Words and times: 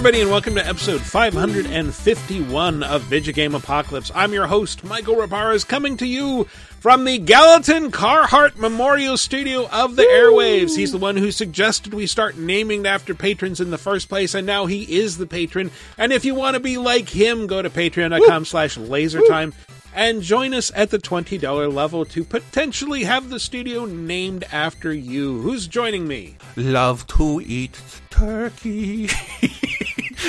everybody, 0.00 0.22
and 0.22 0.30
welcome 0.30 0.54
to 0.54 0.66
episode 0.66 1.02
551 1.02 2.82
of 2.82 3.02
Video 3.02 3.34
Game 3.34 3.54
Apocalypse. 3.54 4.10
I'm 4.14 4.32
your 4.32 4.46
host, 4.46 4.82
Michael 4.82 5.16
Raparez, 5.16 5.68
coming 5.68 5.98
to 5.98 6.06
you 6.06 6.44
from 6.44 7.04
the 7.04 7.18
Gallatin 7.18 7.90
Carhart 7.90 8.58
Memorial 8.58 9.18
Studio 9.18 9.68
of 9.68 9.96
the 9.96 10.04
Woo! 10.04 10.08
Airwaves. 10.08 10.74
He's 10.74 10.92
the 10.92 10.96
one 10.96 11.18
who 11.18 11.30
suggested 11.30 11.92
we 11.92 12.06
start 12.06 12.38
naming 12.38 12.86
after 12.86 13.14
patrons 13.14 13.60
in 13.60 13.70
the 13.70 13.76
first 13.76 14.08
place, 14.08 14.34
and 14.34 14.46
now 14.46 14.64
he 14.64 15.00
is 15.00 15.18
the 15.18 15.26
patron. 15.26 15.70
And 15.98 16.14
if 16.14 16.24
you 16.24 16.34
want 16.34 16.54
to 16.54 16.60
be 16.60 16.78
like 16.78 17.10
him, 17.10 17.46
go 17.46 17.60
to 17.60 17.68
patreon.com 17.68 18.46
slash 18.46 18.78
lasertime 18.78 19.52
and 19.94 20.22
join 20.22 20.54
us 20.54 20.72
at 20.74 20.88
the 20.88 20.98
$20 20.98 21.74
level 21.74 22.06
to 22.06 22.24
potentially 22.24 23.04
have 23.04 23.28
the 23.28 23.38
studio 23.38 23.84
named 23.84 24.44
after 24.50 24.94
you. 24.94 25.42
Who's 25.42 25.66
joining 25.66 26.08
me? 26.08 26.36
Love 26.56 27.06
to 27.08 27.42
eat 27.44 27.78
turkey. 28.08 29.10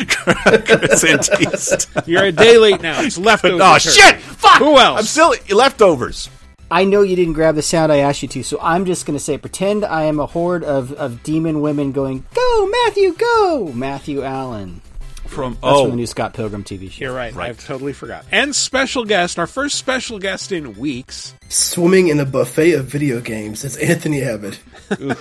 Chris 0.08 1.04
Antista. 1.04 2.08
You're 2.08 2.26
a 2.26 2.32
day 2.32 2.58
late 2.58 2.82
now. 2.82 3.02
It's 3.02 3.18
leftovers. 3.18 3.62
oh, 3.62 3.78
shit! 3.78 4.22
Fuck! 4.22 4.60
Who 4.60 4.78
else? 4.78 5.00
I'm 5.00 5.06
still 5.06 5.36
leftovers. 5.56 6.30
I 6.70 6.86
know 6.86 7.02
you 7.02 7.18
didn't 7.18 7.34
grab 7.34 7.56
the 7.56 7.62
sound 7.62 7.92
I 7.92 7.98
asked 7.98 8.22
you 8.22 8.30
to, 8.30 8.44
so 8.44 8.58
I'm 8.62 8.86
just 8.86 9.06
going 9.06 9.18
to 9.18 9.24
say 9.24 9.38
pretend 9.38 9.84
I 9.84 10.04
am 10.04 10.22
a 10.22 10.26
horde 10.26 10.64
of, 10.64 10.94
of 10.94 11.22
demon 11.22 11.60
women 11.60 11.92
going, 11.92 12.26
Go, 12.34 12.72
Matthew, 12.86 13.14
go! 13.14 13.74
Matthew 13.74 14.24
Allen 14.24 14.82
from 15.32 15.54
That's 15.54 15.64
oh 15.64 15.84
from 15.84 15.92
the 15.92 15.96
new 15.98 16.06
Scott 16.06 16.34
Pilgrim 16.34 16.64
TV 16.64 16.92
show. 16.92 17.06
You're 17.06 17.14
right. 17.14 17.34
right. 17.34 17.50
I've 17.50 17.64
totally 17.66 17.94
forgot. 17.94 18.26
And 18.32 18.56
special 18.56 19.06
guest, 19.06 19.40
our 19.40 19.48
first 19.48 19.78
special 19.78 20.20
guest 20.20 20.52
in 20.52 20.78
weeks. 20.78 21.34
Swimming 21.50 22.10
in 22.10 22.20
a 22.20 22.26
buffet 22.26 22.74
of 22.74 22.86
video 22.86 23.22
games. 23.22 23.64
It's 23.66 23.78
Anthony 23.78 24.22
Abatte. 24.22 24.58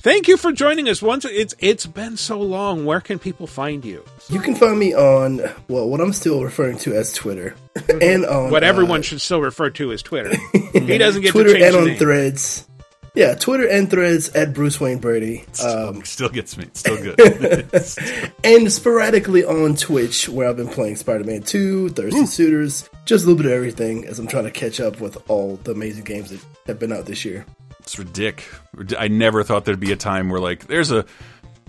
Thank 0.00 0.28
you 0.28 0.36
for 0.36 0.52
joining 0.52 0.88
us. 0.88 1.02
Once 1.02 1.24
it's 1.24 1.54
it's 1.58 1.86
been 1.86 2.16
so 2.16 2.40
long. 2.40 2.84
Where 2.84 3.00
can 3.00 3.18
people 3.18 3.46
find 3.46 3.84
you? 3.84 4.04
You 4.28 4.40
can 4.40 4.54
find 4.54 4.78
me 4.78 4.94
on 4.94 5.40
well, 5.68 5.88
what 5.88 6.00
I'm 6.00 6.12
still 6.12 6.42
referring 6.42 6.78
to 6.78 6.94
as 6.94 7.12
Twitter, 7.12 7.54
and 8.00 8.24
on 8.24 8.50
what 8.50 8.64
everyone 8.64 9.00
uh, 9.00 9.02
should 9.02 9.20
still 9.20 9.40
refer 9.40 9.70
to 9.70 9.92
as 9.92 10.02
Twitter. 10.02 10.34
he 10.72 10.98
doesn't 10.98 11.22
get 11.22 11.32
Twitter 11.32 11.56
and 11.56 11.76
on 11.76 11.96
Threads. 11.96 12.66
Yeah, 13.14 13.34
Twitter 13.34 13.66
and 13.68 13.90
threads 13.90 14.28
at 14.30 14.54
Bruce 14.54 14.80
Wayne 14.80 14.98
Brady. 14.98 15.44
Um, 15.64 16.04
still, 16.04 16.28
gets 16.28 16.56
me. 16.56 16.68
still 16.74 16.96
good. 17.02 17.18
and 18.44 18.72
sporadically 18.72 19.44
on 19.44 19.74
Twitch, 19.74 20.28
where 20.28 20.48
I've 20.48 20.56
been 20.56 20.68
playing 20.68 20.96
Spider 20.96 21.24
Man 21.24 21.42
2, 21.42 21.90
Thirsty 21.90 22.18
Ooh. 22.20 22.26
Suitors, 22.26 22.88
just 23.04 23.24
a 23.24 23.28
little 23.28 23.42
bit 23.42 23.46
of 23.46 23.52
everything 23.56 24.06
as 24.06 24.18
I'm 24.18 24.28
trying 24.28 24.44
to 24.44 24.50
catch 24.50 24.80
up 24.80 25.00
with 25.00 25.18
all 25.28 25.56
the 25.56 25.72
amazing 25.72 26.04
games 26.04 26.30
that 26.30 26.40
have 26.66 26.78
been 26.78 26.92
out 26.92 27.06
this 27.06 27.24
year. 27.24 27.44
It's 27.80 27.98
ridiculous. 27.98 28.94
I 28.96 29.08
never 29.08 29.42
thought 29.42 29.64
there'd 29.64 29.80
be 29.80 29.92
a 29.92 29.96
time 29.96 30.28
where, 30.30 30.40
like, 30.40 30.66
there's 30.66 30.92
a. 30.92 31.04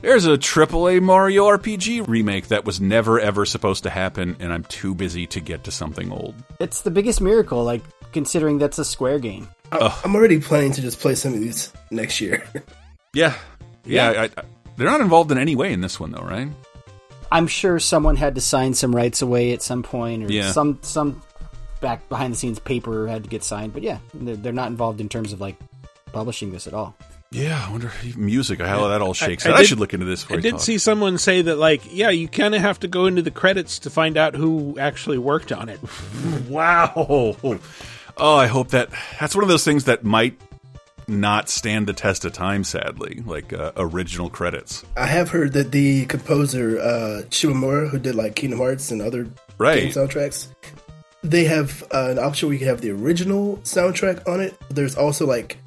There's 0.01 0.25
a 0.25 0.35
AAA 0.35 0.99
Mario 0.99 1.45
RPG 1.45 2.07
remake 2.07 2.47
that 2.47 2.65
was 2.65 2.81
never 2.81 3.19
ever 3.19 3.45
supposed 3.45 3.83
to 3.83 3.91
happen, 3.91 4.35
and 4.39 4.51
I'm 4.51 4.63
too 4.63 4.95
busy 4.95 5.27
to 5.27 5.39
get 5.39 5.63
to 5.65 5.71
something 5.71 6.11
old. 6.11 6.33
It's 6.59 6.81
the 6.81 6.89
biggest 6.89 7.21
miracle, 7.21 7.63
like 7.63 7.83
considering 8.11 8.57
that's 8.57 8.79
a 8.79 8.83
Square 8.83 9.19
game. 9.19 9.47
I'm 9.71 10.15
already 10.15 10.39
planning 10.39 10.71
to 10.73 10.81
just 10.81 10.99
play 10.99 11.15
some 11.15 11.33
of 11.33 11.39
these 11.39 11.71
next 11.89 12.21
year. 12.21 12.43
yeah, 13.13 13.35
yeah. 13.85 14.11
yeah. 14.11 14.21
I, 14.21 14.23
I, 14.25 14.43
they're 14.77 14.89
not 14.89 15.01
involved 15.01 15.31
in 15.31 15.37
any 15.37 15.55
way 15.55 15.71
in 15.73 15.81
this 15.81 15.99
one, 15.99 16.11
though, 16.11 16.23
right? 16.23 16.49
I'm 17.31 17.47
sure 17.47 17.79
someone 17.79 18.17
had 18.17 18.35
to 18.35 18.41
sign 18.41 18.73
some 18.73 18.95
rights 18.95 19.21
away 19.21 19.53
at 19.53 19.61
some 19.61 19.83
point, 19.83 20.23
or 20.23 20.31
yeah. 20.31 20.51
some 20.51 20.79
some 20.81 21.21
back 21.79 22.07
behind 22.09 22.33
the 22.33 22.37
scenes 22.37 22.59
paper 22.59 23.07
had 23.07 23.23
to 23.23 23.29
get 23.29 23.43
signed. 23.43 23.73
But 23.73 23.83
yeah, 23.83 23.99
they're, 24.13 24.35
they're 24.35 24.53
not 24.53 24.67
involved 24.67 24.99
in 24.99 25.09
terms 25.09 25.33
of 25.33 25.39
like 25.39 25.55
publishing 26.11 26.51
this 26.51 26.67
at 26.67 26.73
all. 26.73 26.95
Yeah, 27.33 27.65
I 27.65 27.71
wonder 27.71 27.87
if 27.87 28.17
music, 28.17 28.59
how 28.59 28.89
that 28.89 29.01
all 29.01 29.13
shakes 29.13 29.45
I, 29.45 29.51
I, 29.51 29.53
did, 29.53 29.59
I 29.61 29.63
should 29.63 29.79
look 29.79 29.93
into 29.93 30.05
this. 30.05 30.29
I 30.29 30.35
did 30.35 30.51
talk. 30.51 30.59
see 30.59 30.77
someone 30.77 31.17
say 31.17 31.41
that, 31.41 31.55
like, 31.55 31.81
yeah, 31.89 32.09
you 32.09 32.27
kind 32.27 32.53
of 32.53 32.59
have 32.59 32.81
to 32.81 32.89
go 32.89 33.05
into 33.05 33.21
the 33.21 33.31
credits 33.31 33.79
to 33.79 33.89
find 33.89 34.17
out 34.17 34.35
who 34.35 34.77
actually 34.77 35.17
worked 35.17 35.53
on 35.53 35.69
it. 35.69 35.79
wow. 36.49 37.45
Oh, 38.17 38.35
I 38.35 38.47
hope 38.47 38.69
that 38.69 38.89
that's 39.19 39.35
one 39.35 39.43
of 39.43 39.49
those 39.49 39.63
things 39.63 39.85
that 39.85 40.03
might 40.03 40.39
not 41.07 41.49
stand 41.49 41.87
the 41.87 41.93
test 41.93 42.25
of 42.25 42.33
time. 42.33 42.63
Sadly, 42.63 43.21
like 43.25 43.53
uh, 43.53 43.71
original 43.75 44.29
credits. 44.29 44.83
I 44.95 45.07
have 45.07 45.29
heard 45.29 45.53
that 45.53 45.71
the 45.71 46.05
composer 46.05 46.79
uh, 46.79 47.21
Shimomura, 47.29 47.89
who 47.89 47.99
did 47.99 48.15
like 48.15 48.35
Kingdom 48.35 48.59
Hearts 48.59 48.91
and 48.91 49.01
other 49.01 49.27
right. 49.57 49.83
game 49.83 49.91
soundtracks, 49.91 50.47
they 51.23 51.43
have 51.45 51.83
uh, 51.93 52.09
an 52.11 52.19
option 52.19 52.47
where 52.47 52.53
you 52.53 52.59
can 52.59 52.67
have 52.67 52.81
the 52.81 52.91
original 52.91 53.57
soundtrack 53.57 54.27
on 54.27 54.39
it. 54.39 54.55
There's 54.69 54.95
also 54.95 55.25
like 55.25 55.57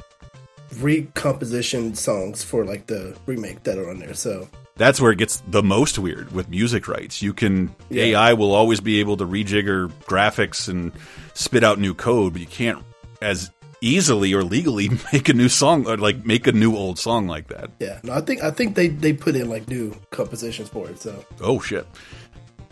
recomposition 0.80 1.94
songs 1.94 2.42
for 2.42 2.64
like 2.64 2.86
the 2.86 3.16
remake 3.26 3.62
that 3.64 3.78
are 3.78 3.88
on 3.88 3.98
there. 3.98 4.14
So 4.14 4.48
that's 4.76 5.00
where 5.00 5.12
it 5.12 5.18
gets 5.18 5.40
the 5.48 5.62
most 5.62 5.98
weird 5.98 6.32
with 6.32 6.48
music 6.48 6.88
rights. 6.88 7.22
You 7.22 7.32
can 7.32 7.74
yeah. 7.90 8.04
AI 8.04 8.32
will 8.34 8.52
always 8.52 8.80
be 8.80 9.00
able 9.00 9.16
to 9.18 9.26
rejigger 9.26 9.88
graphics 10.04 10.68
and 10.68 10.92
spit 11.34 11.62
out 11.62 11.78
new 11.78 11.94
code, 11.94 12.32
but 12.32 12.40
you 12.40 12.48
can't 12.48 12.84
as 13.22 13.50
easily 13.80 14.32
or 14.32 14.42
legally 14.42 14.88
make 15.12 15.28
a 15.28 15.34
new 15.34 15.48
song 15.48 15.86
or 15.86 15.96
like 15.96 16.24
make 16.24 16.46
a 16.46 16.52
new 16.52 16.76
old 16.76 16.98
song 16.98 17.26
like 17.26 17.48
that. 17.48 17.70
Yeah, 17.78 18.00
no, 18.02 18.12
I 18.12 18.20
think 18.20 18.42
I 18.42 18.50
think 18.50 18.74
they 18.74 18.88
they 18.88 19.12
put 19.12 19.36
in 19.36 19.48
like 19.48 19.68
new 19.68 19.94
compositions 20.10 20.68
for 20.68 20.88
it. 20.88 21.00
So 21.00 21.24
oh 21.40 21.60
shit. 21.60 21.86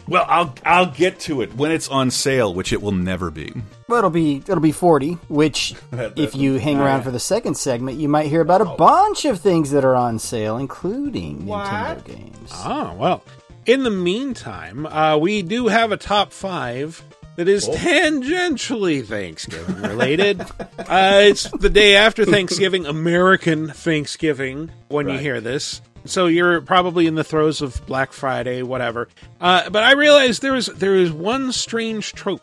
Well, 0.09 0.25
I'll 0.29 0.55
I'll 0.65 0.91
get 0.91 1.21
to 1.21 1.43
it 1.43 1.55
when 1.55 1.71
it's 1.71 1.89
on 1.89 2.11
sale, 2.11 2.53
which 2.53 2.73
it 2.73 2.83
will 2.83 2.93
never 2.93 3.31
be. 3.31 3.53
Well, 3.89 3.99
it'll 3.99 4.11
be 4.11 4.37
it'll 4.37 4.61
be 4.61 4.73
forty. 4.73 5.13
Which, 5.29 5.75
if 5.93 6.35
you 6.35 6.55
hang 6.55 6.79
around 6.79 7.03
for 7.03 7.11
the 7.11 7.21
second 7.21 7.57
segment, 7.57 7.99
you 7.99 8.09
might 8.09 8.27
hear 8.27 8.41
about 8.41 8.61
a 8.61 8.71
oh. 8.71 8.77
bunch 8.77 9.25
of 9.25 9.41
things 9.41 9.71
that 9.71 9.85
are 9.85 9.95
on 9.95 10.19
sale, 10.19 10.57
including 10.57 11.47
what? 11.47 11.69
Nintendo 11.69 12.05
games. 12.05 12.51
Oh 12.53 12.95
well. 12.99 13.23
In 13.65 13.85
the 13.85 13.91
meantime, 13.91 14.87
uh, 14.87 15.17
we 15.17 15.43
do 15.43 15.69
have 15.69 15.93
a 15.93 15.97
top 15.97 16.33
five 16.33 17.01
that 17.37 17.49
is 17.49 17.69
oh. 17.69 17.73
tangentially 17.73 19.05
Thanksgiving 19.05 19.83
related. 19.83 20.41
uh, 20.79 21.21
it's 21.23 21.51
the 21.51 21.71
day 21.71 21.97
after 21.97 22.25
Thanksgiving, 22.27 22.87
American 22.87 23.69
Thanksgiving, 23.69 24.71
when 24.89 25.09
you 25.09 25.19
hear 25.19 25.41
this. 25.41 25.81
So 26.05 26.27
you're 26.27 26.61
probably 26.61 27.07
in 27.07 27.15
the 27.15 27.25
throes 27.25 27.63
of 27.63 27.85
Black 27.87 28.13
Friday, 28.13 28.63
whatever. 28.63 29.09
Uh, 29.41 29.71
but 29.71 29.85
I 29.85 29.93
realize 29.93 30.41
there 30.41 30.57
is 30.57 30.67
there 30.67 30.97
is 30.97 31.13
one 31.13 31.53
strange 31.53 32.13
trope 32.13 32.43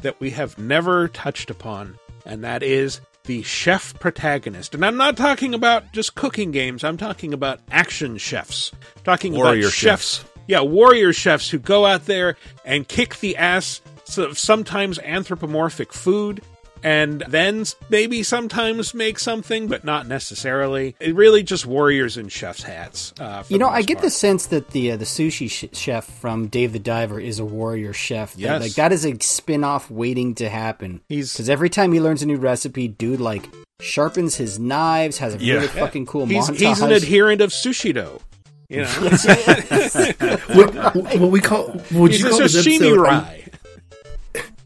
that 0.00 0.18
we 0.20 0.30
have 0.30 0.58
never 0.58 1.08
touched 1.08 1.50
upon, 1.50 1.98
and 2.24 2.44
that 2.44 2.62
is 2.62 3.00
the 3.24 3.42
chef 3.42 3.98
protagonist. 3.98 4.74
And 4.74 4.84
I'm 4.84 4.96
not 4.96 5.16
talking 5.16 5.54
about 5.54 5.92
just 5.92 6.14
cooking 6.14 6.50
games. 6.50 6.84
I'm 6.84 6.96
talking 6.96 7.32
about 7.32 7.60
action 7.70 8.18
chefs. 8.18 8.72
I'm 8.96 9.02
talking 9.04 9.34
warrior 9.34 9.60
about 9.60 9.72
chefs. 9.72 10.18
chefs. 10.18 10.32
Yeah, 10.48 10.60
warrior 10.60 11.12
chefs 11.12 11.50
who 11.50 11.58
go 11.58 11.86
out 11.86 12.06
there 12.06 12.36
and 12.64 12.86
kick 12.86 13.18
the 13.18 13.36
ass 13.36 13.80
of 14.16 14.38
sometimes 14.38 15.00
anthropomorphic 15.00 15.92
food 15.92 16.40
and 16.86 17.24
then 17.26 17.64
maybe 17.88 18.22
sometimes 18.22 18.94
make 18.94 19.18
something, 19.18 19.66
but 19.66 19.82
not 19.82 20.06
necessarily. 20.06 20.94
It 21.00 21.16
really 21.16 21.42
just 21.42 21.66
warriors 21.66 22.16
in 22.16 22.28
chef's 22.28 22.62
hats. 22.62 23.12
Uh, 23.18 23.42
you 23.48 23.58
know, 23.58 23.68
I 23.68 23.82
get 23.82 23.96
part. 23.96 24.04
the 24.04 24.10
sense 24.10 24.46
that 24.46 24.70
the 24.70 24.92
uh, 24.92 24.96
the 24.96 25.04
sushi 25.04 25.50
sh- 25.50 25.76
chef 25.76 26.04
from 26.04 26.46
Dave 26.46 26.72
the 26.72 26.78
Diver 26.78 27.18
is 27.18 27.40
a 27.40 27.44
warrior 27.44 27.92
chef. 27.92 28.34
That, 28.34 28.40
yes, 28.40 28.62
like 28.62 28.74
that 28.74 28.92
is 28.92 29.04
a 29.04 29.18
spin 29.18 29.64
off 29.64 29.90
waiting 29.90 30.36
to 30.36 30.48
happen. 30.48 31.00
He's 31.08 31.32
because 31.32 31.50
every 31.50 31.70
time 31.70 31.92
he 31.92 32.00
learns 32.00 32.22
a 32.22 32.26
new 32.26 32.36
recipe, 32.36 32.86
dude, 32.86 33.20
like 33.20 33.48
sharpens 33.80 34.36
his 34.36 34.60
knives, 34.60 35.18
has 35.18 35.34
a 35.34 35.38
yeah. 35.38 35.54
really 35.54 35.66
fucking 35.66 36.06
cool 36.06 36.26
he's, 36.26 36.48
montage. 36.48 36.68
He's 36.68 36.80
an 36.80 36.92
adherent 36.92 37.40
of 37.40 37.50
sushi 37.50 37.94
Sushido. 37.94 38.20
You 38.68 38.82
know, 38.82 38.88
what, 40.54 41.20
what, 41.20 41.30
we 41.30 41.40
call 41.40 41.80
would 41.92 42.10
he's 42.10 42.20
you 42.20 42.30
call 42.30 42.38
this 42.38 42.56
episode? 42.56 43.45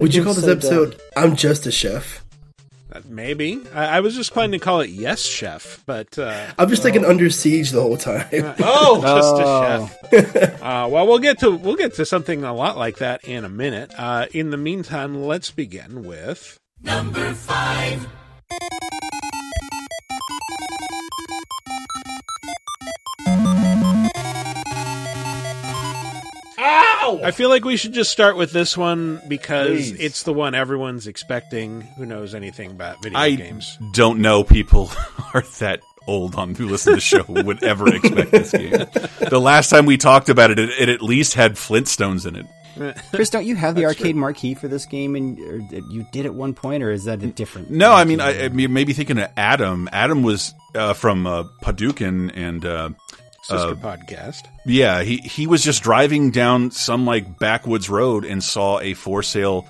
Would 0.00 0.14
you 0.14 0.24
call 0.24 0.32
this 0.34 0.44
so 0.44 0.52
episode 0.52 0.90
dumb. 0.92 1.00
"I'm 1.16 1.36
Just 1.36 1.66
a 1.66 1.70
Chef"? 1.70 2.24
Uh, 2.90 3.00
maybe. 3.06 3.60
I, 3.74 3.98
I, 3.98 4.00
was 4.00 4.16
just 4.16 4.32
planning 4.32 4.58
to 4.58 4.64
call 4.64 4.80
it 4.80 4.88
"Yes, 4.88 5.22
Chef," 5.22 5.82
but 5.84 6.18
uh, 6.18 6.52
I'm 6.58 6.70
just 6.70 6.82
thinking 6.82 7.04
"Under 7.04 7.28
Siege" 7.28 7.70
the 7.70 7.82
whole 7.82 7.98
time. 7.98 8.26
oh, 8.60 9.90
just 10.10 10.12
a 10.12 10.24
chef. 10.32 10.62
uh, 10.62 10.88
well, 10.90 11.06
we'll 11.06 11.18
get 11.18 11.38
to 11.40 11.50
we'll 11.50 11.76
get 11.76 11.94
to 11.94 12.06
something 12.06 12.44
a 12.44 12.54
lot 12.54 12.78
like 12.78 12.96
that 12.98 13.24
in 13.24 13.44
a 13.44 13.50
minute. 13.50 13.92
Uh, 13.96 14.26
in 14.32 14.50
the 14.50 14.56
meantime, 14.56 15.22
let's 15.22 15.50
begin 15.50 16.02
with 16.04 16.58
number 16.82 17.34
five. 17.34 18.08
Ow! 27.10 27.24
I 27.24 27.30
feel 27.30 27.48
like 27.48 27.64
we 27.64 27.76
should 27.76 27.92
just 27.92 28.10
start 28.10 28.36
with 28.36 28.52
this 28.52 28.76
one 28.76 29.20
because 29.28 29.68
Please. 29.68 30.00
it's 30.00 30.22
the 30.22 30.32
one 30.32 30.54
everyone's 30.54 31.06
expecting. 31.06 31.82
Who 31.96 32.06
knows 32.06 32.34
anything 32.34 32.70
about 32.70 33.02
video 33.02 33.18
I 33.18 33.34
games? 33.34 33.78
Don't 33.92 34.20
know 34.20 34.44
people 34.44 34.90
are 35.34 35.42
that 35.58 35.80
old 36.06 36.34
on 36.34 36.54
who 36.54 36.68
listen 36.68 36.92
to 36.92 36.96
the 36.96 37.00
show 37.00 37.24
would 37.28 37.62
ever 37.62 37.94
expect 37.94 38.30
this 38.30 38.52
game. 38.52 38.86
The 39.28 39.40
last 39.40 39.70
time 39.70 39.86
we 39.86 39.96
talked 39.96 40.28
about 40.28 40.50
it, 40.50 40.58
it, 40.58 40.70
it 40.70 40.88
at 40.88 41.02
least 41.02 41.34
had 41.34 41.54
Flintstones 41.54 42.26
in 42.26 42.36
it. 42.36 42.46
Chris, 43.10 43.30
don't 43.30 43.44
you 43.44 43.56
have 43.56 43.74
the 43.74 43.84
arcade 43.84 44.12
true. 44.12 44.20
marquee 44.20 44.54
for 44.54 44.68
this 44.68 44.86
game, 44.86 45.16
and 45.16 45.38
you 45.90 46.06
did 46.12 46.24
at 46.24 46.34
one 46.34 46.54
point, 46.54 46.82
or 46.82 46.90
is 46.90 47.04
that 47.04 47.22
a 47.22 47.26
different? 47.26 47.70
No, 47.70 47.92
I 47.92 48.04
mean, 48.04 48.20
I, 48.20 48.44
I 48.44 48.48
maybe 48.48 48.92
thinking 48.92 49.18
of 49.18 49.28
Adam. 49.36 49.88
Adam 49.92 50.22
was 50.22 50.54
uh, 50.74 50.94
from 50.94 51.26
uh, 51.26 51.44
Hadouken 51.62 52.30
and 52.34 52.64
uh, 52.64 52.90
sister 53.50 53.72
uh, 53.72 53.74
podcast. 53.74 54.42
Yeah, 54.64 55.02
he 55.02 55.18
he 55.18 55.46
was 55.46 55.62
just 55.62 55.82
driving 55.82 56.30
down 56.30 56.70
some 56.70 57.06
like 57.06 57.38
backwoods 57.38 57.90
road 57.90 58.24
and 58.24 58.42
saw 58.42 58.80
a 58.80 58.94
for 58.94 59.22
sale 59.22 59.66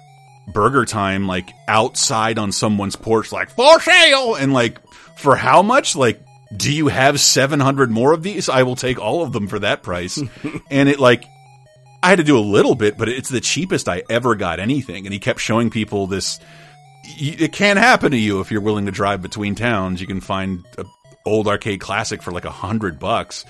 burger 0.52 0.84
time 0.84 1.26
like 1.26 1.50
outside 1.68 2.38
on 2.38 2.50
someone's 2.50 2.96
porch 2.96 3.32
like 3.32 3.50
for 3.50 3.80
sale! 3.80 4.34
And 4.34 4.52
like 4.52 4.78
for 5.16 5.36
how 5.36 5.62
much? 5.62 5.96
Like 5.96 6.22
do 6.56 6.72
you 6.72 6.88
have 6.88 7.20
700 7.20 7.90
more 7.90 8.12
of 8.12 8.22
these? 8.22 8.48
I 8.48 8.64
will 8.64 8.76
take 8.76 8.98
all 8.98 9.22
of 9.22 9.32
them 9.32 9.46
for 9.46 9.58
that 9.60 9.82
price. 9.82 10.20
And 10.70 10.88
it 10.88 11.00
like 11.00 11.24
i 12.02 12.08
had 12.08 12.16
to 12.16 12.24
do 12.24 12.38
a 12.38 12.40
little 12.40 12.74
bit 12.74 12.96
but 12.96 13.10
it's 13.10 13.28
the 13.28 13.42
cheapest 13.42 13.86
i 13.86 14.02
ever 14.08 14.34
got 14.34 14.60
anything. 14.60 15.06
And 15.06 15.12
he 15.12 15.18
kept 15.18 15.40
showing 15.40 15.70
people 15.70 16.06
this 16.06 16.38
it 17.04 17.52
can 17.52 17.76
happen 17.76 18.12
to 18.12 18.16
you 18.16 18.40
if 18.40 18.50
you're 18.50 18.60
willing 18.60 18.86
to 18.86 18.92
drive 18.92 19.22
between 19.22 19.54
towns. 19.54 20.00
You 20.00 20.06
can 20.06 20.20
find 20.20 20.64
a 20.78 20.84
old 21.26 21.48
arcade 21.48 21.80
classic 21.80 22.22
for 22.22 22.30
like 22.30 22.44
a 22.44 22.50
hundred 22.50 22.98
bucks 22.98 23.44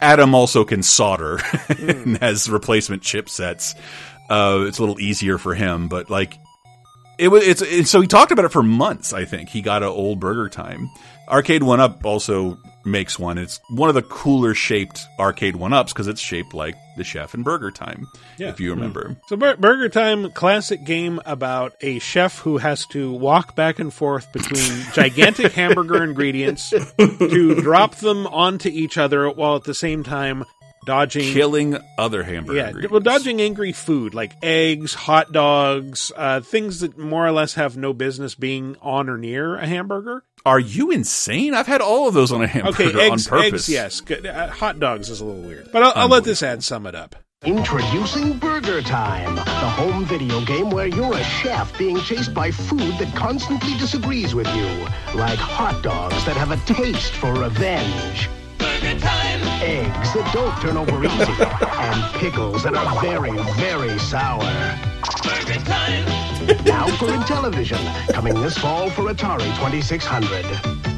adam 0.00 0.34
also 0.34 0.64
can 0.64 0.82
solder 0.82 1.38
and 1.78 2.18
has 2.18 2.50
replacement 2.50 3.02
chipsets 3.02 3.74
uh, 4.32 4.64
it's 4.66 4.78
a 4.78 4.82
little 4.82 4.98
easier 4.98 5.36
for 5.36 5.54
him, 5.54 5.88
but 5.88 6.08
like 6.08 6.38
it 7.18 7.28
was. 7.28 7.46
It's, 7.46 7.60
it's 7.60 7.90
so 7.90 8.00
he 8.00 8.06
talked 8.06 8.32
about 8.32 8.46
it 8.46 8.52
for 8.52 8.62
months. 8.62 9.12
I 9.12 9.26
think 9.26 9.50
he 9.50 9.60
got 9.60 9.82
an 9.82 9.90
old 9.90 10.20
Burger 10.20 10.48
Time. 10.48 10.90
Arcade 11.28 11.62
One 11.62 11.80
Up 11.80 12.04
also 12.06 12.58
makes 12.84 13.18
one. 13.18 13.38
It's 13.38 13.60
one 13.70 13.88
of 13.88 13.94
the 13.94 14.02
cooler 14.02 14.54
shaped 14.54 15.06
arcade 15.18 15.56
one 15.56 15.72
ups 15.72 15.92
because 15.92 16.08
it's 16.08 16.20
shaped 16.20 16.52
like 16.54 16.74
the 16.96 17.04
chef 17.04 17.34
in 17.34 17.42
Burger 17.42 17.70
Time. 17.70 18.06
Yeah. 18.38 18.48
if 18.50 18.60
you 18.60 18.70
remember. 18.70 19.16
So 19.28 19.36
Bur- 19.36 19.56
Burger 19.56 19.88
Time, 19.88 20.30
classic 20.32 20.84
game 20.84 21.20
about 21.24 21.74
a 21.80 21.98
chef 22.00 22.38
who 22.40 22.58
has 22.58 22.86
to 22.86 23.12
walk 23.12 23.54
back 23.56 23.78
and 23.78 23.92
forth 23.92 24.32
between 24.32 24.82
gigantic 24.92 25.52
hamburger 25.52 26.02
ingredients 26.02 26.70
to 26.98 27.54
drop 27.62 27.94
them 27.96 28.26
onto 28.26 28.68
each 28.68 28.98
other 28.98 29.30
while 29.30 29.56
at 29.56 29.64
the 29.64 29.74
same 29.74 30.02
time 30.02 30.44
dodging 30.84 31.32
killing 31.32 31.78
other 31.96 32.24
hamburger. 32.24 32.58
yeah, 32.58 32.66
ingredients. 32.66 32.90
well, 32.92 33.00
dodging 33.00 33.40
angry 33.40 33.70
food 33.72 34.14
like 34.14 34.32
eggs, 34.42 34.92
hot 34.94 35.30
dogs, 35.32 36.10
uh, 36.16 36.40
things 36.40 36.80
that 36.80 36.98
more 36.98 37.24
or 37.24 37.30
less 37.30 37.54
have 37.54 37.76
no 37.76 37.92
business 37.92 38.34
being 38.34 38.76
on 38.82 39.08
or 39.08 39.16
near 39.16 39.56
a 39.56 39.66
hamburger. 39.66 40.24
Are 40.44 40.58
you 40.58 40.90
insane? 40.90 41.54
I've 41.54 41.66
had 41.68 41.80
all 41.80 42.08
of 42.08 42.14
those 42.14 42.32
on 42.32 42.42
a 42.42 42.46
hamburger 42.48 42.84
Okay, 42.88 43.00
eggs, 43.10 43.28
on 43.28 43.38
purpose. 43.38 43.52
eggs, 43.52 43.68
yes. 43.68 44.00
Good. 44.00 44.26
Uh, 44.26 44.48
hot 44.48 44.80
dogs 44.80 45.08
is 45.08 45.20
a 45.20 45.24
little 45.24 45.40
weird, 45.42 45.70
but 45.72 45.82
I'll, 45.82 45.92
I'll 45.94 46.08
let 46.08 46.24
this 46.24 46.42
ad 46.42 46.64
sum 46.64 46.86
it 46.86 46.94
up. 46.94 47.14
Introducing 47.44 48.38
Burger 48.38 48.82
Time, 48.82 49.34
the 49.36 49.42
home 49.42 50.04
video 50.04 50.40
game 50.44 50.70
where 50.70 50.86
you're 50.86 51.14
a 51.16 51.24
chef 51.24 51.76
being 51.76 51.98
chased 52.00 52.32
by 52.32 52.50
food 52.52 52.94
that 52.98 53.12
constantly 53.16 53.74
disagrees 53.78 54.34
with 54.34 54.46
you, 54.54 54.66
like 55.18 55.38
hot 55.38 55.82
dogs 55.82 56.24
that 56.24 56.36
have 56.36 56.50
a 56.52 56.56
taste 56.72 57.12
for 57.14 57.32
revenge. 57.34 58.28
Burger 58.58 58.98
time. 59.00 59.21
Eggs 59.62 60.12
that 60.14 60.30
don't 60.32 60.54
turn 60.60 60.76
over 60.76 61.04
easy, 61.04 61.42
and 61.78 62.14
pickles 62.14 62.62
that 62.64 62.74
are 62.74 63.00
very, 63.00 63.32
very 63.54 63.98
sour. 63.98 64.40
Burger 65.22 65.60
time. 65.64 66.04
Now 66.64 66.86
for 66.96 67.06
Intellivision, 67.06 67.82
coming 68.12 68.34
this 68.40 68.58
fall 68.58 68.90
for 68.90 69.02
Atari 69.02 69.44
2600. 69.56 70.42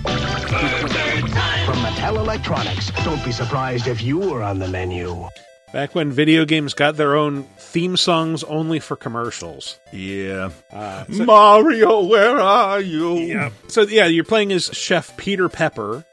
Burger 0.05 1.28
time. 1.28 1.66
From 1.66 1.76
Mattel 1.76 2.16
Electronics, 2.16 2.90
don't 3.05 3.22
be 3.25 3.32
surprised 3.32 3.87
if 3.87 4.02
you 4.02 4.19
were 4.19 4.43
on 4.43 4.58
the 4.58 4.69
menu. 4.69 5.28
Back 5.72 5.94
when 5.94 6.12
video 6.12 6.44
games 6.44 6.72
got 6.72 6.96
their 6.96 7.17
own 7.17 7.43
theme 7.58 7.96
songs 7.96 8.44
only 8.44 8.78
for 8.78 8.94
commercials. 8.94 9.81
Yeah. 9.93 10.50
Uh, 10.72 11.05
Mario, 11.08 12.05
where 12.05 12.38
are 12.38 12.81
you? 12.81 13.17
Yeah. 13.19 13.50
So 13.67 13.82
yeah, 13.82 14.06
you're 14.06 14.22
playing 14.22 14.52
as 14.52 14.67
Chef 14.72 15.17
Peter 15.17 15.49
Pepper, 15.49 16.05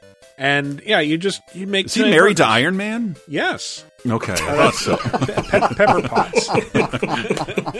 and 0.42 0.82
yeah, 0.84 0.98
you 1.00 1.16
just 1.18 1.40
you 1.54 1.66
make. 1.68 1.86
Is 1.86 1.94
he 1.94 2.02
married 2.02 2.38
to 2.38 2.46
Iron 2.46 2.76
Man? 2.76 3.14
Yes, 3.28 3.84
Okay, 4.04 4.32
I 4.32 4.36
thought 4.36 4.74
so. 4.74 4.96
Pe- 5.48 5.74
Pepper 5.76 6.08
pots. 6.08 6.50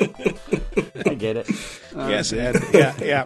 I 1.06 1.14
get 1.14 1.37
it. 1.37 1.49
yes, 1.97 2.32
Ed. 2.32 2.56
Yeah, 2.73 2.94
yeah. 3.00 3.25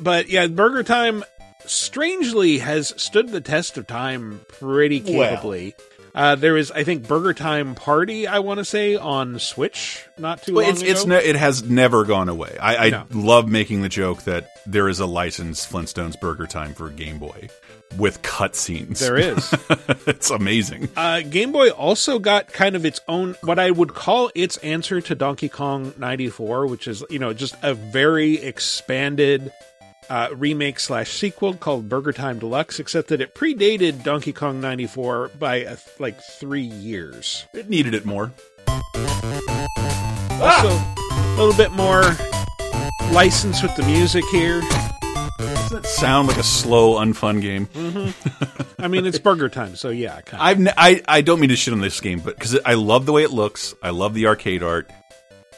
But 0.00 0.28
yeah, 0.28 0.46
Burger 0.48 0.82
Time 0.82 1.24
strangely 1.66 2.58
has 2.58 2.92
stood 3.02 3.28
the 3.30 3.40
test 3.40 3.78
of 3.78 3.86
time 3.86 4.40
pretty 4.48 5.00
capably. 5.00 5.74
Uh, 6.14 6.36
there 6.36 6.56
is, 6.56 6.70
I 6.70 6.84
think, 6.84 7.08
Burger 7.08 7.34
Time 7.34 7.74
Party. 7.74 8.28
I 8.28 8.38
want 8.38 8.58
to 8.58 8.64
say 8.64 8.94
on 8.94 9.40
Switch 9.40 10.06
not 10.16 10.42
too 10.42 10.54
Well, 10.54 10.62
long 10.64 10.72
it's 10.72 10.82
ago. 10.82 10.90
it's 10.92 11.06
ne- 11.06 11.24
it 11.24 11.34
has 11.34 11.64
never 11.64 12.04
gone 12.04 12.28
away. 12.28 12.56
I, 12.60 12.86
I 12.86 12.90
No. 12.90 13.06
love 13.10 13.48
making 13.48 13.82
the 13.82 13.88
joke 13.88 14.22
that 14.22 14.48
there 14.64 14.88
is 14.88 15.00
a 15.00 15.06
licensed 15.06 15.68
Flintstones 15.72 16.20
Burger 16.20 16.46
Time 16.46 16.72
for 16.72 16.88
Game 16.90 17.18
Boy 17.18 17.48
with 17.98 18.22
cutscenes. 18.22 18.98
there 18.98 19.16
is. 19.16 19.54
it's 20.06 20.30
amazing. 20.30 20.88
Uh, 20.96 21.20
Game 21.20 21.52
Boy 21.52 21.70
also 21.70 22.18
got 22.18 22.48
kind 22.52 22.76
of 22.76 22.84
its 22.84 23.00
own, 23.08 23.36
what 23.42 23.58
I 23.58 23.70
would 23.70 23.94
call 23.94 24.30
its 24.34 24.56
answer 24.58 25.00
to 25.00 25.14
Donkey 25.14 25.48
Kong 25.48 25.94
94, 25.98 26.66
which 26.66 26.88
is, 26.88 27.04
you 27.10 27.18
know, 27.18 27.32
just 27.32 27.54
a 27.62 27.74
very 27.74 28.34
expanded 28.38 29.52
uh, 30.10 30.28
remake 30.34 30.78
slash 30.80 31.10
sequel 31.10 31.54
called 31.54 31.88
Burger 31.88 32.12
Time 32.12 32.38
Deluxe, 32.38 32.78
except 32.78 33.08
that 33.08 33.20
it 33.20 33.34
predated 33.34 34.02
Donkey 34.02 34.32
Kong 34.32 34.60
94 34.60 35.28
by 35.38 35.64
uh, 35.64 35.76
like 35.98 36.20
three 36.20 36.62
years. 36.62 37.46
It 37.54 37.68
needed 37.68 37.94
it 37.94 38.04
more. 38.04 38.32
Also, 40.40 40.68
a 40.68 41.36
little 41.36 41.54
bit 41.54 41.72
more 41.72 42.02
license 43.12 43.62
with 43.62 43.74
the 43.76 43.84
music 43.86 44.24
here. 44.30 44.60
That 45.74 45.86
sound 45.86 46.28
like 46.28 46.36
a 46.36 46.44
slow, 46.44 47.00
unfun 47.00 47.40
game? 47.40 47.66
Mm-hmm. 47.66 48.82
I 48.82 48.86
mean, 48.86 49.06
it's 49.06 49.18
Burger 49.18 49.48
Time, 49.48 49.74
so 49.74 49.88
yeah. 49.88 50.20
I've 50.32 50.60
ne- 50.60 50.72
I 50.76 51.02
I 51.08 51.20
don't 51.20 51.40
mean 51.40 51.50
to 51.50 51.56
shit 51.56 51.74
on 51.74 51.80
this 51.80 52.00
game, 52.00 52.20
but 52.20 52.38
because 52.38 52.56
I 52.64 52.74
love 52.74 53.06
the 53.06 53.12
way 53.12 53.24
it 53.24 53.32
looks, 53.32 53.74
I 53.82 53.90
love 53.90 54.14
the 54.14 54.28
arcade 54.28 54.62
art. 54.62 54.88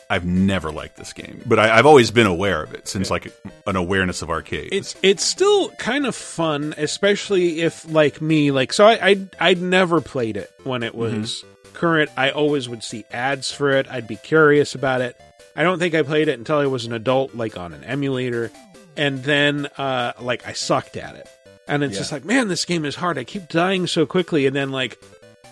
I've 0.08 0.24
never 0.24 0.72
liked 0.72 0.96
this 0.96 1.12
game, 1.12 1.42
but 1.44 1.58
I, 1.58 1.76
I've 1.76 1.84
always 1.84 2.10
been 2.10 2.26
aware 2.26 2.62
of 2.62 2.72
it 2.72 2.88
since 2.88 3.10
like 3.10 3.30
an 3.66 3.76
awareness 3.76 4.22
of 4.22 4.30
arcades. 4.30 4.70
it's 4.72 4.96
it's 5.02 5.22
still 5.22 5.68
kind 5.72 6.06
of 6.06 6.14
fun, 6.14 6.72
especially 6.78 7.60
if 7.60 7.86
like 7.90 8.22
me, 8.22 8.52
like 8.52 8.72
so 8.72 8.86
I 8.86 8.98
I 9.02 9.26
I'd 9.38 9.60
never 9.60 10.00
played 10.00 10.38
it 10.38 10.50
when 10.64 10.82
it 10.82 10.94
mm-hmm. 10.94 11.20
was 11.20 11.44
current. 11.74 12.10
I 12.16 12.30
always 12.30 12.70
would 12.70 12.82
see 12.82 13.04
ads 13.10 13.52
for 13.52 13.72
it. 13.72 13.86
I'd 13.90 14.08
be 14.08 14.16
curious 14.16 14.74
about 14.74 15.02
it. 15.02 15.20
I 15.56 15.62
don't 15.62 15.78
think 15.78 15.94
I 15.94 16.02
played 16.02 16.28
it 16.28 16.38
until 16.38 16.58
I 16.58 16.66
was 16.66 16.84
an 16.84 16.92
adult, 16.92 17.34
like 17.34 17.56
on 17.56 17.72
an 17.72 17.82
emulator, 17.82 18.50
and 18.96 19.22
then 19.22 19.66
uh 19.78 20.12
like 20.20 20.46
I 20.46 20.52
sucked 20.52 20.96
at 20.96 21.16
it, 21.16 21.28
and 21.68 21.82
it's 21.82 21.96
just 21.96 22.12
like, 22.12 22.24
man, 22.24 22.48
this 22.48 22.64
game 22.64 22.84
is 22.84 22.96
hard. 22.96 23.18
I 23.18 23.24
keep 23.24 23.48
dying 23.48 23.86
so 23.86 24.06
quickly, 24.06 24.46
and 24.46 24.54
then 24.54 24.70
like 24.70 24.98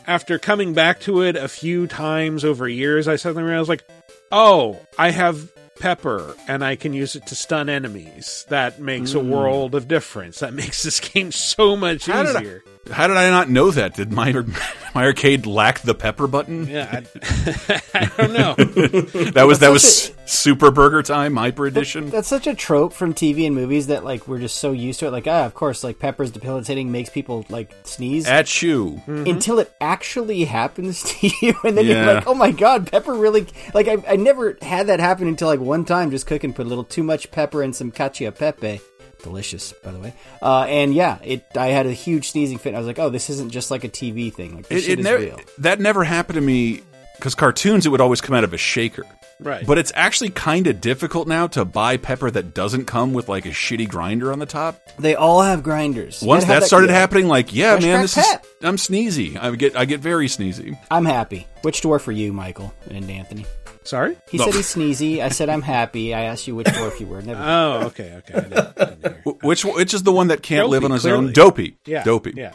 after 0.06 0.38
coming 0.38 0.74
back 0.74 1.00
to 1.00 1.22
it 1.22 1.36
a 1.36 1.48
few 1.48 1.86
times 1.86 2.44
over 2.44 2.68
years, 2.68 3.08
I 3.08 3.16
suddenly 3.16 3.48
realized 3.48 3.68
like, 3.68 3.84
oh, 4.30 4.80
I 4.98 5.10
have 5.10 5.50
pepper 5.78 6.36
and 6.46 6.64
I 6.64 6.76
can 6.76 6.92
use 6.92 7.16
it 7.16 7.26
to 7.26 7.34
stun 7.34 7.68
enemies. 7.68 8.46
That 8.48 8.80
makes 8.80 9.14
a 9.14 9.20
world 9.20 9.74
of 9.74 9.88
difference. 9.88 10.40
That 10.40 10.54
makes 10.54 10.82
this 10.82 11.00
game 11.00 11.32
so 11.32 11.76
much 11.76 12.06
How 12.06 12.22
easier. 12.22 12.62
How 12.90 13.06
did 13.06 13.16
I 13.16 13.30
not 13.30 13.48
know 13.48 13.70
that? 13.70 13.94
Did 13.94 14.12
my 14.12 14.32
my 14.94 15.04
arcade 15.04 15.46
lack 15.46 15.80
the 15.80 15.94
pepper 15.94 16.26
button? 16.26 16.66
Yeah, 16.66 17.02
I, 17.18 17.82
I 17.94 18.10
don't 18.16 18.32
know. 18.32 18.54
That 19.34 19.46
was 19.46 19.58
that 19.60 19.70
was 19.70 20.12
Super 20.26 20.70
Burger 20.70 21.02
Time 21.02 21.36
Hyper 21.36 21.66
Edition. 21.66 22.10
That's 22.10 22.28
such 22.28 22.46
a 22.46 22.54
trope 22.54 22.92
from 22.92 23.14
TV 23.14 23.46
and 23.46 23.54
movies 23.54 23.88
that 23.88 24.04
like 24.04 24.28
we're 24.28 24.38
just 24.38 24.56
so 24.58 24.72
used 24.72 25.00
to 25.00 25.06
it. 25.06 25.10
Like, 25.10 25.26
ah, 25.26 25.44
of 25.46 25.54
course, 25.54 25.82
like 25.82 25.98
pepper's 25.98 26.30
debilitating, 26.30 26.92
makes 26.92 27.10
people 27.10 27.44
like 27.48 27.74
sneeze. 27.84 28.26
At 28.26 28.62
you. 28.62 29.02
until 29.06 29.58
it 29.58 29.72
actually 29.80 30.44
happens 30.44 31.02
to 31.04 31.30
you, 31.40 31.54
and 31.64 31.76
then 31.76 31.86
Yeah. 31.86 32.04
you're 32.04 32.14
like, 32.14 32.26
"Oh 32.26 32.34
my 32.34 32.50
god, 32.50 32.90
pepper 32.90 33.14
really!" 33.14 33.46
Like 33.72 33.88
I, 33.88 33.96
I 34.08 34.16
never 34.16 34.56
had 34.62 34.86
that 34.88 35.00
happen 35.00 35.26
until 35.26 35.48
like 35.48 35.60
one 35.60 35.84
time, 35.84 36.10
just 36.10 36.26
cooking, 36.26 36.52
put 36.52 36.66
a 36.66 36.68
little 36.68 36.84
too 36.84 37.02
much 37.02 37.30
pepper 37.30 37.62
and 37.62 37.74
some 37.74 37.90
cacio 37.90 38.30
pepe, 38.36 38.80
delicious 39.24 39.72
by 39.82 39.90
the 39.90 39.98
way. 39.98 40.14
Uh, 40.40 40.66
and 40.68 40.94
yeah, 40.94 41.18
it 41.24 41.44
I 41.56 41.68
had 41.68 41.86
a 41.86 41.92
huge 41.92 42.30
sneezing 42.30 42.58
fit. 42.58 42.68
And 42.70 42.76
I 42.76 42.78
was 42.78 42.86
like, 42.86 43.00
"Oh, 43.00 43.10
this 43.10 43.28
isn't 43.30 43.50
just 43.50 43.72
like 43.72 43.82
a 43.82 43.88
TV 43.88 44.32
thing. 44.32 44.54
Like 44.54 44.68
this 44.68 44.84
It, 44.84 44.86
shit 44.86 44.92
it 44.92 44.98
is 45.00 45.04
never 45.04 45.22
real." 45.22 45.40
that 45.58 45.80
never 45.80 46.04
happened 46.04 46.36
to 46.36 46.40
me 46.40 46.82
because 47.16 47.34
cartoons 47.34 47.86
it 47.86 47.88
would 47.88 48.00
always 48.00 48.20
come 48.20 48.36
out 48.36 48.44
of 48.44 48.52
a 48.52 48.58
shaker. 48.58 49.04
Right. 49.40 49.66
But 49.66 49.78
it's 49.78 49.90
actually 49.94 50.30
kind 50.30 50.66
of 50.68 50.80
difficult 50.80 51.26
now 51.26 51.48
to 51.48 51.64
buy 51.64 51.96
pepper 51.96 52.30
that 52.30 52.54
doesn't 52.54 52.84
come 52.84 53.12
with 53.12 53.28
like 53.28 53.46
a 53.46 53.50
shitty 53.50 53.88
grinder 53.88 54.32
on 54.32 54.38
the 54.38 54.46
top. 54.46 54.80
They 54.98 55.14
all 55.16 55.42
have 55.42 55.62
grinders. 55.62 56.22
Once 56.22 56.44
gotta 56.44 56.60
that 56.60 56.66
started 56.66 56.90
yeah. 56.90 56.96
happening, 56.96 57.26
like 57.26 57.52
yeah, 57.52 57.72
Fresh 57.72 57.82
man, 57.82 57.92
crack 57.96 58.02
this 58.02 58.16
is. 58.18 58.36
I'm 58.62 58.76
sneezy. 58.76 59.36
I 59.40 59.54
get 59.56 59.76
I 59.76 59.84
get 59.84 60.00
very 60.00 60.28
sneezy. 60.28 60.78
I'm 60.90 61.04
happy. 61.04 61.46
Which 61.62 61.80
door 61.80 61.98
for 61.98 62.12
you, 62.12 62.32
Michael 62.32 62.72
and 62.90 63.10
Anthony? 63.10 63.44
Sorry. 63.84 64.16
He 64.30 64.38
No. 64.38 64.46
said 64.46 64.54
he's 64.54 64.74
sneezy. 64.74 65.20
I 65.20 65.28
said 65.28 65.48
I'm 65.50 65.62
happy. 65.62 66.14
I 66.14 66.22
asked 66.22 66.46
you 66.48 66.54
which 66.56 66.66
dwarf 66.68 66.98
you 67.00 67.06
were. 67.06 67.20
Never. 67.22 67.42
Oh, 67.42 67.82
okay, 67.88 68.14
okay. 68.18 68.34
I 68.34 68.40
didn't, 68.40 68.80
I 68.80 68.84
didn't 68.86 69.42
Which 69.44 69.64
which 69.64 69.92
is 69.94 70.02
the 70.02 70.12
one 70.12 70.28
that 70.28 70.42
can't 70.42 70.60
Dopey, 70.64 70.70
live 70.70 70.84
on 70.84 70.90
his 70.92 71.02
clearly. 71.02 71.26
own? 71.26 71.32
Dopey. 71.32 71.76
Yeah, 71.84 72.02
Dopey. 72.02 72.32
Yeah. 72.34 72.52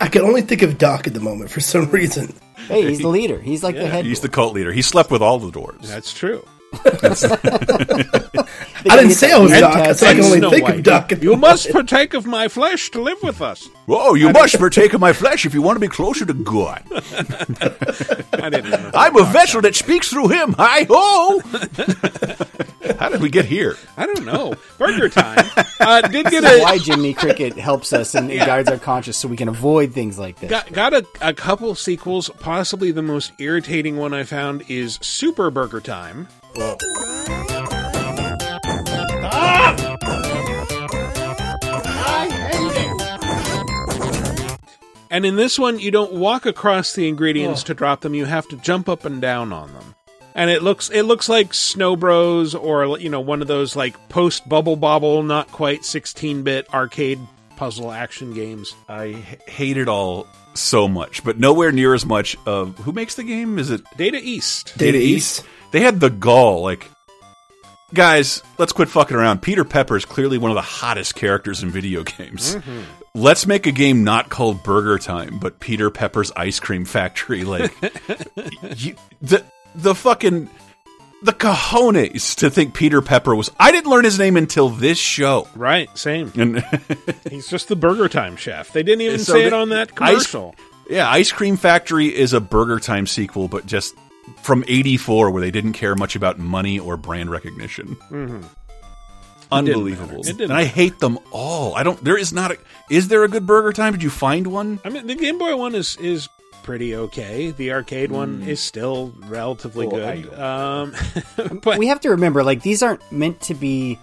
I 0.00 0.08
can 0.08 0.22
only 0.22 0.42
think 0.42 0.62
of 0.62 0.78
Doc 0.78 1.06
at 1.06 1.14
the 1.14 1.20
moment 1.20 1.50
for 1.50 1.60
some 1.60 1.90
reason. 1.90 2.32
hey, 2.68 2.86
he's 2.88 3.00
the 3.00 3.08
leader. 3.08 3.40
He's 3.40 3.62
like 3.64 3.74
the 3.74 3.86
head. 3.88 4.04
He's 4.04 4.20
the 4.20 4.28
cult 4.28 4.54
leader. 4.54 4.72
He 4.72 4.82
slept 4.82 5.10
with 5.10 5.20
all 5.22 5.38
the 5.38 5.50
dwarves. 5.50 5.82
That's 5.88 6.12
true. 6.12 6.46
They 8.86 8.92
I 8.92 8.96
didn't 8.98 9.12
say 9.14 9.32
I 9.32 9.38
was 9.38 9.50
weird 9.50 9.62
Doc. 9.62 9.74
tattoo. 9.74 9.94
So 9.94 10.06
I 10.06 10.14
can 10.14 10.24
only 10.24 10.40
think 10.50 10.62
White. 10.62 10.76
of 10.76 10.82
Doc. 10.84 11.10
and 11.12 11.22
You 11.22 11.36
must 11.36 11.70
partake 11.72 12.14
of 12.14 12.24
my 12.24 12.46
flesh 12.46 12.88
to 12.92 13.00
live 13.02 13.20
with 13.20 13.42
us. 13.42 13.68
Whoa, 13.86 14.14
you 14.14 14.30
must 14.30 14.56
partake 14.58 14.92
of 14.94 15.00
my 15.00 15.12
flesh 15.12 15.44
if 15.44 15.54
you 15.54 15.60
want 15.62 15.74
to 15.76 15.80
be 15.80 15.88
closer 15.88 16.24
to 16.24 16.32
God. 16.34 16.84
I 16.92 18.48
didn't. 18.50 18.94
I'm 18.94 19.16
a 19.16 19.24
vessel 19.24 19.60
that 19.62 19.74
speaks 19.74 20.08
through 20.08 20.28
him. 20.28 20.54
Hi 20.56 20.86
ho! 20.88 21.40
How 23.00 23.08
did 23.08 23.20
we 23.20 23.28
get 23.28 23.44
here? 23.46 23.76
I 23.96 24.06
don't 24.06 24.24
know. 24.24 24.54
Burger 24.78 25.08
time. 25.08 25.44
Uh, 25.80 26.02
did 26.02 26.26
get 26.26 26.44
a 26.44 26.62
why 26.62 26.78
Jimmy 26.78 27.12
Cricket 27.14 27.56
helps 27.56 27.92
us 27.92 28.14
and 28.14 28.30
guides 28.30 28.68
our 28.68 28.78
conscience 28.78 29.16
so 29.16 29.26
we 29.26 29.36
can 29.36 29.48
avoid 29.48 29.92
things 29.92 30.16
like 30.18 30.38
this. 30.38 30.48
got, 30.50 30.72
got 30.72 30.92
a, 30.94 31.04
a 31.20 31.34
couple 31.34 31.74
sequels. 31.74 32.28
Possibly 32.40 32.92
the 32.92 33.02
most 33.02 33.32
irritating 33.40 33.96
one 33.96 34.14
I 34.14 34.22
found 34.22 34.62
is 34.68 34.98
Super 35.02 35.50
Burger 35.50 35.80
Time. 35.80 36.28
And 45.08 45.24
in 45.24 45.36
this 45.36 45.58
one, 45.58 45.78
you 45.78 45.90
don't 45.90 46.12
walk 46.14 46.46
across 46.46 46.92
the 46.92 47.08
ingredients 47.08 47.62
to 47.64 47.74
drop 47.74 48.00
them. 48.00 48.14
You 48.14 48.24
have 48.24 48.46
to 48.48 48.56
jump 48.56 48.88
up 48.88 49.04
and 49.04 49.20
down 49.20 49.52
on 49.52 49.72
them. 49.72 49.94
And 50.34 50.50
it 50.50 50.62
looks 50.62 50.90
it 50.90 51.04
looks 51.04 51.28
like 51.28 51.54
Snow 51.54 51.96
Bros 51.96 52.54
or 52.54 52.98
you 52.98 53.08
know 53.08 53.20
one 53.20 53.40
of 53.40 53.48
those 53.48 53.74
like 53.74 54.10
post 54.10 54.46
Bubble 54.46 54.76
Bobble, 54.76 55.22
not 55.22 55.50
quite 55.50 55.80
16-bit 55.80 56.74
arcade 56.74 57.18
puzzle 57.56 57.90
action 57.90 58.34
games. 58.34 58.74
I 58.88 59.04
h- 59.04 59.40
hate 59.46 59.78
it 59.78 59.88
all 59.88 60.26
so 60.52 60.88
much, 60.88 61.24
but 61.24 61.38
nowhere 61.38 61.72
near 61.72 61.94
as 61.94 62.04
much 62.04 62.36
of 62.44 62.76
who 62.80 62.92
makes 62.92 63.14
the 63.14 63.22
game? 63.24 63.58
Is 63.58 63.70
it 63.70 63.82
Data 63.96 64.20
East. 64.22 64.76
Data 64.76 64.98
East. 64.98 65.42
They 65.70 65.80
had 65.80 66.00
the 66.00 66.10
gall, 66.10 66.62
like, 66.62 66.90
guys, 67.94 68.42
let's 68.58 68.72
quit 68.72 68.88
fucking 68.88 69.16
around. 69.16 69.42
Peter 69.42 69.64
Pepper 69.64 69.96
is 69.96 70.04
clearly 70.04 70.38
one 70.38 70.50
of 70.50 70.54
the 70.56 70.62
hottest 70.62 71.14
characters 71.14 71.62
in 71.62 71.70
video 71.70 72.02
games. 72.02 72.56
Mm-hmm. 72.56 72.80
Let's 73.14 73.46
make 73.46 73.66
a 73.66 73.72
game 73.72 74.04
not 74.04 74.28
called 74.28 74.62
Burger 74.62 74.98
Time, 74.98 75.38
but 75.38 75.58
Peter 75.60 75.90
Pepper's 75.90 76.30
Ice 76.36 76.60
Cream 76.60 76.84
Factory. 76.84 77.44
Like, 77.44 77.72
you, 78.76 78.94
the 79.22 79.42
the 79.74 79.94
fucking 79.94 80.50
the 81.22 81.32
cojones 81.32 82.36
to 82.36 82.50
think 82.50 82.74
Peter 82.74 83.00
Pepper 83.00 83.34
was. 83.34 83.50
I 83.58 83.72
didn't 83.72 83.90
learn 83.90 84.04
his 84.04 84.18
name 84.18 84.36
until 84.36 84.68
this 84.68 84.98
show. 84.98 85.48
Right, 85.54 85.88
same. 85.96 86.30
And 86.36 86.62
He's 87.30 87.48
just 87.48 87.68
the 87.68 87.76
Burger 87.76 88.08
Time 88.10 88.36
chef. 88.36 88.70
They 88.72 88.82
didn't 88.82 89.00
even 89.00 89.18
So 89.20 89.32
say 89.32 89.44
it 89.46 89.54
on 89.54 89.70
that 89.70 89.92
Ice- 90.00 90.26
commercial. 90.26 90.54
Yeah, 90.90 91.10
Ice 91.10 91.32
Cream 91.32 91.56
Factory 91.56 92.14
is 92.14 92.34
a 92.34 92.40
Burger 92.40 92.78
Time 92.78 93.06
sequel, 93.06 93.48
but 93.48 93.64
just 93.64 93.96
from 94.42 94.64
'84, 94.66 95.30
where 95.30 95.40
they 95.40 95.50
didn't 95.50 95.72
care 95.74 95.94
much 95.94 96.16
about 96.16 96.38
money 96.38 96.78
or 96.78 96.96
brand 96.96 97.30
recognition. 97.30 97.96
Unbelievable, 99.52 100.16
matter. 100.16 100.30
It 100.30 100.38
didn't 100.38 100.50
and 100.50 100.52
I 100.52 100.64
hate 100.64 100.98
them 100.98 101.18
all. 101.30 101.74
I 101.74 101.82
don't. 101.82 102.02
There 102.02 102.18
is 102.18 102.32
not. 102.32 102.50
A, 102.52 102.58
is 102.90 103.08
there 103.08 103.22
a 103.22 103.28
good 103.28 103.46
Burger 103.46 103.72
Time? 103.72 103.92
Did 103.92 104.02
you 104.02 104.10
find 104.10 104.48
one? 104.48 104.80
I 104.84 104.88
mean, 104.88 105.06
the 105.06 105.14
Game 105.14 105.38
Boy 105.38 105.56
one 105.56 105.74
is 105.74 105.96
is 105.98 106.28
pretty 106.64 106.96
okay. 106.96 107.52
The 107.52 107.72
arcade 107.72 108.10
one 108.10 108.42
is 108.42 108.60
still 108.60 109.14
relatively 109.28 109.86
Well, 109.86 110.16
good. 110.16 110.34
Um, 110.34 111.60
but 111.62 111.78
we 111.78 111.86
have 111.86 112.00
to 112.00 112.10
remember, 112.10 112.42
like 112.42 112.62
these 112.62 112.82
aren't 112.82 113.00
meant 113.12 113.40
to 113.42 113.54
be 113.54 114.00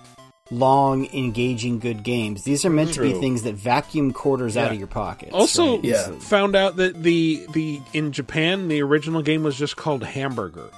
long, 0.54 1.08
engaging, 1.14 1.80
good 1.80 2.04
games. 2.04 2.44
These 2.44 2.66
are 2.66 2.70
meant 2.70 2.94
to 2.94 3.02
be 3.02 3.14
things 3.14 3.44
that 3.44 3.56
vacuum 3.56 4.14
quarters 4.14 4.58
out 4.58 4.72
of 4.72 4.78
your 4.78 4.88
pockets. 4.88 5.34
also 5.34 5.76
right? 5.76 5.84
Yeah. 5.84 6.12
found 6.20 6.56
out 6.56 6.78
that 6.78 7.02
the 7.02 7.46
the 7.52 7.82
in 7.94 8.12
Japan 8.12 8.68
the 8.68 8.82
original 8.82 9.22
game 9.22 9.44
was 9.44 9.58
just 9.58 9.76
called 9.76 10.04
Hamburger, 10.04 10.70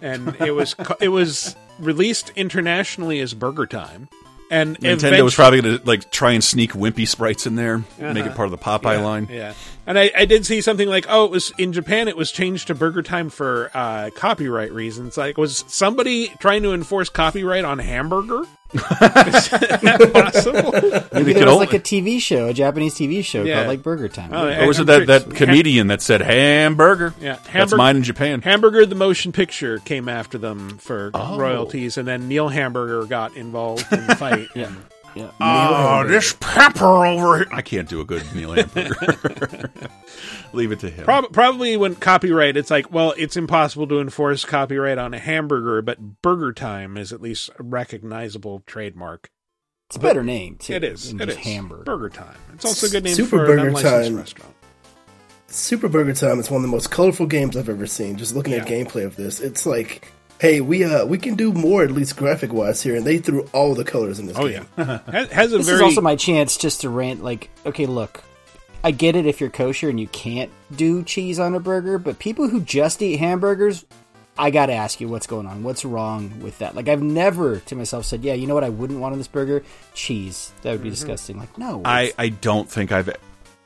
and 0.00 0.36
it 0.40 0.52
was 0.52 0.74
it 1.00 1.08
was 1.08 1.56
released 1.78 2.32
internationally 2.36 3.20
as 3.20 3.34
Burger 3.34 3.66
Time. 3.66 4.08
And 4.52 4.76
Nintendo 4.80 5.22
was 5.22 5.36
probably 5.36 5.60
going 5.60 5.78
to 5.78 5.86
like 5.86 6.10
try 6.10 6.32
and 6.32 6.42
sneak 6.42 6.72
Wimpy 6.72 7.06
sprites 7.06 7.46
in 7.46 7.54
there, 7.54 7.78
make 7.78 7.86
it 7.98 8.18
uh-huh. 8.18 8.34
part 8.34 8.46
of 8.46 8.50
the 8.50 8.58
Popeye 8.58 8.96
yeah, 8.96 9.00
line. 9.00 9.28
Yeah, 9.30 9.54
and 9.90 9.98
I, 9.98 10.10
I 10.16 10.24
did 10.24 10.46
see 10.46 10.60
something 10.60 10.88
like, 10.88 11.06
oh, 11.08 11.24
it 11.26 11.30
was 11.30 11.52
in 11.58 11.72
Japan. 11.72 12.08
It 12.08 12.16
was 12.16 12.30
changed 12.32 12.68
to 12.68 12.74
Burger 12.74 13.02
Time 13.02 13.28
for 13.28 13.70
uh, 13.74 14.10
copyright 14.14 14.72
reasons. 14.72 15.16
Like, 15.18 15.36
was 15.36 15.64
somebody 15.68 16.28
trying 16.38 16.62
to 16.62 16.72
enforce 16.72 17.08
copyright 17.08 17.64
on 17.64 17.78
hamburger? 17.80 18.44
Is 18.72 18.80
that 19.50 20.10
possible? 20.14 20.70
Maybe 20.72 21.24
They 21.24 21.32
there 21.32 21.34
could 21.34 21.44
was 21.46 21.46
al- 21.54 21.56
like 21.58 21.72
a 21.74 21.80
TV 21.80 22.20
show, 22.20 22.46
a 22.46 22.54
Japanese 22.54 22.94
TV 22.94 23.24
show 23.24 23.42
Yeah. 23.42 23.56
called 23.56 23.66
like 23.66 23.82
Burger 23.82 24.08
Time. 24.08 24.30
Oh, 24.32 24.48
Or 24.48 24.68
was 24.68 24.78
I'm 24.78 24.88
it 24.88 25.06
that, 25.06 25.26
that 25.26 25.34
comedian 25.34 25.88
that 25.88 26.00
said 26.02 26.20
hamburger? 26.20 27.12
Yeah, 27.20 27.38
that's 27.52 27.74
mine 27.74 27.96
in 27.96 28.04
Japan. 28.04 28.42
Hamburger 28.42 28.86
the 28.86 28.94
motion 28.94 29.32
picture 29.32 29.78
came 29.80 30.08
after 30.08 30.38
them 30.38 30.78
for 30.78 31.10
Oh. 31.14 31.36
royalties, 31.36 31.98
and 31.98 32.06
then 32.06 32.28
Neil 32.28 32.48
Hamburger 32.48 33.04
got 33.06 33.34
involved 33.36 33.92
in 33.92 34.06
the 34.06 34.14
fight. 34.14 34.46
yeah. 34.54 34.70
Yeah. 35.14 35.30
Oh, 35.40 36.04
this 36.06 36.34
pepper 36.38 36.84
over 37.06 37.38
here. 37.38 37.48
I 37.50 37.62
can't 37.62 37.88
do 37.88 38.00
a 38.00 38.04
good 38.04 38.24
Neil 38.34 38.52
Hamburger. 38.52 39.70
Leave 40.52 40.72
it 40.72 40.80
to 40.80 40.90
him. 40.90 41.04
Prob- 41.04 41.32
probably 41.32 41.76
when 41.76 41.94
copyright, 41.96 42.56
it's 42.56 42.70
like, 42.70 42.92
well, 42.92 43.14
it's 43.16 43.36
impossible 43.36 43.86
to 43.88 44.00
enforce 44.00 44.44
copyright 44.44 44.98
on 44.98 45.14
a 45.14 45.18
hamburger, 45.18 45.82
but 45.82 46.22
Burger 46.22 46.52
Time 46.52 46.96
is 46.96 47.12
at 47.12 47.20
least 47.20 47.50
a 47.58 47.62
recognizable 47.62 48.62
trademark. 48.66 49.30
It's 49.88 49.96
a 49.96 50.00
better 50.00 50.22
name 50.22 50.56
too. 50.56 50.74
It 50.74 50.84
is. 50.84 51.12
It 51.12 51.20
is. 51.20 51.26
just 51.34 51.38
Hamburger. 51.38 51.82
Burger 51.82 52.08
Time. 52.10 52.36
It's 52.54 52.64
also 52.64 52.86
a 52.86 52.90
good 52.90 53.02
name 53.04 53.14
Super 53.14 53.30
for 53.30 53.46
Burger 53.46 53.58
an 53.62 53.66
unlicensed 53.68 54.08
Time. 54.08 54.16
restaurant. 54.16 54.54
Super 55.48 55.88
Burger 55.88 56.12
Time 56.14 56.38
is 56.38 56.48
one 56.48 56.58
of 56.58 56.62
the 56.62 56.68
most 56.68 56.92
colorful 56.92 57.26
games 57.26 57.56
I've 57.56 57.68
ever 57.68 57.86
seen. 57.88 58.16
Just 58.16 58.36
looking 58.36 58.52
at 58.54 58.68
gameplay 58.68 59.04
of 59.04 59.16
this, 59.16 59.40
it's 59.40 59.66
like, 59.66 60.12
hey, 60.40 60.60
we 60.60 60.82
uh 60.84 61.04
we 61.06 61.18
can 61.18 61.34
do 61.36 61.52
more 61.52 61.84
at 61.84 61.90
least 61.92 62.16
graphic 62.16 62.52
wise 62.52 62.82
here, 62.82 62.96
and 62.96 63.06
they 63.06 63.18
threw 63.18 63.48
all 63.52 63.74
the 63.74 63.84
colors 63.84 64.18
in 64.18 64.26
this 64.26 64.36
Oh 64.36 64.48
game. 64.48 64.66
yeah, 64.76 64.98
has, 65.12 65.30
has 65.30 65.52
a 65.52 65.58
This 65.58 65.66
very 65.66 65.76
is 65.76 65.82
also 65.82 66.00
my 66.00 66.16
chance 66.16 66.56
just 66.56 66.80
to 66.80 66.88
rant. 66.90 67.22
Like, 67.22 67.50
okay, 67.64 67.86
look, 67.86 68.22
I 68.82 68.90
get 68.90 69.14
it 69.16 69.26
if 69.26 69.40
you're 69.40 69.50
kosher 69.50 69.88
and 69.88 70.00
you 70.00 70.08
can't 70.08 70.50
do 70.74 71.02
cheese 71.02 71.38
on 71.38 71.54
a 71.54 71.60
burger, 71.60 71.98
but 71.98 72.18
people 72.18 72.48
who 72.48 72.60
just 72.62 73.02
eat 73.02 73.18
hamburgers, 73.18 73.84
I 74.38 74.50
gotta 74.50 74.72
ask 74.72 75.00
you, 75.00 75.08
what's 75.08 75.26
going 75.26 75.46
on? 75.46 75.62
What's 75.62 75.84
wrong 75.84 76.40
with 76.40 76.58
that? 76.60 76.74
Like, 76.74 76.88
I've 76.88 77.02
never 77.02 77.58
to 77.58 77.76
myself 77.76 78.06
said, 78.06 78.24
yeah, 78.24 78.32
you 78.34 78.46
know 78.46 78.54
what? 78.54 78.64
I 78.64 78.70
wouldn't 78.70 78.98
want 79.00 79.12
on 79.12 79.18
this 79.18 79.28
burger 79.28 79.62
cheese. 79.92 80.52
That 80.62 80.72
would 80.72 80.82
be 80.82 80.88
disgusting. 80.90 81.38
Like, 81.38 81.58
no, 81.58 81.82
I, 81.84 82.12
I 82.18 82.30
don't 82.30 82.68
think 82.68 82.90
I've. 82.92 83.10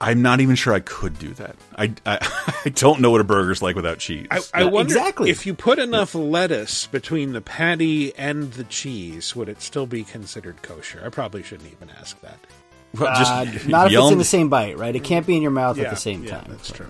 I'm 0.04 0.20
not 0.22 0.40
even 0.40 0.54
sure 0.54 0.74
I 0.74 0.80
could 0.80 1.18
do 1.18 1.32
that. 1.34 1.56
I, 1.76 1.94
I, 2.04 2.18
I 2.64 2.68
don't 2.68 3.00
know 3.00 3.10
what 3.10 3.20
a 3.20 3.24
burger's 3.24 3.62
like 3.62 3.74
without 3.74 3.98
cheese. 3.98 4.26
I, 4.30 4.40
I 4.52 4.64
wonder 4.64 4.92
exactly. 4.94 5.30
if 5.30 5.46
you 5.46 5.54
put 5.54 5.78
enough 5.78 6.14
lettuce 6.14 6.86
between 6.86 7.32
the 7.32 7.40
patty 7.40 8.14
and 8.16 8.52
the 8.52 8.64
cheese, 8.64 9.34
would 9.34 9.48
it 9.48 9.62
still 9.62 9.86
be 9.86 10.04
considered 10.04 10.60
kosher? 10.62 11.02
I 11.04 11.08
probably 11.08 11.42
shouldn't 11.42 11.72
even 11.72 11.90
ask 11.98 12.20
that. 12.20 12.38
Well, 12.98 13.12
just 13.16 13.32
uh, 13.32 13.44
not 13.68 13.90
if 13.90 13.98
it's 13.98 14.12
in 14.12 14.18
the 14.18 14.24
same 14.24 14.48
bite, 14.48 14.78
right? 14.78 14.94
It 14.94 15.02
can't 15.04 15.26
be 15.26 15.36
in 15.36 15.42
your 15.42 15.50
mouth 15.50 15.78
Yeah, 15.78 15.84
at 15.84 15.90
the 15.90 15.96
same 15.96 16.22
yeah, 16.22 16.38
time. 16.38 16.46
that's 16.48 16.70
true. 16.70 16.86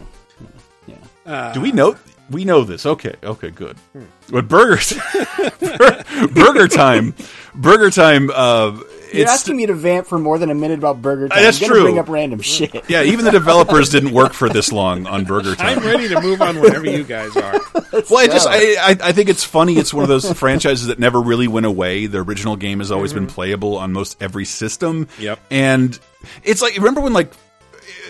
Yeah. 1.27 1.53
Do 1.55 1.61
we 1.61 1.73
know? 1.73 1.97
We 2.31 2.45
know 2.45 2.65
this. 2.65 2.85
Okay. 2.85 3.15
Okay. 3.23 3.51
Good. 3.51 3.77
Hmm. 3.93 4.05
But 4.31 4.49
burgers, 4.49 4.93
Burger 6.33 6.69
Time, 6.69 7.15
Burger 7.55 7.91
Time. 7.91 8.31
Uh, 8.35 8.81
You're 9.15 9.23
it's 9.25 9.33
asking 9.33 9.57
me 9.57 9.67
to 9.67 9.75
vamp 9.75 10.07
for 10.07 10.19
more 10.19 10.39
than 10.39 10.51
a 10.51 10.55
minute 10.55 10.79
about 10.79 11.01
burger 11.01 11.29
time. 11.29 11.43
that's 11.43 11.59
I'm 11.59 11.69
gonna 11.69 11.75
true. 11.75 11.83
Bring 11.85 11.99
up 11.99 12.09
random 12.09 12.41
shit. 12.43 12.89
yeah. 12.89 13.03
Even 13.03 13.25
the 13.25 13.31
developers 13.31 13.89
didn't 13.89 14.13
work 14.13 14.33
for 14.33 14.49
this 14.49 14.73
long 14.73 15.07
on 15.07 15.25
Burger 15.25 15.55
Time. 15.55 15.79
I'm 15.79 15.85
ready 15.85 16.09
to 16.09 16.21
move 16.21 16.43
on 16.43 16.61
whenever 16.61 16.87
you 16.87 17.05
guys 17.05 17.37
are. 17.37 17.61
Well, 18.11 18.19
I 18.19 18.27
just 18.27 18.49
I, 18.49 18.75
I 18.75 18.97
I 19.01 19.13
think 19.13 19.29
it's 19.29 19.45
funny. 19.45 19.77
It's 19.77 19.95
one 19.95 20.03
of 20.03 20.09
those 20.09 20.31
franchises 20.39 20.89
that 20.89 20.99
never 20.99 21.21
really 21.21 21.47
went 21.47 21.65
away. 21.65 22.07
The 22.07 22.19
original 22.19 22.57
game 22.57 22.81
has 22.81 22.91
always 22.91 23.13
been 23.13 23.27
mm-hmm. 23.27 23.35
playable 23.35 23.77
on 23.77 23.93
most 23.93 24.21
every 24.21 24.45
system. 24.45 25.07
Yep. 25.21 25.39
And 25.51 25.99
it's 26.43 26.61
like 26.61 26.75
remember 26.75 27.01
when 27.01 27.13
like 27.13 27.33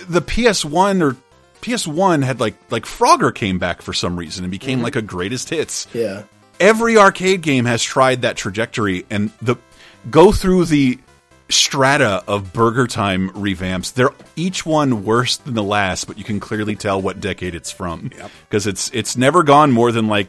the 0.08 0.22
PS 0.22 0.64
One 0.64 1.02
or 1.02 1.16
PS 1.60 1.86
One 1.86 2.22
had 2.22 2.40
like 2.40 2.54
like 2.70 2.84
Frogger 2.84 3.34
came 3.34 3.58
back 3.58 3.82
for 3.82 3.92
some 3.92 4.18
reason 4.18 4.44
and 4.44 4.50
became 4.50 4.78
mm-hmm. 4.78 4.84
like 4.84 4.96
a 4.96 5.02
greatest 5.02 5.50
hits. 5.50 5.86
Yeah. 5.92 6.24
Every 6.60 6.96
arcade 6.96 7.42
game 7.42 7.64
has 7.64 7.82
tried 7.82 8.22
that 8.22 8.36
trajectory 8.36 9.06
and 9.10 9.30
the 9.42 9.56
go 10.10 10.32
through 10.32 10.66
the 10.66 10.98
strata 11.50 12.22
of 12.26 12.52
Burger 12.52 12.86
Time 12.86 13.30
revamps. 13.30 13.92
They're 13.92 14.10
each 14.36 14.64
one 14.64 15.04
worse 15.04 15.36
than 15.36 15.54
the 15.54 15.62
last, 15.62 16.06
but 16.06 16.18
you 16.18 16.24
can 16.24 16.40
clearly 16.40 16.74
tell 16.76 17.00
what 17.00 17.20
decade 17.20 17.54
it's 17.54 17.70
from 17.70 18.10
because 18.48 18.66
it's 18.66 18.90
it's 18.92 19.16
never 19.16 19.42
gone 19.42 19.70
more 19.72 19.92
than 19.92 20.08
like 20.08 20.28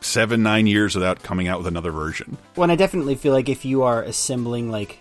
seven 0.00 0.42
nine 0.42 0.66
years 0.66 0.94
without 0.94 1.22
coming 1.22 1.48
out 1.48 1.58
with 1.58 1.66
another 1.66 1.90
version. 1.92 2.36
Well, 2.56 2.64
and 2.64 2.72
I 2.72 2.76
definitely 2.76 3.14
feel 3.14 3.32
like 3.32 3.48
if 3.48 3.64
you 3.64 3.84
are 3.84 4.02
assembling 4.02 4.70
like 4.70 5.00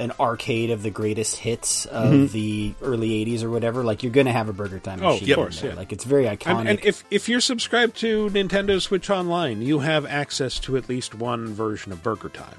an 0.00 0.10
arcade 0.18 0.70
of 0.70 0.82
the 0.82 0.90
greatest 0.90 1.36
hits 1.36 1.86
of 1.86 2.10
Mm-hmm. 2.12 2.32
the 2.32 2.74
early 2.82 3.24
'80s 3.26 3.42
or 3.44 3.50
whatever, 3.50 3.84
like 3.84 4.02
you're 4.02 4.10
going 4.10 4.26
to 4.26 4.32
have 4.32 4.48
a 4.48 4.52
Burger 4.52 4.80
Time 4.80 5.00
Oh, 5.02 5.12
machine. 5.12 5.22
of 5.24 5.28
in 5.28 5.34
course, 5.36 5.62
yeah. 5.62 5.74
Like 5.74 5.92
it's 5.92 6.04
very 6.04 6.24
iconic. 6.24 6.60
And, 6.60 6.68
and 6.70 6.84
if 6.84 7.04
if 7.10 7.28
you're 7.28 7.40
subscribed 7.40 7.96
to 7.98 8.28
Nintendo 8.30 8.80
Switch 8.80 9.08
Online, 9.10 9.62
you 9.62 9.78
have 9.80 10.04
access 10.06 10.58
to 10.60 10.76
at 10.76 10.88
least 10.88 11.14
one 11.14 11.48
version 11.54 11.92
of 11.92 12.02
Burger 12.02 12.30
Time. 12.30 12.56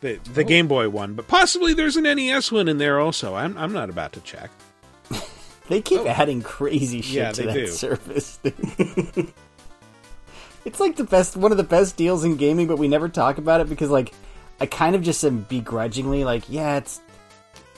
The 0.00 0.18
the 0.34 0.42
oh. 0.42 0.44
Game 0.44 0.68
Boy 0.68 0.88
one, 0.88 1.14
but 1.14 1.26
possibly 1.28 1.74
there's 1.74 1.96
an 1.96 2.04
NES 2.04 2.52
one 2.52 2.68
in 2.68 2.78
there 2.78 3.00
also. 3.00 3.34
I'm 3.34 3.56
I'm 3.56 3.72
not 3.72 3.90
about 3.90 4.12
to 4.12 4.20
check. 4.20 4.50
they 5.68 5.80
keep 5.80 6.00
oh. 6.00 6.06
adding 6.06 6.42
crazy 6.42 7.00
shit 7.00 7.18
Oh. 7.18 7.22
Yeah, 7.22 7.32
to 7.32 7.42
that 7.44 7.54
do. 7.54 7.66
service. 7.68 8.38
it's 10.64 10.80
like 10.80 10.96
the 10.96 11.04
best, 11.04 11.36
one 11.36 11.50
of 11.50 11.58
the 11.58 11.64
best 11.64 11.96
deals 11.96 12.24
in 12.24 12.36
gaming, 12.36 12.66
but 12.66 12.78
we 12.78 12.88
never 12.88 13.08
talk 13.08 13.38
about 13.38 13.60
it 13.60 13.68
because 13.68 13.90
like. 13.90 14.12
I 14.58 14.64
kind 14.64 14.96
of 14.96 15.02
just 15.02 15.22
am 15.22 15.40
begrudgingly 15.50 16.24
like, 16.24 16.44
yeah, 16.48 16.78
it's 16.78 17.02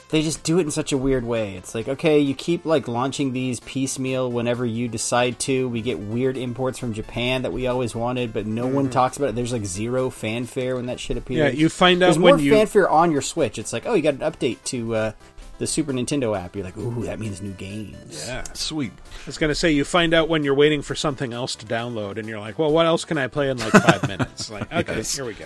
they 0.09 0.21
just 0.23 0.43
do 0.43 0.57
it 0.57 0.61
in 0.63 0.71
such 0.71 0.91
a 0.91 0.97
weird 0.97 1.23
way. 1.23 1.55
It's 1.55 1.75
like, 1.75 1.87
okay, 1.87 2.19
you 2.19 2.33
keep 2.33 2.65
like 2.65 2.87
launching 2.87 3.31
these 3.31 3.59
piecemeal 3.59 4.31
whenever 4.31 4.65
you 4.65 4.87
decide 4.87 5.37
to. 5.41 5.69
We 5.69 5.81
get 5.81 5.99
weird 5.99 6.35
imports 6.35 6.79
from 6.79 6.93
Japan 6.93 7.43
that 7.43 7.53
we 7.53 7.67
always 7.67 7.93
wanted, 7.95 8.33
but 8.33 8.45
no 8.47 8.65
one 8.67 8.89
talks 8.89 9.17
about 9.17 9.29
it. 9.29 9.35
There's 9.35 9.53
like 9.53 9.65
zero 9.65 10.09
fanfare 10.09 10.75
when 10.75 10.87
that 10.87 10.99
shit 10.99 11.15
appears. 11.17 11.37
Yeah, 11.53 11.59
you 11.59 11.69
find 11.69 12.01
out 12.01 12.07
There's 12.07 12.19
when 12.19 12.35
more 12.35 12.39
you- 12.43 12.51
fanfare 12.53 12.89
on 12.89 13.11
your 13.11 13.21
Switch. 13.21 13.59
It's 13.59 13.71
like, 13.71 13.85
oh, 13.85 13.93
you 13.93 14.01
got 14.01 14.15
an 14.15 14.21
update 14.21 14.63
to 14.65 14.95
uh, 14.95 15.11
the 15.59 15.67
Super 15.67 15.93
Nintendo 15.93 16.35
app. 16.35 16.55
You're 16.55 16.65
like, 16.65 16.77
ooh, 16.77 17.03
that 17.03 17.19
means 17.19 17.41
new 17.41 17.51
games. 17.51 18.25
Yeah. 18.27 18.43
Sweet. 18.53 18.91
I 18.91 19.25
was 19.27 19.37
going 19.37 19.49
to 19.49 19.55
say, 19.55 19.69
you 19.71 19.85
find 19.85 20.15
out 20.15 20.27
when 20.27 20.43
you're 20.43 20.55
waiting 20.55 20.81
for 20.81 20.95
something 20.95 21.33
else 21.33 21.55
to 21.57 21.67
download, 21.67 22.17
and 22.17 22.27
you're 22.27 22.39
like, 22.39 22.57
well, 22.57 22.71
what 22.71 22.87
else 22.87 23.05
can 23.05 23.19
I 23.19 23.27
play 23.27 23.49
in 23.51 23.57
like 23.59 23.73
five 23.73 24.07
minutes? 24.07 24.49
Like, 24.49 24.73
okay, 24.73 24.95
Yes. 24.97 25.15
here 25.15 25.25
we 25.25 25.33
go. 25.35 25.45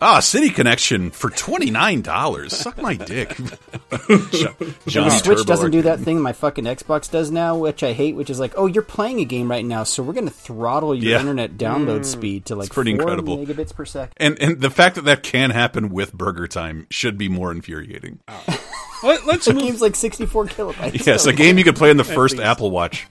Ah, 0.00 0.20
City 0.20 0.50
Connection 0.50 1.10
for 1.10 1.30
twenty 1.30 1.70
nine 1.70 2.02
dollars. 2.02 2.54
Suck 2.54 2.76
my 2.80 2.94
dick. 2.94 3.28
Johnny 3.38 3.48
The 4.86 5.10
Switch 5.10 5.38
Turbo. 5.38 5.44
doesn't 5.44 5.70
do 5.70 5.82
that 5.82 6.00
thing 6.00 6.20
my 6.20 6.32
fucking 6.34 6.64
Xbox 6.64 7.10
does 7.10 7.30
now, 7.30 7.56
which 7.56 7.82
I 7.82 7.92
hate, 7.92 8.14
which 8.14 8.28
is 8.28 8.38
like, 8.38 8.52
oh, 8.56 8.66
you're 8.66 8.82
playing 8.82 9.20
a 9.20 9.24
game 9.24 9.50
right 9.50 9.64
now, 9.64 9.82
so 9.84 10.02
we're 10.02 10.12
going 10.12 10.26
to 10.28 10.32
throttle 10.34 10.94
your 10.94 11.12
Yeah. 11.12 11.20
internet 11.20 11.52
download 11.56 12.04
speed 12.04 12.46
to 12.46 12.56
like 12.56 12.70
pretty 12.70 12.92
four 12.92 13.02
incredible. 13.02 13.38
megabits 13.38 13.74
per 13.74 13.84
second. 13.86 14.12
And 14.18 14.38
and 14.42 14.60
the 14.60 14.70
fact 14.70 14.96
that 14.96 15.04
that 15.06 15.22
can 15.22 15.50
happen 15.50 15.88
with 15.88 16.12
Burger 16.12 16.48
Time 16.48 16.86
should 16.90 17.16
be 17.16 17.28
more 17.30 17.50
infuriating. 17.50 18.18
Let, 19.02 19.24
let's 19.26 19.46
The 19.46 19.54
move. 19.54 19.62
game's 19.62 19.80
like 19.80 19.96
64 19.96 20.46
kilobytes. 20.46 21.06
Yes, 21.06 21.22
so- 21.24 21.30
a 21.30 21.32
game 21.32 21.56
you 21.56 21.64
could 21.64 21.76
play 21.76 21.90
in 21.90 21.96
the 21.96 22.04
first. 22.04 22.38
Apple 22.38 22.70
Watch. 22.70 23.06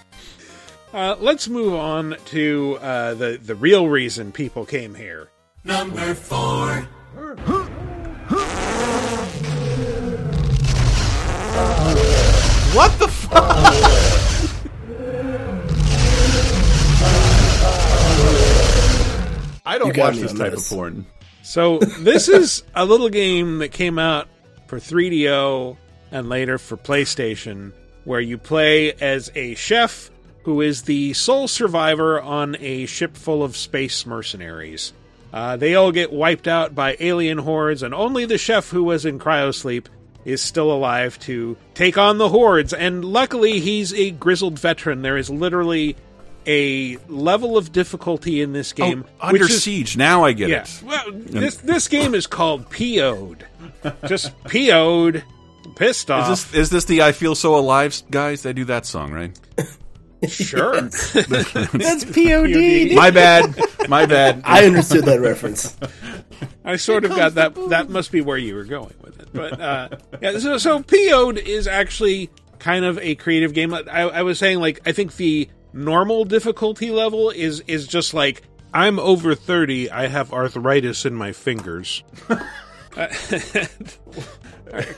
Uh, 0.98 1.14
let's 1.20 1.48
move 1.48 1.74
on 1.74 2.16
to 2.24 2.76
uh, 2.82 3.14
the 3.14 3.38
the 3.40 3.54
real 3.54 3.88
reason 3.88 4.32
people 4.32 4.66
came 4.66 4.96
here. 4.96 5.30
Number 5.62 6.12
four. 6.12 6.88
What 12.74 12.98
the 12.98 13.06
fuck? 13.06 13.32
I 19.64 19.78
don't 19.78 19.94
got 19.94 20.02
watch 20.02 20.14
me 20.16 20.22
this 20.22 20.32
on 20.32 20.38
type 20.38 20.50
this. 20.50 20.68
of 20.68 20.76
porn. 20.76 21.06
So 21.44 21.78
this 22.00 22.28
is 22.28 22.64
a 22.74 22.84
little 22.84 23.08
game 23.08 23.58
that 23.58 23.68
came 23.68 24.00
out 24.00 24.26
for 24.66 24.80
3DO 24.80 25.76
and 26.10 26.28
later 26.28 26.58
for 26.58 26.76
PlayStation, 26.76 27.72
where 28.02 28.20
you 28.20 28.36
play 28.36 28.94
as 28.94 29.30
a 29.36 29.54
chef 29.54 30.10
who 30.48 30.62
is 30.62 30.80
the 30.84 31.12
sole 31.12 31.46
survivor 31.46 32.18
on 32.18 32.56
a 32.58 32.86
ship 32.86 33.18
full 33.18 33.42
of 33.42 33.54
space 33.54 34.06
mercenaries. 34.06 34.94
Uh, 35.30 35.58
they 35.58 35.74
all 35.74 35.92
get 35.92 36.10
wiped 36.10 36.48
out 36.48 36.74
by 36.74 36.96
alien 37.00 37.36
hordes, 37.36 37.82
and 37.82 37.92
only 37.92 38.24
the 38.24 38.38
chef 38.38 38.70
who 38.70 38.82
was 38.82 39.04
in 39.04 39.18
cryosleep 39.18 39.88
is 40.24 40.40
still 40.40 40.72
alive 40.72 41.18
to 41.18 41.54
take 41.74 41.98
on 41.98 42.16
the 42.16 42.30
hordes. 42.30 42.72
And 42.72 43.04
luckily, 43.04 43.60
he's 43.60 43.92
a 43.92 44.10
grizzled 44.12 44.58
veteran. 44.58 45.02
There 45.02 45.18
is 45.18 45.28
literally 45.28 45.96
a 46.46 46.96
level 47.08 47.58
of 47.58 47.70
difficulty 47.70 48.40
in 48.40 48.54
this 48.54 48.72
game, 48.72 49.04
Oh, 49.20 49.28
Under 49.28 49.42
which 49.44 49.50
is 49.52 49.62
Siege. 49.62 49.98
Now 49.98 50.24
I 50.24 50.32
get 50.32 50.48
yeah. 50.48 50.62
it. 50.62 50.82
Well, 50.82 51.04
this 51.12 51.58
this 51.58 51.88
game 51.88 52.14
is 52.14 52.26
called 52.26 52.70
PO'd. 52.70 53.44
Just 54.06 54.32
PO'd, 54.44 55.24
pissed 55.76 56.06
Is 56.06 56.10
off. 56.10 56.28
this 56.30 56.54
is 56.54 56.70
this 56.70 56.86
the 56.86 57.02
I 57.02 57.12
Feel 57.12 57.34
So 57.34 57.54
Alive 57.54 58.02
guys? 58.10 58.44
They 58.44 58.54
do 58.54 58.64
that 58.64 58.86
song, 58.86 59.12
right? 59.12 59.38
sure. 60.26 60.80
That's 60.80 62.04
POD. 62.04 62.94
My 62.94 63.10
bad. 63.12 63.54
My 63.88 64.06
bad. 64.06 64.42
I 64.44 64.66
understood 64.66 65.04
that 65.04 65.20
reference. 65.20 65.76
I 66.64 66.76
sort 66.76 67.04
of 67.04 67.10
got 67.10 67.34
that. 67.34 67.54
That 67.68 67.88
must 67.88 68.10
be 68.10 68.20
where 68.20 68.38
you 68.38 68.54
were 68.54 68.64
going 68.64 68.94
with 69.02 69.20
it. 69.20 69.28
But 69.32 69.60
uh, 69.60 69.88
yeah, 70.20 70.38
so 70.38 70.58
so 70.58 70.82
PO'd 70.82 71.38
is 71.38 71.66
actually 71.66 72.30
kind 72.58 72.84
of 72.84 72.98
a 72.98 73.14
creative 73.14 73.54
game. 73.54 73.72
I, 73.72 73.82
I 73.82 74.22
was 74.22 74.38
saying 74.38 74.60
like 74.60 74.80
I 74.86 74.92
think 74.92 75.16
the 75.16 75.48
normal 75.72 76.24
difficulty 76.24 76.90
level 76.90 77.30
is 77.30 77.60
is 77.66 77.86
just 77.86 78.14
like 78.14 78.42
I'm 78.74 78.98
over 78.98 79.34
thirty. 79.34 79.90
I 79.90 80.08
have 80.08 80.32
arthritis 80.32 81.04
in 81.04 81.14
my 81.14 81.32
fingers. 81.32 82.02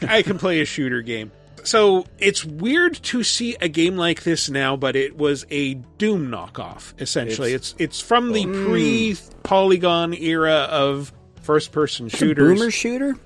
I 0.09 0.23
can 0.23 0.39
play 0.39 0.61
a 0.61 0.65
shooter 0.65 1.03
game. 1.03 1.33
So 1.65 2.07
it's 2.19 2.45
weird 2.45 2.95
to 3.05 3.23
see 3.23 3.57
a 3.61 3.69
game 3.69 3.97
like 3.97 4.23
this 4.23 4.49
now, 4.49 4.77
but 4.77 4.97
it 4.97 5.17
was 5.17 5.47
a 5.51 5.75
Doom 5.99 6.29
knockoff. 6.29 7.01
Essentially, 7.01 7.53
it's 7.53 7.75
it's, 7.79 8.01
from 8.01 8.33
the 8.33 8.45
pre 8.45 9.17
Polygon 9.43 10.15
era 10.15 10.69
of 10.71 11.13
first 11.43 11.73
person 11.73 12.09
shooters. 12.09 12.59
Boomer 12.59 12.71
shooter? 12.71 13.17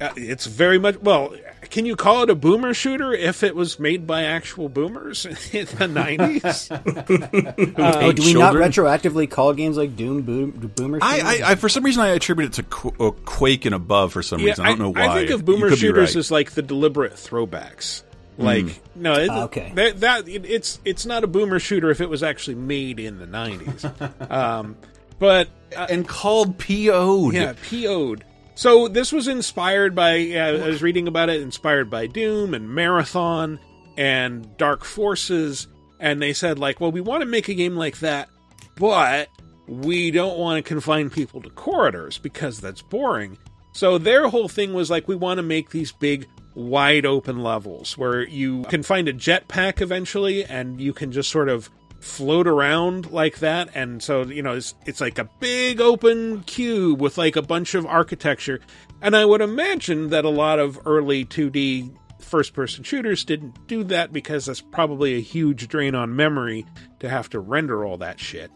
Uh, 0.00 0.10
it's 0.16 0.46
very 0.46 0.78
much 0.78 0.98
well. 0.98 1.34
Can 1.70 1.86
you 1.86 1.96
call 1.96 2.22
it 2.22 2.30
a 2.30 2.34
boomer 2.34 2.72
shooter 2.72 3.12
if 3.12 3.42
it 3.42 3.54
was 3.54 3.78
made 3.78 4.06
by 4.06 4.24
actual 4.24 4.68
boomers 4.68 5.26
in 5.52 5.66
the 5.66 5.88
nineties? 5.88 6.68
oh, 6.72 8.12
do 8.12 8.22
we 8.22 8.34
not 8.34 8.54
retroactively 8.54 9.30
call 9.30 9.52
games 9.52 9.76
like 9.76 9.96
Doom 9.96 10.22
boom, 10.22 10.50
Boomer 10.50 11.00
shooters? 11.00 11.24
I, 11.24 11.48
I, 11.48 11.50
I 11.52 11.54
for 11.56 11.68
some 11.68 11.84
reason 11.84 12.02
I 12.02 12.08
attribute 12.08 12.50
it 12.50 12.52
to 12.54 12.62
Qu- 12.64 13.06
uh, 13.06 13.10
Quake 13.24 13.64
and 13.66 13.74
above 13.74 14.12
for 14.12 14.22
some 14.22 14.42
reason. 14.42 14.64
I 14.64 14.70
don't 14.70 14.78
know 14.78 14.90
why. 14.90 15.08
I 15.08 15.14
think 15.14 15.30
of 15.30 15.44
boomer 15.44 15.74
shooters 15.74 16.14
right. 16.14 16.20
as 16.20 16.30
like 16.30 16.52
the 16.52 16.62
deliberate 16.62 17.14
throwbacks. 17.14 18.02
Like 18.38 18.80
no, 18.94 19.14
it, 19.14 19.28
Ah, 19.30 19.44
okay. 19.44 19.72
that, 19.74 20.00
that 20.00 20.28
it, 20.28 20.44
it's 20.46 20.78
it's 20.84 21.04
not 21.04 21.24
a 21.24 21.26
boomer 21.26 21.58
shooter 21.58 21.90
if 21.90 22.00
it 22.00 22.08
was 22.08 22.22
actually 22.22 22.54
made 22.54 23.00
in 23.00 23.18
the 23.18 23.26
nineties. 23.26 23.84
um, 24.30 24.76
but 25.18 25.48
uh, 25.76 25.88
and 25.90 26.06
called 26.06 26.56
PO'd. 26.58 27.34
yeah, 27.34 27.54
PO'd. 27.68 28.24
So 28.58 28.88
this 28.88 29.12
was 29.12 29.28
inspired 29.28 29.94
by. 29.94 30.16
Yeah, 30.16 30.46
I 30.48 30.66
was 30.66 30.82
reading 30.82 31.06
about 31.06 31.28
it. 31.28 31.40
Inspired 31.40 31.88
by 31.88 32.08
Doom 32.08 32.54
and 32.54 32.68
Marathon 32.68 33.60
and 33.96 34.56
Dark 34.56 34.84
Forces, 34.84 35.68
and 36.00 36.20
they 36.20 36.32
said 36.32 36.58
like, 36.58 36.80
well, 36.80 36.90
we 36.90 37.00
want 37.00 37.20
to 37.20 37.26
make 37.26 37.48
a 37.48 37.54
game 37.54 37.76
like 37.76 38.00
that, 38.00 38.28
but 38.74 39.28
we 39.68 40.10
don't 40.10 40.36
want 40.40 40.56
to 40.56 40.68
confine 40.68 41.08
people 41.08 41.40
to 41.42 41.50
corridors 41.50 42.18
because 42.18 42.58
that's 42.58 42.82
boring. 42.82 43.38
So 43.74 43.96
their 43.96 44.26
whole 44.26 44.48
thing 44.48 44.74
was 44.74 44.90
like, 44.90 45.06
we 45.06 45.14
want 45.14 45.38
to 45.38 45.44
make 45.44 45.70
these 45.70 45.92
big, 45.92 46.26
wide 46.56 47.06
open 47.06 47.44
levels 47.44 47.96
where 47.96 48.26
you 48.26 48.64
can 48.64 48.82
find 48.82 49.06
a 49.06 49.12
jetpack 49.12 49.80
eventually, 49.80 50.44
and 50.44 50.80
you 50.80 50.92
can 50.92 51.12
just 51.12 51.30
sort 51.30 51.48
of 51.48 51.70
float 52.00 52.46
around 52.46 53.10
like 53.10 53.38
that. 53.38 53.70
And 53.74 54.02
so 54.02 54.22
you 54.22 54.42
know, 54.42 54.54
it's 54.54 54.74
it's 54.86 55.00
like 55.00 55.18
a 55.18 55.28
big 55.40 55.80
open 55.80 56.42
cube 56.42 57.00
with 57.00 57.18
like 57.18 57.36
a 57.36 57.42
bunch 57.42 57.74
of 57.74 57.86
architecture. 57.86 58.60
And 59.00 59.16
I 59.16 59.24
would 59.24 59.40
imagine 59.40 60.08
that 60.10 60.24
a 60.24 60.30
lot 60.30 60.58
of 60.58 60.80
early 60.84 61.24
2D 61.24 61.94
first 62.18 62.52
person 62.52 62.82
shooters 62.82 63.24
didn't 63.24 63.66
do 63.66 63.84
that 63.84 64.12
because 64.12 64.46
that's 64.46 64.60
probably 64.60 65.14
a 65.14 65.20
huge 65.20 65.68
drain 65.68 65.94
on 65.94 66.14
memory 66.14 66.66
to 67.00 67.08
have 67.08 67.28
to 67.30 67.40
render 67.40 67.84
all 67.84 67.96
that 67.98 68.20
shit. 68.20 68.50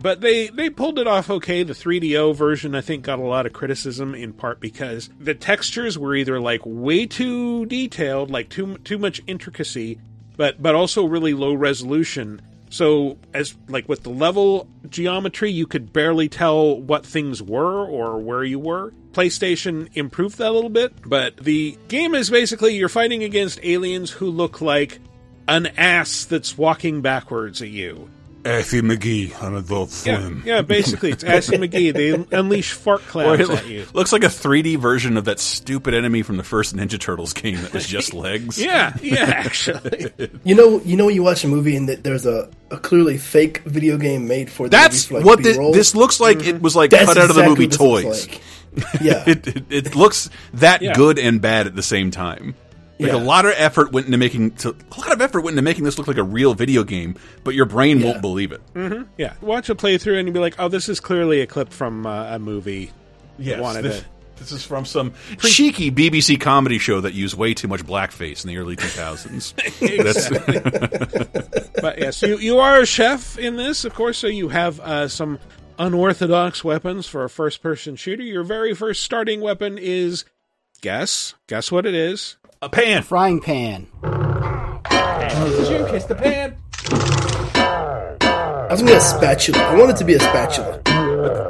But 0.00 0.20
they 0.20 0.48
they 0.48 0.70
pulled 0.70 0.98
it 0.98 1.06
off 1.06 1.30
okay. 1.30 1.62
The 1.62 1.72
3DO 1.72 2.34
version 2.34 2.74
I 2.74 2.80
think 2.80 3.04
got 3.04 3.18
a 3.18 3.22
lot 3.22 3.46
of 3.46 3.52
criticism 3.52 4.14
in 4.14 4.32
part 4.32 4.60
because 4.60 5.10
the 5.18 5.34
textures 5.34 5.98
were 5.98 6.14
either 6.14 6.40
like 6.40 6.62
way 6.64 7.06
too 7.06 7.66
detailed, 7.66 8.30
like 8.30 8.48
too 8.48 8.78
too 8.78 8.98
much 8.98 9.20
intricacy, 9.26 10.00
but 10.36 10.62
but 10.62 10.74
also 10.74 11.04
really 11.04 11.34
low 11.34 11.54
resolution. 11.54 12.40
So 12.70 13.18
as 13.34 13.54
like 13.68 13.88
with 13.88 14.04
the 14.04 14.10
level 14.10 14.66
geometry, 14.88 15.50
you 15.50 15.66
could 15.66 15.92
barely 15.92 16.28
tell 16.28 16.80
what 16.80 17.04
things 17.04 17.42
were 17.42 17.84
or 17.84 18.18
where 18.18 18.44
you 18.44 18.58
were. 18.58 18.94
PlayStation 19.12 19.90
improved 19.94 20.38
that 20.38 20.50
a 20.50 20.52
little 20.52 20.70
bit, 20.70 20.94
but 21.04 21.36
the 21.36 21.76
game 21.88 22.14
is 22.14 22.30
basically 22.30 22.76
you're 22.76 22.88
fighting 22.88 23.24
against 23.24 23.58
aliens 23.64 24.10
who 24.10 24.30
look 24.30 24.60
like 24.60 25.00
an 25.48 25.66
ass 25.76 26.24
that's 26.24 26.56
walking 26.56 27.02
backwards 27.02 27.60
at 27.60 27.68
you. 27.68 28.08
Assy 28.44 28.80
McGee 28.80 29.40
on 29.42 29.54
Adult 29.56 29.90
Yeah, 30.06 30.18
Swim. 30.20 30.42
yeah, 30.46 30.62
basically 30.62 31.10
it's 31.10 31.22
Assy 31.24 31.56
McGee. 31.56 31.92
They 31.92 32.36
unleash 32.36 32.72
fart 32.72 33.00
clouds 33.08 33.40
it 33.42 33.50
at 33.50 33.66
you. 33.66 33.84
looks 33.94 34.12
like 34.12 34.24
a 34.24 34.28
3D 34.28 34.78
version 34.78 35.16
of 35.16 35.26
that 35.26 35.38
stupid 35.38 35.92
enemy 35.94 36.22
from 36.22 36.36
the 36.38 36.42
first 36.42 36.74
Ninja 36.74 36.98
Turtles 36.98 37.32
game 37.32 37.60
that 37.62 37.72
was 37.74 37.86
just 37.86 38.14
legs. 38.14 38.58
Yeah, 38.58 38.96
yeah, 39.02 39.24
actually. 39.24 40.10
You 40.44 40.54
know, 40.54 40.80
you 40.80 40.96
know 40.96 41.06
when 41.06 41.14
you 41.14 41.22
watch 41.22 41.44
a 41.44 41.48
movie 41.48 41.76
and 41.76 41.88
that 41.88 42.02
there's 42.02 42.24
a, 42.26 42.48
a 42.70 42.78
clearly 42.78 43.18
fake 43.18 43.58
video 43.64 43.98
game 43.98 44.26
made 44.26 44.50
for 44.50 44.66
the 44.68 44.70
That's 44.70 45.10
movie 45.10 45.22
for, 45.24 45.28
like, 45.30 45.38
what 45.38 45.44
thi- 45.44 45.72
this 45.72 45.94
looks 45.94 46.20
like. 46.20 46.44
It 46.46 46.62
was 46.62 46.74
like 46.74 46.90
That's 46.90 47.04
cut 47.06 47.18
out 47.18 47.28
of 47.30 47.36
the 47.36 47.44
movie 47.44 47.64
what 47.64 47.70
this 47.72 47.80
looks 47.80 48.04
Toys. 48.26 48.28
like. 48.28 48.42
Yeah, 49.02 49.24
It, 49.26 49.46
it, 49.48 49.64
it 49.70 49.94
looks 49.96 50.30
that 50.54 50.80
Yeah. 50.80 50.92
good 50.94 51.18
and 51.18 51.40
bad 51.42 51.66
at 51.66 51.74
the 51.74 51.82
same 51.82 52.10
time. 52.12 52.54
Like 53.00 53.12
Yeah. 53.12 53.16
a 53.16 53.24
lot 53.24 53.46
of 53.46 53.54
effort 53.56 53.92
went 53.92 54.06
into 54.06 54.18
making 54.18 54.52
to, 54.56 54.70
a 54.70 55.00
lot 55.00 55.12
of 55.12 55.20
effort 55.20 55.40
went 55.40 55.54
into 55.54 55.62
making 55.62 55.84
this 55.84 55.96
look 55.98 56.06
like 56.06 56.18
a 56.18 56.22
real 56.22 56.54
video 56.54 56.84
game, 56.84 57.16
but 57.44 57.54
your 57.54 57.64
brain 57.66 58.02
won't 58.02 58.20
believe 58.20 58.52
it. 58.52 58.60
Yeah, 59.16 59.32
watch 59.40 59.70
a 59.70 59.74
playthrough 59.74 60.18
and 60.18 60.28
you'll 60.28 60.34
be 60.34 60.40
like, 60.40 60.56
"Oh, 60.58 60.68
this 60.68 60.88
is 60.88 61.00
clearly 61.00 61.40
a 61.40 61.46
clip 61.46 61.72
from 61.72 62.06
uh, 62.06 62.34
a 62.34 62.38
movie." 62.38 62.90
that 63.38 63.58
wanted 63.60 63.84
this, 63.84 64.00
it. 64.00 64.04
this 64.36 64.52
is 64.52 64.66
from 64.66 64.84
some 64.84 65.14
cheeky 65.38 65.90
BBC 65.90 66.38
comedy 66.38 66.76
show 66.78 67.00
that 67.00 67.14
used 67.14 67.34
way 67.38 67.54
too 67.54 67.68
much 67.68 67.82
blackface 67.86 68.44
in 68.44 68.48
the 68.48 68.58
early 68.58 68.76
2000s. 68.76 69.54
That's 70.04 71.70
But 71.80 71.98
yes, 71.98 72.20
you 72.20 72.36
you 72.36 72.58
are 72.58 72.80
a 72.80 72.86
chef 72.86 73.38
in 73.38 73.56
this, 73.56 73.86
of 73.86 73.94
course. 73.94 74.18
So 74.18 74.26
you 74.26 74.50
have 74.50 74.78
uh, 74.80 75.08
some 75.08 75.38
unorthodox 75.78 76.62
weapons 76.62 77.06
for 77.06 77.24
a 77.24 77.30
first 77.30 77.62
person 77.62 77.96
shooter. 77.96 78.22
Your 78.22 78.44
very 78.44 78.74
first 78.74 79.02
starting 79.02 79.40
weapon 79.40 79.78
is 79.80 80.26
guess. 80.82 81.34
Guess 81.46 81.72
what 81.72 81.86
it 81.86 81.94
is? 81.94 82.36
A 82.62 82.68
pan. 82.68 83.02
Frying 83.02 83.40
pan. 83.40 83.86
Did 84.02 85.70
You 85.70 85.86
kiss 85.90 86.04
the 86.04 86.14
pan. 86.14 86.54
I 88.22 88.66
was 88.70 88.80
gonna 88.80 88.92
get 88.92 88.98
a 88.98 89.00
spatula. 89.00 89.58
I 89.60 89.74
want 89.78 89.90
it 89.92 89.96
to 89.96 90.04
be 90.04 90.12
a 90.12 90.20
spatula. 90.20 90.78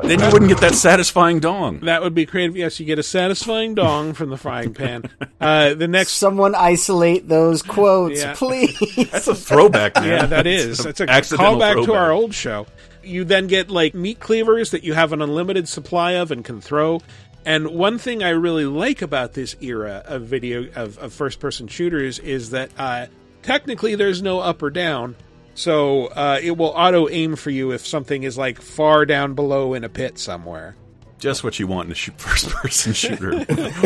Then 0.04 0.20
you 0.20 0.30
wouldn't 0.30 0.48
get 0.48 0.60
that 0.60 0.74
satisfying 0.76 1.40
dong. 1.40 1.80
That 1.80 2.02
would 2.02 2.14
be 2.14 2.26
creative. 2.26 2.56
Yes, 2.56 2.78
you 2.78 2.86
get 2.86 3.00
a 3.00 3.02
satisfying 3.02 3.74
dong 3.74 4.12
from 4.12 4.30
the 4.30 4.36
frying 4.36 4.72
pan. 4.72 5.02
Uh, 5.40 5.72
the 5.72 5.88
next 5.88 6.12
Someone 6.12 6.54
isolate 6.54 7.26
those 7.26 7.62
quotes, 7.62 8.20
Yeah. 8.20 8.34
please. 8.36 8.78
That's 9.10 9.26
a 9.26 9.34
throwback, 9.34 9.94
man. 9.94 10.04
Yeah, 10.06 10.26
that 10.26 10.46
is. 10.46 10.76
That's 10.78 11.00
a 11.00 11.08
accidental 11.10 11.56
callback 11.56 11.76
to 11.76 11.84
throwback. 11.86 12.02
our 12.02 12.12
old 12.12 12.34
show. 12.34 12.66
You 13.02 13.24
then 13.24 13.46
get 13.46 13.70
like 13.70 13.94
meat 13.94 14.20
cleavers 14.20 14.70
that 14.72 14.84
you 14.84 14.92
have 14.92 15.14
an 15.14 15.22
unlimited 15.22 15.66
supply 15.66 16.12
of 16.12 16.30
and 16.30 16.44
can 16.44 16.60
throw. 16.60 17.00
And 17.44 17.68
one 17.68 17.98
thing 17.98 18.22
I 18.22 18.30
really 18.30 18.66
like 18.66 19.00
about 19.02 19.32
this 19.32 19.56
era 19.60 20.02
of 20.06 20.22
video 20.22 20.68
of, 20.74 20.98
of 20.98 21.12
first 21.12 21.40
person 21.40 21.68
shooters 21.68 22.18
is 22.18 22.50
that 22.50 22.70
uh, 22.78 23.06
technically 23.42 23.94
there's 23.94 24.20
no 24.22 24.40
up 24.40 24.62
or 24.62 24.70
down. 24.70 25.16
So 25.54 26.06
uh, 26.08 26.38
it 26.42 26.56
will 26.56 26.68
auto 26.76 27.08
aim 27.08 27.36
for 27.36 27.50
you 27.50 27.72
if 27.72 27.86
something 27.86 28.22
is 28.22 28.36
like 28.38 28.60
far 28.60 29.04
down 29.06 29.34
below 29.34 29.74
in 29.74 29.84
a 29.84 29.88
pit 29.88 30.18
somewhere. 30.18 30.76
Just 31.18 31.44
what 31.44 31.58
you 31.58 31.66
want 31.66 31.86
in 31.86 31.92
a 31.92 31.94
shoot, 31.94 32.14
first-person 32.18 32.92
shooter. 32.94 33.38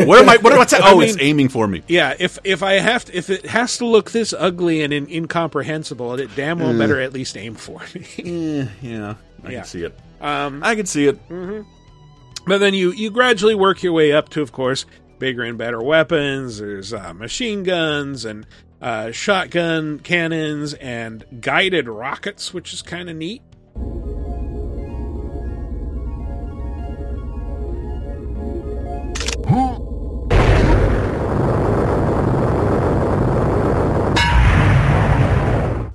what 0.05 0.19
am 0.19 0.29
I? 0.29 0.37
What, 0.37 0.55
what's 0.57 0.71
that? 0.71 0.81
Oh, 0.85 1.01
it's 1.01 1.17
aiming 1.19 1.49
for 1.49 1.67
me. 1.67 1.83
Yeah, 1.87 2.13
if 2.17 2.39
if 2.45 2.63
I 2.63 2.73
have 2.73 3.03
to, 3.05 3.17
if 3.17 3.29
it 3.29 3.45
has 3.47 3.77
to 3.79 3.85
look 3.85 4.11
this 4.11 4.31
ugly 4.37 4.83
and 4.83 4.93
in, 4.93 5.09
incomprehensible, 5.09 6.17
it 6.17 6.29
damn 6.37 6.59
well 6.59 6.77
better 6.77 7.01
at 7.01 7.11
least 7.11 7.35
aim 7.35 7.55
for 7.55 7.81
me. 7.93 8.69
Yeah, 8.81 9.15
I 9.43 9.49
Yeah. 9.51 9.57
can 9.59 9.63
see 9.65 9.83
it. 9.83 9.99
Um, 10.21 10.61
I 10.63 10.75
can 10.75 10.85
see 10.85 11.07
it. 11.07 11.19
But 12.45 12.59
then 12.59 12.73
you 12.73 12.91
you 12.91 13.09
gradually 13.09 13.55
work 13.55 13.81
your 13.81 13.93
way 13.93 14.11
up 14.11 14.29
to, 14.29 14.41
of 14.41 14.51
course, 14.51 14.85
bigger 15.17 15.43
and 15.43 15.57
better 15.57 15.81
weapons. 15.81 16.59
There's 16.59 16.93
uh, 16.93 17.13
machine 17.13 17.63
guns 17.63 18.23
and 18.23 18.45
uh, 18.81 19.11
shotgun 19.11 19.99
cannons 19.99 20.73
and 20.75 21.25
guided 21.41 21.87
rockets, 21.87 22.53
which 22.53 22.71
is 22.73 22.81
kind 22.81 23.09
of 23.09 23.15
neat. 23.15 23.41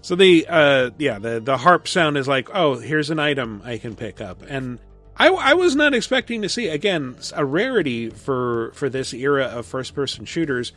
So 0.03 0.17
the 0.17 0.45
uh 0.49 0.91
yeah 0.99 1.21
the 1.21 1.39
the 1.39 1.57
harp 1.57 1.87
sound 1.87 2.17
is 2.17 2.27
like 2.27 2.49
oh 2.53 2.79
here's 2.79 3.11
an 3.11 3.21
item 3.21 3.63
I 3.65 3.79
can 3.79 3.95
pick 3.95 4.21
up 4.21 4.43
and 4.49 4.81
I, 5.21 5.29
I 5.29 5.55
was 5.55 5.77
not 5.77 5.93
expecting 5.93 6.41
to 6.43 6.49
see 6.49 6.69
again 6.69 7.17
a 7.35 7.45
rarity 7.45 8.09
for 8.09 8.73
for 8.75 8.89
this 8.89 9.13
era 9.13 9.45
of 9.45 9.67
first 9.67 9.95
person 9.95 10.25
shooters 10.25 10.73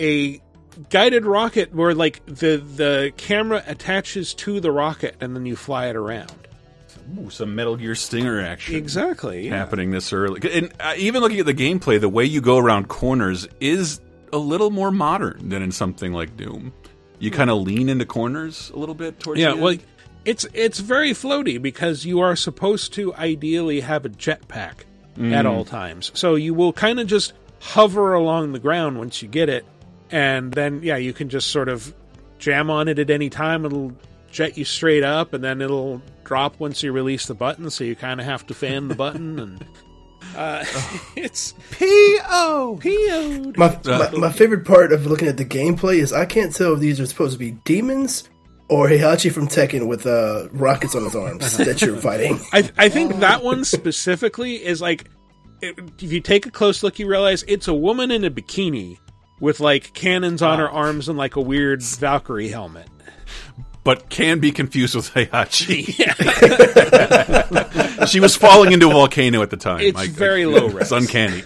a 0.00 0.42
guided 0.90 1.24
rocket 1.24 1.72
where 1.72 1.94
like 1.94 2.24
the 2.26 2.56
the 2.56 3.12
camera 3.16 3.62
attaches 3.66 4.34
to 4.34 4.58
the 4.58 4.72
rocket 4.72 5.14
and 5.20 5.36
then 5.36 5.46
you 5.46 5.54
fly 5.54 5.86
it 5.86 5.94
around 5.96 6.32
Ooh, 7.20 7.30
some 7.30 7.54
Metal 7.54 7.76
Gear 7.76 7.94
Stinger 7.94 8.40
action. 8.40 8.74
exactly 8.74 9.46
yeah. 9.46 9.56
happening 9.56 9.92
this 9.92 10.12
early. 10.12 10.40
And 10.52 10.72
uh, 10.80 10.94
even 10.96 11.22
looking 11.22 11.38
at 11.38 11.46
the 11.46 11.54
gameplay, 11.54 12.00
the 12.00 12.08
way 12.08 12.24
you 12.24 12.40
go 12.40 12.58
around 12.58 12.88
corners 12.88 13.46
is 13.60 14.00
a 14.32 14.38
little 14.38 14.70
more 14.70 14.90
modern 14.90 15.48
than 15.48 15.62
in 15.62 15.70
something 15.70 16.12
like 16.12 16.36
Doom. 16.36 16.72
You 17.20 17.30
kind 17.30 17.48
of 17.48 17.58
lean 17.58 17.88
into 17.88 18.06
corners 18.06 18.70
a 18.70 18.78
little 18.78 18.96
bit 18.96 19.20
towards 19.20 19.40
yeah 19.40 19.52
well 19.52 19.68
end. 19.68 19.84
It's 20.26 20.44
it's 20.52 20.80
very 20.80 21.12
floaty 21.12 21.60
because 21.60 22.04
you 22.04 22.20
are 22.20 22.36
supposed 22.36 22.92
to 22.94 23.14
ideally 23.14 23.80
have 23.80 24.04
a 24.04 24.10
jetpack 24.10 24.84
Mm. 25.16 25.32
at 25.32 25.46
all 25.46 25.64
times 25.64 26.10
so 26.12 26.34
you 26.34 26.52
will 26.52 26.74
kind 26.74 27.00
of 27.00 27.06
just 27.06 27.32
hover 27.60 28.12
along 28.12 28.52
the 28.52 28.58
ground 28.58 28.98
once 28.98 29.22
you 29.22 29.28
get 29.28 29.48
it 29.48 29.64
and 30.10 30.52
then 30.52 30.82
yeah 30.82 30.98
you 30.98 31.14
can 31.14 31.30
just 31.30 31.50
sort 31.50 31.70
of 31.70 31.94
jam 32.38 32.68
on 32.70 32.86
it 32.86 32.98
at 32.98 33.08
any 33.08 33.30
time 33.30 33.64
it'll 33.64 33.92
jet 34.30 34.58
you 34.58 34.64
straight 34.66 35.02
up 35.02 35.32
and 35.32 35.42
then 35.42 35.62
it'll 35.62 36.02
drop 36.24 36.60
once 36.60 36.82
you 36.82 36.92
release 36.92 37.24
the 37.24 37.34
button 37.34 37.70
so 37.70 37.82
you 37.82 37.96
kind 37.96 38.20
of 38.20 38.26
have 38.26 38.46
to 38.46 38.52
fan 38.52 38.88
the 38.88 38.94
button 38.94 39.38
and 39.38 39.64
uh, 40.36 40.62
it's 41.16 41.54
P.O. 41.70 42.78
PO'd. 42.82 43.56
My, 43.56 43.78
my 43.86 44.10
my 44.10 44.32
favorite 44.32 44.66
part 44.66 44.92
of 44.92 45.06
looking 45.06 45.28
at 45.28 45.38
the 45.38 45.46
gameplay 45.46 45.96
is 45.96 46.12
I 46.12 46.26
can't 46.26 46.54
tell 46.54 46.74
if 46.74 46.80
these 46.80 47.00
are 47.00 47.06
supposed 47.06 47.32
to 47.32 47.38
be 47.38 47.52
demons 47.64 48.28
or 48.68 48.88
Heihachi 48.88 49.32
from 49.32 49.46
Tekken 49.48 49.86
with 49.86 50.06
uh, 50.06 50.48
rockets 50.52 50.94
on 50.94 51.04
his 51.04 51.14
arms 51.14 51.56
that 51.58 51.80
you're 51.82 51.96
fighting. 51.96 52.40
I, 52.52 52.70
I 52.76 52.88
think 52.88 53.16
that 53.20 53.42
one 53.42 53.64
specifically 53.64 54.64
is 54.64 54.80
like, 54.80 55.08
it, 55.62 55.78
if 56.00 56.12
you 56.12 56.20
take 56.20 56.46
a 56.46 56.50
close 56.50 56.82
look, 56.82 56.98
you 56.98 57.06
realize 57.06 57.44
it's 57.46 57.68
a 57.68 57.74
woman 57.74 58.10
in 58.10 58.24
a 58.24 58.30
bikini 58.30 58.98
with 59.40 59.60
like 59.60 59.94
cannons 59.94 60.42
on 60.42 60.58
her 60.58 60.68
arms 60.68 61.08
and 61.08 61.16
like 61.18 61.36
a 61.36 61.40
weird 61.40 61.82
Valkyrie 61.82 62.48
helmet. 62.48 62.88
But 63.84 64.08
can 64.08 64.40
be 64.40 64.50
confused 64.50 64.96
with 64.96 65.14
Heihachi. 65.14 65.86
she 68.08 68.18
was 68.18 68.34
falling 68.34 68.72
into 68.72 68.88
a 68.88 68.92
volcano 68.92 69.42
at 69.42 69.50
the 69.50 69.56
time. 69.56 69.80
It's 69.80 70.06
very 70.06 70.44
low 70.44 70.66
risk. 70.66 70.90
It's 70.90 70.92
res. 70.92 71.02
uncanny. 71.02 71.44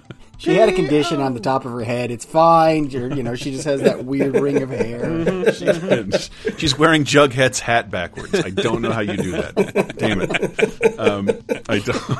She 0.44 0.54
had 0.56 0.68
a 0.68 0.72
condition 0.72 1.22
on 1.22 1.32
the 1.32 1.40
top 1.40 1.64
of 1.64 1.72
her 1.72 1.82
head. 1.82 2.10
It's 2.10 2.26
fine. 2.26 2.90
You're, 2.90 3.10
you 3.14 3.22
know, 3.22 3.34
she 3.34 3.50
just 3.50 3.64
has 3.64 3.80
that 3.80 4.04
weird 4.04 4.34
ring 4.34 4.62
of 4.62 4.68
hair. 4.68 5.50
She's 6.58 6.78
wearing 6.78 7.04
Jughead's 7.04 7.60
hat 7.60 7.90
backwards. 7.90 8.34
I 8.34 8.50
don't 8.50 8.82
know 8.82 8.92
how 8.92 9.00
you 9.00 9.16
do 9.16 9.30
that. 9.32 9.94
Damn 9.96 10.20
it. 10.20 11.00
Um, 11.00 11.30
I 11.68 11.78
don't. 11.78 12.10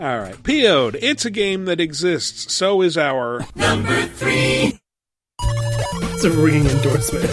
All 0.00 0.18
right, 0.18 0.42
PO'd. 0.42 0.96
It's 1.02 1.26
a 1.26 1.30
game 1.30 1.66
that 1.66 1.80
exists. 1.80 2.54
So 2.54 2.80
is 2.80 2.96
our. 2.96 3.44
Number 3.54 4.06
three. 4.06 4.78
It's 5.40 6.24
a 6.24 6.30
ringing 6.30 6.66
endorsement. 6.66 7.28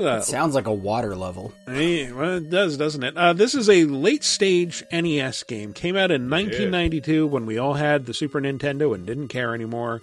Uh, 0.00 0.20
Sounds 0.22 0.54
like 0.54 0.66
a 0.66 0.72
water 0.72 1.14
level. 1.14 1.52
well, 1.66 2.36
it 2.36 2.50
does, 2.50 2.76
doesn't 2.76 3.02
it? 3.02 3.16
Uh, 3.16 3.32
this 3.32 3.54
is 3.54 3.68
a 3.68 3.84
late 3.84 4.24
stage 4.24 4.82
NES 4.92 5.42
game. 5.44 5.72
Came 5.72 5.96
out 5.96 6.10
in 6.10 6.30
1992 6.30 7.26
when 7.26 7.46
we 7.46 7.58
all 7.58 7.74
had 7.74 8.06
the 8.06 8.14
Super 8.14 8.40
Nintendo 8.40 8.94
and 8.94 9.06
didn't 9.06 9.28
care 9.28 9.54
anymore. 9.54 10.00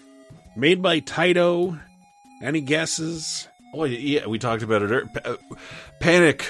Made 0.55 0.81
by 0.81 1.01
Taito. 1.01 1.79
Any 2.41 2.61
guesses? 2.61 3.47
Oh, 3.73 3.83
yeah, 3.85 4.27
we 4.27 4.39
talked 4.39 4.63
about 4.63 4.81
it. 4.83 4.91
ear- 4.91 5.09
uh, 5.25 5.35
Panic 5.99 6.49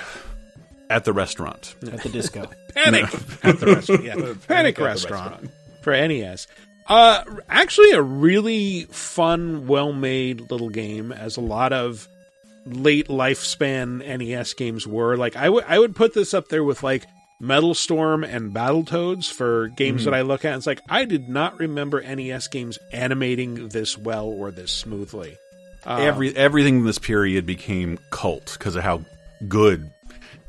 at 0.89 1.05
the 1.05 1.13
restaurant. 1.13 1.75
At 1.91 2.03
the 2.03 2.09
disco. 2.09 2.49
Panic 2.73 3.03
at 3.43 3.59
the 3.59 3.65
restaurant. 3.67 4.03
Yeah. 4.03 4.33
Panic, 4.47 4.77
restaurant, 4.77 5.49
for 5.81 5.91
NES. 5.93 6.47
Uh, 6.87 7.23
actually, 7.49 7.91
a 7.91 8.01
really 8.01 8.83
fun, 8.91 9.67
well-made 9.67 10.51
little 10.51 10.69
game, 10.69 11.11
as 11.11 11.35
a 11.37 11.41
lot 11.41 11.73
of 11.73 12.07
late 12.73 13.07
lifespan 13.07 13.99
NES 13.99 14.53
games 14.53 14.85
were. 14.87 15.17
Like, 15.17 15.35
I 15.35 15.49
would 15.49 15.63
I 15.65 15.79
would 15.79 15.95
put 15.95 16.13
this 16.13 16.33
up 16.33 16.49
there 16.49 16.63
with 16.63 16.83
like 16.83 17.05
Metal 17.39 17.73
Storm 17.73 18.23
and 18.23 18.53
Battletoads 18.53 19.31
for 19.31 19.67
games 19.69 20.05
that 20.05 20.13
I 20.13 20.21
look 20.21 20.43
at. 20.43 20.53
And 20.53 20.57
it's 20.57 20.67
like 20.67 20.81
I 20.89 21.05
did 21.05 21.29
not 21.29 21.59
remember 21.59 22.01
NES 22.01 22.47
games 22.47 22.79
animating 22.91 23.69
this 23.69 23.97
well 23.97 24.27
or 24.27 24.51
this 24.51 24.71
smoothly. 24.71 25.37
Uh, 25.85 25.97
Every 26.01 26.35
everything 26.35 26.79
in 26.79 26.85
this 26.85 26.99
period 26.99 27.45
became 27.45 27.99
cult 28.09 28.55
because 28.57 28.75
of 28.75 28.83
how 28.83 29.03
good 29.47 29.91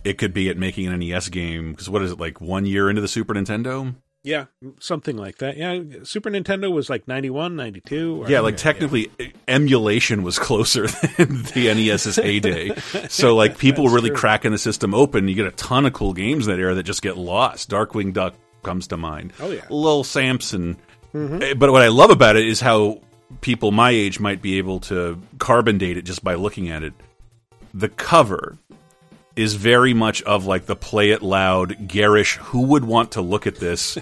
it 0.04 0.16
could 0.18 0.32
be 0.32 0.48
at 0.48 0.56
making 0.56 0.86
an 0.86 0.98
NES 0.98 1.28
game. 1.28 1.72
Because 1.72 1.90
what 1.90 2.02
is 2.02 2.12
it 2.12 2.18
like 2.18 2.40
one 2.40 2.64
year 2.66 2.88
into 2.88 3.02
the 3.02 3.08
Super 3.08 3.34
Nintendo? 3.34 3.94
Yeah, 4.28 4.44
something 4.78 5.16
like 5.16 5.38
that. 5.38 5.56
Yeah, 5.56 5.80
Super 6.04 6.30
Nintendo 6.30 6.70
was 6.72 6.88
like 6.90 7.08
91, 7.08 7.56
92. 7.56 8.22
or- 8.22 8.30
Yeah, 8.30 8.40
like 8.40 8.56
technically, 8.56 9.10
emulation 9.48 10.22
was 10.22 10.38
closer 10.48 10.86
than 10.86 11.42
the 11.54 11.72
NES's 11.74 12.16
heyday. 12.16 12.74
So, 13.08 13.34
like, 13.42 13.58
people 13.58 13.84
were 13.84 13.92
really 13.92 14.10
cracking 14.10 14.52
the 14.52 14.58
system 14.58 14.94
open. 14.94 15.28
You 15.28 15.34
get 15.34 15.46
a 15.46 15.50
ton 15.52 15.86
of 15.86 15.92
cool 15.92 16.12
games 16.12 16.46
in 16.46 16.52
that 16.54 16.60
era 16.60 16.74
that 16.74 16.82
just 16.84 17.02
get 17.02 17.16
lost. 17.16 17.70
Darkwing 17.70 18.12
Duck 18.12 18.34
comes 18.62 18.86
to 18.88 18.96
mind. 18.96 19.32
Oh, 19.40 19.50
yeah. 19.50 19.64
Lil 19.70 20.04
Samson. 20.04 20.76
Eh, 21.14 21.54
But 21.54 21.72
what 21.72 21.82
I 21.82 21.88
love 21.88 22.10
about 22.10 22.36
it 22.36 22.46
is 22.46 22.60
how 22.60 23.00
people 23.40 23.72
my 23.72 23.90
age 23.90 24.20
might 24.20 24.42
be 24.42 24.58
able 24.58 24.80
to 24.80 25.20
carbon 25.38 25.78
date 25.78 25.96
it 25.96 26.02
just 26.02 26.22
by 26.22 26.34
looking 26.34 26.68
at 26.68 26.82
it. 26.82 26.92
The 27.74 27.88
cover 27.88 28.56
is 29.38 29.54
very 29.54 29.94
much 29.94 30.20
of 30.22 30.46
like 30.46 30.66
the 30.66 30.74
play 30.74 31.10
it 31.10 31.22
loud, 31.22 31.86
garish, 31.86 32.36
who 32.38 32.62
would 32.62 32.84
want 32.84 33.12
to 33.12 33.20
look 33.20 33.46
at 33.46 33.56
this 33.56 33.96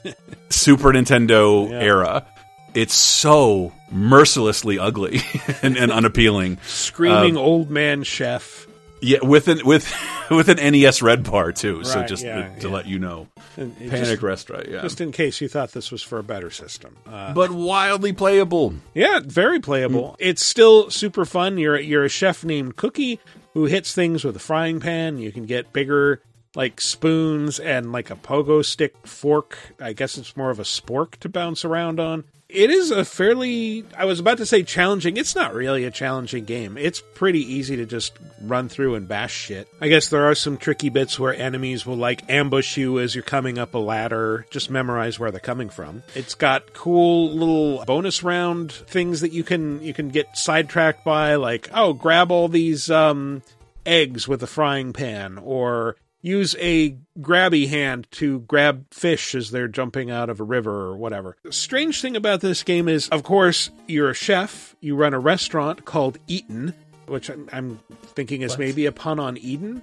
Super 0.48 0.92
Nintendo 0.92 1.68
era. 1.72 2.24
It's 2.72 2.94
so 2.94 3.72
mercilessly 3.90 4.78
ugly 4.78 5.20
and, 5.62 5.76
and 5.76 5.90
unappealing. 5.90 6.58
screaming 6.66 7.36
old 7.36 7.68
man 7.68 8.04
chef. 8.04 8.68
Yeah, 9.02 9.18
with 9.22 9.48
an 9.48 9.60
with 9.64 9.92
with 10.30 10.48
an 10.48 10.56
NES 10.56 11.02
red 11.02 11.28
bar 11.28 11.50
too. 11.52 11.82
so 11.82 12.04
just 12.04 12.24
yeah, 12.24 12.48
to, 12.48 12.60
to 12.60 12.68
yeah. 12.68 12.74
let 12.74 12.86
you 12.86 12.98
know, 12.98 13.26
And 13.56 13.76
Panic 13.76 13.90
just, 13.90 14.22
Restaurant. 14.22 14.68
Yeah, 14.68 14.82
just 14.82 15.00
in 15.00 15.10
case 15.10 15.40
you 15.40 15.48
thought 15.48 15.72
this 15.72 15.90
was 15.90 16.02
for 16.02 16.18
a 16.18 16.22
better 16.22 16.50
system. 16.50 16.96
Uh, 17.06 17.34
but 17.34 17.50
wildly 17.50 18.12
playable. 18.12 18.74
Yeah, 18.94 19.20
very 19.24 19.58
playable. 19.60 20.16
It's 20.18 20.46
still 20.46 20.90
super 20.90 21.24
fun. 21.24 21.58
You're 21.58 21.78
you're 21.78 22.04
a 22.04 22.08
chef 22.08 22.44
named 22.44 22.76
Cookie 22.76 23.20
who 23.56 23.64
hits 23.64 23.94
things 23.94 24.22
with 24.22 24.36
a 24.36 24.38
frying 24.38 24.80
pan. 24.80 25.16
You 25.16 25.32
can 25.32 25.46
get 25.46 25.72
bigger 25.72 26.20
like 26.54 26.78
spoons 26.78 27.58
and 27.58 27.90
like 27.90 28.10
a 28.10 28.14
pogo 28.14 28.62
stick 28.62 28.94
fork. 29.06 29.56
I 29.80 29.94
guess 29.94 30.18
it's 30.18 30.36
more 30.36 30.50
of 30.50 30.60
a 30.60 30.64
spork 30.64 31.12
to 31.20 31.30
bounce 31.30 31.64
around 31.64 31.98
on. 31.98 32.24
It 32.48 32.70
is 32.70 32.92
a 32.92 33.04
fairly 33.04 33.84
I 33.96 34.04
was 34.04 34.20
about 34.20 34.38
to 34.38 34.46
say 34.46 34.62
challenging. 34.62 35.16
It's 35.16 35.34
not 35.34 35.52
really 35.52 35.84
a 35.84 35.90
challenging 35.90 36.44
game. 36.44 36.76
It's 36.76 37.02
pretty 37.14 37.40
easy 37.40 37.76
to 37.76 37.86
just 37.86 38.16
run 38.40 38.68
through 38.68 38.94
and 38.94 39.08
bash 39.08 39.34
shit. 39.34 39.68
I 39.80 39.88
guess 39.88 40.08
there 40.08 40.24
are 40.24 40.34
some 40.34 40.56
tricky 40.56 40.88
bits 40.88 41.18
where 41.18 41.34
enemies 41.34 41.84
will 41.84 41.96
like 41.96 42.30
ambush 42.30 42.76
you 42.76 43.00
as 43.00 43.16
you're 43.16 43.24
coming 43.24 43.58
up 43.58 43.74
a 43.74 43.78
ladder. 43.78 44.46
Just 44.50 44.70
memorize 44.70 45.18
where 45.18 45.32
they're 45.32 45.40
coming 45.40 45.70
from. 45.70 46.04
It's 46.14 46.36
got 46.36 46.72
cool 46.72 47.32
little 47.32 47.84
bonus 47.84 48.22
round 48.22 48.70
things 48.70 49.22
that 49.22 49.32
you 49.32 49.42
can 49.42 49.82
you 49.82 49.92
can 49.92 50.10
get 50.10 50.38
sidetracked 50.38 51.04
by 51.04 51.34
like, 51.34 51.68
oh, 51.74 51.94
grab 51.94 52.30
all 52.30 52.48
these 52.48 52.90
um 52.90 53.42
eggs 53.84 54.28
with 54.28 54.42
a 54.42 54.46
frying 54.46 54.92
pan 54.92 55.38
or 55.38 55.96
use 56.26 56.56
a 56.58 56.96
grabby 57.20 57.68
hand 57.68 58.08
to 58.10 58.40
grab 58.40 58.84
fish 58.90 59.32
as 59.34 59.52
they're 59.52 59.68
jumping 59.68 60.10
out 60.10 60.28
of 60.28 60.40
a 60.40 60.44
river 60.44 60.72
or 60.86 60.96
whatever. 60.96 61.36
The 61.44 61.52
strange 61.52 62.02
thing 62.02 62.16
about 62.16 62.40
this 62.40 62.64
game 62.64 62.88
is, 62.88 63.08
of 63.10 63.22
course, 63.22 63.70
you're 63.86 64.10
a 64.10 64.14
chef, 64.14 64.74
you 64.80 64.96
run 64.96 65.14
a 65.14 65.20
restaurant 65.20 65.84
called 65.84 66.18
Eaton, 66.26 66.74
which 67.06 67.30
I'm, 67.30 67.48
I'm 67.52 67.80
thinking 68.16 68.42
is 68.42 68.58
maybe 68.58 68.86
a 68.86 68.92
pun 68.92 69.20
on 69.20 69.36
Eden, 69.38 69.80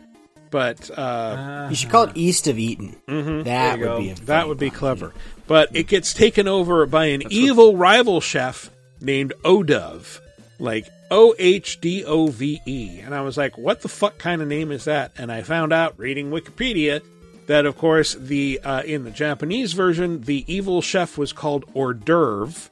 but 0.52 0.92
uh, 0.98 1.68
You 1.70 1.76
should 1.78 1.90
call 1.90 2.04
it 2.04 2.12
East 2.16 2.48
of 2.48 2.60
Eaton. 2.60 2.98
That 3.44 3.80
would 3.80 3.98
be 4.00 4.10
a 4.10 4.16
that 4.26 4.48
would 4.50 4.60
be 4.60 4.70
pun. 4.70 4.80
clever. 4.80 5.14
But 5.48 5.74
it 5.74 5.88
gets 5.88 6.14
taken 6.14 6.50
over 6.50 6.86
by 6.86 7.06
an 7.06 7.24
evil 7.30 7.78
rival 7.78 8.20
chef 8.20 8.70
named 9.00 9.32
Odove, 9.46 10.20
like 10.60 10.88
O 11.14 11.36
H 11.38 11.80
D 11.80 12.04
O 12.04 12.28
V 12.28 12.60
E. 12.66 13.00
And 13.00 13.14
I 13.14 13.22
was 13.22 13.38
like, 13.38 13.56
what 13.56 13.82
the 13.82 13.88
fuck 13.88 14.18
kind 14.18 14.42
of 14.42 14.48
name 14.48 14.72
is 14.72 14.86
that? 14.86 15.12
And 15.16 15.32
I 15.32 15.44
found 15.44 15.72
out 15.72 15.94
reading 16.00 16.32
Wikipedia 16.32 17.04
that, 17.46 17.68
of 17.68 17.78
course, 17.78 18.16
the 18.16 18.60
uh, 18.64 18.82
in 18.82 19.04
the 19.04 19.12
Japanese 19.12 19.74
version, 19.74 20.22
the 20.22 20.44
evil 20.52 20.82
chef 20.82 21.16
was 21.16 21.32
called 21.32 21.66
hors 21.76 21.94
d'oeuvre. 21.94 22.72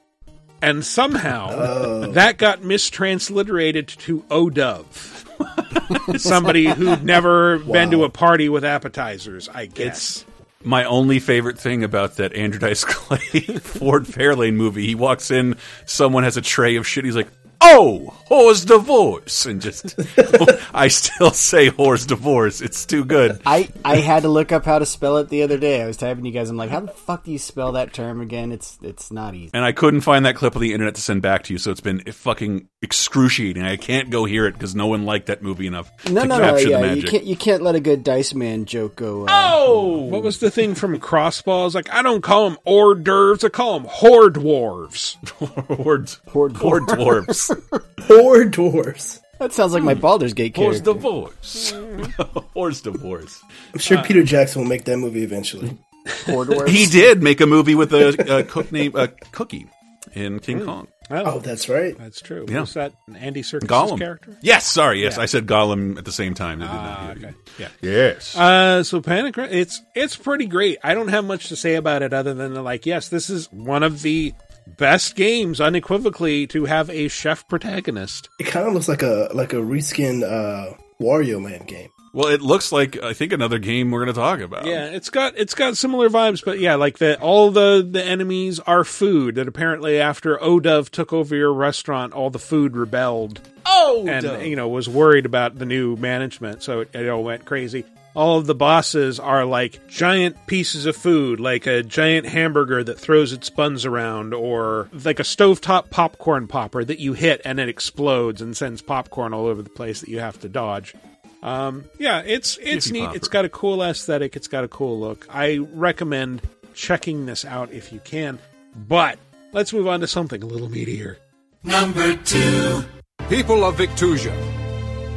And 0.59 0.83
somehow 0.83 2.07
that 2.13 2.39
got 2.39 2.61
mistransliterated 2.61 3.95
to 3.99 4.21
Odove. 4.23 6.19
Somebody 6.19 6.65
who'd 6.65 7.03
never 7.03 7.59
been 7.71 7.91
to 7.91 8.05
a 8.05 8.09
party 8.09 8.49
with 8.49 8.65
appetizers, 8.65 9.49
I 9.49 9.67
guess. 9.67 10.25
My 10.63 10.83
only 10.85 11.19
favorite 11.19 11.59
thing 11.59 11.83
about 11.83 12.15
that 12.15 12.33
Andrew 12.33 12.59
Dice 12.59 12.85
Clay 12.85 13.17
Ford 13.59 14.05
Fairlane 14.05 14.55
movie, 14.55 14.87
he 14.87 14.95
walks 14.95 15.29
in, 15.29 15.57
someone 15.85 16.23
has 16.23 16.37
a 16.37 16.41
tray 16.41 16.75
of 16.75 16.87
shit, 16.87 17.05
he's 17.05 17.15
like, 17.15 17.29
"Oh, 17.61 18.15
whore's 18.31 18.65
divorce," 18.65 19.45
and 19.45 19.61
just 19.61 19.99
I 20.73 20.87
still 20.87 21.31
say 21.31 21.69
whore's 21.69 22.05
divorce. 22.05 22.61
It's 22.61 22.85
too 22.85 23.03
good. 23.05 23.41
I, 23.45 23.69
I 23.83 23.97
had 23.97 24.23
to 24.23 24.29
look 24.29 24.51
up 24.51 24.65
how 24.65 24.79
to 24.79 24.85
spell 24.85 25.17
it 25.17 25.29
the 25.29 25.43
other 25.43 25.57
day. 25.57 25.81
I 25.81 25.85
was 25.87 25.97
typing 25.97 26.23
to 26.23 26.29
you 26.29 26.33
guys. 26.33 26.49
I'm 26.49 26.57
like, 26.57 26.69
how 26.69 26.79
the 26.79 26.91
fuck 26.91 27.23
do 27.25 27.31
you 27.31 27.39
spell 27.39 27.73
that 27.73 27.93
term 27.93 28.21
again? 28.21 28.51
It's 28.51 28.77
it's 28.81 29.11
not 29.11 29.35
easy. 29.35 29.51
And 29.53 29.63
I 29.65 29.71
couldn't 29.73 30.01
find 30.01 30.25
that 30.25 30.35
clip 30.35 30.55
of 30.55 30.61
the 30.61 30.73
internet 30.73 30.95
to 30.95 31.01
send 31.01 31.21
back 31.21 31.43
to 31.43 31.53
you, 31.53 31.59
so 31.59 31.71
it's 31.71 31.81
been 31.81 31.99
fucking 32.11 32.67
excruciating. 32.81 33.63
I 33.63 33.77
can't 33.77 34.09
go 34.09 34.25
hear 34.25 34.45
it 34.47 34.53
because 34.53 34.73
no 34.75 34.87
one 34.87 35.05
liked 35.05 35.27
that 35.27 35.41
movie 35.43 35.67
enough 35.67 35.91
No, 36.09 36.21
to 36.21 36.27
no, 36.27 36.37
no. 36.37 36.43
capture 36.43 36.65
the 36.65 36.69
Yeah, 36.71 36.93
you 36.93 37.03
can't 37.03 37.23
you 37.25 37.35
can't 37.35 37.61
let 37.61 37.75
a 37.75 37.79
good 37.79 38.03
Dice 38.03 38.33
Man 38.33 38.65
joke 38.65 38.95
go. 38.95 39.25
Uh, 39.27 39.49
Oh, 39.63 39.97
what 40.09 40.23
was 40.23 40.39
the 40.39 40.49
thing 40.49 40.73
from 40.75 40.97
Crossballs? 40.99 41.75
Like, 41.75 41.93
I 41.93 42.01
don't 42.01 42.21
call 42.21 42.49
them 42.49 42.57
hors 42.65 42.95
d'oeuvres, 42.95 43.43
I 43.43 43.49
call 43.49 43.79
them 43.79 43.89
hors 43.89 44.29
dwarves. 44.31 45.17
Horde, 45.77 46.09
Horde 46.29 46.57
horde 46.57 46.83
dwarves. 46.83 47.49
Four 48.21 48.43
dwarves. 48.45 49.19
That 49.39 49.53
sounds 49.53 49.73
like 49.73 49.81
my 49.83 49.95
Baldur's 49.95 50.33
Gate 50.33 50.53
Whore's 50.53 50.83
character. 50.83 50.93
divorce. 50.93 51.71
Whore's 52.55 52.81
divorce. 52.83 53.41
I'm 53.73 53.79
sure 53.79 54.03
Peter 54.03 54.23
Jackson 54.23 54.61
will 54.61 54.69
make 54.69 54.85
that 54.85 54.97
movie 54.97 55.23
eventually. 55.23 55.77
Horde 56.25 56.49
dwarves. 56.49 56.67
He 56.69 56.85
did 56.85 57.23
make 57.23 57.41
a 57.41 57.47
movie 57.47 57.75
with 57.75 57.91
a, 57.93 58.39
a 58.39 58.43
cook 58.43 58.71
named 58.71 58.95
uh, 58.95 59.07
Cookie 59.31 59.67
in 60.13 60.39
King 60.39 60.63
Kong. 60.65 60.87
Oh, 61.09 61.39
that's 61.39 61.67
right. 61.67 61.97
That's 61.97 62.21
true. 62.21 62.45
Yeah. 62.47 62.61
Was 62.61 62.73
that 62.75 62.93
Andy 63.15 63.41
Serkis 63.41 63.63
Gollum. 63.67 63.97
character? 63.97 64.37
Yes, 64.41 64.65
sorry. 64.65 65.01
Yes, 65.01 65.17
I 65.17 65.25
said 65.25 65.45
Gollum 65.45 65.97
at 65.97 66.05
the 66.05 66.11
same 66.11 66.33
time. 66.35 66.59
They 66.59 66.65
did 66.65 66.71
Ah, 66.73 67.05
not. 67.07 67.17
okay. 67.17 67.33
Yeah. 67.59 67.67
Yes. 67.81 68.37
Uh, 68.37 68.83
so 68.83 69.01
Panic, 69.01 69.35
Ra- 69.35 69.47
it's 69.49 69.81
it's 69.93 70.15
pretty 70.15 70.45
great. 70.45 70.77
I 70.83 70.93
don't 70.93 71.09
have 71.09 71.25
much 71.25 71.49
to 71.49 71.55
say 71.57 71.75
about 71.75 72.01
it 72.01 72.13
other 72.13 72.33
than 72.33 72.53
like, 72.63 72.85
yes, 72.85 73.09
this 73.09 73.29
is 73.29 73.51
one 73.51 73.83
of 73.83 74.01
the 74.03 74.33
best 74.67 75.15
games, 75.15 75.59
unequivocally, 75.61 76.47
to 76.47 76.65
have 76.65 76.89
a 76.89 77.07
chef 77.07 77.47
protagonist. 77.47 78.29
It 78.39 78.45
kind 78.47 78.67
of 78.67 78.73
looks 78.73 78.87
like 78.87 79.01
a 79.03 79.29
like 79.33 79.53
a 79.53 79.57
reskin 79.57 80.23
uh, 80.23 80.75
Wario 80.99 81.43
Land 81.43 81.67
game. 81.67 81.89
well, 82.13 82.27
it 82.27 82.41
looks 82.41 82.71
like 82.71 83.01
I 83.01 83.13
think 83.13 83.31
another 83.33 83.59
game 83.59 83.91
we're 83.91 84.03
going 84.03 84.13
to 84.13 84.19
talk 84.19 84.39
about. 84.41 84.65
Yeah, 84.65 84.85
it's 84.85 85.09
got 85.09 85.37
it's 85.37 85.53
got 85.53 85.77
similar 85.77 86.09
vibes, 86.09 86.43
but 86.43 86.59
yeah, 86.59 86.75
like 86.75 86.97
the 86.97 87.19
all 87.19 87.51
the 87.51 87.87
the 87.89 88.03
enemies 88.03 88.59
are 88.59 88.83
food. 88.83 89.35
That 89.35 89.47
apparently 89.47 89.99
after 89.99 90.37
Odove 90.37 90.89
took 90.89 91.13
over 91.13 91.35
your 91.35 91.53
restaurant, 91.53 92.13
all 92.13 92.29
the 92.29 92.39
food 92.39 92.75
rebelled. 92.75 93.41
Oh, 93.65 94.05
and 94.07 94.45
you 94.45 94.55
know 94.55 94.67
was 94.67 94.89
worried 94.89 95.25
about 95.25 95.57
the 95.57 95.65
new 95.65 95.95
management, 95.95 96.63
so 96.63 96.81
it, 96.81 96.89
it 96.93 97.07
all 97.07 97.23
went 97.23 97.45
crazy. 97.45 97.85
All 98.13 98.37
of 98.37 98.45
the 98.45 98.55
bosses 98.55 99.19
are 99.19 99.45
like 99.45 99.87
giant 99.87 100.45
pieces 100.47 100.85
of 100.85 100.95
food, 100.95 101.39
like 101.39 101.65
a 101.65 101.81
giant 101.81 102.27
hamburger 102.27 102.83
that 102.83 102.99
throws 102.99 103.31
its 103.31 103.49
buns 103.49 103.85
around, 103.85 104.33
or 104.33 104.89
like 105.05 105.19
a 105.19 105.23
stovetop 105.23 105.89
popcorn 105.89 106.47
popper 106.47 106.83
that 106.83 106.99
you 106.99 107.13
hit 107.13 107.41
and 107.45 107.59
it 107.59 107.69
explodes 107.69 108.41
and 108.41 108.55
sends 108.55 108.81
popcorn 108.81 109.33
all 109.33 109.45
over 109.45 109.61
the 109.61 109.69
place 109.69 110.01
that 110.01 110.09
you 110.09 110.19
have 110.19 110.39
to 110.41 110.49
dodge. 110.49 110.93
Um, 111.41 111.85
yeah, 111.97 112.21
it's 112.25 112.57
it's 112.61 112.85
Jiffy 112.85 112.99
neat. 112.99 113.05
popper. 113.05 113.17
It's 113.17 113.27
got 113.27 113.45
a 113.45 113.49
cool 113.49 113.81
aesthetic. 113.81 114.35
It's 114.35 114.47
got 114.47 114.63
a 114.63 114.67
cool 114.67 114.99
look. 114.99 115.25
I 115.29 115.57
recommend 115.73 116.41
checking 116.73 117.25
this 117.25 117.45
out 117.45 117.71
if 117.71 117.91
you 117.93 117.99
can. 118.03 118.39
But 118.75 119.19
let's 119.51 119.73
move 119.73 119.87
on 119.87 120.01
to 120.01 120.07
something 120.07 120.41
a 120.43 120.45
little 120.45 120.69
meatier. 120.69 121.17
Number 121.63 122.15
two. 122.17 122.83
People 123.29 123.63
of 123.63 123.75
Victusia, 123.77 124.35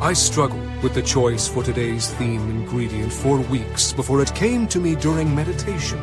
I 0.01 0.13
struggled 0.13 0.64
with 0.85 0.93
the 0.93 1.03
choice 1.03 1.49
for 1.49 1.63
today's 1.63 2.11
theme 2.11 2.51
ingredient 2.51 3.11
for 3.11 3.39
weeks 3.41 3.91
before 3.91 4.21
it 4.21 4.35
came 4.35 4.69
to 4.69 4.79
me 4.79 4.95
during 4.95 5.35
meditation. 5.35 5.99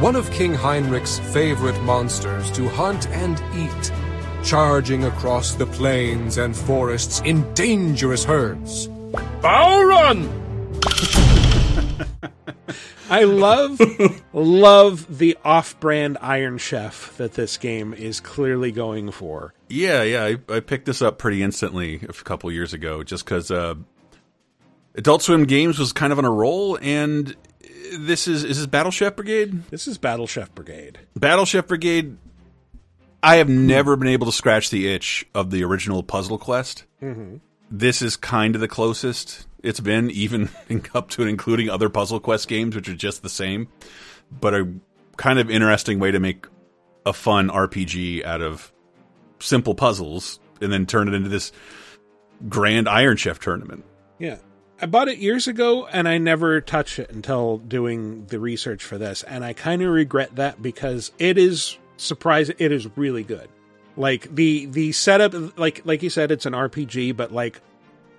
One 0.00 0.16
of 0.16 0.30
King 0.30 0.54
Heinrich's 0.54 1.18
favorite 1.18 1.78
monsters 1.82 2.50
to 2.52 2.66
hunt 2.70 3.06
and 3.08 3.38
eat, 3.54 3.92
charging 4.42 5.04
across 5.04 5.54
the 5.54 5.66
plains 5.66 6.38
and 6.38 6.56
forests 6.56 7.20
in 7.26 7.52
dangerous 7.52 8.24
herds. 8.24 8.88
Bowrun! 9.42 10.26
I 13.10 13.24
love 13.24 13.80
love 14.32 15.18
the 15.18 15.36
off-brand 15.44 16.18
Iron 16.20 16.58
Chef 16.58 17.16
that 17.16 17.32
this 17.34 17.56
game 17.56 17.94
is 17.94 18.20
clearly 18.20 18.70
going 18.70 19.10
for. 19.10 19.54
Yeah, 19.68 20.02
yeah. 20.02 20.24
I, 20.24 20.54
I 20.56 20.60
picked 20.60 20.86
this 20.86 21.02
up 21.02 21.18
pretty 21.18 21.42
instantly 21.42 21.96
a 22.08 22.12
couple 22.12 22.52
years 22.52 22.72
ago 22.72 23.02
just 23.02 23.24
because 23.24 23.50
uh, 23.50 23.74
Adult 24.94 25.22
Swim 25.22 25.44
Games 25.44 25.78
was 25.78 25.92
kind 25.92 26.12
of 26.12 26.18
on 26.18 26.24
a 26.24 26.30
roll, 26.30 26.78
and 26.80 27.34
this 27.98 28.28
is 28.28 28.44
is 28.44 28.58
this 28.58 28.66
Battle 28.66 28.92
Chef 28.92 29.16
Brigade? 29.16 29.64
This 29.70 29.88
is 29.88 29.98
Battle 29.98 30.26
Chef 30.26 30.54
Brigade. 30.54 30.98
Battle 31.16 31.44
Chef 31.44 31.66
Brigade. 31.66 32.16
I 33.20 33.36
have 33.36 33.48
never 33.48 33.96
been 33.96 34.08
able 34.08 34.26
to 34.26 34.32
scratch 34.32 34.70
the 34.70 34.86
itch 34.86 35.26
of 35.34 35.50
the 35.50 35.64
original 35.64 36.04
Puzzle 36.04 36.38
Quest. 36.38 36.84
This 37.68 38.00
is 38.00 38.16
kind 38.16 38.54
of 38.54 38.60
the 38.60 38.68
closest 38.68 39.47
it's 39.62 39.80
been, 39.80 40.10
even 40.10 40.48
up 40.94 41.10
to 41.10 41.22
and 41.22 41.30
including 41.30 41.70
other 41.70 41.88
Puzzle 41.88 42.20
Quest 42.20 42.48
games, 42.48 42.74
which 42.74 42.88
are 42.88 42.94
just 42.94 43.22
the 43.22 43.28
same, 43.28 43.68
but 44.30 44.54
a 44.54 44.72
kind 45.16 45.38
of 45.38 45.50
interesting 45.50 45.98
way 45.98 46.10
to 46.10 46.20
make 46.20 46.46
a 47.04 47.12
fun 47.12 47.48
RPG 47.48 48.24
out 48.24 48.42
of 48.42 48.72
simple 49.40 49.74
puzzles 49.74 50.40
and 50.60 50.72
then 50.72 50.86
turn 50.86 51.08
it 51.08 51.14
into 51.14 51.28
this 51.28 51.52
grand 52.48 52.88
Iron 52.88 53.16
Chef 53.16 53.38
tournament. 53.38 53.84
Yeah. 54.18 54.38
I 54.80 54.86
bought 54.86 55.08
it 55.08 55.18
years 55.18 55.48
ago 55.48 55.86
and 55.86 56.08
I 56.08 56.18
never 56.18 56.60
touched 56.60 57.00
it 57.00 57.10
until 57.10 57.58
doing 57.58 58.26
the 58.26 58.38
research 58.38 58.84
for 58.84 58.96
this. 58.96 59.24
And 59.24 59.44
I 59.44 59.52
kind 59.52 59.82
of 59.82 59.90
regret 59.90 60.36
that 60.36 60.62
because 60.62 61.10
it 61.18 61.36
is 61.36 61.76
surprising. 61.96 62.54
It 62.58 62.70
is 62.70 62.86
really 62.96 63.24
good. 63.24 63.48
Like 63.96 64.32
the, 64.32 64.66
the 64.66 64.92
setup, 64.92 65.58
like, 65.58 65.82
like 65.84 66.04
you 66.04 66.10
said, 66.10 66.30
it's 66.30 66.46
an 66.46 66.52
RPG, 66.52 67.16
but 67.16 67.32
like 67.32 67.60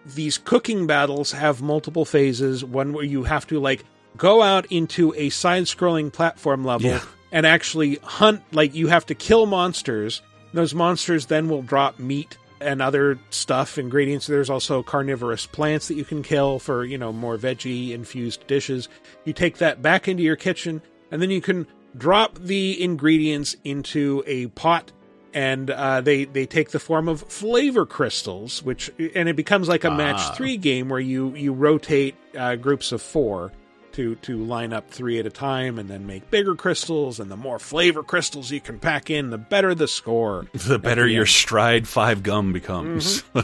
these 0.06 0.38
cooking 0.38 0.88
battles 0.88 1.32
have 1.32 1.62
multiple 1.62 2.06
phases. 2.06 2.64
One 2.64 2.94
where 2.94 3.04
you 3.06 3.24
have 3.24 3.46
to 3.48 3.60
like 3.60 3.84
go 4.18 4.42
out 4.42 4.66
into 4.72 5.14
a 5.16 5.30
side 5.30 5.64
scrolling 5.64 6.12
platform 6.12 6.64
level 6.66 6.90
Yeah. 6.90 7.02
and 7.32 7.46
actually 7.46 7.96
hunt, 8.04 8.42
like 8.52 8.74
you 8.76 8.88
have 8.88 9.06
to 9.08 9.16
kill 9.16 9.46
monsters. 9.46 10.22
Those 10.54 10.74
monsters 10.74 11.28
then 11.28 11.48
will 11.48 11.62
drop 11.62 12.00
meat 12.00 12.38
and 12.60 12.82
other 12.82 13.18
stuff, 13.30 13.78
ingredients. 13.78 14.28
There's 14.28 14.50
also 14.50 14.84
carnivorous 14.84 15.46
plants 15.46 15.88
that 15.88 15.94
you 15.96 16.04
can 16.04 16.24
kill 16.24 16.60
for, 16.60 16.84
you 16.84 16.98
know, 16.98 17.14
more 17.14 17.38
veggie 17.38 17.92
infused 17.92 18.46
dishes. 18.48 18.90
You 19.26 19.32
take 19.34 19.60
that 19.60 19.82
back 19.82 20.08
into 20.08 20.24
your 20.24 20.36
kitchen, 20.36 20.82
and 21.12 21.22
then 21.22 21.30
you 21.30 21.40
can 21.40 21.68
drop 21.98 22.36
the 22.38 22.82
ingredients 22.84 23.56
into 23.64 24.24
a 24.28 24.48
pot 24.48 24.92
and 25.34 25.70
uh, 25.70 26.02
they 26.02 26.26
they 26.26 26.46
take 26.46 26.72
the 26.72 26.80
form 26.80 27.08
of 27.08 27.22
flavor 27.24 27.86
crystals, 27.86 28.64
which 28.64 28.92
and 29.16 29.30
it 29.30 29.36
becomes 29.36 29.68
like 29.68 29.84
a 29.84 29.92
match 29.92 30.18
Ah. 30.20 30.34
three 30.36 30.58
game 30.58 30.90
where 30.90 31.00
you 31.00 31.34
you 31.36 31.54
rotate 31.54 32.16
uh, 32.38 32.56
groups 32.56 32.92
of 32.92 33.02
four 33.02 33.52
to 33.92 34.16
to 34.16 34.38
line 34.38 34.72
up 34.72 34.90
three 34.92 35.18
at 35.20 35.26
a 35.26 35.30
time, 35.32 35.80
and 35.80 35.90
then 35.90 36.06
make 36.06 36.30
bigger 36.30 36.54
crystals. 36.56 37.20
And 37.20 37.30
the 37.32 37.38
more 37.38 37.60
flavor 37.60 38.04
crystals 38.04 38.52
you 38.52 38.62
can 38.62 38.80
pack 38.80 39.10
in, 39.10 39.30
the 39.32 39.38
better 39.38 39.74
the 39.76 39.88
score. 39.88 40.46
The 40.54 40.80
better 40.80 41.04
the 41.06 41.12
your 41.14 41.22
end. 41.22 41.30
stride 41.30 41.88
five 41.88 42.22
gum 42.24 42.54
becomes. 42.54 43.24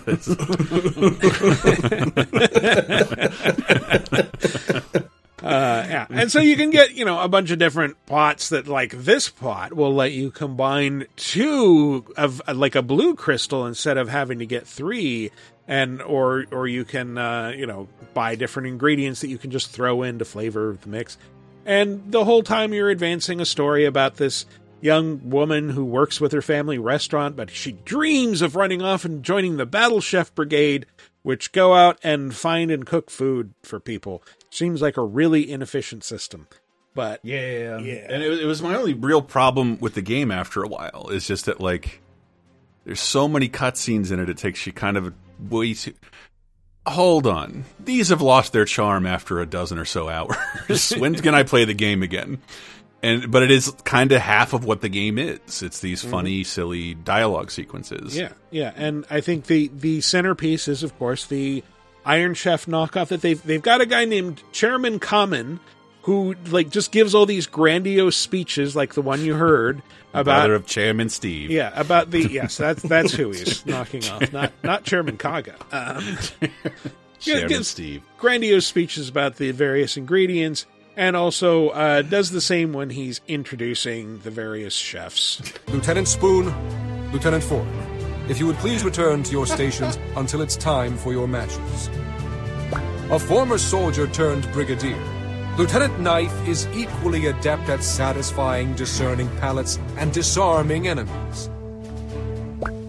Uh, 5.44 5.86
yeah, 5.90 6.08
and 6.10 6.32
so 6.32 6.40
you 6.40 6.56
can 6.56 6.70
get 6.70 6.94
you 6.94 7.04
know 7.04 7.20
a 7.20 7.28
bunch 7.28 7.52
of 7.52 7.60
different 7.60 7.98
pots 8.06 8.50
that 8.50 8.68
like 8.68 8.92
this 8.92 9.30
pot 9.30 9.74
will 9.74 9.94
let 9.94 10.14
you 10.14 10.32
combine 10.32 11.06
two 11.18 12.06
of 12.16 12.42
like 12.54 12.76
a 12.76 12.82
blue 12.82 13.16
crystal 13.16 13.66
instead 13.66 13.98
of 13.98 14.08
having 14.08 14.40
to 14.40 14.46
get 14.46 14.66
three, 14.66 15.32
and 15.68 16.02
or 16.02 16.46
or 16.52 16.68
you 16.68 16.86
can 16.86 17.18
uh, 17.18 17.52
you 17.56 17.66
know 17.66 17.88
buy 18.14 18.36
different 18.36 18.68
ingredients 18.68 19.22
that 19.22 19.28
you 19.28 19.38
can 19.38 19.52
just 19.52 19.72
throw 19.72 20.04
in 20.04 20.20
to 20.20 20.26
flavor 20.26 20.78
the 20.82 20.88
mix, 20.88 21.18
and 21.66 22.12
the 22.12 22.24
whole 22.24 22.42
time 22.42 22.74
you're 22.74 22.90
advancing 22.90 23.42
a 23.42 23.46
story 23.46 23.84
about 23.84 24.16
this 24.16 24.46
young 24.80 25.30
woman 25.30 25.70
who 25.70 25.84
works 25.84 26.22
with 26.22 26.32
her 26.32 26.42
family 26.42 26.78
restaurant, 26.78 27.36
but 27.36 27.50
she 27.50 27.74
dreams 27.84 28.42
of 28.42 28.56
running 28.56 28.82
off 28.82 29.04
and 29.04 29.24
joining 29.24 29.58
the 29.58 29.66
Battle 29.66 30.00
Chef 30.00 30.34
Brigade, 30.36 30.86
which 31.24 31.52
go 31.52 31.74
out 31.74 31.98
and 32.04 32.36
find 32.36 32.70
and 32.70 32.86
cook 32.86 33.10
food 33.10 33.54
for 33.64 33.80
people. 33.80 34.24
Seems 34.56 34.82
like 34.82 34.96
a 34.96 35.04
really 35.04 35.52
inefficient 35.52 36.04
system. 36.04 36.48
But 36.94 37.20
Yeah, 37.24 37.78
Yeah. 37.80 38.08
And 38.10 38.24
it, 38.24 38.40
it 38.40 38.46
was 38.46 38.62
my 38.62 38.76
only 38.76 38.94
real 38.94 39.22
problem 39.22 39.78
with 39.80 39.96
the 39.96 40.02
game 40.02 40.32
after 40.32 40.64
a 40.64 40.68
while. 40.68 41.10
Is 41.12 41.28
just 41.28 41.46
that 41.46 41.60
like 41.60 42.02
there's 42.86 43.02
so 43.02 43.28
many 43.28 43.50
cutscenes 43.50 44.12
in 44.12 44.20
it. 44.20 44.30
It 44.30 44.38
takes 44.38 44.66
you 44.66 44.72
kind 44.72 44.96
of 44.96 45.14
way 45.40 45.74
too. 45.74 45.94
Hold 46.88 47.28
on, 47.28 47.66
these 47.80 48.10
have 48.10 48.22
lost 48.22 48.54
their 48.54 48.64
charm 48.64 49.06
after 49.06 49.42
a 49.42 49.46
dozen 49.46 49.78
or 49.78 49.86
so 49.86 50.08
hours. 50.08 50.92
when 50.98 51.16
can 51.16 51.34
I 51.34 51.44
play 51.44 51.66
the 51.66 51.74
game 51.74 52.02
again? 52.02 52.40
And 53.04 53.32
but 53.32 53.44
it 53.44 53.52
is 53.52 53.72
kind 53.84 54.12
of 54.12 54.22
half 54.22 54.54
of 54.54 54.64
what 54.64 54.82
the 54.82 54.90
game 54.90 55.18
is. 55.18 55.64
It's 55.64 55.80
these 55.80 56.02
mm-hmm. 56.02 56.12
funny, 56.12 56.44
silly 56.44 56.94
dialogue 56.94 57.52
sequences. 57.52 58.16
yeah, 58.16 58.34
yeah, 58.52 58.72
and 58.76 59.06
I 59.10 59.20
think 59.20 59.48
the 59.48 59.70
the 59.74 60.00
centerpiece 60.00 60.68
is 60.68 60.82
of 60.82 60.98
course 60.98 61.26
the 61.26 61.64
Iron 62.06 62.34
Chef 62.34 62.66
knockoff 62.68 63.10
that 63.10 63.22
they've 63.22 63.42
they've 63.44 63.62
got 63.62 63.82
a 63.82 63.86
guy 63.86 64.06
named 64.06 64.44
Chairman 64.52 65.00
Common 65.00 65.60
who 66.04 66.36
like 66.50 66.70
just 66.70 66.92
gives 66.92 67.16
all 67.16 67.26
these 67.26 67.48
grandiose 67.48 68.16
speeches 68.16 68.76
like 68.76 68.94
the 68.94 69.02
one 69.02 69.22
you 69.22 69.34
heard 69.34 69.82
about 70.14 70.26
Brother 70.26 70.54
of 70.54 70.68
Chairman 70.68 71.10
Steve. 71.10 71.50
Yeah, 71.50 71.72
about 71.76 72.12
the 72.12 72.28
yes, 72.28 72.58
that's 72.58 72.84
that's 72.84 73.12
who 73.14 73.32
he's 73.32 73.66
knocking 73.66 74.08
off, 74.10 74.32
not 74.32 74.54
not 74.64 74.84
Chairman 74.84 75.18
Kaga. 75.18 75.56
Um, 75.72 76.18
Chairman 77.20 77.48
gives 77.48 77.68
Steve. 77.70 78.04
grandiose 78.20 78.68
speeches 78.68 79.10
about 79.10 79.38
the 79.38 79.50
various 79.52 79.98
ingredients, 79.98 80.68
and 80.96 81.16
also 81.16 81.70
uh, 81.70 82.04
does 82.04 82.30
the 82.30 82.42
same 82.42 82.72
when 82.72 82.92
he's 82.92 83.20
introducing 83.28 84.20
the 84.20 84.30
various 84.30 84.76
chefs. 84.76 85.42
Lieutenant 85.70 86.08
Spoon, 86.08 86.54
Lieutenant 87.12 87.44
Ford, 87.44 87.66
if 88.30 88.40
you 88.40 88.48
would 88.48 88.58
please 88.58 88.84
return 88.84 89.24
to 89.24 89.32
your 89.32 89.46
stations 89.46 89.98
until 90.16 90.42
it's 90.42 90.56
time 90.56 90.98
for 90.98 91.12
your 91.12 91.28
matches. 91.28 91.90
A 93.12 93.20
former 93.20 93.58
soldier 93.58 94.08
turned 94.08 94.52
brigadier, 94.52 95.00
Lieutenant 95.58 96.00
Knife 96.02 96.48
is 96.48 96.68
equally 96.76 97.28
adept 97.28 97.70
at 97.70 97.82
satisfying 97.82 98.74
discerning 98.74 99.30
palates 99.38 99.80
and 99.96 100.12
disarming 100.12 100.90
enemies. 100.90 101.50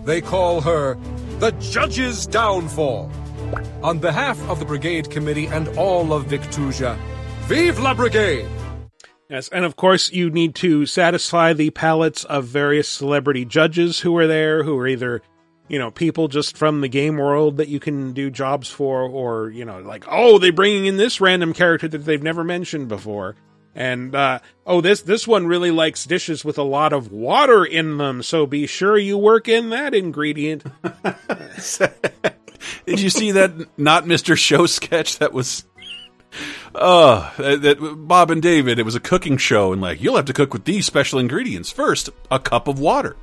They 0.04 0.20
call 0.20 0.60
her 0.62 0.96
the 1.38 1.52
Judge's 1.60 2.26
Downfall. 2.26 3.10
On 3.84 4.00
behalf 4.00 4.40
of 4.48 4.58
the 4.58 4.64
Brigade 4.64 5.10
Committee 5.10 5.46
and 5.46 5.68
all 5.78 6.12
of 6.12 6.24
Victusia, 6.24 6.98
Vive 7.42 7.78
la 7.78 7.94
Brigade! 7.94 8.48
Yes, 9.28 9.48
and 9.48 9.64
of 9.64 9.74
course 9.74 10.12
you 10.12 10.30
need 10.30 10.54
to 10.56 10.86
satisfy 10.86 11.52
the 11.52 11.70
palates 11.70 12.24
of 12.24 12.44
various 12.44 12.88
celebrity 12.88 13.44
judges 13.44 14.00
who 14.00 14.16
are 14.18 14.26
there, 14.28 14.62
who 14.62 14.78
are 14.78 14.86
either, 14.86 15.20
you 15.68 15.80
know, 15.80 15.90
people 15.90 16.28
just 16.28 16.56
from 16.56 16.80
the 16.80 16.88
game 16.88 17.16
world 17.16 17.56
that 17.56 17.68
you 17.68 17.80
can 17.80 18.12
do 18.12 18.30
jobs 18.30 18.68
for, 18.68 19.02
or 19.02 19.50
you 19.50 19.64
know, 19.64 19.80
like 19.80 20.04
oh, 20.08 20.38
they're 20.38 20.52
bringing 20.52 20.86
in 20.86 20.96
this 20.96 21.20
random 21.20 21.52
character 21.52 21.88
that 21.88 21.98
they've 22.04 22.22
never 22.22 22.44
mentioned 22.44 22.86
before, 22.86 23.34
and 23.74 24.14
uh, 24.14 24.38
oh, 24.64 24.80
this 24.80 25.02
this 25.02 25.26
one 25.26 25.48
really 25.48 25.72
likes 25.72 26.04
dishes 26.04 26.44
with 26.44 26.56
a 26.56 26.62
lot 26.62 26.92
of 26.92 27.10
water 27.10 27.64
in 27.64 27.98
them, 27.98 28.22
so 28.22 28.46
be 28.46 28.68
sure 28.68 28.96
you 28.96 29.18
work 29.18 29.48
in 29.48 29.70
that 29.70 29.92
ingredient. 29.92 30.64
Did 32.86 33.00
you 33.00 33.10
see 33.10 33.32
that 33.32 33.52
not 33.76 34.04
Mr. 34.04 34.36
Show 34.36 34.66
sketch 34.66 35.18
that 35.18 35.32
was 35.32 35.65
uh 36.74 37.30
that, 37.36 37.78
Bob 38.06 38.30
and 38.30 38.42
David 38.42 38.78
it 38.78 38.84
was 38.84 38.94
a 38.94 39.00
cooking 39.00 39.36
show 39.36 39.72
and 39.72 39.80
like 39.80 40.02
you'll 40.02 40.16
have 40.16 40.24
to 40.26 40.32
cook 40.32 40.52
with 40.52 40.64
these 40.64 40.86
special 40.86 41.18
ingredients. 41.18 41.70
First, 41.70 42.10
a 42.30 42.38
cup 42.38 42.68
of 42.68 42.78
water. 42.78 43.16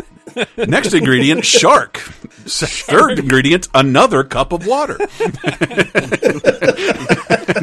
Next 0.56 0.94
ingredient, 0.94 1.44
shark. 1.44 1.98
Third 1.98 3.18
ingredient, 3.18 3.68
another 3.74 4.24
cup 4.24 4.52
of 4.52 4.66
water. 4.66 4.96
and 5.00 5.10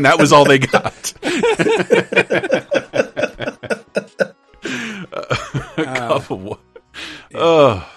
that 0.06 0.18
was 0.20 0.34
all 0.34 0.46
they 0.46 0.60
got. 0.60 1.14
a 5.78 5.86
cup 5.86 6.32
of 6.32 6.44
water. 6.44 6.62
Oh, 7.34 7.90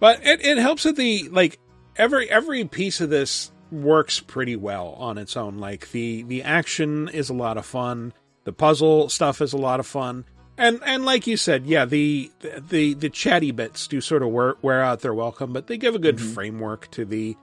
But 0.00 0.24
it, 0.24 0.44
it 0.44 0.58
helps 0.58 0.84
that 0.84 0.96
the 0.96 1.28
like 1.30 1.58
every 1.96 2.30
every 2.30 2.64
piece 2.64 3.00
of 3.00 3.10
this 3.10 3.50
works 3.70 4.20
pretty 4.20 4.56
well 4.56 4.94
on 4.98 5.18
its 5.18 5.36
own. 5.36 5.58
Like 5.58 5.90
the 5.92 6.22
the 6.22 6.42
action 6.42 7.08
is 7.08 7.28
a 7.30 7.34
lot 7.34 7.56
of 7.58 7.66
fun. 7.66 8.12
The 8.44 8.52
puzzle 8.52 9.08
stuff 9.08 9.40
is 9.40 9.52
a 9.52 9.58
lot 9.58 9.80
of 9.80 9.86
fun. 9.86 10.24
And 10.56 10.80
and 10.84 11.04
like 11.04 11.26
you 11.26 11.36
said, 11.36 11.66
yeah, 11.66 11.84
the 11.84 12.30
the 12.40 12.94
the 12.94 13.10
chatty 13.10 13.50
bits 13.52 13.86
do 13.86 14.00
sort 14.00 14.22
of 14.22 14.30
wear, 14.30 14.56
wear 14.62 14.82
out 14.82 15.00
their 15.00 15.14
welcome, 15.14 15.52
but 15.52 15.66
they 15.68 15.76
give 15.76 15.94
a 15.94 15.98
good 16.00 16.20
framework 16.20 16.90
to 16.92 17.04
the 17.04 17.36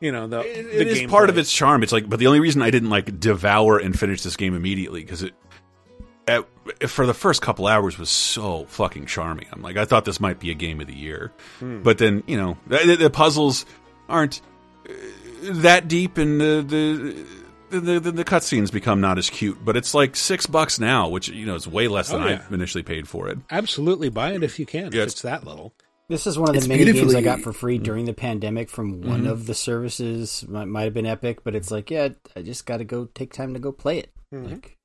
you 0.00 0.12
know 0.12 0.26
the 0.26 0.40
It- 0.40 0.64
the 0.64 0.80
it 0.82 0.86
is 0.88 1.10
part 1.10 1.30
of 1.30 1.38
its 1.38 1.50
charm. 1.52 1.82
It's 1.82 1.92
like, 1.92 2.08
but 2.08 2.18
the 2.18 2.26
only 2.26 2.40
reason 2.40 2.60
I 2.60 2.70
didn't 2.70 2.90
like 2.90 3.18
devour 3.18 3.78
and 3.78 3.98
finish 3.98 4.22
this 4.22 4.36
game 4.36 4.54
immediately 4.54 5.00
because 5.02 5.22
it, 5.22 5.32
at, 6.28 6.44
for 6.88 7.06
the 7.06 7.14
first 7.14 7.40
couple 7.40 7.66
hours 7.66 7.98
was 7.98 8.10
so 8.10 8.64
fucking 8.66 9.06
charming. 9.06 9.46
I'm 9.52 9.62
like, 9.62 9.76
I 9.78 9.84
thought 9.86 10.04
this 10.04 10.20
might 10.20 10.38
be 10.40 10.50
a 10.50 10.54
game 10.54 10.80
of 10.82 10.86
the 10.86 10.94
year, 10.94 11.32
Hmm. 11.60 11.82
but 11.82 11.96
then 11.98 12.22
you 12.26 12.36
know 12.36 12.58
the, 12.66 12.96
the 12.98 13.08
puzzles 13.10 13.64
aren't 14.08 14.42
that 15.52 15.88
deep, 15.88 16.18
and 16.18 16.40
the 16.40 16.64
the. 16.66 17.26
The, 17.70 17.98
the, 17.98 18.12
the 18.12 18.24
cutscenes 18.24 18.70
become 18.70 19.00
not 19.00 19.18
as 19.18 19.28
cute, 19.28 19.64
but 19.64 19.76
it's 19.76 19.94
like 19.94 20.14
six 20.14 20.46
bucks 20.46 20.78
now, 20.78 21.08
which 21.08 21.28
you 21.28 21.44
know 21.44 21.56
is 21.56 21.66
way 21.66 21.88
less 21.88 22.08
than 22.08 22.22
Oh, 22.22 22.28
yeah. 22.28 22.42
I 22.48 22.54
initially 22.54 22.84
paid 22.84 23.08
for 23.08 23.28
it. 23.28 23.38
Absolutely 23.50 24.10
buy 24.10 24.32
it 24.32 24.44
if 24.44 24.60
you 24.60 24.66
can. 24.66 24.92
Yeah, 24.92 25.02
if 25.02 25.08
it's 25.08 25.22
that 25.22 25.44
little. 25.44 25.74
This 26.08 26.26
is 26.26 26.38
one 26.38 26.50
of 26.50 26.52
the 26.52 26.58
It's 26.58 26.68
many 26.68 26.84
games 26.84 27.14
I 27.14 27.22
got 27.22 27.40
for 27.40 27.52
free 27.52 27.76
mm-hmm. 27.76 27.84
during 27.84 28.04
the 28.04 28.12
pandemic 28.12 28.68
from 28.68 29.00
one 29.00 29.22
mm-hmm. 29.22 29.30
of 29.30 29.46
the 29.46 29.54
services. 29.54 30.44
Might, 30.46 30.66
might 30.66 30.84
have 30.84 30.94
been 30.94 31.06
Epic, 31.06 31.42
but 31.42 31.54
it's 31.54 31.70
like, 31.70 31.90
yeah, 31.90 32.10
I 32.36 32.42
just 32.42 32.66
got 32.66 32.76
to 32.76 32.84
go 32.84 33.06
take 33.06 33.32
time 33.32 33.54
to 33.54 33.60
go 33.60 33.72
play 33.72 33.98
it. 33.98 34.12
Mm-hmm. 34.32 34.52
Like, 34.52 34.76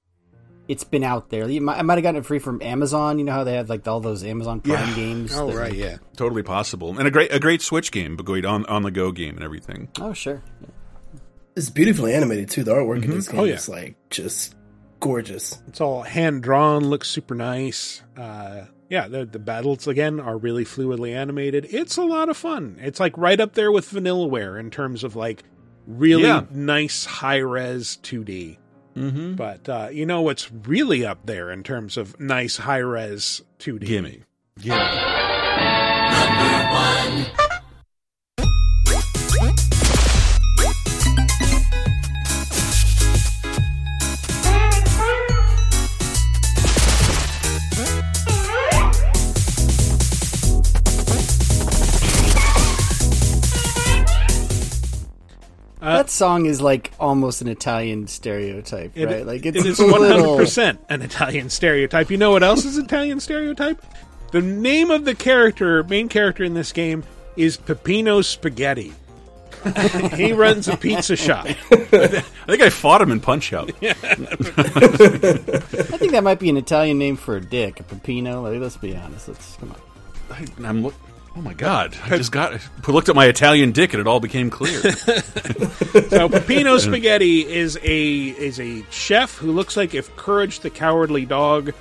it's 0.70 0.86
been 0.86 1.04
out 1.04 1.30
there. 1.30 1.50
You 1.50 1.60
might, 1.60 1.80
I 1.80 1.82
might 1.82 1.96
have 1.96 2.04
gotten 2.04 2.22
it 2.22 2.26
free 2.26 2.40
from 2.40 2.62
Amazon. 2.62 3.20
You 3.20 3.26
know 3.26 3.34
how 3.34 3.44
they 3.44 3.56
have 3.56 3.70
like 3.70 3.86
all 3.88 4.00
those 4.00 4.24
Amazon 4.24 4.62
Prime 4.62 4.88
Yeah. 4.90 4.96
games. 4.96 5.36
Oh 5.36 5.48
right, 5.52 5.72
like- 5.72 5.74
yeah. 5.74 5.98
Totally 6.16 6.44
possible, 6.44 6.98
and 6.98 7.06
a 7.08 7.12
great 7.12 7.34
a 7.34 7.40
great 7.40 7.62
Switch 7.62 7.92
game, 7.92 8.16
but 8.16 8.26
going 8.26 8.46
on 8.46 8.66
on 8.68 8.84
the 8.84 8.92
go 8.92 9.12
game 9.12 9.36
and 9.36 9.44
everything. 9.44 9.90
Oh 10.00 10.14
sure. 10.14 10.42
It's 11.56 11.70
beautifully 11.70 12.14
animated 12.14 12.50
too. 12.50 12.64
The 12.64 12.74
artwork 12.74 13.04
in 13.04 13.10
this 13.12 13.28
game 13.28 13.40
Oh, 13.40 13.44
yeah. 13.44 13.56
is 13.56 13.68
like 13.68 13.96
just 14.10 14.56
gorgeous. 15.02 15.62
It's 15.68 15.82
all 15.82 16.04
hand 16.04 16.44
drawn, 16.44 16.86
looks 16.86 17.10
super 17.10 17.36
nice. 17.36 18.02
Uh, 18.16 18.66
yeah, 18.90 19.08
the 19.08 19.26
the 19.26 19.40
battles 19.40 19.88
again 19.88 20.20
are 20.20 20.38
really 20.38 20.64
fluidly 20.66 21.14
animated. 21.16 21.66
It's 21.72 21.98
a 21.98 22.04
lot 22.04 22.30
of 22.30 22.38
fun. 22.38 22.78
It's 22.80 23.00
like 23.00 23.18
right 23.18 23.40
up 23.40 23.54
there 23.54 23.72
with 23.72 23.90
Vanillaware 23.92 24.60
in 24.60 24.70
terms 24.72 25.04
of 25.04 25.16
like 25.16 25.44
really 25.88 26.24
Yeah. 26.24 26.44
nice 26.52 27.06
high 27.06 27.38
res 27.38 27.98
2D. 28.04 28.58
Mm-hmm. 29.00 29.36
But 29.36 29.70
uh, 29.70 29.90
you 29.92 30.06
know 30.06 30.22
what's 30.22 30.52
really 30.52 31.06
up 31.06 31.26
there 31.26 31.52
in 31.52 31.64
terms 31.64 31.96
of 31.96 32.20
nice 32.20 32.58
high 32.58 32.78
res 32.78 33.42
2D? 33.60 33.86
Gimme. 33.86 34.24
Song 56.10 56.46
is 56.46 56.62
like 56.62 56.92
almost 57.00 57.42
an 57.42 57.48
Italian 57.48 58.08
stereotype, 58.08 58.92
It- 58.98 59.06
right? 59.06 59.26
Like 59.26 59.46
it 59.46 59.56
it 59.56 59.66
is 59.66 59.80
one 59.80 60.02
hundred 60.02 60.38
percent 60.38 60.80
an 60.90 61.02
Italian 61.02 61.50
stereotype. 61.50 62.10
You 62.12 62.18
know 62.18 62.32
what 62.32 62.44
else 62.44 62.66
is 62.66 62.78
Italian 62.78 63.20
stereotype? 63.20 63.82
The 64.32 64.42
name 64.42 64.92
of 64.92 65.06
the 65.06 65.16
character, 65.16 65.84
main 65.84 66.08
character 66.10 66.44
in 66.44 66.54
this 66.54 66.72
game, 66.72 67.04
is 67.36 67.58
Peppino 67.58 68.22
Spaghetti. 68.22 68.94
he 70.16 70.32
runs 70.32 70.68
a 70.68 70.78
pizza 70.78 71.16
shop. 71.16 71.46
I 71.48 71.56
think 72.48 72.62
I 72.62 72.70
fought 72.70 73.02
him 73.02 73.12
in 73.12 73.20
Punch 73.20 73.52
Out. 73.52 73.72
I 73.82 73.94
think 75.98 76.12
that 76.12 76.24
might 76.24 76.40
be 76.40 76.50
an 76.50 76.58
Italian 76.58 76.98
name 76.98 77.18
for 77.18 77.36
a 77.36 77.42
dick, 77.42 77.80
a 77.80 77.84
Peppino. 77.84 78.42
Like, 78.44 78.60
let's 78.62 78.78
be 78.78 78.96
honest. 78.96 79.28
Let's 79.28 79.58
come 79.58 79.72
on. 79.72 79.78
I, 80.32 80.46
I'm 80.68 80.84
look. 80.84 80.94
Oh 81.36 81.42
my 81.42 81.54
god! 81.54 81.96
I 82.06 82.18
just 82.18 82.32
got 82.32 82.60
looked 82.88 83.08
at 83.08 83.16
my 83.16 83.26
Italian 83.26 83.72
dick 83.72 83.94
and 83.94 84.02
it 84.02 84.08
all 84.08 84.20
became 84.20 84.50
clear. 84.50 84.82
So 86.10 86.30
Peppino 86.30 86.78
Spaghetti 86.78 87.42
is 87.48 87.78
a 87.82 88.14
is 88.16 88.60
a 88.60 88.84
chef 88.92 89.38
who 89.38 89.52
looks 89.52 89.76
like 89.76 89.96
if 89.96 90.16
Courage 90.16 90.60
the 90.60 90.70
Cowardly 90.70 91.26
Dog 91.26 91.74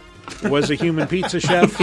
was 0.45 0.71
a 0.71 0.75
human 0.75 1.09
pizza 1.09 1.41
chef, 1.41 1.79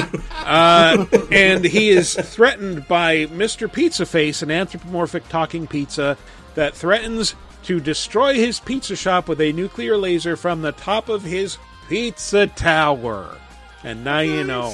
uh, 0.45 1.05
and 1.31 1.63
he 1.63 1.89
is 1.89 2.13
threatened 2.15 2.87
by 2.87 3.27
Mister 3.27 3.67
Pizza 3.67 4.05
Face, 4.05 4.41
an 4.41 4.49
anthropomorphic 4.51 5.27
talking 5.29 5.67
pizza 5.67 6.17
that 6.55 6.75
threatens 6.75 7.35
to 7.63 7.79
destroy 7.79 8.35
his 8.35 8.59
pizza 8.59 8.95
shop 8.95 9.27
with 9.27 9.41
a 9.41 9.51
nuclear 9.51 9.97
laser 9.97 10.35
from 10.35 10.61
the 10.61 10.71
top 10.71 11.09
of 11.09 11.23
his 11.23 11.57
pizza 11.89 12.47
tower. 12.47 13.37
And 13.85 14.03
now 14.03 14.19
you 14.19 14.43
know. 14.43 14.71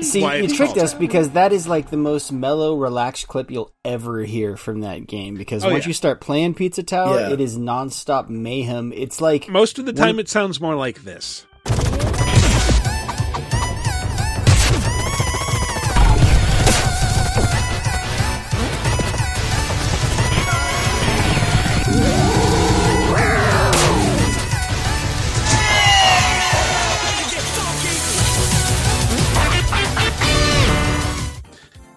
See, 0.00 0.22
Why 0.22 0.36
you 0.36 0.48
tricked 0.48 0.78
us 0.78 0.94
because 0.94 1.30
that 1.30 1.52
is 1.52 1.66
like 1.66 1.90
the 1.90 1.96
most 1.96 2.30
mellow, 2.30 2.76
relaxed 2.76 3.26
clip 3.26 3.50
you'll 3.50 3.72
ever 3.84 4.22
hear 4.22 4.56
from 4.56 4.80
that 4.82 5.08
game. 5.08 5.34
Because 5.34 5.64
Oh, 5.64 5.70
once 5.72 5.84
yeah. 5.84 5.88
you 5.88 5.94
start 5.94 6.20
playing 6.20 6.54
Pizza 6.54 6.84
Tower, 6.84 7.18
Yeah. 7.18 7.30
it 7.32 7.40
is 7.40 7.58
nonstop 7.58 8.28
mayhem. 8.28 8.92
It's 8.92 9.20
like 9.20 9.48
Most 9.48 9.80
of 9.80 9.86
the 9.86 9.92
time, 9.92 10.16
When- 10.16 10.20
it 10.20 10.28
sounds 10.28 10.60
more 10.60 10.76
like 10.76 11.02
this. 11.02 11.46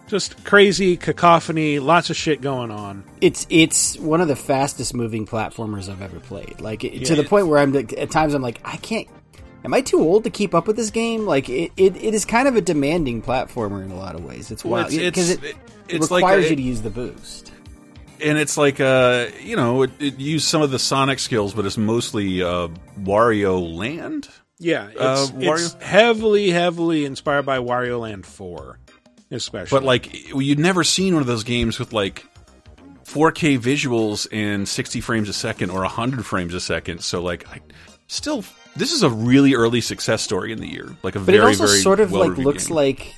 Just 0.08 0.43
crazy 0.45 0.95
cacophony, 0.95 1.80
lots 1.80 2.10
of 2.10 2.16
shit 2.16 2.39
going 2.41 2.72
on. 2.72 3.03
it's 3.20 3.45
it's 3.49 3.97
one 3.99 4.22
of 4.22 4.28
the 4.30 4.36
fastest 4.38 4.93
moving 4.93 5.26
platformers 5.28 5.89
I've 5.89 6.01
ever 6.01 6.20
played. 6.22 6.62
Like 6.62 6.84
it, 6.86 7.05
to 7.08 7.16
the 7.16 7.24
point 7.26 7.47
where 7.47 7.60
I'm 7.60 7.76
at 7.76 8.10
times 8.12 8.34
I'm 8.34 8.41
like, 8.41 8.62
I 8.64 8.78
can't. 8.78 9.08
Am 9.66 9.74
I 9.74 9.82
too 9.82 9.99
old 9.99 10.24
to 10.24 10.30
keep 10.30 10.55
up 10.55 10.66
with 10.66 10.78
this 10.78 10.91
game? 10.91 11.26
Like 11.26 11.49
it, 11.49 11.72
it, 11.76 11.97
it 11.97 12.14
is 12.14 12.24
kind 12.24 12.47
of 12.47 12.55
a 12.55 12.62
demanding 12.62 13.22
platformer 13.22 13.84
in 13.84 13.91
a 13.91 13.97
lot 13.97 14.16
of 14.16 14.24
ways. 14.24 14.49
It's 14.49 14.64
wild 14.64 14.91
because 14.91 15.30
it's- 15.32 15.43
it, 15.43 15.55
it- 15.58 15.58
it's 15.89 16.12
like 16.12 16.22
requires 16.22 16.45
a- 16.45 16.49
you 16.51 16.55
to 16.58 16.62
use 16.62 16.82
the 16.82 16.89
boost. 16.89 17.51
and 18.22 18.38
it's 18.38 18.58
like 18.58 18.80
uh 18.82 19.28
you 19.41 19.55
know 19.58 19.82
it, 19.84 19.91
it 19.99 20.20
used 20.20 20.45
some 20.47 20.62
of 20.62 20.72
the 20.72 20.80
Sonic 20.80 21.20
skills, 21.20 21.53
but 21.53 21.66
it's 21.66 21.78
mostly 21.78 22.41
uh, 22.43 22.70
Wario 23.01 23.76
Land. 23.76 24.30
Yeah, 24.60 24.88
it's, 24.89 24.97
Uh, 24.99 25.28
it's 25.39 25.74
heavily, 25.76 26.49
heavily 26.49 27.05
inspired 27.05 27.45
by 27.45 27.60
Wario 27.60 27.99
Land 28.01 28.26
4, 28.26 28.80
especially. 29.32 29.78
But 29.80 29.84
like 29.86 30.34
you'd 30.36 30.59
never 30.59 30.84
seen 30.84 31.13
one 31.13 31.21
of 31.21 31.28
those 31.28 31.43
games 31.43 31.80
with 31.80 31.93
like 31.93 32.25
4K 33.05 33.59
visuals 33.59 34.28
and 34.32 34.67
60 34.67 35.01
frames 35.01 35.30
a 35.30 35.34
second 35.34 35.69
or 35.69 35.82
100 35.82 36.25
frames 36.25 36.53
a 36.53 36.59
second. 36.59 36.99
So 37.01 37.21
like 37.21 37.47
I 37.49 37.61
still 38.07 38.43
this 38.75 38.91
is 38.91 39.01
a 39.03 39.09
really 39.09 39.53
early 39.55 39.82
success 39.82 40.21
story 40.21 40.51
in 40.51 40.59
the 40.59 40.67
year. 40.67 40.95
Like 41.03 41.15
a 41.15 41.19
But 41.19 41.25
very 41.36 41.38
it 41.53 41.59
also 41.61 41.67
very 41.67 41.80
sort 41.80 41.99
of 41.99 42.11
like 42.11 42.19
well-reviewed 42.21 42.45
looks 42.45 42.67
game. 42.67 42.75
like 42.75 43.15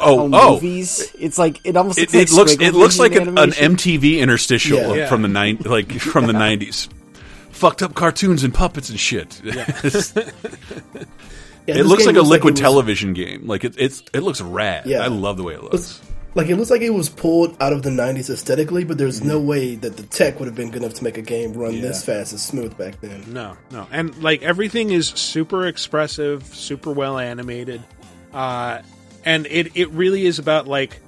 oh 0.00 0.28
how 0.30 0.48
oh 0.48 0.54
movies. 0.54 1.14
It's 1.18 1.38
like 1.38 1.60
it 1.64 1.76
almost 1.76 1.98
it, 1.98 2.12
looks 2.12 2.32
it 2.32 2.34
like 2.34 2.48
looks 2.48 2.62
it 2.62 2.74
looks 2.74 2.98
like 2.98 3.14
an, 3.14 3.38
an. 3.38 3.50
MTV 3.50 4.18
interstitial 4.18 4.78
Yeah. 4.78 4.94
Yeah. 4.94 5.08
from 5.08 5.22
the 5.22 5.28
nine 5.28 5.58
like 5.64 5.92
from 6.00 6.26
the 6.26 6.32
90s. 6.32 6.88
Fucked 7.50 7.82
up 7.82 7.94
cartoons 7.94 8.42
and 8.42 8.52
puppets 8.52 8.88
and 8.90 8.98
shit. 8.98 9.40
It's- 9.44 10.12
Yeah, 11.66 11.76
it 11.76 11.86
looks 11.86 12.06
like 12.06 12.16
a 12.16 12.22
liquid 12.22 12.54
was- 12.54 12.60
television 12.60 13.12
game. 13.12 13.46
Like 13.46 13.64
it, 13.64 13.74
it's 13.78 14.02
it 14.12 14.20
looks 14.20 14.40
rad. 14.40 14.86
Yeah. 14.86 15.02
I 15.02 15.06
love 15.08 15.36
the 15.36 15.42
way 15.44 15.54
it 15.54 15.62
looks. 15.62 16.00
Like 16.34 16.48
it 16.48 16.56
looks 16.56 16.70
like 16.70 16.80
it 16.80 16.90
was 16.90 17.08
pulled 17.10 17.56
out 17.62 17.72
of 17.74 17.82
the 17.82 17.90
'90s 17.90 18.30
aesthetically, 18.30 18.84
but 18.84 18.96
there's 18.98 19.18
Mm-hmm. 19.20 19.28
no 19.28 19.38
way 19.40 19.74
that 19.76 19.96
the 19.98 20.02
tech 20.04 20.38
would 20.40 20.46
have 20.46 20.54
been 20.56 20.70
good 20.70 20.82
enough 20.82 20.94
to 20.94 21.04
make 21.04 21.18
a 21.18 21.22
game 21.22 21.52
run 21.52 21.80
this 21.82 22.04
fast 22.04 22.32
and 22.32 22.40
smooth 22.40 22.76
back 22.78 23.00
then. 23.02 23.32
no, 23.32 23.56
no. 23.70 23.86
And 23.92 24.16
like 24.22 24.42
everything 24.42 24.90
is 24.90 25.08
super 25.08 25.66
expressive, 25.66 26.44
super 26.46 26.90
well 26.90 27.18
animated. 27.18 27.82
Uh, 28.32 28.80
and 29.24 29.46
it, 29.46 29.76
it 29.76 29.90
really 29.90 30.24
is 30.24 30.38
about 30.38 30.66
like 30.66 31.00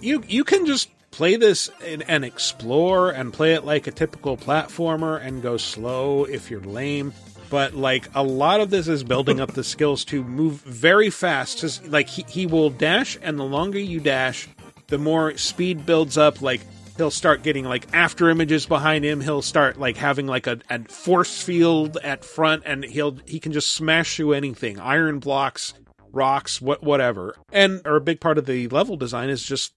you 0.00 0.22
you 0.26 0.42
can 0.44 0.66
just 0.66 0.90
play 1.12 1.36
this 1.36 1.70
and, 1.86 2.02
and 2.08 2.24
explore 2.24 3.10
and 3.10 3.32
play 3.32 3.54
it 3.54 3.64
like 3.64 3.86
a 3.86 3.90
typical 3.92 4.36
platformer 4.36 5.24
and 5.24 5.40
go 5.40 5.56
slow 5.56 6.24
if 6.24 6.50
you're 6.50 6.60
lame 6.60 7.12
but 7.50 7.74
like 7.74 8.08
a 8.14 8.22
lot 8.22 8.60
of 8.60 8.70
this 8.70 8.88
is 8.88 9.04
building 9.04 9.40
up 9.40 9.52
the 9.52 9.64
skills 9.64 10.04
to 10.06 10.22
move 10.24 10.60
very 10.62 11.10
fast. 11.10 11.58
Just 11.58 11.86
like 11.88 12.08
he, 12.08 12.24
he 12.28 12.46
will 12.46 12.70
dash 12.70 13.18
and 13.22 13.38
the 13.38 13.44
longer 13.44 13.78
you 13.78 14.00
dash 14.00 14.48
the 14.88 14.98
more 14.98 15.36
speed 15.36 15.86
builds 15.86 16.18
up. 16.18 16.42
Like 16.42 16.60
he'll 16.96 17.10
start 17.10 17.42
getting 17.42 17.64
like 17.64 17.86
after 17.92 18.28
images 18.30 18.66
behind 18.66 19.04
him. 19.04 19.20
He'll 19.20 19.42
start 19.42 19.78
like 19.78 19.96
having 19.96 20.26
like 20.26 20.46
a, 20.46 20.58
a 20.70 20.84
force 20.84 21.40
field 21.40 21.98
at 22.02 22.24
front 22.24 22.62
and 22.66 22.84
he'll 22.84 23.18
he 23.26 23.40
can 23.40 23.52
just 23.52 23.70
smash 23.70 24.16
through 24.16 24.32
anything. 24.32 24.78
Iron 24.80 25.18
blocks 25.18 25.74
rocks 26.12 26.60
what 26.60 26.82
whatever. 26.82 27.36
And 27.52 27.80
or 27.84 27.96
a 27.96 28.00
big 28.00 28.20
part 28.20 28.38
of 28.38 28.46
the 28.46 28.68
level 28.68 28.96
design 28.96 29.30
is 29.30 29.42
just 29.42 29.72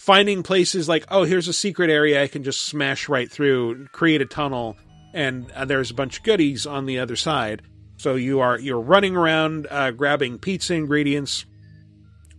finding 0.00 0.42
places 0.42 0.88
like 0.88 1.04
oh 1.10 1.24
here's 1.24 1.46
a 1.46 1.52
secret 1.52 1.90
area 1.90 2.22
i 2.22 2.26
can 2.26 2.42
just 2.42 2.62
smash 2.62 3.06
right 3.06 3.30
through 3.30 3.86
create 3.88 4.22
a 4.22 4.24
tunnel 4.24 4.74
and 5.12 5.50
uh, 5.52 5.64
there's 5.64 5.90
a 5.90 5.94
bunch 5.94 6.18
of 6.18 6.24
goodies 6.24 6.66
on 6.66 6.86
the 6.86 6.98
other 6.98 7.16
side. 7.16 7.62
So 7.96 8.14
you 8.14 8.40
are 8.40 8.58
you're 8.58 8.80
running 8.80 9.16
around 9.16 9.66
uh, 9.70 9.90
grabbing 9.90 10.38
pizza 10.38 10.74
ingredients 10.74 11.44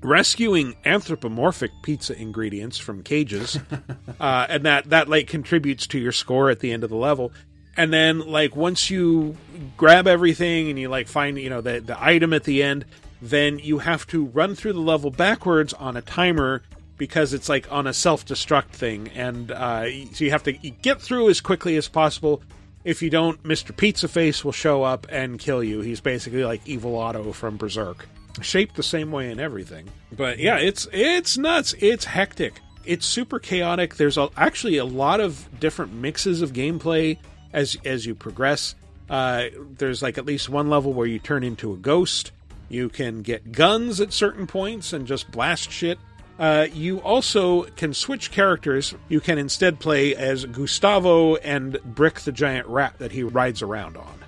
rescuing 0.02 0.76
anthropomorphic 0.84 1.70
pizza 1.84 2.20
ingredients 2.20 2.80
from 2.80 3.04
cages 3.04 3.60
uh, 4.20 4.48
and 4.50 4.66
that 4.66 4.90
that 4.90 5.08
like 5.08 5.28
contributes 5.28 5.86
to 5.86 6.00
your 6.00 6.12
score 6.12 6.50
at 6.50 6.60
the 6.60 6.72
end 6.72 6.84
of 6.84 6.90
the 6.90 6.96
level. 6.96 7.32
And 7.78 7.94
then 7.94 8.20
like 8.20 8.56
once 8.56 8.90
you 8.90 9.38
grab 9.78 10.08
everything 10.08 10.70
and 10.70 10.80
you 10.80 10.90
like 10.90 11.08
find 11.08 11.38
you 11.38 11.50
know 11.50 11.62
the 11.62 11.80
the 11.80 12.04
item 12.04 12.34
at 12.34 12.44
the 12.44 12.64
end 12.64 12.86
then 13.22 13.60
you 13.60 13.78
have 13.80 14.08
to 14.08 14.26
run 14.26 14.56
through 14.56 14.74
the 14.74 14.80
level 14.80 15.12
backwards 15.12 15.74
on 15.74 15.96
a 15.96 16.02
timer 16.02 16.64
because 16.98 17.34
it's 17.34 17.50
like 17.50 17.72
on 17.72 17.88
a 17.88 17.94
self-destruct 17.94 18.70
thing. 18.70 19.08
And 19.10 19.52
uh, 19.52 19.86
so 20.12 20.24
you 20.24 20.32
have 20.32 20.44
to 20.44 20.54
get 20.54 21.02
through 21.02 21.30
as 21.30 21.42
quickly 21.42 21.76
as 21.76 21.88
possible 21.88 22.42
if 22.84 23.02
you 23.02 23.10
don't 23.10 23.42
mr 23.44 23.76
pizza 23.76 24.08
face 24.08 24.44
will 24.44 24.52
show 24.52 24.84
up 24.84 25.08
and 25.10 25.40
kill 25.40 25.64
you. 25.64 25.82
He's 25.82 26.02
basically 26.02 26.44
like 26.44 26.62
evil 26.66 26.98
otto 26.98 27.32
from 27.32 27.58
Berzerk. 27.58 28.02
Shaped 28.42 28.76
the 28.76 28.84
same 28.84 29.12
way 29.12 29.30
in 29.30 29.40
everything. 29.40 29.90
But 30.12 30.40
yeah 30.40 30.58
it's 30.58 30.88
it's 30.92 31.38
nuts. 31.38 31.74
It's 31.80 32.06
hectic. 32.06 32.62
It's 32.84 33.06
super 33.06 33.40
chaotic. 33.40 33.96
There's 33.96 34.18
a, 34.18 34.30
actually 34.36 34.78
a 34.78 34.86
lot 34.86 35.20
of 35.20 35.48
different 35.60 35.94
mixes 35.94 36.42
of 36.42 36.54
gameplay 36.54 37.18
as 37.54 37.78
as 37.86 38.06
you 38.06 38.16
progress. 38.16 38.76
Uh, 39.10 39.48
there's 39.78 40.02
like 40.02 40.18
at 40.18 40.26
least 40.26 40.48
one 40.48 40.70
level 40.70 40.94
where 40.94 41.06
you 41.06 41.20
turn 41.20 41.44
into 41.44 41.74
a 41.74 41.78
ghost. 41.78 42.32
You 42.70 42.88
can 42.88 43.22
get 43.22 43.52
guns 43.52 44.00
at 44.00 44.14
certain 44.14 44.48
points 44.48 44.94
and 44.94 45.06
just 45.06 45.30
blast 45.30 45.70
shit 45.70 46.00
uh, 46.42 46.68
you 46.74 47.00
also 47.02 47.64
can 47.76 47.94
switch 47.94 48.32
characters. 48.32 48.96
You 49.10 49.20
can 49.20 49.38
instead 49.38 49.80
play 49.80 50.16
as 50.16 50.44
Gustavo 50.46 51.36
and 51.36 51.80
Brick 51.86 52.22
the 52.22 52.32
giant 52.32 52.66
rat 52.66 52.96
that 52.98 53.12
he 53.12 53.22
rides 53.22 53.62
around 53.62 53.96
on. 53.96 54.24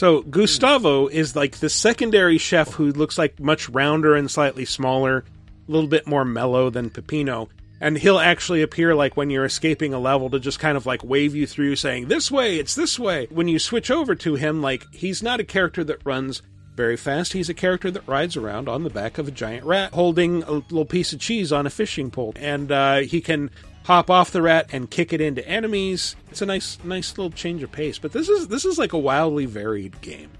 So 0.00 0.22
Gustavo 0.22 1.08
is 1.08 1.36
like 1.36 1.58
the 1.58 1.68
secondary 1.68 2.38
chef 2.38 2.72
who 2.72 2.90
looks 2.90 3.18
like 3.18 3.38
much 3.38 3.68
rounder 3.68 4.16
and 4.16 4.30
slightly 4.30 4.64
smaller, 4.64 5.26
a 5.68 5.70
little 5.70 5.90
bit 5.90 6.06
more 6.06 6.24
mellow 6.24 6.70
than 6.70 6.88
Peppino. 6.88 7.50
And 7.82 7.98
he'll 7.98 8.18
actually 8.18 8.62
appear 8.62 8.94
like 8.94 9.18
when 9.18 9.28
you're 9.28 9.44
escaping 9.44 9.92
a 9.92 9.98
level 9.98 10.30
to 10.30 10.40
just 10.40 10.58
kind 10.58 10.78
of 10.78 10.86
like 10.86 11.04
wave 11.04 11.36
you 11.36 11.46
through 11.46 11.76
saying, 11.76 12.08
This 12.08 12.30
way, 12.30 12.56
it's 12.56 12.74
this 12.74 12.98
way. 12.98 13.26
When 13.28 13.46
you 13.46 13.58
switch 13.58 13.90
over 13.90 14.14
to 14.14 14.36
him, 14.36 14.62
like 14.62 14.90
he's 14.90 15.22
not 15.22 15.38
a 15.38 15.44
character 15.44 15.84
that 15.84 16.00
runs 16.06 16.40
very 16.74 16.96
fast. 16.96 17.34
He's 17.34 17.50
a 17.50 17.54
character 17.54 17.90
that 17.90 18.08
rides 18.08 18.38
around 18.38 18.70
on 18.70 18.84
the 18.84 18.88
back 18.88 19.18
of 19.18 19.28
a 19.28 19.30
giant 19.30 19.66
rat, 19.66 19.92
holding 19.92 20.44
a 20.44 20.52
little 20.52 20.86
piece 20.86 21.12
of 21.12 21.20
cheese 21.20 21.52
on 21.52 21.66
a 21.66 21.70
fishing 21.70 22.10
pole, 22.10 22.32
and 22.36 22.72
uh, 22.72 23.00
he 23.00 23.20
can 23.20 23.50
hop 23.84 24.10
off 24.10 24.30
the 24.30 24.42
rat 24.42 24.68
and 24.72 24.90
kick 24.90 25.12
it 25.12 25.20
into 25.20 25.46
enemies. 25.46 26.16
It's 26.30 26.42
a 26.42 26.46
nice, 26.46 26.78
nice 26.84 27.16
little 27.16 27.30
change 27.30 27.62
of 27.62 27.72
pace. 27.72 27.98
But 27.98 28.12
this 28.12 28.28
is 28.28 28.48
this 28.48 28.64
is 28.64 28.78
like 28.78 28.92
a 28.92 28.98
wildly 28.98 29.46
varied 29.46 30.00
game. 30.00 30.30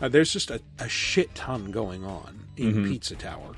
Uh, 0.00 0.08
there's 0.08 0.32
just 0.32 0.50
a, 0.50 0.60
a 0.78 0.88
shit 0.88 1.34
ton 1.34 1.70
going 1.70 2.04
on 2.04 2.46
in 2.56 2.84
Pizza 2.84 3.14
Tower, 3.14 3.52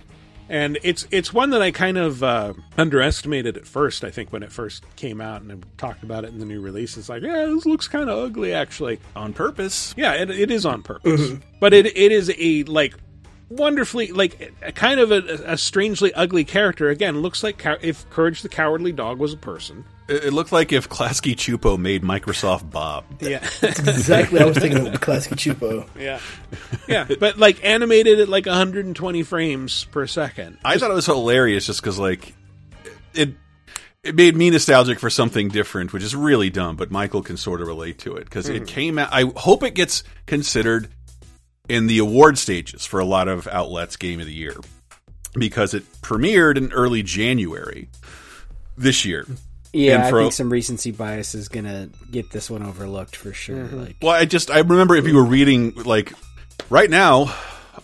and 0.49 0.79
it's 0.83 1.07
it's 1.11 1.33
one 1.33 1.51
that 1.51 1.62
I 1.62 1.71
kind 1.71 1.99
of 1.99 2.23
uh, 2.23 2.55
underestimated 2.79 3.57
at 3.57 3.66
first. 3.66 4.05
I 4.05 4.11
think 4.11 4.33
when 4.33 4.43
it 4.43 4.51
first 4.51 4.85
came 4.97 5.21
out 5.21 5.43
and 5.43 5.53
I 5.53 5.57
talked 5.77 6.03
about 6.03 6.25
it 6.25 6.31
in 6.31 6.39
the 6.39 6.47
new 6.47 6.61
release, 6.61 6.97
it's 6.97 7.09
like, 7.09 7.23
yeah, 7.23 7.47
this 7.47 7.66
looks 7.66 7.89
kind 7.89 8.09
of 8.09 8.18
ugly 8.18 8.53
actually. 8.55 9.01
On 9.16 9.33
purpose. 9.33 9.95
Yeah, 9.97 10.14
it, 10.14 10.31
it 10.31 10.51
is 10.51 10.64
on 10.64 10.83
purpose, 10.83 11.33
but 11.61 11.73
it 11.75 11.87
it 11.87 12.12
is 12.12 12.33
a 12.39 12.64
like 12.64 12.95
wonderfully 13.51 14.13
like 14.13 14.55
a 14.63 14.73
kind 14.73 15.01
of 15.01 15.11
a, 15.11 15.43
a 15.45 15.59
strangely 15.59 16.15
ugly 16.15 16.45
character. 16.45 16.89
Again, 16.89 17.21
looks 17.21 17.43
like 17.43 17.59
cow- 17.59 17.77
if 17.83 18.09
Courage 18.11 18.43
the 18.43 18.49
Cowardly 18.49 18.93
Dog 18.93 19.19
was 19.19 19.33
a 19.33 19.37
person. 19.37 19.85
It 20.09 20.25
it 20.25 20.33
looked 20.33 20.53
like 20.53 20.73
if 20.73 20.89
Klasky 20.89 21.35
Csupo 21.35 21.79
made 21.79 22.03
Microsoft 22.03 22.71
Bob. 22.71 23.05
Yeah, 23.21 23.39
Exactly. 23.63 24.41
I 24.41 24.45
was 24.45 24.57
thinking 24.57 24.87
of 24.87 24.95
Klasky 25.01 25.35
Csupo. 25.35 25.87
yeah, 25.99 26.21
yeah. 26.89 27.07
But 27.19 27.39
like 27.39 27.63
animated 27.65 28.21
at 28.21 28.29
like 28.29 28.47
120 28.47 29.23
frames 29.25 29.85
per 29.87 30.07
second. 30.07 30.59
I 30.65 30.79
thought 30.79 30.91
it 30.91 30.95
was 30.95 31.07
hilarious 31.07 31.67
just 31.67 31.83
because, 31.83 31.99
like, 31.99 32.35
it 33.13 33.35
it 34.03 34.15
made 34.15 34.35
me 34.35 34.49
nostalgic 34.49 34.99
for 34.99 35.11
something 35.11 35.49
different, 35.49 35.93
which 35.93 36.03
is 36.03 36.17
really 36.17 36.49
dumb, 36.49 36.77
but 36.77 36.91
Michael 36.91 37.23
can 37.23 37.37
sort 37.37 37.61
of 37.61 37.67
relate 37.67 37.99
to 37.99 38.17
it 38.17 38.25
because 38.25 38.49
it 38.49 38.63
mm-hmm. 38.63 38.65
came 38.65 38.99
out. 38.99 39.11
I 39.13 39.25
hope 39.37 39.63
it 39.63 39.75
gets 39.75 40.05
considered 40.27 40.89
in 41.71 41.87
the 41.87 41.99
award 41.99 42.37
stages 42.39 42.85
for 42.85 43.01
a 43.01 43.05
lot 43.05 43.29
of 43.29 43.47
outlets 43.49 43.97
Game 43.97 44.21
of 44.21 44.27
the 44.27 44.33
Year 44.33 44.57
because 45.35 45.75
it 45.75 45.85
premiered 46.03 46.57
in 46.57 46.73
early 46.73 47.03
January 47.03 47.89
this 48.77 49.05
year. 49.05 49.27
Yeah, 49.73 49.95
And 49.95 50.03
I 50.03 50.11
for- 50.11 50.21
think 50.21 50.33
some 50.33 50.51
recency 50.51 50.91
bias 50.91 51.35
is 51.35 51.49
gonna 51.49 51.89
get 52.11 52.31
this 52.33 52.51
one 52.51 52.62
overlooked 52.64 53.14
for 53.14 53.33
sure. 53.33 53.57
Mm-hmm. 53.64 53.81
Like, 53.81 53.97
Well, 54.03 54.11
I 54.12 54.25
just 54.25 54.51
I 54.51 54.59
remember 54.59 54.97
if 54.97 55.07
you 55.07 55.14
were 55.14 55.25
reading 55.25 55.73
like 55.85 56.12
right 56.68 56.91
now 56.91 57.33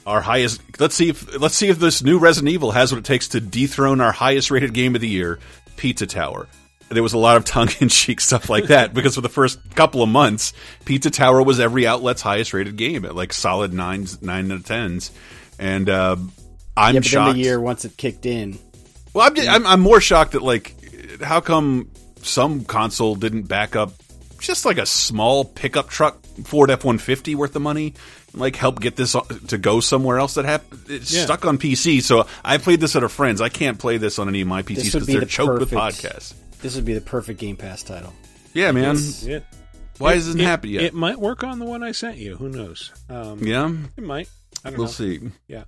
our 0.04 0.20
highest 0.20 0.60
let's 0.80 0.94
see 0.96 1.08
if 1.10 1.38
let's 1.40 1.54
see 1.54 1.68
if 1.68 1.78
this 1.78 2.02
new 2.02 2.18
Resident 2.18 2.52
Evil 2.52 2.72
has 2.72 2.90
what 2.92 2.98
it 2.98 3.04
takes 3.04 3.28
to 3.28 3.40
dethrone 3.40 4.00
our 4.00 4.12
highest 4.12 4.50
rated 4.50 4.74
game 4.74 4.94
of 4.96 5.00
the 5.00 5.08
year, 5.08 5.38
Pizza 5.76 6.06
Tower. 6.06 6.48
There 6.88 7.02
was 7.02 7.14
a 7.14 7.18
lot 7.18 7.36
of 7.36 7.44
tongue 7.44 7.68
in 7.80 7.88
cheek 7.88 8.20
stuff 8.20 8.48
like 8.48 8.66
that 8.66 8.94
because 8.94 9.16
for 9.16 9.20
the 9.20 9.28
first 9.28 9.58
couple 9.74 10.02
of 10.02 10.08
months, 10.08 10.52
Pizza 10.84 11.10
Tower 11.10 11.42
was 11.42 11.58
every 11.58 11.86
outlet's 11.86 12.22
highest 12.22 12.52
rated 12.54 12.76
game 12.76 13.04
at 13.04 13.14
like 13.16 13.32
solid 13.32 13.72
nines, 13.72 14.22
nine 14.22 14.50
out 14.52 14.58
of 14.58 14.64
tens, 14.66 15.10
and 15.58 15.88
uh, 15.88 16.16
I'm 16.76 16.94
yeah, 16.94 17.00
but 17.00 17.04
shocked. 17.06 17.26
then 17.30 17.36
the 17.36 17.42
year 17.42 17.60
once 17.60 17.84
it 17.84 17.96
kicked 17.96 18.24
in, 18.26 18.58
Well, 19.14 19.26
I'm, 19.26 19.48
I'm 19.48 19.66
I'm 19.66 19.80
more 19.80 20.00
shocked 20.00 20.32
that 20.32 20.42
like 20.42 20.74
how 21.22 21.40
come 21.40 21.90
some 22.22 22.64
console 22.64 23.14
didn't 23.16 23.42
back 23.48 23.74
up 23.76 23.92
just 24.38 24.64
like 24.64 24.78
a 24.78 24.86
small 24.86 25.44
pickup 25.44 25.88
truck 25.88 26.20
Ford 26.44 26.70
F 26.70 26.84
one 26.84 26.98
fifty 26.98 27.34
worth 27.34 27.56
of 27.56 27.62
money, 27.62 27.94
like 28.34 28.54
help 28.54 28.80
get 28.80 28.94
this 28.94 29.16
to 29.48 29.58
go 29.58 29.80
somewhere 29.80 30.18
else 30.18 30.34
that 30.34 30.44
happened. 30.44 30.82
It's 30.88 31.12
Yeah. 31.12 31.24
stuck 31.24 31.46
on 31.46 31.58
PC. 31.58 32.02
So 32.02 32.26
I 32.44 32.58
played 32.58 32.78
this 32.80 32.94
at 32.94 33.02
a 33.02 33.08
friend's. 33.08 33.40
I 33.40 33.48
can't 33.48 33.78
play 33.78 33.96
this 33.96 34.18
on 34.18 34.28
any 34.28 34.42
of 34.42 34.48
my 34.48 34.62
PCs 34.62 34.92
because 34.92 35.06
they're 35.06 35.20
the 35.20 35.26
choked 35.26 35.58
with 35.58 35.70
podcasts. 35.70 36.34
This 36.66 36.74
would 36.74 36.84
be 36.84 36.94
the 36.94 37.00
perfect 37.00 37.38
Game 37.38 37.56
Pass 37.56 37.84
title. 37.84 38.12
Yeah, 38.52 38.72
man. 38.72 38.96
Yeah, 39.22 39.38
Why 39.98 40.14
It- 40.14 40.18
isn't 40.18 40.40
it, 40.40 40.42
it 40.42 40.46
happy 40.46 40.70
yet? 40.70 40.82
It 40.82 40.94
might 40.94 41.20
work 41.20 41.44
on 41.44 41.60
the 41.60 41.64
one 41.64 41.84
I 41.84 41.92
sent 41.92 42.16
you. 42.16 42.34
Who 42.36 42.48
knows? 42.48 42.92
Um, 43.08 43.38
yeah, 43.38 43.72
it 43.96 44.02
might. 44.02 44.28
I 44.64 44.70
don't 44.70 44.78
we'll 44.78 44.86
know. 44.88 44.92
see. 44.92 45.20
Yeah, 45.46 45.62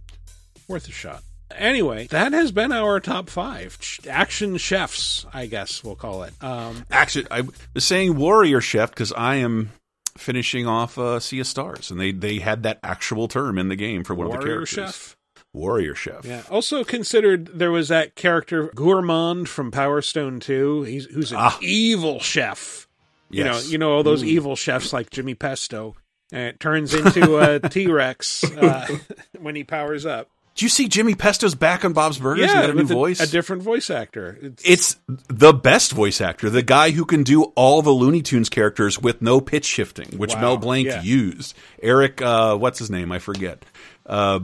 worth 0.66 0.88
a 0.88 0.90
shot. 0.90 1.22
Anyway, 1.56 2.08
that 2.08 2.32
has 2.32 2.50
been 2.50 2.72
our 2.72 2.98
top 2.98 3.30
five 3.30 3.78
Ch- 3.78 4.00
action 4.08 4.56
chefs. 4.56 5.24
I 5.32 5.46
guess 5.46 5.84
we'll 5.84 5.94
call 5.94 6.24
it. 6.24 6.34
Um, 6.42 6.84
Actually, 6.90 7.26
I 7.30 7.42
was 7.74 7.84
saying 7.84 8.16
Warrior 8.16 8.60
Chef 8.60 8.90
because 8.90 9.12
I 9.12 9.36
am 9.36 9.70
finishing 10.16 10.66
off 10.66 10.98
uh, 10.98 11.20
Sea 11.20 11.38
of 11.40 11.46
Stars, 11.46 11.92
and 11.92 12.00
they 12.00 12.10
they 12.10 12.38
had 12.40 12.64
that 12.64 12.80
actual 12.82 13.28
term 13.28 13.56
in 13.56 13.68
the 13.68 13.76
game 13.76 14.02
for 14.02 14.14
one 14.14 14.26
of 14.26 14.32
the 14.32 14.38
warrior 14.38 14.56
characters. 14.66 14.94
chef. 14.94 15.16
Warrior 15.58 15.94
Chef. 15.94 16.24
Yeah. 16.24 16.42
Also 16.50 16.84
considered, 16.84 17.58
there 17.58 17.70
was 17.70 17.88
that 17.88 18.14
character 18.14 18.68
Gourmand 18.74 19.48
from 19.48 19.70
Power 19.70 20.00
Stone 20.00 20.40
Two. 20.40 20.82
He's 20.82 21.06
who's 21.06 21.32
an 21.32 21.38
Ah. 21.40 21.58
evil 21.60 22.20
chef. 22.20 22.86
You 23.30 23.44
know, 23.44 23.58
you 23.58 23.76
know 23.76 23.92
all 23.92 24.02
those 24.02 24.24
evil 24.24 24.56
chefs 24.56 24.92
like 24.92 25.10
Jimmy 25.10 25.34
Pesto. 25.34 25.94
And 26.32 26.42
it 26.48 26.60
turns 26.60 26.94
into 26.94 27.38
a 27.38 27.58
T 27.68 27.86
Rex 27.86 28.44
uh, 28.44 28.86
when 29.38 29.54
he 29.54 29.64
powers 29.64 30.06
up. 30.06 30.28
Did 30.54 30.62
you 30.62 30.68
see 30.70 30.88
Jimmy 30.88 31.14
Pesto's 31.14 31.54
back 31.54 31.84
on 31.84 31.92
Bob's 31.92 32.18
Burgers? 32.18 32.46
he 32.50 32.52
got 32.52 32.68
a 32.70 32.72
new 32.72 32.78
with 32.80 32.88
voice. 32.88 33.20
a 33.20 33.26
different 33.30 33.62
voice 33.62 33.90
actor. 33.90 34.36
It's, 34.42 34.62
it's 34.66 34.96
the 35.28 35.52
best 35.52 35.92
voice 35.92 36.20
actor, 36.20 36.50
the 36.50 36.62
guy 36.64 36.90
who 36.90 37.04
can 37.04 37.22
do 37.22 37.44
all 37.54 37.80
the 37.80 37.92
Looney 37.92 38.22
Tunes 38.22 38.48
characters 38.48 39.00
with 39.00 39.22
no 39.22 39.40
pitch 39.40 39.64
shifting, 39.64 40.18
which 40.18 40.34
Wow, 40.34 40.40
Mel 40.40 40.56
Blanc 40.56 40.88
yeah. 40.88 41.00
used. 41.02 41.54
Eric, 41.80 42.20
uh, 42.20 42.56
what's 42.56 42.78
his 42.80 42.90
name? 42.90 43.12
I 43.12 43.20
forget. 43.20 43.64
Uh, 44.04 44.40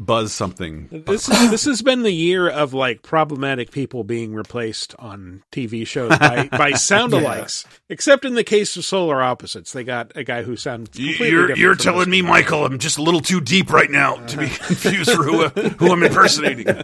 Buzz 0.00 0.32
something. 0.32 0.88
this 1.06 1.28
is, 1.28 1.50
this 1.50 1.66
has 1.66 1.82
been 1.82 2.02
the 2.02 2.10
year 2.10 2.48
of 2.48 2.72
like 2.72 3.02
problematic 3.02 3.70
people 3.70 4.02
being 4.02 4.32
replaced 4.32 4.94
on 4.98 5.42
TV 5.52 5.86
shows 5.86 6.16
by, 6.18 6.48
by 6.48 6.70
sound 6.76 7.12
alikes. 7.12 7.66
Except 7.90 8.24
in 8.24 8.32
the 8.34 8.42
case 8.42 8.74
of 8.78 8.84
Solar 8.86 9.22
Opposites, 9.22 9.74
they 9.74 9.84
got 9.84 10.16
a 10.16 10.24
guy 10.24 10.42
who 10.42 10.56
sounds 10.56 10.98
You're 10.98 11.54
you're 11.54 11.74
telling 11.74 12.08
me, 12.08 12.22
guy. 12.22 12.28
Michael, 12.28 12.64
I'm 12.64 12.78
just 12.78 12.96
a 12.96 13.02
little 13.02 13.20
too 13.20 13.42
deep 13.42 13.70
right 13.70 13.90
now 13.90 14.16
to 14.16 14.38
be 14.38 14.46
uh-huh. 14.46 14.66
confused 14.68 15.12
for 15.12 15.22
who 15.22 15.44
uh, 15.44 15.50
who 15.50 15.92
I'm 15.92 16.02
impersonating. 16.02 16.66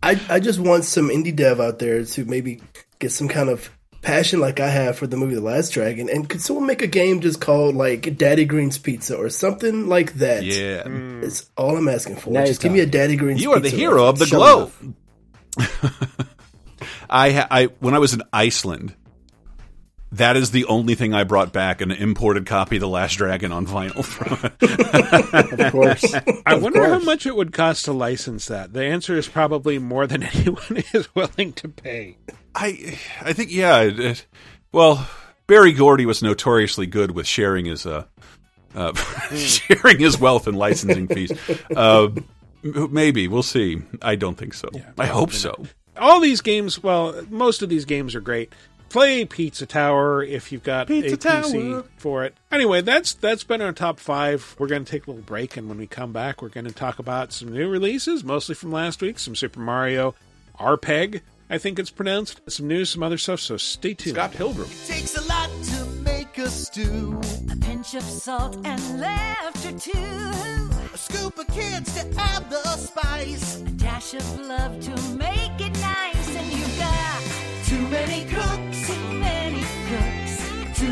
I, 0.00 0.20
I 0.28 0.38
just 0.38 0.60
want 0.60 0.84
some 0.84 1.08
indie 1.08 1.34
dev 1.34 1.60
out 1.60 1.80
there 1.80 2.04
to 2.04 2.24
maybe 2.24 2.62
get 3.00 3.10
some 3.10 3.26
kind 3.26 3.48
of 3.48 3.68
passion 4.02 4.40
like 4.40 4.60
I 4.60 4.68
have 4.68 4.98
for 4.98 5.06
the 5.06 5.16
movie 5.16 5.34
The 5.34 5.40
Last 5.40 5.70
Dragon. 5.70 6.10
And 6.10 6.28
could 6.28 6.42
someone 6.42 6.66
make 6.66 6.82
a 6.82 6.86
game 6.86 7.20
just 7.20 7.40
called 7.40 7.74
like 7.74 8.18
Daddy 8.18 8.44
Green's 8.44 8.76
Pizza 8.76 9.16
or 9.16 9.30
something 9.30 9.88
like 9.88 10.14
that? 10.14 10.44
Yeah, 10.44 10.82
hmm. 10.82 11.22
It's 11.22 11.48
all 11.56 11.76
I'm 11.76 11.88
asking 11.88 12.16
for. 12.16 12.30
Now 12.30 12.44
just 12.44 12.60
give 12.60 12.72
me 12.72 12.80
a 12.80 12.86
Daddy 12.86 13.16
Green's 13.16 13.38
Pizza. 13.38 13.48
you 13.50 13.56
are 13.56 13.60
the 13.60 13.70
hero 13.70 14.06
of 14.06 14.18
the 14.18 14.26
globe. 14.26 14.72
I, 17.08 17.30
ha- 17.32 17.48
I 17.50 17.66
when 17.80 17.94
I 17.94 17.98
was 17.98 18.12
in 18.14 18.22
Iceland, 18.32 18.94
that 20.12 20.36
is 20.36 20.50
the 20.50 20.66
only 20.66 20.94
thing 20.94 21.14
I 21.14 21.24
brought 21.24 21.52
back 21.52 21.80
an 21.80 21.90
imported 21.90 22.46
copy 22.46 22.76
of 22.76 22.80
The 22.80 22.88
Last 22.88 23.14
Dragon 23.16 23.50
on 23.50 23.66
vinyl 23.66 24.04
from. 24.04 24.50
Of 25.32 25.72
course. 25.72 26.14
I 26.46 26.54
wonder 26.54 26.86
how 26.86 26.98
much 26.98 27.26
it 27.26 27.34
would 27.34 27.52
cost 27.52 27.86
to 27.86 27.92
license 27.92 28.46
that. 28.46 28.72
The 28.72 28.84
answer 28.84 29.16
is 29.16 29.28
probably 29.28 29.78
more 29.78 30.06
than 30.06 30.22
anyone 30.34 30.82
is 30.92 31.14
willing 31.14 31.52
to 31.54 31.68
pay. 31.68 32.18
I 32.54 32.98
I 33.22 33.32
think 33.32 33.50
yeah. 33.50 33.80
It, 33.80 33.98
it- 33.98 34.26
well, 34.70 35.08
Berry 35.46 35.72
Gordy 35.72 36.06
was 36.06 36.22
notoriously 36.22 36.86
good 36.86 37.10
with 37.10 37.26
sharing 37.26 37.66
his 37.66 37.84
uh, 37.86 38.04
uh 38.74 38.94
sharing 39.34 39.98
his 39.98 40.18
wealth 40.18 40.46
and 40.46 40.56
licensing 40.56 41.08
fees. 41.08 41.32
Uh, 41.74 42.08
maybe 42.62 43.28
we'll 43.28 43.42
see. 43.42 43.82
I 44.00 44.14
don't 44.16 44.36
think 44.36 44.54
so. 44.54 44.68
I 44.98 45.06
hope 45.06 45.32
so. 45.32 45.66
All 45.98 46.20
these 46.20 46.40
games, 46.40 46.82
well, 46.82 47.22
most 47.28 47.60
of 47.60 47.68
these 47.68 47.84
games 47.84 48.14
are 48.14 48.20
great. 48.20 48.52
Play 48.92 49.24
Pizza 49.24 49.64
Tower 49.64 50.22
if 50.22 50.52
you've 50.52 50.62
got 50.62 50.86
Pizza 50.86 51.14
a 51.14 51.16
PC 51.16 51.82
for 51.96 52.24
it. 52.24 52.36
Anyway, 52.50 52.82
that's 52.82 53.14
that's 53.14 53.42
been 53.42 53.62
our 53.62 53.72
top 53.72 53.98
five. 53.98 54.54
We're 54.58 54.66
going 54.66 54.84
to 54.84 54.90
take 54.90 55.06
a 55.06 55.10
little 55.10 55.24
break, 55.24 55.56
and 55.56 55.66
when 55.66 55.78
we 55.78 55.86
come 55.86 56.12
back, 56.12 56.42
we're 56.42 56.50
going 56.50 56.66
to 56.66 56.74
talk 56.74 56.98
about 56.98 57.32
some 57.32 57.50
new 57.50 57.70
releases, 57.70 58.22
mostly 58.22 58.54
from 58.54 58.70
last 58.70 59.00
week. 59.00 59.18
Some 59.18 59.34
Super 59.34 59.60
Mario 59.60 60.14
RPG, 60.60 61.22
I 61.48 61.56
think 61.56 61.78
it's 61.78 61.88
pronounced. 61.88 62.42
Some 62.48 62.68
news, 62.68 62.90
some 62.90 63.02
other 63.02 63.16
stuff. 63.16 63.40
So 63.40 63.56
stay 63.56 63.94
tuned. 63.94 64.16
Scott 64.16 64.32
Pilgrim. 64.32 64.68
Takes 64.86 65.16
a 65.16 65.26
lot 65.26 65.48
to 65.48 65.86
make 66.02 66.36
a 66.36 66.50
stew. 66.50 67.18
A 67.50 67.56
pinch 67.56 67.94
of 67.94 68.02
salt 68.02 68.58
and 68.66 69.00
laughter 69.00 69.72
too. 69.72 70.70
A 70.92 70.98
scoop 70.98 71.38
of 71.38 71.46
kids 71.48 71.94
to 71.94 72.06
add 72.20 72.50
the 72.50 72.62
spice. 72.76 73.62
A 73.62 73.64
dash 73.70 74.12
of 74.12 74.38
love 74.40 74.78
to 74.80 74.90
make 75.16 75.58
it 75.58 75.72
nice. 75.80 76.36
And 76.36 76.52
you've 76.52 76.78
got 76.78 77.22
Too 77.64 77.88
many 77.88 78.26
cooks. 78.26 78.71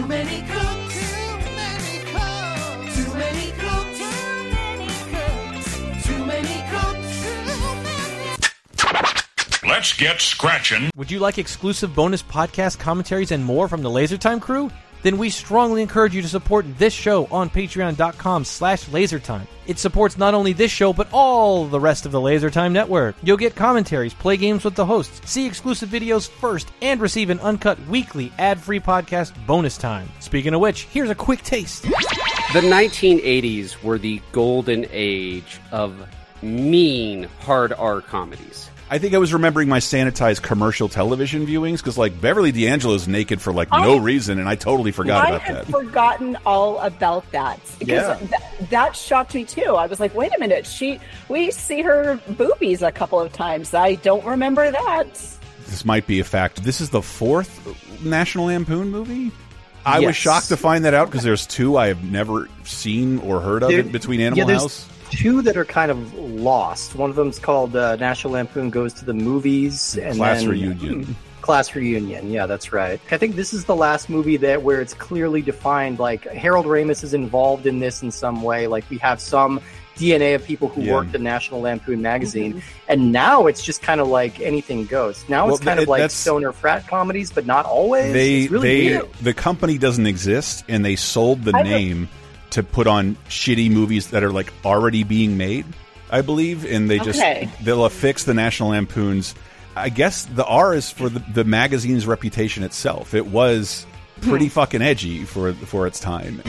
Too 0.00 0.06
many 0.06 0.40
cooks. 0.42 0.94
Too 0.96 1.36
many 1.54 2.04
cooks. 2.12 2.96
Too 2.96 3.14
many 3.14 3.52
cooks. 3.52 3.98
Too 3.98 4.54
many 4.54 4.86
cooks. 5.12 6.06
Too 6.06 6.24
many 6.24 6.62
cooks. 6.72 7.22
Too 7.22 7.44
many 7.44 8.34
cooks. 8.40 8.46
Too 8.76 8.92
many. 8.92 9.70
Let's 9.70 9.92
get 9.92 10.20
scratching. 10.20 10.90
Would 10.96 11.10
you 11.10 11.18
like 11.18 11.36
exclusive 11.38 11.94
bonus 11.94 12.22
podcast 12.22 12.78
commentaries 12.78 13.30
and 13.30 13.44
more 13.44 13.68
from 13.68 13.82
the 13.82 13.90
LaserTime 13.90 14.40
crew? 14.40 14.70
Then 15.02 15.18
we 15.18 15.30
strongly 15.30 15.82
encourage 15.82 16.14
you 16.14 16.22
to 16.22 16.28
support 16.28 16.66
this 16.78 16.92
show 16.92 17.26
on 17.26 17.50
patreon.com 17.50 18.44
slash 18.44 18.84
lasertime. 18.86 19.46
It 19.66 19.78
supports 19.78 20.18
not 20.18 20.34
only 20.34 20.52
this 20.52 20.70
show, 20.70 20.92
but 20.92 21.08
all 21.12 21.66
the 21.66 21.78
rest 21.80 22.04
of 22.04 22.12
the 22.12 22.20
LaserTime 22.20 22.72
network. 22.72 23.14
You'll 23.22 23.36
get 23.36 23.54
commentaries, 23.54 24.14
play 24.14 24.36
games 24.36 24.64
with 24.64 24.74
the 24.74 24.84
hosts, 24.84 25.20
see 25.30 25.46
exclusive 25.46 25.88
videos 25.88 26.28
first, 26.28 26.72
and 26.82 27.00
receive 27.00 27.30
an 27.30 27.40
uncut 27.40 27.78
weekly 27.86 28.32
ad-free 28.38 28.80
podcast 28.80 29.32
bonus 29.46 29.78
time. 29.78 30.08
Speaking 30.18 30.54
of 30.54 30.60
which, 30.60 30.84
here's 30.84 31.10
a 31.10 31.14
quick 31.14 31.42
taste. 31.42 31.82
The 31.82 32.60
1980s 32.62 33.82
were 33.82 33.98
the 33.98 34.20
golden 34.32 34.86
age 34.90 35.60
of 35.70 36.04
mean 36.42 37.24
hard 37.40 37.72
R 37.72 38.00
comedies. 38.00 38.70
I 38.92 38.98
think 38.98 39.14
I 39.14 39.18
was 39.18 39.32
remembering 39.32 39.68
my 39.68 39.78
sanitized 39.78 40.42
commercial 40.42 40.88
television 40.88 41.46
viewings 41.46 41.76
because, 41.76 41.96
like, 41.96 42.20
Beverly 42.20 42.50
D'Angelo's 42.50 43.06
naked 43.06 43.40
for 43.40 43.52
like 43.52 43.70
no 43.70 43.92
oh, 43.92 43.96
reason, 43.98 44.40
and 44.40 44.48
I 44.48 44.56
totally 44.56 44.90
forgot 44.90 45.26
I 45.26 45.28
about 45.28 45.42
had 45.42 45.56
that. 45.58 45.66
forgotten 45.66 46.36
all 46.44 46.80
about 46.80 47.30
that 47.30 47.60
because 47.78 47.88
Yeah. 47.88 48.16
th- 48.16 48.70
that 48.70 48.96
shocked 48.96 49.34
me 49.36 49.44
too. 49.44 49.76
I 49.76 49.86
was 49.86 50.00
like, 50.00 50.12
"Wait 50.16 50.32
a 50.36 50.40
minute, 50.40 50.66
she 50.66 50.98
we 51.28 51.52
see 51.52 51.82
her 51.82 52.18
boobies 52.30 52.82
a 52.82 52.90
couple 52.90 53.20
of 53.20 53.32
times. 53.32 53.74
I 53.74 53.94
don't 53.96 54.24
remember 54.24 54.68
that." 54.70 55.06
this 55.68 55.84
might 55.84 56.04
be 56.08 56.18
a 56.18 56.24
fact. 56.24 56.64
This 56.64 56.80
is 56.80 56.90
the 56.90 57.00
fourth 57.02 58.04
National 58.04 58.46
Lampoon 58.46 58.90
movie. 58.90 59.30
I 59.86 60.00
was 60.00 60.16
shocked 60.16 60.48
to 60.48 60.56
find 60.56 60.84
that 60.84 60.94
out 60.94 61.06
because 61.08 61.22
there's 61.22 61.46
two 61.46 61.76
I 61.78 61.86
have 61.86 62.02
never 62.02 62.48
seen 62.64 63.18
or 63.20 63.40
heard 63.40 63.62
of 63.62 63.68
There- 63.70 63.78
it 63.78 63.92
between 63.92 64.20
Animal 64.20 64.48
there's 64.48 64.62
House. 64.62 64.86
Two 65.10 65.42
that 65.42 65.56
are 65.56 65.64
kind 65.64 65.90
of 65.90 66.14
lost. 66.14 66.94
One 66.94 67.10
of 67.10 67.16
them's 67.16 67.38
called 67.38 67.74
uh, 67.76 67.96
National 67.96 68.34
Lampoon 68.34 68.70
Goes 68.70 68.92
to 68.94 69.04
the 69.04 69.12
Movies, 69.14 69.98
and 69.98 70.16
Class 70.16 70.40
then, 70.40 70.48
Reunion. 70.50 71.16
Class 71.40 71.74
reunion, 71.74 72.30
yeah, 72.30 72.44
that's 72.44 72.70
right. 72.70 73.00
I 73.10 73.16
think 73.16 73.34
this 73.34 73.54
is 73.54 73.64
the 73.64 73.74
last 73.74 74.10
movie 74.10 74.36
that 74.36 74.62
where 74.62 74.80
it's 74.82 74.92
clearly 74.94 75.40
defined. 75.40 75.98
Like 75.98 76.24
Harold 76.28 76.66
Ramis 76.66 77.02
is 77.02 77.14
involved 77.14 77.66
in 77.66 77.78
this 77.80 78.02
in 78.02 78.10
some 78.10 78.42
way. 78.42 78.66
Like 78.66 78.84
we 78.90 78.98
have 78.98 79.20
some 79.22 79.58
DNA 79.96 80.34
of 80.34 80.44
people 80.44 80.68
who 80.68 80.82
Yeah. 80.82 80.92
worked 80.96 81.14
at 81.14 81.22
National 81.22 81.62
Lampoon 81.62 82.02
magazine, 82.02 82.62
and 82.88 83.10
now 83.10 83.46
it's 83.46 83.62
just 83.64 83.80
kind 83.80 84.02
of 84.02 84.06
like 84.08 84.38
anything 84.40 84.84
goes. 84.84 85.24
Now 85.30 85.46
Well, 85.46 85.54
it's 85.56 85.64
kind 85.64 85.78
th- 85.78 85.86
of 85.86 85.88
like 85.88 86.10
stoner 86.10 86.52
frat 86.52 86.86
comedies, 86.86 87.32
but 87.32 87.46
not 87.46 87.64
always. 87.64 88.12
They 88.12 88.42
it's 88.42 88.50
really 88.52 88.68
they 88.68 88.96
weird. 88.98 89.12
the 89.22 89.34
company 89.34 89.78
doesn't 89.78 90.06
exist, 90.06 90.62
and 90.68 90.84
they 90.84 90.94
sold 90.94 91.42
the 91.44 91.56
I 91.56 91.62
don't- 91.62 91.72
name 91.72 92.08
to 92.50 92.62
put 92.62 92.86
on 92.86 93.16
shitty 93.28 93.70
movies 93.70 94.10
that 94.10 94.22
are 94.22 94.32
like 94.32 94.52
already 94.64 95.04
being 95.04 95.36
made. 95.36 95.66
I 96.10 96.22
believe, 96.22 96.64
and 96.64 96.90
they 96.90 96.98
just 96.98 97.20
Okay. 97.20 97.48
they'll 97.62 97.84
affix 97.84 98.24
the 98.24 98.34
National 98.34 98.70
Lampoons. 98.70 99.34
I 99.76 99.88
guess 99.90 100.24
the 100.24 100.44
R 100.44 100.74
is 100.74 100.90
for 100.90 101.08
the, 101.08 101.22
the 101.32 101.44
magazine's 101.44 102.06
reputation 102.06 102.64
itself. 102.64 103.14
It 103.14 103.26
was 103.26 103.86
pretty 104.20 104.46
hmm. 104.46 104.50
fucking 104.50 104.82
edgy 104.82 105.24
for 105.24 105.52
for 105.52 105.86
its 105.86 106.00
time. 106.00 106.42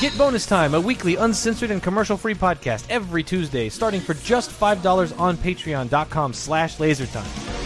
Get 0.00 0.16
Bonus 0.16 0.46
Time, 0.46 0.74
a 0.74 0.80
weekly 0.80 1.16
uncensored 1.16 1.70
and 1.70 1.82
commercial-free 1.82 2.36
podcast 2.36 2.86
every 2.88 3.22
Tuesday, 3.22 3.68
starting 3.68 4.00
for 4.00 4.14
just 4.14 4.50
$5 4.50 5.20
on 5.20 5.36
patreon.com 5.36 6.32
slash 6.32 6.78
lasertime. 6.78 7.59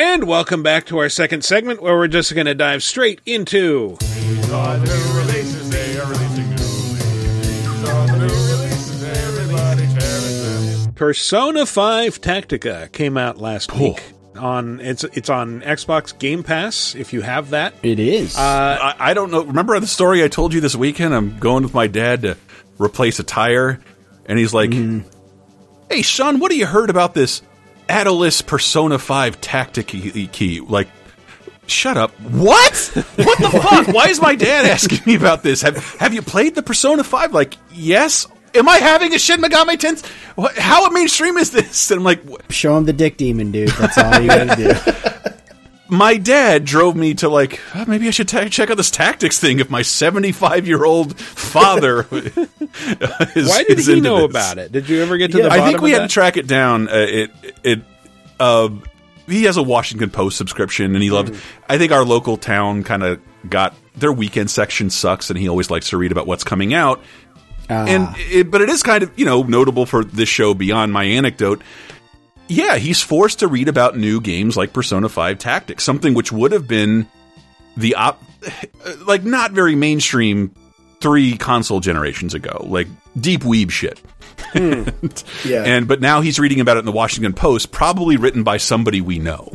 And 0.00 0.28
welcome 0.28 0.62
back 0.62 0.86
to 0.86 0.98
our 0.98 1.08
second 1.08 1.42
segment 1.42 1.82
where 1.82 1.96
we're 1.96 2.06
just 2.06 2.32
going 2.32 2.46
to 2.46 2.54
dive 2.54 2.84
straight 2.84 3.20
into 3.26 3.96
Persona 10.94 11.66
5 11.66 12.20
Tactica 12.20 12.92
came 12.92 13.16
out 13.16 13.38
last 13.38 13.74
week. 13.74 14.00
On 14.36 14.78
it's 14.78 15.02
it's 15.02 15.28
on 15.28 15.62
Xbox 15.62 16.16
Game 16.16 16.44
Pass 16.44 16.94
if 16.94 17.12
you 17.12 17.22
have 17.22 17.50
that. 17.50 17.74
It 17.82 17.98
is. 17.98 18.36
Uh, 18.36 18.78
I, 18.80 19.10
I 19.10 19.14
don't 19.14 19.32
know. 19.32 19.42
Remember 19.42 19.80
the 19.80 19.88
story 19.88 20.22
I 20.22 20.28
told 20.28 20.54
you 20.54 20.60
this 20.60 20.76
weekend? 20.76 21.12
I'm 21.12 21.40
going 21.40 21.64
with 21.64 21.74
my 21.74 21.88
dad 21.88 22.22
to 22.22 22.36
replace 22.78 23.18
a 23.18 23.24
tire, 23.24 23.80
and 24.26 24.38
he's 24.38 24.54
like, 24.54 24.72
"Hey, 25.90 26.02
son, 26.02 26.38
what 26.38 26.52
have 26.52 26.58
you 26.58 26.66
heard 26.66 26.88
about 26.88 27.14
this 27.14 27.42
Atlas 27.88 28.42
Persona 28.42 28.98
Five 28.98 29.40
Tactic 29.40 29.88
key?" 29.88 30.60
Like, 30.60 30.88
shut 31.66 31.96
up. 31.96 32.10
What? 32.20 32.76
What 33.16 33.38
the 33.38 33.50
fuck? 33.50 33.88
Why 33.88 34.08
is 34.08 34.20
my 34.20 34.34
dad 34.34 34.66
asking 34.66 35.00
me 35.06 35.14
about 35.14 35.42
this? 35.42 35.62
Have 35.62 35.76
Have 35.96 36.14
you 36.14 36.22
played 36.22 36.54
the 36.54 36.62
Persona 36.62 37.04
Five? 37.04 37.32
Like, 37.32 37.54
yes. 37.72 38.26
Am 38.54 38.66
I 38.68 38.78
having 38.78 39.14
a 39.14 39.18
Shin 39.18 39.40
Megami 39.42 39.76
Tensei? 39.76 40.06
What, 40.34 40.56
how 40.56 40.88
mainstream 40.88 41.36
is 41.36 41.50
this? 41.50 41.90
And 41.90 41.98
I'm 41.98 42.04
like, 42.04 42.22
Show 42.50 42.76
him 42.76 42.86
the 42.86 42.94
dick 42.94 43.16
demon, 43.18 43.52
dude. 43.52 43.68
That's 43.70 43.98
all 43.98 44.20
you 44.20 44.28
gotta 44.28 44.56
do. 44.56 45.12
my 45.88 46.16
dad 46.16 46.64
drove 46.64 46.96
me 46.96 47.14
to 47.14 47.28
like 47.28 47.60
"Oh, 47.74 47.84
maybe 47.86 48.08
I 48.08 48.10
should 48.10 48.28
ta 48.28 48.44
check 48.48 48.70
out 48.70 48.76
this 48.76 48.90
tactics 48.90 49.38
thing 49.38 49.58
if 49.60 49.70
my 49.70 49.82
75 49.82 50.66
year 50.66 50.84
old 50.84 51.18
father 51.18 52.06
is, 52.12 53.48
Why 53.48 53.64
did 53.64 53.78
is 53.78 53.86
he 53.86 54.00
know 54.00 54.26
this. 54.26 54.30
about 54.30 54.58
it? 54.58 54.72
Did 54.72 54.88
you 54.88 55.02
ever 55.02 55.16
get 55.16 55.32
to 55.32 55.38
the 55.42 55.50
I 55.50 55.66
think 55.66 55.80
we 55.80 55.92
had 55.92 56.02
that? 56.02 56.08
to 56.10 56.14
track 56.14 56.36
it 56.36 56.46
down. 56.46 56.88
Uh, 56.88 56.92
it 57.08 57.30
it 57.62 57.80
uh, 58.38 58.68
he 59.26 59.44
has 59.44 59.56
a 59.56 59.62
Washington 59.62 60.10
Post 60.10 60.36
subscription 60.38 60.94
and 60.94 61.02
he 61.02 61.10
loved. 61.10 61.32
Mm. 61.34 61.40
I 61.68 61.78
think 61.78 61.92
our 61.92 62.04
local 62.04 62.36
town 62.36 62.82
kind 62.84 63.02
of 63.02 63.20
got 63.48 63.74
their 63.96 64.12
weekend 64.12 64.50
section 64.50 64.90
sucks 64.90 65.30
and 65.30 65.38
he 65.38 65.48
always 65.48 65.70
likes 65.70 65.90
to 65.90 65.96
read 65.98 66.12
about 66.12 66.26
what's 66.26 66.44
coming 66.44 66.74
out. 66.74 67.02
Ah. 67.70 67.84
And 67.86 68.08
it, 68.16 68.50
but 68.50 68.62
it 68.62 68.68
is 68.70 68.82
kind 68.82 69.02
of 69.02 69.18
you 69.18 69.24
know 69.26 69.42
notable 69.42 69.86
for 69.86 70.04
this 70.04 70.28
show 70.28 70.54
beyond 70.54 70.92
my 70.92 71.04
anecdote. 71.04 71.62
Yeah, 72.48 72.76
he's 72.76 73.02
forced 73.02 73.40
to 73.40 73.48
read 73.48 73.68
about 73.68 73.96
new 73.96 74.20
games 74.20 74.56
like 74.56 74.72
Persona 74.72 75.08
5 75.08 75.38
Tactics, 75.38 75.84
something 75.84 76.14
which 76.14 76.32
would 76.32 76.52
have 76.52 76.66
been 76.66 77.06
the 77.76 77.94
op 77.94 78.22
like 79.06 79.24
not 79.24 79.52
very 79.52 79.74
mainstream 79.76 80.54
three 81.00 81.36
console 81.36 81.80
generations 81.80 82.34
ago, 82.34 82.64
like 82.68 82.88
deep 83.20 83.42
weeb 83.42 83.70
shit. 83.70 84.00
Hmm. 84.52 84.84
Yeah. 85.44 85.64
And 85.64 85.86
but 85.88 86.00
now 86.00 86.20
he's 86.20 86.38
reading 86.38 86.60
about 86.60 86.76
it 86.76 86.80
in 86.80 86.86
the 86.86 86.92
Washington 86.92 87.32
Post, 87.32 87.70
probably 87.70 88.16
written 88.16 88.42
by 88.44 88.56
somebody 88.56 89.00
we 89.00 89.18
know. 89.18 89.52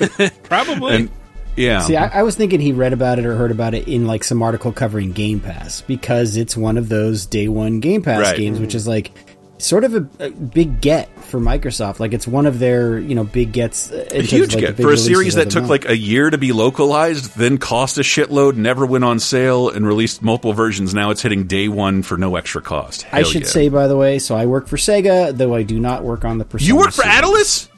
Probably. 0.44 0.94
and 0.94 1.10
yeah. 1.56 1.80
See, 1.80 1.96
I, 1.96 2.20
I 2.20 2.22
was 2.22 2.36
thinking 2.36 2.60
he 2.60 2.72
read 2.72 2.92
about 2.92 3.18
it 3.18 3.26
or 3.26 3.34
heard 3.34 3.50
about 3.50 3.74
it 3.74 3.88
in 3.88 4.06
like 4.06 4.24
some 4.24 4.42
article 4.42 4.72
covering 4.72 5.12
Game 5.12 5.40
Pass 5.40 5.80
because 5.82 6.36
it's 6.36 6.56
one 6.56 6.76
of 6.78 6.88
those 6.88 7.26
day 7.26 7.48
one 7.48 7.80
Game 7.80 8.02
Pass 8.02 8.20
Right. 8.20 8.36
games, 8.36 8.60
which 8.60 8.74
is 8.74 8.86
like 8.86 9.10
sort 9.58 9.84
of 9.84 9.94
a, 9.94 10.26
a 10.26 10.30
big 10.30 10.80
get 10.80 11.08
for 11.24 11.40
Microsoft. 11.40 12.00
Like 12.00 12.12
it's 12.12 12.26
one 12.26 12.46
of 12.46 12.58
their 12.58 12.98
you 12.98 13.14
know 13.14 13.24
big 13.24 13.52
gets, 13.52 13.90
a 13.90 14.22
huge 14.22 14.54
like, 14.54 14.64
get 14.64 14.76
for 14.76 14.92
a 14.92 14.96
series 14.96 15.34
that 15.34 15.50
took 15.50 15.62
month. 15.62 15.70
like 15.70 15.88
a 15.88 15.96
year 15.96 16.30
to 16.30 16.38
be 16.38 16.52
localized, 16.52 17.36
then 17.36 17.58
cost 17.58 17.98
a 17.98 18.02
shitload, 18.02 18.56
never 18.56 18.86
went 18.86 19.04
on 19.04 19.18
sale, 19.18 19.68
and 19.68 19.86
released 19.86 20.22
multiple 20.22 20.52
versions. 20.52 20.94
Now 20.94 21.10
it's 21.10 21.22
hitting 21.22 21.46
day 21.46 21.68
one 21.68 22.02
for 22.02 22.16
no 22.16 22.36
extra 22.36 22.62
cost. 22.62 23.06
I 23.12 23.22
should 23.22 23.42
yeah. 23.42 23.48
say, 23.48 23.68
by 23.68 23.86
the 23.88 23.96
way, 23.96 24.18
so 24.18 24.36
I 24.36 24.46
work 24.46 24.66
for 24.66 24.76
Sega, 24.76 25.36
though 25.36 25.54
I 25.54 25.62
do 25.62 25.78
not 25.78 26.04
work 26.04 26.24
on 26.24 26.38
the 26.38 26.44
Persona. 26.44 26.66
you 26.66 26.76
work 26.76 26.92
for 26.92 27.02
series. 27.02 27.18
Atlas. 27.18 27.68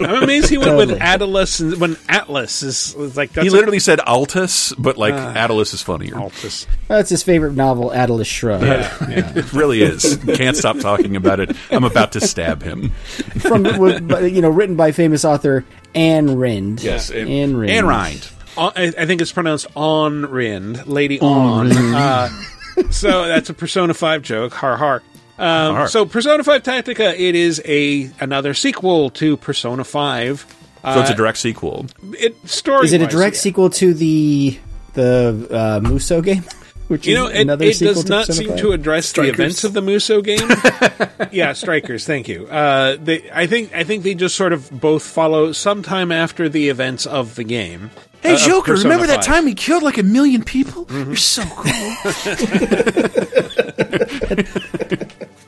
I'm 0.00 0.22
amazed 0.22 0.48
he 0.48 0.58
went 0.58 0.76
with 0.76 0.92
Atlas 1.00 1.60
when 1.60 1.96
Atlas 2.08 2.62
is, 2.62 2.94
is 2.94 3.16
like 3.16 3.32
that's 3.32 3.44
he 3.44 3.48
a- 3.48 3.52
literally 3.52 3.78
said 3.78 3.98
Altus, 4.00 4.74
but 4.78 4.96
like 4.96 5.14
Uh, 5.14 5.32
Atlas 5.34 5.74
is 5.74 5.82
funnier. 5.82 6.14
Altus. 6.14 6.66
That's 6.88 7.10
his 7.10 7.22
favorite 7.22 7.54
novel, 7.54 7.92
Atlas 7.92 8.26
Shrugged. 8.26 8.64
it 9.10 9.52
really 9.52 9.82
is. 9.82 10.16
Can't 10.36 10.56
stop 10.56 10.78
talking 10.78 11.16
about 11.16 11.40
it. 11.40 11.56
I'm 11.70 11.84
about 11.84 12.12
to 12.12 12.20
stab 12.20 12.62
him. 12.62 12.90
From 13.40 13.64
you 13.64 14.40
know, 14.42 14.50
written 14.50 14.76
by 14.76 14.92
famous 14.92 15.24
author 15.24 15.64
Anne 15.94 16.36
Rind. 16.36 16.82
Yes, 16.82 17.10
and- 17.10 17.28
Anne 17.28 17.56
Rind. 17.56 17.70
Anne 17.70 17.86
Rind. 17.86 18.28
I 18.56 18.92
I 18.98 19.06
think 19.06 19.20
it's 19.20 19.32
pronounced 19.32 19.66
On 19.76 20.26
Rind, 20.26 20.86
Lady 20.86 21.20
On 21.20 21.70
On. 21.70 21.94
Uh, 21.94 22.28
so 22.90 23.26
that's 23.28 23.50
a 23.50 23.54
Persona 23.54 23.94
Five 23.94 24.22
joke. 24.22 24.52
Har 24.54 24.76
har. 24.76 25.02
Um, 25.38 25.74
Har. 25.76 25.88
So 25.88 26.04
Persona 26.04 26.42
Five 26.44 26.62
Tactica, 26.62 27.12
it 27.18 27.34
is 27.34 27.62
a 27.64 28.10
another 28.20 28.54
sequel 28.54 29.10
to 29.10 29.36
Persona 29.36 29.84
Five. 29.84 30.44
So 30.84 31.00
it's 31.00 31.10
a 31.10 31.12
Uh, 31.12 31.16
direct 31.16 31.38
sequel. 31.38 31.86
It 32.18 32.34
story. 32.48 32.84
Is 32.86 32.92
it 32.92 33.02
a 33.02 33.06
direct 33.06 33.36
sequel 33.36 33.70
to 33.70 33.94
the 33.94 34.58
the 34.94 35.48
uh, 35.50 35.80
Muso 35.88 36.20
game? 36.22 36.44
Which 36.88 37.06
You 37.06 37.12
is 37.12 37.18
know, 37.18 37.26
it, 37.26 37.40
another 37.42 37.64
it 37.66 37.76
sequel 37.76 37.94
does 37.94 38.04
to 38.04 38.10
not 38.10 38.26
Persona 38.26 38.38
seem 38.38 38.48
5? 38.52 38.58
to 38.60 38.72
address 38.72 39.06
Strikers. 39.06 39.36
the 39.36 39.42
events 39.42 39.64
of 39.64 39.72
the 39.74 39.82
Muso 39.82 40.22
game. 40.22 40.48
yeah, 41.32 41.52
strikers. 41.52 42.06
Thank 42.06 42.28
you. 42.28 42.46
Uh, 42.46 42.96
they, 42.98 43.28
I 43.30 43.46
think, 43.46 43.74
I 43.74 43.84
think 43.84 44.04
they 44.04 44.14
just 44.14 44.34
sort 44.36 44.54
of 44.54 44.70
both 44.70 45.02
follow 45.02 45.52
sometime 45.52 46.10
after 46.10 46.48
the 46.48 46.70
events 46.70 47.04
of 47.04 47.34
the 47.34 47.44
game. 47.44 47.90
Hey, 48.22 48.36
Uh, 48.36 48.38
Joker, 48.38 48.72
Persona 48.72 48.88
remember 48.94 49.06
that 49.06 49.22
time 49.22 49.46
he 49.46 49.52
killed 49.54 49.82
like 49.82 49.98
a 49.98 50.02
million 50.02 50.42
people? 50.42 50.86
Mm-hmm. 50.86 51.08
You're 51.08 51.16
so 51.16 51.44
cool. 51.44 51.74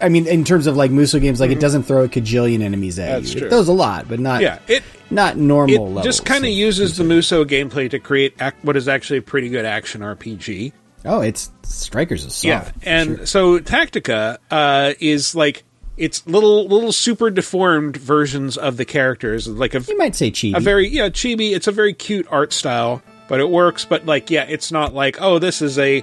I 0.03 0.09
mean, 0.09 0.26
in 0.26 0.44
terms 0.44 0.66
of 0.66 0.76
like 0.76 0.90
Muso 0.90 1.18
games, 1.18 1.40
like 1.40 1.51
it 1.51 1.61
doesn't 1.61 1.82
throw 1.84 2.05
a 2.05 2.09
cajillion 2.09 2.62
enemies 2.62 2.98
at 2.98 3.09
Mm-hmm. 3.11 3.20
That's 3.20 3.34
you. 3.34 3.40
true. 3.40 3.46
It 3.48 3.51
throws 3.51 3.68
a 3.68 3.72
lot, 3.72 4.09
but 4.09 4.20
not 4.20 4.40
Yeah, 4.42 4.59
it 4.68 4.82
not 5.11 5.36
normal 5.36 5.74
it 5.76 5.88
levels. 5.88 6.05
just 6.05 6.24
kind 6.24 6.44
of 6.44 6.51
uses 6.51 6.96
the 6.96 7.05
Muso 7.05 7.44
gameplay 7.44 7.90
to 7.90 7.98
create 7.98 8.34
ac- 8.40 8.57
what 8.62 8.76
is 8.76 8.88
actually 8.88 9.18
a 9.18 9.22
pretty 9.22 9.48
good 9.48 9.64
action 9.64 10.01
RPG. 10.03 10.72
Oh, 11.05 11.20
it's 11.20 11.51
Strikers 11.62 12.24
is 12.24 12.34
soft. 12.34 12.44
yeah, 12.44 12.70
and 12.82 13.16
sure. 13.18 13.26
so 13.26 13.59
Tactica 13.59 14.36
uh, 14.51 14.92
is 15.01 15.34
like 15.34 15.64
it's 15.96 16.26
little 16.26 16.66
little 16.66 16.92
super 16.92 17.30
deformed 17.30 17.96
versions 17.96 18.57
of 18.57 18.76
the 18.76 18.84
characters, 18.84 19.46
like 19.48 19.74
a 19.74 19.80
you 19.80 19.96
might 19.98 20.14
say 20.14 20.30
chibi. 20.30 20.57
a 20.57 20.61
very 20.61 20.88
yeah 20.88 21.09
chibi. 21.09 21.53
It's 21.53 21.66
a 21.66 21.72
very 21.72 21.92
cute 21.94 22.26
art 22.30 22.53
style, 22.53 23.03
but 23.28 23.40
it 23.40 23.48
works. 23.51 23.84
But 23.84 24.07
like 24.07 24.30
yeah, 24.30 24.44
it's 24.44 24.70
not 24.72 24.94
like 24.94 25.20
oh 25.20 25.38
this 25.38 25.61
is 25.62 25.78
a 25.78 26.03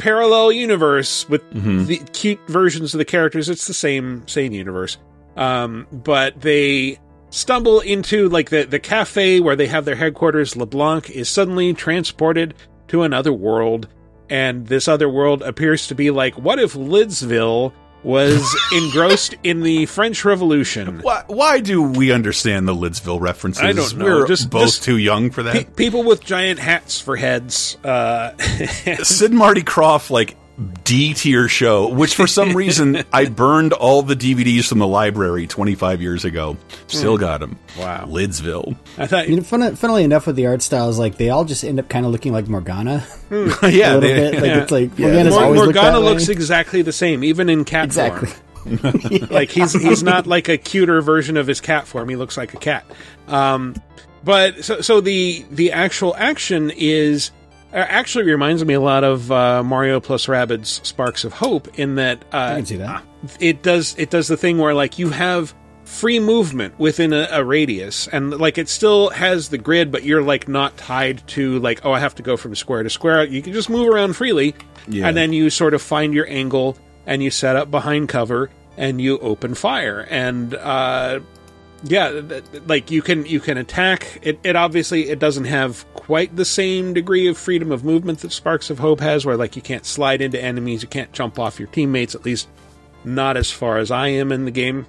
parallel 0.00 0.52
universe 0.52 1.28
with 1.28 1.42
Mhm. 1.54 1.86
the 1.86 1.98
cute 2.12 2.40
versions 2.48 2.94
of 2.94 2.98
the 2.98 3.04
characters. 3.04 3.48
It's 3.48 3.66
the 3.66 3.74
same 3.74 4.22
same 4.26 4.52
universe. 4.52 4.96
Um, 5.36 5.86
but 5.92 6.40
they 6.40 6.98
stumble 7.30 7.80
into 7.80 8.28
like 8.28 8.50
the, 8.50 8.64
the 8.64 8.78
cafe 8.80 9.38
where 9.40 9.54
they 9.56 9.68
have 9.68 9.84
their 9.84 9.94
headquarters. 9.94 10.56
LeBlanc 10.56 11.10
is 11.10 11.28
suddenly 11.28 11.72
transported 11.74 12.54
to 12.88 13.02
another 13.02 13.32
world, 13.32 13.86
and 14.28 14.66
this 14.66 14.88
other 14.88 15.08
world 15.08 15.42
appears 15.42 15.86
to 15.86 15.94
be 15.94 16.10
like, 16.10 16.34
what 16.36 16.58
if 16.58 16.74
Lidsville 16.74 17.72
was 18.02 18.42
engrossed 18.72 19.34
in 19.42 19.62
the 19.62 19.86
French 19.86 20.24
Revolution? 20.24 21.00
Why, 21.02 21.24
why 21.26 21.60
do 21.60 21.82
we 21.82 22.12
understand 22.12 22.66
the 22.66 22.74
Lidsville 22.74 23.20
references? 23.20 23.62
I 23.62 23.72
don't 23.72 23.96
know. 23.96 24.04
We're 24.04 24.26
Just- 24.26 24.48
both 24.50 24.62
just- 24.66 24.82
too 24.84 24.96
young 24.96 25.30
for 25.30 25.42
that. 25.42 25.52
Pe- 25.54 25.64
people 25.64 26.02
with 26.04 26.24
giant 26.24 26.58
hats 26.58 27.00
for 27.00 27.16
heads. 27.16 27.76
Uh, 27.84 28.36
Sid 29.02 29.32
Marty 29.32 29.62
Krofft, 29.62 30.10
like 30.10 30.36
D 30.84 31.14
tier 31.14 31.48
show, 31.48 31.88
which 31.88 32.14
for 32.14 32.26
some 32.26 32.54
reason 32.56 33.02
I 33.12 33.26
burned 33.26 33.72
all 33.72 34.02
the 34.02 34.14
DVDs 34.14 34.66
from 34.68 34.78
the 34.78 34.86
library 34.86 35.46
25 35.46 36.02
years 36.02 36.24
ago. 36.24 36.56
Still 36.86 37.16
Hmm. 37.16 37.20
got 37.20 37.40
them. 37.40 37.58
Wow. 37.78 38.04
Lidsville. 38.08 38.76
I 38.98 39.06
thought 39.06 39.28
You 39.28 39.36
know, 39.36 39.42
fun, 39.42 39.74
funnily 39.76 40.04
enough, 40.04 40.26
with 40.26 40.36
the 40.36 40.46
art 40.46 40.60
styles, 40.62 40.98
like 40.98 41.16
they 41.16 41.30
all 41.30 41.44
just 41.44 41.64
end 41.64 41.78
up 41.78 41.88
kind 41.88 42.04
of 42.04 42.12
looking 42.12 42.32
like 42.32 42.48
Morgana. 42.48 43.06
Yeah, 43.30 43.40
a 43.40 43.60
little 43.62 44.00
they- 44.00 44.14
bit. 44.30 44.34
Like 44.34 44.44
Yeah. 44.44 44.62
it's 44.62 44.70
like 44.72 44.98
Yeah. 44.98 45.06
Morgana's 45.06 45.34
Mor- 45.34 45.44
always 45.44 45.60
looked 45.60 45.74
Morgana 45.76 45.92
that 45.98 46.04
way. 46.04 46.12
looks 46.12 46.28
exactly 46.28 46.82
the 46.82 46.92
same, 46.92 47.24
even 47.24 47.48
in 47.48 47.64
cat 47.64 47.84
Exactly. 47.86 48.28
form. 48.28 48.40
like 49.30 49.50
he's 49.50 49.72
he's 49.72 50.02
not 50.02 50.26
like 50.26 50.48
a 50.50 50.58
cuter 50.58 51.00
version 51.00 51.38
of 51.38 51.46
his 51.46 51.62
cat 51.62 51.86
form. 51.86 52.08
He 52.10 52.16
looks 52.16 52.36
like 52.36 52.52
a 52.52 52.58
cat. 52.58 52.84
Um, 53.28 53.74
but 54.22 54.62
so 54.64 54.82
so 54.82 55.00
the 55.00 55.42
the 55.50 55.72
actual 55.72 56.14
action 56.14 56.70
is 56.76 57.30
actually 57.72 58.24
reminds 58.24 58.64
me 58.64 58.74
a 58.74 58.80
lot 58.80 59.04
of 59.04 59.30
uh, 59.30 59.62
Mario 59.62 60.00
plus 60.00 60.26
Rabbids 60.26 60.84
Sparks 60.84 61.24
of 61.24 61.32
Hope 61.32 61.78
in 61.78 61.94
that 61.96 62.22
uh, 62.32 62.36
I 62.36 62.54
can 62.56 62.66
see 62.66 62.76
that. 62.76 63.04
it 63.38 63.62
does 63.62 63.94
it 63.98 64.10
does 64.10 64.28
the 64.28 64.36
thing 64.36 64.58
where 64.58 64.74
like 64.74 64.98
you 64.98 65.10
have 65.10 65.54
free 65.84 66.20
movement 66.20 66.78
within 66.78 67.12
a, 67.12 67.26
a 67.32 67.44
radius 67.44 68.06
and 68.08 68.38
like 68.38 68.58
it 68.58 68.68
still 68.68 69.10
has 69.10 69.48
the 69.48 69.58
grid 69.58 69.90
but 69.90 70.04
you're 70.04 70.22
like 70.22 70.46
not 70.46 70.76
tied 70.76 71.26
to 71.26 71.58
like 71.58 71.84
oh 71.84 71.90
i 71.90 71.98
have 71.98 72.14
to 72.14 72.22
go 72.22 72.36
from 72.36 72.54
square 72.54 72.84
to 72.84 72.90
square 72.90 73.24
you 73.24 73.42
can 73.42 73.52
just 73.52 73.68
move 73.68 73.88
around 73.88 74.14
freely 74.14 74.54
Yeah. 74.86 75.08
and 75.08 75.16
then 75.16 75.32
you 75.32 75.50
sort 75.50 75.74
of 75.74 75.82
find 75.82 76.14
your 76.14 76.28
angle 76.28 76.76
and 77.06 77.24
you 77.24 77.32
set 77.32 77.56
up 77.56 77.72
behind 77.72 78.08
cover 78.08 78.50
and 78.76 79.00
you 79.00 79.18
open 79.18 79.54
fire 79.56 80.06
and 80.10 80.54
uh 80.54 81.18
yeah 81.82 82.20
like 82.66 82.90
you 82.90 83.02
can 83.02 83.24
you 83.26 83.40
can 83.40 83.56
attack. 83.56 84.18
It, 84.22 84.38
it 84.44 84.56
obviously 84.56 85.08
it 85.08 85.18
doesn't 85.18 85.46
have 85.46 85.86
quite 85.94 86.34
the 86.36 86.44
same 86.44 86.92
degree 86.92 87.26
of 87.28 87.38
freedom 87.38 87.72
of 87.72 87.84
movement 87.84 88.20
that 88.20 88.32
sparks 88.32 88.68
of 88.70 88.78
hope 88.78 89.00
has 89.00 89.24
where 89.24 89.36
like 89.36 89.56
you 89.56 89.62
can't 89.62 89.86
slide 89.86 90.20
into 90.20 90.40
enemies 90.42 90.82
you 90.82 90.88
can't 90.88 91.12
jump 91.12 91.38
off 91.38 91.58
your 91.58 91.68
teammates 91.68 92.14
at 92.14 92.24
least 92.24 92.48
not 93.04 93.36
as 93.36 93.50
far 93.50 93.78
as 93.78 93.90
i 93.90 94.08
am 94.08 94.30
in 94.32 94.44
the 94.44 94.50
game. 94.50 94.86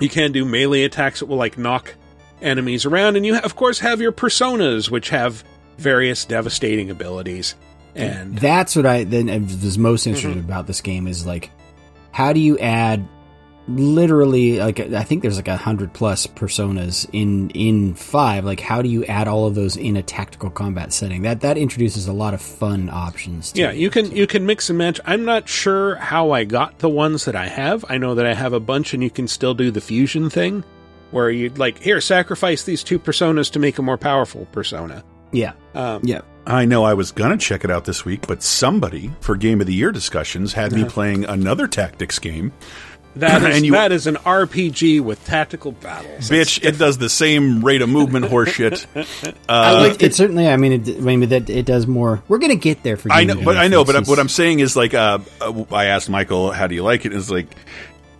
You 0.00 0.08
can 0.08 0.32
do 0.32 0.44
melee 0.46 0.84
attacks 0.84 1.20
that 1.20 1.26
will 1.26 1.36
like 1.36 1.58
knock 1.58 1.94
enemies 2.40 2.86
around 2.86 3.16
and 3.16 3.26
you 3.26 3.36
of 3.36 3.54
course 3.54 3.80
have 3.80 4.00
your 4.00 4.12
personas 4.12 4.90
which 4.90 5.10
have 5.10 5.44
various 5.76 6.24
devastating 6.24 6.90
abilities. 6.90 7.54
And 7.94 8.38
That's 8.38 8.76
what 8.76 8.86
I 8.86 9.04
then 9.04 9.26
was 9.26 9.76
most 9.76 10.06
interested 10.06 10.38
Mm-hmm. 10.38 10.48
about 10.48 10.66
this 10.66 10.80
game 10.80 11.06
is 11.06 11.26
like, 11.26 11.50
how 12.12 12.32
do 12.32 12.40
you 12.40 12.58
add 12.58 13.06
literally 13.76 14.58
like 14.58 14.80
I 14.80 15.02
think 15.04 15.22
there's 15.22 15.36
like 15.36 15.48
a 15.48 15.56
hundred 15.56 15.92
plus 15.92 16.26
personas 16.26 17.08
in 17.12 17.50
in 17.50 17.94
five. 17.94 18.44
Like, 18.44 18.60
how 18.60 18.82
do 18.82 18.88
you 18.88 19.04
add 19.04 19.28
all 19.28 19.46
of 19.46 19.54
those 19.54 19.76
in 19.76 19.96
a 19.96 20.02
tactical 20.02 20.50
combat 20.50 20.92
setting? 20.92 21.22
That 21.22 21.40
that 21.40 21.56
introduces 21.56 22.06
a 22.06 22.12
lot 22.12 22.34
of 22.34 22.42
fun 22.42 22.90
options. 22.90 23.52
To 23.52 23.60
Yeah, 23.60 23.70
you 23.72 23.90
can 23.90 24.10
you 24.14 24.26
can 24.26 24.46
mix 24.46 24.68
and 24.68 24.78
match. 24.78 25.00
I'm 25.04 25.24
not 25.24 25.48
sure 25.48 25.96
how 25.96 26.32
I 26.32 26.44
got 26.44 26.78
the 26.78 26.88
ones 26.88 27.24
that 27.24 27.36
I 27.36 27.48
have. 27.48 27.84
I 27.88 27.98
know 27.98 28.14
that 28.14 28.26
I 28.26 28.34
have 28.34 28.52
a 28.52 28.60
bunch, 28.60 28.94
and 28.94 29.02
you 29.02 29.10
can 29.10 29.28
still 29.28 29.54
do 29.54 29.70
the 29.70 29.80
fusion 29.80 30.30
thing, 30.30 30.64
where 31.10 31.30
you 31.30 31.50
like 31.50 31.78
here 31.82 32.00
sacrifice 32.00 32.64
these 32.64 32.82
two 32.84 32.98
personas 32.98 33.50
to 33.52 33.58
make 33.58 33.78
a 33.78 33.82
more 33.82 33.98
powerful 33.98 34.46
persona. 34.52 35.04
yeah, 35.32 35.52
Um, 35.74 36.00
yeah. 36.04 36.22
I 36.46 36.64
know 36.64 36.82
I 36.84 36.94
was 36.94 37.12
going 37.12 37.30
to 37.30 37.36
check 37.36 37.64
it 37.64 37.70
out 37.70 37.84
this 37.84 38.04
week, 38.04 38.26
but 38.26 38.42
somebody 38.42 39.12
for 39.20 39.36
Game 39.36 39.60
of 39.60 39.66
the 39.66 39.74
Year 39.74 39.92
discussions 39.92 40.52
had 40.54 40.72
me 40.72 40.84
playing 40.84 41.24
another 41.26 41.68
tactics 41.68 42.18
game. 42.18 42.50
That 43.16 43.42
is 43.50 43.56
And 43.56 43.66
you- 43.66 43.72
that 43.72 43.90
is 43.92 44.06
an 44.06 44.16
RPG 44.16 45.00
with 45.00 45.24
tactical 45.24 45.72
battles. 45.72 46.30
Bitch, 46.30 46.62
it 46.64 46.78
does 46.78 46.98
the 46.98 47.08
same 47.08 47.64
rate 47.64 47.82
of 47.82 47.88
movement 47.88 48.26
horseshit. 48.26 48.86
I 49.48 49.74
Uh, 49.74 49.80
like 49.88 50.02
it. 50.02 50.14
Certainly, 50.14 50.48
I 50.48 50.56
mean, 50.56 50.72
it, 50.86 50.96
I 50.96 51.00
mean 51.00 51.28
that 51.28 51.50
it 51.50 51.66
does 51.66 51.86
more. 51.86 52.22
We're 52.28 52.38
gonna 52.38 52.54
get 52.54 52.82
there 52.82 52.96
for. 52.96 53.08
You. 53.08 53.14
I 53.14 53.24
know, 53.24 53.40
but 53.44 53.56
I 53.56 53.68
know, 53.68 53.84
folks. 53.84 53.98
but 54.00 54.08
what 54.08 54.18
I'm 54.18 54.28
saying 54.28 54.60
is 54.60 54.76
like, 54.76 54.94
uh, 54.94 55.18
uh, 55.40 55.64
I 55.72 55.86
asked 55.86 56.08
Michael, 56.08 56.52
"How 56.52 56.66
do 56.66 56.74
you 56.74 56.82
like 56.84 57.04
it?" 57.04 57.12
And 57.12 57.20
it's 57.20 57.30
like, 57.30 57.48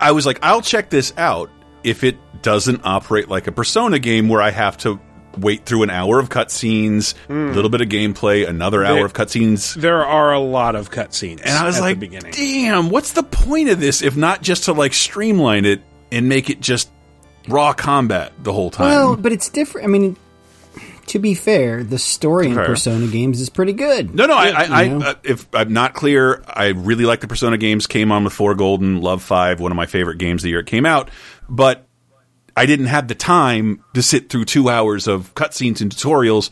I 0.01 0.13
was 0.13 0.27
like, 0.27 0.39
"I'll 0.43 0.63
check 0.63 0.91
this 0.91 1.13
out 1.17 1.51
if 1.85 2.03
it 2.05 2.17
doesn't 2.43 2.81
operate 2.85 3.29
like 3.29 3.47
a 3.47 3.53
Persona 3.53 3.99
game 3.99 4.29
where 4.29 4.43
I 4.43 4.51
have 4.51 4.77
to 4.79 4.99
wait 5.39 5.65
through 5.65 5.83
an 5.85 5.91
hour 5.91 6.19
of 6.19 6.29
cutscenes, 6.29 7.15
a 7.29 7.33
little 7.33 7.71
bit 7.71 7.81
of 7.81 7.89
gameplay, 7.89 8.49
another 8.49 8.85
hour 8.85 8.97
There- 8.97 9.05
of 9.07 9.13
cutscenes." 9.13 9.75
There 9.75 10.05
are 10.05 10.33
a 10.33 10.41
lot 10.41 10.75
of 10.77 10.91
cutscenes, 10.91 11.41
And 11.45 11.51
I 11.51 11.65
was 11.67 11.77
at 11.77 11.83
like, 11.83 12.01
"Damn, 12.33 12.91
what's 12.91 13.13
the 13.13 13.23
point 13.23 13.69
of 13.69 13.81
this 13.81 14.03
if 14.03 14.17
not 14.17 14.43
just 14.43 14.65
to 14.65 14.73
like 14.73 14.93
streamline 14.95 15.65
it 15.65 15.83
and 16.13 16.29
make 16.29 16.51
it 16.51 16.61
just 16.61 16.91
raw 17.49 17.73
combat 17.73 18.33
the 18.43 18.53
whole 18.53 18.71
time?" 18.71 18.89
Well, 18.89 19.17
but 19.17 19.33
it's 19.33 19.49
different. 19.49 19.87
I 19.87 19.91
mean, 19.91 20.17
to 21.07 21.19
be 21.19 21.35
fair, 21.35 21.83
the 21.83 21.99
story 21.99 22.47
in 22.47 22.55
Persona 22.55 23.07
games 23.09 23.41
is 23.41 23.49
pretty 23.51 23.73
good. 23.73 24.15
No, 24.15 24.27
no. 24.27 24.35
I, 24.35 24.49
I, 24.51 24.65
I 24.65 24.83
You 24.85 24.99
know? 24.99 25.07
uh, 25.07 25.15
if 25.25 25.47
I'm 25.53 25.73
not 25.73 25.93
clear, 25.95 26.41
I 26.47 26.69
really 26.69 27.05
like 27.05 27.21
the 27.21 27.27
Persona 27.27 27.57
games. 27.59 27.89
Came 27.89 28.13
on 28.13 28.23
with 28.23 28.33
Four 28.33 28.55
Golden, 28.55 29.01
Love 29.01 29.21
Five, 29.23 29.59
one 29.59 29.73
of 29.73 29.77
my 29.77 29.87
favorite 29.87 30.19
games 30.19 30.43
the 30.43 30.51
year 30.51 30.61
it 30.61 30.67
came 30.67 30.87
out. 30.87 31.11
But 31.49 31.87
I 32.57 32.67
didn't 32.67 32.87
have 32.87 33.09
the 33.09 33.15
time 33.15 33.85
to 33.95 34.03
sit 34.03 34.29
through 34.31 34.45
two 34.47 34.69
hours 34.69 35.07
of 35.09 35.35
cutscenes 35.35 35.81
and 35.81 35.91
tutorials. 35.95 36.51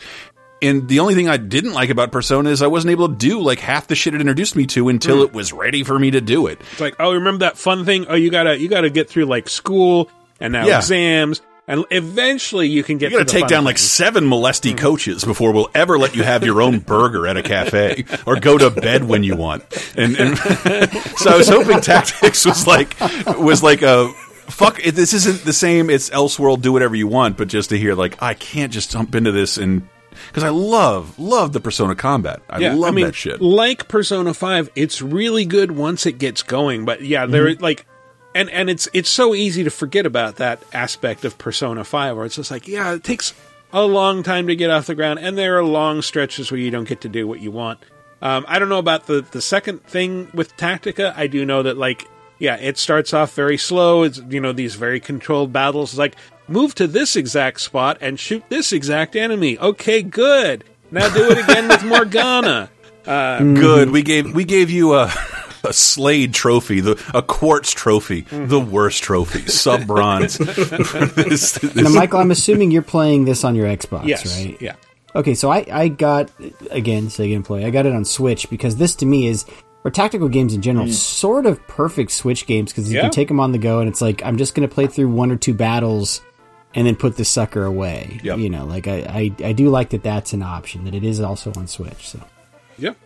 And 0.61 0.89
the 0.89 0.99
only 1.01 1.15
thing 1.15 1.29
I 1.29 1.37
didn't 1.37 1.73
like 1.73 1.89
about 1.91 2.11
Persona 2.11 2.51
is 2.51 2.63
I 2.63 2.67
wasn't 2.67 2.91
able 2.91 3.09
to 3.09 3.15
do 3.15 3.41
like 3.41 3.61
half 3.61 3.87
the 3.87 3.95
shit 3.95 4.15
it 4.15 4.21
introduced 4.21 4.57
me 4.57 4.67
to 4.67 4.89
until 4.89 5.17
Hmm. 5.19 5.23
it 5.23 5.33
was 5.33 5.53
ready 5.53 5.85
for 5.85 5.97
me 5.99 6.11
to 6.11 6.21
do 6.21 6.49
it. 6.49 6.61
It's 6.73 6.81
like, 6.81 6.97
oh, 6.99 7.13
remember 7.15 7.41
that 7.41 7.59
fun 7.59 7.85
thing? 7.85 8.07
Oh, 8.09 8.15
you 8.17 8.31
gotta 8.31 8.59
you 8.59 8.69
gotta 8.69 8.91
get 8.91 9.09
through 9.09 9.27
like 9.27 9.49
school 9.49 10.11
and 10.41 10.53
now 10.53 10.67
Yeah. 10.67 10.79
exams, 10.79 11.43
and 11.69 11.85
eventually 11.91 12.67
you 12.67 12.83
can 12.83 12.99
get. 12.99 13.13
You 13.13 13.19
got 13.19 13.29
to 13.29 13.33
take 13.35 13.47
down 13.47 13.63
like 13.65 13.79
seven 13.79 14.27
molesty 14.27 14.75
coaches 14.75 15.23
before 15.25 15.53
we'll 15.53 15.71
ever 15.77 15.97
let 15.99 16.17
you 16.17 16.23
have 16.25 16.43
your 16.43 16.61
own 16.63 16.79
burger 16.95 17.27
at 17.29 17.37
a 17.37 17.43
cafe 17.43 18.05
or 18.27 18.41
go 18.41 18.57
to 18.59 18.71
bed 18.71 19.05
when 19.05 19.23
you 19.23 19.37
want. 19.37 19.63
And, 19.97 20.17
and 20.17 20.39
so 21.19 21.31
I 21.31 21.37
was 21.37 21.49
hoping 21.49 21.81
Tactics 21.83 22.45
was 22.45 22.67
like 22.67 22.97
was 23.39 23.63
like 23.63 23.83
a 23.83 24.13
fuck. 24.51 24.85
It, 24.85 24.95
this 24.95 25.13
isn't 25.13 25.45
the 25.45 25.53
same. 25.53 25.91
It's 25.91 26.11
Elseworld. 26.11 26.63
Do 26.63 26.73
whatever 26.73 26.95
you 26.95 27.07
want, 27.07 27.37
but 27.37 27.49
just 27.49 27.71
to 27.71 27.79
hear 27.79 27.95
like 27.95 28.23
I 28.23 28.35
can't 28.35 28.73
just 28.73 28.91
jump 28.91 29.15
into 29.15 29.33
this 29.33 29.57
and 29.57 29.89
because 30.27 30.43
I 30.43 30.49
love 30.49 31.19
love 31.19 31.53
the 31.53 31.61
Persona 31.61 31.95
combat. 31.95 32.41
I 32.51 32.59
yeah, 32.59 32.75
love 32.75 32.93
I 32.93 32.95
mean, 32.95 33.07
that 33.07 33.15
shit. 33.15 33.41
Like 33.41 33.89
Persona 33.89 34.35
Five, 34.35 34.71
it's 34.75 35.01
really 35.01 35.45
good 35.45 35.71
once 35.73 36.07
it 36.07 36.19
gets 36.19 36.43
going. 36.43 36.85
But 36.85 37.03
yeah, 37.03 37.27
there 37.27 37.47
Mm-hmm. 37.47 37.63
like, 37.63 37.87
and 38.35 38.51
and 38.51 38.69
it's 38.69 38.89
it's 38.93 39.09
so 39.11 39.35
easy 39.35 39.65
to 39.65 39.71
forget 39.71 40.07
about 40.07 40.37
that 40.37 40.63
aspect 40.73 41.25
of 41.25 41.39
Persona 41.39 41.85
Five, 41.85 42.17
where 42.17 42.25
it's 42.27 42.37
just 42.37 42.51
like, 42.51 42.67
yeah, 42.67 42.95
it 42.95 43.05
takes 43.05 43.33
a 43.73 43.85
long 43.85 44.23
time 44.23 44.47
to 44.49 44.57
get 44.57 44.71
off 44.71 44.87
the 44.87 44.95
ground, 44.95 45.19
and 45.21 45.37
there 45.37 45.59
are 45.59 45.65
long 45.65 46.03
stretches 46.03 46.51
where 46.51 46.59
you 46.59 46.71
don't 46.71 46.89
get 46.89 47.03
to 47.03 47.09
do 47.09 47.29
what 47.29 47.41
you 47.41 47.51
want. 47.51 47.79
Um, 48.21 48.45
I 48.49 48.59
don't 48.59 48.69
know 48.69 48.79
about 48.79 49.07
the 49.07 49.21
the 49.31 49.41
second 49.43 49.85
thing 49.85 50.31
with 50.35 50.57
Tactica. 50.57 51.15
I 51.17 51.27
do 51.29 51.45
know 51.45 51.63
that 51.63 51.77
like, 51.77 52.09
yeah, 52.39 52.57
it 52.57 52.79
starts 52.79 53.13
off 53.13 53.35
very 53.35 53.59
slow. 53.59 54.03
It's 54.03 54.19
you 54.29 54.41
know 54.41 54.53
these 54.53 54.75
very 54.75 55.01
controlled 55.01 55.53
battles. 55.53 55.93
It's 55.93 55.99
like 55.99 56.17
move 56.49 56.75
to 56.77 56.87
this 56.87 57.17
exact 57.17 57.61
spot 57.61 57.99
and 58.01 58.19
shoot 58.19 58.43
this 58.49 58.73
exact 58.73 59.17
enemy. 59.17 59.59
Okay, 59.59 60.03
good. 60.03 60.65
Now 60.91 61.13
do 61.13 61.31
it 61.31 61.39
again 61.39 61.69
with 61.69 61.85
Morgana. 61.85 62.71
Uh, 63.07 63.39
Good. 63.43 63.91
We 63.91 64.03
gave 64.03 64.35
we 64.35 64.45
gave 64.45 64.71
you 64.71 64.95
a 64.95 65.13
a 65.65 65.73
Slade 65.73 66.33
trophy, 66.35 66.81
the 66.81 67.03
a 67.15 67.23
quartz 67.23 67.73
trophy, 67.73 68.21
the 68.31 68.61
worst 68.61 69.03
trophy, 69.03 69.47
sub 69.47 69.87
bronze. 69.87 70.39
This- 70.39 71.53
this- 71.53 71.75
Now, 71.75 71.89
Michael, 71.91 72.21
I'm 72.21 72.31
assuming 72.31 72.71
you're 72.71 72.83
playing 72.83 73.25
this 73.25 73.45
on 73.45 73.55
your 73.55 73.67
Xbox, 73.67 74.07
Yes, 74.07 74.39
right? 74.45 74.57
yeah. 74.61 74.75
Okay, 75.15 75.35
so 75.35 75.51
I, 75.51 75.67
I 75.73 75.89
got 75.89 76.31
again 76.71 77.07
Sega 77.07 77.43
play. 77.45 77.65
I 77.65 77.71
got 77.71 77.87
it 77.87 77.93
on 77.95 78.05
Switch 78.05 78.49
because 78.51 78.77
this 78.77 78.95
to 78.97 79.07
me 79.07 79.27
is 79.27 79.47
or 79.85 79.91
tactical 79.91 80.29
games 80.29 80.55
in 80.55 80.63
general, 80.63 80.89
sort 80.89 81.47
of 81.47 81.65
perfect 81.69 82.11
Switch 82.11 82.47
games 82.47 82.73
because 82.73 82.91
you 82.91 82.97
Yeah. 82.97 83.03
can 83.03 83.11
take 83.11 83.29
them 83.29 83.41
on 83.41 83.53
the 83.53 83.59
go 83.59 83.81
and 83.81 83.89
it's 83.89 84.01
like 84.01 84.23
I'm 84.25 84.37
just 84.39 84.55
going 84.55 84.69
to 84.69 84.75
play 84.75 84.87
through 84.87 85.09
one 85.09 85.31
or 85.31 85.37
two 85.37 85.55
battles 85.55 86.21
and 86.75 86.87
then 86.87 86.97
put 86.97 87.17
the 87.17 87.25
sucker 87.25 87.65
away. 87.65 88.21
Yep. 88.23 88.39
You 88.39 88.51
know, 88.51 88.65
like 88.67 88.87
I, 88.89 88.97
I 89.41 89.45
I 89.49 89.53
do 89.53 89.69
like 89.71 89.91
that 89.91 90.03
that's 90.03 90.33
an 90.33 90.43
option 90.43 90.85
that 90.85 90.95
it 90.95 91.05
is 91.05 91.21
also 91.21 91.53
on 91.57 91.67
Switch. 91.67 92.09
So 92.09 92.21
Yep. 92.79 92.97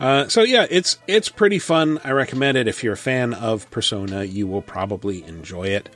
Uh, 0.00 0.26
so 0.28 0.42
yeah, 0.42 0.66
it's 0.70 0.98
it's 1.06 1.28
pretty 1.28 1.58
fun. 1.58 2.00
I 2.02 2.10
recommend 2.10 2.58
it 2.58 2.66
if 2.66 2.82
you're 2.82 2.94
a 2.94 2.96
fan 2.96 3.32
of 3.32 3.70
Persona. 3.70 4.24
You 4.24 4.46
will 4.46 4.62
probably 4.62 5.22
enjoy 5.24 5.68
it. 5.68 5.88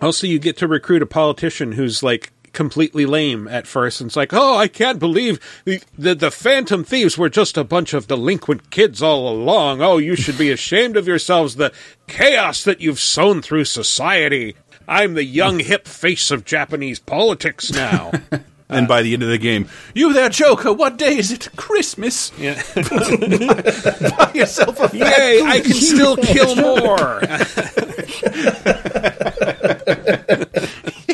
Also, 0.00 0.26
you 0.26 0.38
get 0.38 0.56
to 0.56 0.66
recruit 0.66 1.02
a 1.02 1.06
politician 1.06 1.72
who's 1.72 2.02
like 2.02 2.32
completely 2.52 3.06
lame 3.06 3.46
at 3.48 3.66
first, 3.66 4.00
and 4.00 4.08
it's 4.08 4.16
like, 4.16 4.32
oh, 4.32 4.56
I 4.56 4.68
can't 4.68 4.98
believe 4.98 5.40
the, 5.64 5.82
the 5.96 6.14
the 6.14 6.30
Phantom 6.30 6.84
Thieves 6.84 7.16
were 7.16 7.28
just 7.28 7.56
a 7.56 7.64
bunch 7.64 7.94
of 7.94 8.06
delinquent 8.06 8.70
kids 8.70 9.02
all 9.02 9.28
along. 9.28 9.82
Oh, 9.82 9.98
you 9.98 10.16
should 10.16 10.38
be 10.38 10.50
ashamed 10.50 10.96
of 10.96 11.06
yourselves. 11.06 11.56
The 11.56 11.72
chaos 12.06 12.64
that 12.64 12.80
you've 12.80 13.00
sown 13.00 13.42
through 13.42 13.64
society. 13.64 14.56
I'm 14.88 15.14
the 15.14 15.24
young 15.24 15.60
hip 15.60 15.86
face 15.86 16.30
of 16.32 16.44
Japanese 16.44 16.98
politics 16.98 17.70
now. 17.70 18.10
And 18.70 18.86
by 18.88 19.02
the 19.02 19.12
end 19.14 19.22
of 19.22 19.28
the 19.28 19.38
game, 19.38 19.68
you 19.94 20.12
there, 20.12 20.28
Joker? 20.28 20.72
What 20.72 20.96
day 20.96 21.16
is 21.18 21.30
it? 21.32 21.48
Christmas. 21.56 22.32
Yeah. 22.38 22.54
Buy 22.74 24.30
yourself 24.34 24.78
a 24.80 24.88
fat 24.88 24.94
Yay, 24.94 25.42
I 25.44 25.60
can 25.60 25.72
still 25.72 26.16
kill 26.16 26.56
more. 26.86 27.20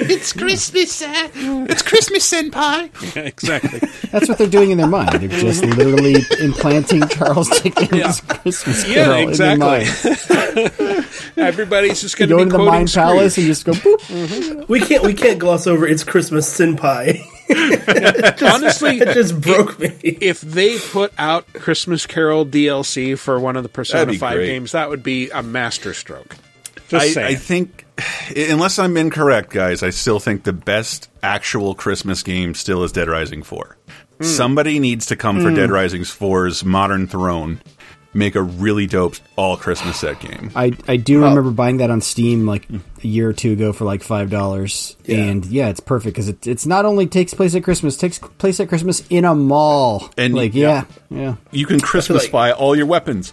It's 0.09 0.33
Christmas, 0.33 1.03
uh, 1.03 1.29
it's 1.35 1.83
Christmas, 1.83 2.31
Senpai. 2.33 2.91
exactly. 3.17 3.81
That's 4.11 4.29
what 4.29 4.39
they're 4.39 4.47
doing 4.47 4.71
in 4.71 4.79
their 4.79 4.87
mind. 4.87 5.09
They're 5.21 5.41
just 5.41 5.65
literally 5.65 6.17
implanting 6.41 7.07
Charles 7.09 7.49
Dickens' 7.61 8.21
Christmas 8.21 8.87
Yeah, 8.89 9.05
Carol 9.05 9.29
in 9.29 9.33
their 9.33 9.53
exactly. 9.55 10.85
mind. 10.95 11.07
Everybody's 11.37 12.01
just 12.03 12.19
You 12.21 12.27
going 12.27 12.29
to 12.29 12.35
go 12.35 12.37
be 12.37 12.43
into 12.43 12.53
the 12.53 12.57
quoting 12.59 12.73
Mind 12.73 12.93
Palace 12.93 13.39
and 13.39 13.47
just 13.47 13.65
go 13.65 13.73
boop. 13.73 14.69
We 14.69 14.81
can't 14.81 15.03
we 15.03 15.15
can't 15.15 15.39
gloss 15.39 15.67
over 15.67 15.87
it's 15.87 16.05
Christmas 16.05 16.49
Senpai. 16.57 17.21
Honestly, 17.51 18.99
it 18.99 19.15
just 19.15 19.41
broke 19.41 19.79
me. 19.79 19.93
If 20.03 20.41
they 20.41 20.79
put 20.79 21.13
out 21.19 21.47
Christmas 21.55 22.07
Carol 22.07 22.45
DLC 22.47 23.19
for 23.19 23.39
one 23.39 23.57
of 23.57 23.63
the 23.63 23.69
Persona 23.69 24.13
5 24.15 24.35
great. 24.37 24.47
games, 24.47 24.73
that 24.73 24.89
would 24.89 25.03
be 25.03 25.31
a 25.31 25.43
masterstroke. 25.43 26.37
Just 26.89 27.17
I. 27.17 27.29
I 27.29 27.35
think, 27.35 27.85
unless 28.37 28.79
I'm 28.79 28.97
incorrect, 28.97 29.51
guys, 29.51 29.83
I 29.83 29.91
still 29.91 30.21
think 30.21 30.45
the 30.45 30.53
best 30.53 31.11
actual 31.23 31.75
Christmas 31.75 32.23
game 32.23 32.55
still 32.55 32.85
is 32.85 32.93
Dead 32.93 33.09
Rising 33.09 33.43
4. 33.43 33.77
Hmm. 34.19 34.25
Somebody 34.25 34.79
needs 34.79 35.07
to 35.07 35.17
come 35.17 35.41
for 35.41 35.51
Hmm. 35.51 35.57
Dead 35.57 35.71
Rising 35.71 36.03
4's 36.03 36.65
Modern 36.65 37.07
Throne, 37.07 37.61
make 38.17 38.35
a 38.35 38.43
really 38.43 38.87
dope 38.87 39.17
all 39.37 39.57
Christmas 39.57 39.99
set 40.01 40.19
game. 40.21 40.51
I, 40.57 40.73
I 40.89 40.97
do 40.97 41.23
remember 41.23 41.51
buying 41.51 41.77
that 41.77 41.91
on 41.91 42.01
Steam 42.01 42.47
like 42.47 42.67
a 42.71 43.07
year 43.07 43.29
or 43.29 43.33
two 43.33 43.53
ago 43.53 43.73
for 43.73 43.85
like 43.85 44.03
five 44.03 44.31
dollars, 44.31 44.97
and 45.07 45.45
yeah, 45.47 45.69
it's 45.69 45.81
perfect 45.81 46.15
because 46.15 46.29
it, 46.29 46.47
it's 46.47 46.67
not 46.67 46.85
only 46.85 47.07
takes 47.07 47.35
place 47.35 47.55
at 47.55 47.63
Christmas, 47.63 47.97
takes 47.97 48.19
place 48.19 48.59
at 48.61 48.69
Christmas 48.69 49.07
in 49.11 49.25
a 49.25 49.35
mall. 49.35 50.11
And 50.17 50.35
like 50.35 50.55
yeah, 50.55 50.85
yeah, 51.11 51.37
You 51.51 51.67
can 51.67 51.79
Christmas 51.81 52.25
like- 52.25 52.33
buy 52.33 52.53
all 52.53 52.75
your 52.75 52.87
weapons. 52.87 53.33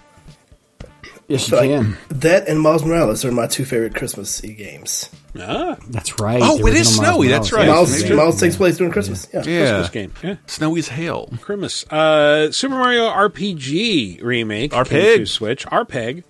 yes, 1.27 1.51
Like, 1.51 1.69
you 1.69 1.77
can. 1.81 1.97
that 2.09 2.47
and 2.47 2.59
Miles 2.59 2.83
Morales 2.83 3.23
are 3.25 3.31
my 3.31 3.47
two 3.47 3.65
favorite 3.65 3.95
Christmas 3.95 4.41
games. 4.41 5.09
Ah, 5.39 5.77
That's 5.89 6.19
right. 6.19 6.39
Oh, 6.43 6.65
it 6.67 6.73
is 6.75 6.87
original 6.87 7.01
Miles 7.01 7.15
snowy, 7.15 7.27
that's 7.27 7.51
right. 7.51 7.67
Miles, 7.67 8.03
Maybe- 8.03 8.15
Miles 8.15 8.39
takes 8.39 8.55
place 8.55 8.77
during 8.77 8.93
Christmas. 8.93 9.27
Yeah. 9.33 9.43
Yeah. 9.43 9.59
Christmas 9.69 9.89
game. 9.89 10.13
Yeah. 10.23 10.35
Snowy's 10.45 10.87
hail. 10.89 11.29
Christmas. 11.41 11.85
Uh, 11.91 12.51
Super 12.51 12.75
Mario 12.75 13.09
RPG 13.09 14.21
remake. 14.23 14.71
RPG. 14.73 15.27
Switch. 15.27 15.65
RPG. 15.65 16.23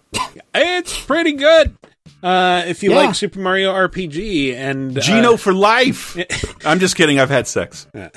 it's 0.55 0.97
pretty 1.05 1.33
good. 1.33 1.75
Uh, 2.21 2.63
if 2.67 2.83
you 2.83 2.91
Yeah. 2.91 2.97
like 2.97 3.15
Super 3.15 3.39
Mario 3.39 3.73
RPG 3.73 4.55
and 4.55 4.97
uh, 4.97 5.01
Gino 5.01 5.35
for 5.35 5.53
life. 5.53 6.17
I'm 6.65 6.79
just 6.79 6.95
kidding. 6.95 7.19
I've 7.19 7.29
had 7.29 7.47
sex. 7.47 7.85
yeah, 7.93 8.09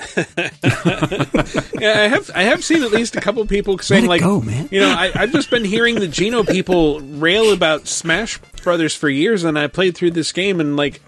I 0.63 2.07
have 2.07 2.31
I 2.33 2.43
have 2.43 2.63
seen 2.63 2.83
at 2.83 2.91
least 2.91 3.15
a 3.17 3.21
couple 3.21 3.45
people 3.45 3.77
saying 3.79 4.05
it 4.05 4.07
like, 4.07 4.21
go, 4.21 4.39
man. 4.41 4.69
you 4.71 4.79
know, 4.79 4.89
I, 4.89 5.11
I've 5.13 5.31
just 5.31 5.49
been 5.49 5.65
hearing 5.65 5.95
the 5.95 6.07
Gino 6.07 6.43
people 6.43 7.01
rail 7.01 7.51
about 7.51 7.87
Smash 7.87 8.39
Brothers 8.63 8.95
for 8.95 9.09
years, 9.09 9.43
and 9.43 9.57
I 9.57 9.67
played 9.67 9.95
through 9.95 10.11
this 10.11 10.31
game 10.31 10.59
and 10.59 10.75
like. 10.77 11.01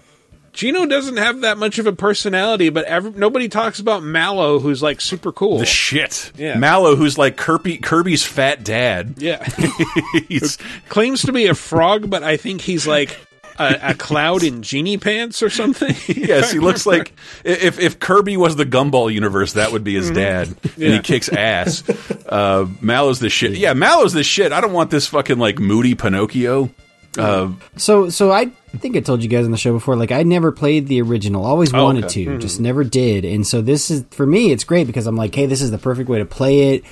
Gino 0.52 0.84
doesn't 0.84 1.16
have 1.16 1.42
that 1.42 1.58
much 1.58 1.78
of 1.78 1.86
a 1.86 1.92
personality, 1.92 2.70
but 2.70 2.84
ev 2.86 3.16
nobody 3.16 3.48
talks 3.48 3.78
about 3.78 4.02
Mallow, 4.02 4.58
who's 4.58 4.82
like 4.82 5.00
super 5.00 5.30
cool. 5.30 5.58
The 5.58 5.64
shit. 5.64 6.32
Yeah. 6.36 6.58
Mallow, 6.58 6.96
who's 6.96 7.16
like 7.16 7.36
Kirby, 7.36 7.78
Kirby's 7.78 8.24
fat 8.26 8.64
dad. 8.64 9.14
yeah, 9.18 9.48
He's, 10.28 10.58
claims 10.88 11.22
to 11.22 11.32
be 11.32 11.46
a 11.46 11.54
frog, 11.54 12.10
but 12.10 12.24
I 12.24 12.36
think 12.36 12.62
he's 12.62 12.84
like 12.84 13.16
a, 13.60 13.78
a 13.90 13.94
cloud 13.94 14.42
in 14.42 14.62
genie 14.62 14.98
pants 14.98 15.40
or 15.40 15.50
something. 15.50 15.94
yes, 16.08 16.50
he 16.50 16.58
looks 16.58 16.84
like 16.84 17.12
if 17.44 17.78
if 17.78 18.00
Kirby 18.00 18.36
was 18.36 18.56
the 18.56 18.66
Gumball 18.66 19.12
universe, 19.14 19.52
that 19.52 19.70
would 19.70 19.84
be 19.84 19.94
his 19.94 20.10
dad, 20.10 20.48
and 20.48 20.56
Mm-hmm. 20.56 20.82
He 20.94 20.98
kicks 20.98 21.28
ass. 21.28 21.88
Uh, 22.26 22.66
Mallow's 22.80 23.20
the 23.20 23.30
shit. 23.30 23.52
Yeah, 23.52 23.74
Mallow's 23.74 24.14
the 24.14 24.24
shit. 24.24 24.50
I 24.50 24.60
don't 24.60 24.72
want 24.72 24.90
this 24.90 25.06
fucking 25.06 25.38
like 25.38 25.60
moody 25.60 25.94
Pinocchio. 25.94 26.70
Uh, 27.18 27.52
So, 27.76 28.08
so 28.08 28.30
I 28.30 28.46
think 28.78 28.96
I 28.96 29.00
told 29.00 29.22
you 29.22 29.28
guys 29.28 29.44
on 29.44 29.50
the 29.50 29.56
show 29.56 29.72
before. 29.72 29.96
Like, 29.96 30.12
I 30.12 30.22
never 30.22 30.52
played 30.52 30.86
the 30.86 31.02
original. 31.02 31.44
Always 31.44 31.74
Oh, 31.74 31.82
wanted 31.84 32.04
okay. 32.04 32.24
to, 32.24 32.38
just 32.38 32.60
never 32.60 32.84
did. 32.84 33.24
And 33.24 33.46
so 33.46 33.60
this 33.60 33.90
is 33.90 34.04
for 34.10 34.26
me. 34.26 34.52
It's 34.52 34.64
great 34.64 34.86
because 34.86 35.06
I'm 35.06 35.16
like, 35.16 35.34
hey, 35.34 35.46
this 35.46 35.60
is 35.62 35.70
the 35.70 35.78
perfect 35.78 36.08
way 36.08 36.18
to 36.18 36.24
play 36.24 36.74
it. 36.74 36.84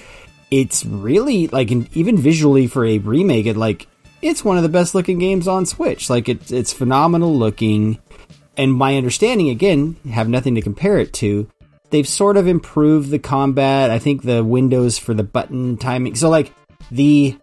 It's 0.51 0.85
really 0.85 1.47
like, 1.49 1.71
and 1.71 1.89
even 1.97 2.17
visually 2.17 2.67
for 2.67 2.85
a 2.85 2.99
remake, 2.99 3.47
it 3.47 3.57
like 3.57 3.87
it's 4.21 4.45
one 4.45 4.57
of 4.57 4.63
the 4.65 4.69
best 4.69 4.95
looking 4.95 5.19
games 5.19 5.47
on 5.47 5.67
Switch. 5.67 6.11
Like, 6.11 6.29
it's 6.29 6.51
it's 6.51 6.73
phenomenal 6.73 7.37
looking. 7.37 7.99
And 8.57 8.73
my 8.75 8.97
understanding, 8.97 9.51
again, 9.51 9.97
have 10.11 10.29
nothing 10.29 10.57
to 10.57 10.63
compare 10.63 10.99
it 10.99 11.13
to. 11.15 11.49
They've 11.91 12.09
sort 12.09 12.37
of 12.37 12.49
improved 12.49 13.11
the 13.11 13.21
combat. 13.21 13.91
I 13.91 14.01
think 14.01 14.23
the 14.23 14.43
windows 14.43 14.99
for 14.99 15.15
the 15.15 15.23
button 15.23 15.77
timing. 15.77 16.17
So 16.17 16.29
like 16.29 16.53
the 16.91 17.37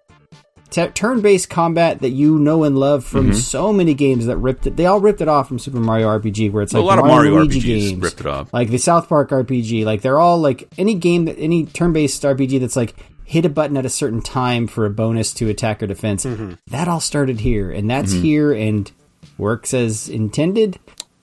t- 0.69 0.87
turn-based 0.87 1.49
combat 1.49 2.01
that 2.01 2.09
you 2.09 2.37
know 2.39 2.63
and 2.63 2.77
love 2.77 3.03
from 3.05 3.31
Mhm. 3.31 3.35
so 3.35 3.71
many 3.73 3.93
games 3.93 4.25
that 4.25 4.37
ripped 4.37 4.67
it. 4.67 4.75
They 4.77 4.85
all 4.85 4.99
ripped 4.99 5.21
it 5.21 5.27
off 5.27 5.47
from 5.47 5.59
Super 5.59 5.79
Mario 5.79 6.07
RPG, 6.07 6.49
where 6.49 6.63
it's 6.63 6.73
like 6.73 6.81
A 6.81 6.85
lot 6.85 6.99
of 6.99 7.05
Mario 7.05 7.31
Mario 7.31 7.41
and 7.41 7.49
Luigi 7.53 7.59
RPGs 7.69 7.89
games, 7.91 8.01
ripped 8.03 8.19
it 8.21 8.25
off. 8.27 8.53
like 8.53 8.69
the 8.69 8.77
South 8.77 9.07
Park 9.09 9.29
RPG. 9.31 9.85
Like 9.85 10.01
they're 10.01 10.19
all 10.19 10.39
like 10.39 10.67
any 10.77 10.95
game 10.95 11.25
that 11.25 11.37
any 11.39 11.65
turn-based 11.65 12.23
RPG 12.23 12.59
that's 12.59 12.75
like 12.75 12.95
hit 13.23 13.43
a 13.45 13.49
button 13.49 13.75
at 13.77 13.85
a 13.85 13.89
certain 13.89 14.21
time 14.21 14.67
for 14.67 14.85
a 14.85 14.89
bonus 14.89 15.33
to 15.33 15.49
attack 15.49 15.81
or 15.81 15.87
defense. 15.87 16.27
That 16.69 16.87
all 16.87 16.99
started 16.99 17.39
here, 17.39 17.71
and 17.71 17.89
that's 17.89 18.13
Mhm. 18.13 18.21
here 18.21 18.51
and 18.53 18.91
works 19.37 19.73
as 19.73 20.07
intended. 20.09 20.77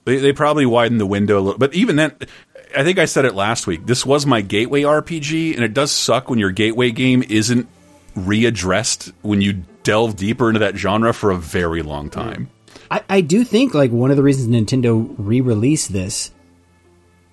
they, 0.05 0.17
they 0.17 0.33
probably 0.33 0.65
widened 0.65 0.99
the 0.99 1.05
window 1.05 1.39
a 1.39 1.41
little, 1.41 1.57
but 1.57 1.73
even 1.73 1.95
then, 1.95 2.11
I 2.77 2.83
think 2.83 2.99
I 2.99 3.05
said 3.05 3.23
it 3.23 3.35
last 3.35 3.67
week. 3.67 3.85
This 3.85 4.05
was 4.05 4.25
my 4.25 4.41
gateway 4.41 4.81
RPG, 4.83 5.55
and 5.55 5.63
it 5.63 5.73
does 5.73 5.91
suck 5.93 6.29
when 6.29 6.39
your 6.39 6.51
gateway 6.51 6.91
game 6.91 7.23
isn't 7.29 7.67
readdressed 8.15 9.13
when 9.21 9.41
you 9.41 9.63
delve 9.83 10.15
deeper 10.15 10.49
into 10.49 10.59
that 10.59 10.75
genre 10.75 11.13
for 11.13 11.31
a 11.31 11.37
very 11.37 11.81
long 11.81 12.09
time. 12.09 12.49
I, 12.89 13.03
I 13.09 13.21
do 13.21 13.43
think 13.43 13.73
like 13.73 13.91
one 13.91 14.11
of 14.11 14.17
the 14.17 14.23
reasons 14.23 14.47
Nintendo 14.49 15.13
re-released 15.17 15.91
this, 15.91 16.31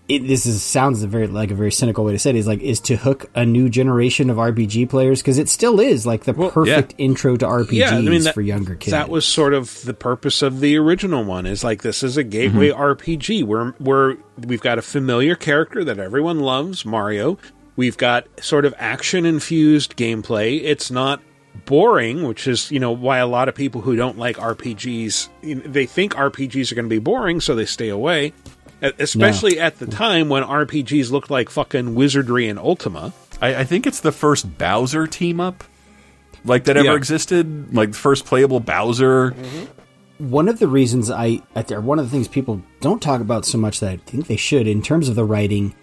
it, 0.09 0.27
this 0.27 0.45
is 0.45 0.61
sounds 0.61 1.03
a 1.05 1.07
very 1.07 1.29
like 1.29 1.53
a 1.53 1.55
very 1.55 1.71
cynical 1.71 2.05
way 2.05 2.13
to 2.13 2.19
say 2.19 2.31
it 2.31 2.37
is 2.37 2.47
like 2.47 2.61
is 2.61 2.81
to 2.81 2.97
hook 2.97 3.31
a 3.37 3.47
new 3.47 3.69
generation 3.69 4.29
of 4.29 4.39
RPG 4.39 4.91
players 4.91 5.23
because 5.23 5.39
it 5.39 5.49
still 5.49 5.79
is 5.79 6.05
like 6.05 6.25
the 6.25 6.35
perfect 6.35 6.95
intro 6.99 7.37
to 7.37 7.47
RPGs 7.47 7.73
yeah, 7.73 7.91
I 7.91 8.01
mean 8.01 8.25
that, 8.25 8.35
for 8.35 8.41
younger 8.41 8.75
kids. 8.75 8.91
That 8.91 9.09
was 9.09 9.25
sort 9.25 9.55
of 9.55 9.83
the 9.83 9.95
purpose 9.95 10.43
of 10.43 10.59
the 10.59 10.77
original 10.79 11.23
one. 11.23 11.47
Is 11.47 11.63
like 11.63 11.83
this 11.83 12.03
is 12.03 12.17
a 12.17 12.25
gateway 12.25 12.71
Mm-hmm. 12.71 12.81
RPG 12.81 13.45
where 13.45 13.67
where 13.79 14.17
we've 14.37 14.61
got 14.61 14.79
a 14.79 14.83
familiar 14.83 15.37
character 15.37 15.85
that 15.85 16.01
everyone 16.01 16.41
loves, 16.41 16.85
Mario. 16.85 17.39
We've 17.81 17.97
got 17.97 18.27
sort 18.45 18.67
of 18.67 18.75
action 18.77 19.25
infused 19.25 19.97
gameplay. 19.97 20.61
It's 20.63 20.91
not 20.91 21.23
boring, 21.65 22.25
which 22.25 22.47
is 22.47 22.71
you 22.71 22.79
know 22.79 22.91
why 22.93 23.17
a 23.19 23.27
lot 23.27 23.49
of 23.49 23.55
people 23.55 23.81
who 23.81 23.97
don't 23.97 24.19
like 24.19 24.37
RPGs 24.37 25.31
you 25.41 25.55
know, 25.55 25.63
they 25.63 25.87
think 25.87 26.15
RPGs 26.15 26.71
are 26.71 26.75
going 26.75 26.85
to 26.85 26.91
be 26.91 26.99
boring, 26.99 27.41
so 27.41 27.55
they 27.55 27.65
stay 27.65 27.89
away. 27.89 28.35
Especially 28.83 29.59
at 29.59 29.79
the 29.79 29.87
time 29.87 30.29
when 30.29 30.43
RPGs 30.43 31.11
looked 31.11 31.31
like 31.31 31.49
fucking 31.49 31.95
Wizardry 31.95 32.49
and 32.49 32.59
Ultima. 32.59 33.15
I, 33.41 33.55
I 33.57 33.65
think 33.65 33.87
it's 33.87 34.01
the 34.01 34.13
first 34.13 34.59
Bowser 34.59 35.07
team 35.07 35.41
up, 35.41 35.65
like 36.45 36.65
that 36.65 36.77
ever 36.77 36.85
Yeah. 36.89 36.97
existed, 36.97 37.73
like 37.75 37.93
the 37.93 37.97
first 37.99 38.27
playable 38.27 38.61
Bowser. 38.61 39.31
Mm-hmm. 39.31 40.29
one 40.31 40.49
of 40.49 40.59
the 40.59 40.69
reasons 40.69 41.11
I, 41.11 41.41
I 41.57 41.63
th- 41.63 41.81
one 41.81 41.99
of 41.99 42.05
the 42.05 42.11
things 42.11 42.29
people 42.29 42.61
don't 42.83 43.01
talk 43.01 43.23
about 43.23 43.47
so 43.47 43.57
much 43.57 43.81
that 43.81 43.91
I 43.91 43.97
think 43.97 44.27
they 44.27 44.37
should 44.37 44.67
in 44.67 44.83
terms 44.83 45.09
of 45.09 45.15
the 45.15 45.25
writing. 45.25 45.75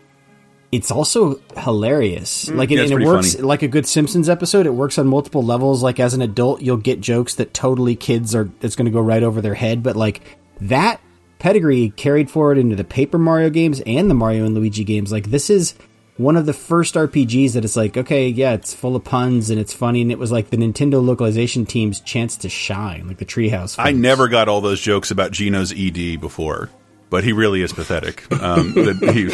It's 0.71 0.91
also 0.91 1.39
hilarious. 1.57 2.45
Mm. 2.45 2.55
like, 2.55 2.71
it, 2.71 2.79
it's 2.79 2.91
and 2.91 3.01
it 3.01 3.05
works 3.05 3.35
funny. 3.35 3.47
like 3.47 3.61
a 3.61 3.67
good 3.67 3.87
Simpsons 3.87 4.27
episode. 4.27 4.65
It 4.65 4.73
works 4.73 4.97
on 4.97 5.07
multiple 5.07 5.43
levels. 5.43 5.81
Like 5.81 5.99
as 5.99 6.13
an 6.13 6.21
adult, 6.21 6.61
you'll 6.61 6.77
get 6.77 6.99
jokes 6.99 7.35
that 7.35 7.53
totally 7.53 7.95
kids 7.95 8.35
are. 8.35 8.49
It's 8.61 8.75
going 8.75 8.85
to 8.85 8.91
go 8.91 9.01
right 9.01 9.23
over 9.23 9.41
their 9.41 9.53
head. 9.53 9.81
But 9.81 9.95
like 9.95 10.21
that 10.61 10.99
pedigree 11.39 11.89
carried 11.91 12.29
forward 12.29 12.57
into 12.57 12.75
the 12.75 12.83
Paper 12.83 13.17
Mario 13.17 13.49
games 13.49 13.81
and 13.85 14.09
the 14.09 14.15
Mario 14.15 14.45
and 14.45 14.55
Luigi 14.55 14.83
games. 14.83 15.11
Like 15.11 15.29
this 15.29 15.49
is 15.49 15.75
one 16.17 16.35
of 16.35 16.45
the 16.45 16.53
first 16.53 16.95
RPGs 16.95 17.53
that 17.53 17.63
it's 17.63 17.75
like, 17.75 17.95
okay, 17.95 18.27
yeah, 18.27 18.53
it's 18.53 18.73
full 18.73 18.95
of 18.95 19.03
puns 19.03 19.49
and 19.49 19.59
it's 19.59 19.73
funny, 19.73 20.01
and 20.01 20.11
it 20.11 20.19
was 20.19 20.31
like 20.31 20.49
the 20.49 20.57
Nintendo 20.57 21.03
localization 21.03 21.65
team's 21.65 22.01
chance 22.01 22.35
to 22.37 22.49
shine, 22.49 23.07
like 23.07 23.17
the 23.17 23.25
Treehouse. 23.25 23.75
I 23.77 23.91
never 23.91 24.27
got 24.27 24.49
all 24.49 24.61
those 24.61 24.81
jokes 24.81 25.11
about 25.11 25.31
Gino's 25.31 25.71
ED 25.71 26.19
before, 26.19 26.69
but 27.09 27.23
he 27.23 27.33
really 27.33 27.61
is 27.61 27.73
pathetic. 27.73 28.31
Um, 28.31 28.73
that 28.73 28.97
he, 29.13 29.29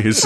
he's, 0.00 0.24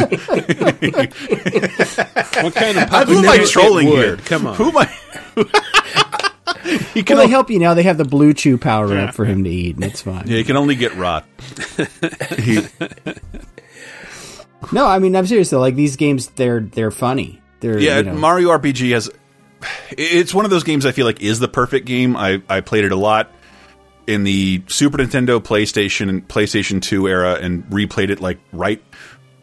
What 2.42 2.55
kind 2.55 2.78
of 2.78 3.09
who 3.09 3.18
am 3.18 3.28
I 3.28 3.36
puppet 3.36 3.50
trolling 3.50 3.88
here? 3.88 4.16
Come 4.16 4.46
on. 4.46 4.55
Who 4.57 4.68
am 4.68 4.76
I? 4.78 4.86
he 6.94 7.03
Well, 7.09 7.18
they 7.18 7.28
help 7.28 7.50
you 7.50 7.59
now. 7.59 7.74
They 7.74 7.82
have 7.82 7.98
the 7.98 8.05
Blue 8.05 8.34
Chew 8.34 8.59
power 8.59 8.96
up 8.96 9.14
for 9.14 9.24
him 9.24 9.44
to 9.44 9.50
eat, 9.50 9.76
and 9.76 9.84
it's 9.84 10.03
fine. 10.03 10.26
Yeah, 10.26 10.38
he 10.38 10.44
can 10.44 10.57
only 10.57 10.74
get 10.74 10.94
rot. 10.94 11.26
he, 12.38 12.66
No, 14.70 14.86
I 14.86 14.98
mean 14.98 15.16
I'm 15.16 15.26
serious 15.26 15.50
though. 15.50 15.61
Like 15.61 15.74
these 15.74 15.96
games, 15.96 16.28
they're 16.28 16.61
they're 16.61 16.90
funny. 16.90 17.40
They're 17.61 17.78
yeah, 17.78 17.98
you 17.98 18.05
know, 18.05 18.14
Mario 18.14 18.50
RPG 18.50 18.92
has. 18.92 19.11
It's 19.90 20.34
one 20.34 20.44
of 20.44 20.50
those 20.50 20.64
games 20.64 20.86
I 20.86 20.92
feel 20.92 21.07
like 21.07 21.22
is 21.22 21.38
the 21.38 21.48
perfect 21.48 21.86
game. 21.86 22.16
I 22.16 22.42
I 22.48 22.61
played 22.61 22.84
it 22.84 22.92
a 22.92 22.96
lot. 22.96 23.30
In 24.07 24.24
the 24.24 24.62
Super 24.68 24.98
Nintendo, 24.98 25.40
PlayStation, 25.40 26.09
and 26.09 26.26
PlayStation 26.26 26.80
2 26.82 27.09
era 27.09 27.34
and 27.34 27.64
replayed 27.66 28.11
it 28.11 28.20
like 28.20 28.38
right 28.53 28.82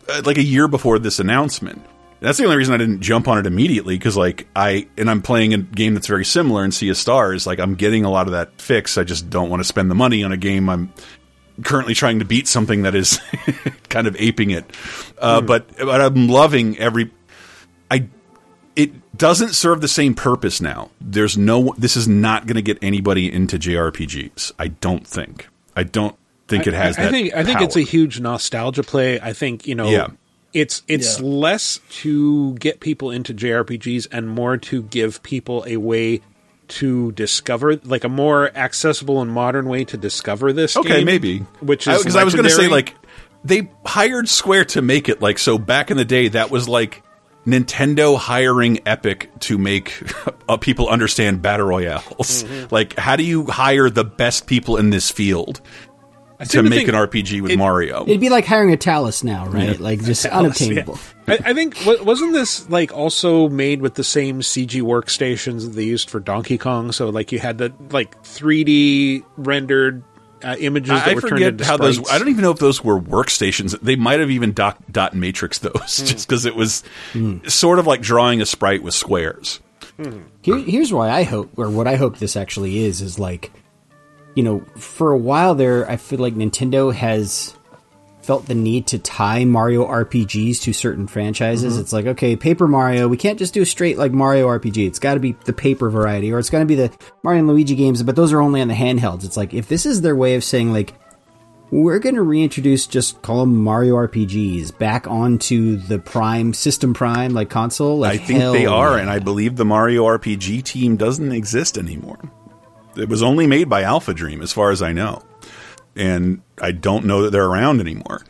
uh, 0.07 0.21
like 0.25 0.37
a 0.37 0.43
year 0.43 0.67
before 0.67 0.99
this 0.99 1.19
announcement. 1.19 1.81
That's 2.21 2.37
the 2.37 2.43
only 2.43 2.57
reason 2.57 2.73
I 2.73 2.77
didn't 2.77 2.99
jump 2.99 3.29
on 3.29 3.37
it 3.37 3.45
immediately 3.45 3.97
because 3.97 4.17
like 4.17 4.47
I 4.55 4.87
and 4.97 5.09
I'm 5.09 5.21
playing 5.21 5.53
a 5.53 5.57
game 5.57 5.93
that's 5.93 6.07
very 6.07 6.25
similar 6.25 6.65
in 6.65 6.71
Sea 6.71 6.89
of 6.89 6.97
Stars. 6.97 7.47
Like 7.47 7.59
I'm 7.59 7.75
getting 7.75 8.03
a 8.03 8.11
lot 8.11 8.27
of 8.27 8.33
that 8.33 8.59
fix. 8.61 8.97
I 8.97 9.03
just 9.05 9.29
don't 9.29 9.49
want 9.49 9.61
to 9.61 9.63
spend 9.63 9.89
the 9.89 9.95
money 9.95 10.23
on 10.23 10.33
a 10.33 10.37
game 10.37 10.67
I'm 10.69 10.93
currently 11.63 11.93
trying 11.93 12.19
to 12.19 12.25
beat 12.25 12.47
something 12.47 12.81
that 12.83 12.95
is 12.95 13.19
kind 13.89 14.07
of 14.07 14.15
aping 14.19 14.49
it. 14.51 14.65
Uh, 15.17 15.39
But 15.41 15.77
but 15.77 16.01
I'm 16.01 16.27
loving 16.27 16.77
every. 16.77 17.11
I 18.79 18.83
it 18.83 19.17
doesn't 19.17 19.53
serve 19.53 19.81
the 19.81 19.87
same 19.87 20.13
purpose 20.13 20.61
now. 20.61 20.89
There's 21.01 21.37
no. 21.37 21.73
This 21.77 21.95
is 21.95 22.07
not 22.07 22.47
going 22.47 22.55
to 22.55 22.61
get 22.61 22.77
anybody 22.81 23.31
into 23.31 23.57
JRPGs. 23.57 24.53
I 24.57 24.69
don't 24.69 25.05
think. 25.05 25.47
I 25.75 25.83
don't 25.83 26.15
think 26.47 26.67
it 26.67 26.73
has 26.73 26.97
I, 26.97 27.03
that. 27.03 27.07
I 27.07 27.11
think 27.11 27.33
I 27.33 27.43
think 27.43 27.61
it's 27.61 27.75
a 27.75 27.81
huge 27.81 28.19
nostalgia 28.19 28.83
play. 28.83 29.19
I 29.19 29.33
think 29.33 29.67
you 29.67 29.75
know. 29.75 29.89
Yeah. 29.89 30.07
It's 30.51 30.81
it's 30.87 31.19
Yeah. 31.19 31.25
less 31.27 31.79
to 32.01 32.55
get 32.55 32.79
people 32.79 33.11
into 33.11 33.33
JRPGs 33.33 34.07
and 34.11 34.27
more 34.29 34.57
to 34.57 34.81
give 34.81 35.21
people 35.21 35.63
a 35.67 35.77
way 35.77 36.21
to 36.69 37.11
discover, 37.13 37.77
like 37.77 38.03
a 38.03 38.09
more 38.09 38.55
accessible 38.55 39.21
and 39.21 39.31
modern 39.31 39.67
way 39.67 39.83
to 39.85 39.97
discover 39.97 40.53
this. 40.53 40.77
Okay, 40.77 40.97
game, 40.97 41.05
maybe. 41.05 41.39
Which 41.59 41.87
is 41.87 41.97
because 41.99 42.15
I, 42.15 42.23
was 42.23 42.33
going 42.33 42.45
to 42.45 42.51
say 42.51 42.67
like 42.67 42.95
they 43.43 43.69
hired 43.85 44.29
Square 44.29 44.65
to 44.65 44.81
make 44.81 45.09
it 45.09 45.21
like 45.21 45.39
so 45.39 45.57
back 45.57 45.91
in 45.91 45.97
the 45.97 46.05
day 46.05 46.29
that 46.29 46.51
was 46.51 46.67
like 46.69 47.03
Nintendo 47.45 48.17
hiring 48.17 48.79
Epic 48.85 49.29
to 49.39 49.57
make 49.57 50.01
uh, 50.49 50.57
people 50.57 50.87
understand 50.89 51.41
battle 51.41 51.67
royales. 51.67 52.43
Mm-hmm. 52.43 52.73
Like 52.73 52.97
how 52.97 53.15
do 53.15 53.23
you 53.23 53.45
hire 53.45 53.89
the 53.89 54.03
best 54.03 54.45
people 54.47 54.77
in 54.77 54.89
this 54.89 55.09
field 55.09 55.61
to 56.49 56.63
make 56.63 56.85
think 56.85 56.89
an 56.89 56.95
RPG 56.95 57.41
with 57.41 57.51
it- 57.51 57.57
Mario? 57.57 58.03
It'd 58.03 58.19
be 58.21 58.29
like 58.29 58.45
hiring 58.45 58.71
a 58.71 58.77
Talus 58.77 59.23
now, 59.23 59.47
right? 59.47 59.71
Yeah. 59.77 59.83
Like 59.83 60.03
just 60.03 60.23
Talus, 60.23 60.61
unobtainable. 60.61 60.99
yeah. 61.27 61.35
I, 61.45 61.49
I 61.51 61.53
think 61.53 61.77
wasn't 61.85 62.33
this 62.33 62.69
like 62.69 62.91
also 62.93 63.49
made 63.49 63.81
with 63.81 63.95
the 63.95 64.03
same 64.03 64.41
CG 64.41 64.81
workstations 64.81 65.61
that 65.61 65.71
they 65.75 65.83
used 65.83 66.09
for 66.09 66.19
Donkey 66.19 66.57
Kong? 66.57 66.91
So 66.91 67.09
like 67.09 67.31
you 67.31 67.39
had 67.39 67.57
the 67.57 67.73
like 67.91 68.21
3D 68.23 69.23
rendered 69.37 70.03
uh, 70.43 70.55
images 70.59 70.89
that 70.89 71.07
I 71.07 71.13
were 71.15 71.21
turned 71.21 71.29
forget 71.31 71.47
into 71.53 71.65
how 71.65 71.77
those. 71.77 72.09
I 72.09 72.17
don't 72.17 72.29
even 72.29 72.43
know 72.43 72.51
if 72.51 72.59
those 72.59 72.83
were 72.83 72.99
workstations. 72.99 73.79
They 73.81 73.95
might 73.95 74.19
have 74.19 74.31
even 74.31 74.53
dot, 74.53 74.91
dot 74.91 75.13
matrix 75.13 75.59
those, 75.59 75.73
Hmm. 75.99 76.05
just 76.05 76.27
because 76.27 76.45
it 76.45 76.55
was 76.55 76.83
sort 77.47 77.79
of 77.79 77.87
like 77.87 78.01
drawing 78.01 78.41
a 78.41 78.45
sprite 78.45 78.83
with 78.83 78.93
squares. 78.93 79.59
Here, 80.41 80.57
here's 80.59 80.93
why 80.93 81.09
I 81.09 81.23
hope, 81.23 81.51
or 81.57 81.69
what 81.69 81.85
I 81.85 81.95
hope 81.95 82.19
this 82.19 82.37
actually 82.37 82.85
is, 82.85 83.01
is 83.01 83.19
like, 83.19 83.51
you 84.33 84.43
know, 84.43 84.61
for 84.77 85.11
a 85.11 85.17
while 85.17 85.55
there, 85.55 85.89
I 85.89 85.97
feel 85.97 86.19
like 86.19 86.35
Nintendo 86.35 86.93
has 86.93 87.53
felt 88.29 88.45
the 88.45 88.53
need 88.53 88.85
to 88.85 88.99
tie 88.99 89.43
Mario 89.43 89.87
RPGs 89.87 90.61
to 90.61 90.71
certain 90.71 91.07
franchises. 91.07 91.75
Mhm. 91.75 91.81
It's 91.81 91.91
like, 91.91 92.05
okay, 92.05 92.35
Paper 92.35 92.67
Mario, 92.67 93.07
we 93.07 93.17
can't 93.17 93.39
just 93.39 93.55
do 93.55 93.63
a 93.63 93.65
straight 93.65 93.97
like 93.97 94.11
Mario 94.11 94.47
RPG. 94.47 94.85
It's 94.85 94.99
got 94.99 95.15
to 95.15 95.19
be 95.19 95.35
the 95.45 95.51
paper 95.51 95.89
variety, 95.89 96.31
or 96.31 96.37
it's 96.37 96.51
going 96.51 96.61
to 96.61 96.67
be 96.67 96.75
the 96.75 96.91
Mario 97.23 97.39
and 97.39 97.47
Luigi 97.47 97.73
games, 97.73 98.03
but 98.03 98.15
those 98.15 98.31
are 98.31 98.39
only 98.39 98.61
on 98.61 98.67
the 98.67 98.75
handhelds. 98.75 99.23
It's 99.23 99.35
like 99.35 99.55
if 99.55 99.67
this 99.67 99.83
is 99.87 100.01
their 100.01 100.15
way 100.15 100.35
of 100.35 100.43
saying 100.43 100.71
like. 100.71 100.93
We're 101.71 101.99
going 101.99 102.15
to 102.15 102.23
reintroduce, 102.23 102.87
just 102.87 103.21
call 103.21 103.41
them 103.41 103.55
Mario 103.55 103.93
RPGs, 103.95 104.75
back 104.79 105.05
onto 105.05 105.75
the 105.75 105.99
Prime 105.99 106.51
System 106.51 106.95
Prime, 106.95 107.35
like 107.35 107.51
console. 107.51 107.99
Like, 107.99 108.21
I 108.21 108.25
think 108.25 108.39
they 108.39 108.65
are, 108.65 108.95
yeah. 108.95 109.01
and 109.01 109.09
I 109.09 109.19
believe 109.19 109.55
the 109.55 109.65
Mario 109.65 110.05
RPG 110.05 110.63
team 110.63 110.97
doesn't 110.97 111.31
exist 111.31 111.77
anymore. 111.77 112.17
It 112.95 113.07
was 113.07 113.21
only 113.21 113.45
made 113.45 113.69
by 113.69 113.83
AlphaDream, 113.83 114.41
as 114.41 114.51
far 114.51 114.71
as 114.71 114.81
I 114.81 114.93
know, 114.93 115.21
and 115.95 116.41
I 116.61 116.71
don't 116.71 117.05
know 117.05 117.23
that 117.23 117.31
they're 117.31 117.45
around 117.45 117.79
anymore. 117.79 118.21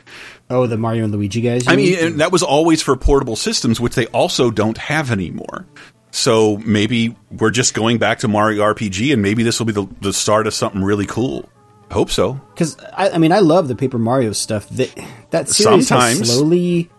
Oh, 0.49 0.65
the 0.65 0.77
Mario 0.77 1.03
and 1.03 1.13
Luigi 1.13 1.41
guys. 1.41 1.67
I 1.67 1.75
mean, 1.75 1.97
and 1.99 2.21
that 2.21 2.32
was 2.32 2.41
always 2.41 2.82
for 2.82 2.95
portable 2.95 3.36
systems, 3.36 3.80
which 3.80 3.95
they 3.95 4.07
also 4.07 4.49
don't 4.49 4.77
have 4.77 5.11
anymore. 5.11 5.65
So 6.11 6.57
maybe 6.57 7.15
we're 7.32 7.51
just 7.51 7.75
going 7.75 7.99
back 7.99 8.19
to 8.19 8.27
Mario 8.27 8.63
RPG, 8.63 9.13
and 9.13 9.21
maybe 9.21 9.43
this 9.43 9.59
will 9.59 9.67
be 9.67 9.73
the, 9.73 9.88
the 10.01 10.13
start 10.13 10.47
of 10.47 10.53
something 10.53 10.84
really 10.84 11.05
cool. 11.05 11.47
I 11.91 11.93
hope 11.93 12.09
so. 12.09 12.34
because 12.53 12.77
I, 12.95 13.11
I 13.11 13.17
mean, 13.17 13.32
I 13.32 13.39
love 13.39 13.67
the 13.67 13.75
Paper 13.75 13.97
Mario 13.97 14.32
stuff. 14.32 14.69
That 14.69 14.93
that 15.32 15.49
series 15.49 15.88
Sometimes. 15.88 16.19
has 16.19 16.36
slowly 16.36 16.89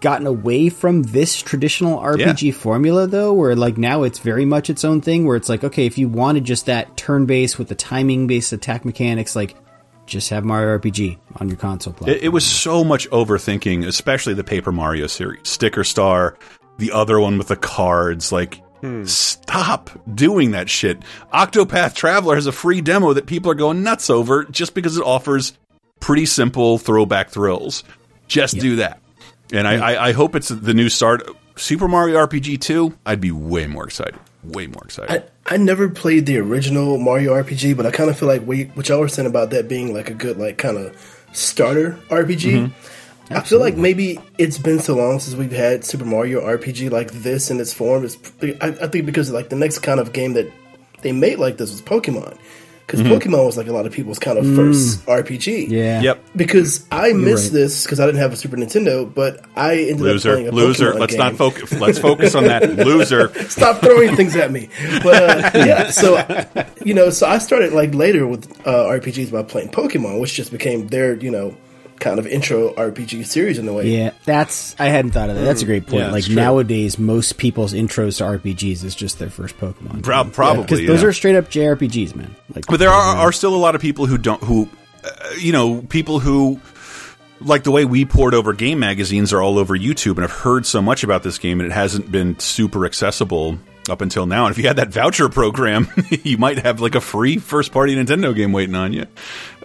gotten 0.00 0.26
away 0.26 0.68
from 0.68 1.02
this 1.02 1.40
traditional 1.40 1.98
RPG 1.98 2.54
formula, 2.54 3.06
though, 3.06 3.32
where 3.32 3.56
like 3.56 3.78
now 3.78 4.02
it's 4.02 4.18
very 4.18 4.44
much 4.44 4.68
its 4.68 4.84
own 4.84 5.00
thing. 5.00 5.26
Where 5.26 5.36
it's 5.36 5.48
like, 5.48 5.64
okay, 5.64 5.86
if 5.86 5.96
you 5.96 6.08
wanted 6.08 6.44
just 6.44 6.66
that 6.66 6.96
turn 6.96 7.26
based 7.26 7.58
with 7.58 7.68
the 7.68 7.74
timing 7.74 8.26
based 8.26 8.52
attack 8.52 8.84
mechanics, 8.84 9.34
like 9.34 9.56
just 10.06 10.30
have 10.30 10.44
Mario 10.44 10.78
RPG 10.78 11.18
on 11.36 11.48
your 11.48 11.56
console 11.56 11.92
platform. 11.92 12.16
It, 12.16 12.24
it 12.24 12.28
was 12.28 12.44
so 12.44 12.84
much 12.84 13.08
overthinking, 13.10 13.86
especially 13.86 14.34
the 14.34 14.44
Paper 14.44 14.72
Mario 14.72 15.06
series, 15.06 15.48
Sticker 15.48 15.84
Star, 15.84 16.36
the 16.78 16.92
other 16.92 17.18
one 17.20 17.38
with 17.38 17.48
the 17.48 17.56
cards. 17.56 18.32
Like, 18.32 18.56
hmm. 18.80 19.04
stop 19.04 19.90
doing 20.14 20.52
that 20.52 20.68
shit. 20.68 21.00
Octopath 21.32 21.94
Traveler 21.94 22.34
has 22.34 22.46
a 22.46 22.52
free 22.52 22.80
demo 22.80 23.12
that 23.14 23.26
people 23.26 23.50
are 23.50 23.56
going 23.56 23.82
nuts 23.82 24.10
over 24.10 24.44
just 24.44 24.74
because 24.74 24.96
it 24.96 25.02
offers 25.02 25.56
pretty 26.00 26.26
simple 26.26 26.78
throwback 26.78 27.30
thrills. 27.30 27.84
Just 28.26 28.58
do 28.58 28.76
that, 28.76 29.00
and 29.52 29.68
I, 29.68 29.74
I, 29.74 30.08
I 30.08 30.12
hope 30.12 30.34
it's 30.34 30.48
the 30.48 30.74
new 30.74 30.88
start. 30.88 31.22
Super 31.56 31.88
Mario 31.88 32.24
RPG 32.26 32.60
two. 32.60 32.96
I'd 33.04 33.20
be 33.20 33.30
way 33.30 33.66
more 33.66 33.84
excited. 33.84 34.18
Way 34.42 34.66
more 34.66 34.82
excited. 34.84 35.24
I, 35.24 35.30
I 35.46 35.58
never 35.58 35.88
played 35.88 36.26
the 36.26 36.38
original 36.38 36.98
Mario 36.98 37.34
RPG, 37.34 37.76
but 37.76 37.84
I 37.84 37.90
kind 37.90 38.08
of 38.08 38.18
feel 38.18 38.28
like 38.28 38.46
we, 38.46 38.64
what 38.74 38.88
y'all 38.88 39.00
were 39.00 39.08
saying 39.08 39.28
about 39.28 39.50
that 39.50 39.68
being 39.68 39.92
like 39.92 40.08
a 40.08 40.14
good, 40.14 40.38
like, 40.38 40.56
kind 40.56 40.78
of 40.78 40.96
starter 41.32 41.98
RPG. 42.08 42.70
Mm-hmm. 42.70 43.34
I 43.34 43.40
feel 43.40 43.58
like 43.58 43.76
maybe 43.76 44.18
it's 44.38 44.58
been 44.58 44.80
so 44.80 44.94
long 44.94 45.18
since 45.18 45.36
we've 45.36 45.52
had 45.52 45.84
Super 45.84 46.04
Mario 46.04 46.40
RPG 46.42 46.90
like 46.90 47.10
this 47.10 47.50
in 47.50 47.58
its 47.58 47.72
form. 47.72 48.04
It's, 48.04 48.18
I, 48.60 48.68
I 48.82 48.86
think 48.88 49.06
because 49.06 49.30
like 49.30 49.48
the 49.48 49.56
next 49.56 49.78
kind 49.78 49.98
of 49.98 50.12
game 50.12 50.34
that 50.34 50.50
they 51.00 51.12
made 51.12 51.38
like 51.38 51.56
this 51.56 51.70
was 51.70 51.80
Pokemon, 51.80 52.36
because 52.86 53.00
Mhm. 53.00 53.18
Pokemon 53.18 53.46
was 53.46 53.56
like 53.56 53.66
a 53.66 53.72
lot 53.72 53.86
of 53.86 53.92
people's 53.92 54.18
kind 54.18 54.38
of 54.38 54.44
Mm. 54.44 54.56
first 54.56 55.06
RPG. 55.06 55.66
Yeah. 55.70 56.02
Yep. 56.02 56.24
Because 56.36 56.84
I 56.92 57.08
You're 57.08 57.16
missed 57.18 57.44
right. 57.44 57.52
this 57.60 57.82
because 57.84 57.98
I 58.00 58.06
didn't 58.06 58.20
have 58.20 58.32
a 58.32 58.36
Super 58.36 58.56
Nintendo, 58.56 59.08
but 59.12 59.40
I 59.56 59.76
ended 59.78 60.00
Loser, 60.00 60.30
up 60.30 60.34
playing 60.34 60.48
a 60.48 60.52
loser. 60.52 60.92
Pokemon 60.92 60.98
Let's 61.00 61.12
game. 61.14 61.18
not 61.20 61.36
focus. 61.36 61.72
Let's 61.72 61.98
focus 61.98 62.34
on 62.34 62.44
that. 62.44 62.76
Loser. 62.86 63.32
Stop 63.48 63.80
throwing 63.80 64.14
things 64.16 64.36
at 64.36 64.52
me. 64.52 64.68
But 65.02 65.22
uh, 65.22 65.50
yeah, 65.66 65.90
so 65.90 66.22
you 66.84 66.94
know, 66.94 67.10
so 67.10 67.26
I 67.26 67.38
started 67.38 67.72
like 67.72 67.94
later 67.94 68.26
with 68.26 68.46
uh, 68.66 68.84
RPGs 68.88 69.30
by 69.32 69.42
playing 69.42 69.68
Pokemon, 69.68 70.20
which 70.20 70.34
just 70.34 70.52
became 70.52 70.88
their 70.88 71.14
you 71.14 71.30
know 71.30 71.54
kind 72.04 72.18
of 72.18 72.26
intro 72.26 72.74
RPG 72.74 73.24
series 73.24 73.58
in 73.58 73.66
a 73.66 73.72
way. 73.72 73.88
Yeah, 73.88 74.10
that's 74.24 74.76
I 74.78 74.86
hadn't 74.86 75.12
thought 75.12 75.30
of 75.30 75.36
that. 75.36 75.42
That's 75.42 75.62
a 75.62 75.64
great 75.64 75.86
point. 75.86 76.02
Yeah, 76.02 76.10
like 76.10 76.24
true. 76.24 76.34
nowadays, 76.34 76.98
most 76.98 77.38
people's 77.38 77.72
intros 77.72 78.18
to 78.18 78.24
RPGs 78.24 78.84
is 78.84 78.94
just 78.94 79.18
their 79.18 79.30
first 79.30 79.56
Pokemon. 79.56 80.02
Prob- 80.02 80.32
probably, 80.32 80.64
because 80.64 80.86
those 80.86 81.02
yeah. 81.02 81.08
are 81.08 81.12
straight 81.14 81.34
up 81.34 81.46
JRPGs, 81.46 82.14
man. 82.14 82.36
Like, 82.54 82.66
But 82.66 82.78
there 82.78 82.90
are, 82.90 83.16
are 83.16 83.32
still 83.32 83.54
a 83.54 83.56
lot 83.56 83.74
of 83.74 83.80
people 83.80 84.04
who 84.04 84.18
don't, 84.18 84.42
who, 84.42 84.68
uh, 85.02 85.08
you 85.38 85.52
know, 85.52 85.80
people 85.80 86.20
who, 86.20 86.60
like 87.40 87.64
the 87.64 87.70
way 87.70 87.86
we 87.86 88.04
poured 88.04 88.34
over 88.34 88.52
game 88.52 88.78
magazines 88.78 89.32
are 89.32 89.40
all 89.40 89.58
over 89.58 89.74
YouTube 89.76 90.12
and 90.12 90.20
have 90.20 90.30
heard 90.32 90.66
so 90.66 90.82
much 90.82 91.04
about 91.04 91.22
this 91.22 91.38
game 91.38 91.58
and 91.58 91.70
it 91.70 91.74
hasn't 91.74 92.12
been 92.12 92.38
super 92.38 92.84
accessible 92.84 93.58
up 93.88 94.00
until 94.00 94.26
now. 94.26 94.46
And 94.46 94.52
if 94.52 94.58
you 94.58 94.66
had 94.66 94.76
that 94.76 94.88
voucher 94.88 95.28
program, 95.28 95.88
you 96.10 96.38
might 96.38 96.58
have 96.58 96.80
like 96.80 96.94
a 96.94 97.00
free 97.00 97.38
first 97.38 97.72
party 97.72 97.94
Nintendo 97.94 98.34
game 98.34 98.52
waiting 98.52 98.74
on 98.74 98.92
you. 98.92 99.06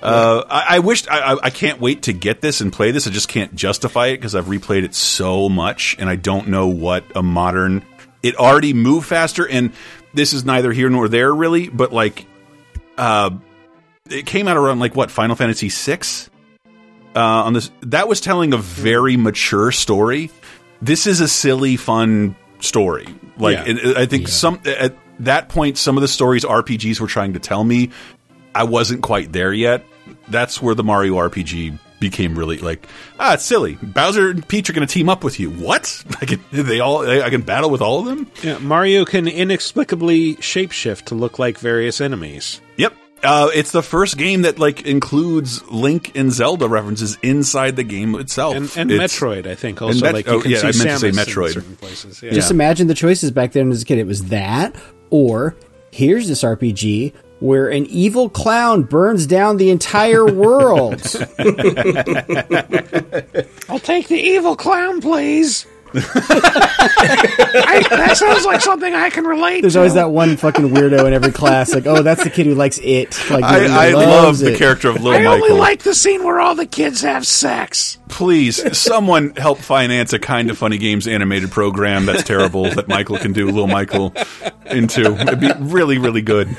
Uh, 0.02 0.44
I, 0.50 0.76
I 0.76 0.80
wished, 0.80 1.10
I, 1.12 1.34
I- 1.34 1.40
I 1.44 1.50
can't 1.50 1.80
wait 1.80 2.04
to 2.04 2.14
get 2.14 2.42
this 2.42 2.62
and 2.62 2.72
play 2.72 2.92
this. 2.92 3.08
I 3.08 3.12
just 3.12 3.28
can't 3.30 3.56
justify 3.56 4.08
it 4.08 4.18
because 4.18 4.36
I've 4.36 4.46
replayed 4.46 4.84
it 4.84 4.94
so 4.96 5.50
much 5.50 5.96
and 6.00 6.10
I 6.10 6.16
don't 6.16 6.48
know 6.50 6.68
what 6.68 7.04
a 7.16 7.24
modern, 7.24 7.84
it 8.24 8.36
already 8.36 8.74
moved 8.74 9.08
faster. 9.08 9.48
And 9.48 9.72
this 10.14 10.34
is 10.34 10.44
neither 10.46 10.72
here 10.72 10.90
nor 10.90 11.08
there 11.08 11.34
really, 11.34 11.70
but 11.70 11.92
like, 11.94 12.26
uh, 12.98 13.32
it 14.10 14.26
came 14.26 14.48
out 14.48 14.58
around 14.58 14.80
like 14.80 14.96
what 14.96 15.12
Final 15.12 15.36
Fantasy 15.36 15.70
VI. 15.70 16.00
Uh, 17.16 17.20
on 17.46 17.54
this, 17.54 17.72
that 17.82 18.08
was 18.08 18.22
telling 18.22 18.54
a 18.54 18.58
very 18.58 19.18
mature 19.18 19.72
story. 19.72 20.30
This 20.82 21.08
is 21.08 21.22
a 21.22 21.28
silly, 21.28 21.76
fun 21.76 22.36
story. 22.60 23.08
Like 23.38 23.68
Yeah. 23.68 23.94
I 23.98 24.06
think 24.06 24.28
some 24.28 24.60
at 24.66 24.96
that 25.20 25.50
point, 25.50 25.78
some 25.78 25.98
of 25.98 26.02
the 26.02 26.08
stories 26.08 26.44
RPGs 26.46 27.00
were 27.00 27.08
trying 27.08 27.34
to 27.34 27.40
tell 27.40 27.64
me, 27.64 27.90
I 28.56 28.64
wasn't 28.64 29.02
quite 29.02 29.32
there 29.32 29.54
yet. 29.54 29.86
That's 30.28 30.62
where 30.62 30.76
the 30.76 30.84
Mario 30.84 31.16
RPG 31.16 31.78
became 32.00 32.38
really 32.38 32.58
like 32.58 32.88
ah, 33.20 33.34
it's 33.34 33.44
silly. 33.44 33.76
Bowser 33.82 34.30
and 34.30 34.48
Peach 34.48 34.70
are 34.70 34.74
going 34.74 34.88
to 34.88 34.94
team 34.94 35.10
up 35.10 35.24
with 35.24 35.40
you. 35.40 35.50
What? 35.50 36.04
I 36.22 36.26
can, 36.26 36.44
they 36.52 36.80
all 36.80 37.08
I 37.08 37.30
can 37.30 37.42
battle 37.42 37.70
with 37.70 37.82
all 37.82 38.00
of 38.00 38.06
them. 38.06 38.32
Yeah, 38.42 38.58
Mario 38.60 39.06
can 39.06 39.28
inexplicably 39.28 40.36
shapeshift 40.36 41.06
to 41.06 41.16
look 41.16 41.40
like 41.40 41.58
various 41.58 42.02
enemies. 42.02 42.62
Yep. 43.22 43.32
Uh, 43.32 43.50
it's 43.54 43.72
the 43.72 43.84
first 43.84 44.18
game 44.18 44.44
that 44.44 44.60
like 44.60 44.86
includes 44.86 45.62
Link 45.70 46.12
and 46.16 46.32
Zelda 46.32 46.68
references 46.70 47.18
inside 47.22 47.76
the 47.76 47.84
game 47.84 48.16
itself, 48.16 48.56
And, 48.56 48.72
and 48.78 48.90
Metroid, 48.92 49.46
I 49.48 49.56
think, 49.56 49.82
also. 49.82 50.02
Met- 50.06 50.14
like 50.14 50.28
you 50.28 50.34
oh, 50.34 50.42
can 50.42 50.52
yeah, 50.52 50.58
see 50.60 50.82
I 50.82 50.86
meant 50.86 51.00
to 51.00 51.00
say 51.00 51.10
Samus 51.10 51.10
in 51.10 51.16
Metroid. 51.16 51.54
certain 51.54 51.76
places. 51.76 52.24
Yeah. 52.24 52.32
Just 52.32 52.52
imagine 52.52 52.88
the 52.88 52.94
choices 52.96 53.32
back 53.32 53.52
then 53.52 53.72
as 53.72 53.82
a 53.82 53.86
kid. 53.86 53.98
It 53.98 54.08
was 54.08 54.26
that, 54.30 54.76
or 55.10 55.56
here's 55.92 56.28
this 56.28 56.44
RPG 56.44 57.14
where 57.42 57.70
an 57.70 57.86
evil 57.88 58.30
clown 58.30 58.84
burns 58.84 59.26
down 59.26 59.58
the 59.58 59.70
entire 59.70 60.26
world. 60.34 60.94
I'll 63.70 63.80
take 63.80 64.08
the 64.08 64.20
evil 64.22 64.56
clown, 64.56 65.02
please. 65.02 65.66
I, 65.94 67.86
that 67.90 68.18
sounds 68.18 68.46
like 68.46 68.62
something 68.62 68.94
I 68.94 69.10
can 69.10 69.26
relate 69.26 69.62
There's 69.62 69.74
to. 69.74 69.80
always 69.80 69.96
that 69.96 70.12
one 70.12 70.38
fucking 70.38 70.70
weirdo 70.70 71.06
in 71.08 71.14
every 71.14 71.32
class. 71.32 71.74
Like, 71.74 71.88
oh, 71.88 72.02
that's 72.04 72.24
the 72.24 72.30
kid 72.30 72.46
who 72.46 72.56
likes 72.56 72.80
it. 72.82 73.18
Like, 73.30 73.44
I, 73.44 73.90
I 73.90 73.92
love 73.94 74.38
the 74.40 74.54
it. 74.54 74.58
character 74.58 74.90
of 74.90 75.02
Little 75.02 75.20
I 75.20 75.26
only 75.26 75.50
like 75.52 75.84
the 75.84 75.96
scene 75.96 76.24
where 76.24 76.40
all 76.40 76.56
the 76.56 76.66
kids 76.66 77.02
have 77.02 77.26
sex. 77.26 77.98
Please, 78.08 78.78
someone 78.78 79.36
help 79.36 79.60
finance 79.60 80.14
a 80.14 80.20
kind 80.20 80.50
of 80.50 80.58
funny 80.58 80.78
games 80.78 81.08
animated 81.08 81.52
program 81.52 82.06
that's 82.06 82.24
terrible 82.24 82.70
that 82.72 82.88
Michael 82.88 83.18
can 83.18 83.34
do 83.34 83.46
Little 83.46 83.68
Michael 83.68 84.14
into. 84.66 85.16
It'd 85.16 85.40
be 85.40 85.52
really, 85.60 85.98
really 85.98 86.22
good. 86.22 86.56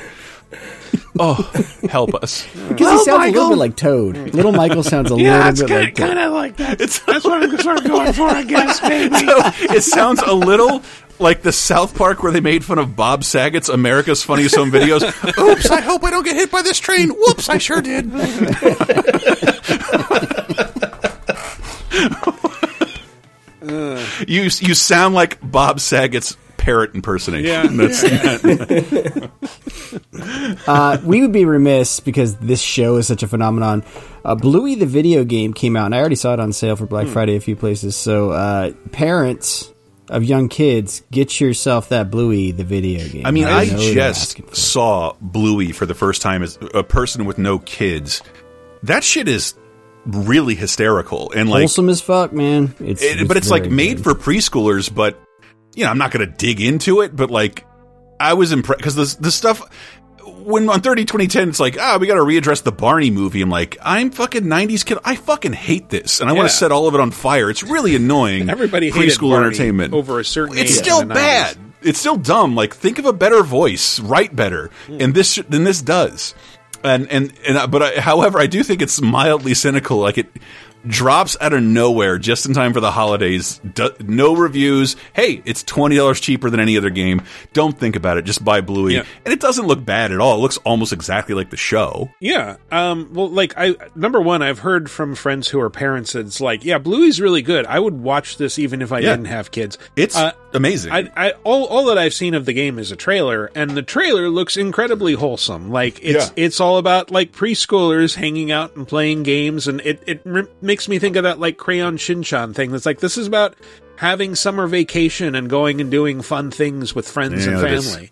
Oh, 1.19 1.33
help 1.89 2.13
us. 2.15 2.45
Because 2.69 2.99
he 2.99 3.05
sounds 3.05 3.09
a 3.27 3.31
little 3.31 3.49
bit 3.49 3.57
like 3.57 3.75
Toad. 3.75 4.15
Little 4.33 4.51
Michael 4.53 4.83
sounds 4.83 5.11
a 5.11 5.15
Yeah, 5.19 5.49
little 5.49 5.67
bit 5.67 5.69
kind, 5.69 5.83
like 5.85 5.95
Toad. 5.95 6.07
kind 6.07 6.19
of 6.19 6.33
like 6.33 6.57
that. 6.57 6.77
That's 6.79 6.99
what 7.25 7.43
I'm 7.43 7.57
sort 7.57 7.79
of 7.79 7.83
going 7.85 8.13
for, 8.13 8.27
I 8.29 8.43
guess, 8.43 8.79
baby. 8.81 9.15
it 9.75 9.83
sounds 9.83 10.21
a 10.25 10.33
little 10.33 10.81
like 11.19 11.41
the 11.41 11.51
South 11.51 11.95
Park 11.95 12.23
where 12.23 12.31
they 12.31 12.39
made 12.39 12.63
fun 12.65 12.79
of 12.79 12.95
Bob 12.95 13.23
Saget's 13.23 13.69
America's 13.69 14.23
Funniest 14.23 14.55
Home 14.55 14.71
Videos. 14.71 15.01
Oops, 15.37 15.69
I 15.69 15.81
hope 15.81 16.03
I 16.03 16.09
don't 16.11 16.23
get 16.23 16.35
hit 16.35 16.49
by 16.49 16.61
this 16.61 16.79
train. 16.79 17.09
Whoops, 17.09 17.49
I 17.49 17.57
sure 17.57 17.81
did. 17.81 18.09
you 24.27 24.43
you 24.43 24.73
sound 24.73 25.15
like 25.15 25.37
Bob 25.41 25.79
Saget's 25.79 26.35
parrot 26.61 26.93
impersonation. 26.93 27.47
Yeah. 27.47 27.67
That's, 27.71 28.03
uh, 30.67 31.01
we 31.03 31.21
would 31.21 31.31
be 31.31 31.45
remiss 31.45 31.99
because 31.99 32.35
this 32.37 32.61
show 32.61 32.97
is 32.97 33.07
such 33.07 33.23
a 33.23 33.27
phenomenon. 33.27 33.83
Uh, 34.23 34.35
Bluey 34.35 34.75
the 34.75 34.85
video 34.85 35.23
game 35.23 35.53
came 35.53 35.75
out, 35.75 35.87
and 35.87 35.95
I 35.95 35.99
already 35.99 36.15
saw 36.15 36.33
it 36.33 36.39
on 36.39 36.53
sale 36.53 36.75
for 36.75 36.85
Black 36.85 37.07
Friday 37.07 37.35
a 37.35 37.41
few 37.41 37.55
places. 37.55 37.95
So, 37.95 38.31
uh, 38.31 38.71
parents 38.91 39.71
of 40.09 40.23
young 40.23 40.49
kids, 40.49 41.03
get 41.11 41.39
yourself 41.39 41.89
that 41.89 42.11
Bluey 42.11 42.51
the 42.51 42.63
video 42.63 43.07
game. 43.07 43.25
I 43.25 43.31
mean, 43.31 43.47
I 43.47 43.65
know 43.65 43.77
they're 43.77 43.93
just 43.93 44.55
saw 44.55 45.13
Bluey 45.21 45.71
for 45.71 45.85
the 45.85 45.95
first 45.95 46.21
time 46.21 46.43
as 46.43 46.57
a 46.73 46.83
person 46.83 47.25
with 47.25 47.37
no 47.37 47.59
kids. 47.59 48.21
That 48.83 49.03
shit 49.03 49.27
is 49.27 49.53
really 50.05 50.55
hysterical 50.55 51.31
and 51.35 51.49
like 51.49 51.61
wholesome 51.61 51.89
as 51.89 52.01
fuck, 52.01 52.33
man. 52.33 52.75
It's, 52.79 53.01
It- 53.01 53.27
but 53.27 53.37
it's 53.37 53.49
like 53.49 53.63
very 53.63 53.75
made 53.75 53.97
good. 53.97 54.03
for 54.03 54.13
preschoolers. 54.15 54.93
But 54.93 55.19
you 55.75 55.85
know, 55.85 55.91
I'm 55.91 55.97
not 55.97 56.11
going 56.11 56.27
to 56.29 56.35
dig 56.37 56.61
into 56.61 57.01
it. 57.01 57.15
But 57.15 57.31
like, 57.31 57.65
I 58.19 58.33
was 58.33 58.51
impressed 58.51 58.79
because 58.79 58.95
the 58.95 59.21
the 59.21 59.31
stuff 59.31 59.61
when 60.43 60.69
on 60.69 60.81
30 60.81 61.05
2010 61.05 61.49
it's 61.49 61.59
like 61.59 61.77
ah 61.79 61.97
we 61.99 62.07
got 62.07 62.15
to 62.15 62.21
readdress 62.21 62.63
the 62.63 62.71
Barney 62.71 63.11
movie. 63.11 63.41
I'm 63.41 63.49
like 63.49 63.77
I'm 63.81 64.11
fucking 64.11 64.43
90s 64.43 64.85
kid. 64.85 64.97
I 65.03 65.15
fucking 65.15 65.53
hate 65.53 65.89
this, 65.89 66.19
and 66.19 66.29
I 66.29 66.33
want 66.33 66.49
to 66.49 66.55
set 66.55 66.71
all 66.71 66.87
of 66.87 66.93
it 66.95 66.99
on 66.99 67.11
fire. 67.11 67.49
It's 67.49 67.63
really 67.63 67.95
annoying. 67.95 68.49
Everybody 68.49 68.91
preschool 68.91 69.35
entertainment 69.37 69.93
over 69.93 70.19
a 70.19 70.25
certain 70.25 70.57
It's 70.57 70.77
still 70.77 71.01
in 71.01 71.09
90s. 71.09 71.13
bad. 71.13 71.57
It's 71.81 71.99
still 71.99 72.17
dumb. 72.17 72.55
Like 72.55 72.75
think 72.75 72.99
of 72.99 73.05
a 73.05 73.13
better 73.13 73.43
voice, 73.43 73.99
write 73.99 74.35
better, 74.35 74.69
and 74.87 75.13
this 75.13 75.35
than 75.49 75.63
this 75.63 75.81
does. 75.81 76.35
And 76.83 77.07
and 77.11 77.33
and 77.47 77.71
but 77.71 77.81
I, 77.83 77.99
however, 78.01 78.39
I 78.39 78.47
do 78.47 78.63
think 78.63 78.81
it's 78.81 79.01
mildly 79.01 79.53
cynical. 79.53 79.97
Like 79.97 80.17
it 80.17 80.27
drops 80.87 81.37
out 81.39 81.53
of 81.53 81.61
nowhere 81.63 82.17
just 82.17 82.45
in 82.45 82.53
time 82.53 82.73
for 82.73 82.79
the 82.79 82.91
holidays. 82.91 83.61
No 83.99 84.35
reviews. 84.35 84.95
Hey, 85.13 85.41
it's 85.45 85.63
twenty 85.63 85.95
dollars 85.95 86.19
cheaper 86.19 86.49
than 86.49 86.59
any 86.59 86.77
other 86.77 86.89
game. 86.89 87.21
Don't 87.53 87.77
think 87.77 87.95
about 87.95 88.17
it. 88.17 88.25
Just 88.25 88.43
buy 88.43 88.61
Bluey, 88.61 88.95
Yeah. 88.95 89.03
and 89.25 89.33
it 89.33 89.39
doesn't 89.39 89.67
look 89.67 89.83
bad 89.85 90.11
at 90.11 90.19
all. 90.19 90.35
It 90.37 90.41
looks 90.41 90.57
almost 90.57 90.93
exactly 90.93 91.35
like 91.35 91.49
the 91.49 91.57
show. 91.57 92.09
Yeah. 92.19 92.57
Um, 92.71 93.09
well, 93.13 93.29
like 93.29 93.53
I 93.57 93.75
number 93.95 94.21
one, 94.21 94.41
I've 94.41 94.59
heard 94.59 94.89
from 94.89 95.15
friends 95.15 95.47
who 95.49 95.59
are 95.59 95.69
parents. 95.69 96.15
It's 96.15 96.41
like, 96.41 96.63
yeah, 96.65 96.77
Bluey's 96.77 97.21
really 97.21 97.41
good. 97.41 97.65
I 97.65 97.79
would 97.79 97.95
watch 98.01 98.37
this 98.37 98.57
even 98.59 98.81
if 98.81 98.91
I 98.91 98.99
Yeah. 98.99 99.11
didn't 99.11 99.25
have 99.25 99.51
kids. 99.51 99.77
It's 99.95 100.15
Uh, 100.15 100.31
amazing. 100.53 100.91
I, 100.91 101.09
I 101.15 101.31
all 101.43 101.65
all 101.65 101.85
that 101.85 101.97
I've 101.97 102.13
seen 102.13 102.33
of 102.33 102.45
the 102.45 102.53
game 102.53 102.77
is 102.79 102.91
a 102.91 102.95
trailer, 102.95 103.51
and 103.55 103.71
the 103.71 103.81
trailer 103.81 104.29
looks 104.29 104.57
incredibly 104.57 105.13
wholesome. 105.13 105.71
Like 105.71 105.99
it's 106.03 106.31
it's 106.35 106.59
all 106.59 106.77
about 106.77 107.11
like 107.11 107.31
preschoolers 107.31 108.15
hanging 108.15 108.51
out 108.51 108.75
and 108.75 108.87
playing 108.87 109.23
games, 109.23 109.67
and 109.67 109.81
it 109.81 110.01
it 110.07 110.21
r- 110.25 110.47
makes 110.61 110.87
me 110.87 110.99
think 110.99 111.15
of 111.15 111.23
that 111.23 111.39
like 111.39 111.57
Crayon 111.57 111.97
Shin-chan 111.97 112.53
thing. 112.53 112.71
That's 112.71 112.85
like 112.85 112.99
this 112.99 113.17
is 113.17 113.27
about 113.27 113.55
having 113.97 114.35
summer 114.35 114.67
vacation 114.67 115.35
and 115.35 115.49
going 115.49 115.79
and 115.79 115.91
doing 115.91 116.21
fun 116.21 116.49
things 116.51 116.95
with 116.95 117.07
friends 117.07 117.45
Yeah, 117.45 117.53
and 117.53 117.61
that 117.63 117.71
is- 117.73 117.93
family. 117.95 118.11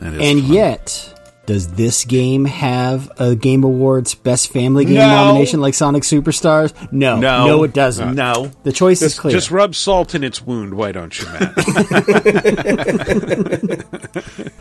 that 0.00 0.14
is 0.14 0.20
And 0.30 0.40
fun. 0.42 0.52
yet, 0.52 1.14
does 1.48 1.68
this 1.72 2.04
game 2.04 2.44
have 2.44 3.10
a 3.18 3.34
Game 3.34 3.64
Awards 3.64 4.14
Best 4.14 4.52
Family 4.52 4.84
Game 4.84 4.96
No. 4.96 5.06
nomination 5.08 5.62
like 5.62 5.72
Sonic 5.72 6.02
Superstars? 6.02 6.74
No, 6.92 7.18
No. 7.18 7.46
no, 7.46 7.62
it 7.64 7.72
doesn't. 7.72 8.14
No. 8.14 8.50
the 8.64 8.70
choice 8.72 9.00
Just, 9.00 9.14
is 9.14 9.18
clear. 9.18 9.32
just 9.32 9.50
rub 9.50 9.74
salt 9.74 10.14
in 10.14 10.22
its 10.22 10.42
wound, 10.42 10.74
why 10.74 10.92
don't 10.92 11.18
you, 11.18 11.24
Matt? 11.26 11.54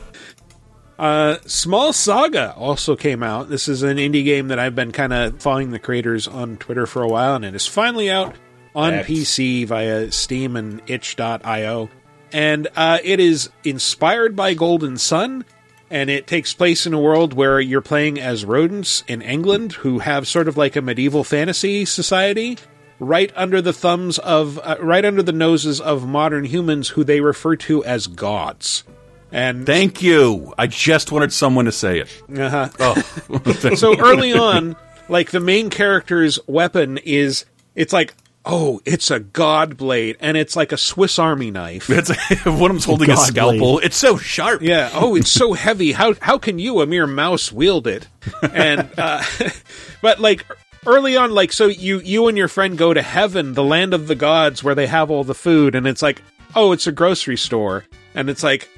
uh, 0.99 1.37
Small 1.45 1.93
Saga 1.93 2.53
also 2.55 2.95
came 2.95 3.21
out. 3.21 3.49
This 3.49 3.67
is 3.67 3.83
an 3.83 3.97
indie 3.97 4.23
game 4.23 4.47
that 4.47 4.57
I've 4.59 4.75
been 4.75 4.91
kind 4.91 5.13
of 5.13 5.41
following 5.41 5.71
the 5.71 5.79
creators 5.79 6.27
on 6.27 6.57
Twitter 6.57 6.85
for 6.87 7.01
a 7.03 7.07
while, 7.07 7.35
and 7.35 7.45
it 7.45 7.53
is 7.53 7.67
finally 7.67 8.09
out 8.09 8.35
on 8.75 8.93
X. 8.93 9.09
PC 9.09 9.65
via 9.67 10.11
Steam 10.11 10.55
and 10.55 10.81
itch.io. 10.87 11.89
And 12.33 12.67
uh, 12.75 12.99
it 13.03 13.19
is 13.19 13.49
inspired 13.63 14.35
by 14.35 14.53
Golden 14.53 14.97
Sun, 14.97 15.45
and 15.89 16.09
it 16.09 16.27
takes 16.27 16.53
place 16.53 16.85
in 16.85 16.93
a 16.93 16.99
world 16.99 17.33
where 17.33 17.59
you're 17.59 17.81
playing 17.81 18.19
as 18.19 18.45
rodents 18.45 19.03
in 19.07 19.21
England 19.21 19.73
who 19.73 19.99
have 19.99 20.27
sort 20.27 20.47
of 20.47 20.57
like 20.57 20.75
a 20.75 20.81
medieval 20.81 21.23
fantasy 21.23 21.85
society 21.85 22.57
right 22.99 23.31
under 23.35 23.61
the 23.61 23.73
thumbs 23.73 24.17
of 24.19 24.59
uh, 24.59 24.75
right 24.81 25.05
under 25.05 25.21
the 25.23 25.31
noses 25.31 25.79
of 25.79 26.07
modern 26.07 26.43
humans 26.45 26.89
who 26.89 27.03
they 27.03 27.21
refer 27.21 27.55
to 27.55 27.83
as 27.85 28.07
gods. 28.07 28.83
And 29.31 29.65
Thank 29.65 30.01
you. 30.01 30.53
I 30.57 30.67
just 30.67 31.11
wanted 31.11 31.33
someone 31.33 31.65
to 31.65 31.71
say 31.71 31.99
it. 31.99 32.23
uh-huh. 32.33 32.69
Oh, 32.79 33.75
so 33.75 33.97
early 33.99 34.33
on, 34.33 34.75
like 35.09 35.31
the 35.31 35.41
main 35.41 35.69
character's 35.69 36.39
weapon 36.47 36.97
is 36.99 37.45
it's 37.75 37.93
like 37.93 38.13
oh, 38.47 38.81
it's 38.85 39.11
a 39.11 39.19
god 39.19 39.77
blade 39.77 40.17
and 40.19 40.37
it's 40.37 40.55
like 40.55 40.71
a 40.71 40.77
Swiss 40.77 41.19
army 41.19 41.51
knife. 41.51 41.89
It's 41.89 42.09
one 42.45 42.71
of 42.71 42.75
them's 42.75 42.85
holding 42.85 43.09
a 43.09 43.17
scalpel. 43.17 43.75
blade. 43.75 43.85
It's 43.85 43.97
so 43.97 44.17
sharp. 44.17 44.61
Yeah. 44.61 44.89
Oh, 44.93 45.15
it's 45.15 45.29
so 45.29 45.53
heavy. 45.53 45.91
How 45.91 46.13
how 46.21 46.37
can 46.37 46.57
you, 46.59 46.81
a 46.81 46.85
mere 46.87 47.07
mouse, 47.07 47.51
wield 47.51 47.87
it? 47.87 48.07
And 48.41 48.89
uh, 48.97 49.23
but 50.01 50.19
like 50.19 50.45
early 50.85 51.17
on, 51.17 51.31
like 51.31 51.51
so 51.51 51.67
you 51.67 51.99
you 51.99 52.27
and 52.27 52.37
your 52.37 52.47
friend 52.47 52.77
go 52.77 52.93
to 52.93 53.01
heaven, 53.01 53.53
the 53.53 53.63
land 53.63 53.93
of 53.93 54.07
the 54.07 54.15
gods, 54.15 54.63
where 54.63 54.75
they 54.75 54.87
have 54.87 55.11
all 55.11 55.23
the 55.23 55.35
food, 55.35 55.75
and 55.75 55.85
it's 55.85 56.01
like 56.01 56.21
oh, 56.55 56.71
it's 56.71 56.87
a 56.87 56.91
grocery 56.91 57.37
store, 57.37 57.85
and 58.15 58.29
it's 58.29 58.43
like. 58.43 58.69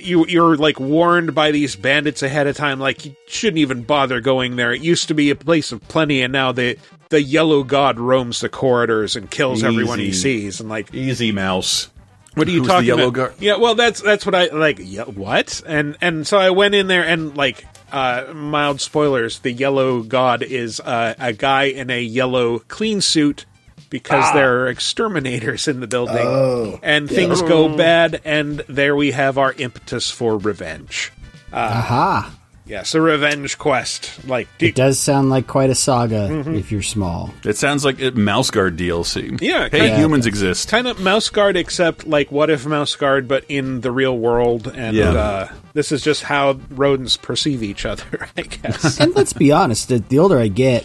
You 0.00 0.26
you're 0.26 0.56
like 0.56 0.78
warned 0.78 1.34
by 1.34 1.50
these 1.50 1.74
bandits 1.74 2.22
ahead 2.22 2.46
of 2.46 2.56
time, 2.56 2.78
like 2.78 3.04
you 3.04 3.16
shouldn't 3.26 3.58
even 3.58 3.82
bother 3.82 4.20
going 4.20 4.54
there. 4.54 4.72
It 4.72 4.80
used 4.80 5.08
to 5.08 5.14
be 5.14 5.30
a 5.30 5.34
place 5.34 5.72
of 5.72 5.80
plenty, 5.88 6.22
and 6.22 6.32
now 6.32 6.52
the 6.52 6.78
the 7.10 7.22
yellow 7.22 7.62
god 7.62 7.98
roams 7.98 8.40
the 8.40 8.48
corridors 8.48 9.16
and 9.16 9.30
kills 9.30 9.62
everyone 9.64 9.98
he 9.98 10.12
sees. 10.12 10.60
And 10.60 10.68
like, 10.68 10.92
Easy 10.94 11.32
mouse. 11.32 11.88
what 12.34 12.46
are 12.46 12.50
you 12.50 12.58
Who's 12.60 12.66
the 12.68 12.72
talking 12.72 12.86
yellow 12.88 13.02
about? 13.08 13.12
guard? 13.14 13.34
Yeah, 13.40 13.56
well, 13.56 13.74
that's 13.74 14.00
that's 14.00 14.24
what 14.26 14.34
I 14.34 14.46
like. 14.48 14.78
Yeah, 14.82 15.04
what? 15.04 15.62
And 15.66 15.96
and 16.00 16.26
so 16.26 16.38
I 16.38 16.50
went 16.50 16.74
in 16.74 16.86
there 16.86 17.04
and 17.04 17.36
like 17.36 17.64
uh 17.90 18.32
mild 18.34 18.80
spoilers. 18.80 19.38
The 19.40 19.50
yellow 19.52 20.02
god 20.02 20.42
is 20.42 20.78
uh, 20.80 21.14
a 21.18 21.32
guy 21.32 21.64
in 21.64 21.90
a 21.90 22.00
yellow 22.02 22.58
clean 22.60 23.00
suit 23.00 23.46
because 23.90 24.24
Ah. 24.26 24.34
there 24.34 24.60
are 24.64 24.68
exterminators 24.68 25.66
in 25.66 25.80
the 25.80 25.86
building, 25.86 26.18
Oh. 26.18 26.78
and 26.82 27.08
things 27.08 27.40
go 27.40 27.74
bad. 27.74 28.20
And 28.26 28.58
there 28.68 28.94
we 28.94 29.12
have 29.12 29.38
our 29.38 29.54
impetus 29.54 30.10
for 30.10 30.36
revenge. 30.36 31.10
Aha! 31.50 32.30
Yes, 32.68 32.94
a 32.94 33.00
revenge 33.00 33.56
quest. 33.58 34.26
Like, 34.28 34.46
do, 34.58 34.66
It 34.66 34.74
does 34.74 34.98
sound 34.98 35.30
like 35.30 35.46
quite 35.46 35.70
a 35.70 35.74
saga 35.74 36.28
Mm-hmm. 36.28 36.54
if 36.54 36.70
you're 36.70 36.82
small. 36.82 37.32
It 37.44 37.56
sounds 37.56 37.84
like 37.84 37.98
it, 38.00 38.16
Mouse 38.16 38.50
Guard 38.50 38.76
DLC. 38.76 39.40
Yeah, 39.40 39.68
Hey, 39.70 39.80
kinda- 39.80 39.96
humans 39.96 40.26
exist. 40.26 40.68
kind 40.68 40.86
of 40.86 41.00
mouse 41.00 41.28
guard 41.30 41.56
except 41.56 42.06
like 42.06 42.30
what 42.30 42.50
if 42.50 42.66
mouse 42.66 42.94
guard 42.94 43.26
but 43.26 43.44
in 43.48 43.80
the 43.80 43.90
real 43.90 44.16
world 44.18 44.66
and 44.74 44.94
Yeah. 44.96 45.10
uh, 45.12 45.48
this 45.72 45.92
is 45.92 46.02
just 46.02 46.22
how 46.24 46.58
rodents 46.70 47.16
perceive 47.16 47.62
each 47.62 47.86
other 47.86 48.28
i 48.36 48.42
guess 48.42 49.00
And 49.00 49.14
let's 49.16 49.32
be 49.32 49.50
honest, 49.52 49.88
the, 49.88 49.98
the 50.00 50.18
older 50.18 50.38
I 50.38 50.48
get, 50.48 50.84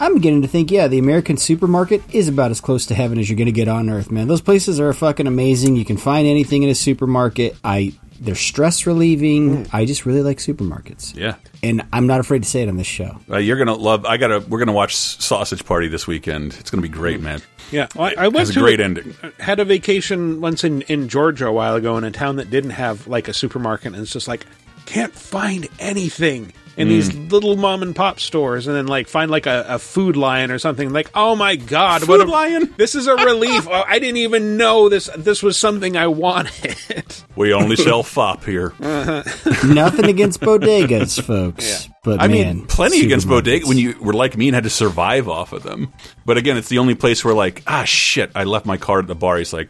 I'm 0.00 0.14
beginning 0.14 0.42
to 0.42 0.48
think, 0.48 0.72
yeah, 0.72 0.88
the 0.88 0.98
American 0.98 1.36
supermarket 1.36 2.02
is 2.12 2.26
about 2.26 2.50
as 2.50 2.60
close 2.60 2.86
to 2.86 2.94
heaven 2.94 3.18
as 3.18 3.30
you're 3.30 3.36
going 3.36 3.46
to 3.46 3.52
get 3.52 3.68
on 3.68 3.88
Earth, 3.88 4.10
man. 4.10 4.26
Those 4.26 4.40
places 4.40 4.80
are 4.80 4.92
fucking 4.92 5.28
amazing. 5.28 5.76
You 5.76 5.84
can 5.84 5.96
find 5.96 6.26
anything 6.26 6.64
in 6.64 6.68
a 6.68 6.74
supermarket. 6.74 7.56
I 7.62 7.94
they're 8.20 8.34
stress 8.34 8.86
relieving. 8.86 9.66
I 9.72 9.84
just 9.84 10.06
really 10.06 10.22
like 10.22 10.38
supermarkets, 10.38 11.14
Yeah. 11.16 11.34
and 11.62 11.82
I'm 11.92 12.06
not 12.06 12.20
afraid 12.20 12.42
to 12.42 12.48
say 12.48 12.62
it 12.62 12.68
on 12.68 12.76
this 12.76 12.86
show. 12.86 13.18
Uh, 13.30 13.38
you're 13.38 13.56
gonna 13.58 13.74
love. 13.74 14.04
I 14.06 14.16
gotta. 14.16 14.40
We're 14.40 14.58
gonna 14.60 14.72
watch 14.72 14.94
Sausage 14.96 15.64
Party 15.64 15.88
this 15.88 16.06
weekend. 16.06 16.56
It's 16.60 16.70
gonna 16.70 16.82
be 16.82 16.88
great, 16.88 17.20
man. 17.20 17.40
yeah 17.70 17.88
well, 17.96 18.12
I, 18.16 18.24
I 18.24 18.28
went 18.28 18.38
Has 18.40 18.50
a 18.50 18.54
to 18.54 18.60
great 18.60 18.80
ending. 18.80 19.14
had 19.40 19.58
a 19.60 19.64
vacation 19.64 20.40
once 20.42 20.64
in, 20.64 20.82
in 20.82 21.08
georgia 21.08 21.46
a 21.46 21.52
while 21.52 21.74
ago 21.76 21.96
in 21.96 22.04
a 22.04 22.10
town 22.10 22.36
that 22.36 22.50
didn't 22.50 22.70
have 22.70 23.06
like 23.08 23.26
a 23.26 23.32
supermarket 23.32 23.86
and 23.86 23.96
it's 23.96 24.12
just 24.12 24.28
like 24.28 24.44
can't 24.84 25.14
find 25.14 25.66
anything 25.78 26.52
in 26.76 26.88
these 26.88 27.14
little 27.14 27.56
mom 27.56 27.82
and 27.82 27.94
pop 27.94 28.20
stores, 28.20 28.66
and 28.66 28.76
then 28.76 28.86
like 28.86 29.08
find 29.08 29.30
like 29.30 29.46
a, 29.46 29.64
a 29.68 29.78
food 29.78 30.16
lion 30.16 30.50
or 30.50 30.58
something. 30.58 30.92
Like, 30.92 31.10
oh 31.14 31.36
my 31.36 31.56
god, 31.56 32.08
what 32.08 32.20
Food 32.20 32.28
a 32.28 32.30
Lion? 32.30 32.74
This 32.76 32.94
is 32.94 33.06
a 33.06 33.14
relief. 33.14 33.68
oh, 33.68 33.84
I 33.86 33.98
didn't 33.98 34.18
even 34.18 34.56
know 34.56 34.88
this. 34.88 35.08
This 35.16 35.42
was 35.42 35.56
something 35.56 35.96
I 35.96 36.06
wanted. 36.08 36.76
We 37.36 37.52
only 37.52 37.74
sell 37.74 38.04
fop 38.04 38.44
here. 38.44 38.72
Nothing 38.78 40.04
against 40.04 40.40
bodegas, 40.40 41.20
folks. 41.20 41.88
But 42.04 42.22
I 42.22 42.28
man, 42.28 42.58
mean, 42.58 42.66
plenty 42.66 43.04
against 43.04 43.26
bodegas 43.26 43.66
when 43.66 43.76
you 43.76 43.96
were 44.00 44.12
like 44.12 44.36
me 44.36 44.46
and 44.48 44.54
had 44.54 44.62
to 44.64 44.70
survive 44.70 45.28
off 45.28 45.52
of 45.52 45.64
them. 45.64 45.92
But 46.24 46.36
again, 46.38 46.56
it's 46.56 46.68
the 46.68 46.78
only 46.78 46.94
place 46.94 47.24
where 47.24 47.34
like, 47.34 47.64
ah, 47.66 47.82
shit, 47.82 48.30
I 48.36 48.44
left 48.44 48.66
my 48.66 48.76
card 48.76 49.06
at 49.06 49.08
the 49.08 49.16
bar. 49.16 49.38
He's 49.38 49.52
like, 49.52 49.68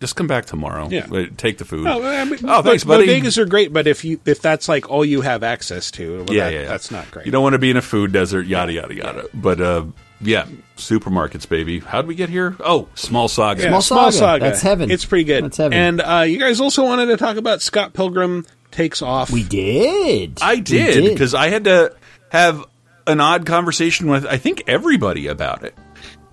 just 0.00 0.16
come 0.16 0.26
back 0.26 0.46
tomorrow. 0.46 0.88
Yeah. 0.88 1.06
Take 1.36 1.58
the 1.58 1.64
food. 1.64 1.84
No, 1.84 2.02
I 2.04 2.24
mean, 2.24 2.38
oh, 2.44 2.62
thanks, 2.62 2.84
but 2.84 2.98
buddy. 2.98 3.20
Bodegas 3.20 3.38
are 3.38 3.44
great, 3.46 3.72
but 3.72 3.86
if 3.86 4.04
you 4.04 4.20
if 4.24 4.40
that's 4.40 4.68
like 4.68 4.88
all 4.90 5.04
you 5.04 5.20
have 5.22 5.42
access 5.42 5.90
to, 5.92 6.24
well, 6.24 6.34
yeah, 6.36 6.44
that- 6.44 6.52
yeah, 6.52 6.60
yeah, 6.62 6.68
that's 6.68 6.90
not 6.90 7.10
great. 7.10 7.26
You 7.26 7.32
don't 7.32 7.42
want 7.42 7.54
to 7.54 7.58
be 7.58 7.70
in 7.70 7.76
a 7.76 7.82
food 7.82 8.12
desert, 8.12 8.46
yada 8.46 8.72
yada 8.72 8.94
yada. 8.94 9.24
But 9.34 9.60
uh, 9.60 9.84
yeah, 10.20 10.46
supermarkets, 10.76 11.48
baby. 11.48 11.80
How 11.80 12.00
did 12.02 12.08
we 12.08 12.14
get 12.14 12.28
here? 12.28 12.56
Oh, 12.60 12.88
small 12.94 13.28
saga. 13.28 13.62
Yeah, 13.62 13.78
Small 13.80 14.10
Saga. 14.12 14.44
That's 14.44 14.62
heaven. 14.62 14.90
It's 14.90 15.04
pretty 15.04 15.24
good. 15.24 15.44
That's 15.44 15.56
heaven. 15.56 15.76
And 15.78 16.00
uh, 16.00 16.24
you 16.26 16.38
guys 16.38 16.60
also 16.60 16.84
wanted 16.84 17.06
to 17.06 17.16
talk 17.16 17.36
about 17.36 17.62
Scott 17.62 17.92
Pilgrim 17.92 18.46
takes 18.70 19.00
off. 19.02 19.30
We 19.30 19.42
did. 19.44 20.38
I 20.42 20.56
did 20.56 21.04
because 21.12 21.34
I 21.34 21.48
had 21.48 21.64
to 21.64 21.94
have 22.30 22.64
an 23.06 23.20
odd 23.20 23.46
conversation 23.46 24.08
with 24.08 24.26
I 24.26 24.36
think 24.36 24.64
everybody 24.66 25.28
about 25.28 25.64
it, 25.64 25.74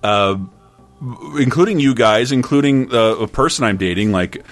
uh, 0.02 0.36
including 1.38 1.80
you 1.80 1.94
guys, 1.94 2.32
including 2.32 2.92
uh, 2.92 3.16
a 3.16 3.26
person 3.28 3.64
I'm 3.64 3.76
dating. 3.76 4.12
Like, 4.12 4.44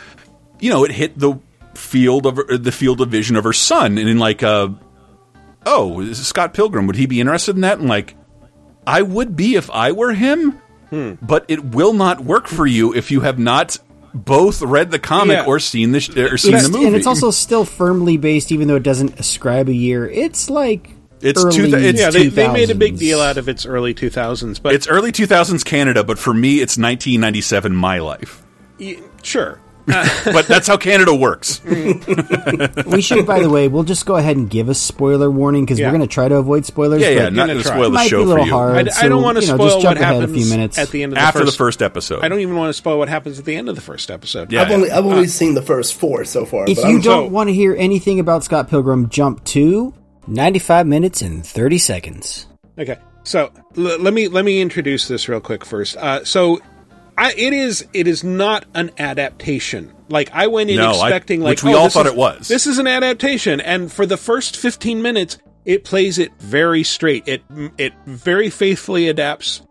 you 0.61 0.71
know, 0.71 0.85
it 0.85 0.91
hit 0.91 1.19
the 1.19 1.35
field 1.75 2.27
of 2.27 2.37
the 2.63 2.73
field 2.73 3.01
of 3.01 3.09
vision 3.09 3.37
of 3.37 3.45
her 3.45 3.53
son, 3.53 3.99
and 3.99 4.09
in 4.09 4.19
like, 4.19 4.43
uh, 4.43 4.69
oh, 5.67 6.03
this 6.05 6.19
is 6.19 6.27
Scott 6.27 6.55
Pilgrim. 6.55 6.87
Would 6.87 6.97
he 6.97 7.07
be 7.07 7.21
interested 7.21 7.55
in 7.55 7.63
that? 7.63 7.79
And 7.79 7.89
like, 7.89 8.15
I 8.87 9.03
would 9.03 9.35
be 9.37 9.57
if 9.57 9.71
I 9.71 9.93
were 9.93 10.13
him, 10.13 10.61
but 11.23 11.45
it 11.49 11.65
will 11.65 11.93
not 11.93 12.21
work 12.21 12.47
for 12.47 12.67
you 12.67 12.95
if 12.95 13.11
you 13.11 13.21
have 13.21 13.39
not 13.39 13.79
both 14.15 14.63
read 14.63 14.93
the 14.93 14.99
comic 15.01 15.39
Yeah. 15.39 15.45
or 15.47 15.59
seen 15.59 15.91
the 15.91 15.99
sh- 15.99 16.11
or 16.17 16.39
seen 16.39 16.51
It's- 16.55 16.69
the 16.69 16.73
movie. 16.73 16.87
and 16.87 16.95
it's 16.95 17.07
also 17.09 17.33
still 17.33 17.65
firmly 17.65 18.17
based, 18.17 18.53
even 18.53 18.69
though 18.69 18.77
it 18.77 18.85
doesn't 18.85 19.19
ascribe 19.19 19.69
a 19.69 19.75
year. 19.75 20.09
It's 20.09 20.49
like 20.49 20.91
It's 21.25 21.45
early 21.45 21.57
two- 21.71 21.77
it's- 21.77 21.99
yeah, 21.99 22.11
they, 22.11 22.29
they 22.29 22.49
made 22.53 22.71
a 22.71 22.75
big 22.75 22.99
deal 22.99 23.21
out 23.21 23.39
of 23.39 23.49
its 23.49 23.65
early 23.67 23.95
2000s, 23.95 24.61
but 24.63 24.75
it's 24.75 24.87
early 24.87 25.11
2000s 25.13 25.65
Canada, 25.65 26.05
but 26.05 26.19
for 26.19 26.35
me, 26.35 26.57
it's 26.57 26.77
1997 26.79 27.75
my 27.75 27.99
life. 27.99 28.43
y- 28.79 28.99
sure. 29.23 29.61
But 30.25 30.47
that's 30.49 30.67
how 30.67 30.79
Canada 30.79 31.15
works. 31.15 31.61
Mm. 31.61 32.87
we 32.87 33.03
should, 33.03 33.27
by 33.27 33.41
the 33.41 33.51
way, 33.51 33.69
we'll 33.69 33.83
just 33.83 34.07
go 34.07 34.17
ahead 34.17 34.35
and 34.39 34.49
give 34.49 34.71
a 34.71 34.75
spoiler 34.75 35.31
warning 35.31 35.65
because 35.67 35.79
Yeah. 35.79 35.89
we're 35.89 35.99
going 35.99 36.09
to 36.09 36.13
try 36.13 36.27
to 36.27 36.37
avoid 36.37 36.65
spoilers. 36.65 37.03
Yeah, 37.03 37.11
yeah, 37.11 37.25
but 37.25 37.33
not 37.35 37.43
gonna 37.49 37.53
going 37.53 37.63
to 37.65 37.69
try. 37.69 37.77
spoil 37.77 37.91
the 37.91 38.05
show 38.05 38.17
be 38.19 38.23
a 38.23 38.27
little 38.27 38.45
for 38.45 38.47
you. 38.49 38.53
hard. 38.55 38.89
I, 38.89 39.01
I 39.03 39.09
don't 39.09 39.23
want 39.23 39.37
to 39.37 39.43
you 39.45 39.51
know, 39.51 39.57
spoil 39.57 39.67
just 39.69 39.77
what 39.77 39.83
jump 39.83 40.01
ahead 40.01 40.15
happens 40.15 40.31
a 40.31 40.35
few 40.35 40.51
minutes 40.51 40.79
at 40.79 40.89
the 40.89 41.03
end 41.03 41.13
of 41.13 41.17
the 41.19 41.21
After 41.23 41.41
first, 41.41 41.53
the 41.53 41.57
first 41.59 41.83
episode. 41.83 42.25
I 42.25 42.29
don't 42.29 42.41
even 42.41 42.57
want 42.57 42.71
to 42.71 42.73
spoil 42.73 42.97
what 42.99 43.11
happens 43.11 43.39
at 43.39 43.45
the 43.45 43.55
end 43.57 43.69
of 43.69 43.75
the 43.75 43.83
first 43.83 44.11
episode. 44.11 44.51
Yeah. 44.53 44.63
I've 44.63 44.71
only 44.71 44.91
I've 44.91 45.05
only 45.05 45.25
uh, 45.25 45.29
seen 45.29 45.53
the 45.53 45.61
first 45.63 45.95
four 45.97 46.25
so 46.25 46.47
far. 46.47 46.65
If 46.67 46.77
but 46.77 46.89
you 46.89 46.97
I'm, 46.97 47.01
don't 47.03 47.27
so- 47.27 47.31
want 47.33 47.49
to 47.49 47.55
hear 47.55 47.75
anything 47.79 48.21
about 48.21 48.43
Scott 48.43 48.71
Pilgrim, 48.71 49.11
jump 49.11 49.45
to 49.45 49.93
95 50.27 50.87
minutes 50.87 51.23
and 51.23 51.45
30 51.47 51.79
seconds. 51.79 52.47
Okay, 52.79 52.97
so 53.23 53.51
l- 53.77 53.99
let 54.01 54.13
me 54.15 54.29
let 54.29 54.45
me 54.45 54.61
introduce 54.61 55.07
this 55.09 55.29
real 55.29 55.41
quick 55.41 55.65
first. 55.65 55.97
Uh, 55.97 56.25
so, 56.25 56.61
I, 57.17 57.33
it 57.35 57.53
is 57.53 57.87
it 57.93 58.09
is 58.09 58.25
not 58.25 58.65
an 58.75 58.91
adaptation. 58.99 59.93
Like 60.09 60.31
I 60.33 60.49
went 60.49 60.71
in 60.71 60.77
No, 60.77 60.91
I- 60.91 61.09
expecting, 61.09 61.41
like 61.41 61.51
which 61.51 61.63
we 61.65 61.75
oh, 61.75 61.79
all 61.79 61.85
this 61.85 61.95
thought 61.95 62.07
is- 62.07 62.13
it 62.13 62.19
was. 62.19 62.49
This 62.49 62.67
is 62.67 62.79
an 62.79 62.87
adaptation, 62.87 63.61
and 63.61 63.93
for 63.93 64.07
the 64.07 64.17
first 64.17 64.57
fifteen 64.57 65.03
minutes, 65.03 65.39
it 65.65 65.85
plays 65.85 66.19
it 66.19 66.33
very 66.41 66.83
straight. 66.83 67.29
It 67.29 67.43
it 67.79 67.93
very 68.07 68.51
faithfully 68.51 69.09
adapts 69.09 69.63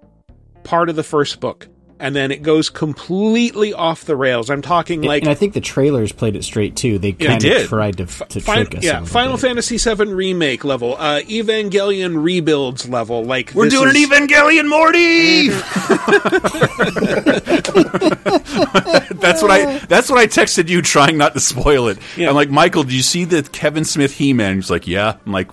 part 0.63 0.87
of 0.89 0.95
the 0.95 1.03
first 1.03 1.39
book, 1.41 1.67
and 1.99 2.15
then 2.15 2.31
it 2.31 2.43
goes 2.43 2.69
completely 2.69 3.73
off 3.73 4.05
the 4.05 4.15
rails. 4.15 4.49
I'm 4.49 4.61
talking 4.61 4.99
And- 4.99 5.07
like 5.07 5.23
and 5.23 5.29
I 5.29 5.35
think 5.35 5.53
the 5.53 5.61
trailers 5.61 6.11
played 6.11 6.35
it 6.35 6.43
straight 6.43 6.75
too. 6.75 6.99
They 6.99 7.13
kind 7.13 7.41
they 7.41 7.63
of 7.63 7.69
tried 7.69 7.97
to, 7.97 8.05
to 8.05 8.41
Fin- 8.41 8.65
trick 8.65 8.75
us. 8.77 8.83
yeah, 8.83 9.03
Final 9.05 9.33
bit. 9.33 9.41
Fantasy 9.41 9.77
VII 9.77 10.13
remake 10.13 10.63
level, 10.63 10.95
uh, 10.97 11.21
Evangelion 11.21 12.21
rebuilds 12.23 12.87
level. 12.89 13.23
Like 13.23 13.51
We're 13.53 13.65
this 13.65 13.73
doing 13.73 13.95
is- 13.95 14.11
an 14.11 14.27
Evangelion 14.27 14.69
Morty. 14.69 15.49
that's 18.03 19.41
what 19.41 19.51
I. 19.51 19.77
That's 19.87 20.09
what 20.09 20.19
I 20.19 20.27
texted 20.27 20.69
you, 20.69 20.81
trying 20.81 21.17
not 21.17 21.33
to 21.33 21.39
spoil 21.39 21.87
it. 21.87 21.97
Yeah. 22.17 22.29
I'm 22.29 22.35
like, 22.35 22.49
Michael, 22.49 22.83
do 22.83 22.95
you 22.95 23.01
see 23.01 23.25
the 23.25 23.43
Kevin 23.43 23.85
Smith 23.85 24.13
He-Man? 24.13 24.55
He's 24.55 24.69
like, 24.69 24.87
yeah. 24.87 25.17
I'm 25.25 25.31
like, 25.31 25.49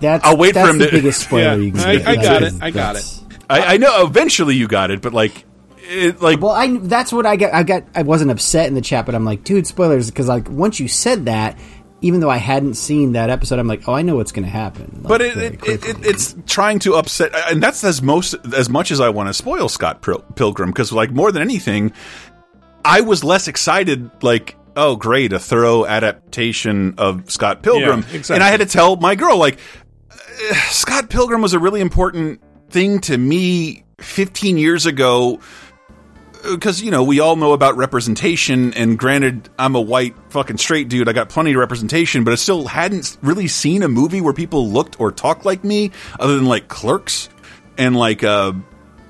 That's, 0.00 0.24
I'll 0.24 0.36
wait 0.36 0.54
for 0.54 0.60
him 0.68 0.78
the 0.78 0.86
to- 0.86 0.90
biggest 0.92 1.20
spoiler 1.24 1.42
Yeah, 1.42 1.54
you 1.56 1.72
can 1.72 1.80
I- 1.80 1.96
get. 1.96 2.06
I 2.08 2.14
got 2.16 2.38
because 2.40 2.54
it, 2.56 2.62
I 2.62 2.70
got 2.70 2.96
it. 2.96 3.18
I, 3.50 3.74
I 3.74 3.76
know. 3.76 4.06
Eventually, 4.06 4.54
you 4.56 4.68
got 4.68 4.90
it, 4.90 5.02
but 5.02 5.12
like, 5.12 5.44
it, 5.92 6.20
like, 6.22 6.40
Well, 6.40 6.52
I 6.52 6.76
that's 6.78 7.12
what 7.12 7.26
I 7.26 7.36
got. 7.36 7.52
I 7.54 7.62
got. 7.62 7.84
I 7.94 8.02
wasn't 8.02 8.30
upset 8.30 8.66
in 8.68 8.74
the 8.74 8.80
chat, 8.80 9.06
but 9.06 9.14
I'm 9.14 9.24
like, 9.24 9.44
dude, 9.44 9.66
spoilers, 9.66 10.10
because 10.10 10.28
like 10.28 10.48
once 10.48 10.80
you 10.80 10.88
said 10.88 11.26
that, 11.26 11.58
even 12.00 12.20
though 12.20 12.30
I 12.30 12.38
hadn't 12.38 12.74
seen 12.74 13.12
that 13.12 13.30
episode, 13.30 13.58
I'm 13.58 13.68
like, 13.68 13.86
oh, 13.88 13.92
I 13.94 14.02
know 14.02 14.16
what's 14.16 14.32
going 14.32 14.44
to 14.44 14.50
happen. 14.50 14.90
Like, 15.02 15.08
but 15.08 15.20
it, 15.20 15.36
it, 15.36 15.68
it, 15.68 16.06
it's 16.06 16.34
trying 16.46 16.80
to 16.80 16.94
upset, 16.94 17.32
and 17.50 17.62
that's 17.62 17.84
as 17.84 18.02
most 18.02 18.34
as 18.54 18.68
much 18.68 18.90
as 18.90 19.00
I 19.00 19.10
want 19.10 19.28
to 19.28 19.34
spoil 19.34 19.68
Scott 19.68 20.02
Pilgrim 20.34 20.70
because, 20.70 20.92
like, 20.92 21.10
more 21.12 21.30
than 21.30 21.42
anything, 21.42 21.92
I 22.84 23.02
was 23.02 23.22
less 23.22 23.46
excited. 23.46 24.10
Like, 24.22 24.56
oh, 24.74 24.96
great, 24.96 25.32
a 25.32 25.38
thorough 25.38 25.86
adaptation 25.86 26.94
of 26.98 27.30
Scott 27.30 27.62
Pilgrim, 27.62 28.00
Yeah, 28.08 28.16
exactly. 28.16 28.34
and 28.36 28.42
I 28.44 28.48
had 28.48 28.60
to 28.60 28.66
tell 28.66 28.96
my 28.96 29.14
girl, 29.14 29.36
like, 29.38 29.58
uh, 30.10 30.54
Scott 30.70 31.08
Pilgrim 31.08 31.40
was 31.42 31.54
a 31.54 31.58
really 31.58 31.80
important 31.80 32.40
thing 32.70 33.00
to 33.00 33.16
me 33.16 33.84
15 34.00 34.56
years 34.58 34.86
ago 34.86 35.38
because 36.50 36.82
you 36.82 36.90
know 36.90 37.02
we 37.04 37.20
all 37.20 37.36
know 37.36 37.52
about 37.52 37.76
representation 37.76 38.74
and 38.74 38.98
granted 38.98 39.48
i'm 39.58 39.74
a 39.74 39.80
white 39.80 40.14
fucking 40.30 40.58
straight 40.58 40.88
dude. 40.88 41.08
I 41.08 41.12
got 41.12 41.28
plenty 41.28 41.52
of 41.52 41.56
representation 41.58 42.24
but 42.24 42.32
i 42.32 42.36
still 42.36 42.66
hadn't 42.66 43.16
really 43.22 43.48
seen 43.48 43.82
a 43.82 43.88
movie 43.88 44.20
where 44.20 44.32
people 44.32 44.68
looked 44.68 45.00
or 45.00 45.12
talked 45.12 45.44
like 45.44 45.62
me 45.64 45.90
other 46.18 46.34
than 46.36 46.46
like 46.46 46.68
clerks 46.68 47.28
and 47.78 47.96
like 47.96 48.24
uh 48.24 48.52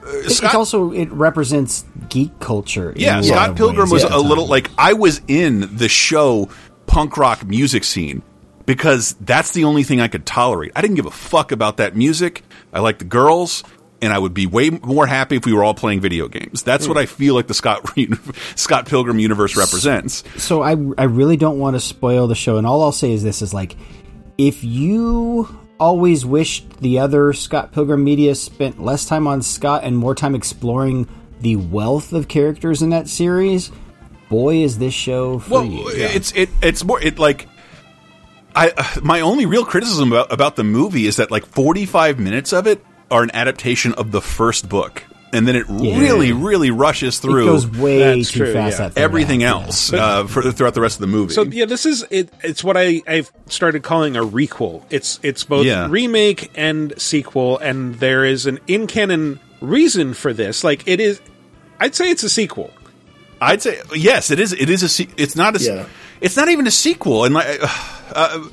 It- 0.05 0.27
it's 0.27 0.43
also 0.55 0.93
it 0.93 1.11
represents 1.13 1.85
geek 2.09 2.39
culture. 2.41 2.93
yeah 2.97 3.21
scott 3.23 3.57
pilgrim 3.57 3.89
was 3.91 4.03
the 4.03 4.15
a 4.15 4.19
little 4.19 4.47
like 4.47 4.71
i 4.77 4.93
was 4.93 5.21
in 5.29 5.77
the 5.77 5.89
show 5.89 6.49
punk 6.87 7.17
rock 7.17 7.45
music 7.47 7.85
scene 7.85 8.23
because 8.67 9.15
that's 9.21 9.53
the 9.53 9.65
only 9.65 9.83
thing 9.83 10.01
i 10.01 10.07
could 10.09 10.25
tolerate. 10.27 10.71
I 10.77 10.83
didn't 10.83 10.95
give 10.97 11.07
a 11.07 11.11
fuck 11.11 11.51
about 11.51 11.79
that 11.79 11.97
music. 11.97 12.45
I 12.73 12.79
liked 12.81 13.01
the 13.01 13.05
girls 13.07 13.65
and 14.03 14.13
I 14.13 14.19
would 14.19 14.35
be 14.35 14.47
way 14.47 14.69
more 14.71 15.07
happy 15.07 15.37
if 15.37 15.47
we 15.47 15.53
were 15.55 15.65
all 15.65 15.75
playing 15.75 16.01
video 16.01 16.29
games. 16.29 16.63
That's 16.63 16.87
what 16.89 16.99
I 16.99 17.07
feel 17.07 17.35
like 17.35 17.47
the 17.47 17.55
Scott 17.55 17.89
Scott 18.57 18.87
Pilgrim 18.87 19.19
universe 19.19 19.57
represents. 19.57 20.25
So 20.37 20.63
I 20.63 20.73
I 20.99 21.05
really 21.05 21.37
don't 21.37 21.59
want 21.59 21.77
to 21.77 21.81
spoil 21.81 22.27
the 22.27 22.35
show, 22.35 22.59
and 22.59 22.67
all 22.67 22.83
I'll 22.83 22.93
say 22.93 23.13
is 23.13 23.23
this: 23.23 23.41
is 23.41 23.55
like 23.55 23.77
if 24.37 24.65
you 24.65 25.49
always 25.79 26.27
wished 26.27 26.81
the 26.81 26.99
other 26.99 27.33
Scott 27.33 27.73
Pilgrim 27.73 28.05
media 28.05 28.35
spent 28.35 28.83
less 28.83 29.07
time 29.07 29.27
on 29.27 29.43
Scott 29.43 29.85
and 29.85 29.97
more 29.97 30.15
time 30.15 30.35
exploring 30.35 31.09
the 31.41 31.57
wealth 31.57 32.13
of 32.13 32.29
characters 32.29 32.83
in 32.83 32.91
that 32.91 33.09
series, 33.09 33.73
boy, 34.29 34.57
is 34.57 34.79
this 34.79 34.95
show 34.95 35.39
for 35.39 35.51
Well, 35.51 35.65
you. 35.65 35.89
it's 35.89 36.33
it 36.33 36.51
it's 36.61 36.85
more 36.85 37.01
it 37.01 37.19
like 37.19 37.49
I 38.55 38.73
uh, 38.77 39.01
my 39.03 39.21
only 39.21 39.47
real 39.47 39.65
criticism 39.65 40.13
about, 40.13 40.33
about 40.33 40.57
the 40.57 40.65
movie 40.65 41.07
is 41.07 41.17
that 41.17 41.31
like 41.31 41.47
45 41.47 42.19
minutes 42.19 42.53
of 42.53 42.67
it 42.67 42.85
are 43.13 43.23
an 43.23 43.31
adaptation 43.35 43.93
of 43.95 44.11
the 44.11 44.21
first 44.21 44.69
book. 44.69 45.05
And 45.35 45.49
then 45.49 45.57
it 45.57 45.65
Yeah. 45.71 45.99
really, 45.99 46.33
really 46.33 46.71
rushes 46.71 47.19
through 47.19 47.45
It 47.45 47.47
goes 47.47 47.67
way 47.67 47.99
That's 48.17 48.31
too 48.33 48.41
true, 48.41 48.53
fast. 48.53 48.79
yeah. 48.79 48.89
that 48.89 48.95
third 48.97 49.03
everything 49.03 49.41
yeah. 49.41 49.53
else 49.53 49.91
uh, 49.91 50.27
for, 50.27 50.43
throughout 50.53 50.75
the 50.75 50.83
rest 50.83 50.97
of 50.97 51.01
the 51.01 51.07
movie. 51.07 51.33
So 51.33 51.45
yeah, 51.45 51.65
this 51.65 51.87
is 51.87 52.05
it. 52.11 52.29
It's 52.43 52.63
what 52.63 52.77
I 52.77 53.01
I've 53.09 53.33
started 53.47 53.83
calling 53.83 54.15
a 54.17 54.23
requel. 54.23 54.83
It's 54.91 55.19
it's 55.23 55.45
both 55.45 55.65
Yeah. 55.65 55.87
remake 55.89 56.51
and 56.55 56.93
sequel, 57.01 57.57
and 57.59 57.95
there 57.95 58.25
is 58.27 58.45
an 58.45 58.59
in 58.67 58.87
canon 58.87 59.41
reason 59.63 60.13
for 60.13 60.35
this. 60.35 60.65
Like 60.65 60.83
it 60.87 61.01
is, 61.01 61.19
I'd 61.81 61.95
say 61.95 62.11
it's 62.11 62.25
a 62.25 62.29
sequel. 62.29 62.71
I'd 63.41 63.63
say 63.63 63.81
yes. 63.95 64.31
It 64.31 64.39
is. 64.39 64.53
It 64.53 64.69
is 64.69 64.83
a. 64.83 64.89
se- 64.91 65.09
It's 65.17 65.35
not 65.35 65.57
a. 65.57 65.65
Yeah. 65.65 65.87
It's 66.21 66.37
not 66.37 66.49
even 66.51 66.67
a 66.67 66.71
sequel. 66.71 67.25
And 67.25 67.35
like, 67.35 67.59
uh, 68.15 68.45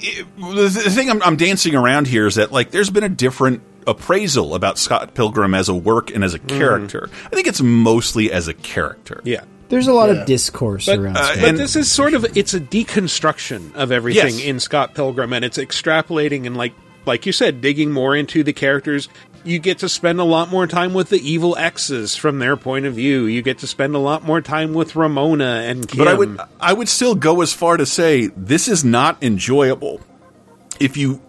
it- 0.00 0.26
the, 0.38 0.80
the 0.84 0.90
thing 0.90 1.10
I'm, 1.10 1.22
I'm 1.22 1.36
dancing 1.36 1.74
around 1.74 2.06
here 2.08 2.26
is 2.26 2.36
that 2.36 2.50
like, 2.50 2.70
there's 2.70 2.88
been 2.90 3.04
a 3.04 3.08
different 3.10 3.60
appraisal 3.86 4.54
about 4.54 4.78
Scott 4.78 5.14
Pilgrim 5.14 5.54
as 5.54 5.68
a 5.68 5.74
work 5.74 6.10
and 6.14 6.22
as 6.24 6.34
a 6.34 6.38
character. 6.38 7.08
I 7.26 7.28
think 7.30 7.46
it's 7.46 7.60
mostly 7.62 8.30
as 8.32 8.48
a 8.48 8.54
character. 8.54 9.20
Yeah. 9.24 9.44
There's 9.70 9.86
a 9.88 9.92
lot 9.92 10.10
Yeah. 10.10 10.20
of 10.20 10.26
discourse 10.26 10.86
But, 10.86 10.98
around. 10.98 11.16
uh, 11.16 11.22
Scott. 11.24 11.36
but 11.40 11.48
and- 11.48 11.58
this 11.58 11.74
is 11.76 11.90
sort 11.90 12.14
of 12.14 12.24
it's 12.36 12.54
a 12.54 12.60
deconstruction 12.60 13.74
of 13.74 13.90
everything 13.92 14.36
Yes. 14.38 14.44
in 14.44 14.60
Scott 14.60 14.94
Pilgrim, 14.94 15.32
and 15.32 15.44
it's 15.44 15.58
extrapolating 15.58 16.46
and 16.46 16.56
like 16.56 16.72
like 17.06 17.26
you 17.26 17.32
said, 17.32 17.60
digging 17.60 17.92
more 17.92 18.16
into 18.16 18.42
the 18.42 18.54
characters, 18.54 19.10
you 19.44 19.58
get 19.58 19.76
to 19.80 19.90
spend 19.90 20.18
a 20.20 20.24
lot 20.24 20.50
more 20.50 20.66
time 20.66 20.94
with 20.94 21.10
the 21.10 21.18
evil 21.18 21.54
exes 21.58 22.16
from 22.16 22.38
their 22.38 22.56
point 22.56 22.86
of 22.86 22.94
view. 22.94 23.26
You 23.26 23.42
get 23.42 23.58
to 23.58 23.66
spend 23.66 23.94
a 23.94 23.98
lot 23.98 24.24
more 24.24 24.40
time 24.40 24.72
with 24.72 24.96
Ramona 24.96 25.64
and 25.66 25.86
Kim. 25.86 25.98
But 25.98 26.08
I 26.08 26.14
would 26.14 26.38
I 26.60 26.72
would 26.72 26.88
still 26.88 27.14
go 27.14 27.42
as 27.42 27.52
far 27.52 27.76
to 27.76 27.84
say 27.84 28.30
this 28.36 28.68
is 28.68 28.84
not 28.86 29.22
enjoyable 29.22 30.00
if 30.80 30.96
you 30.96 31.20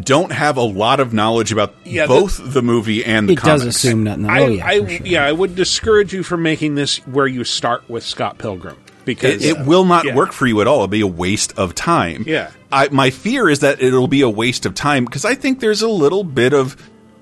don't 0.00 0.32
have 0.32 0.56
a 0.56 0.62
lot 0.62 1.00
of 1.00 1.12
knowledge 1.12 1.52
about 1.52 1.74
Yeah, 1.84 2.06
both 2.06 2.40
the, 2.42 2.62
movie 2.62 3.04
and 3.04 3.28
the 3.28 3.34
It 3.34 3.40
does 3.42 3.60
comics. 3.60 3.76
assume 3.76 4.04
nothing. 4.04 4.26
I, 4.28 4.40
Oh, 4.40 4.48
yeah, 4.48 4.66
I, 4.66 4.76
sure. 4.78 5.06
yeah, 5.06 5.26
I 5.26 5.32
would 5.32 5.54
discourage 5.54 6.12
you 6.14 6.22
from 6.22 6.42
making 6.42 6.74
this 6.76 6.96
where 7.06 7.26
you 7.26 7.44
start 7.44 7.88
with 7.88 8.02
Scott 8.02 8.38
Pilgrim 8.38 8.76
because 9.04 9.44
It, 9.44 9.58
it 9.58 9.66
will 9.66 9.84
not 9.84 10.04
Yeah. 10.06 10.14
work 10.14 10.32
for 10.32 10.46
you 10.46 10.60
at 10.62 10.66
all. 10.66 10.76
It'll 10.76 10.88
be 10.88 11.00
a 11.02 11.06
waste 11.06 11.52
of 11.58 11.74
time. 11.74 12.24
Yeah. 12.26 12.50
I, 12.70 12.88
my 12.90 13.10
fear 13.10 13.50
is 13.50 13.60
that 13.60 13.82
it'll 13.82 14.08
be 14.08 14.22
a 14.22 14.30
waste 14.30 14.64
of 14.64 14.74
time 14.74 15.04
because 15.04 15.24
I 15.26 15.34
think 15.34 15.60
there's 15.60 15.82
a 15.82 15.88
little 15.88 16.24
bit 16.24 16.54
of, 16.54 16.74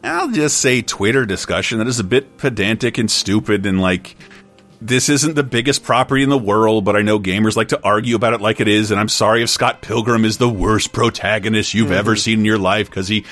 I'll 0.05 0.31
just 0.31 0.59
say, 0.59 0.81
Twitter 0.81 1.27
discussion 1.27 1.79
that 1.79 1.89
is 1.89 1.99
a 1.99 2.05
bit 2.05 2.39
pedantic 2.39 2.99
and 2.99 3.11
stupid 3.11 3.67
and 3.67 3.81
like, 3.81 4.15
this 4.81 5.09
isn't 5.09 5.35
the 5.35 5.43
biggest 5.43 5.83
property 5.83 6.23
in 6.23 6.31
the 6.31 6.39
world, 6.39 6.85
but 6.85 6.97
I 6.97 7.03
know 7.03 7.19
gamers 7.19 7.57
like 7.57 7.69
to 7.69 7.83
argue 7.83 8.17
about 8.17 8.33
it 8.33 8.41
like 8.41 8.61
it 8.61 8.69
is. 8.69 8.91
And 8.91 8.99
I'm 8.99 9.09
sorry 9.09 9.43
if 9.43 9.51
Scott 9.51 9.83
Pilgrim 9.83 10.25
is 10.25 10.39
the 10.39 10.49
worst 10.49 10.93
protagonist 10.93 11.75
you've 11.75 11.93
ever 11.93 12.13
mm-hmm. 12.13 12.19
seen 12.19 12.39
in 12.41 12.45
your 12.45 12.59
life 12.59 12.89
because 12.89 13.09
he's 13.09 13.25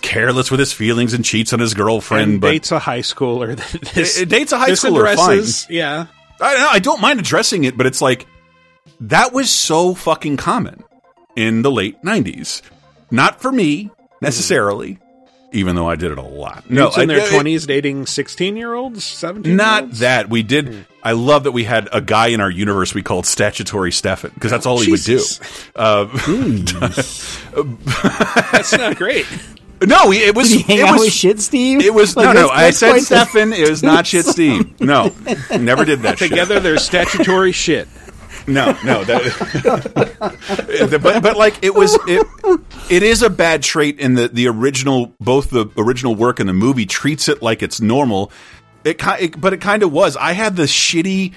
careless 0.00 0.50
with 0.50 0.60
his 0.60 0.72
feelings 0.72 1.12
and 1.12 1.24
cheats 1.24 1.52
on 1.52 1.60
his 1.60 1.74
girlfriend. 1.74 2.32
and 2.32 2.40
but 2.40 2.50
dates 2.52 2.72
a 2.72 2.78
high 2.78 3.00
schooler. 3.00 3.56
This, 3.94 4.18
It- 4.18 4.22
it 4.22 4.28
dates 4.28 4.52
a 4.52 4.58
high 4.58 4.70
schooler, 4.70 5.00
addresses- 5.00 5.66
Yeah, 5.68 6.06
I, 6.40 6.68
I 6.72 6.78
don't 6.78 7.00
mind 7.00 7.20
addressing 7.20 7.64
it, 7.64 7.76
but 7.76 7.86
it's 7.86 8.00
like 8.00 8.26
that 9.00 9.32
was 9.32 9.50
so 9.50 9.94
fucking 9.94 10.36
common 10.38 10.84
in 11.36 11.62
the 11.62 11.70
late 11.70 12.02
'90s. 12.02 12.62
Not 13.10 13.40
for 13.40 13.52
me 13.52 13.90
necessarily, 14.20 14.94
mm-hmm. 14.94 15.48
even 15.52 15.76
though 15.76 15.88
I 15.88 15.96
did 15.96 16.10
it 16.12 16.18
a 16.18 16.22
lot. 16.22 16.68
no, 16.70 16.90
in 16.92 17.08
their 17.08 17.28
twenties 17.28 17.66
dating 17.66 18.06
sixteen 18.06 18.56
year 18.56 18.74
olds, 18.74 19.04
seventeen. 19.04 19.56
Not 19.56 19.92
that 19.92 20.28
we 20.30 20.42
did. 20.42 20.68
Hmm. 20.68 20.80
I 21.04 21.12
love 21.12 21.44
that 21.44 21.52
we 21.52 21.64
had 21.64 21.88
a 21.92 22.00
guy 22.00 22.28
in 22.28 22.40
our 22.40 22.50
universe 22.50 22.94
we 22.94 23.02
called 23.02 23.26
Statutory 23.26 23.92
Stefan 23.92 24.30
because 24.32 24.50
that's 24.50 24.64
all 24.64 24.80
he 24.80 24.90
would 24.90 25.02
do. 25.02 25.18
Jesus. 25.18 25.38
Uh, 25.76 26.06
That's 28.52 28.72
not 28.72 28.96
great. 28.96 29.26
no, 29.86 30.12
it 30.12 30.34
was. 30.34 30.48
Did 30.48 30.56
he 30.56 30.62
hang 30.62 30.78
it 30.78 30.84
out 30.86 30.92
was, 30.92 31.02
with 31.02 31.12
shit, 31.12 31.40
Steve? 31.40 31.82
It 31.82 31.92
was 31.92 32.16
Like, 32.16 32.26
no, 32.26 32.32
no. 32.32 32.48
I 32.48 32.70
said 32.70 33.00
Stefan. 33.00 33.52
It 33.52 33.68
was 33.68 33.82
not 33.82 34.06
shit, 34.06 34.24
Steve. 34.26 34.80
No, 34.80 35.12
never 35.58 35.84
did 35.84 36.00
that. 36.02 36.18
shit. 36.18 36.30
Together, 36.30 36.58
they're 36.58 36.78
statutory 36.78 37.52
shit. 37.52 37.86
No, 38.46 38.76
no. 38.84 39.04
That, 39.04 41.00
but, 41.02 41.22
but 41.22 41.36
like 41.36 41.62
it 41.62 41.74
was, 41.74 41.98
it, 42.06 42.26
it 42.90 43.02
is 43.02 43.22
a 43.22 43.30
bad 43.30 43.62
trait 43.62 43.98
in 43.98 44.14
the 44.14 44.28
the 44.28 44.48
original, 44.48 45.14
both 45.20 45.50
the 45.50 45.66
original 45.76 46.14
work 46.14 46.40
and 46.40 46.48
the 46.48 46.54
movie 46.54 46.86
treats 46.86 47.28
it 47.28 47.42
like 47.42 47.62
it's 47.62 47.80
normal. 47.80 48.30
It, 48.84 49.00
it 49.20 49.40
but 49.40 49.52
it 49.52 49.60
kind 49.60 49.82
of 49.82 49.92
was. 49.92 50.16
I 50.16 50.32
had 50.32 50.56
the 50.56 50.64
shitty. 50.64 51.32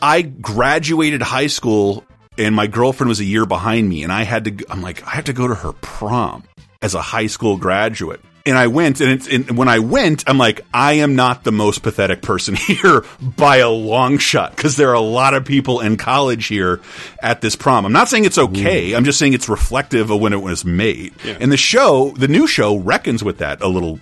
I 0.00 0.22
graduated 0.22 1.22
high 1.22 1.46
school 1.46 2.04
and 2.38 2.54
my 2.54 2.66
girlfriend 2.66 3.08
was 3.08 3.20
a 3.20 3.24
year 3.24 3.46
behind 3.46 3.88
me, 3.88 4.02
and 4.02 4.12
I 4.12 4.22
had 4.22 4.44
to. 4.44 4.66
I'm 4.70 4.82
like, 4.82 5.06
I 5.06 5.10
have 5.10 5.24
to 5.24 5.32
go 5.32 5.48
to 5.48 5.54
her 5.54 5.72
prom 5.72 6.44
as 6.82 6.94
a 6.94 7.02
high 7.02 7.26
school 7.26 7.56
graduate. 7.56 8.20
And 8.44 8.56
I 8.56 8.68
went, 8.68 9.00
and, 9.00 9.10
it's, 9.10 9.26
and 9.26 9.58
when 9.58 9.66
I 9.66 9.80
went, 9.80 10.22
I'm 10.28 10.38
like, 10.38 10.60
I 10.72 10.94
am 10.94 11.16
not 11.16 11.42
the 11.42 11.50
most 11.50 11.82
pathetic 11.82 12.22
person 12.22 12.54
here 12.56 13.04
by 13.20 13.56
a 13.56 13.68
long 13.68 14.18
shot 14.18 14.54
because 14.54 14.76
there 14.76 14.90
are 14.90 14.94
a 14.94 15.00
lot 15.00 15.34
of 15.34 15.44
people 15.44 15.80
in 15.80 15.96
college 15.96 16.46
here 16.46 16.80
at 17.20 17.40
this 17.40 17.56
prom. 17.56 17.84
I'm 17.84 17.92
not 17.92 18.08
saying 18.08 18.24
it's 18.24 18.38
okay. 18.38 18.90
Mm. 18.90 18.98
I'm 18.98 19.04
just 19.04 19.18
saying 19.18 19.32
it's 19.32 19.48
reflective 19.48 20.10
of 20.10 20.20
when 20.20 20.32
it 20.32 20.42
was 20.42 20.64
made. 20.64 21.14
And 21.24 21.50
the 21.50 21.56
show, 21.56 22.10
the 22.10 22.28
new 22.28 22.46
show, 22.46 22.76
reckons 22.76 23.24
with 23.24 23.38
that 23.38 23.62
a 23.62 23.66
little, 23.66 23.98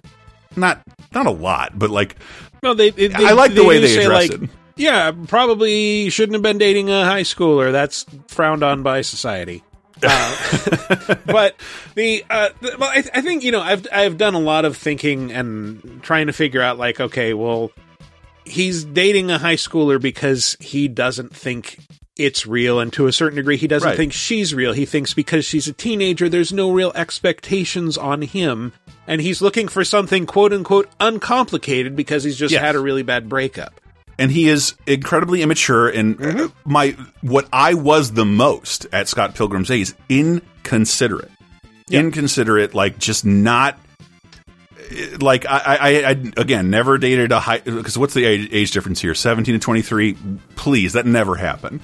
not 0.56 0.82
not 1.14 1.26
a 1.26 1.30
lot, 1.30 1.78
but 1.78 1.88
like 1.88 2.16
No, 2.64 2.72
they. 2.72 2.90
they, 2.90 3.12
I 3.12 3.32
like 3.32 3.54
the 3.54 3.62
way 3.62 3.78
they 3.78 3.88
say, 3.88 4.04
address 4.04 4.30
like, 4.30 4.42
it. 4.42 4.50
Yeah, 4.76 5.12
probably 5.28 6.08
shouldn't 6.08 6.34
have 6.34 6.42
been 6.42 6.58
dating 6.58 6.90
a 6.90 7.04
high 7.04 7.20
schooler. 7.20 7.70
That's 7.70 8.06
frowned 8.26 8.64
on 8.64 8.82
by 8.82 9.02
society. 9.02 9.62
Uh, 10.02 11.14
but 11.26 11.54
the, 11.94 12.24
uh, 12.28 12.48
the 12.60 12.76
well, 12.78 12.88
I, 12.90 13.04
I 13.14 13.20
think 13.20 13.44
you 13.44 13.52
know 13.52 13.60
I've 13.60 13.86
I've 13.92 14.16
done 14.16 14.34
a 14.34 14.40
lot 14.40 14.64
of 14.64 14.78
thinking 14.78 15.30
and 15.30 16.02
trying 16.02 16.26
to 16.26 16.32
figure 16.32 16.62
out 16.62 16.78
like 16.78 17.00
okay, 17.00 17.34
well, 17.34 17.70
he's 18.46 18.82
dating 18.82 19.30
a 19.30 19.38
high 19.38 19.56
schooler 19.56 20.00
because 20.00 20.56
he 20.58 20.88
doesn't 20.88 21.36
think 21.36 21.78
it's 22.16 22.46
real, 22.46 22.78
and 22.80 22.92
to 22.92 23.06
a 23.06 23.12
certain 23.12 23.36
degree, 23.36 23.56
he 23.56 23.66
doesn't 23.66 23.88
Right. 23.88 23.96
think 23.96 24.12
she's 24.12 24.54
real. 24.54 24.72
He 24.72 24.86
thinks 24.86 25.14
because 25.14 25.44
she's 25.44 25.66
a 25.68 25.72
teenager, 25.72 26.28
there's 26.28 26.52
no 26.52 26.70
real 26.70 26.92
expectations 26.94 27.98
on 27.98 28.22
him, 28.22 28.72
and 29.06 29.20
he's 29.20 29.42
looking 29.42 29.66
for 29.68 29.84
something 29.84 30.24
quote 30.26 30.52
unquote 30.52 30.88
uncomplicated 31.00 31.96
because 31.96 32.22
he's 32.24 32.36
just 32.36 32.52
Yes. 32.52 32.62
had 32.62 32.74
a 32.76 32.80
really 32.80 33.02
bad 33.02 33.28
breakup. 33.28 33.80
and 34.16 34.30
he 34.30 34.48
is 34.48 34.74
incredibly 34.86 35.42
immature 35.42 35.88
and 35.88 36.24
uh, 36.24 36.48
my 36.64 36.94
what 37.20 37.48
I 37.52 37.74
was 37.74 38.12
the 38.12 38.24
most 38.24 38.86
at 38.92 39.08
Scott 39.08 39.34
Pilgrim's 39.34 39.72
age 39.72 39.88
is 39.88 39.94
inconsiderate. 40.08 41.32
Inconsiderate 41.90 42.74
like 42.74 42.98
just 42.98 43.24
not 43.24 43.76
like 45.20 45.46
I, 45.46 45.58
I, 45.80 45.88
I 46.10 46.10
again 46.36 46.70
never 46.70 46.98
dated 46.98 47.32
a 47.32 47.40
high 47.40 47.58
because 47.60 47.96
what's 47.96 48.14
the 48.14 48.24
age, 48.24 48.48
age 48.52 48.70
difference 48.70 49.00
here 49.00 49.14
17 49.14 49.54
to 49.54 49.58
23 49.58 50.16
please 50.56 50.92
that 50.92 51.06
never 51.06 51.36
happened 51.36 51.80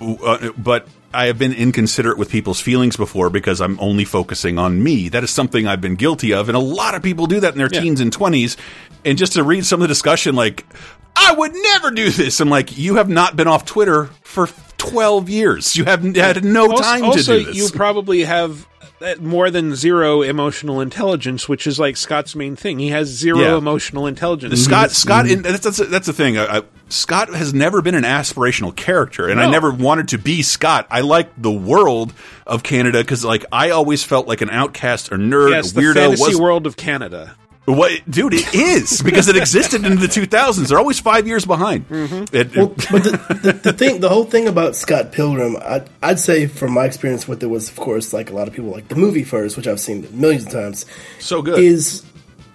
uh, 0.00 0.50
but 0.58 0.88
I 1.14 1.26
have 1.26 1.38
been 1.38 1.52
inconsiderate 1.52 2.18
with 2.18 2.30
people's 2.30 2.60
feelings 2.60 2.96
before 2.96 3.30
because 3.30 3.60
I'm 3.60 3.78
only 3.80 4.04
focusing 4.04 4.58
on 4.58 4.82
me. 4.82 5.08
That 5.08 5.22
is 5.24 5.30
something 5.30 5.66
I've 5.66 5.80
been 5.80 5.94
guilty 5.94 6.34
of, 6.34 6.48
and 6.48 6.56
a 6.56 6.60
lot 6.60 6.94
of 6.94 7.02
people 7.02 7.26
do 7.26 7.40
that 7.40 7.52
in 7.52 7.58
their 7.58 7.68
Yeah. 7.70 7.80
teens 7.80 8.00
and 8.00 8.12
twenties. 8.12 8.56
And 9.04 9.16
just 9.16 9.34
to 9.34 9.42
read 9.44 9.64
some 9.64 9.80
of 9.80 9.82
the 9.82 9.88
discussion, 9.88 10.34
like 10.34 10.66
I 11.14 11.32
would 11.32 11.52
never 11.54 11.90
do 11.92 12.10
this. 12.10 12.40
I'm 12.40 12.50
like, 12.50 12.76
you 12.76 12.96
have 12.96 13.08
not 13.08 13.36
been 13.36 13.46
off 13.46 13.64
Twitter 13.64 14.06
for 14.22 14.48
12 14.78 15.28
years. 15.30 15.76
You 15.76 15.84
have 15.84 16.02
had 16.16 16.44
no 16.44 16.76
time 16.76 17.04
also, 17.04 17.38
to 17.38 17.38
do 17.38 17.44
this. 17.46 17.56
you 17.56 17.68
probably 17.70 18.24
have 18.24 18.66
Uh, 18.98 19.14
more 19.20 19.50
than 19.50 19.74
zero 19.76 20.22
emotional 20.22 20.80
intelligence, 20.80 21.48
which 21.48 21.66
is 21.66 21.78
like 21.78 21.98
Scott's 21.98 22.34
main 22.34 22.56
thing. 22.56 22.78
He 22.78 22.88
has 22.88 23.08
zero 23.08 23.40
Yeah. 23.40 23.56
emotional 23.58 24.06
intelligence. 24.06 24.54
Mm-hmm. 24.54 24.62
Scott, 24.64 24.90
Scott, 24.90 25.24
mm-hmm. 25.26 25.34
and 25.34 25.44
that's 25.44 25.64
that's, 25.64 25.90
that's 25.90 26.06
the 26.06 26.14
thing. 26.14 26.38
I, 26.38 26.58
I, 26.58 26.62
Scott 26.88 27.28
has 27.34 27.52
never 27.52 27.82
been 27.82 27.94
an 27.94 28.04
aspirational 28.04 28.74
character, 28.74 29.28
and 29.28 29.40
I 29.40 29.50
never 29.50 29.70
wanted 29.70 30.08
to 30.08 30.18
be 30.18 30.40
Scott. 30.42 30.86
I 30.88 31.00
like 31.00 31.30
the 31.36 31.50
world 31.50 32.14
of 32.46 32.62
Canada 32.62 33.00
because, 33.00 33.24
like, 33.24 33.44
I 33.50 33.70
always 33.70 34.04
felt 34.04 34.28
like 34.28 34.40
an 34.40 34.50
outcast 34.50 35.12
or 35.12 35.16
nerd, 35.16 35.50
yes, 35.50 35.72
or 35.72 35.74
the 35.74 35.80
weirdo. 35.80 35.94
fantasy 35.94 36.22
was 36.22 36.40
world 36.40 36.66
of 36.66 36.76
Canada. 36.76 37.34
What, 37.66 38.08
dude? 38.10 38.32
It 38.34 38.54
is 38.54 39.02
because 39.02 39.28
it 39.28 39.36
existed 39.36 39.84
in 39.84 39.96
the 39.98 40.06
2000s. 40.06 40.68
They're 40.68 40.78
always 40.78 41.00
five 41.00 41.26
years 41.26 41.44
behind. 41.44 41.88
Mm-hmm. 41.88 42.34
It- 42.36 42.56
Well, 42.56 42.68
but 42.68 43.02
the, 43.04 43.38
the, 43.42 43.52
the 43.52 43.72
thing, 43.72 44.00
the 44.00 44.08
whole 44.08 44.24
thing 44.24 44.46
about 44.48 44.76
Scott 44.76 45.12
Pilgrim, 45.12 45.56
I'd, 45.60 45.88
I'd 46.02 46.20
say 46.20 46.46
from 46.46 46.72
my 46.72 46.84
experience 46.84 47.26
with 47.26 47.42
it 47.42 47.46
was, 47.46 47.68
of 47.68 47.76
course, 47.76 48.12
like 48.12 48.30
a 48.30 48.34
lot 48.34 48.46
of 48.48 48.54
people 48.54 48.70
like 48.70 48.88
the 48.88 48.94
movie 48.94 49.24
first, 49.24 49.56
which 49.56 49.66
I've 49.66 49.80
seen 49.80 50.06
millions 50.12 50.46
of 50.46 50.52
times. 50.52 50.86
So 51.18 51.42
good. 51.42 51.58
Is 51.58 52.04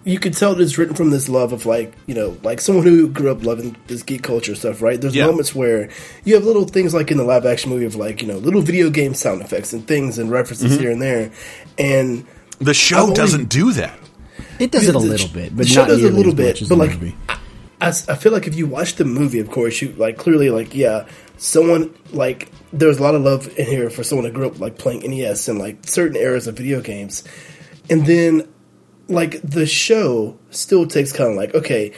you 0.03 0.17
could 0.17 0.33
tell 0.35 0.55
that 0.55 0.63
it's 0.63 0.77
written 0.79 0.95
from 0.95 1.11
this 1.11 1.29
love 1.29 1.53
of 1.53 1.67
like 1.67 1.93
you 2.07 2.15
know 2.15 2.35
like 2.41 2.59
someone 2.59 2.83
who 2.87 3.07
grew 3.07 3.29
up 3.31 3.43
loving 3.43 3.75
this 3.87 4.01
geek 4.01 4.23
culture 4.23 4.55
stuff, 4.55 4.81
right? 4.81 4.99
There's 4.99 5.13
Yeah. 5.15 5.27
moments 5.27 5.53
where 5.53 5.89
you 6.23 6.33
have 6.33 6.43
little 6.43 6.65
things 6.65 6.93
like 6.93 7.11
in 7.11 7.17
the 7.17 7.23
live 7.23 7.45
action 7.45 7.69
movie 7.69 7.85
of 7.85 7.95
like 7.95 8.21
you 8.23 8.27
know 8.27 8.37
little 8.37 8.61
video 8.61 8.89
game 8.89 9.13
sound 9.13 9.41
effects 9.41 9.73
and 9.73 9.85
things 9.87 10.17
and 10.17 10.31
references 10.31 10.71
Mm-hmm. 10.71 10.81
here 10.81 10.91
and 10.91 11.01
there, 11.01 11.31
and 11.77 12.25
the 12.59 12.71
I've 12.71 12.75
show 12.77 13.01
only- 13.03 13.13
doesn't 13.15 13.49
do 13.49 13.73
that. 13.73 13.93
It 14.59 14.71
does 14.71 14.87
it 14.87 14.89
a 14.89 14.93
the- 14.93 14.99
little 14.99 15.29
bit, 15.29 15.55
but 15.55 15.63
the 15.65 15.69
show 15.71 15.81
not 15.81 15.89
does 15.89 16.03
a 16.03 16.09
little 16.09 16.31
as 16.31 16.37
bit, 16.37 16.59
but 16.59 16.69
the 16.69 16.75
like 16.75 16.91
movie. 16.91 17.15
I, 17.79 17.87
I 17.87 18.15
feel 18.15 18.31
like 18.31 18.47
if 18.47 18.55
you 18.55 18.67
watch 18.67 18.95
the 18.95 19.05
movie, 19.05 19.39
of 19.39 19.49
course, 19.49 19.81
you 19.81 19.93
like 19.93 20.17
clearly 20.17 20.49
like 20.49 20.75
yeah, 20.75 21.07
someone 21.37 21.93
like 22.11 22.49
there's 22.71 22.99
a 22.99 23.03
lot 23.03 23.15
of 23.15 23.23
love 23.23 23.47
in 23.57 23.65
here 23.65 23.89
for 23.89 24.03
someone 24.03 24.25
that 24.25 24.33
grew 24.33 24.47
up 24.47 24.59
like 24.59 24.77
playing 24.77 25.09
NES 25.09 25.47
and 25.47 25.57
like 25.57 25.85
certain 25.87 26.15
eras 26.15 26.47
of 26.47 26.55
video 26.55 26.81
games, 26.81 27.23
and 27.89 28.05
then 28.05 28.47
like 29.07 29.41
the 29.41 29.65
show 29.65 30.37
still 30.51 30.85
takes 30.85 31.11
kind 31.11 31.31
of 31.31 31.35
like 31.35 31.55
okay, 31.55 31.91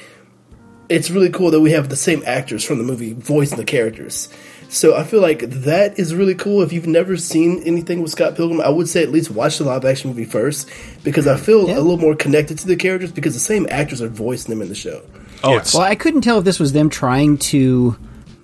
it's 0.90 1.10
really 1.12 1.30
cool 1.30 1.52
that 1.52 1.60
we 1.60 1.72
have 1.72 1.90
the 1.90 1.96
same 1.98 2.24
actors 2.26 2.64
from 2.64 2.78
the 2.78 2.84
movie 2.84 3.14
voicing 3.14 3.58
the 3.58 3.66
characters. 3.66 4.30
So 4.74 4.96
I 4.96 5.04
feel 5.04 5.22
like 5.22 5.42
that 5.50 6.00
is 6.00 6.16
really 6.16 6.34
cool. 6.36 6.62
If 6.64 6.74
you've 6.74 6.88
never 6.88 7.16
seen 7.16 7.62
anything 7.64 8.02
with 8.02 8.12
Scott 8.12 8.36
Pilgrim, 8.36 8.60
I 8.60 8.70
would 8.70 8.90
say 8.90 9.04
at 9.04 9.12
least 9.12 9.30
watch 9.30 9.60
the 9.60 9.66
live 9.66 9.86
action 9.86 10.10
movie 10.10 10.26
first 10.26 10.68
because 11.04 11.28
I 11.28 11.38
feel 11.38 11.66
a 11.66 11.78
little 11.80 11.98
more 11.98 12.16
connected 12.16 12.58
to 12.60 12.68
the 12.68 12.76
characters 12.76 13.12
because 13.12 13.34
the 13.36 13.40
same 13.40 13.68
actors 13.70 14.02
are 14.02 14.08
voicing 14.10 14.50
them 14.50 14.62
in 14.64 14.70
the 14.70 14.76
show. 14.76 15.02
Oh, 15.44 15.58
it's 15.58 15.74
Well, 15.74 15.84
I 15.84 15.94
couldn't 15.96 16.22
tell 16.22 16.40
if 16.40 16.46
this 16.46 16.60
was 16.60 16.74
them 16.74 16.90
trying 16.90 17.38
to 17.38 17.96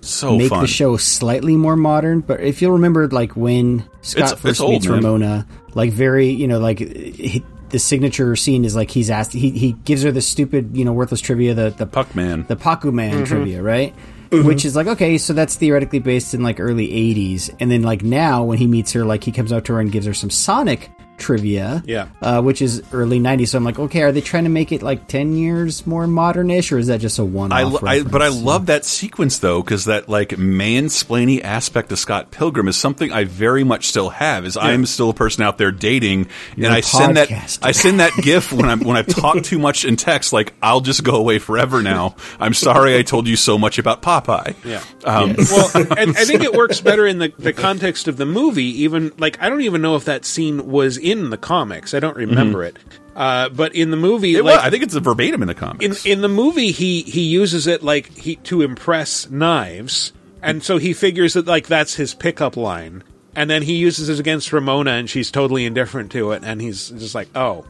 so 0.02 0.36
make 0.38 0.50
fun. 0.50 0.60
the 0.62 0.68
show 0.68 0.96
slightly 0.96 1.56
more 1.56 1.74
modern, 1.76 2.20
but 2.20 2.40
if 2.40 2.62
you'll 2.62 2.72
remember, 2.72 3.08
like 3.08 3.34
when 3.36 3.84
Scott 4.02 4.22
It's- 4.24 4.32
first 4.40 4.44
it's 4.52 4.60
old, 4.60 4.70
meets 4.72 4.86
man. 4.86 4.96
Ramona, 4.98 5.46
like 5.74 5.90
very, 5.92 6.28
you 6.28 6.46
know, 6.46 6.60
like 6.60 6.78
he, 6.78 7.42
the 7.70 7.78
signature 7.80 8.36
scene 8.36 8.64
is 8.64 8.76
like 8.76 8.90
he's 8.90 9.10
asked, 9.10 9.32
he, 9.32 9.50
he 9.50 9.72
gives 9.72 10.02
her 10.04 10.12
the 10.12 10.20
stupid, 10.22 10.76
you 10.76 10.84
know, 10.84 10.92
worthless 10.92 11.20
trivia, 11.20 11.54
the 11.54 11.70
the 11.70 11.86
Puck 11.86 12.14
Man. 12.14 12.44
the 12.48 12.56
Paku 12.56 12.92
Man 12.92 13.14
Mm-hmm. 13.14 13.24
trivia, 13.24 13.62
right? 13.62 13.94
Mm-hmm. 14.30 14.46
Which 14.46 14.64
is 14.64 14.76
like 14.76 14.86
okay, 14.86 15.18
so 15.18 15.32
that's 15.32 15.56
theoretically 15.56 15.98
based 15.98 16.34
in 16.34 16.42
like 16.42 16.60
early 16.60 16.86
'80s, 16.86 17.50
and 17.58 17.68
then 17.68 17.82
like 17.82 18.04
now 18.04 18.44
when 18.44 18.58
he 18.58 18.68
meets 18.68 18.92
her, 18.92 19.04
like 19.04 19.24
he 19.24 19.32
comes 19.32 19.50
up 19.50 19.64
to 19.64 19.72
her 19.72 19.80
and 19.80 19.90
gives 19.90 20.06
her 20.06 20.14
some 20.14 20.30
Sonic 20.30 20.88
trivia. 21.20 21.82
Yeah. 21.86 22.08
Uh, 22.20 22.42
which 22.42 22.62
is 22.62 22.82
early 22.92 23.20
90s. 23.20 23.48
So 23.48 23.58
I'm 23.58 23.64
like, 23.64 23.78
okay, 23.78 24.02
are 24.02 24.12
they 24.12 24.20
trying 24.20 24.44
to 24.44 24.50
make 24.50 24.72
it 24.72 24.82
like 24.82 25.06
10 25.06 25.36
years 25.36 25.86
more 25.86 26.06
modernish 26.06 26.72
or 26.72 26.78
is 26.78 26.88
that 26.88 27.00
just 27.00 27.18
a 27.18 27.24
one 27.24 27.52
I, 27.52 27.62
off? 27.64 27.82
lo- 27.82 27.88
I 27.88 28.02
but 28.02 28.22
I 28.22 28.28
love 28.28 28.66
that 28.66 28.84
sequence 28.84 29.38
though 29.38 29.62
because 29.62 29.84
that 29.84 30.08
like 30.08 30.30
mansplaining 30.30 31.42
aspect 31.42 31.92
of 31.92 31.98
Scott 31.98 32.30
Pilgrim 32.30 32.68
is 32.68 32.76
something 32.76 33.12
I 33.12 33.24
very 33.24 33.64
much 33.64 33.88
still 33.88 34.10
have. 34.10 34.44
Is 34.44 34.56
I'm 34.56 34.86
still 34.86 35.10
a 35.10 35.14
person 35.14 35.42
out 35.42 35.58
there 35.58 35.72
dating, 35.72 36.28
You're 36.56 36.66
and 36.66 36.74
a 36.74 36.78
I 36.78 36.80
send 36.80 37.16
that. 37.16 37.58
I 37.62 37.72
send 37.72 38.00
that 38.00 38.12
gif 38.22 38.52
when 38.52 38.68
I'm 38.68 38.80
when 38.80 38.96
I've 38.96 39.06
talked 39.14 39.44
too 39.44 39.58
much 39.58 39.84
in 39.84 39.96
text. 39.96 40.32
Like 40.32 40.54
I'll 40.62 40.80
just 40.80 41.04
go 41.04 41.16
away 41.16 41.38
forever 41.38 41.82
now. 41.82 42.16
I'm 42.38 42.54
sorry 42.54 42.96
I 42.96 43.02
told 43.02 43.26
you 43.26 43.36
so 43.36 43.58
much 43.58 43.78
about 43.78 44.02
Popeye. 44.02 44.54
Yeah. 44.64 44.82
Um, 45.04 45.34
well, 45.50 45.70
and 45.98 46.16
I 46.16 46.24
think 46.24 46.42
it 46.42 46.52
works 46.52 46.80
better 46.80 47.06
in 47.06 47.18
the, 47.18 47.32
the 47.38 47.52
context 47.52 48.08
of 48.08 48.16
the 48.16 48.26
movie. 48.26 48.82
Even 48.82 49.12
like 49.18 49.40
I 49.42 49.48
don't 49.48 49.62
even 49.62 49.82
know 49.82 49.96
if 49.96 50.04
that 50.04 50.24
scene 50.24 50.70
was 50.70 50.96
in 50.96 51.09
the 51.30 51.36
comics. 51.36 51.92
I 51.94 52.00
don't 52.00 52.16
remember 52.16 52.62
it. 52.64 52.76
Uh, 53.16 53.48
but 53.48 53.74
in 53.74 53.90
the 53.90 53.96
movie, 53.96 54.32
Mm-hmm. 54.34 54.40
It 54.40 54.44
like, 54.44 54.56
was- 54.56 54.64
I 54.64 54.70
think 54.70 54.82
it's 54.84 54.94
a 54.94 55.00
verbatim 55.00 55.42
in 55.42 55.48
the 55.48 55.54
comics. 55.54 56.06
In 56.06 56.12
in 56.12 56.20
the 56.22 56.28
movie, 56.28 56.70
he 56.70 57.02
he 57.02 57.22
uses 57.22 57.66
it 57.66 57.82
like 57.82 58.16
he 58.16 58.36
to 58.36 58.62
impress 58.62 59.28
knives, 59.30 60.12
and 60.42 60.62
so 60.62 60.78
he 60.78 60.92
figures 60.92 61.34
that 61.34 61.46
like 61.46 61.66
that's 61.66 61.94
his 61.94 62.14
pickup 62.14 62.56
line, 62.56 63.02
and 63.34 63.50
then 63.50 63.62
he 63.62 63.74
uses 63.74 64.08
it 64.08 64.18
against 64.20 64.52
Ramona, 64.52 64.92
and 64.92 65.10
she's 65.10 65.30
totally 65.30 65.66
indifferent 65.66 66.12
to 66.12 66.32
it, 66.32 66.42
and 66.44 66.62
he's 66.62 66.88
just 66.90 67.14
like, 67.14 67.28
oh, 67.34 67.66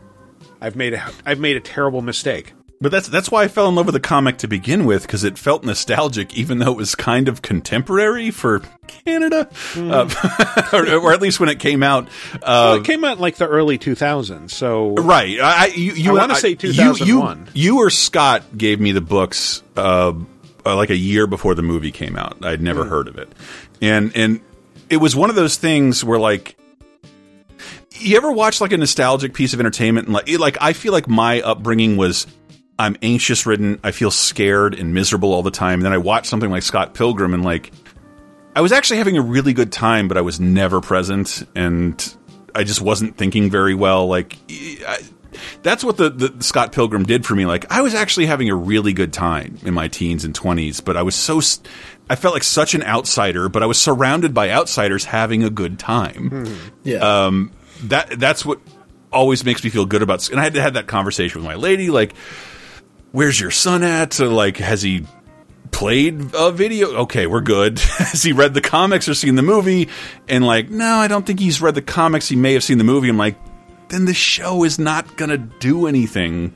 I've 0.61 0.77
made 0.77 0.95
a 0.95 1.03
I've 1.27 1.41
made 1.41 1.57
a 1.57 1.61
terrible 1.61 2.03
mistake. 2.03 2.53
But 2.83 2.93
that's 2.93 3.09
that's 3.09 3.31
why 3.31 3.43
I 3.45 3.49
fell 3.49 3.69
in 3.69 3.75
love 3.75 3.85
with 3.85 3.93
the 3.93 4.01
comic 4.01 4.39
to 4.39 4.49
begin 4.49 4.87
with 4.87 5.03
because 5.03 5.23
it 5.23 5.37
felt 5.37 5.65
nostalgic, 5.65 6.35
even 6.35 6.61
though 6.61 6.71
it 6.73 6.77
was 6.79 6.95
kind 6.95 7.29
of 7.29 7.43
contemporary 7.43 8.31
for 8.31 8.63
Canada, 8.87 9.51
uh, 9.77 10.69
or, 10.73 10.89
or 10.97 11.13
at 11.13 11.21
least 11.21 11.41
when 11.41 11.51
it 11.51 11.59
came 11.59 11.83
out. 11.83 12.09
Uh, 12.37 12.39
well, 12.43 12.75
it 12.77 12.85
came 12.85 13.05
out 13.05 13.17
in 13.17 13.19
like 13.19 13.37
the 13.37 13.47
early 13.47 13.77
2000s, 13.79 14.51
so 14.51 14.95
right. 14.95 15.39
I, 15.39 15.67
you, 15.67 15.93
you 15.93 16.15
want 16.15 16.33
to 16.33 16.39
say 16.39 16.51
you- 16.51 16.57
2001. 16.57 17.51
You, 17.53 17.75
you 17.75 17.79
or 17.81 17.91
Scott 17.91 18.57
gave 18.57 18.81
me 18.81 18.93
the 18.93 19.03
books 19.03 19.63
uh, 19.77 20.15
uh, 20.65 20.77
like 20.77 20.89
a 20.89 20.97
year 20.97 21.27
before 21.27 21.55
the 21.55 21.63
movie 21.63 21.93
came 21.93 22.17
out. 22.17 22.43
I'd 22.43 22.63
never 22.63 22.87
heard 22.87 23.09
of 23.09 23.19
it, 23.19 23.31
and 23.83 24.11
and 24.17 24.41
it 24.89 24.97
was 24.97 25.15
one 25.15 25.29
of 25.29 25.37
those 25.37 25.57
things 25.59 26.03
where 26.03 26.19
like. 26.19 26.57
You 28.03 28.17
ever 28.17 28.33
watch 28.33 28.63
like 28.63 28.73
a 28.73 28.79
nostalgic 28.79 29.35
piece 29.35 29.53
of 29.53 29.61
entertainment 29.61 30.07
and 30.07 30.15
like 30.15 30.27
like 30.39 30.57
I 30.59 30.73
feel 30.73 30.95
like 30.95 31.07
my 31.07 31.43
upbringing 31.43 31.99
was 31.99 32.27
I'm 32.81 32.97
anxious 33.03 33.45
ridden, 33.45 33.79
I 33.85 33.91
feel 33.91 34.11
scared 34.11 34.75
and 34.75 34.95
miserable 34.95 35.35
all 35.35 35.43
the 35.43 35.51
time. 35.51 35.81
And 35.81 35.85
then 35.85 35.93
I 35.93 35.99
watch 35.99 36.27
something 36.27 36.51
like 36.51 36.63
Scott 36.63 36.95
Pilgrim 36.95 37.35
and 37.35 37.45
like 37.45 37.73
I 38.57 38.63
was 38.63 38.73
actually 38.73 38.97
having 38.97 39.19
a 39.19 39.23
really 39.23 39.53
good 39.53 39.71
time, 39.71 40.09
but 40.09 40.17
I 40.17 40.23
was 40.23 40.41
never 40.41 40.81
present 40.81 41.47
and 41.55 42.17
I 42.55 42.65
just 42.65 42.81
wasn't 42.81 43.19
thinking 43.19 43.51
very 43.51 43.75
well. 43.75 44.07
Like 44.07 44.39
I, 44.51 44.99
that's 45.63 45.85
what 45.85 45.99
the, 45.99 46.09
the 46.09 46.43
Scott 46.43 46.73
Pilgrim 46.73 47.05
did 47.05 47.27
for 47.27 47.35
me. 47.35 47.45
Like 47.45 47.71
I 47.71 47.83
was 47.83 47.95
actually 47.95 48.27
having 48.27 48.49
a 48.49 48.57
really 48.57 48.95
good 48.95 49.13
time 49.13 49.59
in 49.63 49.75
my 49.75 49.89
teens 49.89 50.25
and 50.25 50.35
twenties, 50.35 50.81
but 50.81 50.97
I 50.97 51.03
was 51.03 51.15
so 51.15 51.43
I 52.09 52.17
felt 52.17 52.33
like 52.33 52.45
such 52.45 52.75
an 52.75 52.83
outsider, 52.83 53.51
but 53.51 53.63
I 53.63 53.67
was 53.67 53.79
surrounded 53.79 54.33
by 54.33 54.51
outsiders 54.51 55.05
having 55.05 55.45
a 55.45 55.51
good 55.51 55.79
time. 55.79 56.57
Yeah. 56.83 57.01
Um, 57.01 57.53
that 57.85 58.19
that's 58.19 58.45
what 58.45 58.59
always 59.13 59.45
makes 59.45 59.63
me 59.63 59.69
feel 59.69 59.85
good 59.85 60.03
about. 60.03 60.31
And 60.31 60.41
I 60.41 60.45
had 60.45 60.55
to 60.55 60.63
have 60.63 60.75
that 60.75 60.87
conversation 60.87 61.41
with 61.41 61.47
my 61.47 61.57
lady, 61.57 61.91
like, 61.91 62.15
"Where's 63.13 63.41
your 63.41 63.51
son 63.51 63.83
at? 63.83 64.13
So, 64.13 64.31
like, 64.33 64.57
has 64.59 64.83
he 64.83 65.05
played 65.71 66.35
a 66.35 66.51
video? 66.51 66.89
Okay, 67.03 67.27
we're 67.27 67.41
good. 67.41 67.79
has 67.99 68.23
he 68.23 68.33
read 68.33 68.55
the 68.55 68.61
comics 68.61 69.09
or 69.09 69.15
seen 69.15 69.35
the 69.37 69.43
movie? 69.43 69.89
And 70.29 70.45
like, 70.47 70.71
no, 70.71 70.97
I 70.97 71.09
don't 71.09 71.27
think 71.27 71.41
he's 71.41 71.61
read 71.61 71.75
the 71.75 71.83
comics. 71.83 72.29
He 72.29 72.37
may 72.37 72.53
have 72.55 72.65
seen 72.65 72.79
the 72.79 72.85
movie. 72.85 73.09
I'm 73.09 73.17
like, 73.19 73.37
then 73.89 74.05
the 74.05 74.15
show 74.15 74.65
is 74.65 74.79
not 74.79 75.17
gonna 75.17 75.39
do 75.39 75.87
anything. 75.87 76.55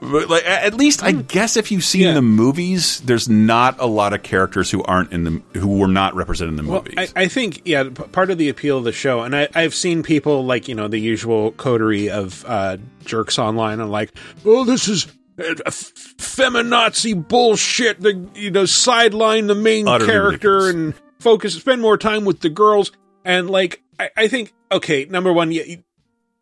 But 0.00 0.28
like, 0.30 0.44
at 0.46 0.74
least 0.74 1.02
I 1.02 1.10
guess 1.10 1.56
if 1.56 1.72
you've 1.72 1.82
seen 1.82 2.14
the 2.14 2.22
movies, 2.22 3.00
there's 3.00 3.28
not 3.28 3.80
a 3.80 3.86
lot 3.86 4.12
of 4.12 4.22
characters 4.22 4.70
who 4.70 4.80
aren't 4.84 5.12
in 5.12 5.24
the 5.24 5.58
who 5.58 5.76
were 5.78 5.88
not 5.88 6.14
represented 6.14 6.56
in 6.56 6.64
the 6.64 6.70
Well, 6.70 6.82
movies. 6.84 7.12
I, 7.16 7.22
I 7.22 7.26
think 7.28 7.62
yeah, 7.64 7.82
p- 7.82 7.90
part 7.90 8.30
of 8.30 8.38
the 8.38 8.48
appeal 8.48 8.78
of 8.78 8.84
the 8.84 8.92
show, 8.92 9.22
and 9.22 9.34
I, 9.34 9.48
I've 9.56 9.74
seen 9.74 10.04
people 10.04 10.46
like 10.46 10.68
you 10.68 10.76
know 10.76 10.86
the 10.86 11.00
usual 11.00 11.50
coterie 11.50 12.10
of 12.10 12.44
uh, 12.46 12.76
jerks 13.06 13.40
online, 13.40 13.80
and 13.80 13.90
like, 13.90 14.12
oh, 14.44 14.64
this 14.64 14.86
is 14.86 15.08
feminazi 15.38 17.14
bullshit. 17.28 18.00
The 18.00 18.28
you 18.34 18.50
know 18.50 18.64
sideline 18.66 19.46
the 19.46 19.54
main 19.54 19.88
Utterly 19.88 20.10
character 20.10 20.56
ridiculous. 20.56 20.74
and 20.74 20.94
focus, 21.20 21.54
spend 21.54 21.80
more 21.82 21.96
time 21.98 22.24
with 22.24 22.40
the 22.40 22.48
girls, 22.48 22.92
and 23.24 23.48
like 23.50 23.82
I, 23.98 24.10
I 24.16 24.28
think 24.28 24.52
okay, 24.72 25.04
number 25.06 25.32
one, 25.32 25.52
yeah. 25.52 25.62
you- 25.64 25.82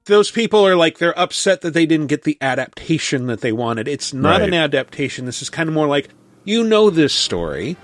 those 0.06 0.30
people 0.30 0.64
are 0.64 0.76
like 0.76 0.98
they're 0.98 1.18
upset 1.18 1.62
that 1.62 1.74
they 1.74 1.84
didn't 1.84 2.06
get 2.06 2.22
the 2.22 2.38
adaptation 2.40 3.26
that 3.26 3.40
they 3.40 3.50
wanted. 3.50 3.88
It's 3.88 4.14
not 4.14 4.38
Right. 4.40 4.48
an 4.48 4.54
adaptation. 4.54 5.24
This 5.26 5.42
is 5.42 5.50
kind 5.50 5.68
of 5.68 5.74
more 5.74 5.88
like 5.88 6.10
you 6.44 6.62
know 6.62 6.90
this 6.90 7.12
story. 7.12 7.76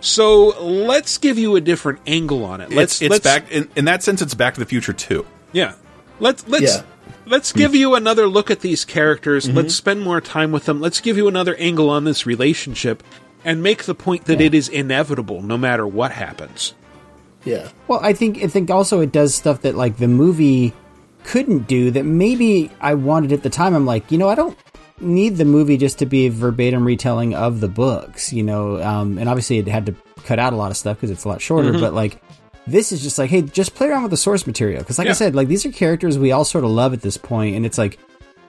So 0.00 0.60
let's 0.60 1.18
give 1.18 1.38
you 1.38 1.54
a 1.54 1.60
different 1.60 2.00
angle 2.06 2.44
on 2.44 2.60
it. 2.60 2.70
Let's 2.70 3.00
it's 3.00 3.02
it's 3.02 3.10
let's, 3.10 3.24
back 3.24 3.52
in, 3.52 3.68
in 3.76 3.84
that 3.84 4.02
sense. 4.02 4.20
It's 4.22 4.34
Back 4.34 4.54
to 4.54 4.60
the 4.60 4.66
Future 4.66 4.92
too. 4.92 5.24
Yeah. 5.52 5.74
Let's 6.18 6.46
let's 6.48 6.64
Yeah. 6.76 6.82
Let's 7.28 7.52
give 7.52 7.74
you 7.74 7.94
another 7.94 8.26
look 8.26 8.50
at 8.50 8.60
these 8.60 8.84
characters. 8.84 9.46
Mm-hmm. 9.46 9.56
Let's 9.56 9.74
spend 9.74 10.02
more 10.02 10.20
time 10.20 10.52
with 10.52 10.64
them. 10.64 10.80
Let's 10.80 11.00
give 11.00 11.16
you 11.16 11.28
another 11.28 11.54
angle 11.56 11.90
on 11.90 12.04
this 12.04 12.26
relationship 12.26 13.02
and 13.44 13.62
make 13.62 13.84
the 13.84 13.94
point 13.94 14.24
that 14.26 14.40
it 14.40 14.54
is 14.54 14.68
inevitable 14.68 15.42
no 15.42 15.56
matter 15.56 15.86
what 15.86 16.12
happens. 16.12 16.74
Yeah. 17.44 17.68
Well, 17.86 18.00
I 18.02 18.12
think 18.12 18.42
I 18.42 18.48
think 18.48 18.70
also 18.70 19.00
it 19.00 19.12
does 19.12 19.34
stuff 19.34 19.62
that 19.62 19.74
like 19.74 19.96
the 19.96 20.08
movie 20.08 20.72
couldn't 21.24 21.68
do 21.68 21.90
that 21.92 22.04
maybe 22.04 22.70
I 22.80 22.94
wanted 22.94 23.32
at 23.32 23.42
the 23.42 23.50
time. 23.50 23.74
I'm 23.74 23.86
like, 23.86 24.10
you 24.10 24.18
know, 24.18 24.28
I 24.28 24.34
don't 24.34 24.56
need 25.00 25.36
the 25.36 25.44
movie 25.44 25.76
just 25.76 26.00
to 26.00 26.06
be 26.06 26.26
a 26.26 26.30
verbatim 26.30 26.84
retelling 26.84 27.34
of 27.34 27.60
the 27.60 27.68
books, 27.68 28.32
you 28.32 28.42
know. 28.42 28.82
Um, 28.82 29.18
and 29.18 29.28
obviously, 29.28 29.58
it 29.58 29.68
had 29.68 29.86
to 29.86 29.94
cut 30.24 30.38
out 30.38 30.52
a 30.52 30.56
lot 30.56 30.70
of 30.70 30.76
stuff 30.76 30.96
because 30.96 31.10
it's 31.10 31.24
a 31.24 31.28
lot 31.28 31.40
shorter. 31.40 31.72
Mhm. 31.72 31.80
But 31.80 31.94
like, 31.94 32.20
this 32.70 32.92
is 32.92 33.02
just 33.02 33.18
like, 33.18 33.30
hey, 33.30 33.42
just 33.42 33.74
play 33.74 33.88
around 33.88 34.02
with 34.02 34.10
the 34.10 34.16
source 34.16 34.46
material 34.46 34.80
because, 34.80 34.98
like 34.98 35.08
I 35.08 35.12
said, 35.12 35.34
like 35.34 35.48
these 35.48 35.64
are 35.66 35.72
characters 35.72 36.18
we 36.18 36.32
all 36.32 36.44
sort 36.44 36.64
of 36.64 36.70
love 36.70 36.92
at 36.92 37.02
this 37.02 37.16
point, 37.16 37.56
and 37.56 37.64
it's 37.66 37.78
like. 37.78 37.98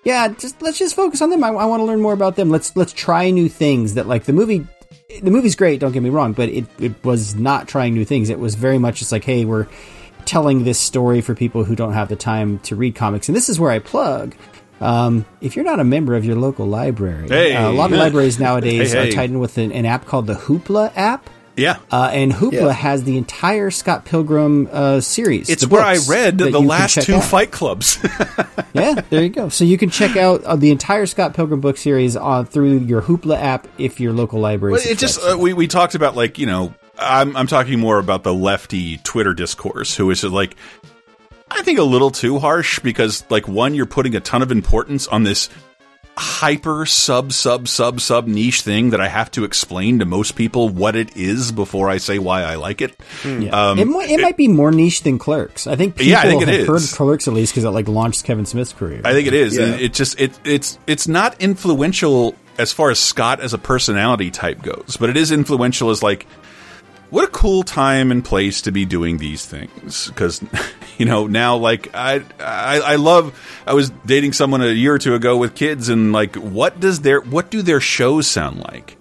Yeah, 0.05 0.29
just 0.29 0.61
let's 0.61 0.79
just 0.79 0.95
focus 0.95 1.21
on 1.21 1.29
them. 1.29 1.43
I, 1.43 1.49
I 1.49 1.65
want 1.65 1.81
to 1.81 1.85
learn 1.85 1.99
more 2.01 2.13
about 2.13 2.37
them. 2.37 2.49
Let's 2.49 2.73
let's 2.77 2.93
try 2.93 3.31
new 3.31 3.49
things. 3.49 3.95
That 3.95 4.07
like 4.07 4.23
the 4.23 4.31
movie 4.31 4.65
the 5.21 5.29
movie's 5.29 5.57
great, 5.57 5.81
don't 5.81 5.91
get 5.91 6.01
me 6.01 6.09
wrong, 6.09 6.31
but 6.31 6.47
it, 6.47 6.65
it 6.79 7.03
was 7.03 7.35
not 7.35 7.67
trying 7.67 7.95
new 7.95 8.05
things. 8.05 8.29
It 8.29 8.39
was 8.39 8.55
very 8.55 8.77
much 8.77 8.99
just 8.99 9.11
like, 9.11 9.25
hey, 9.25 9.43
we're 9.43 9.67
telling 10.23 10.63
this 10.63 10.79
story 10.79 11.19
for 11.19 11.35
people 11.35 11.65
who 11.65 11.75
don't 11.75 11.91
have 11.93 12.07
the 12.07 12.15
time 12.15 12.59
to 12.59 12.77
read 12.77 12.95
comics. 12.95 13.27
And 13.27 13.35
this 13.35 13.49
is 13.49 13.59
where 13.59 13.71
I 13.71 13.79
plug. 13.79 14.35
Um, 14.79 15.25
if 15.41 15.57
you're 15.57 15.65
not 15.65 15.81
a 15.81 15.83
member 15.83 16.15
of 16.15 16.23
your 16.23 16.37
local 16.37 16.65
library, 16.65 17.27
Hey. 17.27 17.53
uh, 17.53 17.69
a 17.69 17.73
lot 17.73 17.91
of 17.91 17.97
libraries 17.99 18.39
nowadays 18.39 18.93
Hey, 18.93 19.01
hey. 19.01 19.09
are 19.09 19.11
tied 19.11 19.31
in 19.31 19.39
with 19.39 19.57
an, 19.57 19.73
an 19.73 19.85
app 19.85 20.05
called 20.05 20.27
the 20.27 20.35
Hoopla 20.35 20.93
app. 20.95 21.29
Yeah. 21.59 21.77
Uh, 21.91 22.09
and 22.13 22.31
Hoopla 22.31 22.51
Yeah. 22.53 22.71
has 22.71 23.03
the 23.03 23.17
entire 23.17 23.69
Scott 23.71 24.05
Pilgrim 24.05 24.67
uh, 24.71 25.01
series. 25.01 25.49
It's 25.49 25.67
where 25.67 25.81
I 25.83 25.97
read 26.07 26.37
the 26.37 26.59
last 26.61 27.01
two 27.01 27.15
out. 27.15 27.23
Fight 27.23 27.51
Clubs. 27.51 27.99
yeah, 28.73 29.01
there 29.09 29.23
you 29.23 29.29
go. 29.29 29.49
So 29.49 29.63
you 29.63 29.77
can 29.77 29.89
check 29.89 30.15
out 30.17 30.43
uh, 30.43 30.55
the 30.55 30.71
entire 30.71 31.05
Scott 31.05 31.33
Pilgrim 31.33 31.59
book 31.61 31.77
series 31.77 32.15
uh, 32.15 32.43
through 32.43 32.79
your 32.79 33.01
Hoopla 33.01 33.37
app 33.39 33.67
if 33.77 33.99
your 33.99 34.13
local 34.13 34.39
library. 34.39 34.73
Well, 34.73 34.81
it 34.83 34.97
just 34.97 35.19
uh, 35.21 35.37
we 35.37 35.53
we 35.53 35.67
talked 35.67 35.95
about 35.95 36.15
like 36.15 36.39
you 36.39 36.45
know 36.45 36.73
I'm 36.97 37.35
I'm 37.35 37.47
talking 37.47 37.79
more 37.79 37.99
about 37.99 38.23
the 38.23 38.33
lefty 38.33 38.97
Twitter 38.97 39.33
discourse 39.33 39.95
who 39.95 40.09
is 40.11 40.23
like 40.23 40.55
I 41.51 41.63
think 41.63 41.79
a 41.79 41.83
little 41.83 42.11
too 42.11 42.39
harsh 42.39 42.79
because 42.79 43.23
like 43.29 43.47
one 43.47 43.73
you're 43.73 43.85
putting 43.85 44.15
a 44.15 44.19
ton 44.19 44.41
of 44.41 44.51
importance 44.51 45.07
on 45.07 45.23
this 45.23 45.49
hyper 46.19 46.85
sub 46.85 47.31
sub 47.31 47.67
sub 47.67 47.99
sub 48.01 48.27
niche 48.27 48.61
thing 48.61 48.89
that 48.91 49.01
I 49.01 49.07
have 49.07 49.31
to 49.31 49.43
explain 49.45 49.99
to 49.99 50.05
most 50.05 50.35
people 50.35 50.69
what 50.69 50.95
it 50.95 51.15
is 51.17 51.51
before 51.51 51.89
I 51.89 51.97
say 51.97 52.19
why 52.19 52.43
I 52.43 52.55
like 52.55 52.81
it. 52.81 52.99
Yeah. 53.25 53.49
Um, 53.69 53.79
it, 53.79 53.85
might, 53.85 54.09
it 54.09 54.19
might 54.21 54.37
be 54.37 54.47
more 54.47 54.71
niche 54.71 55.03
than 55.03 55.17
Clerks. 55.17 55.65
I 55.65 55.75
think 55.75 55.95
people 55.95 56.11
Yeah, 56.11 56.19
I 56.19 56.23
think 56.23 56.41
it 56.43 56.47
have 56.49 56.59
is. 56.59 56.67
heard 56.67 56.97
Clerks 56.97 57.27
at 57.27 57.33
least 57.33 57.53
because 57.53 57.63
it 57.63 57.69
like 57.69 57.87
launched 57.87 58.25
Kevin 58.25 58.45
Smith's 58.45 58.73
career. 58.73 59.01
I 59.05 59.13
think 59.13 59.27
it 59.27 59.33
is. 59.33 59.55
Yeah. 59.57 59.63
And 59.65 59.81
it 59.81 59.93
just 59.93 60.19
it 60.19 60.37
it's 60.43 60.77
it's 60.85 61.07
not 61.07 61.41
influential 61.41 62.35
as 62.57 62.73
far 62.73 62.91
as 62.91 62.99
Scott 62.99 63.39
as 63.39 63.53
a 63.53 63.57
personality 63.57 64.29
type 64.31 64.61
goes, 64.61 64.97
but 64.99 65.09
it 65.09 65.15
is 65.15 65.31
influential 65.31 65.89
as 65.89 66.03
like 66.03 66.27
what 67.09 67.23
a 67.23 67.27
cool 67.27 67.63
time 67.63 68.11
and 68.11 68.23
place 68.23 68.61
to 68.63 68.71
be 68.71 68.85
doing 68.85 69.17
these 69.17 69.45
things. 69.45 70.07
Because 70.07 70.43
you 70.97 71.05
know 71.05 71.27
now 71.27 71.55
like 71.55 71.93
I, 71.95 72.23
I 72.39 72.79
i 72.79 72.95
love 72.97 73.39
i 73.65 73.73
was 73.73 73.89
dating 74.05 74.33
someone 74.33 74.61
a 74.61 74.67
year 74.67 74.93
or 74.93 74.99
two 74.99 75.15
ago 75.15 75.37
with 75.37 75.55
kids 75.55 75.87
and 75.87 76.11
like 76.11 76.35
what 76.35 76.79
does 76.81 76.99
their 76.99 77.21
what 77.21 77.49
do 77.49 77.61
their 77.61 77.79
shows 77.79 78.27
sound 78.27 78.59
like? 78.59 78.97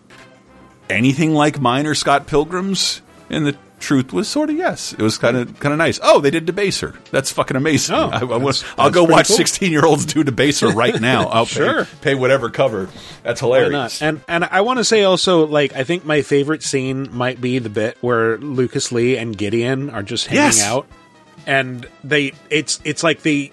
Anything 0.89 1.35
like 1.35 1.61
mine 1.61 1.87
or 1.87 1.95
scott 1.95 2.27
pilgrim's 2.27 3.03
and 3.29 3.47
the 3.47 3.57
truth 3.81 4.13
was 4.13 4.29
sort 4.29 4.51
of 4.51 4.57
yes 4.57 4.93
it 4.93 5.01
was 5.03 5.17
kind 5.19 5.37
of 5.37 5.59
kind 5.61 5.73
of 5.73 5.79
nice 5.79 5.99
oh 6.03 6.21
they 6.21 6.31
did 6.31 6.45
debaser 6.47 6.97
that's 7.11 7.31
fucking 7.33 7.57
amazing 7.57 7.95
Oh, 7.95 8.09
I, 8.11 8.17
I, 8.19 8.39
that's, 8.39 8.65
I'll 8.77 8.85
that's 8.91 8.95
go 8.95 9.05
watch 9.05 9.29
cool. 9.29 9.37
16 9.37 9.71
year 9.73 9.85
olds 9.85 10.05
do 10.07 10.23
debaser 10.25 10.75
right 10.75 11.01
now 11.01 11.27
i'll 11.33 11.47
Sure. 11.47 11.85
pay, 11.85 11.91
pay 12.01 12.15
whatever 12.15 12.51
cover 12.51 12.89
that's 13.23 13.41
hilarious 13.41 14.01
not? 14.01 14.03
And 14.03 14.21
and 14.29 14.45
I 14.45 14.61
want 14.63 14.79
to 14.79 14.85
say 14.85 15.05
also, 15.05 15.47
like, 15.47 15.75
I 15.75 15.85
think 15.85 16.05
my 16.05 16.23
favorite 16.23 16.63
scene 16.63 17.09
might 17.15 17.41
be 17.41 17.59
the 17.59 17.69
bit 17.71 17.99
where 18.01 18.39
Lucas 18.39 18.91
Lee 18.93 19.17
and 19.17 19.37
Gideon 19.37 19.91
are 19.91 20.03
just 20.03 20.27
hanging 20.27 20.45
Yes. 20.45 20.63
out, 20.65 20.87
and 21.47 21.87
they 22.03 22.33
it's 22.51 22.81
it's 22.85 23.03
like 23.03 23.23
they 23.23 23.53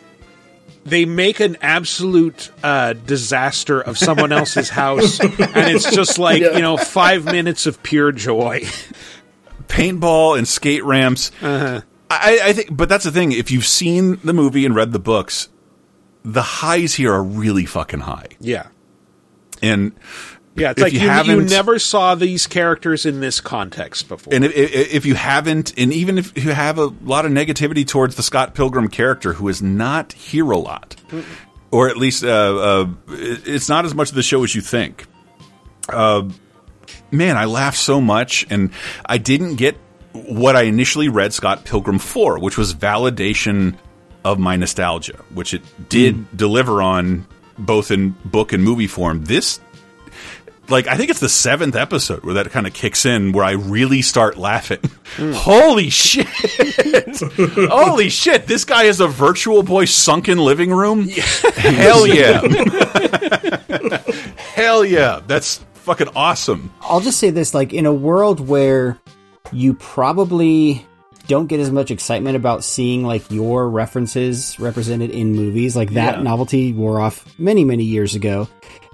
they 0.86 1.04
make 1.06 1.40
an 1.40 1.58
absolute 1.62 2.52
uh, 2.64 2.94
disaster 2.94 3.82
of 3.82 3.98
someone 3.98 4.32
else's 4.32 4.70
house, 4.82 5.20
and 5.20 5.34
it's 5.40 5.90
just 5.94 6.20
like 6.20 6.42
Yeah. 6.42 6.54
you 6.56 6.62
know 6.62 6.78
five 6.78 7.26
minutes 7.26 7.66
of 7.66 7.82
pure 7.84 8.12
joy. 8.12 8.64
paintball 9.68 10.38
and 10.38 10.48
skate 10.48 10.84
ramps. 10.84 11.32
Uh-huh. 11.42 11.82
I, 12.10 12.40
I 12.44 12.54
think, 12.54 12.76
but 12.76 12.88
that's 12.88 13.04
the 13.04 13.12
thing. 13.12 13.32
If 13.32 13.52
you've 13.52 13.66
seen 13.66 14.20
the 14.24 14.34
movie 14.34 14.66
and 14.66 14.76
read 14.76 14.92
the 14.92 15.00
books, 15.00 15.50
the 16.24 16.42
highs 16.42 16.94
here 16.94 17.14
are 17.14 17.24
really 17.24 17.66
fucking 17.66 18.02
high. 18.02 18.28
Yeah, 18.40 18.68
And 19.62 19.94
yeah. 20.56 20.72
It's 20.72 20.80
if 20.80 20.84
like 20.84 20.94
you 20.94 21.00
you, 21.34 21.42
you 21.42 21.48
never 21.48 21.80
saw 21.80 22.16
these 22.16 22.48
characters 22.48 23.06
in 23.06 23.20
this 23.20 23.42
context 23.42 24.08
before. 24.08 24.34
And 24.34 24.46
if, 24.46 24.56
if 24.56 24.96
if 24.96 25.06
you 25.06 25.16
haven't, 25.16 25.74
and 25.78 25.92
even 25.92 26.18
if 26.18 26.38
you 26.38 26.52
have 26.52 26.78
a 26.78 26.86
lot 26.86 27.26
of 27.26 27.32
negativity 27.32 27.86
towards 27.86 28.16
the 28.16 28.24
Scott 28.24 28.56
Pilgrim 28.56 28.88
character, 28.88 29.34
who 29.34 29.48
is 29.50 29.62
not 29.62 30.14
here 30.14 30.50
a 30.52 30.58
lot, 30.58 30.96
or 31.72 31.90
at 31.90 31.98
least 31.98 32.24
uh, 32.24 32.28
uh, 32.28 32.88
it's 33.10 33.68
not 33.68 33.84
as 33.86 33.94
much 33.94 34.10
of 34.10 34.16
the 34.16 34.24
show 34.24 34.44
as 34.44 34.56
you 34.56 34.62
think. 34.62 35.06
Uh, 35.90 36.30
man, 37.12 37.38
I 37.38 37.46
laughed 37.46 37.78
so 37.78 38.02
much, 38.02 38.46
and 38.50 38.72
I 39.06 39.18
didn't 39.18 39.56
get 39.56 39.78
what 40.14 40.56
I 40.56 40.64
initially 40.64 41.10
read 41.10 41.34
Scott 41.34 41.66
Pilgrim 41.66 42.00
for, 42.00 42.40
which 42.40 42.58
was 42.58 42.74
validation 42.74 43.76
of 44.24 44.40
my 44.40 44.56
nostalgia, 44.56 45.18
which 45.34 45.54
it 45.54 45.62
did 45.90 46.16
hmm. 46.16 46.36
deliver 46.36 46.82
on 46.82 47.28
both 47.58 47.92
in 47.92 48.12
book 48.26 48.54
and 48.54 48.64
movie 48.64 48.88
form. 48.88 49.24
This 49.26 49.60
like 50.70 50.88
I 50.88 50.98
think 50.98 51.10
it's 51.10 51.20
the 51.20 51.30
seventh 51.30 51.76
episode 51.76 52.24
where 52.24 52.36
that 52.36 52.50
kind 52.52 52.68
of 52.68 52.74
kicks 52.74 53.06
in, 53.06 53.32
where 53.32 53.46
I 53.46 53.52
really 53.52 54.02
start 54.02 54.38
laughing. 54.38 54.80
Hmm. 55.16 55.32
Holy 55.36 55.90
shit! 55.90 56.28
Holy 57.70 58.10
shit! 58.10 58.48
This 58.48 58.66
guy 58.66 58.84
is 58.84 59.00
a 59.00 59.08
virtual 59.08 59.64
boy 59.64 59.86
sunken 59.86 60.38
living 60.38 60.72
room. 60.72 61.08
Hell 61.08 62.08
yeah! 62.08 62.42
Hell 64.38 64.86
yeah! 64.86 65.22
That's 65.28 65.64
fucking 65.86 66.10
awesome. 66.16 66.72
I'll 66.82 67.00
just 67.02 67.20
say 67.20 67.30
this: 67.30 67.54
like 67.54 67.72
in 67.74 67.86
a 67.86 67.94
world 67.94 68.40
where 68.40 69.00
you 69.52 69.74
probably 69.76 70.86
don't 71.28 71.48
get 71.48 71.60
as 71.60 71.72
much 71.72 71.90
excitement 71.90 72.36
about 72.36 72.64
seeing 72.64 73.04
like 73.04 73.32
your 73.32 73.68
references 73.70 74.60
represented 74.60 75.10
in 75.10 75.34
movies, 75.34 75.76
like 75.76 75.94
that 75.94 76.18
Yeah. 76.18 76.22
novelty 76.24 76.72
wore 76.74 77.00
off 77.00 77.26
many 77.40 77.64
many 77.66 77.84
years 77.84 78.14
ago. 78.16 78.48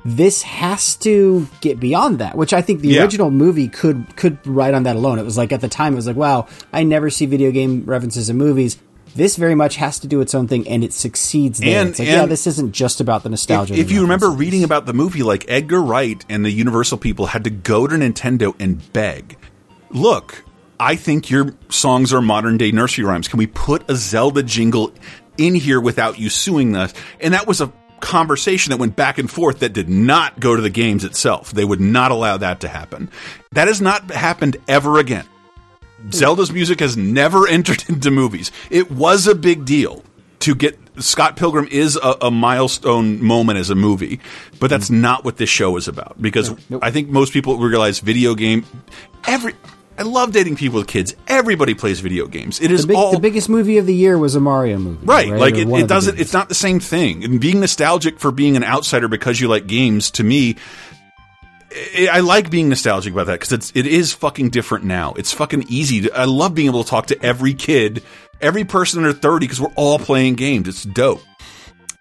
This 0.06 0.42
has 0.42 0.96
to 0.98 1.46
get 1.62 1.80
beyond 1.80 2.20
that, 2.20 2.36
which 2.38 2.54
I 2.54 2.62
think 2.62 2.80
the 2.82 2.88
Yeah. 2.90 3.02
original 3.02 3.30
movie 3.32 3.68
could 3.68 4.16
could 4.16 4.38
ride 4.48 4.74
on 4.74 4.84
that 4.84 4.96
alone. 4.96 5.20
It 5.20 5.26
was 5.26 5.38
like 5.38 5.52
at 5.52 5.62
the 5.62 5.68
time, 5.68 5.94
it 5.94 5.98
was 5.98 6.08
like, 6.08 6.16
wow, 6.16 6.48
I 6.74 6.84
never 6.84 7.10
see 7.10 7.26
video 7.26 7.52
game 7.52 7.84
references 7.86 8.30
in 8.30 8.38
movies. 8.38 8.78
This 9.16 9.36
very 9.36 9.56
much 9.56 9.76
has 9.76 10.00
to 10.00 10.08
do 10.08 10.22
its 10.22 10.34
own 10.34 10.48
thing, 10.48 10.68
and 10.68 10.84
it 10.84 10.94
succeeds 10.94 11.60
there. 11.60 11.82
And- 11.82 11.90
it's 11.90 12.00
like, 12.00 12.08
and- 12.08 12.18
yeah, 12.18 12.26
this 12.26 12.48
isn't 12.48 12.72
just 12.72 13.02
about 13.02 13.24
the 13.24 13.30
nostalgia. 13.30 13.74
If, 13.74 13.80
if 13.82 13.92
you 13.92 14.02
remember 14.02 14.30
reading 14.30 14.64
about 14.64 14.86
the 14.86 14.94
movie, 14.94 15.24
like 15.24 15.46
Edgar 15.50 15.82
Wright 15.82 16.24
and 16.30 16.46
the 16.46 16.52
Universal 16.52 17.00
people 17.00 17.28
had 17.28 17.44
to 17.44 17.50
go 17.50 17.88
to 17.88 17.96
Nintendo 17.96 18.56
and 18.60 18.92
beg, 18.94 19.38
look, 19.90 20.44
I 20.80 20.96
think 20.96 21.30
your 21.30 21.54
songs 21.70 22.14
are 22.14 22.22
modern 22.22 22.58
day 22.58 22.72
nursery 22.72 23.04
rhymes. 23.06 23.28
Can 23.28 23.38
we 23.38 23.48
put 23.48 23.90
a 23.90 23.96
Zelda 23.96 24.44
jingle 24.44 24.92
in 25.38 25.56
here 25.56 25.80
without 25.80 26.18
you 26.18 26.30
suing 26.30 26.76
us? 26.76 26.94
And 27.20 27.34
that 27.34 27.46
was 27.48 27.62
a 27.62 27.72
conversation 28.00 28.72
that 28.72 28.78
went 28.78 28.96
back 28.96 29.20
and 29.20 29.30
forth 29.30 29.60
that 29.60 29.74
did 29.74 29.88
not 29.90 30.40
go 30.40 30.56
to 30.56 30.62
the 30.62 30.72
games 30.72 31.04
itself. 31.04 31.52
They 31.52 31.64
would 31.66 31.80
not 31.80 32.10
allow 32.12 32.38
that 32.38 32.62
to 32.62 32.68
happen. 32.68 33.12
That 33.52 33.68
has 33.68 33.80
not 33.80 34.10
happened 34.10 34.58
ever 34.68 34.98
again. 34.98 35.26
Zelda's 36.12 36.52
music 36.52 36.80
has 36.80 36.98
never 36.98 37.48
entered 37.50 37.84
into 37.90 38.12
movies. 38.12 38.52
It 38.70 38.92
was 38.92 39.28
a 39.28 39.36
big 39.36 39.66
deal 39.66 40.04
to 40.40 40.56
get 40.56 40.78
Scott 40.98 41.36
Pilgrim 41.36 41.68
is 41.72 41.96
a, 41.96 42.18
a 42.22 42.32
milestone 42.32 43.24
moment 43.24 43.60
as 43.60 43.70
a 43.70 43.76
movie, 43.76 44.20
but 44.60 44.70
that's 44.70 44.90
mm. 44.90 45.00
not 45.00 45.24
what 45.24 45.38
this 45.38 45.50
show 45.50 45.78
is 45.78 45.88
about. 45.88 46.22
Because 46.22 46.54
I 46.82 46.92
think 46.92 47.10
most 47.10 47.34
people 47.34 47.58
realize 47.58 48.00
video 48.00 48.36
game 48.36 48.66
every. 49.26 49.54
I 49.98 50.04
love 50.04 50.32
dating 50.32 50.56
people 50.56 50.80
with 50.80 50.88
kids. 50.88 51.16
Everybody 51.28 51.76
plays 51.76 52.00
video 52.00 52.26
games. 52.26 52.60
It 52.60 52.72
is 52.72 52.82
the, 52.82 52.88
big, 52.88 52.98
all 52.98 53.12
the 53.12 53.20
biggest 53.20 53.50
movie 53.50 53.78
of 53.78 53.86
the 53.86 53.94
year 53.94 54.18
was 54.18 54.34
a 54.36 54.40
Mario 54.40 54.80
movie, 54.80 55.06
Right. 55.06 55.30
Like 55.30 55.56
Or 55.56 55.58
it, 55.58 55.70
it 55.70 55.88
doesn't, 55.88 56.20
it's 56.20 56.34
not 56.34 56.50
the 56.50 56.56
same 56.56 56.80
thing. 56.80 57.24
And 57.24 57.40
being 57.40 57.60
nostalgic 57.60 58.18
for 58.18 58.32
being 58.32 58.56
an 58.56 58.64
outsider 58.64 59.08
because 59.08 59.40
you 59.40 59.48
like 59.48 59.68
games, 59.68 60.10
to 60.12 60.24
me, 60.24 60.56
I 62.12 62.20
like 62.20 62.50
being 62.50 62.70
nostalgic 62.70 63.14
about 63.14 63.28
that 63.28 63.40
because 63.40 63.52
it's 63.52 63.72
it 63.76 63.88
is 63.88 64.14
fucking 64.14 64.50
different 64.50 64.86
now. 64.86 65.14
It's 65.14 65.32
fucking 65.32 65.66
easy. 65.70 66.02
To, 66.02 66.18
I 66.18 66.26
love 66.26 66.54
being 66.54 66.68
able 66.68 66.84
to 66.84 66.90
talk 66.90 67.08
to 67.08 67.24
every 67.24 67.54
kid, 67.54 68.04
every 68.42 68.66
person 68.66 69.00
under 69.00 69.14
thirty 69.14 69.46
because 69.46 69.62
we're 69.62 69.74
all 69.76 69.98
playing 69.98 70.36
games. 70.36 70.68
It's 70.68 70.84
dope. 70.84 71.22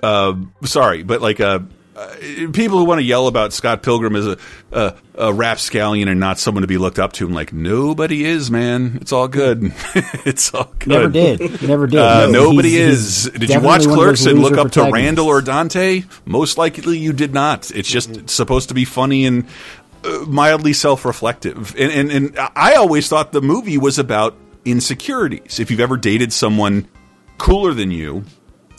Uh, 0.02 0.36
sorry, 0.64 1.02
but 1.02 1.20
like 1.20 1.40
uh, 1.40 1.60
uh, 1.96 2.08
people 2.52 2.78
who 2.78 2.84
want 2.84 2.98
to 3.00 3.04
yell 3.04 3.26
about 3.26 3.52
Scott 3.52 3.82
Pilgrim 3.82 4.14
as 4.16 4.26
a, 4.26 4.38
a 4.72 4.94
a 5.16 5.32
rapscallion 5.34 6.08
and 6.08 6.18
not 6.20 6.38
someone 6.38 6.62
to 6.62 6.66
be 6.68 6.78
looked 6.78 6.98
up 6.98 7.12
to, 7.14 7.26
I'm 7.26 7.32
like 7.34 7.52
nobody 7.52 8.24
is, 8.24 8.50
man. 8.50 8.98
It's 9.00 9.12
all 9.12 9.28
good. 9.28 9.72
it's 10.24 10.54
all 10.54 10.72
good. 10.78 10.88
Never 10.88 11.08
did. 11.08 11.62
Never 11.62 11.86
did. 11.86 11.98
Uh, 11.98 12.26
No, 12.28 12.50
nobody 12.50 12.70
he's- 12.70 12.88
is. 12.92 13.24
he's 13.24 13.40
Did 13.40 13.50
you 13.50 13.60
watch 13.60 13.82
Clerks 13.84 14.24
and 14.26 14.38
look 14.40 14.56
up 14.56 14.70
to. 14.72 14.90
Randall 14.90 15.26
or 15.26 15.42
Dante? 15.42 16.04
Most 16.24 16.56
likely 16.58 16.98
you 16.98 17.12
did 17.12 17.34
not. 17.34 17.70
It's 17.70 17.88
just 17.90 18.30
supposed 18.30 18.68
to 18.68 18.74
be 18.74 18.84
funny 18.84 19.26
and 19.26 19.46
uh, 20.04 20.24
mildly 20.26 20.72
self-reflective. 20.72 21.74
And, 21.76 21.92
and 21.92 22.10
and 22.12 22.38
I 22.56 22.74
always 22.76 23.08
thought 23.08 23.32
the 23.32 23.42
movie 23.42 23.76
was 23.78 23.98
about 23.98 24.34
insecurities. 24.64 25.58
If 25.60 25.70
you've 25.70 25.80
ever 25.80 25.96
dated 25.96 26.32
someone 26.32 26.88
cooler 27.38 27.74
than 27.74 27.90
you, 27.90 28.24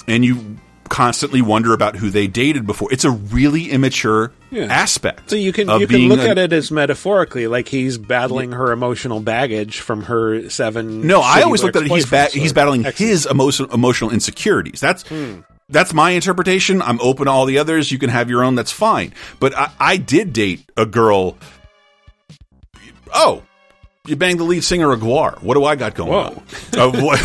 and 0.07 0.23
you 0.25 0.57
constantly 0.91 1.41
wonder 1.41 1.73
about 1.73 1.95
who 1.95 2.09
they 2.09 2.27
dated 2.27 2.67
before, 2.67 2.91
it's 2.91 3.05
a 3.05 3.09
really 3.09 3.71
immature 3.71 4.31
Yeah. 4.51 4.65
aspect. 4.65 5.29
So 5.29 5.37
you 5.37 5.53
can 5.53 5.67
you 5.79 5.87
can 5.87 6.09
look 6.09 6.19
a- 6.19 6.29
at 6.29 6.37
it 6.37 6.53
as 6.53 6.69
metaphorically, 6.69 7.47
like 7.47 7.69
he's 7.69 7.97
battling 7.97 8.51
her 8.51 8.71
emotional 8.71 9.21
baggage 9.21 9.79
from 9.79 10.03
her 10.03 10.49
seven. 10.49 11.07
No, 11.07 11.21
I 11.21 11.41
always 11.41 11.63
looked 11.63 11.77
at 11.77 11.83
it. 11.83 11.91
He's 11.91 12.05
ba- 12.05 12.29
he's 12.31 12.53
battling 12.53 12.85
exes. 12.85 13.07
his 13.07 13.25
emotional 13.25 13.71
emotional 13.73 14.11
insecurities. 14.11 14.79
That's 14.81 15.07
hmm. 15.07 15.39
that's 15.69 15.93
my 15.93 16.11
interpretation. 16.11 16.81
I'm 16.81 16.99
open 17.01 17.25
to 17.25 17.31
all 17.31 17.45
the 17.45 17.57
others. 17.57 17.91
You 17.91 17.97
can 17.97 18.09
have 18.09 18.29
your 18.29 18.43
own. 18.43 18.55
That's 18.55 18.71
fine. 18.73 19.13
But 19.39 19.57
I, 19.57 19.71
I 19.79 19.97
did 19.97 20.33
date 20.33 20.69
a 20.75 20.85
girl. 20.85 21.37
Oh, 23.13 23.43
you 24.07 24.15
banged 24.15 24.39
the 24.39 24.43
lead 24.43 24.63
singer 24.63 24.91
of 24.91 25.01
Gwar. 25.01 25.41
What 25.43 25.53
do 25.53 25.63
I 25.63 25.75
got 25.75 25.93
going 25.93 26.11
on? 26.11 26.43
Uh, 26.75 26.91
what, 27.01 27.19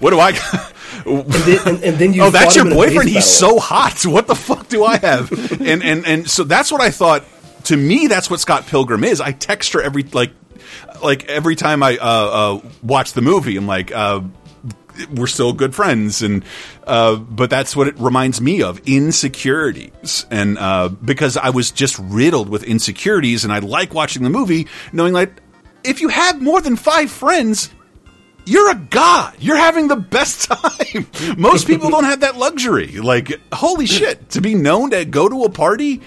what 0.00 0.10
do 0.10 0.20
I? 0.20 0.32
got? 0.32 0.72
And 1.04 1.24
then, 1.24 1.68
and, 1.68 1.84
and 1.84 1.98
then 1.98 2.12
you 2.12 2.22
oh, 2.24 2.30
that's 2.30 2.54
your 2.54 2.66
in 2.66 2.72
a 2.72 2.74
bass 2.76 2.88
boyfriend. 2.88 3.08
He's 3.08 3.40
battle. 3.40 3.58
so 3.58 3.58
hot. 3.58 4.04
What 4.06 4.26
the 4.28 4.36
fuck 4.36 4.68
do 4.68 4.84
I 4.84 4.98
have? 4.98 5.32
and 5.60 5.82
and 5.82 6.06
and 6.06 6.30
so 6.30 6.44
that's 6.44 6.70
what 6.70 6.80
I 6.80 6.90
thought. 6.90 7.24
To 7.64 7.76
me, 7.76 8.06
that's 8.06 8.30
what 8.30 8.38
Scott 8.38 8.66
Pilgrim 8.66 9.02
is. 9.02 9.20
I 9.20 9.32
text 9.32 9.72
her 9.72 9.82
every 9.82 10.04
like 10.04 10.30
like 11.02 11.24
every 11.24 11.56
time 11.56 11.82
I 11.82 11.98
uh, 11.98 12.00
uh, 12.00 12.68
watch 12.82 13.12
the 13.12 13.22
movie. 13.22 13.56
I'm 13.56 13.66
like. 13.66 13.90
Uh, 13.90 14.22
we're 15.14 15.28
still 15.28 15.52
good 15.52 15.76
friends 15.76 16.22
and 16.22 16.44
uh 16.84 17.14
but 17.14 17.48
that's 17.50 17.76
what 17.76 17.86
it 17.86 17.96
reminds 18.00 18.40
me 18.40 18.62
of 18.62 18.80
insecurities 18.84 20.26
and 20.28 20.58
uh 20.58 20.88
because 20.88 21.36
i 21.36 21.50
was 21.50 21.70
just 21.70 21.96
riddled 22.00 22.48
with 22.48 22.64
insecurities 22.64 23.44
and 23.44 23.52
i 23.52 23.60
like 23.60 23.94
watching 23.94 24.24
the 24.24 24.28
movie 24.28 24.66
knowing 24.92 25.12
like 25.12 25.40
if 25.88 26.00
you 26.00 26.08
have 26.08 26.40
more 26.40 26.60
than 26.60 26.76
five 26.76 27.10
friends 27.10 27.70
you're 28.48 28.70
a 28.70 28.74
god. 28.74 29.36
You're 29.40 29.58
having 29.58 29.88
the 29.88 29.96
best 29.96 30.44
time. 30.50 31.06
Most 31.36 31.66
people 31.66 31.90
don't 31.90 32.04
have 32.04 32.20
that 32.20 32.36
luxury. 32.36 32.92
Like 32.92 33.38
holy 33.52 33.84
shit 33.84 34.30
to 34.30 34.40
be 34.40 34.54
known 34.54 34.90
to 34.90 35.04
go 35.04 35.28
to 35.28 35.44
a 35.44 35.50
party 35.50 36.00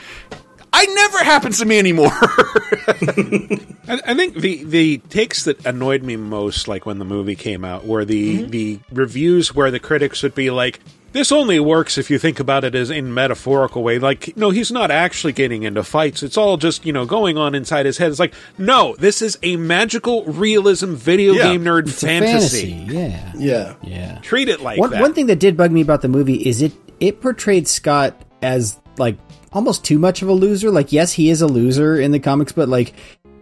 I 0.73 0.85
never 0.85 1.23
happens 1.23 1.59
to 1.59 1.65
me 1.65 1.77
anymore. 1.79 2.11
I, 2.11 3.99
I 4.05 4.13
think 4.15 4.35
the 4.35 4.63
the 4.63 4.97
takes 5.09 5.43
that 5.45 5.65
annoyed 5.65 6.03
me 6.03 6.15
most, 6.15 6.67
like 6.67 6.85
when 6.85 6.97
the 6.99 7.05
movie 7.05 7.35
came 7.35 7.65
out, 7.65 7.85
were 7.85 8.05
the 8.05 8.21
Mm-hmm. 8.39 8.49
the 8.51 8.79
reviews 8.91 9.53
where 9.53 9.71
the 9.71 9.79
critics 9.79 10.23
would 10.23 10.33
be 10.35 10.49
like, 10.49 10.79
"This 11.11 11.31
only 11.31 11.59
works 11.59 11.97
if 11.97 12.09
you 12.09 12.17
think 12.17 12.39
about 12.39 12.63
it 12.63 12.73
as 12.75 12.89
in 12.89 13.13
metaphorical 13.13 13.83
way." 13.83 13.99
Like, 13.99 14.35
no, 14.37 14.49
he's 14.51 14.71
not 14.71 14.91
actually 14.91 15.33
getting 15.33 15.63
into 15.63 15.83
fights; 15.83 16.23
it's 16.23 16.37
all 16.37 16.57
just 16.57 16.85
you 16.85 16.93
know 16.93 17.05
going 17.05 17.37
on 17.37 17.53
inside 17.55 17.85
his 17.85 17.97
head. 17.97 18.09
It's 18.09 18.19
like, 18.19 18.33
no, 18.57 18.95
this 18.97 19.21
is 19.21 19.37
a 19.43 19.57
magical 19.57 20.23
realism 20.25 20.93
video 20.93 21.33
Yeah. 21.33 21.43
game 21.43 21.63
nerd 21.65 21.89
It's 21.89 22.01
a 22.03 22.05
fantasy. 22.07 22.71
fantasy, 22.71 22.97
yeah. 22.97 23.33
Yeah. 23.37 23.73
Yeah. 23.83 24.19
Treat 24.21 24.47
it 24.49 24.61
like 24.61 24.79
one, 24.79 24.91
that. 24.91 25.01
one 25.01 25.13
thing 25.13 25.25
that 25.27 25.39
did 25.39 25.57
bug 25.57 25.71
me 25.71 25.81
about 25.81 26.01
the 26.01 26.07
movie 26.07 26.35
is 26.47 26.61
it 26.61 26.71
it 26.99 27.19
portrayed 27.21 27.67
Scott 27.67 28.19
as 28.41 28.79
like 28.97 29.17
almost 29.53 29.83
too 29.85 29.99
much 29.99 30.21
of 30.21 30.27
a 30.29 30.33
loser. 30.33 30.71
Like, 30.71 30.91
yes, 30.91 31.11
he 31.13 31.29
is 31.29 31.41
a 31.41 31.47
loser 31.47 31.99
in 31.99 32.11
the 32.11 32.19
comics, 32.19 32.51
but 32.51 32.69
like 32.69 32.93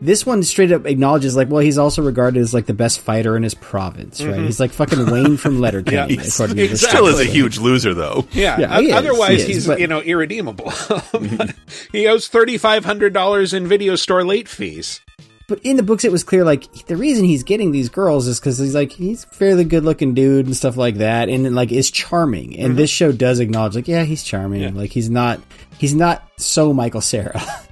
this 0.01 0.25
one 0.25 0.41
straight 0.43 0.71
up 0.71 0.85
acknowledges 0.85 1.35
like, 1.35 1.49
well, 1.49 1.59
he's 1.61 1.77
also 1.77 2.01
regarded 2.01 2.39
as 2.39 2.53
like 2.53 2.65
the 2.67 2.73
best 2.73 3.01
fighter 3.01 3.35
in 3.35 3.43
his 3.43 3.53
province, 3.53 4.21
right? 4.21 4.35
Mhm. 4.39 4.45
He's 4.45 4.59
like 4.59 4.71
fucking 4.71 5.11
Wayne 5.11 5.35
from 5.37 5.59
Letterkenny. 5.61 6.15
He's- 6.15 6.35
according 6.39 6.55
to 6.55 6.61
he 6.63 6.67
this 6.69 6.81
still 6.87 7.07
is 7.07 7.19
a 7.19 7.25
huge 7.25 7.57
loser, 7.57 7.93
though. 7.93 8.25
Yeah, 8.31 8.59
Yeah, 8.59 8.77
o- 8.77 8.81
he 8.81 8.87
is, 8.89 8.93
otherwise 8.95 9.29
he 9.29 9.41
is, 9.41 9.47
he's 9.47 9.67
but- 9.67 9.79
you 9.79 9.87
know 9.87 10.01
irredeemable. 10.01 10.71
He 11.91 12.07
owes 12.07 12.27
thirty 12.27 12.57
five 12.57 12.85
hundred 12.85 13.13
dollars 13.13 13.53
in 13.53 13.67
video 13.67 13.95
store 13.95 14.23
late 14.23 14.47
fees. 14.47 15.01
but 15.47 15.59
in 15.63 15.77
the 15.77 15.83
books 15.83 16.05
it 16.05 16.11
was 16.11 16.23
clear 16.23 16.43
like 16.45 16.71
the 16.85 16.95
reason 16.95 17.25
he's 17.25 17.41
getting 17.43 17.71
these 17.71 17.89
girls 17.89 18.27
is 18.27 18.39
because 18.39 18.57
he's 18.59 18.75
like 18.75 18.91
he's 18.91 19.23
a 19.23 19.27
fairly 19.27 19.63
good 19.63 19.83
looking 19.83 20.13
dude 20.13 20.45
and 20.45 20.55
stuff 20.55 20.77
like 20.77 20.95
that, 20.97 21.27
and 21.29 21.55
like 21.55 21.71
is 21.71 21.89
charming. 21.91 22.57
And 22.59 22.73
Mhm. 22.73 22.77
this 22.77 22.89
show 22.89 23.11
does 23.11 23.39
acknowledge 23.39 23.75
like 23.75 23.87
yeah 23.87 24.03
he's 24.03 24.23
charming. 24.23 24.75
Like 24.75 24.91
he's 24.91 25.09
not 25.09 25.39
he's 25.79 25.95
not 25.95 26.29
so 26.37 26.73
Michael 26.73 27.01
Cera. 27.01 27.41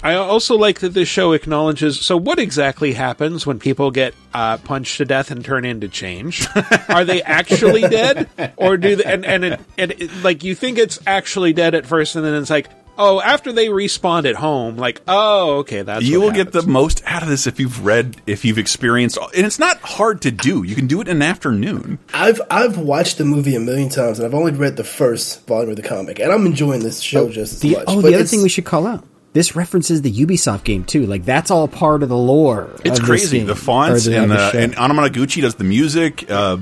I 0.00 0.14
also 0.14 0.56
like 0.56 0.78
that 0.80 0.90
this 0.90 1.08
show 1.08 1.32
acknowledges. 1.32 2.00
So, 2.00 2.16
what 2.16 2.38
exactly 2.38 2.92
happens 2.92 3.44
when 3.44 3.58
people 3.58 3.90
get 3.90 4.14
uh, 4.32 4.58
punched 4.58 4.98
to 4.98 5.04
death 5.04 5.32
and 5.32 5.44
turn 5.44 5.64
into 5.64 5.88
change? 5.88 6.46
Are 6.88 7.04
they 7.04 7.20
actually 7.20 7.80
dead, 7.82 8.28
or 8.56 8.76
do 8.76 8.94
they? 8.94 9.04
And 9.04 9.26
and, 9.26 9.44
it, 9.44 9.60
and 9.76 9.90
it, 9.90 10.10
like 10.22 10.44
you 10.44 10.54
think 10.54 10.78
it's 10.78 11.00
actually 11.04 11.52
dead 11.52 11.74
at 11.74 11.84
first, 11.84 12.14
and 12.14 12.24
then 12.24 12.34
it's 12.34 12.48
like, 12.48 12.68
oh, 12.98 13.20
after 13.20 13.52
they 13.52 13.68
respawn 13.68 14.28
at 14.28 14.34
home, 14.34 14.76
like, 14.76 15.00
oh, 15.08 15.58
okay, 15.58 15.82
that's 15.82 16.04
you 16.04 16.20
what 16.20 16.26
will 16.26 16.32
get 16.32 16.52
the 16.52 16.62
most 16.62 17.02
out 17.06 17.22
of 17.22 17.28
this 17.28 17.46
if 17.46 17.58
you've 17.58 17.84
read, 17.84 18.20
if 18.26 18.44
you've 18.44 18.58
experienced, 18.58 19.16
and 19.36 19.46
it's 19.46 19.58
not 19.58 19.78
hard 19.78 20.20
to 20.22 20.30
do. 20.30 20.64
You 20.64 20.74
can 20.74 20.86
do 20.86 21.00
it 21.00 21.08
in 21.08 21.16
an 21.16 21.22
afternoon. 21.22 21.98
I've 22.12 22.40
I've 22.50 22.76
watched 22.76 23.18
the 23.18 23.24
movie 23.24 23.54
a 23.54 23.60
million 23.60 23.88
times, 23.88 24.18
and 24.18 24.26
I've 24.26 24.34
only 24.34 24.52
read 24.52 24.76
the 24.76 24.84
first 24.84 25.46
volume 25.46 25.70
of 25.70 25.76
the 25.76 25.82
comic, 25.82 26.18
and 26.18 26.30
I'm 26.30 26.44
enjoying 26.44 26.80
this 26.80 27.00
show 27.00 27.28
just 27.30 27.54
as 27.54 27.60
the, 27.60 27.76
much. 27.76 27.84
oh, 27.86 28.02
but 28.02 28.08
the 28.08 28.16
other 28.16 28.24
thing 28.24 28.42
we 28.42 28.48
should 28.48 28.66
call 28.66 28.86
out. 28.86 29.04
This 29.34 29.54
references 29.54 30.02
the 30.02 30.12
Ubisoft 30.12 30.64
game 30.64 30.84
too. 30.84 31.06
Like 31.06 31.24
that's 31.24 31.50
all 31.50 31.68
part 31.68 32.02
of 32.02 32.08
the 32.08 32.16
lore. 32.16 32.70
It's 32.84 32.98
of 32.98 33.06
this 33.06 33.06
crazy. 33.06 33.38
game, 33.38 33.46
The 33.46 33.54
fonts 33.54 34.08
or 34.08 34.14
and 34.14 34.32
of 34.32 34.52
the, 34.52 34.58
and 34.58 34.74
Anamanaguchi 34.74 35.42
does 35.42 35.54
the 35.54 35.64
music. 35.64 36.28
Uh, 36.28 36.58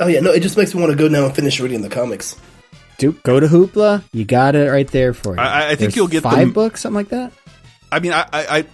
Oh 0.00 0.08
yeah, 0.08 0.20
no, 0.20 0.32
it 0.32 0.40
just 0.40 0.56
makes 0.56 0.74
me 0.74 0.80
want 0.80 0.90
to 0.90 0.98
go 0.98 1.06
now 1.06 1.26
and 1.26 1.34
finish 1.34 1.60
reading 1.60 1.82
the 1.82 1.88
comics. 1.88 2.36
Dude, 3.02 3.20
go 3.24 3.40
to 3.40 3.48
Hoopla. 3.48 4.04
You 4.12 4.24
got 4.24 4.54
it 4.54 4.70
right 4.70 4.86
there 4.88 5.12
for 5.12 5.34
you. 5.34 5.40
I- 5.40 5.64
I 5.64 5.68
think 5.70 5.78
There's 5.80 5.96
you'll 5.96 6.06
get 6.06 6.22
five 6.22 6.36
them- 6.38 6.52
books, 6.52 6.82
something 6.82 6.94
like 6.94 7.08
that. 7.08 7.32
I 7.90 7.98
mean, 7.98 8.12
I, 8.12 8.22
I, 8.32 8.58
I, 8.58 8.64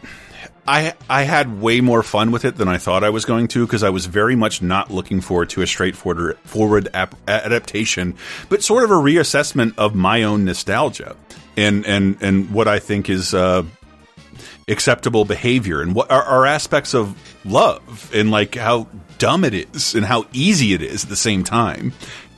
I, 0.66 0.94
I 1.08 1.22
had 1.22 1.62
way 1.62 1.80
more 1.80 2.02
fun 2.02 2.30
with 2.30 2.44
it 2.44 2.56
than 2.58 2.68
I 2.68 2.76
thought 2.76 3.02
I 3.04 3.08
was 3.08 3.24
going 3.24 3.48
to 3.48 3.64
because 3.66 3.82
I 3.82 3.88
was 3.88 4.04
very 4.04 4.36
much 4.36 4.60
not 4.60 4.90
looking 4.90 5.22
forward 5.22 5.48
to 5.50 5.62
a 5.62 5.66
straightforward 5.66 6.36
forward 6.44 6.88
ap 6.92 7.14
adaptation, 7.26 8.16
but 8.50 8.62
sort 8.62 8.84
of 8.84 8.90
a 8.90 8.94
reassessment 8.94 9.72
of 9.78 9.94
my 9.94 10.24
own 10.24 10.44
nostalgia 10.44 11.16
and 11.56 11.86
and 11.86 12.18
and 12.20 12.50
what 12.50 12.68
I 12.68 12.80
think 12.80 13.08
is 13.08 13.32
uh, 13.32 13.64
acceptable 14.68 15.24
behavior 15.24 15.80
and 15.80 15.94
what 15.94 16.10
are, 16.10 16.22
are 16.22 16.44
aspects 16.46 16.94
of 16.94 17.16
love 17.46 18.10
and 18.14 18.30
like 18.30 18.54
how 18.54 18.86
dumb 19.16 19.42
it 19.44 19.54
is 19.54 19.94
and 19.94 20.04
how 20.04 20.26
easy 20.34 20.74
it 20.74 20.82
is 20.82 21.02
at 21.04 21.08
the 21.10 21.16
same 21.16 21.42
time. 21.44 21.92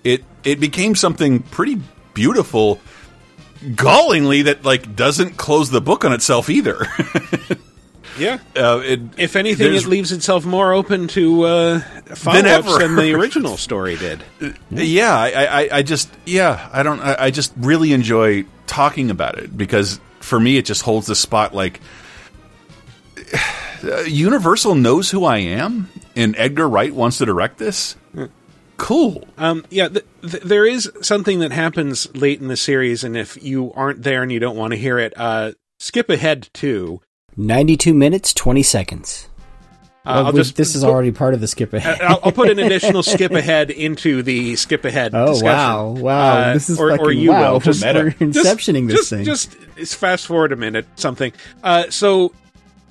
It 0.04 0.24
it 0.44 0.60
became 0.60 0.94
something 0.94 1.40
pretty 1.40 1.80
beautiful 2.14 2.80
gallingly 3.74 4.42
that 4.42 4.64
like 4.64 4.96
doesn't 4.96 5.36
close 5.36 5.70
the 5.70 5.80
book 5.80 6.04
on 6.04 6.12
itself 6.12 6.48
either. 6.50 6.86
Yeah. 8.18 8.38
Uh, 8.56 8.82
it, 8.84 9.00
If 9.16 9.36
anything, 9.36 9.72
it 9.72 9.86
leaves 9.86 10.12
itself 10.12 10.44
more 10.44 10.72
open 10.72 11.08
to 11.08 11.44
uh, 11.44 11.80
follow-ups 12.14 12.46
ever. 12.68 12.78
than 12.78 12.96
the 12.96 13.14
original 13.18 13.56
story 13.56 13.96
did. 13.96 14.22
yeah, 14.70 15.16
I, 15.16 15.44
I, 15.62 15.68
I 15.78 15.82
just 15.82 16.10
yeah, 16.26 16.68
I 16.72 16.82
don't, 16.82 17.00
I, 17.00 17.16
I 17.18 17.30
just 17.30 17.52
really 17.56 17.92
enjoy 17.92 18.44
talking 18.66 19.10
about 19.10 19.38
it 19.38 19.56
because 19.56 20.00
for 20.20 20.38
me 20.38 20.58
it 20.58 20.64
just 20.66 20.82
holds 20.82 21.06
the 21.06 21.14
spot 21.14 21.54
like. 21.54 21.80
uh, 23.84 24.00
Universal 24.02 24.74
knows 24.74 25.10
who 25.10 25.24
I 25.24 25.38
am, 25.38 25.88
and 26.16 26.34
Edgar 26.36 26.68
Wright 26.68 26.94
wants 26.94 27.18
to 27.18 27.26
direct 27.26 27.58
this. 27.58 27.96
Cool. 28.80 29.28
Um, 29.36 29.64
yeah, 29.70 29.88
th- 29.88 30.04
th- 30.22 30.42
there 30.42 30.64
is 30.66 30.90
something 31.02 31.40
that 31.40 31.52
happens 31.52 32.12
late 32.16 32.40
in 32.40 32.48
the 32.48 32.56
series, 32.56 33.04
and 33.04 33.14
if 33.16 33.40
you 33.42 33.72
aren't 33.74 34.02
there 34.02 34.22
and 34.22 34.32
you 34.32 34.40
don't 34.40 34.56
want 34.56 34.72
to 34.72 34.78
hear 34.78 34.98
it, 34.98 35.12
uh, 35.16 35.52
skip 35.78 36.08
ahead 36.08 36.48
to. 36.54 37.00
Ninety-two 37.36 37.92
minutes, 37.94 38.32
twenty 38.32 38.62
seconds. 38.62 39.28
Uh, 40.02 40.12
Well, 40.16 40.26
I'll 40.28 40.32
we- 40.32 40.38
just- 40.40 40.56
this 40.56 40.74
is 40.74 40.82
already 40.82 41.10
part 41.12 41.34
of 41.34 41.40
the 41.42 41.46
skip 41.46 41.74
ahead. 41.74 42.00
I'll, 42.00 42.20
I'll 42.24 42.32
put 42.32 42.48
an 42.48 42.58
additional 42.58 43.02
skip 43.14 43.32
ahead 43.32 43.70
into 43.70 44.22
the 44.22 44.56
skip 44.56 44.86
ahead. 44.86 45.14
Oh, 45.14 45.26
discussion. 45.26 45.46
wow. 45.46 45.90
Wow. 45.90 46.52
This 46.54 46.70
is 46.70 46.80
or, 46.80 46.98
or 46.98 47.12
you 47.12 47.30
wow. 47.30 47.52
will 47.52 47.60
just 47.60 47.84
We're 47.84 48.10
just- 48.10 48.18
this 48.32 48.72
just, 48.88 49.10
thing. 49.10 49.24
Just 49.26 49.56
just 49.76 49.96
fast 49.96 50.26
forward 50.26 50.52
a 50.52 50.56
minute. 50.56 50.86
Something. 50.96 51.32
Uh, 51.62 51.90
so 51.90 52.32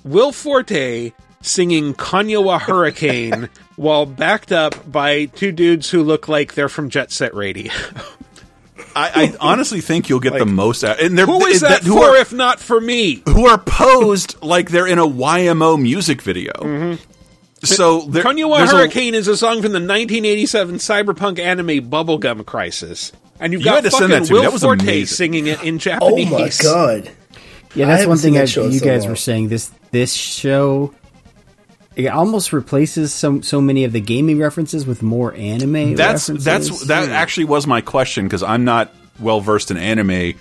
Will 0.04 0.30
Forte 0.30 1.10
singing 1.42 1.94
Konya 1.94 2.42
wa 2.44 2.58
Hurricane 2.60 3.48
while 3.80 4.04
backed 4.04 4.52
up 4.52 4.90
by 4.92 5.24
two 5.24 5.52
dudes 5.52 5.88
who 5.90 6.02
look 6.02 6.28
like 6.28 6.52
they're 6.52 6.68
from 6.68 6.90
Jet 6.90 7.10
Set 7.10 7.34
Radio. 7.34 7.72
I, 8.94 9.32
I 9.32 9.36
honestly 9.40 9.80
think 9.80 10.08
you'll 10.08 10.20
get 10.20 10.34
the 10.34 10.44
most 10.44 10.82
out. 10.84 11.00
And 11.00 11.16
they're, 11.16 11.24
Who 11.26 11.46
is 11.46 11.60
that, 11.60 11.82
who 11.82 11.94
for 11.96 12.10
are, 12.10 12.16
if 12.16 12.32
not 12.32 12.60
for 12.60 12.80
me? 12.80 13.22
who 13.26 13.46
are 13.46 13.56
posed 13.56 14.42
like 14.42 14.68
they're 14.70 14.86
in 14.86 14.98
a 14.98 15.06
YMO 15.06 15.80
music 15.80 16.20
video. 16.22 16.52
Mm-hmm. 16.52 17.02
So 17.64 18.00
there, 18.02 18.22
Konya 18.24 18.48
wa 18.48 18.58
there's 18.58 18.72
a- 18.72 18.76
Hurricane 18.76 19.14
is 19.14 19.28
a 19.28 19.36
song 19.36 19.62
from 19.62 19.72
the 19.72 19.78
1987 19.80 20.76
cyberpunk 20.76 21.38
anime 21.38 21.88
Bubblegum 21.90 22.44
Crisis. 22.44 23.12
And 23.38 23.52
you've 23.52 23.62
You 23.62 23.66
got 23.66 23.84
had 23.84 23.92
fucking 23.92 24.08
that. 24.08 24.30
Will 24.30 24.42
That 24.42 24.52
was 24.52 24.62
Forte 24.62 24.82
amazing. 24.82 25.06
singing 25.06 25.46
it 25.46 25.62
in 25.62 25.78
Japanese. 25.78 26.28
Oh 26.30 26.38
my 26.38 26.50
god! 26.62 27.10
Yeah, 27.74 27.86
that's 27.86 28.06
one 28.06 28.18
thing 28.18 28.34
that 28.34 28.40
I, 28.54 28.62
you 28.64 28.78
so 28.78 28.84
guys 28.84 29.02
long. 29.02 29.10
were 29.10 29.16
saying. 29.16 29.48
This 29.48 29.70
this 29.92 30.12
show 30.12 30.92
it 32.04 32.08
almost 32.08 32.52
replaces 32.52 33.12
so 33.12 33.40
so 33.40 33.60
many 33.60 33.84
of 33.84 33.92
the 33.92 34.00
gaming 34.00 34.38
references 34.38 34.86
with 34.86 35.02
more 35.02 35.34
anime. 35.34 35.94
that's 35.94 36.28
references. 36.28 36.44
that's 36.44 36.86
that 36.86 37.06
hmm. 37.06 37.12
actually 37.12 37.44
was 37.44 37.66
my 37.66 37.80
question 37.80 38.26
because 38.26 38.42
I'm 38.42 38.64
not 38.64 38.92
well 39.18 39.40
versed 39.40 39.70
in 39.70 39.76
anime. 39.76 40.34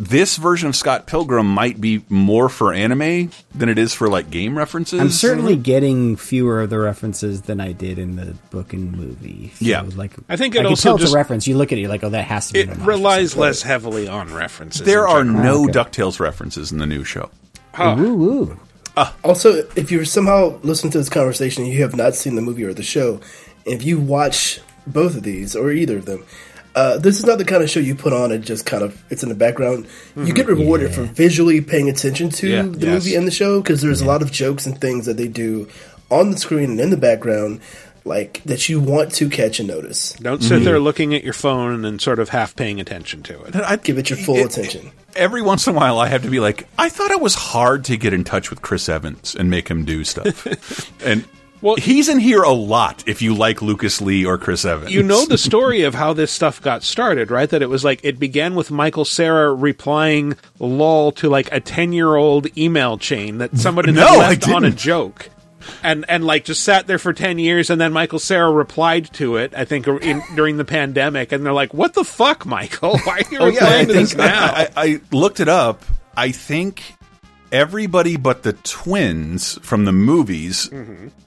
This 0.00 0.36
version 0.36 0.68
of 0.68 0.76
Scott 0.76 1.08
Pilgrim 1.08 1.52
might 1.52 1.80
be 1.80 2.04
more 2.08 2.48
for 2.48 2.72
anime 2.72 3.32
than 3.52 3.68
it 3.68 3.78
is 3.78 3.92
for 3.92 4.08
like 4.08 4.30
game 4.30 4.56
references. 4.56 5.00
I'm 5.00 5.10
certainly 5.10 5.56
getting 5.56 6.14
fewer 6.14 6.62
of 6.62 6.70
the 6.70 6.78
references 6.78 7.42
than 7.42 7.60
I 7.60 7.72
did 7.72 7.98
in 7.98 8.14
the 8.14 8.36
book 8.50 8.72
and 8.72 8.96
movie. 8.96 9.50
So, 9.56 9.64
Yeah. 9.64 9.84
like 9.96 10.12
I 10.28 10.36
think 10.36 10.54
it 10.54 10.58
can 10.58 10.66
also 10.66 10.82
tell 10.90 10.94
it's 10.94 11.02
just- 11.02 11.14
a 11.14 11.16
reference. 11.16 11.48
You 11.48 11.56
look 11.56 11.72
at 11.72 11.78
it, 11.78 11.80
you're 11.80 11.90
like, 11.90 12.04
oh, 12.04 12.10
that 12.10 12.26
has 12.26 12.46
to 12.46 12.52
be. 12.52 12.60
It 12.60 12.68
an 12.68 12.74
homage. 12.74 12.86
relies 12.86 13.36
less 13.36 13.62
heavily 13.62 14.06
on 14.06 14.32
references. 14.32 14.86
there 14.86 15.08
are 15.08 15.24
general. 15.24 15.42
no 15.42 15.60
ah, 15.62 15.64
Okay. 15.64 15.72
Ducktales 15.72 16.20
references 16.20 16.70
in 16.70 16.78
the 16.78 16.86
new 16.86 17.02
show. 17.02 17.30
Woo 17.76 18.56
woo. 19.04 19.28
Also, 19.28 19.66
if 19.76 19.90
you're 19.90 20.04
somehow 20.04 20.58
listening 20.62 20.90
to 20.92 20.98
this 20.98 21.08
conversation 21.08 21.64
and 21.64 21.72
you 21.72 21.82
have 21.82 21.96
not 21.96 22.14
seen 22.14 22.34
the 22.34 22.42
movie 22.42 22.64
or 22.64 22.74
the 22.74 22.82
show, 22.82 23.20
if 23.64 23.82
you 23.84 23.98
watch 24.00 24.60
both 24.86 25.16
of 25.16 25.22
these 25.22 25.54
or 25.56 25.70
either 25.70 25.98
of 25.98 26.04
them, 26.06 26.24
uh, 26.74 26.96
this 26.98 27.18
is 27.18 27.24
not 27.26 27.38
the 27.38 27.44
kind 27.44 27.62
of 27.62 27.68
show 27.70 27.80
you 27.80 27.94
put 27.94 28.12
on 28.12 28.30
and 28.30 28.44
just 28.44 28.64
kind 28.64 28.82
of 28.82 29.02
it's 29.10 29.22
in 29.22 29.28
the 29.28 29.34
background. 29.34 29.86
You 30.16 30.32
get 30.32 30.46
rewarded 30.46 30.94
for 30.94 31.02
visually 31.02 31.60
paying 31.60 31.88
attention 31.88 32.30
to 32.30 32.48
Yeah. 32.48 32.62
the 32.62 32.86
Yes. 32.86 33.04
movie 33.04 33.14
and 33.16 33.26
the 33.26 33.30
show 33.32 33.60
because 33.60 33.82
there's 33.82 34.00
a 34.00 34.04
lot 34.06 34.22
of 34.22 34.30
jokes 34.30 34.64
and 34.66 34.80
things 34.80 35.06
that 35.06 35.16
they 35.16 35.28
do 35.28 35.68
on 36.10 36.30
the 36.30 36.38
screen 36.38 36.70
and 36.70 36.80
in 36.80 36.90
the 36.90 36.96
background, 36.96 37.60
like 38.04 38.42
that 38.46 38.68
you 38.68 38.80
want 38.80 39.12
to 39.14 39.28
catch 39.28 39.58
and 39.58 39.68
notice. 39.68 40.14
Don't 40.20 40.42
sit 40.42 40.64
there 40.64 40.78
looking 40.80 41.14
at 41.14 41.24
your 41.24 41.32
phone 41.34 41.84
and 41.84 42.00
sort 42.00 42.18
of 42.20 42.28
half 42.30 42.54
paying 42.56 42.80
attention 42.80 43.22
to 43.24 43.42
it. 43.42 43.56
I'd 43.56 43.82
Give 43.82 43.98
it 43.98 44.08
your 44.08 44.18
full 44.18 44.36
it- 44.36 44.46
attention. 44.46 44.92
Every 45.16 45.42
once 45.42 45.66
in 45.66 45.74
a 45.74 45.76
while, 45.76 45.98
I 45.98 46.06
have 46.08 46.22
to 46.22 46.30
be 46.30 46.38
like, 46.40 46.68
I 46.78 46.88
thought 46.88 47.10
it 47.10 47.20
was 47.20 47.34
hard 47.34 47.84
to 47.86 47.96
get 47.96 48.12
in 48.12 48.24
touch 48.24 48.50
with 48.50 48.62
Chris 48.62 48.88
Evans 48.88 49.34
and 49.34 49.50
make 49.50 49.68
him 49.68 49.84
do 49.84 50.04
stuff. 50.04 50.46
and 51.04 51.24
Well- 51.60 51.76
he's 51.76 52.08
in 52.08 52.18
here 52.20 52.42
a 52.42 52.52
lot 52.52 53.02
if 53.08 53.20
you 53.20 53.34
like 53.34 53.60
Lucas 53.62 54.00
Lee 54.00 54.24
or 54.24 54.38
Chris 54.38 54.64
Evans. 54.64 54.92
You 54.92 55.02
know 55.02 55.24
the 55.26 55.38
story 55.38 55.82
of 55.82 55.94
how 55.94 56.12
this 56.12 56.30
stuff 56.30 56.62
got 56.62 56.82
started, 56.84 57.30
right? 57.32 57.48
That 57.50 57.62
it 57.62 57.68
was 57.68 57.82
like 57.84 58.00
it 58.04 58.18
began 58.20 58.54
with 58.54 58.70
Michael 58.70 59.04
Cera 59.04 59.52
replying 59.52 60.36
"lol" 60.60 61.10
to 61.12 61.28
like 61.28 61.48
a 61.52 61.58
ten-year-old 61.58 62.56
email 62.56 62.96
chain 62.98 63.38
that 63.38 63.56
somebody 63.58 63.90
No, 63.92 64.06
had 64.06 64.20
I 64.20 64.28
left 64.28 64.48
on 64.50 64.64
a 64.64 64.70
joke, 64.70 65.30
and 65.82 66.04
and 66.08 66.24
like 66.24 66.44
just 66.44 66.64
sat 66.64 66.86
there 66.86 66.98
for 66.98 67.12
ten 67.12 67.38
years, 67.38 67.70
and 67.70 67.80
then 67.80 67.92
Michael 67.92 68.18
Cera 68.18 68.50
replied 68.50 69.12
to 69.14 69.36
it. 69.36 69.52
I 69.56 69.64
think 69.64 69.86
in, 69.86 70.22
during 70.34 70.56
the 70.56 70.64
pandemic, 70.64 71.32
and 71.32 71.44
they're 71.44 71.52
like, 71.52 71.72
"What 71.74 71.94
the 71.94 72.04
fuck, 72.04 72.44
Michael? 72.46 72.98
Why 73.04 73.18
are 73.26 73.30
you 73.32 73.38
Oh 73.38 73.46
yeah, 73.46 73.64
I 73.64 73.80
replying 73.80 73.86
to 73.88 73.92
this 73.94 74.14
now?" 74.14 74.46
I, 74.46 74.62
I, 74.62 74.68
I 74.84 75.00
looked 75.12 75.40
it 75.40 75.48
up. 75.48 75.84
I 76.16 76.32
think 76.32 76.82
everybody 77.52 78.16
but 78.16 78.42
the 78.42 78.52
twins 78.52 79.58
from 79.62 79.84
the 79.84 79.92
movies 79.92 80.70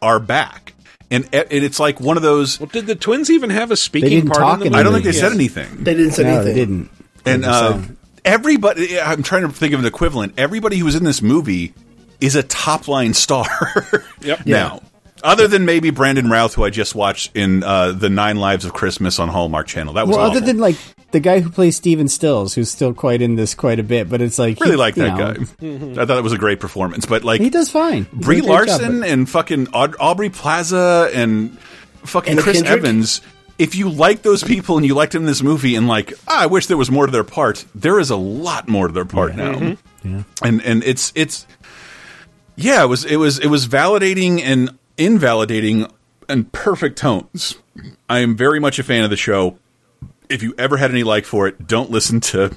are 0.02 0.20
back, 0.20 0.74
and, 1.10 1.26
and 1.34 1.48
it's 1.52 1.80
like 1.80 2.00
one 2.00 2.18
of 2.18 2.24
those. 2.24 2.60
well, 2.60 2.68
did 2.68 2.86
the 2.88 2.96
twins 2.96 3.30
even 3.30 3.50
have 3.50 3.72
a 3.72 3.76
speaking 3.76 4.10
didn't 4.10 4.30
part 4.30 4.40
talk 4.42 4.54
in 4.56 4.60
the 4.60 4.66
movie? 4.72 4.80
I 4.80 4.84
don't 4.84 4.94
think 4.94 5.06
they 5.06 5.12
Yeah. 5.12 5.22
said 5.22 5.32
anything. 5.34 5.84
They 5.84 5.94
didn't 5.96 6.12
say 6.14 6.24
No, 6.24 6.30
anything. 6.30 6.46
they 6.46 6.60
didn't. 6.60 6.90
and 7.26 7.46
uh, 7.46 7.80
everybody, 8.26 9.00
I'm 9.00 9.24
trying 9.24 9.44
to 9.44 9.50
think 9.50 9.74
of 9.74 9.80
an 9.80 9.86
equivalent. 9.86 10.34
Everybody 10.38 10.78
who 10.78 10.86
was 10.86 10.96
in 10.96 11.04
this 11.04 11.22
movie 11.22 11.74
is 12.22 12.36
a 12.36 12.44
top 12.44 12.88
line 12.88 13.14
star. 13.14 13.46
Yep. 14.22 14.46
Now, 14.46 14.82
other 15.24 15.48
than 15.48 15.66
maybe 15.66 15.90
Brandon 15.90 16.30
Routh, 16.30 16.54
who 16.54 16.64
I 16.64 16.70
just 16.70 16.94
watched 16.94 17.36
in 17.36 17.64
uh, 17.64 17.92
the 17.92 18.08
Nine 18.08 18.38
Lives 18.38 18.66
of 18.66 18.74
Christmas 18.74 19.18
on 19.18 19.30
Hallmark 19.30 19.66
Channel. 19.66 19.94
That 19.94 20.06
was 20.08 20.16
well, 20.16 20.28
awful. 20.28 20.38
other 20.38 20.46
than 20.46 20.60
like 20.60 20.76
the 21.10 21.20
guy 21.20 21.40
who 21.40 21.50
plays 21.50 21.76
Stephen 21.76 22.08
Stills, 22.08 22.54
who's 22.54 22.70
still 22.70 22.94
quite 22.94 23.24
in 23.24 23.36
this 23.36 23.56
quite 23.56 23.80
a 23.80 23.84
bit, 23.84 24.10
but 24.10 24.22
it's 24.22 24.38
like 24.38 24.60
really 24.60 24.74
he- 24.74 24.78
like 24.78 24.94
that 24.96 25.18
know, 25.18 25.34
guy. 25.34 26.02
I 26.02 26.06
thought 26.06 26.18
it 26.20 26.24
was 26.24 26.34
a 26.34 26.38
great 26.38 26.60
performance, 26.60 27.08
but 27.08 27.24
like 27.24 27.42
He 27.42 27.50
does 27.50 27.70
fine. 27.72 28.06
He 28.06 28.18
Brie 28.20 28.36
does 28.42 28.46
a 28.46 28.48
job, 28.48 28.68
Larson 28.68 29.00
but- 29.00 29.10
and 29.10 29.28
fucking 29.28 29.68
Aud- 29.74 29.96
Aubrey 30.00 30.30
Plaza 30.30 31.10
and 31.16 31.58
fucking 32.04 32.34
Anna 32.34 32.42
Chris 32.44 32.58
Kendrick? 32.62 32.78
Evans. 32.80 33.22
If 33.58 33.76
you 33.76 33.90
like 33.90 34.22
those 34.24 34.44
people 34.44 34.78
and 34.78 34.86
you 34.86 34.94
liked 34.96 35.14
them 35.14 35.24
in 35.24 35.28
this 35.28 35.44
movie, 35.44 35.76
and 35.76 35.88
like, 35.88 36.14
ah, 36.28 36.44
I 36.44 36.46
wish 36.48 36.66
there 36.68 36.78
was 36.78 36.90
more 36.90 37.06
to 37.06 37.12
their 37.12 37.24
part. 37.24 37.64
There 37.76 38.00
is 38.00 38.10
a 38.10 38.16
lot 38.16 38.68
more 38.68 38.88
to 38.88 38.94
their 38.94 39.06
part 39.06 39.36
now, 39.36 39.76
Yeah. 40.04 40.24
and 40.44 40.62
and 40.64 40.84
it's 40.84 41.12
it's 41.16 41.46
Yeah, 42.62 42.84
it 42.84 42.88
was 42.88 43.06
it 43.06 43.18
was 43.18 43.40
it 43.40 43.48
was 43.48 43.68
validating 43.68 44.42
and 44.42 44.78
invalidating 44.98 45.92
and 46.30 46.52
perfect 46.52 46.98
tones. 46.98 47.58
I 48.10 48.20
am 48.20 48.36
very 48.36 48.60
much 48.60 48.80
a 48.80 48.84
fan 48.84 49.04
of 49.04 49.10
the 49.10 49.18
show. 49.18 49.58
If 50.30 50.44
you 50.44 50.54
ever 50.58 50.78
had 50.78 50.92
any 50.92 51.04
like 51.04 51.26
for 51.26 51.48
it, 51.48 51.68
don't 51.68 51.90
listen 51.90 52.22
to 52.22 52.56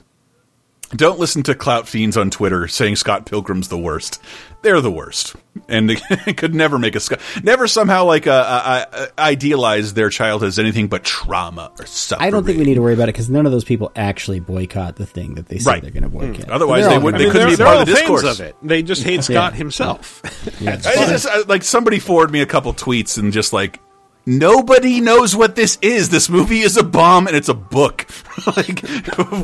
don't 0.91 1.19
listen 1.19 1.43
to 1.45 1.55
clout 1.55 1.89
fiends 1.89 2.17
on 2.17 2.31
Twitter 2.31 2.69
saying 2.69 2.97
Scott 2.97 3.27
Pilgrim's 3.27 3.69
the 3.69 3.79
worst. 3.79 4.21
They're 4.63 4.81
the 4.81 4.91
worst, 4.91 5.37
and 5.69 5.91
they 6.27 6.33
could 6.33 6.55
never 6.55 6.79
make 6.79 6.95
a 6.95 7.01
Scott. 7.01 7.21
Never 7.43 7.67
somehow 7.69 8.05
like 8.05 8.27
uh, 8.27 8.31
uh, 8.31 8.85
uh, 8.93 9.07
idealize 9.19 9.93
their 9.93 10.09
childhood 10.09 10.49
as 10.49 10.59
anything 10.59 10.87
but 10.89 11.05
trauma 11.05 11.71
or 11.79 11.85
suffering. 11.85 12.27
I 12.27 12.31
don't 12.31 12.45
think 12.45 12.59
we 12.59 12.65
need 12.65 12.75
to 12.75 12.81
worry 12.83 12.95
about 12.95 13.11
it 13.11 13.15
because 13.15 13.29
none 13.29 13.45
of 13.45 13.53
those 13.53 13.65
people 13.65 13.93
actually 13.95 14.41
boycott 14.41 14.97
the 14.97 15.05
thing 15.05 15.35
that 15.35 15.49
they 15.49 15.59
say 15.59 15.71
Right. 15.73 15.83
they're 15.83 15.91
going 15.91 16.05
to 16.05 16.09
boycott. 16.09 16.47
Mm. 16.47 16.51
Otherwise 16.51 16.83
They're 16.85 16.91
they 16.91 16.97
all 16.97 17.03
would- 17.03 17.13
gonna 17.13 17.25
they 17.25 17.31
couldn't 17.31 17.41
they're, 17.49 17.51
be 17.51 17.57
they're 17.57 17.67
part 17.67 17.81
of 17.81 17.87
the 17.89 17.95
fans 17.95 18.09
discourse. 18.09 18.41
of 18.41 18.47
it. 18.47 18.57
They 18.63 18.83
just 18.83 19.03
hate 19.03 19.15
Yeah. 19.17 19.21
Scott 19.21 19.55
himself. 19.55 20.23
Yeah. 20.61 20.73
I 20.87 21.07
just, 21.11 21.27
I- 21.27 21.41
like 21.43 21.63
somebody 21.63 21.99
forwarded 21.99 22.33
me 22.33 22.41
a 22.41 22.47
couple 22.47 22.73
tweets 22.73 23.19
and 23.19 23.33
just 23.35 23.53
like 23.53 23.81
nobody 24.27 25.01
knows 25.01 25.35
what 25.37 25.57
this 25.57 25.79
is. 25.83 26.09
This 26.11 26.29
movie 26.29 26.61
is 26.61 26.77
a 26.77 26.83
bomb 26.83 27.27
and 27.27 27.37
it's 27.37 27.49
a 27.49 27.55
book. 27.55 28.07
like, 28.57 28.81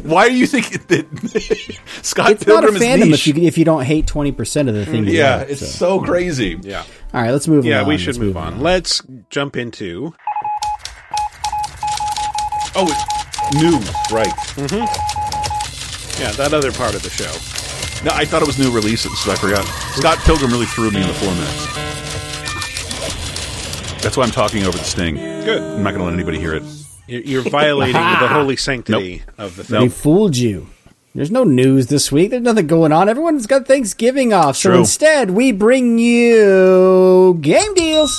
why 0.04 0.28
do 0.28 0.36
you 0.36 0.46
think 0.46 0.86
that 0.88 1.06
Scott 2.02 2.32
It's 2.32 2.46
not 2.46 2.64
a 2.64 2.68
Pilgrim 2.68 2.76
is 2.76 2.82
fandom 2.82 3.10
niche? 3.10 3.28
if 3.28 3.36
you 3.36 3.42
if 3.44 3.58
you 3.58 3.64
don't 3.64 3.84
hate 3.84 4.06
twenty 4.06 4.32
percent 4.32 4.68
of 4.68 4.74
the 4.74 4.86
thing. 4.86 5.06
yeah, 5.06 5.36
like, 5.36 5.50
it's 5.50 5.68
so 5.74 6.00
crazy. 6.00 6.58
Yeah. 6.62 6.84
All 7.12 7.22
right, 7.22 7.30
let's 7.30 7.48
move. 7.48 7.64
On. 7.64 7.70
Yeah, 7.70 7.82
on. 7.82 7.88
we 7.88 7.98
should 7.98 8.16
Let's 8.16 8.18
move 8.18 8.36
on. 8.36 8.60
Let's 8.60 9.02
jump 9.30 9.56
into. 9.56 10.14
Oh, 12.76 12.86
it's 12.86 13.54
news, 13.60 13.90
right? 14.12 14.32
Mm-hmm. 14.56 14.86
Yeah, 16.22 16.30
that 16.32 16.52
other 16.52 16.70
part 16.72 16.94
of 16.94 17.02
the 17.02 17.10
show. 17.10 17.30
No, 18.04 18.12
I 18.14 18.24
thought 18.24 18.42
it 18.42 18.46
was 18.46 18.58
new 18.58 18.70
releases. 18.70 19.18
So 19.20 19.32
I 19.32 19.34
forgot. 19.34 19.64
Scott 19.94 20.18
Pilgrim 20.18 20.50
really 20.52 20.66
threw 20.66 20.90
me 20.90 21.00
in 21.02 21.08
the 21.08 21.14
four 21.14 21.32
minutes. 21.32 21.89
That's 24.02 24.16
why 24.16 24.24
I'm 24.24 24.30
talking 24.30 24.64
over 24.64 24.76
the 24.78 24.84
sting. 24.84 25.16
Good. 25.16 25.60
I'm 25.62 25.82
not 25.82 25.90
going 25.90 25.98
to 26.00 26.04
let 26.04 26.14
anybody 26.14 26.38
hear 26.38 26.54
it. 26.54 26.62
You're 27.06 27.20
you're 27.22 27.42
violating 27.42 27.94
the 28.00 28.28
holy 28.28 28.56
sanctity 28.56 29.22
of 29.36 29.56
the 29.56 29.64
film. 29.64 29.82
They 29.84 29.88
fooled 29.88 30.36
you. 30.36 30.68
There's 31.14 31.30
no 31.30 31.42
news 31.44 31.88
this 31.88 32.10
week. 32.12 32.30
There's 32.30 32.42
nothing 32.42 32.66
going 32.68 32.92
on. 32.92 33.08
Everyone's 33.08 33.46
got 33.46 33.66
Thanksgiving 33.66 34.32
off. 34.32 34.56
So 34.56 34.70
True. 34.70 34.78
instead, 34.78 35.30
we 35.30 35.50
bring 35.52 35.98
you 35.98 37.36
game 37.40 37.74
deals. 37.74 38.16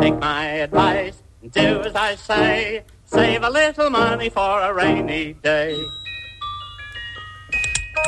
Take 0.00 0.16
my 0.18 0.44
advice, 0.46 1.22
do 1.50 1.82
as 1.82 1.94
I 1.94 2.14
say. 2.14 2.84
Save 3.04 3.42
a 3.42 3.50
little 3.50 3.90
money 3.90 4.30
for 4.30 4.60
a 4.60 4.72
rainy 4.72 5.34
day. 5.42 5.78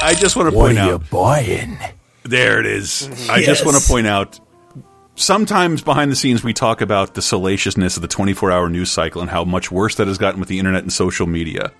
I 0.02 0.14
just 0.14 0.35
want 0.36 0.51
to 0.51 0.56
What 0.56 0.66
point 0.68 0.78
are 0.78 0.86
you 0.86 0.94
out. 0.94 1.10
buying? 1.10 1.78
There 2.22 2.59
it 2.60 2.64
is. 2.66 3.06
I 3.28 3.39
just 3.43 3.60
Yes. 3.60 3.64
want 3.66 3.76
to 3.76 3.86
point 3.86 4.06
out. 4.06 4.40
Sometimes 5.16 5.81
behind 5.81 6.11
the 6.11 6.16
scenes, 6.16 6.43
we 6.43 6.53
talk 6.53 6.81
about 6.81 7.15
the 7.15 7.23
salaciousness 7.23 7.97
of 7.97 8.03
the 8.03 8.09
24 8.09 8.51
hour 8.51 8.69
news 8.69 8.91
cycle 8.91 9.20
and 9.20 9.31
how 9.31 9.45
much 9.45 9.70
worse 9.70 9.95
that 9.97 10.09
has 10.09 10.19
gotten 10.19 10.41
with 10.41 10.49
the 10.49 10.59
internet 10.59 10.82
and 10.82 10.93
social 10.93 11.27
media. 11.27 11.73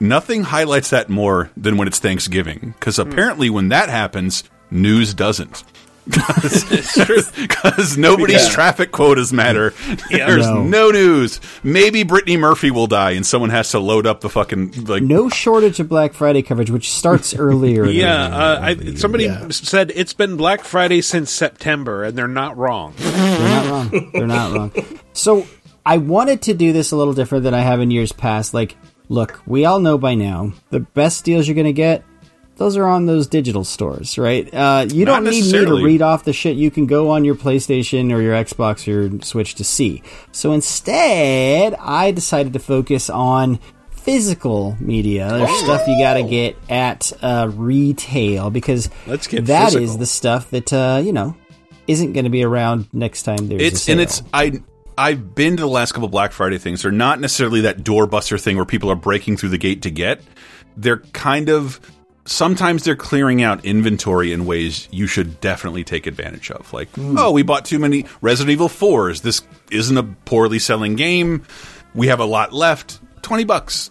Nothing 0.00 0.42
highlights 0.42 0.90
that 0.90 1.08
more 1.08 1.50
than 1.56 1.78
when 1.78 1.88
it's 1.88 1.98
Thanksgiving, 1.98 2.74
because 2.78 2.96
hmm. 2.96 3.02
apparently 3.02 3.48
when 3.48 3.70
that 3.70 3.88
happens, 3.88 4.44
news 4.70 5.14
doesn't. 5.14 5.64
Because 6.04 7.96
nobody's 7.96 8.42
Yeah. 8.44 8.50
traffic 8.50 8.90
quotas 8.92 9.32
matter. 9.32 9.72
Yeah. 10.10 10.26
There's 10.26 10.46
No. 10.46 10.62
no 10.62 10.90
news. 10.90 11.40
Maybe 11.62 12.02
Brittany 12.02 12.36
Murphy 12.36 12.70
will 12.70 12.86
die, 12.86 13.12
and 13.12 13.24
someone 13.26 13.50
has 13.50 13.70
to 13.70 13.78
load 13.78 14.06
up 14.06 14.20
the 14.20 14.28
fucking 14.28 14.84
like. 14.86 15.02
No 15.02 15.28
shortage 15.28 15.80
of 15.80 15.88
Black 15.88 16.12
Friday 16.12 16.42
coverage, 16.42 16.70
which 16.70 16.90
starts 16.90 17.34
earlier. 17.38 17.86
than- 17.86 17.94
Yeah, 17.94 18.24
uh, 18.26 18.58
I, 18.62 18.94
somebody 18.94 19.30
said 19.50 19.92
it's 19.94 20.12
been 20.12 20.36
Black 20.36 20.62
Friday 20.64 21.00
since 21.00 21.30
September, 21.30 22.04
and 22.04 22.16
they're 22.18 22.28
not 22.28 22.56
wrong. 22.56 22.94
They're 22.98 23.38
not 23.48 23.66
wrong. 23.70 24.10
They're 24.12 24.26
not 24.26 24.52
wrong. 24.52 24.72
So 25.14 25.46
I 25.86 25.98
wanted 25.98 26.42
to 26.42 26.54
do 26.54 26.72
this 26.72 26.92
a 26.92 26.96
little 26.96 27.14
different 27.14 27.44
than 27.44 27.54
I 27.54 27.60
have 27.60 27.80
in 27.80 27.90
years 27.90 28.12
past. 28.12 28.52
Like, 28.54 28.76
look, 29.08 29.40
we 29.46 29.64
all 29.64 29.80
know 29.80 29.98
by 29.98 30.14
now 30.14 30.52
the 30.70 30.80
best 30.80 31.24
deals 31.24 31.46
you're 31.48 31.54
going 31.54 31.66
to 31.66 31.72
get. 31.72 32.04
Those 32.62 32.76
are 32.76 32.86
on 32.86 33.06
those 33.06 33.26
digital 33.26 33.64
stores, 33.64 34.16
right? 34.18 34.46
Uh, 34.54 34.86
you 34.88 35.04
Not 35.04 35.24
don't 35.24 35.30
need 35.32 35.52
me 35.52 35.64
to 35.64 35.82
read 35.84 36.00
off 36.00 36.22
the 36.22 36.32
shit 36.32 36.56
you 36.56 36.70
can 36.70 36.86
go 36.86 37.10
on 37.10 37.24
your 37.24 37.34
PlayStation 37.34 38.12
or 38.14 38.22
your 38.22 38.34
Xbox 38.36 38.86
or 38.86 39.08
your 39.08 39.20
Switch 39.22 39.56
to 39.56 39.64
see. 39.64 40.00
So 40.30 40.52
instead, 40.52 41.74
I 41.80 42.12
decided 42.12 42.52
to 42.52 42.60
focus 42.60 43.10
on 43.10 43.58
physical 43.90 44.76
media. 44.78 45.28
There's 45.28 45.50
Oh. 45.50 45.64
stuff 45.64 45.88
you 45.88 45.98
got 45.98 46.14
to 46.14 46.22
get 46.22 46.56
at 46.68 47.12
uh, 47.20 47.50
retail 47.52 48.50
because 48.50 48.88
Let's 49.08 49.26
get 49.26 49.46
that 49.46 49.68
is 49.68 49.74
physical. 49.74 49.98
the 49.98 50.06
stuff 50.06 50.50
that 50.50 50.72
uh, 50.72 51.00
you 51.04 51.12
know 51.12 51.34
isn't 51.88 52.12
going 52.12 52.24
to 52.24 52.30
be 52.30 52.44
around 52.44 52.86
next 52.92 53.24
time 53.24 53.48
there's 53.48 53.60
a 53.60 53.66
it's 53.66 53.82
sale. 53.82 53.92
and 53.94 54.00
it's 54.02 54.22
I 54.32 54.52
I've 54.96 55.34
been 55.34 55.56
to 55.56 55.62
the 55.62 55.68
last 55.68 55.92
couple 55.92 56.08
Black 56.08 56.30
Friday 56.30 56.58
things. 56.58 56.82
They're 56.82 56.92
not 56.92 57.18
necessarily 57.18 57.62
that 57.62 57.78
doorbuster 57.82 58.40
thing 58.40 58.54
where 58.56 58.64
people 58.66 58.88
are 58.90 58.94
breaking 58.96 59.36
through 59.36 59.48
the 59.48 59.58
gate 59.58 59.82
to 59.82 59.90
get. 59.90 60.20
They're 60.76 60.98
kind 61.12 61.48
of 61.48 61.80
sometimes 62.24 62.84
they're 62.84 62.96
clearing 62.96 63.42
out 63.42 63.64
inventory 63.64 64.32
in 64.32 64.46
ways 64.46 64.88
you 64.90 65.06
should 65.06 65.40
definitely 65.40 65.84
take 65.84 66.06
advantage 66.06 66.50
of. 66.50 66.72
Like, 66.72 66.88
oh, 66.98 67.32
we 67.32 67.42
bought 67.42 67.64
too 67.64 67.78
many 67.78 68.06
Resident 68.20 68.52
Evil 68.52 68.68
4s. 68.68 69.22
This 69.22 69.42
isn't 69.70 69.96
a 69.96 70.02
poorly 70.02 70.58
selling 70.58 70.96
game. 70.96 71.44
We 71.94 72.08
have 72.08 72.20
a 72.20 72.24
lot 72.24 72.52
left. 72.52 73.00
20 73.22 73.44
bucks. 73.44 73.90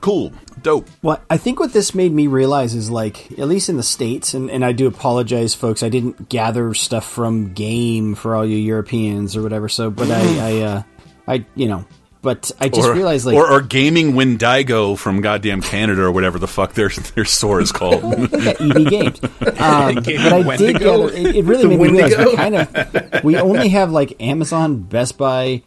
Cool. 0.00 0.32
Dope. 0.62 0.88
Well, 1.02 1.20
I 1.28 1.36
think 1.36 1.58
what 1.58 1.72
this 1.72 1.94
made 1.94 2.12
me 2.12 2.26
realize 2.26 2.74
is 2.74 2.90
like, 2.90 3.32
at 3.32 3.48
least 3.48 3.68
in 3.68 3.76
the 3.76 3.82
States, 3.82 4.34
and, 4.34 4.50
and 4.50 4.64
I 4.64 4.72
do 4.72 4.86
apologize, 4.86 5.54
folks, 5.54 5.82
I 5.82 5.88
didn't 5.88 6.28
gather 6.28 6.74
stuff 6.74 7.08
from 7.08 7.54
Game 7.54 8.14
for 8.14 8.34
all 8.34 8.44
you 8.44 8.56
Europeans 8.56 9.36
or 9.36 9.42
whatever, 9.42 9.68
so, 9.68 9.90
but 9.90 10.10
I, 10.10 10.20
I, 10.40 10.60
uh, 10.62 10.82
I, 11.26 11.46
you 11.54 11.68
know, 11.68 11.86
but 12.26 12.50
I 12.58 12.68
just 12.68 12.88
or, 12.88 12.92
realized 12.92 13.24
like, 13.24 13.36
or, 13.36 13.48
or 13.48 13.60
gaming 13.60 14.16
Wendigo 14.16 14.96
from 14.96 15.20
goddamn 15.20 15.62
Canada 15.62 16.02
or 16.02 16.10
whatever 16.10 16.40
the 16.40 16.48
fuck 16.48 16.74
their 16.74 16.88
their 16.88 17.24
store 17.24 17.60
is 17.60 17.70
called. 17.70 18.02
yeah, 18.32 18.54
EB 18.58 18.88
Games. 18.90 19.20
Um, 19.56 19.94
but 19.94 20.04
Game 20.04 20.20
I 20.20 20.36
did 20.38 20.46
Wendigo. 20.46 21.08
gather, 21.08 21.16
it, 21.16 21.36
it 21.36 21.44
really 21.44 21.62
The 21.62 21.68
made 21.68 21.78
me 21.78 22.02
realize 22.02 22.16
we 22.18 22.34
kind 22.36 22.54
of, 22.56 23.24
we 23.24 23.36
only 23.38 23.68
have 23.68 23.92
like 23.92 24.20
Amazon, 24.20 24.80
Best 24.82 25.16
Buy, 25.16 25.62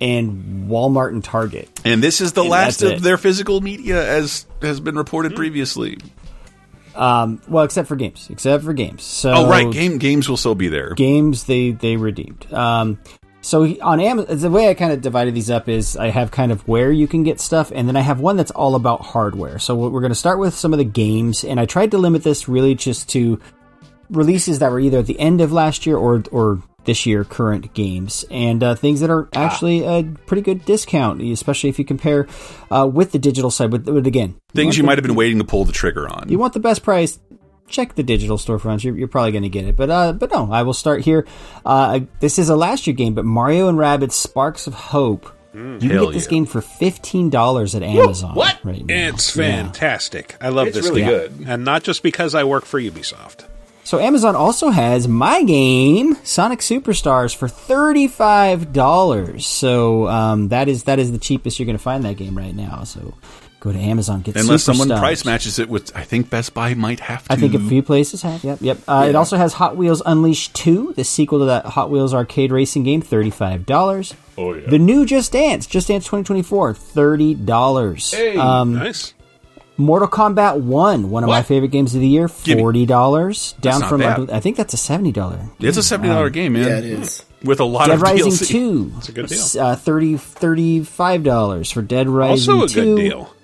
and 0.00 0.68
Walmart 0.68 1.08
and 1.08 1.24
Target. 1.24 1.68
And 1.84 2.02
this 2.02 2.20
is 2.20 2.34
the 2.34 2.42
And 2.42 2.50
last 2.50 2.82
of 2.82 2.92
it. 2.92 3.02
their 3.02 3.16
physical 3.16 3.62
media, 3.62 4.06
as 4.06 4.46
has 4.60 4.78
been 4.80 4.96
reported 4.96 5.34
previously. 5.34 5.96
Um, 6.94 7.40
well, 7.48 7.64
except 7.64 7.88
for 7.88 7.96
games, 7.96 8.28
except 8.30 8.62
for 8.62 8.72
games. 8.74 9.02
So, 9.02 9.32
oh, 9.32 9.48
right, 9.48 9.70
game 9.72 9.98
games 9.98 10.28
will 10.28 10.36
still 10.36 10.54
be 10.54 10.68
there. 10.68 10.90
games 10.94 11.44
they 11.44 11.70
they 11.72 11.96
redeemed. 11.96 12.46
Um, 12.52 13.00
so 13.44 13.64
on 13.82 14.00
Amazon, 14.00 14.38
the 14.38 14.50
way 14.50 14.68
I 14.68 14.74
kind 14.74 14.92
of 14.92 15.00
divided 15.02 15.34
these 15.34 15.50
up 15.50 15.68
is 15.68 15.96
I 15.96 16.08
have 16.08 16.30
kind 16.30 16.50
of 16.50 16.66
where 16.66 16.90
you 16.90 17.06
can 17.06 17.22
get 17.24 17.40
stuff, 17.40 17.70
and 17.74 17.86
then 17.86 17.96
I 17.96 18.00
have 18.00 18.18
one 18.20 18.36
that's 18.36 18.50
all 18.50 18.74
about 18.74 19.02
hardware. 19.02 19.58
So 19.58 19.74
we're 19.76 20.00
going 20.00 20.10
to 20.12 20.14
start 20.16 20.38
with 20.38 20.54
some 20.54 20.72
of 20.72 20.78
the 20.78 20.84
games, 20.84 21.44
and 21.44 21.60
I 21.60 21.66
tried 21.66 21.90
to 21.92 21.98
limit 21.98 22.22
this 22.22 22.48
really 22.48 22.74
just 22.74 23.08
to 23.10 23.38
releases 24.10 24.58
that 24.58 24.70
were 24.70 24.80
either 24.80 24.98
at 24.98 25.06
the 25.06 25.18
end 25.18 25.40
of 25.40 25.52
last 25.52 25.86
year 25.86 25.96
or 25.96 26.22
or 26.30 26.62
this 26.84 27.06
year 27.06 27.24
current 27.24 27.72
games 27.72 28.26
and 28.30 28.62
uh, 28.62 28.74
things 28.74 29.00
that 29.00 29.08
are 29.08 29.26
actually 29.34 29.84
a 29.84 30.02
pretty 30.26 30.42
good 30.42 30.64
discount, 30.66 31.22
especially 31.22 31.70
if 31.70 31.78
you 31.78 31.84
compare 31.84 32.26
uh, 32.70 32.86
with 32.86 33.12
the 33.12 33.18
digital 33.18 33.50
side. 33.50 33.70
But, 33.70 33.86
but 33.86 34.06
again, 34.06 34.36
Things 34.54 34.76
you 34.76 34.82
the- 34.82 34.86
might 34.88 34.98
have 34.98 35.02
been 35.02 35.14
waiting 35.14 35.38
to 35.38 35.44
pull 35.44 35.64
the 35.64 35.72
trigger 35.72 36.06
on. 36.06 36.28
you 36.28 36.38
want 36.38 36.52
the 36.52 36.60
best 36.60 36.82
price 36.82 37.18
check 37.68 37.94
the 37.94 38.02
digital 38.02 38.36
storefronts 38.38 38.84
you're, 38.84 38.96
you're 38.96 39.08
probably 39.08 39.32
going 39.32 39.42
to 39.42 39.48
get 39.48 39.64
it 39.64 39.74
but 39.76 39.90
uh 39.90 40.12
but 40.12 40.30
no 40.30 40.52
i 40.52 40.62
will 40.62 40.72
start 40.74 41.00
here 41.02 41.26
uh 41.64 42.00
this 42.20 42.38
is 42.38 42.48
a 42.48 42.56
last 42.56 42.86
year 42.86 42.94
game 42.94 43.14
but 43.14 43.24
mario 43.24 43.68
and 43.68 43.78
Rabbids 43.78 44.12
sparks 44.12 44.66
of 44.66 44.74
hope 44.74 45.30
you 45.54 45.78
can 45.78 45.88
get 45.88 46.12
this 46.12 46.24
yeah. 46.24 46.30
game 46.30 46.46
for 46.46 46.60
$15 46.60 47.74
at 47.76 47.82
amazon 47.84 48.34
What? 48.34 48.58
right 48.64 48.84
now. 48.84 48.92
It's 49.08 49.36
Yeah. 49.36 49.62
fantastic. 49.62 50.36
I 50.40 50.48
love 50.48 50.66
It's 50.66 50.76
this 50.76 50.86
really 50.88 51.02
game. 51.02 51.08
good. 51.10 51.44
And 51.46 51.64
not 51.64 51.84
just 51.84 52.02
because 52.02 52.34
I 52.34 52.42
work 52.42 52.64
for 52.64 52.80
Ubisoft. 52.80 53.44
so 53.84 54.00
amazon 54.00 54.34
also 54.34 54.70
has 54.70 55.06
my 55.06 55.44
game 55.44 56.16
sonic 56.24 56.58
superstars 56.58 57.36
for 57.36 57.46
$35 57.46 59.42
so 59.42 60.08
um 60.08 60.48
that 60.48 60.68
is 60.68 60.84
that 60.84 60.98
is 60.98 61.12
the 61.12 61.18
cheapest 61.18 61.58
you're 61.58 61.66
going 61.66 61.76
to 61.78 61.82
find 61.82 62.04
that 62.04 62.16
game 62.16 62.36
right 62.36 62.54
now 62.54 62.82
so 62.84 63.14
go 63.64 63.72
to 63.72 63.78
amazon 63.78 64.20
get 64.20 64.36
Unless 64.36 64.62
someone 64.62 64.88
Superstars. 64.88 64.98
price 64.98 65.24
matches 65.24 65.58
it 65.58 65.68
with, 65.68 65.90
I 65.96 66.02
think 66.04 66.30
Best 66.30 66.54
Buy 66.54 66.74
might 66.74 67.00
have 67.00 67.24
to. 67.26 67.32
I 67.32 67.36
think 67.36 67.54
a 67.54 67.58
few 67.58 67.82
places 67.82 68.22
have. 68.22 68.44
Yep, 68.44 68.58
yep. 68.60 68.78
Uh, 68.86 69.06
It 69.08 69.14
also 69.16 69.36
has 69.36 69.54
Hot 69.54 69.76
Wheels 69.76 70.02
Unleashed 70.04 70.54
2, 70.54 70.92
the 70.96 71.02
sequel 71.04 71.38
to 71.40 71.44
that 71.46 71.64
Hot 71.64 71.90
Wheels 71.90 72.12
arcade 72.14 72.52
racing 72.52 72.84
game, 72.84 73.02
$35. 73.02 74.14
Oh, 74.38 74.52
yeah. 74.54 74.68
The 74.68 74.78
new 74.78 75.06
Just 75.06 75.32
Dance, 75.32 75.66
Just 75.66 75.88
Dance 75.88 76.04
2024, 76.04 76.74
$30. 76.74 78.10
Hey, 78.14 78.36
um, 78.36 78.74
nice. 78.74 79.14
Mortal 79.76 80.06
Kombat 80.06 80.60
1, 80.60 81.10
one 81.10 81.24
of 81.24 81.28
my 81.28 81.42
favorite 81.42 81.72
games 81.72 81.94
of 81.96 82.00
the 82.00 82.06
year, 82.06 82.28
$40. 82.28 83.60
Down 83.60 83.82
from, 83.82 84.02
I, 84.02 84.04
bad. 84.18 84.30
I 84.30 84.38
think 84.40 84.56
that's 84.56 84.72
a 84.74 84.76
$70. 84.76 85.50
It's 85.58 85.76
a 85.76 85.82
seventy 85.82 86.10
dollar 86.10 86.26
Um, 86.26 86.32
game, 86.32 86.52
man. 86.52 86.68
Yeah, 86.68 86.78
it 86.78 86.84
is. 86.84 87.24
With 87.42 87.58
a 87.60 87.64
lot 87.64 87.82
of 87.82 87.88
Dead 87.88 87.94
of 87.96 88.02
Rising 88.02 88.32
DLC. 88.32 88.46
2. 88.48 88.92
It's 88.98 89.08
a 89.08 89.12
good 89.12 89.26
deal. 89.26 89.38
s- 89.40 89.56
Uh, 89.56 89.74
30 89.76 90.14
$35 90.16 91.72
for 91.72 91.82
Dead 91.82 92.08
Rising 92.08 92.54
Also 92.54 92.64
a 92.64 92.68
2. 92.68 92.96
good 92.96 93.02
deal. 93.02 93.34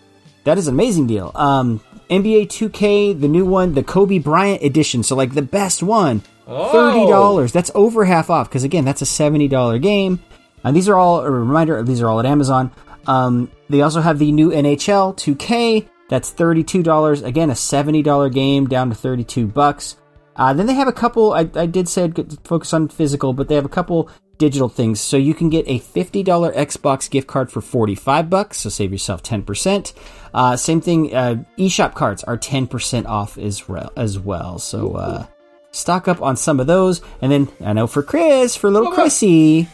That 0.45 0.59
is 0.59 0.69
an 0.69 0.75
amazing 0.75 1.07
deal. 1.07 1.31
Um, 1.35 1.81
NBA 2.09 2.47
2K, 2.49 3.21
the 3.21 3.29
new 3.29 3.45
one, 3.45 3.75
the 3.75 3.83
Kobe 3.83 4.19
Bryant 4.19 4.63
edition. 4.63 5.03
So 5.03 5.15
like 5.17 5.35
the 5.35 5.43
best 5.43 5.83
one, 5.83 6.23
Oh. 6.49 6.73
thirty 6.73 7.07
dollars. 7.09 7.53
That's 7.53 7.71
over 7.77 8.05
half 8.05 8.29
off 8.29 8.49
because 8.49 8.65
again, 8.65 8.85
that's 8.85 9.03
a 9.03 9.07
seventy 9.07 9.47
dollar 9.47 9.79
game. 9.79 10.19
And 10.65 10.75
these 10.75 10.89
are 10.89 10.97
all 10.97 11.21
a 11.21 11.31
reminder. 11.31 11.81
These 11.85 12.03
are 12.03 12.09
all 12.09 12.19
at 12.19 12.27
Amazon. 12.27 12.73
Um, 13.07 13.51
they 13.69 13.83
also 13.83 14.01
have 14.01 14.19
the 14.19 14.33
new 14.33 14.51
NHL 14.51 15.15
2K. 15.17 15.87
That's 16.09 16.31
thirty 16.31 16.65
two 16.65 16.83
dollars. 16.83 17.23
Again, 17.23 17.51
a 17.51 17.55
seventy 17.55 18.03
dollar 18.03 18.29
game 18.31 18.67
down 18.67 18.89
to 18.89 18.97
thirty 18.97 19.23
two 19.23 19.47
bucks. 19.47 19.97
Uh, 20.35 20.53
then 20.53 20.67
they 20.67 20.75
have 20.75 20.89
a 20.89 20.93
couple. 20.93 21.33
I, 21.35 21.49
I 21.55 21.67
did 21.67 21.89
say 21.89 22.05
I'd 22.05 22.45
focus 22.45 22.73
on 22.75 22.89
physical, 22.89 23.33
but 23.33 23.47
they 23.47 23.55
have 23.55 23.65
a 23.65 23.69
couple 23.69 24.11
digital 24.41 24.69
things. 24.69 25.01
So 25.01 25.17
you 25.17 25.35
can 25.35 25.49
get 25.51 25.69
a 25.69 25.79
fifty 25.79 26.25
dollar 26.25 26.53
Xbox 26.53 27.09
gift 27.09 27.29
card 27.29 27.53
for 27.53 27.61
forty 27.61 27.95
five 27.95 28.29
bucks. 28.29 28.59
So 28.59 28.69
save 28.69 28.91
yourself 28.91 29.23
ten 29.23 29.45
percent. 29.45 29.93
Uh, 30.35 30.57
same 30.57 30.81
thing. 30.81 31.15
Uh, 31.15 31.45
eShop 31.57 31.95
cards 31.95 32.25
are 32.25 32.37
ten 32.37 32.67
percent 32.67 33.07
off 33.07 33.39
as 33.39 33.69
well. 33.69 33.93
As 33.97 34.19
well. 34.19 34.59
So 34.59 34.95
uh, 34.95 35.27
stock 35.71 36.09
up 36.09 36.21
on 36.21 36.37
some 36.37 36.59
of 36.59 36.67
those. 36.67 37.01
And 37.23 37.31
then 37.31 37.49
I 37.65 37.73
know 37.73 37.87
for 37.87 38.03
Chris, 38.03 38.57
for 38.57 38.69
little 38.71 38.91
Chrissy, 38.91 39.69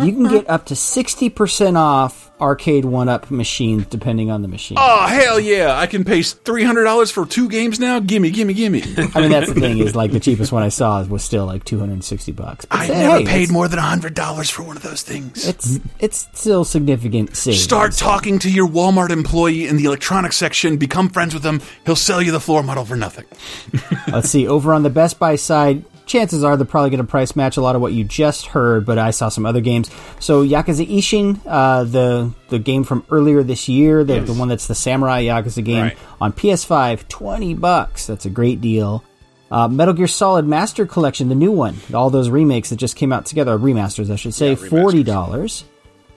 you 0.00 0.12
can 0.12 0.28
get 0.28 0.48
up 0.48 0.66
to 0.66 0.76
sixty 0.76 1.28
percent 1.28 1.76
off 1.76 2.30
arcade 2.40 2.84
one 2.84 3.08
up 3.08 3.30
machines 3.30 3.86
depending 3.86 4.30
on 4.30 4.42
the 4.42 4.48
machine. 4.48 4.76
Oh 4.80 5.06
hell 5.06 5.38
yeah! 5.38 5.78
I 5.78 5.86
can 5.86 6.04
pay 6.04 6.22
three 6.22 6.64
hundred 6.64 6.84
dollars 6.84 7.10
for 7.10 7.24
two 7.24 7.48
games 7.48 7.78
now. 7.78 8.00
Gimme, 8.00 8.30
gimme, 8.30 8.52
gimme. 8.52 8.82
I 9.14 9.20
mean, 9.20 9.30
that's 9.30 9.52
the 9.52 9.60
thing 9.60 9.78
is 9.78 9.94
like 9.94 10.10
the 10.12 10.20
cheapest 10.20 10.50
one 10.52 10.62
I 10.62 10.68
saw 10.68 11.04
was 11.04 11.22
still 11.22 11.46
like 11.46 11.64
two 11.64 11.78
hundred 11.78 11.94
and 11.94 12.04
sixty 12.04 12.32
bucks. 12.32 12.64
But 12.64 12.80
I 12.80 12.88
never 12.88 13.18
hey, 13.18 13.24
paid 13.24 13.50
more 13.50 13.68
than 13.68 13.78
hundred 13.78 14.14
dollars 14.14 14.50
for 14.50 14.62
one 14.62 14.76
of 14.76 14.82
those 14.82 15.02
things. 15.02 15.46
It's 15.46 15.78
it's 16.00 16.28
still 16.34 16.64
significant 16.64 17.36
savings. 17.36 17.62
Start 17.62 17.92
talking 17.92 18.38
to 18.40 18.50
your 18.50 18.68
Walmart 18.68 19.10
employee 19.10 19.68
in 19.68 19.76
the 19.76 19.84
electronics 19.84 20.36
section. 20.36 20.76
Become 20.76 21.10
friends 21.10 21.34
with 21.34 21.44
him. 21.44 21.60
He'll 21.86 21.96
sell 21.96 22.20
you 22.20 22.32
the 22.32 22.40
floor 22.40 22.62
model 22.62 22.84
for 22.84 22.96
nothing. 22.96 23.24
Let's 24.08 24.28
see. 24.28 24.48
Over 24.48 24.72
on 24.72 24.82
the 24.82 24.90
Best 24.90 25.18
Buy 25.18 25.36
side, 25.36 25.84
chances 26.06 26.44
are 26.44 26.56
they're 26.56 26.66
probably 26.66 26.90
going 26.90 26.98
to 26.98 27.10
price 27.10 27.36
match 27.36 27.56
a 27.56 27.60
lot 27.60 27.76
of 27.76 27.82
what 27.82 27.92
you 27.92 28.04
just 28.04 28.46
heard. 28.46 28.84
But 28.84 28.98
I 28.98 29.10
saw 29.10 29.28
some 29.28 29.46
other 29.46 29.60
games. 29.60 29.81
So 30.20 30.44
Yakuza 30.44 30.86
Ishin, 30.86 31.40
uh, 31.46 31.84
the 31.84 32.32
the 32.48 32.58
game 32.58 32.84
from 32.84 33.04
earlier 33.10 33.42
this 33.42 33.68
year, 33.68 34.04
the, 34.04 34.20
the 34.20 34.32
one 34.34 34.48
that's 34.48 34.66
the 34.66 34.74
Samurai 34.74 35.24
Yakuza 35.24 35.64
game 35.64 35.82
Right. 35.82 35.98
on 36.20 36.32
PS5, 36.32 37.08
twenty 37.08 37.54
bucks. 37.54 38.06
That's 38.06 38.24
a 38.26 38.30
great 38.30 38.60
deal. 38.60 39.02
Uh, 39.50 39.68
Metal 39.68 39.92
Gear 39.92 40.06
Solid 40.06 40.46
Master 40.46 40.86
Collection, 40.86 41.28
the 41.28 41.34
new 41.34 41.52
one, 41.52 41.76
all 41.92 42.08
those 42.08 42.30
remakes 42.30 42.70
that 42.70 42.76
just 42.76 42.96
came 42.96 43.12
out 43.12 43.26
together, 43.26 43.58
remasters, 43.58 44.10
I 44.10 44.16
should 44.16 44.34
say, 44.34 44.54
forty 44.54 45.02
dollars. 45.02 45.64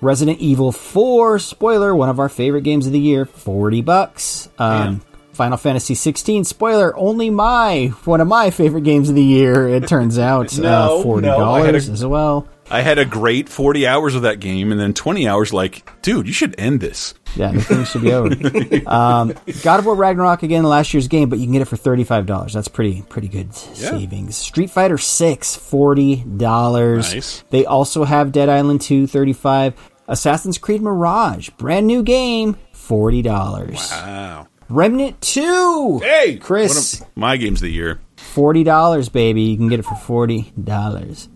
Resident 0.01 0.39
Evil 0.39 0.71
4, 0.73 1.39
spoiler, 1.39 1.95
one 1.95 2.09
of 2.09 2.19
our 2.19 2.29
favorite 2.29 2.61
games 2.63 2.85
of 2.85 2.91
the 2.91 2.99
year, 2.99 3.25
40 3.25 3.81
bucks. 3.81 4.49
Um, 4.59 5.01
Final 5.31 5.57
Fantasy 5.57 5.95
16, 5.95 6.43
spoiler, 6.43 6.95
only 6.97 7.29
my, 7.29 7.87
one 8.03 8.21
of 8.21 8.27
my 8.27 8.51
favorite 8.51 8.83
games 8.83 9.09
of 9.09 9.15
the 9.15 9.23
year, 9.23 9.67
it 9.69 9.87
turns 9.87 10.19
out, 10.19 10.55
No, 10.59 10.99
uh, 11.01 11.03
$40 11.03 11.21
no, 11.21 11.55
a- 11.55 11.73
as 11.73 12.05
well. 12.05 12.47
I 12.69 12.81
had 12.81 12.97
a 12.97 13.05
great 13.05 13.47
forty 13.47 13.85
hours 13.85 14.15
of 14.15 14.23
that 14.23 14.39
game, 14.39 14.71
and 14.71 14.79
then 14.79 14.93
twenty 14.93 15.27
hours. 15.27 15.53
Like, 15.53 15.89
dude, 16.01 16.27
you 16.27 16.33
should 16.33 16.55
end 16.57 16.81
this. 16.81 17.13
Yeah, 17.35 17.51
the 17.51 17.61
thing 17.61 17.85
should 17.85 18.01
be 18.01 18.13
over. 18.13 18.29
um, 18.89 19.33
God 19.61 19.79
of 19.79 19.85
War 19.85 19.95
Ragnarok 19.95 20.41
again, 20.43 20.63
last 20.63 20.93
year's 20.93 21.07
game, 21.07 21.29
but 21.29 21.37
you 21.37 21.45
can 21.45 21.53
get 21.53 21.61
it 21.61 21.65
for 21.65 21.75
thirty 21.77 22.03
five 22.03 22.25
dollars. 22.25 22.53
That's 22.53 22.67
pretty 22.67 23.03
pretty 23.03 23.27
good 23.27 23.53
savings. 23.53 24.35
Street 24.37 24.69
Fighter 24.69 24.97
Six, 24.97 25.55
forty 25.55 26.17
dollars. 26.23 27.13
Nice. 27.13 27.43
They 27.49 27.65
also 27.65 28.03
have 28.03 28.31
Dead 28.31 28.49
Island 28.49 28.81
2, 28.81 29.07
35 29.07 29.73
Assassin's 30.07 30.57
Creed 30.57 30.81
Mirage, 30.81 31.49
brand 31.51 31.87
new 31.87 32.03
game, 32.03 32.57
forty 32.71 33.21
dollars. 33.21 33.89
Wow. 33.91 34.47
Remnant 34.69 35.21
Two. 35.21 35.99
Hey, 35.99 36.37
Chris, 36.37 37.03
my 37.15 37.37
games 37.37 37.61
of 37.61 37.67
the 37.67 37.71
year. 37.71 37.99
forty 38.15 38.63
dollars, 38.63 39.09
baby. 39.09 39.43
You 39.43 39.57
can 39.57 39.67
get 39.67 39.79
it 39.79 39.85
for 39.85 39.95
forty 39.95 40.51
dollars. 40.63 41.29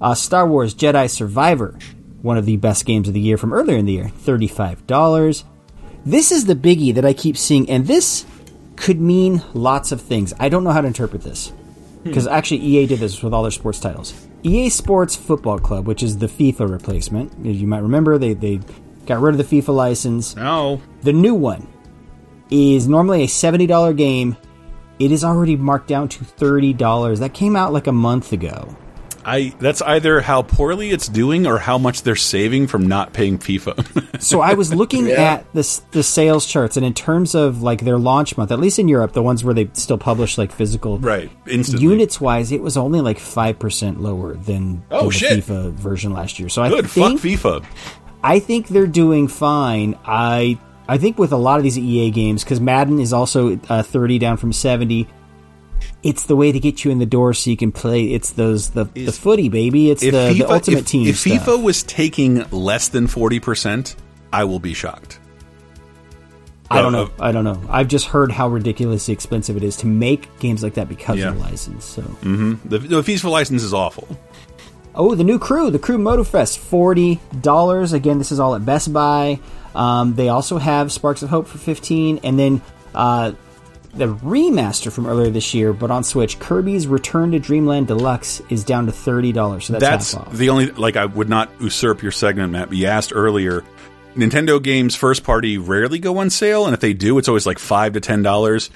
Uh, 0.00 0.14
Star 0.14 0.46
Wars 0.46 0.74
Jedi 0.74 1.08
Survivor, 1.10 1.78
one 2.22 2.36
of 2.38 2.46
the 2.46 2.56
best 2.56 2.84
games 2.86 3.08
of 3.08 3.14
the 3.14 3.20
year 3.20 3.36
from 3.36 3.52
earlier 3.52 3.76
in 3.76 3.86
the 3.86 3.92
year, 3.92 4.08
thirty-five 4.08 4.86
dollars. 4.86 5.44
This 6.04 6.30
is 6.30 6.44
the 6.46 6.54
biggie 6.54 6.94
that 6.94 7.04
I 7.04 7.12
keep 7.12 7.36
seeing, 7.36 7.68
and 7.68 7.86
this 7.86 8.24
could 8.76 9.00
mean 9.00 9.42
lots 9.54 9.90
of 9.92 10.00
things. 10.00 10.32
I 10.38 10.48
don't 10.48 10.62
know 10.64 10.70
how 10.70 10.80
to 10.82 10.86
interpret 10.86 11.22
this 11.22 11.52
because 12.04 12.26
actually 12.28 12.60
EA 12.60 12.86
did 12.86 13.00
this 13.00 13.20
with 13.22 13.32
all 13.34 13.42
their 13.42 13.50
sports 13.50 13.80
titles. 13.80 14.14
EA 14.44 14.68
Sports 14.68 15.16
Football 15.16 15.58
Club, 15.58 15.86
which 15.88 16.02
is 16.04 16.18
the 16.18 16.26
FIFA 16.28 16.70
replacement, 16.70 17.32
as 17.46 17.60
you 17.60 17.66
might 17.66 17.82
remember, 17.82 18.18
they 18.18 18.34
they 18.34 18.60
got 19.06 19.20
rid 19.20 19.38
of 19.40 19.48
the 19.48 19.60
FIFA 19.60 19.74
license. 19.74 20.36
No, 20.36 20.80
The 21.02 21.12
new 21.12 21.34
one 21.34 21.66
is 22.50 22.86
normally 22.86 23.24
a 23.24 23.26
$70 23.26 23.96
game. 23.96 24.36
It 25.00 25.10
is 25.10 25.24
already 25.24 25.56
marked 25.56 25.88
down 25.88 26.08
to 26.10 26.24
$30. 26.24 27.18
That 27.18 27.34
came 27.34 27.56
out 27.56 27.72
like 27.72 27.86
a 27.88 27.92
month 27.92 28.32
ago. 28.32 28.76
I 29.26 29.52
that's 29.58 29.82
either 29.82 30.20
how 30.20 30.42
poorly 30.42 30.90
it's 30.90 31.08
doing 31.08 31.46
or 31.48 31.58
how 31.58 31.78
much 31.78 32.02
they're 32.02 32.14
saving 32.14 32.68
from 32.68 32.86
not 32.86 33.12
paying 33.12 33.38
FIFA. 33.38 34.22
So 34.22 34.40
I 34.40 34.54
was 34.54 34.72
looking 34.72 35.06
Yeah. 35.08 35.20
at 35.34 35.52
this 35.52 35.78
the 35.90 36.02
sales 36.04 36.46
charts, 36.46 36.76
and 36.76 36.86
in 36.86 36.94
terms 36.94 37.34
of 37.34 37.60
like 37.62 37.80
their 37.80 37.98
launch 37.98 38.36
month, 38.36 38.52
at 38.52 38.60
least 38.60 38.78
in 38.78 38.86
Europe, 38.88 39.12
the 39.12 39.22
ones 39.22 39.42
where 39.42 39.52
they 39.52 39.68
still 39.72 39.98
publish 39.98 40.38
like 40.38 40.52
physical 40.52 40.98
right 41.00 41.30
instantly. 41.46 41.86
units 41.88 42.20
wise, 42.20 42.52
it 42.52 42.62
was 42.62 42.76
only 42.76 43.00
like 43.00 43.18
five 43.18 43.58
percent 43.58 44.00
lower 44.00 44.34
than, 44.34 44.84
Oh, 44.92 45.02
than 45.02 45.10
shit. 45.10 45.44
FIFA 45.44 45.72
version 45.72 46.12
last 46.12 46.38
year. 46.38 46.48
So 46.48 46.62
I 46.62 46.68
Good 46.68 46.88
think 46.88 47.20
fuck 47.20 47.28
FIFA. 47.62 47.64
I 48.22 48.38
think 48.38 48.68
they're 48.68 48.86
doing 48.86 49.26
fine. 49.28 49.98
I 50.04 50.58
I 50.88 50.98
think 50.98 51.18
with 51.18 51.32
a 51.32 51.36
lot 51.36 51.56
of 51.58 51.64
these 51.64 51.76
EA 51.76 52.10
games 52.12 52.44
because 52.44 52.60
Madden 52.60 53.00
is 53.00 53.12
also 53.12 53.58
uh, 53.68 53.82
thirty 53.82 54.18
down 54.20 54.36
from 54.36 54.52
seventy. 54.52 55.08
It's 56.08 56.26
the 56.26 56.36
way 56.36 56.52
to 56.52 56.60
get 56.60 56.84
you 56.84 56.90
in 56.92 56.98
the 56.98 57.06
door 57.06 57.34
so 57.34 57.50
you 57.50 57.56
can 57.56 57.72
play. 57.72 58.04
It's 58.12 58.30
those 58.30 58.70
the, 58.70 58.84
the 58.84 59.10
footy 59.12 59.48
baby. 59.48 59.90
It's 59.90 60.02
the, 60.02 60.10
the 60.32 60.44
ultimate 60.44 60.80
if, 60.80 60.86
team. 60.86 61.08
If 61.08 61.18
stuff. 61.18 61.44
FIFA 61.46 61.62
was 61.62 61.82
taking 61.82 62.48
less 62.50 62.88
than 62.88 63.06
forty 63.08 63.40
percent, 63.40 63.96
I 64.32 64.44
will 64.44 64.60
be 64.60 64.72
shocked. 64.74 65.18
I 66.70 66.82
don't 66.82 66.94
Uh, 66.94 67.04
know. 67.04 67.10
I 67.20 67.32
don't 67.32 67.44
know. 67.44 67.60
I've 67.70 67.88
just 67.88 68.06
heard 68.06 68.32
how 68.32 68.48
ridiculously 68.48 69.14
expensive 69.14 69.56
it 69.56 69.62
is 69.62 69.76
to 69.78 69.86
make 69.86 70.28
games 70.40 70.62
like 70.62 70.74
that 70.74 70.88
because 70.88 71.18
Yeah. 71.18 71.28
of 71.28 71.34
the 71.36 71.40
license. 71.40 71.84
So, 71.84 72.02
mm-hmm. 72.02 72.54
The, 72.68 72.78
the 72.78 73.02
FIFA 73.02 73.30
license 73.30 73.62
is 73.62 73.72
awful. 73.72 74.08
oh, 74.94 75.14
the 75.14 75.24
new 75.24 75.38
crew, 75.38 75.70
the 75.70 75.78
Crew 75.78 75.98
MotoFest, 75.98 76.58
forty 76.58 77.20
dollars. 77.40 77.92
Again, 77.92 78.18
this 78.18 78.32
is 78.32 78.40
all 78.40 78.54
at 78.54 78.64
Best 78.64 78.92
Buy. 78.92 79.38
Um, 79.74 80.14
they 80.14 80.28
also 80.28 80.58
have 80.58 80.90
Sparks 80.90 81.22
of 81.22 81.30
Hope 81.30 81.46
for 81.46 81.58
fifteen, 81.58 82.18
and 82.24 82.38
then 82.38 82.62
uh, 82.94 83.32
the 83.96 84.14
remaster 84.16 84.92
from 84.92 85.06
earlier 85.06 85.30
this 85.30 85.54
year, 85.54 85.72
but 85.72 85.90
on 85.90 86.04
Switch, 86.04 86.38
Kirby's 86.38 86.86
Return 86.86 87.32
to 87.32 87.38
Dreamland 87.38 87.88
Deluxe 87.88 88.40
is 88.50 88.64
down 88.64 88.86
to 88.86 88.92
thirty 88.92 89.32
dollars. 89.32 89.66
So 89.66 89.78
that's, 89.78 90.12
That's, 90.12 90.38
the 90.38 90.50
only 90.50 90.70
like 90.72 90.96
I 90.96 91.06
would 91.06 91.28
not 91.28 91.50
usurp 91.60 92.02
your 92.02 92.12
segment, 92.12 92.52
Matt. 92.52 92.68
But 92.68 92.78
you 92.78 92.86
asked 92.86 93.12
earlier. 93.14 93.64
Nintendo 94.14 94.62
games 94.62 94.96
first 94.96 95.24
party 95.24 95.58
rarely 95.58 95.98
go 95.98 96.18
on 96.18 96.30
sale, 96.30 96.64
and 96.64 96.72
if 96.72 96.80
they 96.80 96.94
do, 96.94 97.18
it's 97.18 97.28
always 97.28 97.46
like 97.46 97.58
five 97.58 97.92
to 97.94 98.00
ten 98.00 98.22
dollars. 98.22 98.70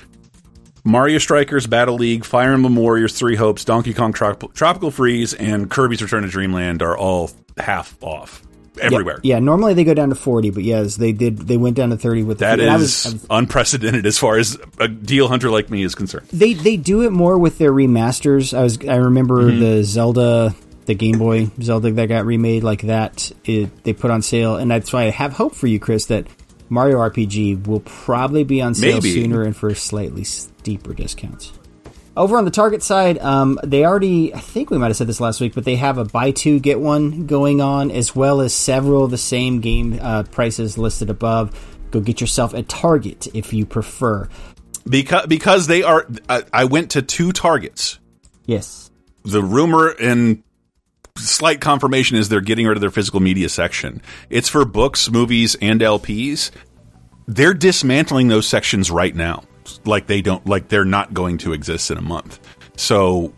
Mario 0.85 1.19
Strikers, 1.19 1.67
Battle 1.67 1.97
League, 1.97 2.25
Fire 2.25 2.53
Emblem 2.53 2.77
Warriors, 2.77 3.19
Three 3.19 3.37
Hopes, 3.37 3.65
Donkey 3.65 3.93
Kong 3.93 4.13
Trop- 4.13 4.55
Tropical 4.55 4.91
Freeze, 4.91 5.35
and 5.35 5.71
Kirby's 5.71 6.03
Return 6.03 6.23
to 6.23 6.29
Dreamland 6.29 6.83
are 6.83 6.97
all 6.97 7.31
half 7.59 7.97
off 8.03 8.43
everywhere. 8.81 9.21
Yeah, 9.23 9.37
yeah, 9.37 9.41
normally 9.41 9.75
they 9.75 9.85
go 9.85 9.95
down 9.95 10.09
to 10.11 10.15
forty, 10.15 10.51
but 10.51 10.63
yes, 10.63 10.97
they 10.97 11.13
did. 11.13 11.39
They 11.39 11.57
went 11.57 11.77
down 11.77 11.91
to 11.91 11.97
thirty 11.97 12.23
with 12.23 12.39
the 12.39 12.45
That 12.47 12.61
and 12.61 12.71
I 12.71 12.77
was- 12.77 13.25
unprecedented 13.31 14.07
as 14.07 14.19
far 14.19 14.37
as 14.39 14.59
a 14.79 14.89
deal 14.89 15.29
hunter 15.29 15.51
like 15.51 15.71
me 15.71 15.83
is 15.83 15.95
concerned. 15.95 16.27
They 16.33 16.53
they 16.55 16.77
do 16.77 17.03
it 17.03 17.11
more 17.11 17.39
with 17.39 17.59
their 17.59 17.73
remasters. 17.73 18.57
I 18.57 18.63
was 18.63 18.79
I 18.87 18.97
remember 18.97 19.51
Mhm. 19.51 19.61
the 19.61 19.85
Zelda, 19.85 20.55
the 20.87 20.95
Game 20.95 21.19
Boy 21.19 21.51
Zelda 21.63 21.91
that 21.93 22.07
got 22.09 22.27
remade 22.27 22.63
like 22.65 22.83
that. 22.83 23.31
It, 23.45 23.85
they 23.85 23.93
put 23.93 24.11
on 24.11 24.23
sale, 24.23 24.57
and 24.57 24.71
that's 24.71 24.93
why 24.93 25.05
I 25.05 25.11
have 25.11 25.33
hope 25.33 25.55
for 25.55 25.67
you, 25.67 25.79
Chris, 25.79 26.07
that 26.07 26.27
Mario 26.69 26.99
RPG 26.99 27.67
will 27.67 27.81
probably 27.81 28.45
be 28.45 28.61
on 28.63 28.75
sale 28.75 28.95
Maybe. 28.97 29.13
sooner 29.13 29.43
and 29.43 29.57
for 29.57 29.75
slightly 29.75 30.23
steeper 30.25 30.95
discounts. 30.95 31.53
Over 32.17 32.39
on 32.39 32.45
the 32.45 32.51
Target 32.51 32.83
side, 32.83 33.19
um, 33.19 33.59
they 33.63 33.85
already, 33.85 34.35
I 34.35 34.41
think 34.41 34.71
we 34.71 34.79
might 34.79 34.89
have 34.89 34.97
said 34.97 35.07
this 35.07 35.21
last 35.21 35.41
week, 35.41 35.55
but 35.55 35.65
they 35.65 35.77
have 35.77 35.97
a 35.97 36.05
buy 36.05 36.33
two, 36.33 36.59
get 36.59 36.81
one 36.81 37.27
going 37.27 37.61
on, 37.61 37.91
as 37.91 38.17
well 38.17 38.41
as 38.41 38.53
several 38.53 39.05
of 39.05 39.11
the 39.13 39.19
same 39.19 39.61
game 39.61 39.99
uh, 40.03 40.25
prices 40.25 40.77
listed 40.77 41.09
above. 41.09 41.55
Go 41.93 42.01
get 42.01 42.21
yourself 42.21 42.53
a 42.53 42.63
Target 42.63 43.29
if 43.35 43.53
you 43.53 43.65
prefer. 43.65 44.29
Because 44.89 45.27
because 45.27 45.67
they 45.67 45.83
are 45.83 46.07
I, 46.29 46.43
I 46.53 46.65
went 46.65 46.93
to 46.93 47.03
two 47.03 47.33
targets. 47.33 47.99
Yes. 48.47 48.91
The 49.25 49.43
rumor 49.43 49.89
and 49.89 50.43
slight 51.17 51.61
confirmation 51.61 52.17
is 52.17 52.29
they're 52.29 52.41
getting 52.41 52.67
rid 52.67 52.77
of 52.77 52.81
their 52.81 52.91
physical 52.91 53.21
media 53.21 53.49
section. 53.49 54.01
It's 54.31 54.49
for 54.49 54.65
books, 54.65 55.11
movies, 55.11 55.57
and 55.61 55.81
LPs. 55.81 56.51
They're 57.27 57.55
dismantling 57.55 58.29
those 58.29 58.47
sections 58.47 58.91
right 58.91 59.15
now. 59.15 59.45
Like 59.85 60.07
they 60.07 60.23
don't 60.23 60.47
like 60.47 60.69
they're 60.69 60.85
not 60.85 61.15
going 61.15 61.39
to 61.39 61.53
exist 61.53 61.91
in 61.91 61.99
a 61.99 62.03
month. 62.03 62.39
So 62.77 63.33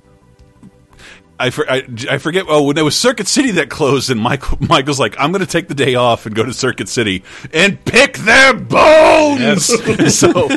I, 1.43 1.51
for, 1.51 1.69
I, 1.69 1.82
I 2.09 2.19
forget. 2.19 2.44
Oh, 2.48 2.62
when 2.62 2.78
it 2.78 2.82
was 2.82 2.97
Circuit 2.97 3.27
City 3.27 3.51
that 3.52 3.69
closed, 3.69 4.10
and 4.10 4.20
Michael 4.20 4.59
Michael's 4.69 5.01
like, 5.01 5.16
"I'm 5.19 5.32
going 5.32 5.44
to 5.44 5.51
take 5.51 5.66
the 5.66 5.74
day 5.74 5.97
off 5.97 6.24
and 6.24 6.36
go 6.36 6.44
to 6.44 6.52
Circuit 6.52 6.89
City 6.89 7.24
and 7.52 7.85
pick 7.85 8.19
their 8.19 8.55
bones." 8.55 9.66
so, 10.16 10.31
so 10.31 10.36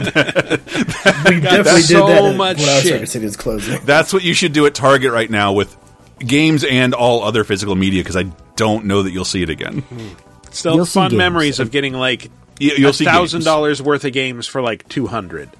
that, 0.00 1.24
We 1.26 1.40
definitely 1.40 1.80
did 1.80 1.86
so 1.86 2.06
that 2.08 2.36
much 2.36 2.58
our 2.60 2.80
shit. 2.80 2.92
Circuit 2.92 3.06
City 3.08 3.24
is 3.24 3.36
closing. 3.38 3.80
That's 3.86 4.12
what 4.12 4.22
you 4.22 4.34
should 4.34 4.52
do 4.52 4.66
at 4.66 4.74
Target 4.74 5.12
right 5.12 5.30
now 5.30 5.54
with 5.54 5.74
games 6.18 6.62
and 6.62 6.92
all 6.92 7.22
other 7.22 7.42
physical 7.44 7.74
media 7.74 8.02
because 8.02 8.16
I 8.16 8.24
don't 8.56 8.84
know 8.84 9.02
that 9.02 9.12
you'll 9.12 9.24
see 9.24 9.42
it 9.42 9.48
again. 9.48 9.82
Still 10.50 10.76
You'll 10.76 10.84
fun 10.84 11.16
memories 11.16 11.58
of 11.58 11.70
getting 11.70 11.94
like 11.94 12.30
You- 12.58 12.72
you'll 12.78 12.92
see 12.94 13.04
thousand 13.04 13.44
dollars 13.44 13.82
worth 13.82 14.04
of 14.04 14.12
games 14.12 14.46
for 14.46 14.62
like 14.62 14.88
two 14.88 15.06
hundred. 15.06 15.50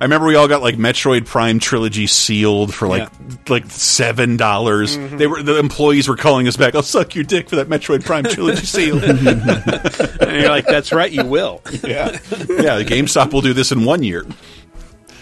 I 0.00 0.04
remember 0.04 0.26
we 0.26 0.36
all 0.36 0.48
got 0.48 0.62
like 0.62 0.76
Metroid 0.76 1.26
Prime 1.26 1.58
trilogy 1.58 2.06
sealed 2.06 2.72
for 2.72 2.88
like 2.88 3.08
like 3.48 3.70
seven 3.70 4.36
dollars. 4.38 4.96
Mhm. 4.96 5.18
They 5.18 5.26
were 5.26 5.42
the 5.42 5.58
employees 5.58 6.08
were 6.08 6.16
calling 6.16 6.48
us 6.48 6.56
back. 6.56 6.74
I'll 6.74 6.82
suck 6.82 7.14
your 7.14 7.24
dick 7.24 7.50
for 7.50 7.56
that 7.56 7.68
Metroid 7.68 8.04
Prime 8.06 8.24
trilogy 8.24 8.64
seal. 8.66 8.98
and 9.04 10.40
you're 10.40 10.48
like, 10.48 10.66
"That's 10.66 10.92
right, 10.92 11.10
you 11.12 11.24
will." 11.24 11.60
yeah, 11.84 12.12
yeah. 12.48 12.78
The 12.78 12.84
GameStop 12.86 13.32
will 13.32 13.42
do 13.42 13.52
this 13.52 13.70
in 13.72 13.84
one 13.84 14.02
year. 14.02 14.24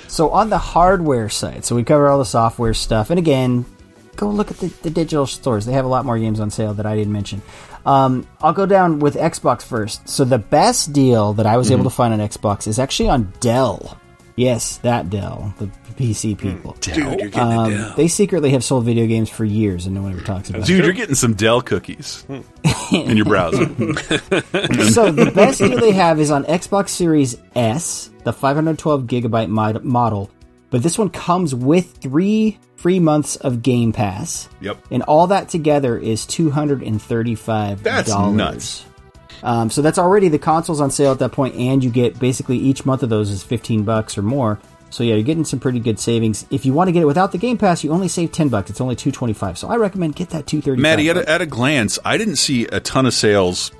So 0.06 0.30
on 0.30 0.50
the 0.50 0.58
hardware 0.58 1.28
side, 1.28 1.64
so 1.64 1.74
we 1.74 1.82
cover 1.82 2.08
all 2.08 2.18
the 2.18 2.24
software 2.24 2.74
stuff, 2.74 3.10
and 3.10 3.18
again, 3.18 3.64
go 4.14 4.28
look 4.30 4.52
at 4.52 4.58
the, 4.58 4.68
the 4.82 4.90
digital 4.90 5.26
stores. 5.26 5.66
They 5.66 5.72
have 5.72 5.84
a 5.84 5.88
lot 5.88 6.04
more 6.04 6.16
games 6.18 6.38
on 6.38 6.50
sale 6.50 6.74
that 6.74 6.86
I 6.86 6.94
didn't 6.94 7.12
mention. 7.12 7.42
Um, 7.86 8.26
I'll 8.40 8.52
go 8.52 8.66
down 8.66 8.98
with 8.98 9.14
Xbox 9.16 9.62
first. 9.62 10.08
So 10.08 10.24
the 10.24 10.38
best 10.38 10.92
deal 10.92 11.34
that 11.34 11.46
I 11.46 11.56
was 11.56 11.70
able 11.70 11.80
Mm-hmm. 11.80 11.88
to 11.88 11.94
find 11.94 12.14
on 12.14 12.20
Xbox 12.28 12.66
is 12.66 12.78
actually 12.78 13.08
on 13.10 13.32
Dell. 13.40 13.98
Yes, 14.36 14.78
that 14.78 15.10
Dell, 15.10 15.54
the 15.58 15.66
PC 15.94 16.36
people. 16.36 16.76
Dude, 16.80 16.96
you're 16.96 17.16
getting 17.28 17.40
Um, 17.40 17.70
Dell. 17.70 17.94
They 17.96 18.08
secretly 18.08 18.50
have 18.50 18.64
sold 18.64 18.84
video 18.84 19.06
games 19.06 19.30
for 19.30 19.44
years, 19.44 19.86
and 19.86 19.94
no 19.94 20.02
one 20.02 20.12
ever 20.12 20.22
talks 20.22 20.50
about 20.50 20.62
it. 20.62 20.66
Dude, 20.66 20.80
it. 20.80 20.84
you're 20.86 20.92
getting 20.94 21.14
some 21.14 21.34
Dell 21.34 21.60
cookies 21.60 22.24
in 22.92 23.16
your 23.16 23.26
browser. 23.26 23.66
so 24.90 25.12
the 25.12 25.30
best 25.34 25.58
deal 25.60 25.78
they 25.78 25.92
have 25.92 26.18
is 26.18 26.30
on 26.32 26.44
Xbox 26.44 26.88
Series 26.88 27.36
S, 27.54 28.10
the 28.24 28.32
512 28.32 29.02
gigabyte 29.04 29.48
mod- 29.48 29.84
model. 29.84 30.30
But 30.74 30.82
this 30.82 30.98
one 30.98 31.08
comes 31.08 31.54
with 31.54 31.98
three 31.98 32.58
free 32.74 32.98
months 32.98 33.36
of 33.36 33.62
Game 33.62 33.92
Pass. 33.92 34.48
Yep. 34.60 34.78
And 34.90 35.04
all 35.04 35.28
that 35.28 35.48
together 35.48 35.96
is 35.96 36.26
two 36.26 36.50
hundred 36.50 36.82
and 36.82 37.00
thirty-five. 37.00 37.84
That's 37.84 38.08
nuts. 38.08 38.84
Um, 39.44 39.70
so 39.70 39.82
that's 39.82 39.98
already 40.00 40.28
the 40.28 40.38
consoles 40.40 40.80
on 40.80 40.90
sale 40.90 41.12
at 41.12 41.20
that 41.20 41.30
point, 41.30 41.54
and 41.54 41.84
you 41.84 41.90
get 41.90 42.18
basically 42.18 42.56
each 42.58 42.84
month 42.84 43.04
of 43.04 43.08
those 43.08 43.30
is 43.30 43.44
fifteen 43.44 43.84
bucks 43.84 44.18
or 44.18 44.22
more. 44.22 44.58
So 44.90 45.04
yeah, 45.04 45.14
you're 45.14 45.22
getting 45.22 45.44
some 45.44 45.60
pretty 45.60 45.78
good 45.78 46.00
savings. 46.00 46.44
If 46.50 46.66
you 46.66 46.72
want 46.72 46.88
to 46.88 46.92
get 46.92 47.02
it 47.02 47.06
without 47.06 47.30
the 47.30 47.38
Game 47.38 47.56
Pass, 47.56 47.84
you 47.84 47.92
only 47.92 48.08
save 48.08 48.32
ten 48.32 48.48
bucks. 48.48 48.68
It's 48.68 48.80
only 48.80 48.96
two 48.96 49.12
twenty-five. 49.12 49.56
So 49.56 49.68
I 49.68 49.76
recommend 49.76 50.16
get 50.16 50.30
that 50.30 50.48
two 50.48 50.60
thirty. 50.60 50.82
Maddie, 50.82 51.08
at 51.08 51.16
a, 51.16 51.30
at 51.30 51.40
a 51.40 51.46
glance, 51.46 52.00
I 52.04 52.18
didn't 52.18 52.34
see 52.36 52.64
a 52.66 52.80
ton 52.80 53.06
of 53.06 53.14
sales. 53.14 53.70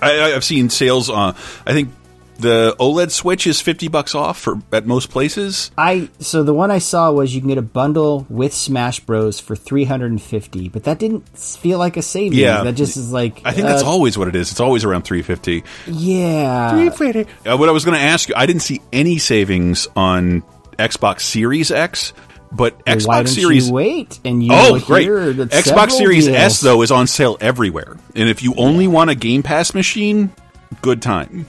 I, 0.00 0.18
I- 0.18 0.34
I've 0.34 0.44
seen 0.44 0.70
sales 0.70 1.10
on. 1.10 1.34
I 1.66 1.74
think 1.74 1.90
the 2.38 2.76
OLED 2.78 3.10
Switch 3.10 3.46
is 3.46 3.60
fifty 3.60 3.88
bucks 3.88 4.14
off 4.14 4.38
for 4.38 4.60
at 4.72 4.86
most 4.86 5.10
places. 5.10 5.70
I 5.76 6.08
so 6.18 6.42
the 6.42 6.54
one 6.54 6.70
I 6.70 6.78
saw 6.78 7.10
was 7.12 7.34
you 7.34 7.40
can 7.40 7.48
get 7.48 7.58
a 7.58 7.62
bundle 7.62 8.26
with 8.28 8.52
Smash 8.52 9.00
Bros 9.00 9.40
for 9.40 9.56
350, 9.56 10.68
but 10.68 10.84
that 10.84 10.98
didn't 10.98 11.26
feel 11.38 11.78
like 11.78 11.96
a 11.96 12.02
savings. 12.02 12.36
Yeah, 12.36 12.64
that 12.64 12.74
just 12.74 12.96
is 12.96 13.12
like 13.12 13.40
I 13.44 13.52
think 13.52 13.66
that's 13.66 13.82
uh, 13.82 13.88
always 13.88 14.18
what 14.18 14.28
it 14.28 14.36
is. 14.36 14.50
It's 14.50 14.60
always 14.60 14.84
around 14.84 15.02
three 15.02 15.22
fifty. 15.22 15.64
Yeah. 15.86 16.72
Uh, 16.72 17.56
what 17.56 17.68
I 17.68 17.72
was 17.72 17.84
going 17.84 17.98
to 17.98 18.04
ask 18.04 18.28
you, 18.28 18.34
I 18.36 18.46
didn't 18.46 18.62
see 18.62 18.80
any 18.92 19.18
savings 19.18 19.88
on 19.96 20.42
Xbox 20.78 21.20
Series 21.22 21.70
X, 21.70 22.12
but 22.52 22.74
Well, 22.86 22.96
Xbox 22.96 23.06
why 23.06 23.16
don't 23.22 23.26
Series 23.28 23.68
you 23.68 23.74
wait 23.74 24.20
and 24.24 24.42
you 24.42 24.50
oh 24.52 24.78
great! 24.80 25.08
Xbox 25.08 25.92
Series 25.92 26.26
deals- 26.26 26.36
S 26.36 26.60
though 26.60 26.82
is 26.82 26.90
on 26.90 27.06
sale 27.06 27.36
everywhere, 27.40 27.96
and 28.14 28.28
if 28.28 28.42
you 28.42 28.54
only 28.56 28.88
want 28.88 29.10
a 29.10 29.14
Game 29.14 29.42
Pass 29.42 29.74
machine, 29.74 30.32
good 30.82 31.00
time. 31.02 31.46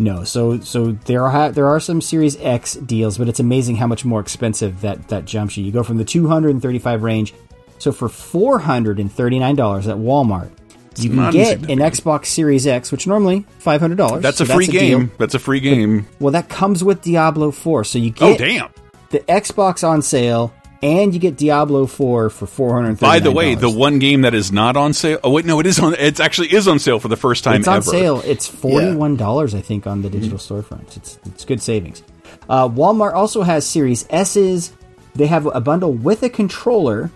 No, 0.00 0.24
so 0.24 0.58
so 0.60 0.92
there 0.92 1.26
are 1.26 1.52
there 1.52 1.66
are 1.66 1.78
some 1.78 2.00
Series 2.00 2.40
X 2.40 2.74
deals, 2.74 3.18
but 3.18 3.28
it's 3.28 3.38
amazing 3.38 3.76
how 3.76 3.86
much 3.86 4.02
more 4.02 4.18
expensive 4.18 4.80
that 4.80 5.08
that 5.08 5.26
jumps 5.26 5.58
you. 5.58 5.64
You 5.64 5.72
go 5.72 5.82
from 5.82 5.98
the 5.98 6.06
235 6.06 7.02
range, 7.02 7.34
so 7.78 7.92
for 7.92 8.08
439 8.08 9.54
dollars 9.56 9.86
at 9.86 9.98
Walmart, 9.98 10.50
you 10.96 11.10
can 11.10 11.30
get 11.32 11.58
an 11.68 11.80
Xbox 11.80 12.26
Series 12.26 12.66
X, 12.66 12.90
which 12.90 13.06
normally 13.06 13.44
500 13.58 13.96
dollars. 13.96 14.22
That's 14.22 14.40
a 14.40 14.46
free 14.46 14.66
game. 14.66 15.12
That's 15.18 15.34
a 15.34 15.38
free 15.38 15.60
game. 15.60 16.06
Well, 16.18 16.32
that 16.32 16.48
comes 16.48 16.82
with 16.82 17.02
Diablo 17.02 17.50
4, 17.50 17.84
so 17.84 17.98
you 17.98 18.14
oh, 18.20 18.36
get 18.36 18.40
Oh 18.40 18.44
damn! 18.46 18.70
the 19.10 19.18
Xbox 19.20 19.86
on 19.86 20.00
sale, 20.00 20.50
and 20.82 21.12
you 21.12 21.20
get 21.20 21.36
Diablo 21.36 21.86
4 21.86 22.30
for 22.30 22.46
439 22.46 22.96
By 23.10 23.20
the 23.22 23.30
way, 23.30 23.54
the 23.54 23.70
one 23.70 23.98
game 23.98 24.22
that 24.22 24.34
is 24.34 24.50
not 24.50 24.76
on 24.76 24.92
sale. 24.92 25.18
Oh 25.22 25.30
wait, 25.30 25.44
no, 25.44 25.60
it 25.60 25.66
is 25.66 25.78
on. 25.78 25.94
It 25.94 26.20
actually 26.20 26.54
is 26.54 26.66
on 26.66 26.78
sale 26.78 26.98
for 26.98 27.08
the 27.08 27.16
first 27.16 27.44
time 27.44 27.60
it's 27.60 27.68
on 27.68 27.78
ever. 27.78 27.90
sale. 27.90 28.22
It's 28.24 28.46
forty 28.46 28.94
one 28.94 29.16
dollars, 29.16 29.54
I 29.54 29.60
think, 29.60 29.86
on 29.86 30.02
the 30.02 30.10
digital 30.10 30.38
storefronts. 30.38 30.96
It's 30.96 31.18
it's 31.26 31.44
good 31.44 31.60
savings. 31.62 32.02
Uh, 32.48 32.68
Walmart 32.68 33.14
also 33.14 33.42
has 33.42 33.66
Series 33.66 34.06
S's. 34.10 34.72
They 35.14 35.26
have 35.26 35.46
a 35.46 35.60
bundle 35.60 35.92
with 35.92 36.22
a 36.22 36.28
controller, 36.30 37.10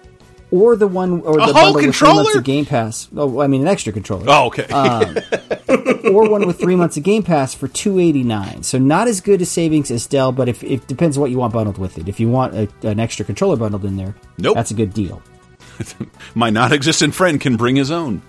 or 0.55 0.77
the 0.77 0.87
one 0.87 1.21
or 1.23 1.35
the 1.47 1.53
bundle 1.53 1.75
with 1.75 1.95
three 1.97 2.09
months 2.13 2.37
of 2.37 2.45
Game 2.45 2.65
Pass. 2.67 3.09
Oh, 3.17 3.41
I 3.41 3.47
mean 3.49 3.63
an 3.63 3.69
extra 3.69 3.93
controller. 3.93 4.27
Oh, 4.29 4.47
okay. 4.47 4.65
Um, 4.69 5.17
or 6.15 6.29
one 6.31 6.47
with 6.47 6.59
three 6.61 6.77
months 6.77 6.97
of 6.97 7.03
Game 7.03 7.23
Pass 7.23 7.55
for 7.55 7.67
two 7.69 7.99
eighty 7.99 8.23
nine. 8.23 8.63
So 8.63 8.79
not 8.79 9.09
as 9.09 9.21
good 9.21 9.43
a 9.43 9.47
savings 9.47 9.91
as 9.91 10.07
Dell, 10.07 10.31
but 10.33 10.49
if 10.49 10.63
it 10.63 10.87
depends 10.87 11.19
what 11.19 11.31
you 11.31 11.39
want 11.39 11.53
bundled 11.53 11.79
with 11.79 11.99
it. 11.99 12.09
If 12.09 12.21
you 12.21 12.29
want 12.29 12.55
a, 12.55 12.69
an 12.89 13.01
extra 13.01 13.25
controller 13.25 13.57
bundled 13.57 13.85
in 13.85 13.97
there, 13.97 14.15
Nope. 14.39 14.55
that's 14.55 14.71
a 14.71 14.75
good 14.75 14.93
deal. 14.95 15.23
My 16.35 16.51
non-existent 16.51 17.15
friend 17.15 17.41
can 17.41 17.57
bring 17.57 17.75
his 17.77 17.91
own, 17.91 18.23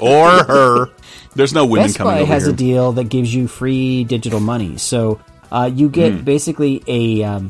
or 0.00 0.28
her. 0.44 0.90
There's 1.34 1.54
no 1.54 1.64
women 1.64 1.86
Best 1.86 1.96
coming 1.98 2.14
Buy 2.14 2.24
has 2.24 2.44
here. 2.44 2.52
a 2.52 2.56
deal 2.56 2.92
that 2.92 3.04
gives 3.08 3.32
you 3.34 3.48
free 3.48 4.04
digital 4.04 4.40
money. 4.40 4.76
So 4.76 5.20
uh, 5.50 5.70
you 5.72 5.88
get 5.88 6.12
Hmm. 6.12 6.20
basically 6.24 6.82
a 6.86 7.22
um, 7.22 7.48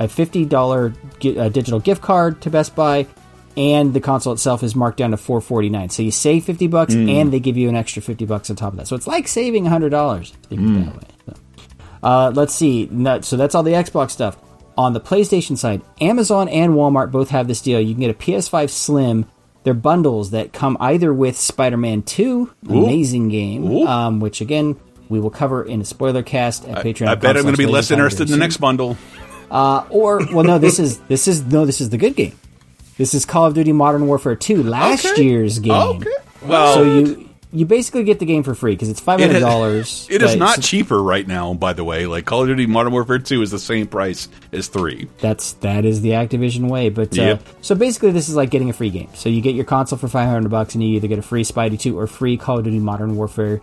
a 0.00 0.08
fifty 0.08 0.44
dollar 0.44 0.92
uh, 1.24 1.48
digital 1.50 1.78
gift 1.78 2.02
card 2.02 2.40
to 2.42 2.50
Best 2.50 2.74
Buy, 2.74 3.06
and 3.60 3.92
the 3.92 4.00
console 4.00 4.32
itself 4.32 4.62
is 4.62 4.74
marked 4.74 4.96
down 4.96 5.10
to 5.10 5.16
four 5.18 5.40
forty 5.42 5.68
nine. 5.68 5.90
So 5.90 6.02
you 6.02 6.10
save 6.10 6.44
fifty 6.44 6.66
bucks, 6.66 6.94
Hmm. 6.94 7.08
and 7.08 7.32
they 7.32 7.40
give 7.40 7.56
you 7.58 7.68
an 7.68 7.76
extra 7.76 8.00
fifty 8.00 8.24
bucks 8.24 8.48
on 8.50 8.56
top 8.56 8.72
of 8.72 8.78
that. 8.78 8.86
So 8.88 8.96
it's 8.96 9.06
like 9.06 9.28
saving 9.28 9.66
hundred 9.66 9.90
dollars. 9.90 10.32
Think 10.48 10.60
of 10.62 10.66
Hmm. 10.66 10.84
that 10.84 10.94
way. 10.96 11.02
So, 11.26 11.34
uh, 12.02 12.32
let's 12.34 12.54
see. 12.54 12.88
So 13.22 13.36
that's 13.36 13.54
all 13.54 13.62
the 13.62 13.72
Xbox 13.72 14.10
stuff. 14.12 14.36
On 14.78 14.94
the 14.94 15.00
PlayStation 15.00 15.58
side, 15.58 15.82
Amazon 16.00 16.48
and 16.48 16.72
Walmart 16.72 17.10
both 17.10 17.30
have 17.30 17.46
this 17.48 17.60
deal. 17.60 17.80
You 17.80 17.92
can 17.94 18.00
get 18.00 18.10
a 18.10 18.14
PS5 18.14 18.70
Slim. 18.70 19.26
They're 19.62 19.74
bundles 19.74 20.30
that 20.30 20.54
come 20.54 20.78
either 20.80 21.12
with 21.12 21.36
Spider-Man 21.36 22.02
2, 22.02 22.50
Ooh. 22.70 22.84
amazing 22.84 23.28
game, 23.28 23.86
um, 23.86 24.18
which 24.20 24.40
again 24.40 24.76
we 25.10 25.20
will 25.20 25.28
cover 25.28 25.62
in 25.62 25.82
a 25.82 25.84
spoiler 25.84 26.22
cast 26.22 26.66
at 26.66 26.82
Patreon. 26.82 27.08
I 27.08 27.14
bet 27.16 27.36
I'm 27.36 27.42
going 27.42 27.54
to 27.54 27.58
be 27.58 27.66
less 27.66 27.90
interested 27.90 28.28
in 28.28 28.30
the 28.32 28.38
next 28.38 28.56
bundle. 28.56 28.96
Uh, 29.50 29.84
or 29.90 30.20
well, 30.32 30.44
no, 30.44 30.58
this 30.58 30.78
is 30.78 30.98
this 31.08 31.28
is 31.28 31.42
no, 31.44 31.66
this 31.66 31.80
is 31.82 31.90
the 31.90 31.98
good 31.98 32.16
game. 32.16 32.32
This 33.00 33.14
is 33.14 33.24
Call 33.24 33.46
of 33.46 33.54
Duty 33.54 33.72
Modern 33.72 34.06
Warfare 34.06 34.36
2, 34.36 34.62
last 34.62 35.16
year's 35.16 35.58
game. 35.58 35.72
Okay. 35.72 36.10
Well- 36.42 36.74
so 36.74 36.82
you 36.82 37.30
you 37.52 37.64
basically 37.64 38.04
get 38.04 38.18
the 38.18 38.26
game 38.26 38.42
for 38.42 38.54
free 38.54 38.72
because 38.74 38.90
it's 38.90 39.00
five 39.00 39.18
hundred 39.20 39.40
dollars. 39.40 40.06
It 40.10 40.20
is 40.22 40.36
not 40.46 40.60
cheaper 40.60 41.02
right 41.02 41.26
now, 41.26 41.54
by 41.54 41.72
the 41.72 41.82
way. 41.82 42.04
Like 42.06 42.26
Call 42.26 42.42
of 42.42 42.48
Duty 42.48 42.66
Modern 42.66 42.92
Warfare 42.92 43.18
2 43.18 43.40
is 43.40 43.50
the 43.50 43.58
same 43.58 43.86
price 43.86 44.28
as 44.52 44.68
3. 44.68 45.08
That's 45.18 45.54
that 45.54 45.86
is 45.86 46.02
the 46.02 46.10
Activision 46.10 46.68
way. 46.68 46.90
But 46.90 47.18
uh, 47.18 47.22
Yep. 47.22 47.42
so 47.62 47.74
basically, 47.74 48.10
this 48.12 48.28
is 48.28 48.36
like 48.36 48.50
getting 48.50 48.68
a 48.68 48.74
free 48.74 48.90
game. 48.90 49.08
So 49.14 49.30
you 49.30 49.40
get 49.40 49.54
your 49.54 49.64
console 49.64 49.98
for 49.98 50.08
five 50.08 50.28
hundred 50.28 50.50
bucks, 50.50 50.74
and 50.74 50.84
you 50.84 50.90
either 50.96 51.08
get 51.08 51.18
a 51.18 51.22
free 51.22 51.42
Spidey 51.42 51.80
two 51.80 51.98
or 51.98 52.06
free 52.06 52.36
Call 52.36 52.58
of 52.58 52.64
Duty 52.64 52.78
Modern 52.80 53.16
Warfare 53.16 53.62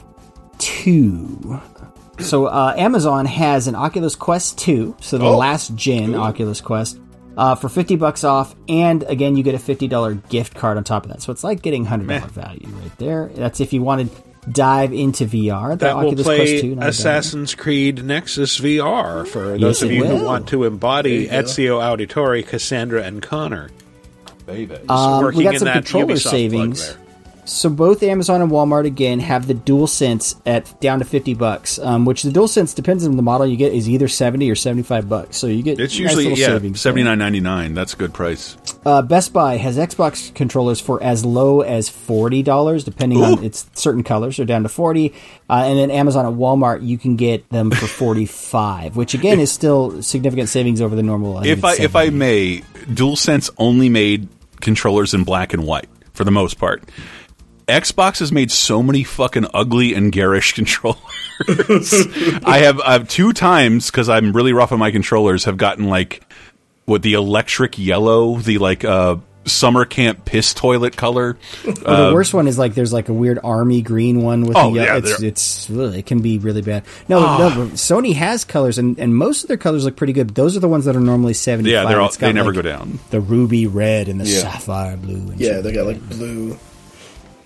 two. 0.58 1.62
So 2.20 2.48
uh, 2.48 2.74
Amazon 2.76 3.26
has 3.28 3.68
an 3.68 3.76
Oculus 3.76 4.16
Quest 4.16 4.58
two, 4.58 4.96
so 5.00 5.18
the 5.20 5.26
Oh. 5.26 5.38
last 5.38 5.76
gen 5.76 6.16
Oculus 6.16 6.60
Quest. 6.62 6.98
Uh, 7.38 7.54
for 7.54 7.70
fifty 7.70 7.96
bucks 7.96 8.24
off, 8.24 8.56
and 8.68 9.04
again 9.04 9.38
you 9.38 9.44
get 9.44 9.54
a 9.54 9.60
fifty 9.60 9.88
dollar 9.88 10.16
gift 10.16 10.56
card 10.56 10.76
on 10.76 10.84
top 10.84 11.04
of 11.06 11.12
that. 11.12 11.22
So 11.22 11.32
it's 11.32 11.44
like 11.44 11.62
getting 11.62 11.86
hundred 11.86 12.08
dollar 12.08 12.28
value 12.28 12.68
right 12.68 12.98
there. 12.98 13.28
That's 13.36 13.60
if 13.60 13.74
you 13.74 13.84
want 13.84 14.12
to 14.12 14.24
dive 14.52 14.94
into 14.94 15.26
VR. 15.26 15.72
The 15.72 15.76
That 15.78 15.98
will 15.98 16.08
Oculus 16.08 16.26
play 16.26 16.38
Quest 16.38 16.62
two, 16.62 16.76
not 16.76 16.86
a. 16.86 16.90
Assassin's 16.90 17.56
Creed 17.56 18.04
Nexus 18.04 18.60
VR 18.60 19.28
for 19.28 19.52
Yes, 19.52 19.62
those 19.62 19.84
of 19.84 19.92
it 19.92 19.96
you 19.96 20.06
who 20.06 20.24
want 20.24 20.48
to 20.50 20.64
embody 20.64 21.28
There 21.28 21.38
you. 21.38 21.44
Ezio 21.46 21.80
Auditore, 21.80 22.46
Kassandra, 22.46 23.04
and 23.04 23.22
Connor. 23.22 23.70
Baby. 24.46 24.76
Um, 24.88 25.20
we 25.20 25.24
working 25.26 25.44
got 25.44 25.54
in 25.54 25.60
some 25.60 25.66
that 25.66 25.74
controller 25.74 26.06
Ubisoft 26.16 26.22
plug 26.22 26.32
savings. 26.32 26.98
So 27.48 27.70
both 27.70 28.04
Amazon 28.04 28.42
and 28.42 28.52
Walmart 28.52 28.86
again 28.86 29.20
have 29.20 29.48
the 29.48 29.54
DualSense 29.54 30.40
at 30.46 30.80
down 30.82 31.00
to 31.00 31.06
fifty 31.06 31.34
bucks, 31.34 31.80
um, 31.80 32.06
which 32.06 32.24
the 32.24 32.30
DualSense 32.30 32.76
depends 32.76 33.08
on 33.08 33.16
the 33.16 33.24
model 33.24 33.48
you 33.48 33.58
get 33.58 33.74
is 33.74 33.90
either 33.90 34.08
seventy 34.08 34.52
or 34.52 34.56
seventy 34.56 34.84
five 34.84 35.08
bucks. 35.08 35.38
So 35.38 35.48
you 35.48 35.64
get 35.64 35.80
It's 35.80 35.94
nice 35.94 36.16
usually 36.16 36.34
yeah 36.34 36.74
seventy 36.74 37.04
nine 37.04 37.20
ninety 37.20 37.40
nine. 37.40 37.74
That's 37.74 37.94
a 37.94 37.98
good 37.98 38.14
price. 38.14 38.58
Uh, 38.86 39.02
Best 39.02 39.34
Buy 39.34 39.58
has 39.58 39.78
Xbox 39.78 40.34
controllers 40.34 40.80
for 40.80 41.02
as 41.02 41.26
low 41.26 41.62
as 41.62 41.90
forty 41.90 42.44
dollars, 42.44 42.84
depending 42.84 43.24
on 43.24 43.44
its 43.44 43.70
certain 43.74 44.04
colors. 44.04 44.38
They're 44.38 44.46
down 44.46 44.64
to 44.64 44.70
forty, 44.70 45.14
uh, 45.50 45.64
and 45.66 45.80
then 45.80 45.90
Amazon 45.90 46.26
and 46.26 46.38
Walmart 46.38 46.86
you 46.86 46.98
can 46.98 47.16
get 47.16 47.48
them 47.50 47.72
for 47.72 47.88
forty 47.88 48.26
five, 48.26 48.96
which 48.96 49.14
again 49.14 49.40
is 49.40 49.52
still 49.52 50.02
significant 50.02 50.50
savings 50.50 50.82
over 50.82 50.96
the 50.96 51.04
normal. 51.04 51.42
think 51.42 51.58
if 51.58 51.64
I 51.64 51.76
if 51.76 51.96
I 51.96 52.10
may, 52.10 52.62
DualSense 52.88 53.50
only 53.58 53.90
made 53.90 54.28
controllers 54.60 55.14
in 55.14 55.24
black 55.24 55.54
and 55.54 55.66
white 55.66 55.90
for 56.14 56.24
the 56.24 56.32
most 56.32 56.58
part. 56.58 56.84
Xbox 57.68 58.20
has 58.20 58.32
made 58.32 58.50
so 58.52 58.82
many 58.82 59.04
fucking 59.04 59.48
ugly 59.54 59.94
and 59.94 60.12
garish 60.12 60.54
controllers. 60.56 61.94
I 62.46 62.60
have 62.64 62.80
I've 62.80 63.08
two 63.10 63.34
times 63.34 63.92
because 63.92 64.08
I'm 64.10 64.32
really 64.34 64.54
rough 64.54 64.72
on 64.72 64.80
my 64.80 64.92
controllers. 64.92 65.44
Have 65.46 65.58
gotten 65.58 65.86
like 65.88 66.24
what 66.86 67.02
the 67.02 67.14
electric 67.14 67.78
yellow, 67.78 68.38
the 68.38 68.58
like 68.60 68.86
uh 68.86 69.18
summer 69.46 69.86
camp 69.86 70.26
piss 70.26 70.54
toilet 70.54 70.96
color. 70.98 71.38
Or 71.66 71.74
Uh, 71.86 72.08
the 72.10 72.14
worst 72.14 72.34
one 72.34 72.48
is 72.48 72.58
like 72.58 72.74
there's 72.74 72.92
like 72.92 73.08
a 73.10 73.14
weird 73.14 73.40
army 73.44 73.82
green 73.82 74.22
one 74.22 74.44
with 74.46 74.58
Oh, 74.58 74.74
the 74.74 74.80
yeah, 74.82 74.98
it's, 74.98 75.22
it's 75.22 75.70
really, 75.70 76.00
it 76.00 76.06
can 76.06 76.20
be 76.22 76.38
really 76.38 76.62
bad. 76.62 76.84
No, 77.08 77.20
Ah. 77.20 77.38
no, 77.38 77.66
Sony 77.68 78.14
has 78.14 78.44
colors 78.44 78.78
and, 78.78 79.00
and 79.00 79.16
most 79.16 79.44
of 79.44 79.48
their 79.50 79.56
colors 79.58 79.86
look 79.86 79.96
pretty 79.96 80.12
good. 80.14 80.36
Those 80.36 80.58
are 80.58 80.60
the 80.60 80.68
ones 80.68 80.84
that 80.86 80.96
are 80.98 81.02
normally 81.02 81.34
seventy. 81.34 81.72
Yeah, 81.72 81.86
they're 81.86 82.00
all- 82.02 82.10
they 82.12 82.34
never 82.34 82.52
go 82.52 82.62
down. 82.62 83.00
The 83.10 83.22
ruby 83.22 83.68
red 83.68 84.08
and 84.10 84.20
the 84.20 84.26
Yeah. 84.26 84.42
sapphire 84.42 84.98
blue. 84.98 85.32
And 85.32 85.40
Yeah, 85.40 85.60
they 85.62 85.72
got 85.74 85.86
like 85.86 86.02
blue. 86.10 86.58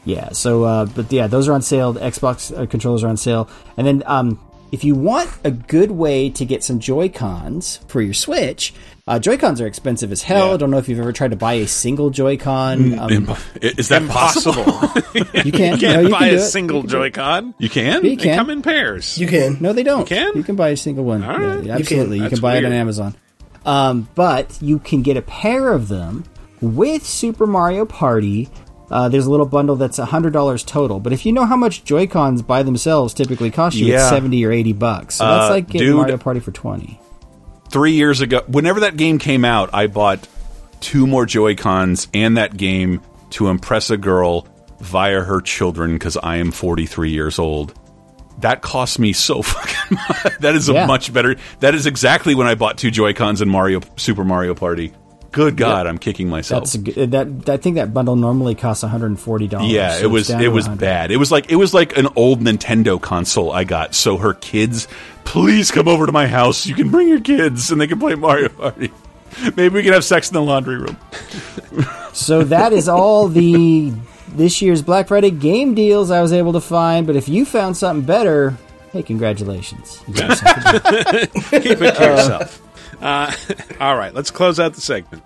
Yeah. 0.06 0.30
So, 0.32 0.64
uh, 0.64 0.86
but 0.86 1.12
yeah, 1.12 1.28
those 1.28 1.48
are 1.48 1.54
on 1.54 1.62
sale. 1.62 1.94
The 1.94 2.00
Xbox 2.02 2.58
uh, 2.58 2.66
controllers 2.66 3.04
are 3.04 3.08
on 3.10 3.18
sale, 3.18 3.50
and 3.78 3.86
then 3.86 4.04
um, 4.06 4.40
if 4.72 4.84
you 4.84 4.96
want 4.96 5.30
a 5.44 5.52
good 5.52 5.92
way 5.92 6.30
to 6.32 6.46
get 6.46 6.64
some 6.64 6.80
Joy 6.80 7.10
Cons 7.10 7.78
for 7.88 8.02
your 8.02 8.14
Switch, 8.14 8.74
uh, 9.08 9.20
Joy 9.20 9.38
Cons 9.38 9.60
are 9.62 9.68
expensive 9.68 10.12
as 10.12 10.24
hell. 10.24 10.54
I 10.54 10.58
don't 10.58 10.72
know 10.72 10.78
if 10.78 10.88
you've 10.90 11.00
ever 11.00 11.12
tried 11.12 11.32
to 11.32 11.36
buy 11.38 11.54
a 11.54 11.68
single 11.68 12.10
Joy 12.10 12.38
Con. 12.38 12.98
Um, 12.98 13.12
Imp- 13.12 13.38
is 13.62 13.90
that 13.90 14.08
possible? 14.10 14.64
you 15.44 15.52
can. 15.52 15.74
You 15.74 15.78
can't 15.78 15.82
no, 15.82 16.00
you 16.02 16.10
buy 16.10 16.20
can 16.20 16.30
a 16.30 16.38
it. 16.38 16.40
single 16.42 16.78
You 16.78 16.82
can 16.84 16.90
do 16.90 17.02
it. 17.04 17.14
Joy-Con. 17.14 17.54
You 17.60 17.70
can. 17.70 18.04
Yeah, 18.06 18.10
you 18.12 18.16
They 18.16 18.36
come 18.36 18.50
in 18.50 18.62
pairs. 18.62 19.18
You 19.18 19.28
can. 19.28 19.58
No, 19.60 19.74
they 19.74 19.84
don't. 19.84 20.00
You 20.10 20.16
can? 20.16 20.32
You 20.36 20.44
can 20.44 20.56
buy 20.56 20.70
a 20.70 20.78
single 20.78 21.04
one. 21.04 21.24
All 21.24 21.32
Yeah, 21.40 21.46
right. 21.48 21.64
yeah, 21.64 21.78
You 21.78 21.84
can. 21.86 21.98
absolutely. 21.98 22.18
You 22.18 22.22
can, 22.24 22.30
That's 22.30 22.42
buy 22.42 22.58
it 22.58 22.66
on. 22.66 22.72
Amazon. 22.74 23.16
Um, 23.66 24.08
but 24.16 24.58
you 24.62 24.80
can 24.80 25.02
get 25.04 25.18
a 25.18 25.22
pair 25.22 25.74
of 25.74 25.90
them 25.90 26.24
with 26.62 27.06
Super 27.06 27.46
Mario 27.46 27.86
Party. 27.86 28.50
Uh, 28.92 29.08
there's 29.10 29.26
a 29.26 29.32
little 29.32 29.46
bundle 29.46 29.76
that's 29.78 29.98
hundred 29.98 30.34
dollars 30.34 30.64
total. 30.64 31.00
But 31.00 31.14
if 31.14 31.26
you 31.26 31.32
know 31.32 31.46
how 31.46 31.56
much 31.56 31.84
Joy 31.86 32.08
Cons 32.08 32.42
by 32.42 32.62
themselves 32.62 33.14
typically 33.14 33.50
cost 33.50 33.78
you, 33.78 33.86
Yeah. 33.88 34.02
it's 34.02 34.10
seventy 34.10 34.44
or 34.46 34.52
eighty 34.52 34.74
bucks. 34.74 35.16
So 35.16 35.26
that's 35.26 35.50
Uh, 35.50 35.54
like 35.54 35.68
getting 35.68 35.88
dude. 35.88 35.96
Mario 35.98 36.18
Party 36.18 36.40
for 36.42 36.52
twenty. 36.52 37.00
three 37.70 37.94
years 37.94 38.20
ago, 38.20 38.42
whenever 38.48 38.82
that 38.82 38.98
game 38.98 39.18
came 39.18 39.46
out, 39.46 39.70
I 39.74 39.88
bought 39.88 40.28
two 40.82 41.08
more 41.08 41.26
Joy 41.26 41.56
Cons 41.56 42.08
and 42.14 42.36
that 42.38 42.58
game 42.58 43.00
to 43.32 43.48
impress 43.48 43.90
a 43.90 43.96
girl 43.98 44.46
via 44.82 45.22
her 45.22 45.40
children 45.40 45.94
because 45.94 46.18
I 46.18 46.38
am 46.38 46.52
43 46.52 47.12
years 47.12 47.40
old. 47.40 47.74
That 48.40 48.62
cost 48.62 48.98
me 49.00 49.14
so 49.14 49.42
fucking 49.44 49.96
much. 49.98 50.40
That 50.40 50.56
is 50.56 50.68
a 50.68 50.74
Yeah. 50.74 50.86
much 50.86 51.14
better. 51.14 51.36
That 51.62 51.76
is 51.76 51.86
exactly 51.86 52.36
when 52.36 52.48
I 52.48 52.56
bought 52.56 52.78
two 52.78 52.92
Joy 52.92 53.14
Cons 53.14 53.40
and 53.40 53.50
Mario 53.50 53.80
Super 53.96 54.26
Mario 54.26 54.54
Party. 54.56 54.92
Good 55.32 55.56
God, 55.56 55.88
I'm 55.88 55.98
kicking 55.98 56.28
myself. 56.28 56.64
That's 56.64 56.76
a 56.76 56.78
good, 56.80 57.12
that. 57.12 57.50
I 57.50 57.56
think 57.56 57.76
that 57.76 57.94
bundle 57.94 58.18
normally 58.18 58.54
costs 58.54 58.84
one 58.84 58.92
hundred 58.92 59.08
and 59.08 59.20
forty 59.20 59.48
dollars. 59.48 59.72
Yeah, 59.72 59.98
it 59.98 60.08
was 60.08 60.30
it 60.30 60.52
was 60.52 60.68
bad. 60.68 61.10
It 61.12 61.18
was 61.18 61.32
like 61.32 61.50
it 61.52 61.56
was 61.56 61.74
like 61.74 61.98
an 61.98 62.08
old 62.16 62.42
Nintendo 62.42 63.02
console 63.02 63.52
I 63.52 63.64
got. 63.64 63.96
So 63.96 64.18
her 64.18 64.34
kids, 64.34 64.90
please 65.24 65.72
come 65.72 65.88
over 65.88 66.06
to 66.06 66.12
my 66.12 66.28
house. 66.28 66.66
You 66.66 66.76
can 66.76 66.90
bring 66.90 67.08
your 67.08 67.22
kids 67.22 67.72
and 67.72 67.80
they 67.80 67.88
can 67.88 68.00
play 68.00 68.16
Mario 68.16 68.50
Party. 68.50 68.92
Maybe 69.56 69.70
we 69.70 69.84
can 69.84 69.94
have 69.94 70.04
sex 70.04 70.30
in 70.30 70.34
the 70.34 70.42
laundry 70.42 70.78
room. 70.78 70.98
So 72.14 72.44
that 72.44 72.74
is 72.74 72.90
all 72.90 73.30
the 73.30 73.94
this 74.36 74.62
year's 74.62 74.82
Black 74.82 75.08
Friday 75.08 75.32
game 75.32 75.76
deals 75.76 76.12
I 76.12 76.22
was 76.22 76.34
able 76.34 76.52
to 76.52 76.60
find. 76.62 77.08
But 77.08 77.16
if 77.16 77.30
you 77.30 77.46
found 77.46 77.78
something 77.78 78.06
better, 78.06 78.58
hey, 78.92 79.02
congratulations! 79.02 80.02
You. 80.08 80.14
Keep 80.14 81.82
it 81.82 81.96
to 81.96 82.04
yourself. 82.04 82.62
Uh, 82.62 82.71
Uh, 83.02 83.34
all 83.80 83.98
right, 83.98 84.14
let's 84.14 84.32
close 84.32 84.60
out 84.60 84.74
the 84.74 84.82
segment. 84.82 85.24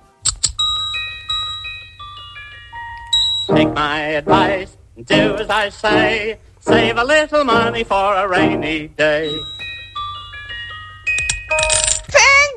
Take 3.47 3.71
my 3.73 3.99
advice, 4.01 4.75
and 4.95 5.05
do 5.05 5.35
as 5.35 5.49
I 5.49 5.69
say. 5.69 6.39
Save 6.61 6.97
a 6.97 7.03
little 7.03 7.43
money 7.43 7.83
for 7.83 8.15
a 8.15 8.27
rainy 8.27 8.87
day. 8.87 9.37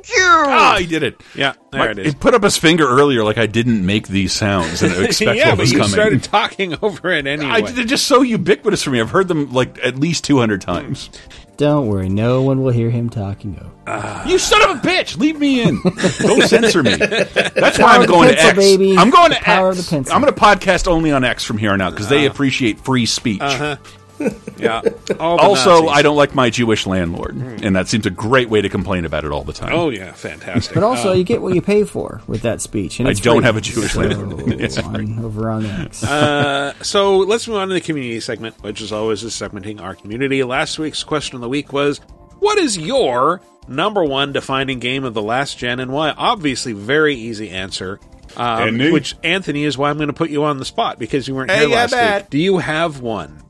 You. 0.08 0.16
Ah, 0.24 0.76
he 0.78 0.86
did 0.86 1.02
it. 1.02 1.20
Yeah, 1.34 1.54
there 1.70 1.80
My- 1.84 1.90
it 1.90 1.98
is. 1.98 2.12
He 2.12 2.18
put 2.18 2.34
up 2.34 2.42
his 2.42 2.56
finger 2.56 2.88
earlier, 2.88 3.24
like 3.24 3.38
I 3.38 3.46
didn't 3.46 3.84
make 3.84 4.08
these 4.08 4.32
sounds 4.32 4.82
and 4.82 4.92
expect 5.04 5.36
yeah, 5.36 5.48
what 5.50 5.56
but 5.56 5.58
was 5.62 5.72
you 5.72 5.78
coming. 5.78 5.92
started 5.92 6.22
talking 6.22 6.74
over 6.82 7.10
it 7.10 7.26
anyway. 7.26 7.50
I, 7.50 7.60
they're 7.62 7.84
just 7.84 8.06
so 8.06 8.22
ubiquitous 8.22 8.82
for 8.82 8.90
me. 8.90 9.00
I've 9.00 9.10
heard 9.10 9.28
them 9.28 9.52
like 9.52 9.78
at 9.84 9.98
least 9.98 10.24
two 10.24 10.38
hundred 10.38 10.60
times. 10.62 11.10
Don't 11.56 11.88
worry, 11.88 12.08
no 12.08 12.42
one 12.42 12.62
will 12.62 12.70
hear 12.70 12.88
him 12.88 13.10
talking 13.10 13.58
over. 13.58 14.22
You 14.28 14.38
son 14.38 14.62
of 14.70 14.76
a 14.76 14.80
bitch! 14.80 15.16
Leave 15.18 15.40
me 15.40 15.62
in. 15.62 15.80
Don't 16.20 16.42
censor 16.48 16.82
me. 16.84 16.94
That's 16.94 17.78
why 17.80 17.94
I'm 17.96 18.02
of 18.02 18.06
the 18.06 18.12
going 18.12 18.28
to 18.28 18.34
pencil, 18.36 18.48
X. 18.50 18.56
baby. 18.58 18.96
I'm 18.96 19.10
going 19.10 19.30
to 19.32 19.38
The 19.38 19.44
power 19.44 19.70
of 19.70 19.76
X. 19.78 19.86
the 19.88 19.96
pencil. 19.96 20.14
I'm 20.14 20.20
going 20.22 20.32
to 20.32 20.38
podcast 20.40 20.86
only 20.86 21.10
on 21.10 21.24
X 21.24 21.42
from 21.44 21.58
here 21.58 21.72
on 21.72 21.80
out 21.80 21.90
because 21.94 22.08
they 22.08 22.26
appreciate 22.26 22.78
free 22.78 23.06
speech. 23.06 23.40
Uh-huh. 23.40 23.76
yeah. 24.58 24.80
Also, 25.20 25.70
Nazis. 25.82 25.90
I 25.90 26.02
don't 26.02 26.16
like 26.16 26.34
my 26.34 26.50
Jewish 26.50 26.86
landlord, 26.86 27.36
and 27.36 27.76
that 27.76 27.88
seems 27.88 28.06
a 28.06 28.10
great 28.10 28.48
way 28.50 28.60
to 28.60 28.68
complain 28.68 29.04
about 29.04 29.24
it 29.24 29.30
all 29.32 29.44
the 29.44 29.52
time. 29.52 29.72
Oh 29.72 29.90
yeah, 29.90 30.12
fantastic. 30.12 30.74
But 30.74 30.82
also, 30.82 31.10
Uh, 31.10 31.14
you 31.14 31.24
get 31.24 31.40
what 31.42 31.54
you 31.54 31.62
pay 31.62 31.84
for 31.84 32.20
with 32.26 32.42
that 32.42 32.60
speech. 32.60 32.98
And 33.00 33.08
I 33.08 33.12
don't 33.12 33.36
free. 33.38 33.44
have 33.44 33.56
a 33.56 33.60
Jewish 33.60 33.92
So, 33.92 34.00
landlord. 34.00 34.60
Yeah, 34.60 34.82
on- 34.86 35.18
over 35.24 35.50
on 35.50 35.66
X. 35.66 36.02
uh, 36.04 36.72
so 36.82 37.18
let's 37.18 37.46
move 37.48 37.58
on 37.58 37.68
to 37.68 37.74
the 37.74 37.80
community 37.80 38.20
segment, 38.20 38.54
which 38.62 38.80
is 38.80 38.92
always 38.92 39.22
is 39.24 39.32
segmenting 39.34 39.80
our 39.80 39.94
community. 39.94 40.42
Last 40.44 40.78
week's 40.78 41.04
question 41.04 41.36
of 41.36 41.40
the 41.40 41.48
week 41.48 41.72
was, 41.72 42.00
"What 42.40 42.58
is 42.58 42.76
your 42.78 43.40
number 43.68 44.02
one 44.04 44.32
defining 44.32 44.78
game 44.78 45.04
of 45.04 45.14
the 45.14 45.22
last 45.22 45.58
gen 45.58 45.78
and 45.80 45.92
why?" 45.92 46.10
Obviously, 46.10 46.72
very 46.72 47.14
easy 47.14 47.50
answer. 47.50 48.00
Um, 48.36 48.62
Andy? 48.68 48.92
which 48.92 49.16
Anthony 49.24 49.64
is 49.64 49.78
why 49.78 49.88
I'm 49.88 49.96
going 49.96 50.08
to 50.08 50.12
put 50.12 50.28
you 50.30 50.44
on 50.44 50.58
the 50.58 50.64
spot 50.66 50.98
because 50.98 51.26
you 51.26 51.34
weren't 51.34 51.50
Hey, 51.50 51.60
here 51.60 51.68
last 51.70 51.92
bet. 51.92 52.22
week. 52.24 52.30
Do 52.30 52.38
you 52.38 52.58
have 52.58 53.00
one? 53.00 53.42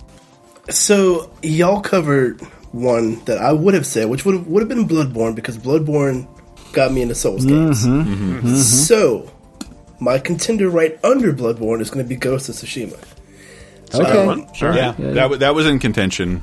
So 0.71 1.31
y'all 1.43 1.81
covered 1.81 2.41
one 2.73 3.23
that 3.25 3.39
I 3.39 3.53
would 3.53 3.75
have 3.75 3.87
said, 3.87 4.09
which 4.11 4.25
would 4.25 4.35
have, 4.35 4.47
would 4.47 4.61
have 4.61 4.69
been 4.69 4.87
Bloodborne 4.87 5.35
because 5.35 5.57
Bloodborne 5.57 6.27
got 6.73 6.93
me 6.93 7.01
into 7.03 7.15
Souls 7.15 7.47
games. 7.47 7.87
Mm-hmm. 7.87 8.55
So 8.57 9.31
my 10.01 10.19
contender 10.19 10.69
right 10.69 10.99
under 11.03 11.33
Bloodborne 11.33 11.81
is 11.81 11.91
going 11.91 12.05
to 12.05 12.09
be 12.09 12.17
Ghost 12.17 12.49
of 12.51 12.55
Tsushima. 12.57 12.99
Okay, 13.95 14.27
Um, 14.29 14.47
Sure. 14.55 14.75
Yeah, 14.75 14.93
that 14.99 15.31
wa- 15.31 15.37
that 15.39 15.55
was 15.55 15.67
in 15.67 15.79
contention. 15.79 16.43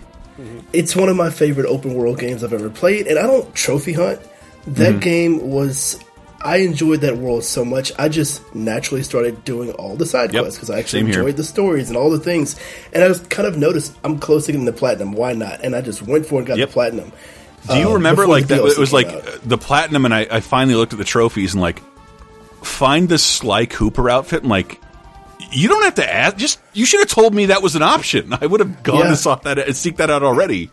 It's 0.74 0.96
one 0.96 1.08
of 1.10 1.16
my 1.16 1.30
favorite 1.30 1.68
open 1.68 1.94
world 1.94 2.20
games 2.20 2.44
I've 2.44 2.52
ever 2.54 2.70
played, 2.72 3.06
and 3.08 3.20
I 3.20 3.22
don't 3.24 3.54
trophy 3.54 3.94
hunt. 3.94 4.20
That 4.68 4.96
Mhm. 4.96 5.02
game 5.02 5.50
was. 5.52 6.00
I 6.46 6.58
enjoyed 6.58 7.02
that 7.02 7.18
world 7.18 7.44
so 7.44 7.66
much. 7.66 7.92
I 7.98 8.08
just 8.08 8.42
naturally 8.56 9.04
started 9.04 9.44
doing 9.44 9.72
all 9.74 9.96
the 9.96 10.06
side 10.06 10.32
Yep. 10.34 10.44
quests 10.44 10.60
because 10.60 10.70
I 10.70 10.80
actually 10.80 11.00
Same 11.00 11.08
here. 11.08 11.20
enjoyed 11.22 11.38
the 11.38 11.44
stories 11.44 11.90
and 11.90 11.98
all 11.98 12.10
the 12.12 12.20
things. 12.20 12.56
And 12.94 13.04
I 13.04 13.08
was 13.08 13.20
kind 13.22 13.48
of 13.48 13.58
noticed 13.58 13.94
I'm 14.04 14.20
close 14.20 14.46
to 14.46 14.52
getting 14.52 14.66
the 14.66 14.72
platinum. 14.74 15.12
Why 15.14 15.34
not? 15.34 15.62
And 15.64 15.76
I 15.76 15.82
just 15.82 16.02
went 16.04 16.26
for 16.28 16.36
it 16.36 16.38
and 16.40 16.48
got 16.48 16.58
Yep. 16.60 16.70
the 16.70 16.74
platinum. 16.74 17.12
Do 17.70 17.78
you 17.80 17.90
uh, 17.90 17.94
remember 17.96 18.28
like 18.28 18.48
that? 18.48 18.60
It 18.64 18.78
was 18.78 18.94
like 18.94 19.08
out. 19.08 19.40
the 19.44 19.58
platinum, 19.58 20.06
and 20.06 20.14
I, 20.14 20.28
I 20.30 20.40
finally 20.40 20.76
looked 20.76 20.94
at 20.94 21.00
the 21.00 21.06
trophies 21.06 21.54
and 21.56 21.62
like 21.62 21.82
find 22.64 23.10
the 23.10 23.18
Sly 23.18 23.66
Cooper 23.66 24.10
outfit 24.10 24.42
and 24.42 24.50
like. 24.50 24.80
You 25.52 25.68
don't 25.70 25.84
have 25.84 25.96
to 25.96 26.14
ask. 26.14 26.38
Just 26.38 26.60
you 26.74 26.86
should 26.86 27.02
have 27.02 27.10
told 27.10 27.34
me 27.34 27.48
that 27.48 27.62
was 27.62 27.76
an 27.76 27.82
option. 27.84 28.34
I 28.42 28.46
would 28.46 28.60
have 28.62 28.84
gone 28.84 29.00
Yeah. 29.00 29.08
and 29.10 29.18
sought 29.18 29.44
that 29.44 29.60
and 29.60 29.76
seek 29.76 29.98
that 29.98 30.10
out 30.10 30.24
already. 30.24 30.70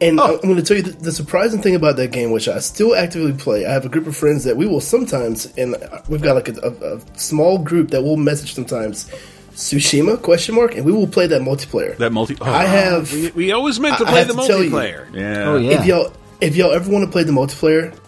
And 0.00 0.20
Oh. 0.20 0.34
I'm 0.34 0.40
going 0.42 0.56
to 0.56 0.62
tell 0.62 0.76
you 0.76 0.82
the, 0.82 0.90
the 0.90 1.12
surprising 1.12 1.62
thing 1.62 1.74
about 1.74 1.96
that 1.96 2.10
game, 2.12 2.30
which 2.30 2.48
I 2.48 2.58
still 2.58 2.94
actively 2.94 3.32
play. 3.32 3.64
I 3.64 3.72
have 3.72 3.86
a 3.86 3.88
group 3.88 4.06
of 4.06 4.16
friends 4.16 4.44
that 4.44 4.56
we 4.56 4.66
will 4.66 4.80
sometimes, 4.80 5.46
and 5.56 5.74
we've 6.08 6.20
got 6.22 6.34
like 6.34 6.48
a, 6.48 6.60
a, 6.60 6.96
a 6.96 7.18
small 7.18 7.58
group 7.58 7.90
that 7.92 8.02
will 8.02 8.16
message 8.18 8.54
sometimes. 8.54 9.10
Tsushima 9.54 10.20
question 10.20 10.54
mark, 10.54 10.74
and 10.74 10.84
we 10.84 10.92
will 10.92 11.06
play 11.06 11.26
that 11.28 11.40
multiplayer. 11.40 11.96
That 11.96 12.12
multi. 12.12 12.36
Oh. 12.42 12.44
I 12.44 12.64
have. 12.64 13.10
We, 13.10 13.30
we 13.30 13.52
always 13.52 13.80
meant 13.80 13.96
to 13.98 14.04
I- 14.04 14.08
I 14.08 14.10
play 14.10 14.18
have 14.18 14.28
the 14.28 14.34
to 14.42 14.46
tell 14.46 14.62
you. 14.62 14.70
multiplayer. 14.70 15.14
Yeah. 15.14 15.44
Oh 15.48 15.56
yeah. 15.56 15.80
If 15.80 15.86
y'all 15.86 16.12
if 16.42 16.56
y'all 16.56 16.72
ever 16.72 16.90
want 16.90 17.06
to 17.06 17.10
play 17.10 17.22
the 17.22 17.32
multiplayer, 17.32 17.98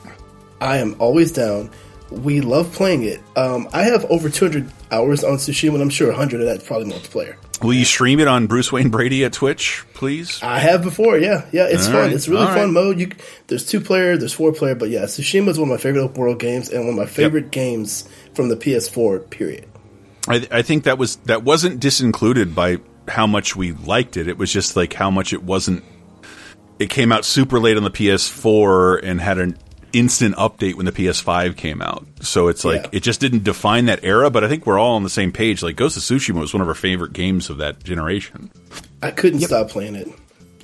I 0.60 0.76
am 0.76 0.94
always 0.98 1.32
down. 1.32 1.70
We 2.10 2.42
love 2.42 2.70
playing 2.72 3.04
it. 3.04 3.20
Um, 3.34 3.66
I 3.72 3.84
have 3.84 4.04
over 4.06 4.28
200 4.28 4.70
hours 4.90 5.24
on 5.24 5.36
Tsushima, 5.36 5.74
and 5.74 5.82
I'm 5.82 5.90
sure 5.90 6.08
100 6.08 6.40
of 6.40 6.46
that's 6.46 6.64
probably 6.66 6.90
multiplayer. 6.92 7.36
Will 7.62 7.74
you 7.74 7.84
stream 7.84 8.20
it 8.20 8.28
on 8.28 8.46
Bruce 8.46 8.70
Wayne 8.70 8.88
Brady 8.88 9.24
at 9.24 9.32
Twitch, 9.32 9.84
please? 9.94 10.40
I 10.42 10.58
have 10.60 10.82
before, 10.82 11.18
yeah, 11.18 11.46
yeah. 11.52 11.66
It's 11.68 11.86
All 11.86 11.92
fun. 11.92 12.02
right, 12.02 12.12
It's 12.12 12.28
really 12.28 12.42
all 12.42 12.48
fun 12.48 12.56
right. 12.66 12.70
mode. 12.70 13.00
You, 13.00 13.10
there's 13.48 13.66
two 13.66 13.80
player, 13.80 14.16
there's 14.16 14.32
four 14.32 14.52
player, 14.52 14.74
but 14.76 14.90
yeah, 14.90 15.02
Tsushima 15.02 15.48
is 15.48 15.58
one 15.58 15.68
of 15.68 15.74
my 15.76 15.82
favorite 15.82 16.02
open 16.02 16.20
world 16.20 16.38
games 16.38 16.68
and 16.70 16.80
one 16.84 16.90
of 16.90 16.96
my 16.96 17.06
favorite 17.06 17.50
games 17.50 18.08
from 18.34 18.48
the 18.48 18.56
PS4 18.56 19.28
period. 19.30 19.66
I, 20.28 20.46
I 20.50 20.62
think 20.62 20.84
that 20.84 20.98
was 20.98 21.16
that 21.24 21.42
wasn't 21.42 21.80
disincluded 21.80 22.54
by 22.54 22.78
how 23.08 23.26
much 23.26 23.56
we 23.56 23.72
liked 23.72 24.16
it. 24.16 24.28
It 24.28 24.36
was 24.38 24.52
just 24.52 24.76
like 24.76 24.92
how 24.92 25.10
much 25.10 25.32
it 25.32 25.42
wasn't. 25.42 25.82
It 26.78 26.90
came 26.90 27.10
out 27.10 27.24
super 27.24 27.58
late 27.58 27.76
on 27.76 27.82
the 27.82 27.90
PS4 27.90 29.00
and 29.02 29.20
had 29.20 29.38
an 29.38 29.58
instant 29.92 30.34
update 30.36 30.74
when 30.74 30.86
the 30.86 30.92
PS5 30.92 31.56
came 31.56 31.82
out. 31.82 32.06
So 32.20 32.48
it's 32.48 32.64
like 32.64 32.88
it 32.92 33.00
just 33.00 33.20
didn't 33.20 33.44
define 33.44 33.86
that 33.86 34.04
era. 34.04 34.30
But 34.30 34.44
I 34.44 34.48
think 34.48 34.66
we're 34.66 34.78
all 34.78 34.96
on 34.96 35.02
the 35.02 35.10
same 35.10 35.32
page. 35.32 35.62
Like 35.62 35.76
Ghost 35.76 35.96
of 35.96 36.02
Tsushima 36.02 36.40
was 36.40 36.52
one 36.52 36.60
of 36.60 36.68
our 36.68 36.74
favorite 36.74 37.12
games 37.12 37.50
of 37.50 37.58
that 37.58 37.82
generation. 37.82 38.50
I 39.02 39.10
couldn't 39.10 39.40
stop 39.40 39.68
playing 39.68 39.94
it. 39.94 40.08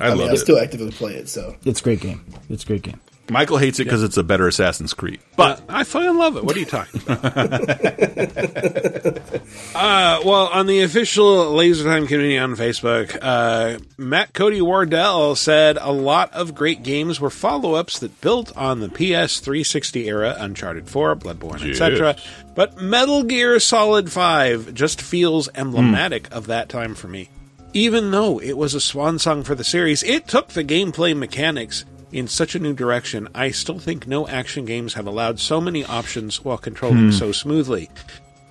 I, 0.01 0.07
I, 0.07 0.11
mean, 0.11 0.19
love 0.19 0.31
I 0.31 0.35
still 0.35 0.59
actively 0.59 0.91
play 0.91 1.15
it. 1.15 1.29
So 1.29 1.57
It's 1.65 1.81
a 1.81 1.85
great 1.85 2.01
game. 2.01 2.25
It's 2.49 2.65
a 2.65 2.67
great 2.67 2.83
game. 2.83 3.01
Michael 3.31 3.57
hates 3.57 3.81
it 3.81 3.85
because 3.85 4.03
it's 4.03 4.19
a 4.19 4.23
better 4.23 4.47
Assassin's 4.47 4.93
Creed. 4.93 5.19
But 5.35 5.63
I 5.69 5.85
fucking 5.85 6.17
love 6.17 6.37
it. 6.37 6.45
What 6.45 6.57
are 6.57 6.61
you 6.61 6.67
talking 6.67 7.01
about? 7.03 7.25
uh, 9.75 10.21
well, 10.25 10.49
on 10.49 10.67
the 10.67 10.83
official 10.83 11.55
Laser 11.55 11.85
Time 11.85 12.07
community 12.07 12.37
on 12.37 12.55
Facebook, 12.55 13.17
uh, 13.23 13.79
Matt 13.97 14.35
Cody 14.35 14.61
Wardell 14.61 15.37
said 15.37 15.79
a 15.81 15.91
lot 15.91 16.33
of 16.35 16.55
great 16.55 16.83
games 16.83 17.19
were 17.19 17.31
follow 17.31 17.75
ups 17.75 17.99
that 18.01 18.21
built 18.21 18.55
on 18.57 18.81
the 18.81 18.89
PS 18.89 19.41
360 19.41 20.07
era, 20.07 20.37
Uncharted 20.39 20.89
4, 20.89 21.17
Bloodborne, 21.17 21.69
etc. 21.69 22.17
But 22.55 22.81
Metal 22.81 23.23
Gear 23.23 23.59
Solid 23.59 24.13
5 24.13 24.75
just 24.75 25.01
feels 25.01 25.49
emblematic 25.55 26.31
of 26.31 26.47
that 26.49 26.69
time 26.69 26.95
for 26.95 27.09
me. 27.09 27.31
Even 27.73 28.13
though 28.13 28.41
it 28.41 28.57
was 28.57 28.75
a 28.75 28.81
swan 28.81 29.19
song 29.19 29.43
for 29.43 29.55
the 29.55 29.65
series, 29.65 30.03
it 30.05 30.29
took 30.29 30.49
the 30.49 30.63
gameplay 30.63 31.17
mechanics 31.17 31.85
in 32.15 32.29
such 32.29 32.55
a 32.55 32.59
new 32.59 32.73
direction. 32.73 33.29
I 33.35 33.51
still 33.51 33.79
think 33.79 34.07
no 34.07 34.27
action 34.29 34.65
games 34.65 34.95
have 34.95 35.07
allowed 35.07 35.41
so 35.41 35.61
many 35.61 35.85
options 35.85 36.45
while 36.45 36.59
controlling 36.59 37.07
Hmm. 37.07 37.11
so 37.11 37.33
smoothly. 37.33 37.91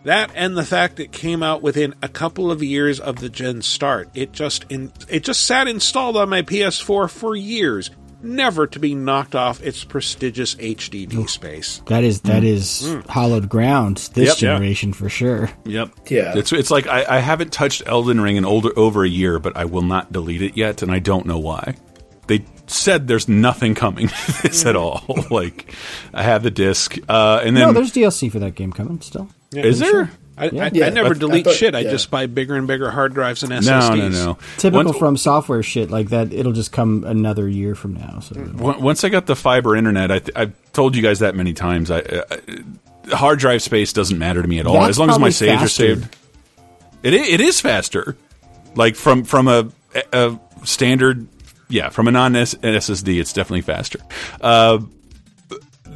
That 0.03 0.31
and 0.35 0.57
the 0.57 0.65
fact 0.65 0.99
it 0.99 1.13
came 1.13 1.41
out 1.41 1.61
within 1.61 1.93
a 2.01 2.09
couple 2.09 2.51
of 2.51 2.61
years 2.61 2.99
of 2.99 3.15
the 3.17 3.29
gen 3.29 3.61
start. 3.61 4.09
It 4.13 4.33
just 4.33 4.65
in, 4.69 4.91
it 5.07 5.23
just 5.23 5.45
sat 5.45 5.67
installed 5.67 6.17
on 6.17 6.27
my 6.27 6.41
PS4 6.41 7.09
for 7.09 7.37
years, 7.37 7.89
never 8.21 8.67
to 8.67 8.79
be 8.79 8.95
knocked 8.95 9.33
off 9.33 9.61
its 9.63 9.85
prestigious 9.85 10.55
HDD 10.55 11.29
space. 11.29 11.81
That 11.87 12.03
is 12.03 12.19
that 12.21 12.43
is 12.43 12.97
hollowed 13.07 13.47
ground 13.47 13.97
this 14.13 14.27
Yep. 14.27 14.27
Yeah. 14.27 14.33
generation 14.55 14.91
for 14.91 15.07
sure. 15.07 15.49
Yep. 15.63 15.89
Yeah. 16.09 16.33
It's 16.37 16.51
it's 16.51 16.69
like 16.69 16.85
I, 16.87 17.05
I 17.07 17.19
haven't 17.19 17.53
touched 17.53 17.83
Elden 17.85 18.19
Ring 18.19 18.35
in 18.35 18.43
older 18.43 18.77
over 18.77 19.05
a 19.05 19.09
year, 19.09 19.39
but 19.39 19.55
I 19.55 19.63
will 19.63 19.81
not 19.83 20.11
delete 20.11 20.41
it 20.41 20.57
yet, 20.57 20.81
and 20.81 20.91
I 20.91 20.99
don't 20.99 21.25
know 21.25 21.39
why. 21.39 21.75
They 22.27 22.43
said 22.73 23.07
there's 23.07 23.27
nothing 23.29 23.75
coming 23.75 24.07
to 24.09 24.41
this 24.43 24.65
at 24.65 24.75
all. 24.75 25.03
like 25.29 25.73
I 26.13 26.23
have 26.23 26.43
the 26.43 26.51
disc, 26.51 26.97
uh, 27.07 27.41
and 27.43 27.55
then 27.55 27.67
no, 27.67 27.73
there's 27.73 27.91
DLC 27.91 28.31
for 28.31 28.39
that 28.39 28.55
game 28.55 28.71
coming 28.73 28.99
still. 29.01 29.29
Yeah, 29.51 29.63
Is 29.65 29.79
there? 29.79 29.89
sure. 29.91 30.11
I, 30.35 30.45
Yeah. 30.49 30.63
I, 30.65 30.71
Yeah. 30.73 30.85
I 30.87 30.89
never 30.89 31.09
I- 31.09 31.11
I 31.11 31.13
delete 31.13 31.45
thought- 31.45 31.53
shit. 31.53 31.75
I 31.75 31.83
just 31.83 32.09
buy 32.09 32.25
bigger 32.25 32.55
and 32.55 32.65
bigger 32.65 32.89
hard 32.89 33.13
drives 33.13 33.43
and 33.43 33.51
SSDs. 33.51 33.65
no, 33.67 33.95
no. 33.95 34.09
no. 34.09 34.37
Typical 34.57 34.85
Once- 34.99 35.23
FromSoftware 35.23 35.63
shit 35.63 35.91
like 35.91 36.09
that. 36.09 36.33
It'll 36.33 36.53
just 36.53 36.71
come 36.71 37.03
another 37.05 37.47
year 37.47 37.75
from 37.75 37.93
now. 37.93 38.19
So 38.21 38.35
Once 38.55 38.79
once 38.79 39.03
I 39.03 39.09
got 39.09 39.27
the 39.27 39.35
fiber 39.35 39.75
internet, 39.75 40.11
I 40.11 40.19
th 40.19 40.31
I've 40.35 40.53
told 40.73 40.95
you 40.95 41.03
guys 41.03 41.19
that 41.19 41.35
many 41.35 41.53
times. 41.53 41.91
I, 41.91 41.99
I 42.31 43.15
hard 43.15 43.37
drive 43.37 43.61
space 43.61 43.93
doesn't 43.93 44.17
matter 44.17 44.41
to 44.41 44.47
me 44.47 44.57
at 44.59 44.65
all 44.65 44.73
That's 44.73 44.89
as 44.89 44.99
long 44.99 45.09
as 45.11 45.19
my 45.19 45.29
saves 45.29 45.51
faster. 45.61 45.65
are 45.65 45.67
saved. 45.97 46.15
It 47.03 47.13
it 47.13 47.39
is 47.41 47.61
faster, 47.61 48.15
like 48.75 48.95
from 48.95 49.25
from 49.25 49.47
a, 49.47 49.67
a 50.13 50.39
standard, 50.63 51.27
yeah, 51.69 51.89
from 51.89 52.07
a 52.07 52.11
non 52.11 52.33
SSD, 52.33 53.19
it's 53.19 53.33
definitely 53.33 53.61
faster. 53.61 53.99
Uh, 54.41 54.79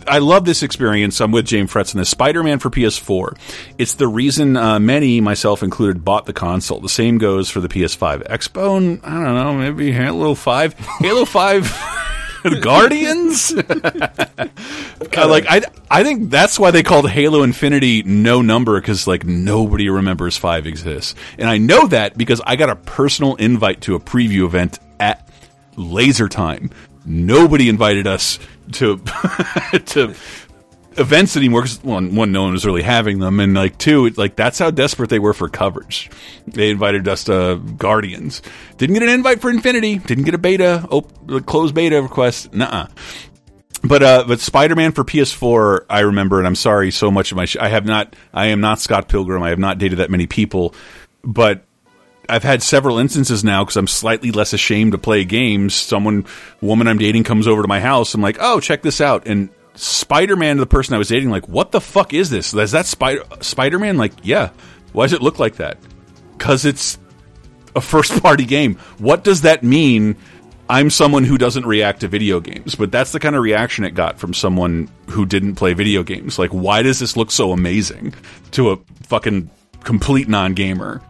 I 0.07 0.19
love 0.19 0.45
this 0.45 0.64
experience. 0.64 1.19
I'm 1.19 1.31
with 1.31 1.45
James 1.45 1.72
Fretz 1.72 1.94
on 1.94 1.99
this. 1.99 2.10
Spider-Man 2.10 2.60
for 2.60 2.69
PS4. 2.69 3.38
It's 3.77 3.95
the 3.95 4.07
reason 4.07 4.56
uh, 4.56 4.80
many, 4.80 5.22
myself 5.22 5.64
included, 5.64 6.06
bought 6.06 6.26
the 6.26 6.34
console. 6.34 6.80
The 6.80 6.89
same 6.89 7.18
goes 7.18 7.49
for 7.49 7.60
the 7.60 7.68
PS5. 7.68 8.27
Xbone, 8.27 9.02
I 9.03 9.14
don't 9.14 9.35
know, 9.35 9.53
maybe 9.53 9.91
Halo 9.91 10.34
5. 10.34 10.73
Halo 10.99 11.26
5 11.26 11.98
Guardians? 12.61 13.53
Like 15.15 15.45
I 15.49 15.61
I 15.89 16.03
think 16.03 16.30
that's 16.30 16.60
why 16.60 16.69
they 16.69 16.84
called 16.84 17.10
Halo 17.10 17.41
Infinity 17.44 18.03
no 18.03 18.41
number 18.41 18.80
cuz 18.81 19.07
like 19.07 19.26
nobody 19.26 19.89
remembers 19.89 20.38
5 20.38 20.68
exists. 20.68 21.15
And 21.39 21.49
I 21.49 21.57
know 21.57 21.88
that 21.88 22.18
because 22.18 22.39
I 22.45 22.56
got 22.56 22.69
a 22.69 22.76
personal 22.76 23.35
invite 23.35 23.81
to 23.81 23.95
a 23.95 23.99
preview 23.99 24.45
event 24.45 24.80
Laser 25.78 26.28
Time. 26.28 26.70
Nobody 27.06 27.70
invited 27.70 28.06
us 28.06 28.40
to 28.74 28.98
to 29.86 30.14
events 30.98 31.38
anymore 31.38 31.62
because 31.62 31.84
one, 31.84 32.16
one, 32.16 32.32
no 32.32 32.44
one 32.44 32.52
was 32.52 32.66
really 32.66 32.82
having 32.82 33.20
them, 33.20 33.40
and 33.40 33.54
like 33.54 33.78
two, 33.78 34.08
it, 34.08 34.18
like 34.18 34.36
that's 34.36 34.60
how 34.60 34.72
desperate 34.72 35.10
they 35.10 35.20
were 35.20 35.34
for 35.34 35.48
coverage. 35.48 36.10
They 36.48 36.70
invited 36.70 37.08
us 37.08 37.26
to 37.26 37.62
Guardians. 37.78 38.41
Didn't 38.78 38.95
get 38.95 39.04
an 39.04 39.10
invite 39.10 39.41
for 39.41 39.49
Infinity. 39.49 39.99
Didn't 39.99 40.26
get 40.26 40.34
a 40.34 40.40
beta, 40.40 40.86
op- 40.90 41.45
closed 41.45 41.76
beta 41.76 42.02
request. 42.02 42.54
Nuh-uh. 42.54 42.88
But 43.84 44.04
uh, 44.04 44.26
but 44.28 44.40
Spider 44.40 44.76
Man 44.76 44.91
for 44.91 45.04
PS4, 45.04 45.86
I 45.90 45.99
remember, 46.02 46.40
and 46.40 46.48
I'm 46.48 46.56
sorry 46.56 46.91
so 46.91 47.12
much 47.12 47.32
of 47.32 47.38
my. 47.38 47.45
Sh 47.45 47.58
I 47.58 47.70
have 47.70 47.86
not. 47.86 48.16
I 48.34 48.48
am 48.48 48.60
not 48.60 48.80
Scott 48.80 49.08
Pilgrim. 49.08 49.44
I 49.44 49.49
have 49.49 49.60
not 49.60 49.78
dated 49.78 49.99
that 49.99 50.10
many 50.10 50.26
people, 50.26 50.74
but 51.24 51.64
I've 52.30 52.44
had 52.44 52.62
several 52.62 52.98
instances 52.98 53.44
now 53.44 53.64
because 53.64 53.78
I'm 53.78 53.88
slightly 53.88 54.32
less 54.32 54.54
ashamed 54.54 54.91
to 54.91 54.98
play 54.98 55.24
games. 55.24 55.74
Someone, 55.74 56.26
woman 56.62 56.88
I'm 56.88 56.98
dating, 56.98 57.24
comes 57.24 57.48
over 57.48 57.62
to 57.62 57.68
my 57.68 57.80
house. 57.80 58.14
I'm 58.14 58.22
like, 58.22 58.38
oh, 58.40 58.60
check 58.60 58.82
this 58.82 59.02
out, 59.02 59.28
and 59.28 59.49
Spider 59.76 60.36
Man, 60.36 60.58
the 60.58 60.66
person 60.66 60.95
I 60.95 60.98
was 60.98 61.10
dating, 61.10 61.30
like, 61.30 61.48
what 61.48 61.72
the 61.72 61.80
fuck 61.80 62.14
is 62.14 62.30
this? 62.30 62.54
Is 62.54 62.72
that 62.72 62.86
Spider 62.86 63.24
Spider 63.41 63.80
Man? 63.80 63.98
Like, 63.98 64.14
yeah. 64.24 64.49
Why 64.94 65.06
does 65.06 65.14
it 65.14 65.22
look 65.22 65.38
like 65.40 65.58
that? 65.58 65.78
Because 66.38 66.66
it's 66.66 66.98
a 67.76 67.82
first 67.82 68.22
party 68.24 68.45
game. 68.45 68.76
What 68.98 69.24
does 69.24 69.41
that 69.41 69.64
mean? 69.64 70.18
I'm 70.70 70.90
someone 70.90 71.24
who 71.24 71.38
doesn't 71.38 71.66
react 71.66 72.02
to 72.02 72.10
video 72.10 72.41
games, 72.41 72.76
but 72.76 72.91
that's 72.91 73.14
the 73.14 73.22
kind 73.22 73.36
of 73.36 73.41
reaction 73.41 73.86
it 73.86 73.91
got 73.91 74.20
from 74.20 74.34
someone 74.34 74.90
who 75.10 75.26
didn't 75.26 75.56
play 75.56 75.74
video 75.74 76.04
games. 76.04 76.38
Like, 76.38 76.52
why 76.52 76.82
does 76.82 76.99
this 76.99 77.16
look 77.16 77.32
so 77.32 77.54
amazing 77.54 78.14
to 78.52 78.72
a 78.72 78.78
fucking 79.04 79.49
complete 79.84 80.28
non 80.28 80.54
gamer? 80.56 81.02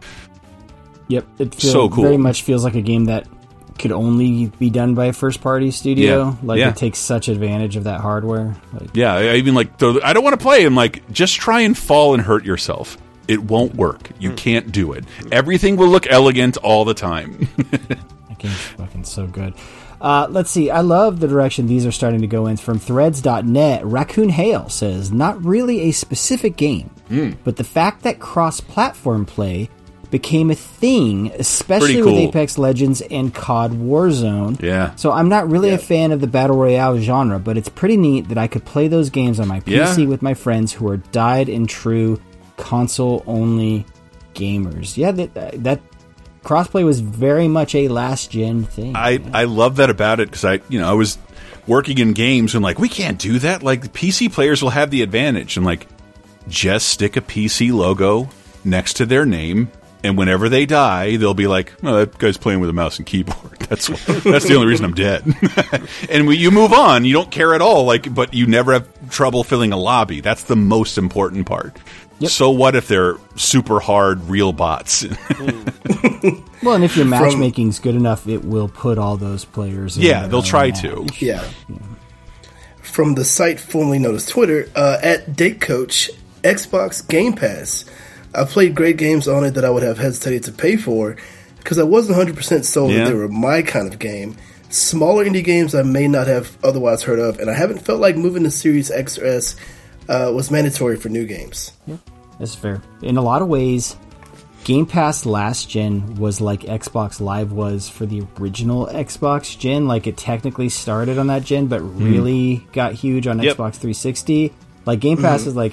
Yep, 1.08 1.26
it 1.38 1.54
feels, 1.54 1.72
So 1.72 1.88
cool. 1.88 2.04
very 2.04 2.16
much 2.16 2.42
feels 2.42 2.64
like 2.64 2.74
a 2.74 2.80
game 2.82 3.06
that 3.06 3.26
could 3.78 3.92
only 3.92 4.46
be 4.58 4.70
done 4.70 4.94
by 4.94 5.06
a 5.06 5.12
first 5.12 5.40
party 5.40 5.70
studio. 5.70 6.24
Yeah, 6.30 6.34
Like 6.42 6.58
yeah. 6.58 6.68
it 6.70 6.76
takes 6.76 6.98
such 6.98 7.28
advantage 7.28 7.76
of 7.76 7.84
that 7.84 8.00
hardware. 8.00 8.56
Like 8.72 8.90
Yeah, 8.94 9.14
I 9.14 9.34
even 9.36 9.54
like, 9.54 9.78
throw 9.78 9.92
the- 9.94 10.06
I 10.06 10.12
don't 10.12 10.24
want 10.24 10.38
to 10.38 10.42
play. 10.42 10.64
I'm 10.64 10.74
like, 10.74 11.10
just 11.12 11.36
try 11.36 11.60
and 11.60 11.76
fall 11.78 12.12
and 12.14 12.22
hurt 12.22 12.44
yourself. 12.44 12.98
It 13.28 13.42
won't 13.42 13.74
work. 13.76 14.10
You 14.18 14.32
can't 14.32 14.72
do 14.72 14.92
it. 14.92 15.04
Everything 15.30 15.76
will 15.76 15.88
look 15.88 16.06
elegant 16.10 16.56
all 16.58 16.84
the 16.84 16.94
time. 16.94 17.48
that 17.56 18.38
game's 18.38 18.54
fucking 18.56 19.04
so 19.04 19.26
good. 19.26 19.54
Uh, 20.00 20.26
let's 20.30 20.50
see. 20.50 20.70
I 20.70 20.80
love 20.80 21.20
the 21.20 21.28
direction 21.28 21.66
these 21.66 21.84
are 21.84 21.92
starting 21.92 22.20
to 22.22 22.26
go 22.26 22.46
in. 22.46 22.56
From 22.56 22.78
threads.net, 22.78 23.84
Raccoon 23.84 24.28
Hale 24.30 24.68
says, 24.68 25.10
not 25.12 25.44
really 25.44 25.82
a 25.82 25.92
specific 25.92 26.56
game, 26.56 26.90
Hmm. 27.08 27.30
but 27.44 27.56
the 27.56 27.64
fact 27.64 28.02
that 28.02 28.18
cross 28.20 28.60
platform 28.60 29.26
play 29.26 29.68
became 30.10 30.50
a 30.50 30.54
thing, 30.54 31.30
especially 31.38 32.00
Pretty 32.00 32.02
with. 32.02 32.28
Apex 32.28 32.56
Legends 32.58 33.00
and 33.02 33.34
COD 33.34 33.72
Warzone. 33.72 34.60
Yeah. 34.62 34.94
So 34.96 35.12
I'm 35.12 35.28
not 35.28 35.48
really 35.50 35.70
a 35.70 35.78
fan 35.78 36.12
of 36.12 36.20
the 36.20 36.26
battle 36.26 36.56
royale 36.56 36.98
genre, 36.98 37.38
but 37.38 37.56
it's 37.58 37.68
pretty 37.68 37.96
neat 37.96 38.28
that 38.28 38.38
I 38.38 38.46
could 38.46 38.64
play 38.64 38.88
those 38.88 39.10
games 39.10 39.38
on 39.38 39.48
my 39.48 39.60
PC 39.60 39.98
Yeah. 40.02 40.08
with 40.08 40.22
my 40.22 40.34
friends 40.34 40.72
who 40.72 40.88
are 40.88 40.96
died 40.96 41.48
and 41.48 41.68
true 41.68 42.20
console 42.56 43.22
only 43.26 43.84
gamers. 44.34 44.96
Yeah, 44.96 45.12
that 45.12 45.36
uh, 45.36 45.50
that 45.54 45.80
crossplay 46.44 46.84
was 46.84 47.00
very 47.00 47.48
much 47.48 47.74
a 47.74 47.88
last 47.88 48.30
gen 48.30 48.64
thing. 48.64 48.96
I 48.96 49.20
I 49.32 49.44
love 49.44 49.76
that 49.76 49.90
about 49.90 50.20
it 50.20 50.28
because 50.30 50.44
I 50.44 50.60
you 50.68 50.80
know 50.80 50.88
I 50.88 50.94
was 50.94 51.18
working 51.66 51.98
in 51.98 52.14
games 52.14 52.54
and 52.54 52.62
like 52.64 52.78
we 52.78 52.88
can't 52.88 53.18
do 53.18 53.38
that. 53.40 53.62
Like 53.62 53.82
the 53.82 53.88
PC 53.88 54.32
players 54.32 54.62
will 54.62 54.70
have 54.70 54.90
the 54.90 55.02
advantage 55.02 55.56
and 55.58 55.66
like 55.66 55.86
just 56.48 56.88
stick 56.88 57.16
a 57.16 57.20
PC 57.20 57.70
logo 57.72 58.28
next 58.64 58.94
to 58.94 59.06
their 59.06 59.26
name. 59.26 59.70
And 60.04 60.16
whenever 60.16 60.48
they 60.48 60.64
die, 60.64 61.16
they'll 61.16 61.34
be 61.34 61.48
like, 61.48 61.72
"Oh, 61.82 61.96
that 61.96 62.18
guy's 62.18 62.36
playing 62.36 62.60
with 62.60 62.70
a 62.70 62.72
mouse 62.72 62.98
and 62.98 63.06
keyboard." 63.06 63.58
That's 63.68 63.88
that's 63.88 64.46
the 64.48 64.54
only 64.54 64.66
reason 64.68 64.86
I'm 64.86 64.94
dead. 64.94 65.24
and 66.10 66.26
when 66.26 66.38
you 66.38 66.50
move 66.50 66.72
on, 66.72 67.04
you 67.04 67.12
don't 67.12 67.30
care 67.30 67.52
at 67.54 67.60
all. 67.60 67.84
Like, 67.84 68.14
but 68.14 68.32
you 68.32 68.46
never 68.46 68.72
have 68.72 69.10
trouble 69.10 69.44
filling 69.44 69.72
a 69.72 69.76
lobby. 69.76 70.20
That's 70.22 70.44
the 70.44 70.56
most 70.56 70.96
important 70.96 71.46
part. 71.46 71.76
So 72.26 72.50
what 72.50 72.74
if 72.76 72.88
they're 72.88 73.16
super 73.36 73.78
hard 73.80 74.22
real 74.28 74.52
bots? 74.52 75.04
Well, 76.60 76.74
and 76.74 76.82
if 76.82 76.96
your 76.96 77.04
From- 77.04 77.10
matchmaking's 77.10 77.78
good 77.78 77.94
enough, 77.94 78.26
it 78.26 78.44
will 78.44 78.68
put 78.68 78.98
all 78.98 79.16
those 79.16 79.44
players. 79.44 79.96
in 79.96 80.02
Yeah, 80.02 80.26
they'll 80.26 80.42
try 80.42 80.70
match. 80.70 80.80
to. 80.82 81.06
Yeah. 81.20 81.44
From 82.82 83.14
the 83.14 83.24
site 83.24 83.60
formerly 83.60 84.00
known 84.00 84.16
as 84.16 84.26
Twitter, 84.26 84.68
uh, 84.74 84.98
at 85.00 85.36
Date 85.36 85.60
Coach, 85.60 86.10
Xbox 86.42 87.06
Game 87.06 87.34
Pass. 87.34 87.84
I 88.34 88.44
played 88.44 88.74
great 88.74 88.96
games 88.96 89.26
on 89.28 89.44
it 89.44 89.52
that 89.52 89.64
I 89.64 89.70
would 89.70 89.82
have 89.82 89.98
hesitated 89.98 90.44
to 90.44 90.52
pay 90.52 90.76
for 90.76 91.16
because 91.58 91.78
I 91.78 91.82
wasn't 91.84 92.18
100% 92.18 92.64
sold 92.64 92.90
Yeah. 92.92 93.04
that 93.04 93.10
they 93.10 93.14
were 93.14 93.28
my 93.28 93.62
kind 93.62 93.86
of 93.92 93.98
game. 93.98 94.36
Smaller 94.70 95.24
indie 95.24 95.42
games 95.44 95.74
I 95.74 95.82
may 95.82 96.06
not 96.08 96.26
have 96.26 96.56
otherwise 96.62 97.02
heard 97.02 97.18
of, 97.18 97.38
and 97.40 97.50
I 97.50 97.54
haven't 97.54 97.78
felt 97.78 98.00
like 98.00 98.16
moving 98.16 98.42
to 98.44 98.50
Series 98.50 98.90
X 98.90 99.18
or 99.18 99.24
S 99.26 99.56
uh, 100.08 100.30
was 100.34 100.50
mandatory 100.50 100.96
for 100.96 101.08
new 101.08 101.26
games. 101.26 101.72
That's 102.38 102.54
fair. 102.54 102.82
In 103.02 103.16
a 103.16 103.22
lot 103.22 103.40
of 103.42 103.48
ways, 103.48 103.96
Game 104.64 104.84
Pass 104.84 105.24
last 105.24 105.70
gen 105.70 106.16
was 106.16 106.40
like 106.42 106.60
Xbox 106.62 107.20
Live 107.20 107.52
was 107.52 107.88
for 107.88 108.04
the 108.04 108.22
original 108.38 108.86
Xbox 108.86 109.58
gen. 109.58 109.88
Like 109.88 110.06
it 110.06 110.16
technically 110.18 110.68
started 110.68 111.18
on 111.18 111.28
that 111.28 111.44
gen, 111.44 111.66
but 111.66 111.80
really 111.80 112.66
got 112.72 112.92
huge 112.92 113.26
on 113.26 113.40
Yep. 113.40 113.56
Xbox 113.56 113.74
360. 113.76 114.52
Like 114.84 115.00
Game 115.00 115.16
Pass 115.16 115.44
Mhm. 115.44 115.46
is 115.48 115.56
like 115.56 115.72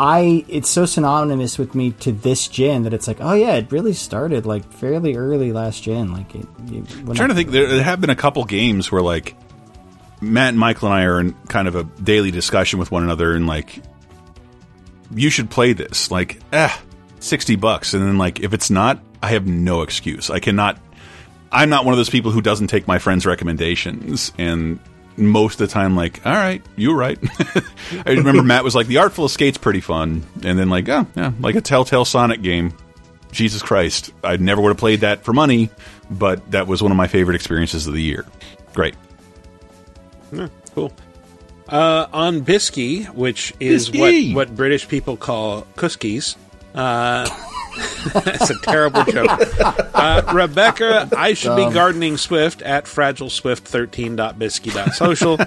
I 0.00 0.46
it's 0.48 0.70
so 0.70 0.86
synonymous 0.86 1.58
with 1.58 1.74
me 1.74 1.90
to 1.90 2.10
this 2.10 2.48
gen 2.48 2.84
that 2.84 2.94
it's 2.94 3.06
like, 3.06 3.18
oh 3.20 3.34
yeah, 3.34 3.56
it 3.56 3.70
really 3.70 3.92
started 3.92 4.46
like 4.46 4.64
fairly 4.72 5.14
early 5.14 5.52
last 5.52 5.82
gen. 5.82 6.10
Like 6.10 6.34
it, 6.34 6.46
it 6.68 6.90
I'm 7.00 7.14
trying 7.14 7.28
to 7.28 7.34
think. 7.34 7.50
There, 7.50 7.66
there 7.66 7.82
have 7.82 8.00
been 8.00 8.08
a 8.08 8.16
couple 8.16 8.42
games 8.46 8.90
where 8.90 9.02
like 9.02 9.36
Matt 10.22 10.48
and 10.48 10.58
Michael 10.58 10.88
and 10.88 10.94
I 10.94 11.04
are 11.04 11.20
in 11.20 11.34
kind 11.48 11.68
of 11.68 11.76
a 11.76 11.84
daily 11.84 12.30
discussion 12.30 12.78
with 12.78 12.90
one 12.90 13.02
another, 13.02 13.34
and 13.34 13.46
like 13.46 13.82
you 15.14 15.28
should 15.28 15.50
play 15.50 15.74
this. 15.74 16.10
Like, 16.10 16.40
eh, 16.50 16.74
sixty 17.18 17.56
bucks, 17.56 17.92
and 17.92 18.02
then 18.02 18.16
like 18.16 18.40
if 18.40 18.54
it's 18.54 18.70
not, 18.70 19.02
I 19.22 19.32
have 19.32 19.46
no 19.46 19.82
excuse. 19.82 20.30
I 20.30 20.40
cannot. 20.40 20.80
I'm 21.52 21.68
not 21.68 21.84
one 21.84 21.92
of 21.92 21.98
those 21.98 22.08
people 22.08 22.30
who 22.30 22.40
doesn't 22.40 22.68
take 22.68 22.88
my 22.88 22.98
friends' 22.98 23.26
recommendations, 23.26 24.32
and 24.38 24.80
most 25.20 25.60
of 25.60 25.68
the 25.68 25.72
time, 25.72 25.96
like, 25.96 26.24
all 26.26 26.32
right, 26.32 26.62
you 26.76 26.90
were 26.90 26.96
right. 26.96 27.18
I 28.06 28.10
remember 28.10 28.42
Matt 28.42 28.64
was 28.64 28.74
like, 28.74 28.86
"The 28.86 28.98
Artful 28.98 29.26
Escape's 29.26 29.58
pretty 29.58 29.80
fun," 29.80 30.24
and 30.42 30.58
then 30.58 30.68
like, 30.70 30.88
oh 30.88 31.06
yeah, 31.14 31.32
like 31.40 31.54
a 31.54 31.60
Telltale 31.60 32.04
Sonic 32.04 32.42
game. 32.42 32.72
Jesus 33.32 33.62
Christ, 33.62 34.12
I 34.24 34.38
never 34.38 34.60
would 34.60 34.70
have 34.70 34.76
played 34.78 35.00
that 35.00 35.22
for 35.22 35.32
money, 35.32 35.70
but 36.10 36.50
that 36.50 36.66
was 36.66 36.82
one 36.82 36.90
of 36.90 36.96
my 36.96 37.06
favorite 37.06 37.36
experiences 37.36 37.86
of 37.86 37.94
the 37.94 38.02
year. 38.02 38.26
Great. 38.74 38.96
Yeah, 40.32 40.48
cool. 40.74 40.92
Uh, 41.68 42.06
on 42.12 42.40
Bisky, 42.40 43.06
which 43.14 43.54
is 43.60 43.90
Bisky! 43.90 44.34
what, 44.34 44.48
what 44.48 44.56
British 44.56 44.88
people 44.88 45.16
call 45.16 45.62
kuskies. 45.76 46.34
Uh, 46.74 47.28
that's 48.14 48.50
a 48.50 48.58
terrible 48.60 49.04
joke. 49.04 49.30
Uh, 49.94 50.22
Rebecca, 50.34 51.08
I 51.16 51.34
should 51.34 51.54
be 51.56 51.70
gardening 51.72 52.16
Swift 52.16 52.62
at 52.62 52.84
fragileswift13.bisky.social 52.86 55.38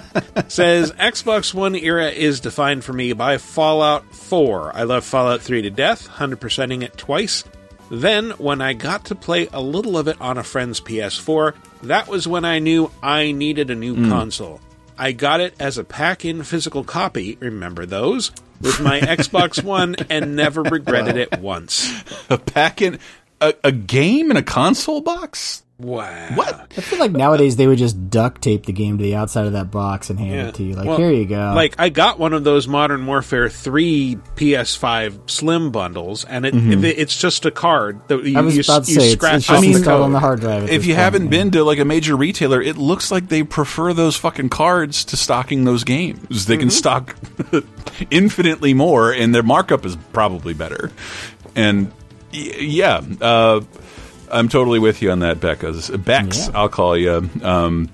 says 0.48 0.92
Xbox 0.92 1.54
One 1.54 1.74
era 1.74 2.08
is 2.10 2.40
defined 2.40 2.84
for 2.84 2.92
me 2.92 3.12
by 3.12 3.38
Fallout 3.38 4.14
4. 4.14 4.72
I 4.74 4.82
love 4.84 5.04
Fallout 5.04 5.40
3 5.40 5.62
to 5.62 5.70
death, 5.70 6.08
100%ing 6.08 6.82
it 6.82 6.96
twice. 6.96 7.44
Then, 7.90 8.30
when 8.32 8.60
I 8.62 8.72
got 8.72 9.04
to 9.06 9.14
play 9.14 9.48
a 9.52 9.60
little 9.60 9.98
of 9.98 10.08
it 10.08 10.18
on 10.20 10.38
a 10.38 10.42
friend's 10.42 10.80
PS4, 10.80 11.54
that 11.82 12.08
was 12.08 12.26
when 12.26 12.44
I 12.44 12.58
knew 12.58 12.90
I 13.02 13.32
needed 13.32 13.70
a 13.70 13.74
new 13.74 13.94
Mm. 13.94 14.08
console. 14.08 14.60
I 14.98 15.12
got 15.12 15.40
it 15.40 15.54
as 15.60 15.76
a 15.76 15.84
pack 15.84 16.24
in 16.24 16.42
physical 16.44 16.82
copy, 16.84 17.36
remember 17.40 17.84
those, 17.84 18.30
with 18.64 18.80
my 18.80 19.00
Xbox 19.00 19.62
One 19.62 19.94
and 20.10 20.34
never 20.34 20.62
regretted 20.62 21.16
it 21.16 21.38
once. 21.38 21.92
A 22.28 22.38
pack 22.38 22.82
in 22.82 22.98
a, 23.40 23.54
a 23.62 23.72
game 23.72 24.30
in 24.30 24.36
a 24.36 24.42
console 24.42 25.00
box? 25.00 25.63
Wow. 25.84 26.28
What? 26.34 26.72
I 26.76 26.80
feel 26.80 26.98
like 26.98 27.12
nowadays 27.12 27.56
they 27.56 27.66
would 27.66 27.78
just 27.78 28.10
duct 28.10 28.42
tape 28.42 28.66
the 28.66 28.72
game 28.72 28.96
to 28.98 29.02
the 29.04 29.14
outside 29.16 29.46
of 29.46 29.52
that 29.52 29.70
box 29.70 30.10
and 30.10 30.18
hand 30.18 30.34
Yeah. 30.34 30.46
it 30.48 30.54
to 30.54 30.62
you. 30.62 30.74
Like, 30.74 30.86
Well, 30.86 30.96
here 30.96 31.10
you 31.12 31.26
go. 31.26 31.52
Like 31.54 31.74
I 31.78 31.88
got 31.90 32.18
one 32.18 32.32
of 32.32 32.42
those 32.44 32.66
Modern 32.66 33.04
Warfare 33.06 33.48
3 33.48 34.16
PS5 34.36 35.18
Slim 35.26 35.70
bundles, 35.70 36.24
and 36.24 36.46
it, 36.46 36.54
Mhm. 36.54 36.82
it- 36.84 36.98
it's 36.98 37.16
just 37.16 37.44
a 37.46 37.50
card 37.50 38.00
that 38.08 38.24
you, 38.24 38.38
I 38.38 38.40
was 38.40 38.56
you, 38.56 38.62
about 38.62 38.84
to 38.84 38.92
you 38.92 39.00
say, 39.00 39.12
scratch 39.12 39.34
it's 39.36 39.46
just 39.46 39.56
off 39.58 39.62
the 39.62 39.72
installed 39.72 40.02
on 40.02 40.12
the 40.12 40.20
hard 40.20 40.40
drive. 40.40 40.64
If 40.70 40.86
you 40.86 40.94
point, 40.94 41.02
haven't 41.04 41.24
yeah. 41.24 41.30
been 41.30 41.50
to 41.52 41.64
like 41.64 41.78
a 41.78 41.84
major 41.84 42.16
retailer, 42.16 42.62
it 42.62 42.76
looks 42.78 43.10
like 43.10 43.28
they 43.28 43.42
prefer 43.42 43.92
those 43.92 44.16
fucking 44.16 44.48
cards 44.48 45.04
to 45.06 45.16
stocking 45.16 45.64
those 45.64 45.84
games. 45.84 46.46
They 46.46 46.56
can 46.56 46.70
stock 46.70 47.14
infinitely 48.10 48.74
more, 48.74 49.12
and 49.12 49.34
their 49.34 49.42
markup 49.42 49.84
is 49.84 49.96
probably 50.12 50.54
better. 50.54 50.90
And 51.54 51.92
y- 52.32 52.54
yeah, 52.60 53.00
uh, 53.20 53.60
I'm 54.34 54.48
totally 54.48 54.78
with 54.78 55.00
you 55.00 55.10
on 55.10 55.20
that, 55.20 55.40
Becca's 55.40 55.90
Bex. 55.90 56.50
I'll 56.54 56.68
call 56.68 56.96
you. 56.96 57.30
Um, 57.42 57.88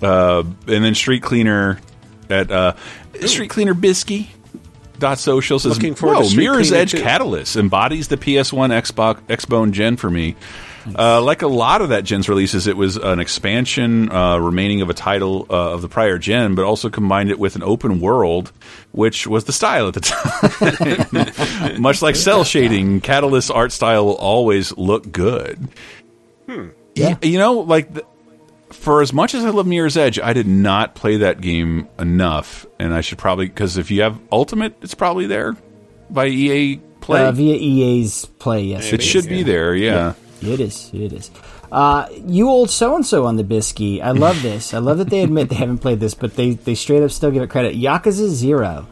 uh, 0.00 0.42
and 0.66 0.84
then 0.84 0.94
Street 0.94 1.22
Cleaner 1.22 1.80
at 2.30 2.50
uh, 2.50 2.74
Street 3.26 3.50
Cleaner 3.50 3.74
Bisky. 3.74 4.28
Dot 4.98 5.18
social 5.18 5.58
says, 5.58 5.76
Looking 5.76 5.94
forward 5.94 6.24
"Whoa, 6.24 6.36
Mirror's 6.36 6.72
Edge 6.72 6.90
2." 6.92 7.00
Catalyst 7.00 7.56
embodies 7.56 8.08
the 8.08 8.18
PS1 8.18 8.68
Xbox 8.82 9.20
Xbone 9.22 9.72
Gen 9.72 9.96
for 9.96 10.10
me. 10.10 10.36
Uh, 10.98 11.20
like 11.22 11.42
a 11.42 11.46
lot 11.46 11.82
of 11.82 11.90
that 11.90 12.04
gen's 12.04 12.28
releases, 12.28 12.66
it 12.66 12.76
was 12.76 12.96
an 12.96 13.20
expansion 13.20 14.10
uh, 14.10 14.38
remaining 14.38 14.80
of 14.80 14.90
a 14.90 14.94
title 14.94 15.46
uh, 15.50 15.72
of 15.72 15.82
the 15.82 15.88
prior 15.88 16.18
gen, 16.18 16.54
but 16.54 16.64
also 16.64 16.90
combined 16.90 17.30
it 17.30 17.38
with 17.38 17.56
an 17.56 17.62
open 17.62 18.00
world, 18.00 18.52
which 18.92 19.26
was 19.26 19.44
the 19.44 19.52
style 19.52 19.88
at 19.88 19.94
the 19.94 20.00
time. 21.60 21.82
Much 21.82 22.02
like 22.02 22.16
cel 22.16 22.44
shading, 22.44 23.00
Catalyst 23.00 23.50
art 23.50 23.72
style 23.72 24.06
will 24.06 24.16
always 24.16 24.76
look 24.76 25.10
good. 25.12 25.68
Yeah. 26.94 27.16
You 27.22 27.38
know, 27.38 27.60
like 27.60 27.92
the, 27.94 28.04
for 28.70 29.02
as 29.02 29.12
much 29.12 29.34
as 29.34 29.44
I 29.44 29.50
love 29.50 29.66
Mirror's 29.66 29.96
Edge, 29.96 30.18
I 30.18 30.32
did 30.32 30.46
not 30.46 30.94
play 30.94 31.18
that 31.18 31.40
game 31.40 31.88
enough, 31.98 32.66
and 32.78 32.94
I 32.94 33.00
should 33.00 33.18
probably 33.18 33.46
because 33.46 33.76
if 33.76 33.90
you 33.90 34.02
have 34.02 34.18
Ultimate, 34.32 34.76
it's 34.82 34.94
probably 34.94 35.26
there 35.26 35.56
by 36.08 36.26
EA 36.26 36.80
Play. 37.00 37.24
Uh, 37.24 37.32
via 37.32 37.54
EA's 37.54 38.26
Play, 38.38 38.64
yes. 38.64 38.92
it 38.92 39.02
should 39.02 39.26
be 39.26 39.42
there, 39.42 39.74
yeah. 39.74 40.14
It 40.42 40.60
is. 40.60 40.90
It 40.92 41.12
is. 41.12 41.30
Uh, 41.70 42.06
you 42.26 42.48
old 42.48 42.70
so 42.70 42.96
and 42.96 43.04
so 43.04 43.26
on 43.26 43.36
the 43.36 43.44
Bisky. 43.44 44.02
I 44.02 44.12
love 44.12 44.40
this. 44.42 44.74
I 44.74 44.78
love 44.78 44.98
that 44.98 45.10
they 45.10 45.22
admit 45.22 45.48
they 45.48 45.56
haven't 45.56 45.78
played 45.78 46.00
this, 46.00 46.14
but 46.14 46.36
they, 46.36 46.52
they 46.52 46.74
straight 46.74 47.02
up 47.02 47.10
still 47.10 47.30
give 47.30 47.42
it 47.42 47.50
credit. 47.50 47.76
Yakuza 47.76 48.28
Zero. 48.28 48.86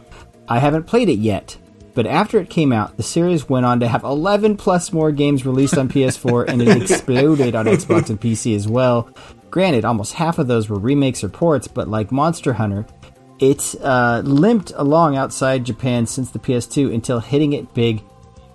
I 0.47 0.59
haven't 0.59 0.83
played 0.83 1.09
it 1.09 1.19
yet, 1.19 1.57
but 1.93 2.07
after 2.07 2.39
it 2.39 2.49
came 2.49 2.71
out, 2.71 2.97
the 2.97 3.03
series 3.03 3.47
went 3.47 3.65
on 3.65 3.79
to 3.81 3.87
have 3.87 4.03
11 4.03 4.57
plus 4.57 4.91
more 4.91 5.11
games 5.11 5.45
released 5.45 5.77
on 5.77 5.89
PS4, 5.89 6.47
and 6.47 6.61
it 6.61 6.81
exploded 6.81 7.53
on 7.53 7.65
Xbox 7.65 8.09
and 8.09 8.19
PC 8.19 8.55
as 8.55 8.67
well. 8.67 9.09
Granted, 9.51 9.85
almost 9.85 10.13
half 10.13 10.39
of 10.39 10.47
those 10.47 10.69
were 10.69 10.79
remakes 10.79 11.23
or 11.23 11.29
ports, 11.29 11.67
but 11.67 11.87
like 11.87 12.11
Monster 12.11 12.53
Hunter, 12.53 12.87
it 13.39 13.75
uh, 13.81 14.21
limped 14.25 14.71
along 14.75 15.17
outside 15.17 15.65
Japan 15.65 16.05
since 16.05 16.31
the 16.31 16.39
PS2 16.39 16.93
until 16.93 17.19
hitting 17.19 17.53
it 17.53 17.73
big 17.73 18.03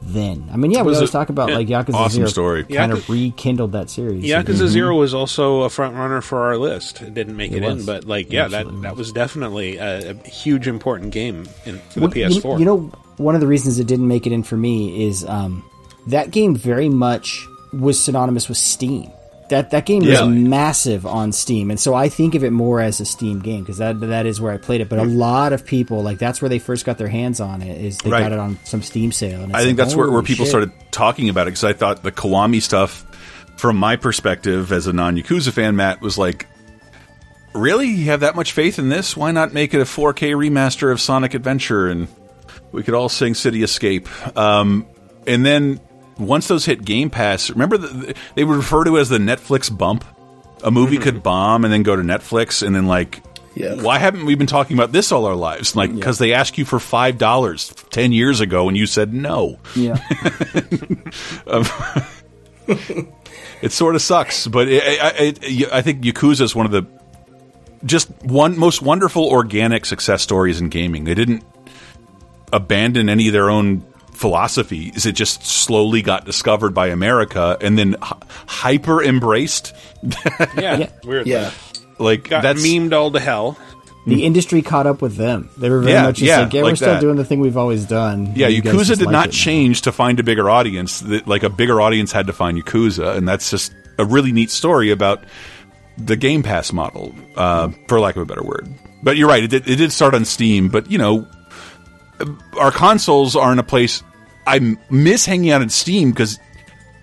then. 0.03 0.49
I 0.53 0.57
mean, 0.57 0.71
yeah, 0.71 0.83
we 0.83 0.89
Was 0.89 0.99
always 0.99 1.11
it- 1.11 1.13
talk 1.13 1.29
about 1.31 1.51
like 1.51 1.69
Yakuza 1.69 1.95
Awesome 1.95 2.17
Zero 2.19 2.29
story. 2.29 2.65
kind 2.65 2.93
Yaku- 2.93 2.97
of 2.97 3.09
rekindled 3.09 3.73
that 3.73 3.89
series. 3.91 4.25
Yakuza 4.25 4.67
Zero 4.67 4.97
was 4.97 5.15
also 5.15 5.63
a 5.63 5.71
front 5.71 5.95
runner 5.97 6.21
for 6.21 6.41
our 6.47 6.57
list. 6.59 7.01
It 7.03 7.15
didn't 7.15 7.37
make 7.37 7.53
It 7.53 7.63
it, 7.63 7.65
in, 7.65 7.85
but 7.87 8.05
like, 8.05 8.31
yeah, 8.33 8.49
that 8.49 8.61
absolutely 8.61 8.83
that 8.83 8.97
was 8.97 9.13
definitely 9.13 9.77
a, 9.79 10.11
a 10.11 10.15
huge 10.29 10.69
important 10.69 11.11
game 11.13 11.47
in, 11.65 11.79
for 11.91 12.01
Well, 12.01 12.09
the 12.11 12.21
you- 12.21 12.27
PS4. 12.27 12.59
You, 12.59 12.65
know, 12.65 12.79
one 13.17 13.35
of 13.35 13.41
the 13.41 13.47
reasons 13.47 13.79
it 13.79 13.87
didn't 13.87 14.09
make 14.09 14.27
it 14.27 14.33
in 14.33 14.43
for 14.43 14.57
me 14.57 15.07
is 15.07 15.25
um, 15.25 15.65
that 16.09 16.31
game 16.31 16.55
very 16.55 16.89
much 16.89 17.47
was 17.73 17.99
synonymous 17.99 18.49
with 18.49 18.59
Steam. 18.59 19.11
That 19.51 19.71
that 19.73 19.85
game 19.85 20.03
Yeah. 20.03 20.23
was 20.25 20.35
massive 20.35 21.05
on 21.05 21.31
Steam, 21.33 21.71
and 21.71 21.79
so 21.79 21.93
I 21.95 22.09
think 22.09 22.35
of 22.35 22.43
it 22.45 22.51
more 22.51 22.81
as 22.81 23.01
a 23.01 23.05
Steam 23.05 23.41
game 23.41 23.61
because 23.61 23.77
that 23.79 24.01
that 24.01 24.25
is 24.25 24.41
where 24.41 24.53
I 24.53 24.57
played 24.57 24.81
it. 24.81 24.89
But 24.89 24.99
a 25.01 25.05
lot 25.05 25.53
of 25.53 25.67
people 25.67 26.03
like 26.03 26.19
that's 26.19 26.41
where 26.41 26.49
they 26.49 26.59
first 26.59 26.87
got 26.87 26.97
their 26.97 27.09
hands 27.09 27.41
on 27.41 27.61
it. 27.61 27.79
Is 27.79 27.99
they 27.99 28.09
Right. 28.11 28.21
got 28.23 28.33
it 28.33 28.39
on 28.39 28.59
some 28.65 28.81
Steam 28.83 29.13
sale. 29.13 29.43
And 29.43 29.51
it's 29.51 29.55
I 29.55 29.59
think 29.65 29.79
like, 29.79 29.87
that's 29.87 29.95
where, 29.97 30.11
where 30.11 30.23
people 30.23 30.47
shit. 30.47 30.51
started 30.51 30.73
talking 30.91 31.29
about 31.29 31.43
it 31.43 31.51
because 31.53 31.65
I 31.65 31.75
thought 31.75 32.03
the 32.03 32.11
Kiwami 32.13 32.63
stuff, 32.63 33.05
from 33.59 33.77
my 33.77 33.97
perspective 33.97 34.73
as 34.73 34.87
a 34.87 34.93
non 34.95 35.17
Yakuza 35.17 35.53
fan, 35.53 35.77
Matt 35.77 36.01
was 36.01 36.17
like, 36.17 36.47
"Really, 37.55 37.89
you 37.89 38.07
have 38.07 38.21
that 38.21 38.35
much 38.37 38.53
faith 38.53 38.79
in 38.79 38.89
this? 38.89 39.15
Why 39.17 39.31
not 39.31 39.53
make 39.53 39.75
it 39.75 39.81
a 39.81 39.85
4K 39.85 40.31
remaster 40.33 40.91
of 40.91 41.01
Sonic 41.01 41.35
Adventure 41.35 41.89
and 41.89 42.09
we 42.73 42.83
could 42.83 42.95
all 42.95 43.09
sing 43.11 43.35
City 43.35 43.63
Escape?" 43.63 44.09
Um, 44.39 44.87
and 45.27 45.45
then 45.45 45.81
once 46.19 46.49
those 46.49 46.65
hit 46.65 46.85
Game 46.85 47.11
Pass, 47.11 47.51
remember 47.51 47.77
the, 47.79 48.15
they 48.35 48.45
would 48.45 48.57
refer 48.57 48.85
to 48.85 48.97
it 48.97 49.01
as 49.01 49.09
the 49.09 49.19
Netflix 49.19 49.77
bump. 49.77 50.05
A 50.63 50.71
movie 50.71 50.97
could 50.99 51.23
bomb 51.23 51.65
and 51.65 51.73
then 51.73 51.83
go 51.83 51.95
to 51.97 52.03
Netflix, 52.03 52.67
and 52.67 52.75
then 52.75 52.87
like 52.87 53.23
Yeah. 53.55 53.75
why 53.83 53.99
haven't 53.99 54.25
we 54.25 54.35
been 54.35 54.47
talking 54.47 54.77
about 54.79 54.93
this 54.93 55.13
all 55.13 55.27
our 55.27 55.35
lives? 55.35 55.77
Like, 55.77 55.95
because 55.95 56.17
they 56.19 56.33
asked 56.33 56.57
you 56.57 56.65
for 56.65 56.79
five 56.81 57.19
dollars 57.19 57.69
ten 57.91 58.13
years 58.13 58.41
ago, 58.41 58.69
and 58.69 58.77
you 58.77 58.87
said 58.87 59.13
no. 59.13 59.59
Yeah. 59.77 59.97
Um, 61.47 61.65
it 63.61 63.73
sort 63.73 63.95
of 63.95 64.03
sucks, 64.03 64.47
but 64.47 64.69
it, 64.69 64.83
I, 64.83 65.35
I, 65.73 65.79
I 65.79 65.83
think 65.83 66.03
Yakuza 66.03 66.41
is 66.43 66.55
one 66.55 66.65
of 66.67 66.73
the 66.73 66.87
just 67.85 68.09
one 68.23 68.59
most 68.59 68.81
wonderful 68.81 69.25
organic 69.27 69.85
success 69.85 70.23
stories 70.23 70.61
in 70.61 70.71
gaming. 70.71 71.05
They 71.05 71.15
didn't 71.15 71.45
abandon 72.53 73.09
any 73.11 73.27
of 73.27 73.33
their 73.35 73.51
own 73.51 73.85
philosophies. 74.15 75.07
It 75.07 75.13
just 75.13 75.45
slowly 75.45 76.03
got 76.03 76.25
discovered 76.25 76.75
by 76.75 76.89
America 76.89 77.57
and 77.61 77.79
then 77.79 77.97
hy- 78.01 78.19
hyper 78.47 79.03
embraced. 79.03 79.75
yeah, 80.57 80.89
weird. 81.05 81.27
Yeah. 81.27 81.51
like 81.99 82.29
got 82.29 82.43
that's 82.43 82.65
memed 82.65 82.93
all 82.93 83.11
to 83.11 83.21
hell. 83.21 83.59
the 84.07 84.25
industry 84.25 84.63
caught 84.63 84.87
up 84.87 85.01
with 85.03 85.17
them. 85.17 85.49
They 85.57 85.71
were 85.71 85.81
very 85.81 85.93
Yeah, 85.93 86.03
much 86.03 86.17
just 86.17 86.27
yeah, 86.29 86.41
like, 86.41 86.53
yeah, 86.53 86.63
we're 86.63 86.69
like 86.69 86.77
still 86.77 87.01
doing 87.01 87.17
the 87.17 87.25
thing 87.25 87.41
we've 87.41 87.57
always 87.57 87.85
done. 87.87 88.33
Yeah, 88.37 88.49
You 88.49 88.63
Yakuza 88.63 88.97
did 88.97 89.07
like 89.07 89.13
not 89.13 89.29
it. 89.29 89.33
change 89.33 89.83
to 89.83 89.93
find 89.93 90.19
a 90.21 90.23
bigger 90.23 90.49
audience. 90.51 91.03
Like 91.27 91.43
a 91.43 91.51
bigger 91.51 91.81
audience 91.81 92.13
had 92.13 92.27
to 92.29 92.33
find 92.33 92.63
Yakuza, 92.63 93.17
and 93.17 93.27
that's 93.29 93.51
just 93.51 93.73
a 93.99 94.05
really 94.05 94.33
neat 94.33 94.51
story 94.51 94.91
about 94.91 95.25
the 95.97 96.17
Game 96.17 96.43
Pass 96.43 96.73
model, 96.73 97.15
uh, 97.37 97.69
for 97.89 98.01
lack 98.01 98.17
of 98.17 98.23
a 98.23 98.27
better 98.27 98.43
word. 98.43 98.69
But 99.03 99.17
you're 99.17 99.29
right; 99.29 99.45
it 99.45 99.49
did, 99.49 99.69
it 99.69 99.77
did 99.77 99.93
start 99.93 100.15
on 100.15 100.25
Steam, 100.25 100.69
but 100.69 100.91
you 100.91 100.99
know, 100.99 101.27
our 102.59 102.71
consoles 102.71 103.37
are 103.37 103.53
in 103.53 103.59
a 103.59 103.63
place 103.65 104.03
I 104.47 104.77
miss 104.91 105.25
hanging 105.27 105.51
out 105.51 105.63
in 105.63 105.69
Steam 105.69 106.11
because 106.11 106.39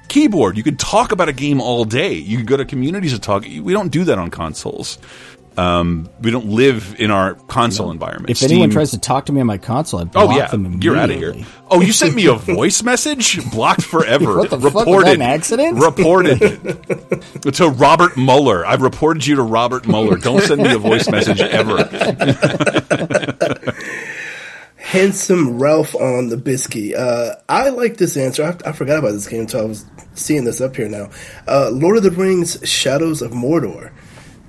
keyboard. 0.08 0.58
You 0.58 0.64
could 0.64 0.78
talk 0.78 1.12
about 1.12 1.30
a 1.30 1.34
game 1.34 1.62
all 1.62 1.86
day. 1.86 2.14
You 2.14 2.38
could 2.38 2.48
go 2.48 2.58
to 2.58 2.66
communities 2.66 3.14
to 3.14 3.20
talk. 3.20 3.44
We 3.44 3.74
don't 3.74 3.92
do 3.92 4.04
that 4.06 4.20
on 4.20 4.30
consoles. 4.30 4.98
Um, 5.58 6.10
we 6.22 6.32
don't 6.32 6.46
live 6.48 6.96
in 6.98 7.12
our 7.12 7.34
console 7.34 7.92
environment. 7.92 8.30
If 8.30 8.42
anyone 8.42 8.70
tries 8.70 8.92
to 8.92 8.98
talk 8.98 9.26
to 9.26 9.34
me 9.34 9.42
on 9.42 9.48
my 9.48 9.58
console, 9.58 10.00
I 10.00 10.06
block 10.06 10.30
Oh 10.30 10.36
yeah, 10.36 10.48
them 10.48 10.80
you're 10.82 10.96
out 10.96 11.10
of 11.10 11.18
here. 11.18 11.36
Oh, 11.70 11.82
you 11.82 11.92
sent 11.92 12.16
me 12.16 12.26
a 12.28 12.34
voice 12.56 12.84
message, 12.84 13.52
blocked 13.52 13.82
forever. 13.84 14.38
What 14.42 14.50
the 14.50 14.58
fuck, 14.60 14.74
was 14.74 14.86
reported 14.86 15.08
that 15.08 15.16
an 15.16 15.22
accident? 15.22 15.78
Reported 15.78 16.40
to 17.54 17.70
Robert 17.70 18.16
Mueller. 18.16 18.66
I've 18.66 18.82
reported 18.82 19.26
you 19.28 19.36
to 19.36 19.44
Robert 19.44 19.86
Mueller. 19.88 20.18
Don't 20.18 20.42
send 20.42 20.62
me 20.62 20.74
a 20.74 20.78
voice 20.78 21.10
message 21.10 21.42
ever. 21.42 21.78
Handsome 24.92 25.58
Ralph 25.58 25.96
on 25.96 26.28
the 26.28 26.36
Biscuit. 26.36 26.96
Uh, 26.96 27.36
I 27.48 27.70
like 27.70 27.96
this 27.96 28.18
answer. 28.18 28.44
I, 28.44 28.70
I 28.70 28.74
forgot 28.74 29.00
about 29.00 29.12
this 29.14 29.26
game 29.26 29.40
until 29.40 29.62
I 29.62 29.64
was 29.64 29.86
seeing 30.16 30.44
this 30.44 30.60
up 30.60 30.76
here 30.76 30.90
now. 30.90 31.10
Uh, 31.48 31.70
Lord 31.70 31.96
of 31.96 32.04
the 32.04 32.12
Rings 32.12 32.60
Shadows 32.70 33.22
of 33.22 33.32
Mordor. 33.32 33.94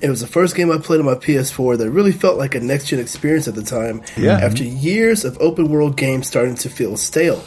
It 0.00 0.10
was 0.10 0.20
the 0.20 0.26
first 0.26 0.56
game 0.56 0.72
I 0.72 0.78
played 0.78 0.98
on 0.98 1.06
my 1.06 1.14
PS4 1.14 1.78
that 1.78 1.90
really 1.92 2.10
felt 2.10 2.38
like 2.38 2.56
a 2.56 2.60
next 2.60 2.86
gen 2.88 2.98
experience 2.98 3.46
at 3.46 3.54
the 3.54 3.62
time. 3.62 4.02
Yeah. 4.16 4.32
After 4.32 4.64
years 4.64 5.24
of 5.24 5.38
open 5.38 5.68
world 5.68 5.96
games 5.96 6.26
starting 6.26 6.56
to 6.56 6.68
feel 6.68 6.96
stale. 6.96 7.44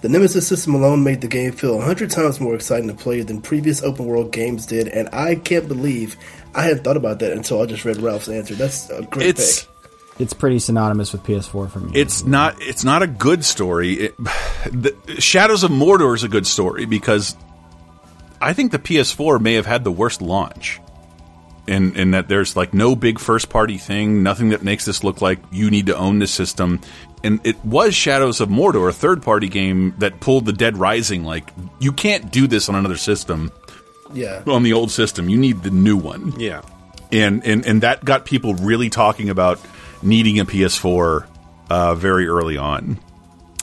The 0.00 0.08
Nemesis 0.08 0.48
system 0.48 0.74
alone 0.74 1.04
made 1.04 1.20
the 1.20 1.28
game 1.28 1.52
feel 1.52 1.78
a 1.82 1.84
hundred 1.84 2.10
times 2.12 2.40
more 2.40 2.54
exciting 2.54 2.88
to 2.88 2.94
play 2.94 3.20
than 3.20 3.42
previous 3.42 3.82
open 3.82 4.06
world 4.06 4.32
games 4.32 4.64
did, 4.64 4.88
and 4.88 5.10
I 5.12 5.34
can't 5.34 5.68
believe 5.68 6.16
I 6.54 6.62
hadn't 6.62 6.82
thought 6.82 6.96
about 6.96 7.18
that 7.18 7.32
until 7.32 7.60
I 7.60 7.66
just 7.66 7.84
read 7.84 7.98
Ralph's 7.98 8.28
answer. 8.30 8.54
That's 8.54 8.88
a 8.88 9.02
great 9.02 9.26
It's- 9.26 9.64
pick. 9.64 9.71
It's 10.22 10.32
pretty 10.32 10.58
synonymous 10.60 11.12
with 11.12 11.22
PS4 11.24 11.70
for 11.70 11.78
me. 11.80 11.92
It's 11.94 12.24
not. 12.24 12.56
It's 12.60 12.84
not 12.84 13.02
a 13.02 13.06
good 13.06 13.44
story. 13.44 13.94
It, 13.94 14.16
the, 14.18 14.94
Shadows 15.18 15.64
of 15.64 15.70
Mordor 15.70 16.14
is 16.14 16.22
a 16.24 16.28
good 16.28 16.46
story 16.46 16.84
because 16.86 17.36
I 18.40 18.52
think 18.52 18.72
the 18.72 18.78
PS4 18.78 19.40
may 19.40 19.54
have 19.54 19.66
had 19.66 19.84
the 19.84 19.92
worst 19.92 20.22
launch. 20.22 20.80
In, 21.64 21.94
in 21.94 22.10
that 22.10 22.26
there's 22.28 22.56
like 22.56 22.74
no 22.74 22.96
big 22.96 23.20
first 23.20 23.48
party 23.48 23.78
thing, 23.78 24.24
nothing 24.24 24.48
that 24.48 24.64
makes 24.64 24.84
this 24.84 25.04
look 25.04 25.20
like 25.20 25.38
you 25.52 25.70
need 25.70 25.86
to 25.86 25.96
own 25.96 26.18
the 26.18 26.26
system. 26.26 26.80
And 27.22 27.38
it 27.46 27.64
was 27.64 27.94
Shadows 27.94 28.40
of 28.40 28.48
Mordor, 28.48 28.88
a 28.88 28.92
third 28.92 29.22
party 29.22 29.48
game 29.48 29.94
that 29.98 30.18
pulled 30.18 30.44
the 30.44 30.52
Dead 30.52 30.76
Rising. 30.76 31.22
Like, 31.22 31.50
you 31.78 31.92
can't 31.92 32.32
do 32.32 32.48
this 32.48 32.68
on 32.68 32.74
another 32.74 32.96
system, 32.96 33.52
Yeah. 34.12 34.42
on 34.48 34.64
the 34.64 34.72
old 34.72 34.90
system. 34.90 35.28
You 35.28 35.38
need 35.38 35.62
the 35.62 35.70
new 35.70 35.96
one 35.96 36.34
Yeah. 36.36 36.62
and 37.12 37.46
and 37.46 37.64
and 37.64 37.80
that 37.82 38.04
got 38.04 38.24
people 38.24 38.54
really 38.54 38.90
talking 38.90 39.30
about 39.30 39.60
needing 40.02 40.38
a 40.40 40.44
PS4 40.44 41.26
uh, 41.70 41.94
very 41.94 42.26
early 42.28 42.56
on. 42.56 42.98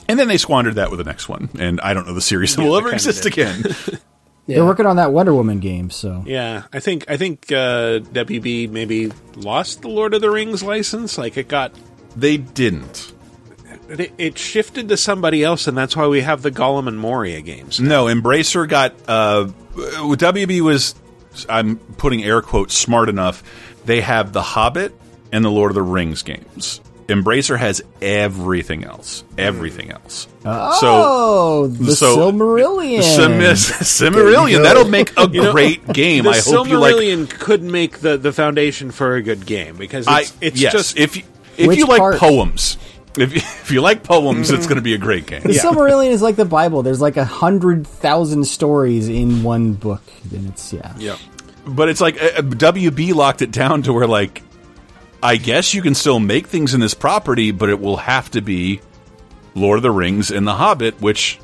And 0.08 0.18
then 0.18 0.26
they 0.28 0.38
squandered 0.38 0.74
that 0.74 0.90
with 0.90 0.98
the 0.98 1.04
next 1.04 1.28
one, 1.28 1.48
and 1.58 1.80
I 1.80 1.94
don't 1.94 2.06
know 2.06 2.14
the 2.14 2.20
series 2.20 2.56
Yeah, 2.56 2.64
will 2.64 2.76
ever 2.76 2.92
exist 2.92 3.22
did. 3.22 3.32
again. 3.32 3.62
They're 4.48 4.64
working 4.64 4.86
on 4.86 4.96
that 4.96 5.12
Wonder 5.12 5.32
Woman 5.32 5.60
game, 5.60 5.90
so 5.90 6.24
Yeah, 6.26 6.64
I 6.72 6.80
think 6.80 7.08
I 7.08 7.16
think 7.16 7.52
uh, 7.52 8.00
WB 8.00 8.68
maybe 8.70 9.12
lost 9.36 9.82
the 9.82 9.88
Lord 9.88 10.12
of 10.12 10.20
the 10.20 10.30
Rings 10.30 10.60
license. 10.64 11.16
Like 11.16 11.36
it 11.36 11.46
got 11.46 11.72
they 12.16 12.36
didn't. 12.38 13.12
It, 13.88 14.12
it 14.18 14.38
shifted 14.38 14.88
to 14.88 14.96
somebody 14.96 15.44
else, 15.44 15.68
and 15.68 15.76
that's 15.78 15.96
why 15.96 16.08
we 16.08 16.22
have 16.22 16.42
the 16.42 16.50
Gollum 16.50 16.88
and 16.88 16.98
Moria 16.98 17.40
games. 17.42 17.78
No, 17.78 18.06
Embracer 18.06 18.68
got 18.68 18.94
uh, 19.06 19.46
WB 19.76 20.60
was 20.62 20.96
I'm 21.48 21.76
putting 21.76 22.24
air 22.24 22.42
quotes 22.42 22.76
smart 22.76 23.08
enough. 23.08 23.44
They 23.84 24.00
have 24.00 24.32
the 24.32 24.42
Hobbit 24.42 24.92
and 25.32 25.44
the 25.44 25.50
Lord 25.50 25.70
of 25.70 25.74
the 25.74 25.82
Rings 25.82 26.22
games. 26.22 26.80
Embracer 27.10 27.58
has 27.58 27.82
everything 28.00 28.84
else. 28.84 29.24
Everything 29.36 29.90
else. 29.90 30.28
Oh, 30.44 31.66
the 31.66 31.90
Silmarillion. 31.92 33.02
Sim- 33.02 33.32
Silmarillion. 34.12 34.62
That'll 34.62 34.88
make 34.88 35.12
a 35.18 35.28
You 35.32 35.42
know, 35.42 35.52
great 35.52 35.86
game. 35.92 36.28
I 36.28 36.38
hope 36.38 36.68
you 36.68 36.78
like. 36.78 36.94
Silmarillion 36.94 37.28
could 37.28 37.62
make 37.62 37.98
the, 37.98 38.16
the 38.16 38.32
foundation 38.32 38.92
for 38.92 39.16
a 39.16 39.22
good 39.22 39.44
game 39.44 39.76
because 39.76 40.06
I, 40.06 40.20
it's, 40.20 40.36
it's 40.40 40.60
yes, 40.60 40.72
just 40.72 40.98
if 40.98 41.16
you, 41.16 41.24
if 41.56 41.66
Which 41.66 41.78
you 41.78 41.86
like 41.86 41.98
part? 41.98 42.18
poems, 42.18 42.78
if 43.18 43.32
you, 43.32 43.38
if 43.62 43.72
you 43.72 43.80
like 43.80 44.04
poems, 44.04 44.50
it's 44.52 44.66
going 44.66 44.76
to 44.76 44.82
be 44.82 44.94
a 44.94 44.98
great 44.98 45.26
game. 45.26 45.42
The 45.42 45.48
Silmarillion 45.48 46.10
is 46.10 46.22
like 46.22 46.36
the 46.36 46.44
Bible. 46.44 46.84
There's 46.84 47.00
like 47.00 47.16
a 47.16 47.24
hundred 47.24 47.88
thousand 47.88 48.44
stories 48.44 49.08
in 49.08 49.42
one 49.42 49.72
book, 49.72 50.02
and 50.32 50.48
it's 50.48 50.72
yeah. 50.72 50.94
Yeah. 50.96 51.16
But 51.66 51.88
it's 51.88 52.00
like 52.00 52.22
uh, 52.22 52.40
WB 52.42 53.14
locked 53.14 53.42
it 53.42 53.50
down 53.50 53.82
to 53.82 53.92
where 53.92 54.06
like 54.06 54.42
I 55.22 55.36
guess 55.36 55.74
you 55.74 55.82
can 55.82 55.94
still 55.94 56.18
make 56.18 56.46
things 56.46 56.74
in 56.74 56.80
this 56.80 56.94
property, 56.94 57.50
but 57.50 57.68
it 57.68 57.80
will 57.80 57.98
have 57.98 58.30
to 58.32 58.40
be 58.40 58.80
Lord 59.54 59.76
of 59.78 59.82
the 59.82 59.90
Rings 59.90 60.30
and 60.30 60.46
The 60.46 60.54
Hobbit, 60.54 61.00
which 61.00 61.38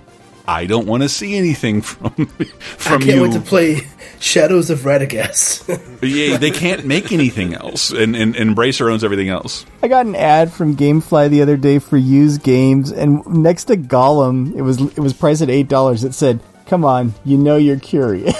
I 0.48 0.66
don't 0.66 0.86
want 0.86 1.02
to 1.02 1.08
see 1.08 1.36
anything 1.36 1.82
from 1.82 2.26
from 2.26 3.02
I 3.02 3.04
can't 3.04 3.16
you. 3.16 3.22
wait 3.22 3.32
to 3.32 3.40
play 3.40 3.80
Shadows 4.20 4.70
of 4.70 4.80
Radagast. 4.80 5.68
yeah, 6.02 6.38
they 6.38 6.50
can't 6.50 6.86
make 6.86 7.12
anything 7.12 7.52
else, 7.52 7.90
and, 7.90 8.16
and, 8.16 8.34
and 8.34 8.56
Embracer 8.56 8.90
owns 8.90 9.04
everything 9.04 9.28
else. 9.28 9.66
I 9.82 9.88
got 9.88 10.06
an 10.06 10.14
ad 10.16 10.52
from 10.52 10.74
GameFly 10.76 11.28
the 11.28 11.42
other 11.42 11.56
day 11.58 11.78
for 11.78 11.96
used 11.98 12.42
games, 12.42 12.90
and 12.92 13.26
next 13.26 13.64
to 13.64 13.76
Gollum, 13.76 14.54
it 14.56 14.62
was 14.62 14.80
it 14.80 15.00
was 15.00 15.12
priced 15.12 15.42
at 15.42 15.50
eight 15.50 15.68
dollars. 15.68 16.02
It 16.04 16.14
said, 16.14 16.40
"Come 16.66 16.84
on, 16.84 17.12
you 17.24 17.36
know 17.36 17.56
you're 17.56 17.78
curious." 17.78 18.34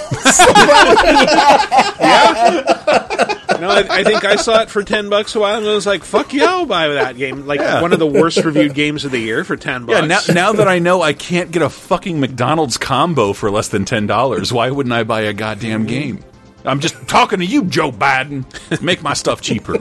No, 3.61 3.69
I, 3.69 3.87
I 3.89 4.05
think 4.05 4.24
I 4.24 4.37
saw 4.37 4.62
it 4.62 4.70
for 4.70 4.83
ten 4.83 5.09
bucks 5.09 5.35
a 5.35 5.41
while, 5.41 5.59
and 5.59 5.66
I 5.69 5.74
was 5.74 5.87
like, 5.87 6.05
"Fuck 6.05 6.33
yeah, 6.35 6.45
I'll 6.47 6.66
buy 6.66 6.89
that 6.89 7.16
game." 7.16 7.47
Like 7.47 7.61
Yeah. 7.61 7.81
one 7.83 7.93
of 7.93 7.99
the 7.99 8.07
worst 8.07 8.45
reviewed 8.45 8.74
games 8.74 9.05
of 9.05 9.11
the 9.11 9.19
year 9.20 9.45
for 9.45 9.57
ten 9.57 9.87
bucks. 9.87 10.01
Yeah, 10.01 10.07
now, 10.07 10.20
now 10.33 10.53
that 10.53 10.69
I 10.69 10.78
know 10.78 11.03
I 11.03 11.12
can't 11.12 11.51
get 11.51 11.62
a 11.62 11.69
fucking 11.70 12.20
McDonald's 12.20 12.77
combo 12.77 13.33
for 13.33 13.51
less 13.51 13.69
than 13.69 13.85
ten 13.85 14.07
dollars, 14.07 14.53
why 14.53 14.70
wouldn't 14.70 14.93
I 14.93 15.05
buy 15.05 15.23
a 15.23 15.33
goddamn 15.33 15.87
game? 15.87 16.23
I'm 16.65 16.81
just 16.81 17.07
talking 17.09 17.39
to 17.39 17.45
you, 17.47 17.65
Joe 17.65 17.93
Biden. 17.93 18.45
Make 18.83 19.03
my 19.03 19.15
stuff 19.15 19.41
cheaper. 19.41 19.77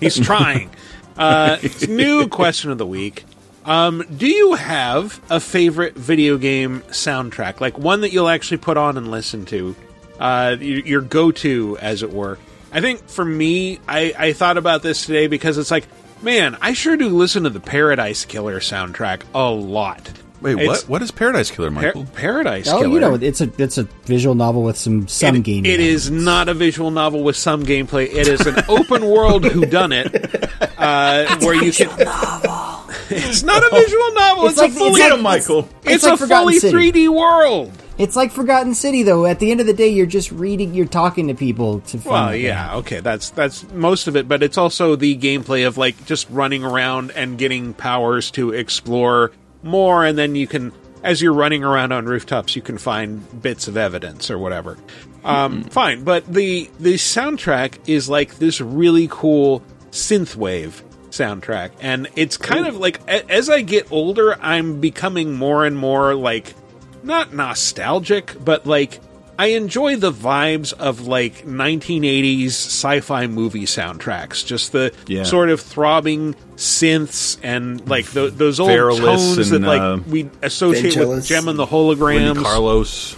He's 0.00 0.18
trying. 0.18 0.70
Uh, 1.16 1.58
new 1.88 2.26
question 2.28 2.70
of 2.70 2.78
the 2.78 2.86
week. 2.86 3.24
Um, 3.66 4.02
do 4.16 4.26
you 4.26 4.54
have 4.54 5.20
a 5.30 5.38
favorite 5.38 5.94
video 5.94 6.38
game 6.38 6.80
soundtrack, 6.88 7.60
like 7.60 7.78
one 7.78 8.00
that 8.00 8.10
you'll 8.12 8.28
actually 8.30 8.56
put 8.56 8.76
on 8.76 8.96
and 8.96 9.10
listen 9.10 9.44
to, 9.46 9.76
uh, 10.18 10.56
your, 10.58 10.78
your 10.80 11.00
go-to, 11.02 11.78
as 11.80 12.02
it 12.02 12.10
were? 12.12 12.38
I 12.72 12.80
think 12.80 13.08
for 13.08 13.24
me, 13.24 13.80
I, 13.86 14.14
I 14.18 14.32
thought 14.32 14.56
about 14.56 14.82
this 14.82 15.04
today 15.06 15.26
because 15.26 15.58
it's 15.58 15.70
like, 15.70 15.86
man, 16.22 16.56
I 16.60 16.72
sure 16.72 16.96
do 16.96 17.08
listen 17.10 17.44
to 17.44 17.50
the 17.50 17.60
Paradise 17.60 18.24
Killer 18.24 18.60
soundtrack 18.60 19.22
a 19.34 19.50
lot. 19.50 20.10
Wait, 20.40 20.58
It's- 20.58 20.66
what? 20.66 20.88
What 20.88 21.02
is 21.02 21.10
Paradise 21.12 21.50
Killer, 21.52 21.70
Par- 21.70 21.82
Michael? 21.82 22.04
Paradise 22.06 22.66
oh, 22.68 22.78
Killer. 22.80 22.86
Oh, 22.88 22.94
you 22.94 23.00
know, 23.00 23.14
it's 23.14 23.40
a 23.40 23.50
it's 23.58 23.78
a 23.78 23.84
visual 24.06 24.34
novel 24.34 24.64
with 24.64 24.76
some 24.76 25.06
some 25.06 25.36
It- 25.36 25.44
game. 25.44 25.64
It 25.64 25.78
is 25.78 26.10
not 26.10 26.48
a 26.48 26.54
visual 26.54 26.90
novel 26.90 27.22
with 27.22 27.36
some 27.36 27.62
gameplay. 27.64 28.12
It 28.12 28.26
is 28.26 28.40
an 28.46 28.56
open 28.68 29.04
world 29.06 29.44
whodunit 29.44 30.50
uh, 30.78 31.38
where 31.46 31.54
you 31.54 31.72
can. 31.72 31.88
It's 33.14 33.42
not 33.42 33.62
a 33.62 33.70
visual 33.70 34.12
novel. 34.14 34.44
It's, 34.46 34.52
It's 34.52 34.60
like- 34.62 34.70
a 34.70 34.74
fully 34.74 35.00
it's 35.02 35.10
like- 35.12 35.20
Michael. 35.20 35.68
It's, 35.84 35.94
it's 35.96 36.04
like 36.04 36.14
a 36.14 36.16
Forgotten 36.16 36.60
fully 36.60 36.90
3D 36.92 37.08
world. 37.08 37.81
It's 37.98 38.16
like 38.16 38.32
Forgotten 38.32 38.74
City, 38.74 39.02
though. 39.02 39.26
At 39.26 39.38
the 39.38 39.50
end 39.50 39.60
of 39.60 39.66
the 39.66 39.74
day, 39.74 39.88
you're 39.88 40.06
just 40.06 40.32
reading, 40.32 40.74
you're 40.74 40.86
talking 40.86 41.28
to 41.28 41.34
people 41.34 41.80
to. 41.80 41.98
Find 41.98 42.04
Well, 42.06 42.34
yeah, 42.34 42.76
okay, 42.76 43.00
that's 43.00 43.30
that's 43.30 43.70
most 43.72 44.06
of 44.08 44.16
it, 44.16 44.26
but 44.26 44.42
it's 44.42 44.56
also 44.58 44.96
the 44.96 45.16
gameplay 45.16 45.66
of 45.66 45.76
like 45.76 46.04
just 46.06 46.28
running 46.30 46.64
around 46.64 47.10
and 47.12 47.36
getting 47.38 47.74
powers 47.74 48.30
to 48.32 48.50
explore 48.52 49.32
more, 49.62 50.04
and 50.04 50.16
then 50.16 50.34
you 50.34 50.46
can, 50.46 50.72
as 51.02 51.20
you're 51.20 51.34
running 51.34 51.62
around 51.62 51.92
on 51.92 52.06
rooftops, 52.06 52.56
you 52.56 52.62
can 52.62 52.78
find 52.78 53.42
bits 53.42 53.68
of 53.68 53.76
evidence 53.76 54.30
or 54.30 54.38
whatever. 54.38 54.78
Um, 55.22 55.64
Fine, 55.64 56.02
but 56.04 56.26
the 56.32 56.70
the 56.80 56.94
soundtrack 56.94 57.78
is 57.86 58.08
like 58.08 58.38
this 58.38 58.60
really 58.60 59.06
cool 59.10 59.62
synthwave 59.90 60.82
soundtrack, 61.10 61.70
and 61.80 62.08
it's 62.16 62.36
kind 62.38 62.66
of 62.66 62.78
like 62.78 63.00
a- 63.06 63.30
as 63.30 63.50
I 63.50 63.60
get 63.60 63.92
older, 63.92 64.36
I'm 64.40 64.80
becoming 64.80 65.34
more 65.34 65.64
and 65.64 65.76
more 65.76 66.14
like 66.14 66.54
not 67.02 67.32
nostalgic, 67.32 68.34
but 68.44 68.66
like 68.66 69.00
I 69.38 69.46
enjoy 69.48 69.96
the 69.96 70.12
vibes 70.12 70.72
of 70.72 71.06
like 71.06 71.44
1980s 71.46 72.48
sci-fi 72.48 73.26
movie 73.26 73.64
soundtracks. 73.64 74.44
Just 74.46 74.72
the 74.72 74.92
Yeah. 75.06 75.22
sort 75.24 75.48
of 75.50 75.60
throbbing 75.60 76.34
synths 76.56 77.38
and 77.42 77.86
like 77.88 78.06
tho- 78.12 78.30
those 78.30 78.60
old 78.60 78.70
Vangelis 78.70 78.98
tones 79.34 79.50
that 79.50 79.62
like 79.62 79.80
uh, 79.80 79.98
we 80.08 80.28
associate 80.42 80.96
with 80.96 81.26
Jem 81.26 81.48
and 81.48 81.58
the 81.58 81.66
Holograms. 81.66 82.34
Wendy 82.34 82.42
Carlos. 82.42 83.16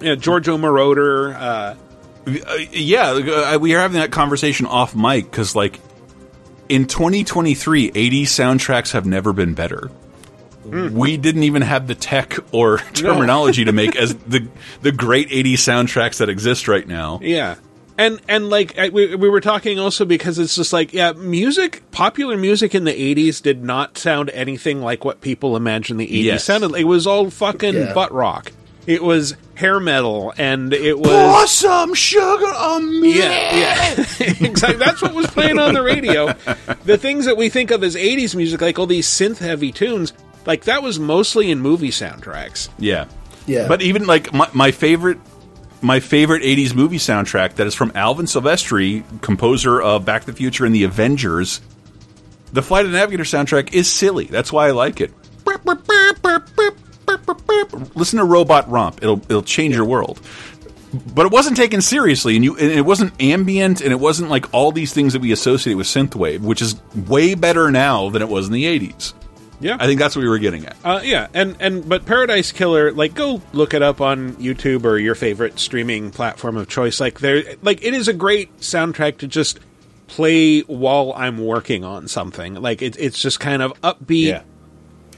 Yeah, 0.00 0.14
Giorgio 0.14 0.56
Moroder. 0.56 1.34
Uh, 1.34 1.74
Uh, 2.26 2.56
yeah, 2.70 3.12
uh, 3.12 3.58
we 3.58 3.74
are 3.74 3.80
having 3.80 3.98
that 3.98 4.10
conversation 4.12 4.66
off 4.66 4.94
mic 4.94 5.24
because, 5.30 5.56
like, 5.56 5.80
in 6.68 6.86
2023, 6.86 7.90
80s 7.92 8.28
soundtracks 8.28 8.92
have 8.92 9.06
never 9.06 9.32
been 9.32 9.54
better. 9.54 9.90
Mm. 10.66 10.90
We 10.92 11.16
didn't 11.16 11.44
even 11.44 11.62
have 11.62 11.86
the 11.86 11.94
tech 11.94 12.36
or 12.52 12.78
terminology 12.94 13.64
to 13.64 13.72
make 13.72 13.96
as 13.96 14.14
the 14.14 14.46
the 14.82 14.92
great 14.92 15.28
80s 15.30 15.54
soundtracks 15.54 16.18
that 16.18 16.28
exist 16.28 16.68
right 16.68 16.86
now. 16.86 17.18
Yeah. 17.22 17.56
And 17.98 18.20
and 18.28 18.48
like 18.48 18.78
I, 18.78 18.88
we 18.88 19.14
we 19.14 19.28
were 19.28 19.40
talking 19.40 19.78
also 19.78 20.04
because 20.04 20.38
it's 20.38 20.54
just 20.56 20.72
like 20.72 20.92
yeah, 20.94 21.12
music, 21.12 21.82
popular 21.90 22.36
music 22.36 22.74
in 22.74 22.84
the 22.84 22.92
'80s 22.92 23.42
did 23.42 23.62
not 23.64 23.98
sound 23.98 24.30
anything 24.30 24.80
like 24.80 25.04
what 25.04 25.20
people 25.20 25.54
imagine 25.56 25.96
the 25.98 26.06
'80s 26.06 26.22
Yes. 26.24 26.44
sounded. 26.44 26.70
like. 26.72 26.80
It 26.80 26.84
was 26.84 27.06
all 27.06 27.28
fucking 27.30 27.74
Yeah. 27.74 27.92
butt 27.92 28.12
rock. 28.12 28.52
It 28.86 29.02
was 29.02 29.36
hair 29.54 29.78
metal, 29.78 30.32
and 30.38 30.72
it 30.72 30.98
was 30.98 31.08
Pour 31.10 31.46
some 31.46 31.92
sugar 31.94 32.46
on 32.46 33.00
me. 33.02 33.18
Yeah, 33.18 33.56
yeah, 33.56 33.90
exactly. 34.40 34.78
That's 34.78 35.02
what 35.02 35.12
was 35.14 35.26
playing 35.26 35.58
on 35.58 35.74
the 35.74 35.82
radio. 35.82 36.32
The 36.86 36.96
things 36.96 37.26
that 37.26 37.36
we 37.36 37.50
think 37.50 37.70
of 37.70 37.84
as 37.84 37.94
'80s 37.96 38.34
music, 38.34 38.62
like 38.62 38.78
all 38.78 38.86
these 38.86 39.06
synth-heavy 39.06 39.72
tunes, 39.72 40.14
like 40.46 40.64
that 40.64 40.82
was 40.82 40.98
mostly 40.98 41.50
in 41.50 41.60
movie 41.60 41.90
soundtracks. 41.90 42.68
Yeah. 42.78 43.06
Yeah. 43.46 43.68
But 43.68 43.82
even 43.82 44.06
like 44.06 44.32
my, 44.32 44.48
my 44.52 44.70
favorite 44.70 45.18
my 45.82 46.00
favorite 46.00 46.42
80s 46.42 46.74
movie 46.74 46.98
soundtrack 46.98 47.54
that 47.54 47.66
is 47.66 47.74
from 47.74 47.92
Alan 47.94 48.26
Silvestri, 48.26 49.02
composer 49.22 49.80
of 49.80 50.04
Back 50.04 50.22
to 50.22 50.26
the 50.26 50.36
Future 50.36 50.66
and 50.66 50.74
The 50.74 50.84
Avengers. 50.84 51.60
The 52.52 52.62
Flight 52.62 52.84
of 52.84 52.92
the 52.92 52.98
Navigator 52.98 53.22
soundtrack 53.22 53.72
is 53.72 53.90
silly. 53.90 54.24
That's 54.24 54.52
why 54.52 54.68
I 54.68 54.72
like 54.72 55.00
it. 55.00 55.12
Listen 57.94 58.18
to 58.18 58.24
Robot 58.24 58.68
Romp. 58.68 59.02
It'll 59.02 59.18
it'll 59.22 59.42
change 59.42 59.74
your 59.74 59.84
world. 59.84 60.20
But 61.14 61.26
it 61.26 61.32
wasn't 61.32 61.56
taken 61.56 61.80
seriously, 61.80 62.34
and 62.34 62.44
you 62.44 62.56
and 62.56 62.70
it 62.70 62.84
wasn't 62.84 63.12
ambient, 63.22 63.80
and 63.80 63.92
it 63.92 64.00
wasn't 64.00 64.30
like 64.30 64.52
all 64.52 64.72
these 64.72 64.92
things 64.92 65.12
that 65.12 65.22
we 65.22 65.30
associate 65.30 65.74
with 65.74 65.86
synthwave, 65.86 66.40
which 66.40 66.60
is 66.60 66.74
way 66.94 67.34
better 67.34 67.70
now 67.70 68.10
than 68.10 68.22
it 68.22 68.28
was 68.28 68.48
in 68.48 68.52
the 68.52 68.64
80s. 68.64 69.14
Yeah. 69.60 69.76
I 69.78 69.86
think 69.86 70.00
that's 70.00 70.16
what 70.16 70.22
we 70.22 70.28
were 70.28 70.38
getting 70.38 70.64
at. 70.66 70.76
Uh, 70.84 71.00
yeah, 71.04 71.28
and 71.34 71.56
and 71.60 71.86
but 71.88 72.06
Paradise 72.06 72.50
Killer, 72.50 72.92
like, 72.92 73.14
go 73.14 73.42
look 73.52 73.74
it 73.74 73.82
up 73.82 74.00
on 74.00 74.32
YouTube 74.36 74.84
or 74.84 74.96
your 74.98 75.14
favorite 75.14 75.58
streaming 75.58 76.10
platform 76.10 76.56
of 76.56 76.66
choice. 76.68 76.98
Like, 77.00 77.20
there, 77.20 77.42
like, 77.62 77.84
it 77.84 77.92
is 77.94 78.08
a 78.08 78.12
great 78.14 78.56
soundtrack 78.60 79.18
to 79.18 79.26
just 79.28 79.60
play 80.06 80.60
while 80.62 81.12
I'm 81.14 81.38
working 81.38 81.84
on 81.84 82.08
something. 82.08 82.54
Like, 82.54 82.80
it, 82.82 82.96
it's 82.98 83.20
just 83.20 83.38
kind 83.38 83.60
of 83.62 83.72
upbeat, 83.82 84.24
Yeah. 84.28 84.42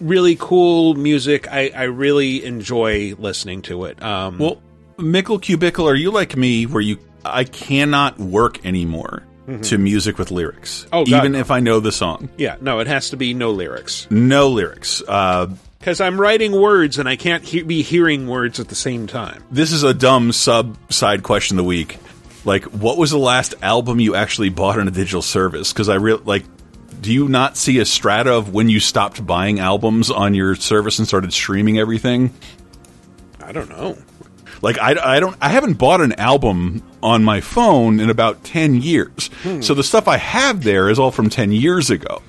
really 0.01 0.37
cool 0.39 0.95
music. 0.95 1.47
I, 1.51 1.71
I 1.75 1.83
really 1.85 2.45
enjoy 2.45 3.15
listening 3.19 3.63
to 3.63 3.85
it. 3.85 4.03
Um, 4.03 4.39
Well, 4.39 4.61
Mickle 4.99 5.39
Cubicle, 5.39 5.89
are 5.89 5.95
you 5.95 6.11
like 6.11 6.37
me 6.37 6.67
where 6.67 6.83
you 6.83 6.99
I 7.25 7.45
cannot 7.45 8.19
work 8.19 8.67
anymore 8.67 9.23
Mhm. 9.49 9.63
to 9.69 9.79
music 9.79 10.19
with 10.19 10.31
lyrics? 10.31 10.87
Oh, 10.93 11.05
God, 11.05 11.09
even 11.19 11.33
no. 11.33 11.39
if 11.41 11.51
I 11.51 11.61
know 11.61 11.81
the 11.81 11.91
song. 11.93 12.29
yeah, 12.39 12.57
no, 12.61 12.79
it 12.79 12.87
has 12.87 13.11
to 13.11 13.17
be 13.17 13.35
no 13.35 13.51
lyrics 13.51 14.07
No 14.11 14.49
lyrics. 14.49 15.03
Uh, 15.07 15.49
because 15.81 16.01
I'm 16.01 16.21
writing 16.21 16.53
words 16.53 16.99
and 16.99 17.09
I 17.09 17.17
can't 17.17 17.43
he- 17.43 17.63
be 17.63 17.83
hearing 17.83 18.29
words 18.29 18.61
at 18.61 18.69
the 18.69 18.77
same 18.77 19.09
time. 19.09 19.43
this 19.51 19.73
is 19.73 19.83
a 19.83 19.93
dumb 19.93 20.31
sub 20.31 20.77
side 20.93 21.25
question 21.25 21.59
of 21.59 21.65
the 21.65 21.69
week. 21.69 21.99
Like, 22.45 22.65
what 22.67 22.99
was 22.99 23.11
the 23.11 23.19
last 23.19 23.55
album 23.63 23.99
you 23.99 24.15
actually 24.15 24.49
bought 24.49 24.79
on 24.79 24.87
a 24.87 24.93
digital 24.93 25.23
service? 25.23 25.73
Because 25.73 25.89
I 25.89 25.95
real 25.97 26.21
like, 26.25 26.45
do 27.01 27.13
you 27.13 27.29
not 27.29 27.57
see 27.57 27.81
a 27.81 27.85
strata 27.85 28.33
of 28.33 28.53
when 28.55 28.69
you 28.69 28.79
stopped 28.79 29.27
buying 29.27 29.59
albums 29.59 30.09
on 30.09 30.35
your 30.35 30.55
service 30.55 31.01
and 31.01 31.09
started 31.09 31.33
streaming 31.33 31.79
everything? 31.81 32.33
I 33.45 33.51
don't 33.51 33.69
know. 33.69 33.99
Like 34.63 34.79
I, 34.79 35.17
I 35.17 35.21
don't 35.21 35.37
I 35.41 35.49
haven't 35.49 35.75
bought 35.75 36.01
an 36.01 36.13
album 36.15 36.83
on 37.03 37.25
my 37.25 37.41
phone 37.41 38.01
in 38.01 38.09
about 38.09 38.45
10 38.45 38.77
years. 38.81 39.29
Hmm. 39.43 39.61
So 39.61 39.75
the 39.75 39.83
stuff 39.83 40.09
I 40.09 40.17
have 40.17 40.63
there 40.63 40.89
is 40.89 40.99
all 40.99 41.11
from 41.11 41.29
10 41.29 41.53
years 41.53 41.91
ago 41.91 42.23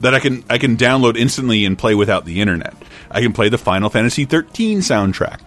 that 0.00 0.12
I 0.12 0.18
can 0.18 0.44
I 0.50 0.58
can 0.58 0.76
download 0.76 1.16
instantly 1.16 1.64
and 1.64 1.78
play 1.78 1.94
without 1.94 2.24
the 2.24 2.40
internet. 2.40 2.74
I 3.10 3.22
can 3.22 3.32
play 3.32 3.48
the 3.48 3.58
Final 3.58 3.88
Fantasy 3.88 4.24
13 4.24 4.80
soundtrack. 4.80 5.40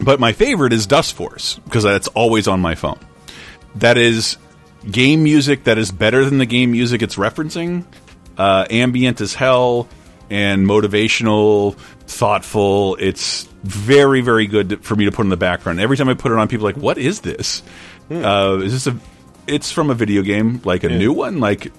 But 0.00 0.20
my 0.20 0.32
favorite 0.32 0.72
is 0.72 0.86
Dustforce 0.86 1.62
because 1.64 1.84
that's 1.84 2.08
always 2.08 2.46
on 2.48 2.60
my 2.60 2.74
phone. 2.74 2.98
That 3.76 3.96
is 3.96 4.36
game 4.90 5.22
music 5.22 5.64
that 5.64 5.78
is 5.78 5.90
better 5.90 6.24
than 6.24 6.38
the 6.38 6.46
game 6.46 6.72
music 6.72 7.02
it's 7.02 7.16
referencing. 7.16 7.84
Uh, 8.36 8.66
ambient 8.70 9.20
as 9.20 9.34
hell 9.34 9.88
and 10.30 10.66
motivational, 10.66 11.76
thoughtful. 12.12 12.96
It's 13.00 13.44
very, 13.64 14.20
very 14.20 14.46
good 14.46 14.84
for 14.84 14.94
me 14.96 15.04
to 15.06 15.12
put 15.12 15.22
in 15.24 15.30
the 15.30 15.36
background. 15.36 15.80
Every 15.80 15.96
time 15.96 16.08
I 16.08 16.14
put 16.14 16.32
it 16.32 16.38
on, 16.38 16.46
people 16.48 16.66
are 16.66 16.72
like, 16.72 16.82
"What 16.82 16.98
is 16.98 17.20
this? 17.20 17.62
Uh, 18.10 18.60
is 18.62 18.72
this 18.72 18.86
a?" 18.86 18.96
It's 19.46 19.72
from 19.72 19.90
a 19.90 19.94
video 19.94 20.22
game, 20.22 20.60
like 20.64 20.84
a 20.84 20.90
Yeah. 20.90 20.98
new 20.98 21.12
one, 21.12 21.40
like 21.40 21.72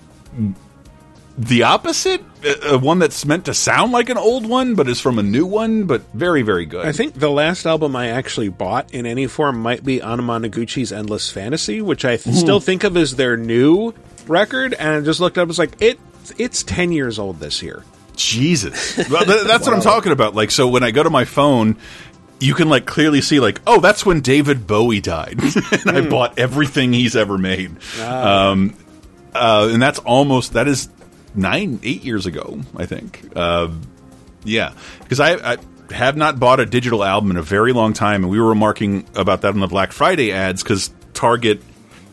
the 1.37 1.63
opposite, 1.63 2.21
uh, 2.69 2.77
one 2.77 2.99
that's 2.99 3.25
meant 3.25 3.45
to 3.45 3.53
sound 3.53 3.91
like 3.91 4.09
an 4.09 4.17
old 4.17 4.45
one, 4.45 4.75
but 4.75 4.87
is 4.87 4.99
from 4.99 5.17
a 5.17 5.23
new 5.23 5.45
one, 5.45 5.85
but 5.85 6.01
very, 6.13 6.41
very 6.43 6.65
good. 6.65 6.85
I 6.85 6.91
think 6.91 7.15
the 7.15 7.31
last 7.31 7.65
album 7.65 7.95
I 7.95 8.09
actually 8.09 8.49
bought 8.49 8.93
in 8.93 9.05
any 9.05 9.25
form 9.27 9.59
might 9.59 9.83
be 9.83 9.99
Anamanaguchi's 9.99 10.91
Endless 10.91 11.31
Fantasy, 11.31 11.81
which 11.81 12.05
I 12.05 12.17
th- 12.17 12.35
still 12.35 12.59
think 12.59 12.83
of 12.83 12.95
as 12.97 13.15
their 13.15 13.35
new 13.37 13.93
record. 14.27 14.73
And 14.75 14.89
I 14.89 15.01
just 15.01 15.19
looked 15.19 15.37
up, 15.37 15.49
it's 15.49 15.57
like 15.57 15.81
it 15.81 15.99
it's 16.37 16.63
ten 16.63 16.91
years 16.91 17.17
old 17.17 17.39
this 17.39 17.63
year. 17.63 17.83
Jesus, 18.15 18.95
that's 18.95 19.65
what 19.65 19.73
I'm 19.73 19.81
talking 19.81 20.11
about. 20.11 20.35
Like, 20.35 20.51
so 20.51 20.67
when 20.67 20.83
I 20.83 20.91
go 20.91 21.03
to 21.03 21.09
my 21.09 21.25
phone, 21.25 21.77
you 22.39 22.53
can 22.53 22.69
like 22.69 22.85
clearly 22.85 23.21
see 23.21 23.39
like, 23.39 23.61
oh, 23.65 23.79
that's 23.79 24.05
when 24.05 24.21
David 24.21 24.67
Bowie 24.67 25.01
died, 25.01 25.39
and 25.85 25.97
I 25.97 26.01
bought 26.07 26.37
everything 26.37 26.93
he's 26.93 27.15
ever 27.15 27.37
made. 27.37 27.71
Um, 28.01 28.75
uh, 29.33 29.69
and 29.71 29.81
that's 29.81 29.99
almost 29.99 30.53
that 30.53 30.67
is 30.67 30.89
nine, 31.35 31.79
eight 31.83 32.03
years 32.03 32.25
ago, 32.25 32.59
I 32.77 32.85
think. 32.85 33.31
Uh, 33.35 33.69
yeah, 34.43 34.73
because 34.99 35.19
I, 35.19 35.53
I 35.53 35.57
have 35.91 36.17
not 36.17 36.39
bought 36.39 36.59
a 36.59 36.65
digital 36.65 37.03
album 37.03 37.31
in 37.31 37.37
a 37.37 37.41
very 37.41 37.73
long 37.73 37.93
time, 37.93 38.23
and 38.23 38.29
we 38.31 38.39
were 38.39 38.49
remarking 38.49 39.07
about 39.15 39.41
that 39.41 39.53
on 39.53 39.59
the 39.59 39.67
Black 39.67 39.91
Friday 39.91 40.31
ads 40.31 40.61
because 40.63 40.91
Target 41.13 41.61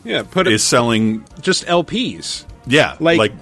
Yeah, 0.03 0.23
put 0.23 0.47
it 0.47 0.53
is 0.53 0.63
selling 0.63 1.25
just 1.41 1.65
LPs. 1.65 2.45
yeah 2.65 2.95
Like- 2.99 3.17
like 3.19 3.33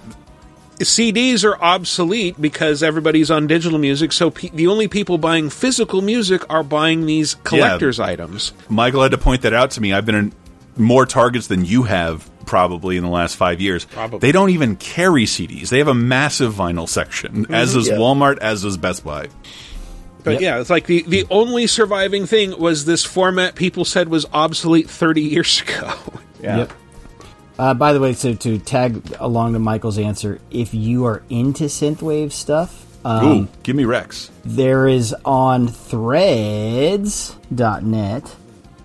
CDs 0.79 1.43
are 1.43 1.61
obsolete 1.61 2.39
because 2.39 2.81
everybody's 2.83 3.29
on 3.29 3.47
digital 3.47 3.79
music. 3.79 4.11
So 4.11 4.31
pe- 4.31 4.49
the 4.49 4.67
only 4.67 4.87
people 4.87 5.17
buying 5.17 5.49
physical 5.49 6.01
music 6.01 6.49
are 6.49 6.63
buying 6.63 7.05
these 7.05 7.35
collectors' 7.35 7.99
items. 7.99 8.53
Michael 8.69 9.03
had 9.03 9.11
to 9.11 9.17
point 9.17 9.41
that 9.43 9.53
out 9.53 9.71
to 9.71 9.81
me. 9.81 9.93
I've 9.93 10.05
been 10.05 10.15
in 10.15 10.33
more 10.77 11.05
Targets 11.05 11.47
than 11.47 11.65
you 11.65 11.83
have 11.83 12.29
probably 12.45 12.97
in 12.97 13.03
the 13.03 13.09
last 13.09 13.35
five 13.35 13.61
years. 13.61 13.85
Probably. 13.85 14.19
They 14.19 14.31
don't 14.31 14.49
even 14.49 14.75
carry 14.75 15.25
CDs. 15.25 15.69
They 15.69 15.77
have 15.77 15.87
a 15.87 15.93
massive 15.93 16.53
vinyl 16.53 16.87
section, 16.89 17.43
mm-hmm. 17.43 17.53
as 17.53 17.73
does 17.73 17.87
Yeah. 17.87 17.95
Walmart, 17.95 18.39
as 18.39 18.63
does 18.63 18.77
Best 18.77 19.03
Buy. 19.03 19.27
But 20.23 20.41
yeah, 20.41 20.59
it's 20.59 20.69
like 20.69 20.85
the, 20.85 21.03
the 21.03 21.25
only 21.29 21.67
surviving 21.67 22.25
thing 22.25 22.57
was 22.59 22.85
this 22.85 23.05
format 23.05 23.55
people 23.55 23.85
said 23.85 24.09
was 24.09 24.25
obsolete 24.33 24.89
30 24.89 25.21
years 25.21 25.61
ago. 25.61 25.93
Yep. 26.41 26.73
Uh, 27.59 27.73
by 27.73 27.91
the 27.91 27.99
way, 27.99 28.13
so 28.13 28.33
to 28.33 28.57
tag 28.57 29.01
along 29.19 29.51
to 29.53 29.59
Michael's 29.59 29.97
answer, 29.99 30.39
if 30.49 30.73
you 30.73 31.03
are 31.05 31.21
into 31.29 31.65
synthwave 31.65 32.31
stuff, 32.31 32.85
um, 33.05 33.25
Ooh, 33.25 33.47
give 33.63 33.75
me 33.75 33.83
Rex. 33.85 34.31
there 34.45 34.87
is 34.87 35.13
on 35.25 35.67
threads.net 37.09 38.35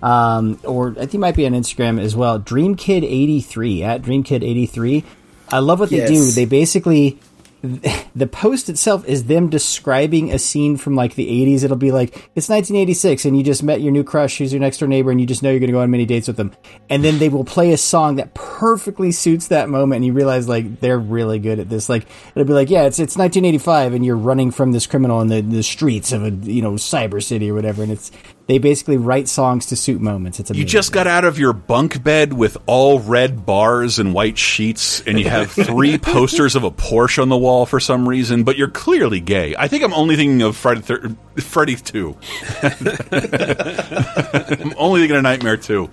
um, 0.02 0.58
or 0.64 0.90
I 0.90 0.94
think 0.94 1.14
it 1.14 1.18
might 1.18 1.36
be 1.36 1.46
on 1.46 1.52
Instagram 1.52 2.00
as 2.00 2.14
well. 2.14 2.38
DreamKid83 2.38 3.82
at 3.82 4.02
DreamKid83. 4.02 5.04
I 5.50 5.58
love 5.60 5.80
what 5.80 5.90
they 5.90 5.96
Yes. 5.98 6.10
do. 6.10 6.30
They 6.32 6.44
basically 6.44 7.18
the 8.14 8.26
post 8.26 8.68
itself 8.68 9.06
is 9.06 9.24
them 9.24 9.48
describing 9.48 10.30
a 10.30 10.38
scene 10.38 10.76
from 10.76 10.94
like 10.94 11.14
the 11.14 11.26
80s. 11.26 11.64
It'll 11.64 11.76
be 11.76 11.92
like 11.92 12.10
it's 12.34 12.48
1986 12.48 13.24
and 13.24 13.36
you 13.36 13.42
just 13.42 13.62
met 13.62 13.80
your 13.80 13.90
new 13.90 14.04
crush 14.04 14.36
who's 14.36 14.52
your 14.52 14.60
next 14.60 14.78
door 14.78 14.88
neighbor 14.88 15.10
and 15.10 15.18
you 15.18 15.26
just 15.26 15.42
know 15.42 15.50
you're 15.50 15.60
going 15.60 15.68
to 15.68 15.72
go 15.72 15.80
on 15.80 15.90
many 15.90 16.04
dates 16.04 16.26
with 16.26 16.36
them. 16.36 16.52
And 16.90 17.02
then 17.02 17.18
they 17.18 17.30
will 17.30 17.44
play 17.44 17.72
a 17.72 17.78
song 17.78 18.16
that 18.16 18.34
perfectly 18.34 19.12
suits 19.12 19.48
that 19.48 19.70
moment 19.70 19.96
and 19.96 20.04
you 20.04 20.12
realize 20.12 20.46
like 20.46 20.80
they're 20.80 20.98
really 20.98 21.38
good 21.38 21.58
at 21.58 21.70
this. 21.70 21.88
Like 21.88 22.06
it'll 22.34 22.46
be 22.46 22.52
like, 22.52 22.68
yeah, 22.68 22.82
it's 22.82 22.98
it's 22.98 23.16
1985 23.16 23.94
and 23.94 24.04
you're 24.04 24.16
running 24.16 24.50
from 24.50 24.72
this 24.72 24.86
criminal 24.86 25.22
in 25.22 25.28
the, 25.28 25.40
the 25.40 25.62
streets 25.62 26.12
of 26.12 26.22
a, 26.22 26.30
you 26.30 26.60
know, 26.60 26.72
cyber 26.72 27.22
city 27.22 27.50
or 27.50 27.54
whatever 27.54 27.82
and 27.82 27.92
it's 27.92 28.12
they 28.46 28.58
basically 28.58 28.98
write 28.98 29.26
songs 29.28 29.66
to 29.66 29.76
suit 29.76 30.02
moments. 30.02 30.38
It's 30.38 30.50
You 30.50 30.66
just 30.66 30.92
got 30.92 31.06
out 31.06 31.24
of 31.24 31.38
your 31.38 31.54
bunk 31.54 32.02
bed 32.04 32.34
with 32.34 32.58
all 32.66 33.00
red 33.00 33.46
bars 33.46 33.98
and 33.98 34.12
white 34.12 34.36
sheets, 34.36 35.00
and 35.06 35.18
you 35.18 35.30
have 35.30 35.50
three 35.50 35.96
posters 36.12 36.54
of 36.54 36.62
a 36.62 36.70
Porsche 36.70 37.22
on 37.22 37.30
the 37.30 37.38
wall 37.38 37.64
for 37.64 37.80
some 37.80 38.06
reason, 38.06 38.44
but 38.44 38.58
you're 38.58 38.68
clearly 38.68 39.20
gay. 39.20 39.54
I 39.58 39.68
think 39.68 39.82
I'm 39.82 39.94
only 39.94 40.16
thinking 40.16 40.42
of 40.42 40.56
Friday, 40.56 40.82
thir- 40.82 41.16
Freddy 41.36 41.76
2. 41.76 42.16
I'm 42.62 44.74
only 44.76 45.00
thinking 45.00 45.16
of 45.16 45.22
Nightmare 45.22 45.56
2. 45.56 45.88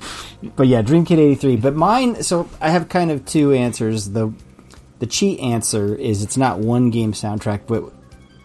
But 0.56 0.68
yeah, 0.68 0.82
Dream 0.82 1.06
Kid 1.06 1.20
83. 1.20 1.56
But 1.56 1.76
mine, 1.76 2.24
so 2.24 2.50
I 2.60 2.70
have 2.72 2.90
kind 2.90 3.12
of 3.12 3.26
two 3.26 3.54
answers. 3.54 4.10
The 4.10 4.34
the 5.00 5.08
cheat 5.08 5.40
answer 5.40 5.96
is 5.96 6.22
it's 6.22 6.38
not 6.38 6.60
one 6.60 6.92
game 6.92 7.14
soundtrack, 7.14 7.62
but 7.66 7.92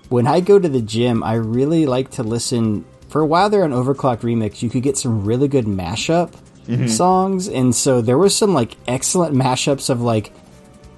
when 0.08 0.26
I 0.26 0.40
go 0.40 0.58
to 0.58 0.68
the 0.68 0.80
gym, 0.80 1.22
I 1.22 1.34
really 1.34 1.86
like 1.86 2.12
to 2.12 2.22
listen. 2.22 2.84
For 3.16 3.22
a 3.22 3.26
while 3.26 3.48
there 3.48 3.64
on 3.64 3.70
Overclocked 3.70 4.20
Remix, 4.20 4.60
you 4.60 4.68
could 4.68 4.82
get 4.82 4.98
some 4.98 5.24
really 5.24 5.48
good 5.48 5.64
mashup 5.64 6.32
Mhm. 6.68 6.86
songs, 6.90 7.48
and 7.48 7.74
so 7.74 8.02
there 8.02 8.18
was 8.18 8.36
some 8.36 8.52
like 8.52 8.76
excellent 8.86 9.34
mashups 9.34 9.88
of 9.88 10.02
like 10.02 10.32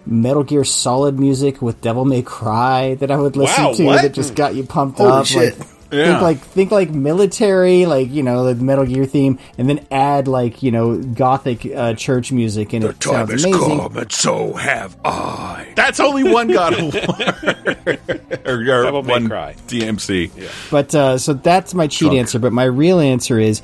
Metal 0.05 0.43
Gear 0.43 0.65
Solid 0.65 1.20
music 1.20 1.62
with 1.62 1.81
Devil 1.81 2.05
May 2.05 2.23
Cry 2.23 2.97
that 2.97 3.12
I 3.12 3.16
would 3.19 3.36
listen 3.36 3.62
Wow, 3.66 3.73
to 3.74 3.85
what? 3.85 4.03
that 4.03 4.15
just 4.15 4.35
got 4.35 4.57
you 4.57 4.65
pumped 4.65 4.99
Holy 4.99 5.12
up. 5.12 5.27
shit. 5.27 5.57
Like 5.61 5.69
Think 5.90 6.20
like 6.20 6.39
think 6.39 6.70
like 6.70 6.90
military, 6.90 7.86
like 7.86 8.10
you 8.10 8.23
know, 8.23 8.52
the 8.52 8.62
Metal 8.62 8.85
Gear 8.85 9.06
theme, 9.06 9.39
and 9.56 9.69
then 9.69 9.86
add 9.90 10.28
like 10.28 10.62
you 10.62 10.70
know 10.70 10.98
gothic 10.98 11.65
uh, 11.65 11.94
church 11.94 12.31
music, 12.31 12.73
and 12.74 12.85
it 12.85 13.02
sounds 13.02 13.31
amazing. 13.44 13.81
and 13.97 14.12
so 14.12 14.52
have 14.55 14.97
I. 15.05 15.73
That's 15.77 15.98
only 16.01 16.24
one 16.24 16.48
God 16.48 16.74
of 16.78 16.94
War. 16.94 17.97
or, 18.44 18.55
or 18.55 18.82
Devil 18.85 19.02
May 19.02 19.12
one 19.12 19.28
Cry. 19.28 19.55
DMC. 19.66 20.31
But 20.70 20.94
uh, 20.94 21.16
so 21.19 21.32
that's 21.32 21.73
my 21.73 21.86
cheat 21.86 22.09
Drunk. 22.09 22.19
answer. 22.19 22.39
But 22.39 22.52
my 22.52 22.65
real 22.65 23.01
answer 23.01 23.39
is 23.39 23.62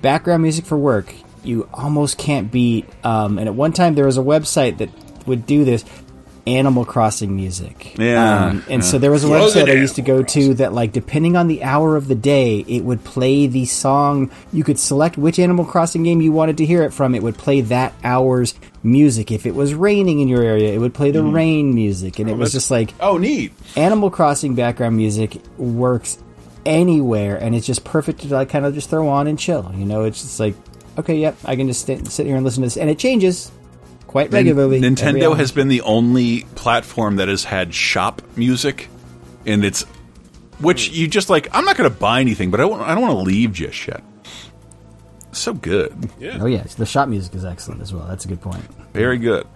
background 0.00 0.42
music 0.42 0.64
for 0.64 0.78
work. 0.78 1.12
You 1.44 1.68
almost 1.74 2.16
can't 2.18 2.50
beat. 2.50 2.88
Um, 3.04 3.38
and 3.38 3.48
at 3.48 3.54
one 3.54 3.72
time 3.72 3.94
there 3.94 4.06
was 4.06 4.16
a 4.16 4.22
website 4.22 4.78
that 4.78 4.88
would 5.26 5.46
do 5.46 5.64
this. 5.64 5.84
Animal 6.46 6.84
Crossing 6.84 7.34
music. 7.34 7.96
Yeah, 7.98 8.46
Um, 8.46 8.64
and 8.70 8.82
yeah. 8.82 8.88
so 8.88 8.98
there 8.98 9.10
was 9.10 9.24
a 9.24 9.28
Well, 9.28 9.48
website 9.50 9.68
I 9.68 9.72
used 9.74 9.96
to 9.96 10.02
go 10.02 10.22
to 10.22 10.54
that, 10.54 10.72
like, 10.72 10.92
depending 10.92 11.36
on 11.36 11.48
the 11.48 11.64
hour 11.64 11.96
of 11.96 12.06
the 12.06 12.14
day, 12.14 12.64
it 12.68 12.84
would 12.84 13.02
play 13.02 13.46
the 13.48 13.64
song. 13.64 14.30
You 14.52 14.62
could 14.62 14.78
select 14.78 15.18
which 15.18 15.38
Animal 15.38 15.64
Crossing 15.64 16.04
game 16.04 16.20
you 16.20 16.30
wanted 16.32 16.58
to 16.58 16.64
hear 16.66 16.82
it 16.84 16.92
from. 16.92 17.14
It 17.14 17.22
would 17.22 17.36
play 17.36 17.62
that 17.62 17.94
hour's 18.04 18.54
music. 18.84 19.32
If 19.32 19.44
it 19.46 19.54
was 19.54 19.74
raining 19.74 20.20
in 20.20 20.28
your 20.28 20.42
area, 20.42 20.72
it 20.72 20.78
would 20.78 20.94
play 20.94 21.10
the 21.10 21.24
rain 21.24 21.74
music. 21.74 22.18
And 22.20 22.30
it 22.30 22.36
was 22.36 22.52
just 22.52 22.70
like, 22.70 22.94
oh, 23.00 23.18
neat. 23.18 23.52
Animal 23.76 24.10
Crossing 24.10 24.54
background 24.54 24.96
music 24.96 25.36
works 25.58 26.18
anywhere, 26.64 27.36
and 27.36 27.54
it's 27.54 27.66
just 27.66 27.84
perfect 27.84 28.20
to 28.20 28.28
like 28.28 28.48
kind 28.48 28.66
of 28.66 28.74
just 28.74 28.90
throw 28.90 29.08
on 29.08 29.26
and 29.26 29.38
chill. 29.38 29.72
You 29.76 29.84
know, 29.84 30.04
it's 30.04 30.20
just 30.22 30.40
like, 30.40 30.54
okay, 30.98 31.16
yep, 31.16 31.36
I 31.44 31.56
can 31.56 31.66
just 31.68 31.86
sit, 31.86 32.06
sit 32.08 32.26
here 32.26 32.36
and 32.36 32.44
listen 32.44 32.62
to 32.62 32.66
this, 32.66 32.76
and 32.76 32.90
it 32.90 32.98
changes 32.98 33.50
quite 34.06 34.32
regularly. 34.32 34.78
every 34.78 34.88
Nintendo 34.88 35.36
has 35.36 35.52
been 35.52 35.68
the 35.68 35.82
only 35.82 36.42
platform 36.54 37.16
that 37.16 37.28
has 37.28 37.44
had 37.44 37.74
shop 37.74 38.22
music, 38.36 38.88
and 39.44 39.64
it's 39.64 39.82
which 40.60 40.90
you 40.90 41.08
just 41.08 41.30
like. 41.30 41.48
I'm 41.52 41.64
not 41.64 41.76
going 41.76 41.90
to 41.90 41.96
buy 41.96 42.20
anything, 42.20 42.50
but 42.50 42.60
I 42.60 42.64
don't, 42.64 42.80
I 42.80 42.94
don't 42.94 43.02
want 43.02 43.18
to 43.18 43.24
leave 43.24 43.52
just 43.52 43.86
yet. 43.86 44.02
So 45.32 45.52
good, 45.52 46.10
Yeah. 46.18 46.38
Oh 46.40 46.46
yeah, 46.46 46.62
the 46.62 46.86
shop 46.86 47.08
music 47.08 47.34
is 47.34 47.44
excellent 47.44 47.82
as 47.82 47.92
well. 47.92 48.06
That's 48.06 48.24
a 48.24 48.28
good 48.28 48.40
point. 48.40 48.62
very 48.94 49.18
good. 49.18 49.46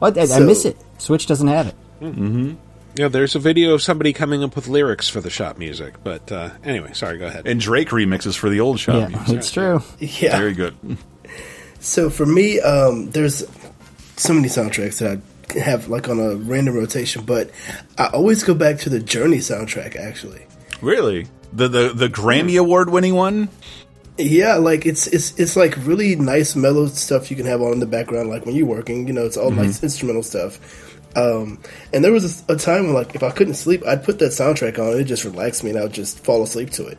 Oh, 0.00 0.06
I, 0.06 0.34
I 0.34 0.40
miss 0.40 0.64
it. 0.64 0.78
Switch 0.98 1.26
doesn't 1.26 1.48
have 1.48 1.66
it. 1.68 1.74
Mm-hmm. 2.00 2.54
Yeah, 2.96 3.08
there's 3.08 3.34
a 3.34 3.38
video 3.38 3.74
of 3.74 3.82
somebody 3.82 4.14
coming 4.14 4.42
up 4.42 4.56
with 4.56 4.68
lyrics 4.68 5.08
for 5.08 5.20
the 5.20 5.28
shop 5.28 5.58
music. 5.58 6.02
But 6.02 6.32
uh, 6.32 6.50
anyway, 6.64 6.94
sorry, 6.94 7.18
go 7.18 7.26
ahead. 7.26 7.46
And 7.46 7.60
Drake 7.60 7.90
remixes 7.90 8.34
for 8.36 8.48
the 8.48 8.60
old 8.60 8.80
shop 8.80 9.10
yeah, 9.10 9.16
music. 9.16 9.36
it's 9.36 9.50
true. 9.50 9.82
Yeah. 9.98 10.38
Very 10.38 10.54
good. 10.54 10.76
So 11.78 12.08
for 12.08 12.24
me, 12.24 12.58
um, 12.60 13.10
there's 13.10 13.42
so 14.16 14.32
many 14.34 14.48
soundtracks 14.48 14.98
that 14.98 15.20
I 15.54 15.58
have 15.60 15.88
like 15.88 16.08
on 16.08 16.18
a 16.18 16.36
random 16.36 16.74
rotation, 16.74 17.24
but 17.24 17.50
I 17.98 18.06
always 18.06 18.42
go 18.42 18.54
back 18.54 18.78
to 18.80 18.90
the 18.90 19.00
Journey 19.00 19.38
soundtrack. 19.38 19.96
Actually, 19.96 20.42
Really, 20.82 21.26
the 21.52 21.68
the 21.68 21.92
the 21.94 22.08
Grammy 22.08 22.58
award 22.58 22.90
winning 22.90 23.14
one. 23.14 23.48
yeah, 24.18 24.56
like 24.56 24.86
it's 24.86 25.06
it's 25.06 25.38
it's 25.38 25.56
like 25.56 25.76
really 25.86 26.16
nice 26.16 26.56
mellow 26.56 26.86
stuff 26.86 27.30
you 27.30 27.36
can 27.36 27.46
have 27.46 27.60
on 27.62 27.72
in 27.74 27.80
the 27.80 27.86
background, 27.86 28.28
like 28.30 28.44
when 28.46 28.54
you're 28.54 28.66
working. 28.66 29.06
You 29.06 29.12
know, 29.12 29.24
it's 29.26 29.36
all 29.36 29.50
Mhm. 29.50 29.56
nice 29.56 29.82
instrumental 29.82 30.22
stuff. 30.22 30.58
Um, 31.14 31.58
and 31.94 32.04
there 32.04 32.12
was 32.12 32.42
a, 32.46 32.52
a 32.52 32.56
time 32.56 32.84
when, 32.84 32.92
like, 32.94 33.14
if 33.14 33.22
I 33.22 33.30
couldn't 33.30 33.54
sleep, 33.54 33.82
I'd 33.86 34.04
put 34.04 34.18
that 34.18 34.32
soundtrack 34.32 34.78
on. 34.78 34.90
and 34.92 35.00
It 35.00 35.04
just 35.04 35.24
relaxed 35.24 35.64
me, 35.64 35.70
and 35.70 35.78
I 35.78 35.82
would 35.84 35.94
just 35.94 36.18
fall 36.22 36.42
asleep 36.42 36.68
to 36.72 36.86
it. 36.88 36.98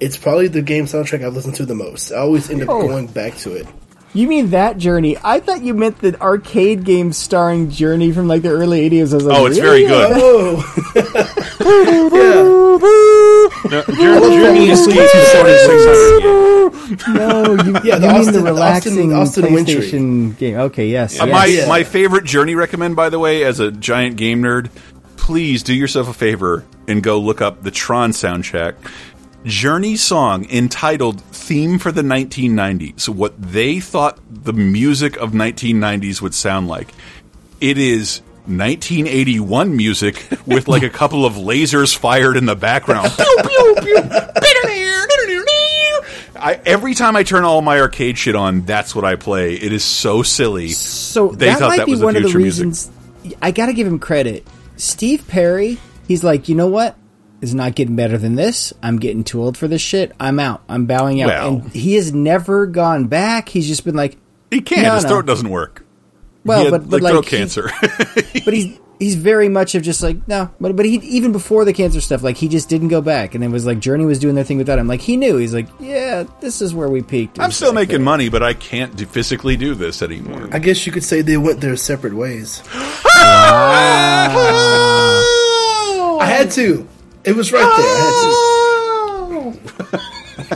It's 0.00 0.16
probably 0.16 0.48
the 0.48 0.62
game 0.62 0.86
soundtrack 0.86 1.22
I've 1.22 1.34
listened 1.34 1.56
to 1.56 1.66
the 1.66 1.74
most. 1.74 2.10
I 2.10 2.16
always 2.20 2.48
end 2.48 2.62
up 2.62 2.70
Oh. 2.70 2.80
going 2.88 3.06
back 3.06 3.36
to 3.40 3.52
it. 3.52 3.66
You 4.14 4.28
mean 4.28 4.50
that 4.50 4.78
Journey? 4.78 5.16
I 5.24 5.40
thought 5.40 5.62
you 5.62 5.74
meant 5.74 5.98
the 5.98 6.18
arcade 6.20 6.84
game 6.84 7.12
starring 7.12 7.68
Journey 7.70 8.12
from 8.12 8.28
like 8.28 8.42
the 8.42 8.50
early 8.50 8.88
'80s. 8.88 9.10
I 9.12 9.14
was 9.16 9.24
like, 9.24 9.36
Oh, 9.38 9.46
it's 9.46 9.58
really? 9.58 9.84
very 9.86 10.06
good. 10.06 10.12
Oh, 11.66 12.00
No, 13.70 13.82
Journey 14.30 14.68
is 14.70 14.86
the 14.86 14.92
4600 14.92 16.22
game. 16.22 17.14
No, 17.14 17.54
you, 17.64 17.72
Yeah, 17.84 17.94
you 17.94 18.00
the 18.00 18.06
mean 18.08 18.10
Austin- 18.16 18.32
the 18.34 18.42
relaxing 18.42 19.12
Austin- 19.12 19.44
Austin 19.46 19.54
Wintory. 19.54 19.76
PlayStation 19.76 20.36
game? 20.38 20.56
Okay, 20.56 20.88
yes. 20.88 21.18
Uh, 21.20 21.24
yes. 21.26 21.32
my 21.32 21.44
Yeah. 21.46 21.66
my 21.68 21.82
favorite 21.84 22.24
Journey 22.24 22.54
recommend, 22.54 22.94
by 22.96 23.08
the 23.08 23.18
way, 23.18 23.42
as 23.44 23.58
a 23.60 23.70
giant 23.72 24.16
game 24.16 24.42
nerd, 24.42 24.68
please 25.16 25.62
do 25.62 25.72
yourself 25.74 26.08
a 26.08 26.12
favor 26.12 26.64
and 26.86 27.02
go 27.02 27.18
look 27.18 27.40
up 27.40 27.62
the 27.62 27.70
Tron 27.70 28.10
soundtrack. 28.12 28.74
Journey 29.44 29.96
song 29.96 30.48
entitled 30.50 31.20
"Theme 31.20 31.78
for 31.78 31.92
the 31.92 32.02
1990s." 32.02 33.08
What 33.08 33.40
they 33.40 33.80
thought 33.80 34.18
the 34.30 34.52
music 34.52 35.16
of 35.16 35.32
1990s 35.32 36.20
would 36.22 36.34
sound 36.34 36.68
like. 36.68 36.92
It 37.60 37.78
is 37.78 38.20
1981 38.46 39.76
music 39.76 40.26
with 40.46 40.68
like 40.68 40.82
a 40.82 40.90
couple 40.90 41.24
of 41.24 41.34
lasers 41.34 41.96
fired 41.96 42.36
in 42.36 42.46
the 42.46 42.56
background. 42.56 43.10
Pew, 43.16 43.74
pew, 43.80 44.02
pew. 44.02 44.24
I, 46.36 46.60
every 46.66 46.92
time 46.94 47.16
I 47.16 47.22
turn 47.22 47.44
all 47.44 47.62
my 47.62 47.80
arcade 47.80 48.18
shit 48.18 48.34
on, 48.36 48.62
that's 48.62 48.94
what 48.94 49.02
I 49.04 49.16
play. 49.16 49.54
It 49.54 49.72
is 49.72 49.82
so 49.82 50.22
silly. 50.22 50.68
So 50.68 51.28
they 51.28 51.46
that 51.46 51.58
thought 51.58 51.68
might 51.68 51.76
that 51.78 51.86
be 51.86 51.92
was 51.92 52.00
the 52.00 52.06
one 52.06 52.16
of 52.16 52.22
the 52.22 52.28
future 52.28 52.38
music. 52.38 52.66
reasons. 52.66 52.90
I 53.40 53.50
got 53.50 53.66
to 53.66 53.72
give 53.72 53.86
him 53.86 53.98
credit. 53.98 54.46
Steve 54.76 55.26
Perry, 55.26 55.78
he's 56.06 56.22
like, 56.22 56.50
you 56.50 56.54
know 56.54 56.68
what? 56.68 56.96
Is 57.44 57.54
not 57.54 57.74
getting 57.74 57.94
better 57.94 58.16
than 58.16 58.36
this. 58.36 58.72
I'm 58.82 58.98
getting 58.98 59.22
too 59.22 59.42
old 59.42 59.58
for 59.58 59.68
this 59.68 59.82
shit. 59.82 60.12
I'm 60.18 60.38
out. 60.40 60.62
I'm 60.68 60.86
bowing 60.86 61.20
out. 61.20 61.26
Well- 61.28 61.48
and 61.58 61.72
he 61.72 61.94
has 61.96 62.12
never 62.14 62.64
gone 62.66 63.06
back. 63.06 63.50
He's 63.50 63.66
just 63.68 63.84
been 63.84 63.94
like, 63.94 64.16
He 64.50 64.62
can't. 64.62 64.82
No, 64.82 64.94
His 64.94 65.04
no. 65.04 65.10
throat 65.10 65.26
doesn't 65.26 65.50
work. 65.50 65.84
Well, 66.44 66.58
He 66.60 66.64
had, 66.64 66.70
but- 66.70 66.88
but, 66.88 67.02
like, 67.02 67.12
throat 67.12 67.26
he- 67.26 67.36
cancer. 67.36 67.70
but 68.46 68.54
he's 68.54 68.78
he's 68.98 69.16
very 69.16 69.48
much 69.50 69.74
of 69.74 69.82
just 69.82 70.02
like 70.02 70.26
no. 70.28 70.48
But 70.60 70.74
but 70.76 70.86
he 70.86 70.94
even 70.96 71.32
before 71.32 71.64
the 71.66 71.72
cancer 71.74 72.00
stuff, 72.00 72.22
like 72.22 72.36
he 72.38 72.48
just 72.48 72.68
didn't 72.70 72.88
go 72.88 73.00
back. 73.02 73.34
And 73.34 73.42
it 73.44 73.48
was 73.48 73.66
like 73.66 73.78
Journey 73.80 74.04
was 74.06 74.18
doing 74.18 74.34
their 74.36 74.44
thing 74.44 74.56
without 74.58 74.78
him. 74.78 74.86
Like 74.88 75.00
he 75.02 75.16
knew. 75.18 75.36
He's 75.36 75.52
like, 75.52 75.66
yeah, 75.80 76.24
this 76.40 76.62
is 76.62 76.72
where 76.74 76.88
we 76.88 77.02
peaked. 77.02 77.38
I'm 77.40 77.52
still 77.52 77.72
making 77.74 78.02
money, 78.02 78.28
but 78.30 78.42
I 78.42 78.54
can't 78.54 78.96
do, 78.96 79.04
physically 79.04 79.56
do 79.58 79.74
this 79.74 80.00
anymore. 80.00 80.48
I 80.52 80.58
guess 80.60 80.86
you 80.86 80.92
could 80.92 81.04
say 81.04 81.20
they 81.20 81.36
went 81.36 81.60
their 81.60 81.76
separate 81.76 82.14
ways. 82.14 82.62
I 86.20 86.26
had 86.26 86.50
to. 86.52 86.88
It 87.24 87.34
was 87.34 87.52
right 87.52 87.60
there. 87.60 87.96
I 87.96 88.00
had 88.00 89.70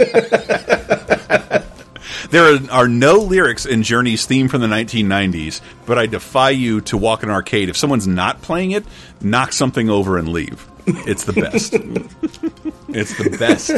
to. 0.05 1.65
There 2.31 2.59
are, 2.71 2.89
no 2.89 3.15
lyrics 3.21 3.65
in 3.65 3.83
Journey's 3.83 4.27
theme 4.27 4.49
from 4.49 4.61
the 4.61 4.67
1990s, 4.67 5.63
but 5.87 5.99
I 5.99 6.05
defy 6.05 6.51
you 6.51 6.83
to 6.83 6.99
walk 6.99 7.23
an 7.23 7.31
arcade. 7.31 7.71
If 7.71 7.77
someone's 7.79 8.07
not 8.07 8.43
playing 8.43 8.73
it, 8.73 8.85
knock 9.23 9.55
something 9.55 9.89
over 9.89 10.19
and 10.19 10.29
leave. 10.29 10.67
It's 10.87 11.25
the 11.25 11.33
best. 11.33 11.73
it's 12.89 13.17
the 13.17 13.37
best. 13.39 13.71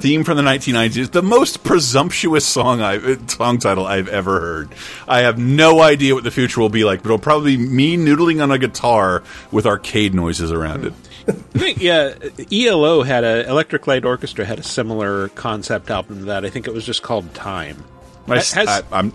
Theme 0.00 0.24
from 0.24 0.36
the 0.36 0.42
1990s 0.42 1.10
the 1.10 1.22
most 1.22 1.64
presumptuous 1.64 2.44
song 2.44 2.82
I've 2.82 3.06
uh, 3.06 3.26
song 3.28 3.58
title 3.58 3.86
I've 3.86 4.08
ever 4.08 4.40
heard. 4.40 4.74
I 5.08 5.20
have 5.20 5.38
no 5.38 5.80
idea 5.80 6.14
what 6.14 6.24
the 6.24 6.30
future 6.30 6.60
will 6.60 6.68
be 6.68 6.84
like, 6.84 7.02
but 7.02 7.08
it'll 7.08 7.18
probably 7.18 7.56
be 7.56 7.66
me 7.66 7.96
noodling 7.96 8.42
on 8.42 8.50
a 8.50 8.58
guitar 8.58 9.22
with 9.50 9.66
arcade 9.66 10.14
noises 10.14 10.52
around 10.52 10.84
it. 10.84 10.92
I 11.28 11.32
think, 11.58 11.80
yeah, 11.80 12.14
ELO 12.52 13.02
had 13.02 13.24
a 13.24 13.48
Electric 13.48 13.86
Light 13.86 14.04
Orchestra 14.04 14.44
had 14.44 14.58
a 14.58 14.62
similar 14.62 15.28
concept 15.30 15.90
album 15.90 16.18
to 16.20 16.24
that. 16.26 16.44
I 16.44 16.50
think 16.50 16.66
it 16.68 16.74
was 16.74 16.84
just 16.86 17.02
called 17.02 17.32
Time. 17.34 17.82
I, 18.28 18.36
Has- 18.36 18.54
I, 18.56 18.82
am 18.92 19.12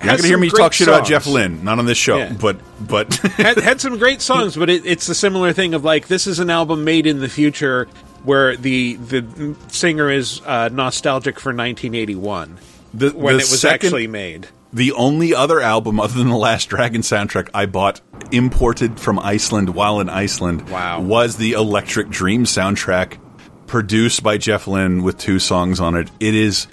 you're 0.00 0.06
not 0.06 0.18
going 0.18 0.22
to 0.22 0.26
hear 0.26 0.38
me 0.38 0.50
talk 0.50 0.72
shit 0.72 0.88
about. 0.88 1.06
Jeff 1.06 1.26
Lynne, 1.26 1.64
not 1.64 1.78
on 1.78 1.86
this 1.86 1.96
show, 1.98 2.18
Yeah. 2.18 2.32
but 2.38 2.56
but 2.80 3.14
had, 3.36 3.56
had 3.58 3.80
some 3.80 3.96
great 3.98 4.20
songs, 4.20 4.56
but 4.56 4.68
it, 4.68 4.84
it's 4.84 5.08
a 5.08 5.14
similar 5.14 5.52
thing 5.52 5.72
of 5.74 5.84
like 5.84 6.08
this 6.08 6.26
is 6.26 6.38
an 6.40 6.50
album 6.50 6.84
made 6.84 7.06
in 7.06 7.20
the 7.20 7.28
future 7.28 7.86
where 8.24 8.56
the 8.56 8.94
the 8.96 9.54
singer 9.68 10.10
is 10.10 10.40
uh, 10.44 10.68
nostalgic 10.72 11.38
for 11.38 11.50
1981 11.50 12.58
the, 12.92 13.10
when 13.10 13.34
the 13.36 13.42
it 13.42 13.50
was 13.50 13.60
second- 13.60 13.86
actually 13.86 14.06
made. 14.06 14.48
The 14.74 14.92
only 14.92 15.34
other 15.34 15.60
album 15.60 16.00
other 16.00 16.14
than 16.18 16.28
the 16.28 16.36
Last 16.36 16.68
Dragon 16.68 17.00
soundtrack 17.02 17.48
I 17.54 17.66
bought 17.66 18.00
imported 18.32 18.98
from 18.98 19.18
Iceland 19.20 19.74
while 19.74 20.00
in 20.00 20.08
Iceland 20.08 20.68
Wow. 20.68 21.00
was 21.00 21.36
the 21.36 21.52
Electric 21.52 22.08
Dream 22.10 22.44
soundtrack 22.44 23.18
produced 23.66 24.22
by 24.22 24.36
Jeff 24.36 24.66
Lynne 24.66 25.02
with 25.04 25.16
two 25.16 25.38
songs 25.38 25.78
on 25.80 25.94
it. 25.94 26.10
It 26.20 26.34
is 26.34 26.66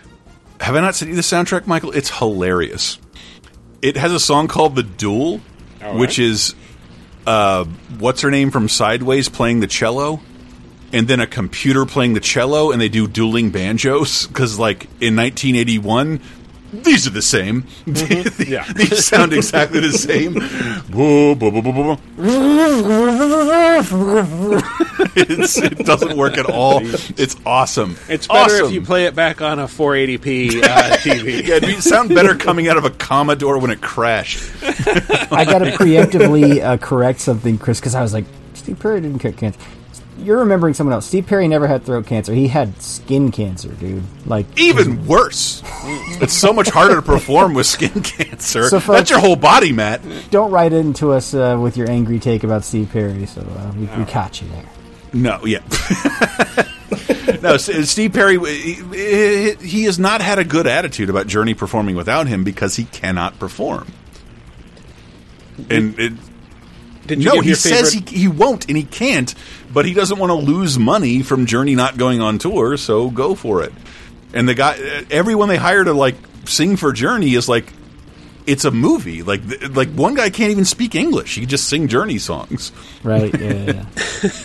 Have 0.61 0.75
I 0.75 0.81
not 0.81 0.95
sent 0.95 1.09
you 1.09 1.15
the 1.15 1.21
soundtrack, 1.21 1.67
Michael? 1.67 1.91
It's 1.91 2.09
hilarious. 2.09 2.97
It 3.81 3.97
has 3.97 4.11
a 4.11 4.19
song 4.19 4.47
called 4.47 4.75
The 4.75 4.83
Duel, 4.83 5.39
All 5.83 5.97
which 5.99 6.17
is 6.19 6.55
uh 7.27 7.65
what's 7.99 8.21
her 8.21 8.31
name 8.31 8.49
from 8.49 8.67
Sideways 8.67 9.29
playing 9.29 9.59
the 9.59 9.67
cello 9.67 10.21
and 10.91 11.07
then 11.07 11.19
a 11.19 11.27
computer 11.27 11.85
playing 11.85 12.13
the 12.15 12.19
cello 12.19 12.71
and 12.71 12.81
they 12.81 12.89
do 12.89 13.07
dueling 13.07 13.51
banjos 13.51 14.25
cuz 14.27 14.57
like 14.57 14.85
in 14.99 15.15
1981 15.15 16.19
these 16.71 17.07
are 17.07 17.11
the 17.11 17.21
same. 17.21 17.65
Yeah. 18.51 18.65
These 18.73 19.05
sound 19.05 19.33
exactly 19.33 19.79
the 19.79 19.91
same. 19.91 20.33
Boo, 20.89 21.35
boo, 21.35 21.51
boo, 21.51 21.61
boo, 21.61 21.71
boo, 21.71 21.83
boo. 21.83 21.97
it's, 25.15 25.57
it 25.57 25.77
doesn't 25.85 26.17
work 26.17 26.37
at 26.37 26.47
all. 26.47 26.81
It's 26.83 27.35
awesome. 27.45 27.95
It's 28.09 28.27
better 28.27 28.55
awesome. 28.55 28.67
if 28.67 28.73
you 28.73 28.81
play 28.81 29.05
it 29.05 29.15
back 29.15 29.41
on 29.41 29.59
a 29.59 29.65
480p 29.65 30.63
uh, 30.63 30.97
TV. 30.97 31.43
yeah, 31.47 31.55
it'd 31.55 31.83
sound 31.83 32.09
better 32.09 32.35
coming 32.35 32.67
out 32.67 32.77
of 32.77 32.83
a 32.85 32.89
Commodore 32.89 33.59
when 33.59 33.71
it 33.71 33.81
crashed. 33.81 34.43
I 35.31 35.45
got 35.45 35.59
to 35.59 35.71
preemptively 35.71 36.61
uh, 36.61 36.77
correct 36.77 37.19
something, 37.21 37.57
Chris, 37.57 37.79
because 37.79 37.95
I 37.95 38.01
was 38.01 38.13
like, 38.13 38.25
Steve 38.53 38.79
Perry 38.79 39.01
didn't 39.01 39.19
cut 39.19 39.37
cancer. 39.37 39.59
You're 40.23 40.39
remembering 40.39 40.73
someone 40.73 40.93
else. 40.93 41.05
Steve 41.05 41.27
Perry 41.27 41.47
never 41.47 41.67
had 41.67 41.83
throat 41.83 42.05
cancer. 42.07 42.33
He 42.33 42.47
had 42.47 42.81
skin 42.81 43.31
cancer, 43.31 43.69
dude. 43.69 44.03
Like 44.25 44.45
Even 44.59 45.05
worse. 45.07 45.61
it's 46.21 46.33
so 46.33 46.53
much 46.53 46.69
harder 46.69 46.95
to 46.95 47.01
perform 47.01 47.53
with 47.53 47.65
skin 47.67 47.89
cancer. 48.03 48.63
So, 48.69 48.79
folks- 48.79 48.99
That's 48.99 49.09
your 49.09 49.19
whole 49.19 49.35
body, 49.35 49.71
Matt. 49.71 50.01
don't 50.29 50.51
write 50.51 50.73
into 50.73 51.11
us 51.11 51.33
uh, 51.33 51.57
with 51.61 51.77
your 51.77 51.89
angry 51.89 52.19
take 52.19 52.43
about 52.43 52.63
Steve 52.63 52.89
Perry. 52.91 53.25
So 53.25 53.41
uh, 53.41 53.71
we, 53.75 53.85
we 53.97 54.05
caught 54.05 54.41
you 54.41 54.47
there. 54.49 54.65
No, 55.13 55.45
yeah. 55.45 55.59
no, 57.41 57.57
Steve 57.57 58.13
Perry, 58.13 58.39
he, 58.39 58.73
he- 58.73 59.55
he 59.55 59.83
has 59.83 59.99
not 59.99 60.21
had 60.21 60.39
a 60.39 60.43
good 60.45 60.67
attitude 60.67 61.09
about 61.09 61.27
Journey 61.27 61.53
performing 61.53 61.95
without 61.95 62.27
him 62.27 62.43
because 62.43 62.75
he 62.77 62.85
cannot 62.85 63.37
perform. 63.39 63.87
And 65.69 65.99
it, 65.99 66.13
Did 67.11 67.25
you 67.25 67.29
no, 67.33 67.41
he 67.41 67.49
your 67.49 67.57
says 67.57 67.91
he, 67.91 67.99
he 68.07 68.29
won't 68.29 68.69
and 68.69 68.77
he 68.77 68.85
can't, 68.85 69.35
but 69.73 69.83
he 69.83 69.93
doesn't 69.93 70.17
want 70.17 70.29
to 70.29 70.35
lose 70.35 70.79
money 70.79 71.23
from 71.23 71.45
Journey 71.45 71.75
not 71.75 71.97
going 71.97 72.21
on 72.21 72.37
tour, 72.37 72.77
so 72.77 73.09
go 73.09 73.35
for 73.35 73.63
it. 73.63 73.73
And 74.33 74.47
the 74.47 74.53
guy, 74.53 74.77
everyone 75.11 75.49
they 75.49 75.57
hire 75.57 75.83
to 75.83 75.91
like 75.91 76.15
sing 76.45 76.77
for 76.77 76.93
Journey 76.93 77.33
is 77.33 77.49
like, 77.49 77.73
it's 78.47 78.63
a 78.63 78.71
movie. 78.71 79.23
Like, 79.23 79.45
th- 79.45 79.71
like 79.71 79.89
one 79.89 80.15
guy 80.15 80.29
can't 80.29 80.51
even 80.51 80.63
speak 80.63 80.95
English; 80.95 81.35
he 81.35 81.41
can 81.41 81.49
just 81.49 81.67
sing 81.67 81.89
Journey 81.89 82.17
songs. 82.17 82.71
Right? 83.03 83.37
Yeah. 83.37 83.51
yeah, 83.51 83.83
yeah. 84.23 84.29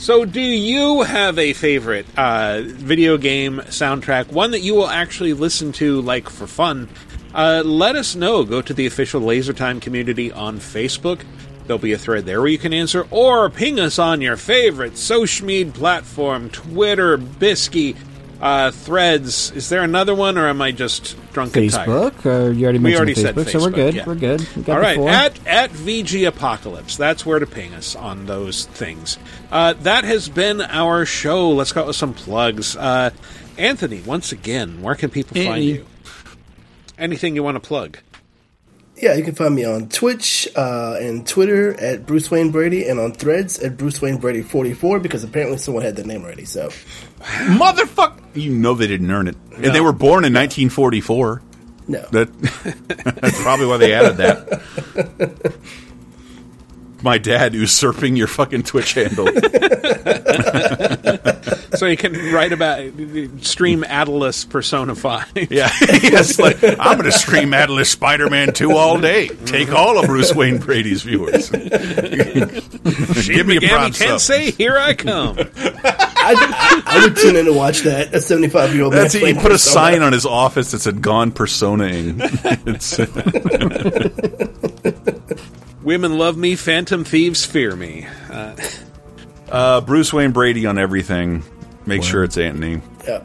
So, 0.00 0.24
do 0.24 0.40
you 0.40 1.02
have 1.02 1.40
a 1.40 1.52
favorite 1.54 2.06
uh, 2.16 2.62
video 2.62 3.18
game 3.18 3.58
soundtrack? 3.66 4.30
One 4.30 4.52
that 4.52 4.60
you 4.60 4.76
will 4.76 4.88
actually 4.88 5.32
listen 5.32 5.72
to, 5.72 6.00
like 6.02 6.28
for 6.28 6.46
fun? 6.46 6.88
Uh, 7.34 7.62
let 7.64 7.96
us 7.96 8.14
know. 8.14 8.44
Go 8.44 8.62
to 8.62 8.72
the 8.72 8.86
official 8.86 9.20
LaserTime 9.20 9.82
community 9.82 10.30
on 10.30 10.58
Facebook. 10.60 11.22
There'll 11.68 11.78
be 11.78 11.92
a 11.92 11.98
thread 11.98 12.24
there 12.26 12.40
where 12.40 12.48
you 12.48 12.58
can 12.58 12.72
answer, 12.72 13.06
or 13.10 13.48
ping 13.50 13.78
us 13.78 13.98
on 14.00 14.20
your 14.20 14.36
favorite 14.36 14.98
social 14.98 15.46
media 15.46 15.70
platform: 15.72 16.50
Twitter, 16.50 17.16
Bisky, 17.16 17.94
uh, 18.40 18.70
Threads. 18.72 19.50
Is 19.52 19.68
there 19.68 19.82
another 19.82 20.14
one, 20.14 20.36
or 20.38 20.48
am 20.48 20.60
I 20.62 20.72
just 20.72 21.14
drunk 21.34 21.54
and 21.56 21.70
tired? 21.70 21.86
Facebook. 21.88 22.24
Uh, 22.26 22.50
you 22.50 22.64
already 22.64 22.78
mentioned 22.78 22.84
We 22.84 22.96
already 22.96 23.12
Facebook, 23.14 23.22
said 23.22 23.34
Facebook, 23.36 23.50
so 23.52 23.60
we're 23.60 23.70
good. 23.70 23.94
yeah. 23.94 24.04
We're 24.06 24.14
good. 24.16 24.48
We 24.56 24.62
got 24.62 24.82
All 24.84 24.94
four. 24.94 25.10
at 25.10 25.46
at 25.46 25.70
VG 25.70 26.26
Apocalypse. 26.26 26.96
That's 26.96 27.24
where 27.26 27.38
to 27.38 27.46
ping 27.46 27.74
us 27.74 27.94
on 27.94 28.26
those 28.26 28.64
things. 28.64 29.18
Uh, 29.52 29.74
that 29.82 30.04
has 30.04 30.28
been 30.28 30.62
our 30.62 31.04
show. 31.04 31.50
Let's 31.50 31.72
go 31.72 31.86
with 31.86 31.96
some 31.96 32.14
plugs. 32.14 32.76
Uh, 32.76 33.10
Anthony, 33.58 34.00
once 34.00 34.32
again, 34.32 34.80
where 34.82 34.94
can 34.94 35.10
people 35.10 35.34
find 35.36 35.48
Hey. 35.56 35.60
you? 35.62 35.86
Anything 36.98 37.34
you 37.36 37.42
want 37.42 37.56
to 37.56 37.60
plug? 37.60 37.98
Yeah, 39.00 39.14
you 39.14 39.22
can 39.22 39.34
find 39.34 39.54
me 39.54 39.64
on 39.64 39.88
Twitch 39.88 40.48
uh, 40.56 40.96
and 41.00 41.24
Twitter 41.26 41.78
at 41.80 42.04
Bruce 42.04 42.30
Wayne 42.30 42.50
Brady 42.50 42.88
and 42.88 42.98
on 42.98 43.12
Threads 43.12 43.60
at 43.60 43.76
Bruce 43.76 44.02
Wayne 44.02 44.18
Brady 44.18 44.42
44 44.42 44.98
because 44.98 45.22
apparently 45.22 45.58
someone 45.58 45.84
had 45.84 45.94
that 45.96 46.06
name 46.06 46.24
already. 46.24 46.44
So, 46.44 46.68
Motherfucker! 47.20 48.20
You 48.34 48.52
know 48.52 48.74
they 48.74 48.88
didn't 48.88 49.10
earn 49.10 49.28
it. 49.28 49.36
And 49.54 49.66
they 49.66 49.80
were 49.80 49.92
born 49.92 50.24
in 50.24 50.32
1944. 50.34 51.42
No. 51.86 52.00
That, 52.10 52.32
that's 53.20 53.40
probably 53.40 53.66
why 53.66 53.76
they 53.76 53.94
added 53.94 54.16
that. 54.18 55.52
My 57.02 57.18
dad 57.18 57.54
usurping 57.54 58.16
your 58.16 58.26
fucking 58.26 58.64
Twitch 58.64 58.94
handle. 58.94 59.26
so 61.76 61.86
you 61.86 61.96
can 61.96 62.32
write 62.32 62.52
about 62.52 62.82
stream 63.42 63.84
Atlas 63.84 64.44
Persona 64.44 64.94
Five. 64.94 65.26
Yeah, 65.50 65.70
yes. 65.80 66.38
Like 66.38 66.62
I'm 66.62 66.98
going 66.98 67.04
to 67.04 67.12
stream 67.12 67.54
Atlas 67.54 67.90
Spider-Man 67.90 68.52
2 68.52 68.72
all 68.72 69.00
day. 69.00 69.28
Take 69.28 69.72
all 69.72 69.98
of 69.98 70.06
Bruce 70.06 70.34
Wayne 70.34 70.58
Brady's 70.58 71.02
viewers. 71.02 71.50
Give 71.50 71.62
me 71.62 73.56
a 73.56 73.60
Megami 73.60 73.68
prompt 73.68 73.96
sub. 73.96 74.08
Tensei, 74.08 74.54
here 74.56 74.76
I 74.76 74.94
come. 74.94 75.38
I, 75.38 76.82
I 76.86 77.00
would 77.02 77.16
tune 77.16 77.36
in 77.36 77.46
to 77.46 77.52
watch 77.52 77.80
that. 77.82 78.14
A 78.14 78.20
75 78.20 78.74
year 78.74 78.84
old 78.84 78.92
man 78.92 79.02
That's 79.02 79.14
it. 79.14 79.18
You 79.18 79.24
playing 79.26 79.40
put 79.40 79.52
a 79.52 79.58
sign 79.58 80.02
on 80.02 80.12
his 80.12 80.26
office 80.26 80.72
that 80.72 80.80
said 80.80 81.00
"Gone 81.00 81.32
Personaing." 81.32 82.18
It's, 85.88 86.02
Women 86.02 86.18
love 86.18 86.36
me, 86.36 86.54
phantom 86.54 87.04
thieves 87.04 87.46
fear 87.46 87.74
me. 87.74 88.06
Uh, 88.30 88.54
uh, 89.50 89.80
Bruce 89.80 90.12
Wayne 90.12 90.32
Brady 90.32 90.66
on 90.66 90.76
everything. 90.76 91.42
Make 91.86 92.02
sure 92.02 92.24
it's 92.24 92.36
Anthony. 92.36 92.82
Yeah. 93.06 93.24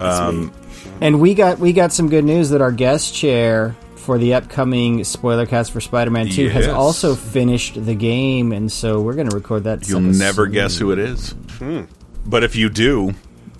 Um, 0.00 0.52
And 1.00 1.18
we 1.18 1.34
got 1.34 1.58
we 1.58 1.72
got 1.72 1.92
some 1.94 2.10
good 2.10 2.24
news 2.24 2.50
that 2.50 2.60
our 2.60 2.72
guest 2.72 3.14
chair 3.14 3.74
for 3.96 4.18
the 4.18 4.34
upcoming 4.34 5.02
spoiler 5.04 5.46
cast 5.46 5.72
for 5.72 5.80
Spider-Man 5.80 6.28
2 6.28 6.50
has 6.50 6.68
also 6.68 7.14
finished 7.14 7.82
the 7.86 7.94
game, 7.94 8.52
and 8.52 8.70
so 8.70 9.00
we're 9.00 9.14
going 9.14 9.30
to 9.30 9.34
record 9.34 9.64
that. 9.64 9.88
You'll 9.88 10.00
never 10.00 10.44
soon. 10.44 10.52
guess 10.52 10.78
who 10.78 10.92
it 10.92 10.98
is. 10.98 11.30
Hmm. 11.58 11.82
But 12.26 12.44
if 12.44 12.54
you 12.54 12.68
do, 12.68 13.14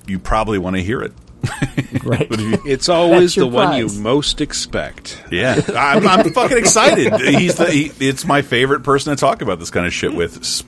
you 0.07 0.19
probably 0.19 0.59
want 0.59 0.77
to 0.77 0.83
hear 0.83 1.01
it. 1.01 1.13
right. 2.05 2.27
It's 2.67 2.89
always 2.89 3.35
That's 3.35 3.37
your 3.37 3.51
the 3.51 3.57
one 3.57 3.79
you 3.79 3.89
most 4.01 4.41
expect. 4.41 5.23
Yeah, 5.31 5.61
I'm, 5.69 6.07
I'm 6.07 6.33
fucking 6.33 6.59
excited. 6.59 7.15
He's 7.21 7.57
the, 7.57 7.67
he, 7.67 7.93
it's 8.01 8.25
my 8.25 8.43
favorite 8.43 8.83
person 8.83 9.15
to 9.15 9.21
talk 9.21 9.43
about 9.43 9.59
this 9.59 9.71
kind 9.71 9.87
of 9.87 9.93
shit 9.93 10.15
with. 10.15 10.63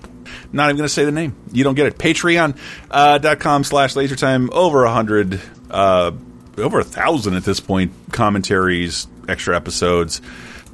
Not 0.52 0.66
even 0.66 0.76
going 0.76 0.86
to 0.86 0.92
say 0.92 1.04
the 1.04 1.12
name. 1.12 1.34
You 1.52 1.64
don't 1.64 1.74
get 1.74 1.86
it. 1.86 1.98
Patreon 1.98 2.56
uh, 2.90 3.18
dot 3.18 3.40
com 3.40 3.64
slash 3.64 3.94
lasertime. 3.94 4.50
Over 4.50 4.84
a 4.84 4.92
hundred, 4.92 5.40
uh, 5.70 6.12
over 6.56 6.80
a 6.80 6.84
thousand 6.84 7.34
at 7.34 7.44
this 7.44 7.60
point. 7.60 7.92
Commentaries, 8.12 9.06
extra 9.28 9.56
episodes, 9.56 10.20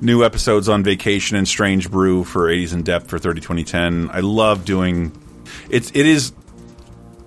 new 0.01 0.25
episodes 0.25 0.69
on 0.69 0.83
vacation 0.85 1.37
and 1.37 1.49
Strange 1.49 1.91
Brew 1.91 2.25
for 2.25 2.49
80s 2.49 2.75
in 2.75 2.83
depth 2.83 3.09
for 3.09 3.19
30 3.19 3.41
2010. 3.41 4.11
I 4.13 4.21
love 4.21 4.65
doing. 4.65 5.13
It's 5.71 5.91
it 5.91 6.07
is 6.07 6.33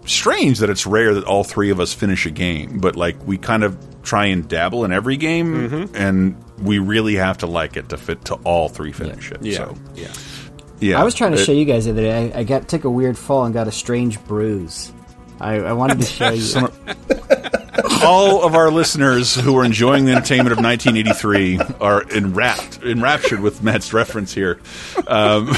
strange 0.06 0.60
that 0.60 0.70
it's 0.70 0.86
rare 0.86 1.14
that 1.16 1.24
all 1.26 1.44
three 1.44 1.70
of 1.70 1.80
us 1.80 1.94
finish 1.94 2.26
a 2.26 2.32
game, 2.32 2.80
but 2.80 2.96
like 2.96 3.16
we 3.28 3.38
kind 3.38 3.64
of 3.64 3.78
try 4.04 4.26
and 4.28 4.48
dabble 4.48 4.86
in 4.86 4.92
every 4.92 5.18
game, 5.18 5.70
Mm-hmm. 5.70 5.96
and 5.96 6.36
we 6.60 6.80
really 6.80 7.16
have 7.16 7.40
to 7.40 7.48
like 7.48 7.76
it 7.78 7.90
to 7.90 7.98
fit 7.98 8.24
to 8.26 8.36
all 8.44 8.70
three 8.70 8.92
finish 8.92 9.32
it. 9.32 9.42
Yeah, 9.42 9.58
So, 9.58 9.78
yeah. 9.96 10.08
yeah. 10.80 11.02
I 11.02 11.04
was 11.04 11.16
trying 11.16 11.32
to 11.34 11.40
It- 11.42 11.46
show 11.46 11.52
you 11.52 11.66
guys 11.66 11.86
the 11.86 11.92
other 11.92 12.02
day. 12.04 12.32
I, 12.34 12.40
I 12.40 12.44
got 12.44 12.68
took 12.68 12.84
a 12.84 12.90
weird 12.90 13.18
fall 13.18 13.44
and 13.46 13.54
got 13.54 13.68
a 13.68 13.72
strange 13.72 14.24
bruise. 14.26 14.92
I, 15.40 15.56
I 15.56 15.74
wanted 15.74 16.00
to 16.00 16.06
show 16.06 16.30
you. 16.30 16.42
Son 16.42 16.72
all 18.04 18.46
of 18.46 18.56
our 18.56 18.70
listeners 18.72 19.34
who 19.36 19.58
are 19.58 19.66
enjoying 19.66 20.06
the 20.06 20.12
entertainment 20.12 20.52
of 20.52 20.64
1983 20.64 21.60
are 21.82 22.04
enwrapped, 22.12 22.84
enraptured 22.84 23.40
with 23.40 23.64
Matt's 23.64 23.94
reference 23.94 24.34
here. 24.34 24.60
Um, 25.08 25.48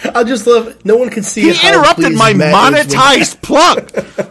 I 0.14 0.24
just 0.24 0.46
love. 0.46 0.84
No 0.84 0.96
one 0.96 1.10
can 1.10 1.22
see. 1.22 1.42
he 1.42 1.52
how 1.52 1.68
interrupted 1.68 2.14
my 2.14 2.32
Matt 2.32 2.74
is 2.74 2.86
monetized 2.86 3.42
plug 3.42 3.90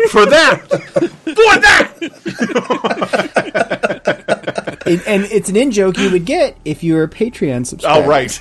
for 0.09 0.25
that. 0.25 0.67
For 0.67 1.59
that. 1.61 1.93
and, 4.85 5.01
and 5.06 5.23
it's 5.31 5.49
an 5.49 5.56
in 5.56 5.72
joke 5.72 5.98
you 5.98 6.11
would 6.11 6.25
get 6.25 6.57
if 6.65 6.83
you 6.83 6.95
were 6.95 7.03
a 7.03 7.09
Patreon 7.09 7.65
subscriber. 7.65 8.06
Oh, 8.06 8.07
right. 8.07 8.39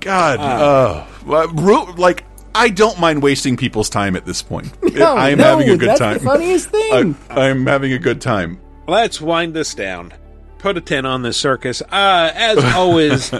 God, 0.00 0.38
oh, 0.40 1.06
Well, 1.26 1.48
ru- 1.48 1.92
like 1.94 2.24
I 2.54 2.68
don't 2.68 3.00
mind 3.00 3.22
wasting 3.22 3.56
people's 3.56 3.88
time 3.88 4.16
at 4.16 4.24
this 4.24 4.42
point. 4.42 4.70
No, 4.94 5.16
I 5.16 5.30
am 5.30 5.38
no, 5.38 5.44
having 5.44 5.70
a 5.70 5.76
good 5.76 5.88
that's 5.88 5.98
time. 5.98 6.14
the 6.14 6.20
funniest 6.20 6.68
thing. 6.68 7.16
I, 7.30 7.48
am 7.48 7.66
having 7.66 7.92
a 7.92 7.98
good 7.98 8.20
time. 8.20 8.60
Let's 8.86 9.20
wind 9.20 9.54
this 9.54 9.74
down. 9.74 10.12
Put 10.58 10.76
a 10.76 10.80
10 10.80 11.04
on 11.06 11.22
this 11.22 11.36
circus. 11.36 11.82
Uh, 11.82 12.30
as 12.34 12.62
always, 12.74 13.32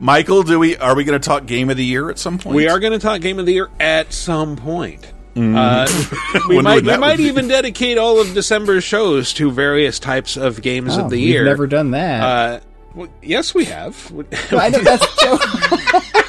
Michael, 0.00 0.42
do 0.42 0.58
we 0.58 0.76
are 0.76 0.94
we 0.94 1.04
going 1.04 1.20
to 1.20 1.24
talk 1.26 1.46
game 1.46 1.70
of 1.70 1.76
the 1.76 1.84
year 1.84 2.10
at 2.10 2.18
some 2.18 2.38
point? 2.38 2.56
we 2.56 2.68
are 2.68 2.78
going 2.78 2.92
to 2.92 2.98
talk 2.98 3.20
Game 3.20 3.38
of 3.38 3.46
the 3.46 3.52
Year 3.52 3.70
at 3.78 4.12
some 4.12 4.56
point. 4.56 5.12
Mhm. 5.34 5.54
Uh, 5.56 6.40
we 6.48 6.60
might, 6.62 6.76
we 6.82 6.88
that 6.88 7.00
might 7.00 7.16
be? 7.18 7.24
even 7.24 7.48
dedicate 7.48 7.98
all 7.98 8.20
of 8.20 8.32
December's 8.34 8.84
shows 8.84 9.32
to 9.34 9.50
various 9.50 9.98
types 9.98 10.36
of 10.36 10.62
games 10.62 10.96
Oh, 10.96 11.04
of 11.04 11.10
the 11.10 11.18
year. 11.18 11.42
we've 11.42 11.50
never 11.50 11.66
done 11.66 11.90
that. 11.90 12.22
Uh, 12.22 12.60
well, 12.94 13.08
yes, 13.22 13.52
we 13.54 13.64
have. 13.64 14.12
I 14.52 14.68
know 14.68 14.78
that's 14.80 15.02
a 15.04 15.24
joke. 15.24 15.42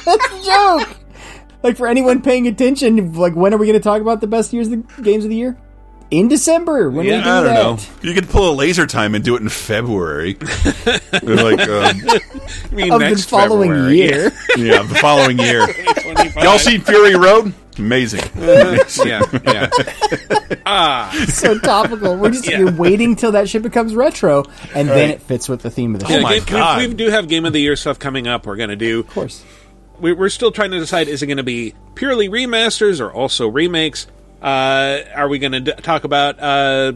that's 0.04 0.32
a 0.34 0.44
joke. 0.44 0.96
Like 1.62 1.76
for 1.76 1.86
anyone 1.86 2.20
paying 2.20 2.48
attention, 2.48 3.12
like 3.14 3.34
when 3.34 3.54
are 3.54 3.56
we 3.58 3.66
going 3.66 3.78
to 3.78 3.82
talk 3.82 4.00
about 4.02 4.20
the 4.20 4.26
best 4.26 4.52
years 4.52 4.66
of 4.68 4.84
the 4.96 5.02
games 5.02 5.24
of 5.24 5.30
the 5.30 5.36
year? 5.36 5.56
In 6.10 6.28
December 6.28 6.88
when 6.88 7.04
we 7.06 7.10
do 7.10 7.16
I 7.18 7.24
don't 7.24 7.44
that. 7.44 7.54
know. 7.54 7.78
You 8.02 8.14
could 8.14 8.28
pull 8.28 8.52
a 8.52 8.54
laser 8.54 8.86
time 8.86 9.14
and 9.16 9.24
do 9.24 9.34
it 9.34 9.42
in 9.42 9.48
February. 9.48 10.34
like 11.22 11.60
um, 11.68 12.00
I 12.08 12.20
mean, 12.70 12.92
Of 12.92 13.00
the 13.00 13.08
next 13.08 13.24
following 13.28 13.70
February. 13.70 13.96
year. 13.96 14.32
yeah, 14.56 14.82
the 14.84 14.94
following 15.00 15.38
year. 15.38 15.66
Y'all 16.44 16.58
seen 16.58 16.80
Fury 16.82 17.16
Road? 17.16 17.52
Amazing. 17.78 18.22
yeah, 18.38 19.20
yeah. 19.44 19.68
ah, 20.64 21.26
so 21.28 21.58
topical. 21.58 22.16
We're 22.16 22.30
just 22.30 22.48
Yeah. 22.48 22.60
you're 22.60 22.72
waiting 22.72 23.16
till 23.16 23.32
that 23.32 23.48
shit 23.48 23.62
becomes 23.62 23.94
retro, 23.94 24.44
and 24.74 24.88
then 24.88 25.10
it 25.10 25.20
fits 25.22 25.48
with 25.48 25.60
the 25.62 25.70
theme 25.70 25.94
of 25.94 26.00
the 26.02 26.06
Yeah, 26.08 26.20
show. 26.38 26.44
game- 26.46 26.78
We, 26.78 26.86
we 26.88 26.94
do 26.94 27.10
have 27.10 27.28
Game 27.28 27.44
of 27.44 27.52
the 27.52 27.60
Year 27.60 27.76
stuff 27.76 27.98
coming 27.98 28.26
up. 28.28 28.46
We're 28.46 28.56
going 28.56 28.70
to 28.70 28.76
do. 28.76 29.00
Of 29.00 29.08
course. 29.08 29.44
We, 30.00 30.12
we're 30.12 30.28
still 30.30 30.52
trying 30.52 30.70
to 30.70 30.78
decide: 30.78 31.08
is 31.08 31.22
it 31.22 31.26
going 31.26 31.36
to 31.38 31.42
be 31.42 31.74
purely 31.94 32.28
remasters 32.28 33.00
or 33.00 33.12
also 33.12 33.48
remakes? 33.48 34.06
Uh, 34.42 35.00
are 35.14 35.28
we 35.28 35.38
going 35.38 35.52
to 35.52 35.60
d- 35.60 35.72
talk 35.82 36.04
about 36.04 36.38
uh, 36.38 36.92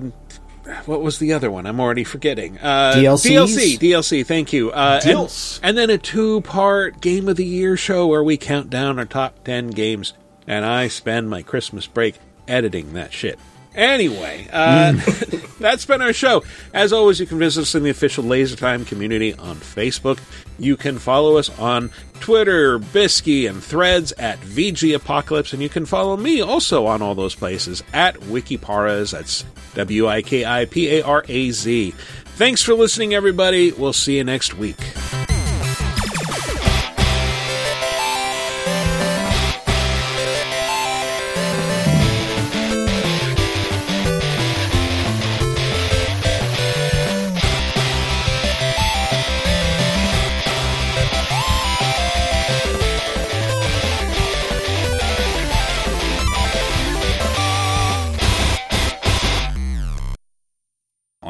what 0.86 1.01
was 1.02 1.19
the 1.19 1.33
other 1.33 1.51
one? 1.51 1.67
I'm 1.67 1.81
already 1.81 2.05
forgetting. 2.05 2.59
Uh, 2.59 2.93
DLCs? 2.97 3.31
DLC, 3.31 3.78
DLC. 3.78 4.27
Thank 4.27 4.52
you. 4.52 4.70
Uh, 4.70 5.01
Dils. 5.01 5.59
and, 5.59 5.70
and 5.70 5.78
then 5.78 5.91
a 5.91 5.99
two-part 5.99 7.01
Game 7.01 7.28
of 7.28 7.36
the 7.36 7.44
Year 7.44 7.77
show 7.77 8.07
where 8.07 8.23
we 8.23 8.36
count 8.36 8.70
down 8.70 8.99
our 8.99 9.07
top 9.07 9.43
ten 9.44 9.69
games, 9.69 10.12
and 10.47 10.65
I 10.65 10.89
spend 10.89 11.31
my 11.31 11.43
Christmas 11.43 11.86
break 11.86 12.19
editing 12.47 12.93
that 12.94 13.12
shit. 13.12 13.39
Anyway, 13.74 14.49
uh, 14.52 14.92
that's 15.60 15.86
been 15.86 16.02
our 16.02 16.12
show. 16.12 16.42
As 16.74 16.92
always, 16.92 17.20
you 17.20 17.26
can 17.26 17.39
visit 17.39 17.62
us 17.62 17.74
in 17.74 17.82
the 17.82 17.90
official 17.90 18.24
Laser 18.24 18.57
Time 18.57 18.84
community 18.84 19.34
on 19.34 19.57
Facebook. 19.57 20.18
You 20.58 20.76
can 20.76 20.99
follow 20.99 21.36
us 21.36 21.57
on 21.58 21.90
Twitter, 22.20 22.78
Bisky, 22.78 23.49
and 23.49 23.62
Threads 23.62 24.12
at 24.12 24.40
VG 24.40 24.94
Apocalypse, 24.94 25.52
and 25.52 25.62
you 25.62 25.68
can 25.68 25.86
follow 25.86 26.16
me 26.16 26.40
also 26.40 26.86
on 26.86 27.00
all 27.00 27.15
those 27.15 27.34
places 27.34 27.82
at 27.92 28.16
Wikiparaz. 28.16 29.12
That's 29.12 29.44
W 29.74 30.08
I 30.08 30.23
K 30.23 30.44
I 30.44 30.65
P 30.65 30.99
A 30.99 31.02
R 31.02 31.24
A 31.28 31.50
Z. 31.50 31.92
Thanks 32.36 32.62
for 32.62 32.74
listening, 32.74 33.15
everybody. 33.15 33.70
We'll 33.70 33.92
see 33.92 34.16
you 34.16 34.24
next 34.24 34.55
week. 34.55 34.78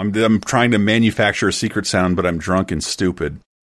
I'm, 0.00 0.16
I'm 0.16 0.40
trying 0.40 0.70
to 0.70 0.78
manufacture 0.78 1.48
a 1.48 1.52
secret 1.52 1.86
sound, 1.86 2.16
but 2.16 2.24
I'm 2.24 2.38
drunk 2.38 2.70
and 2.70 2.82
stupid. 2.82 3.38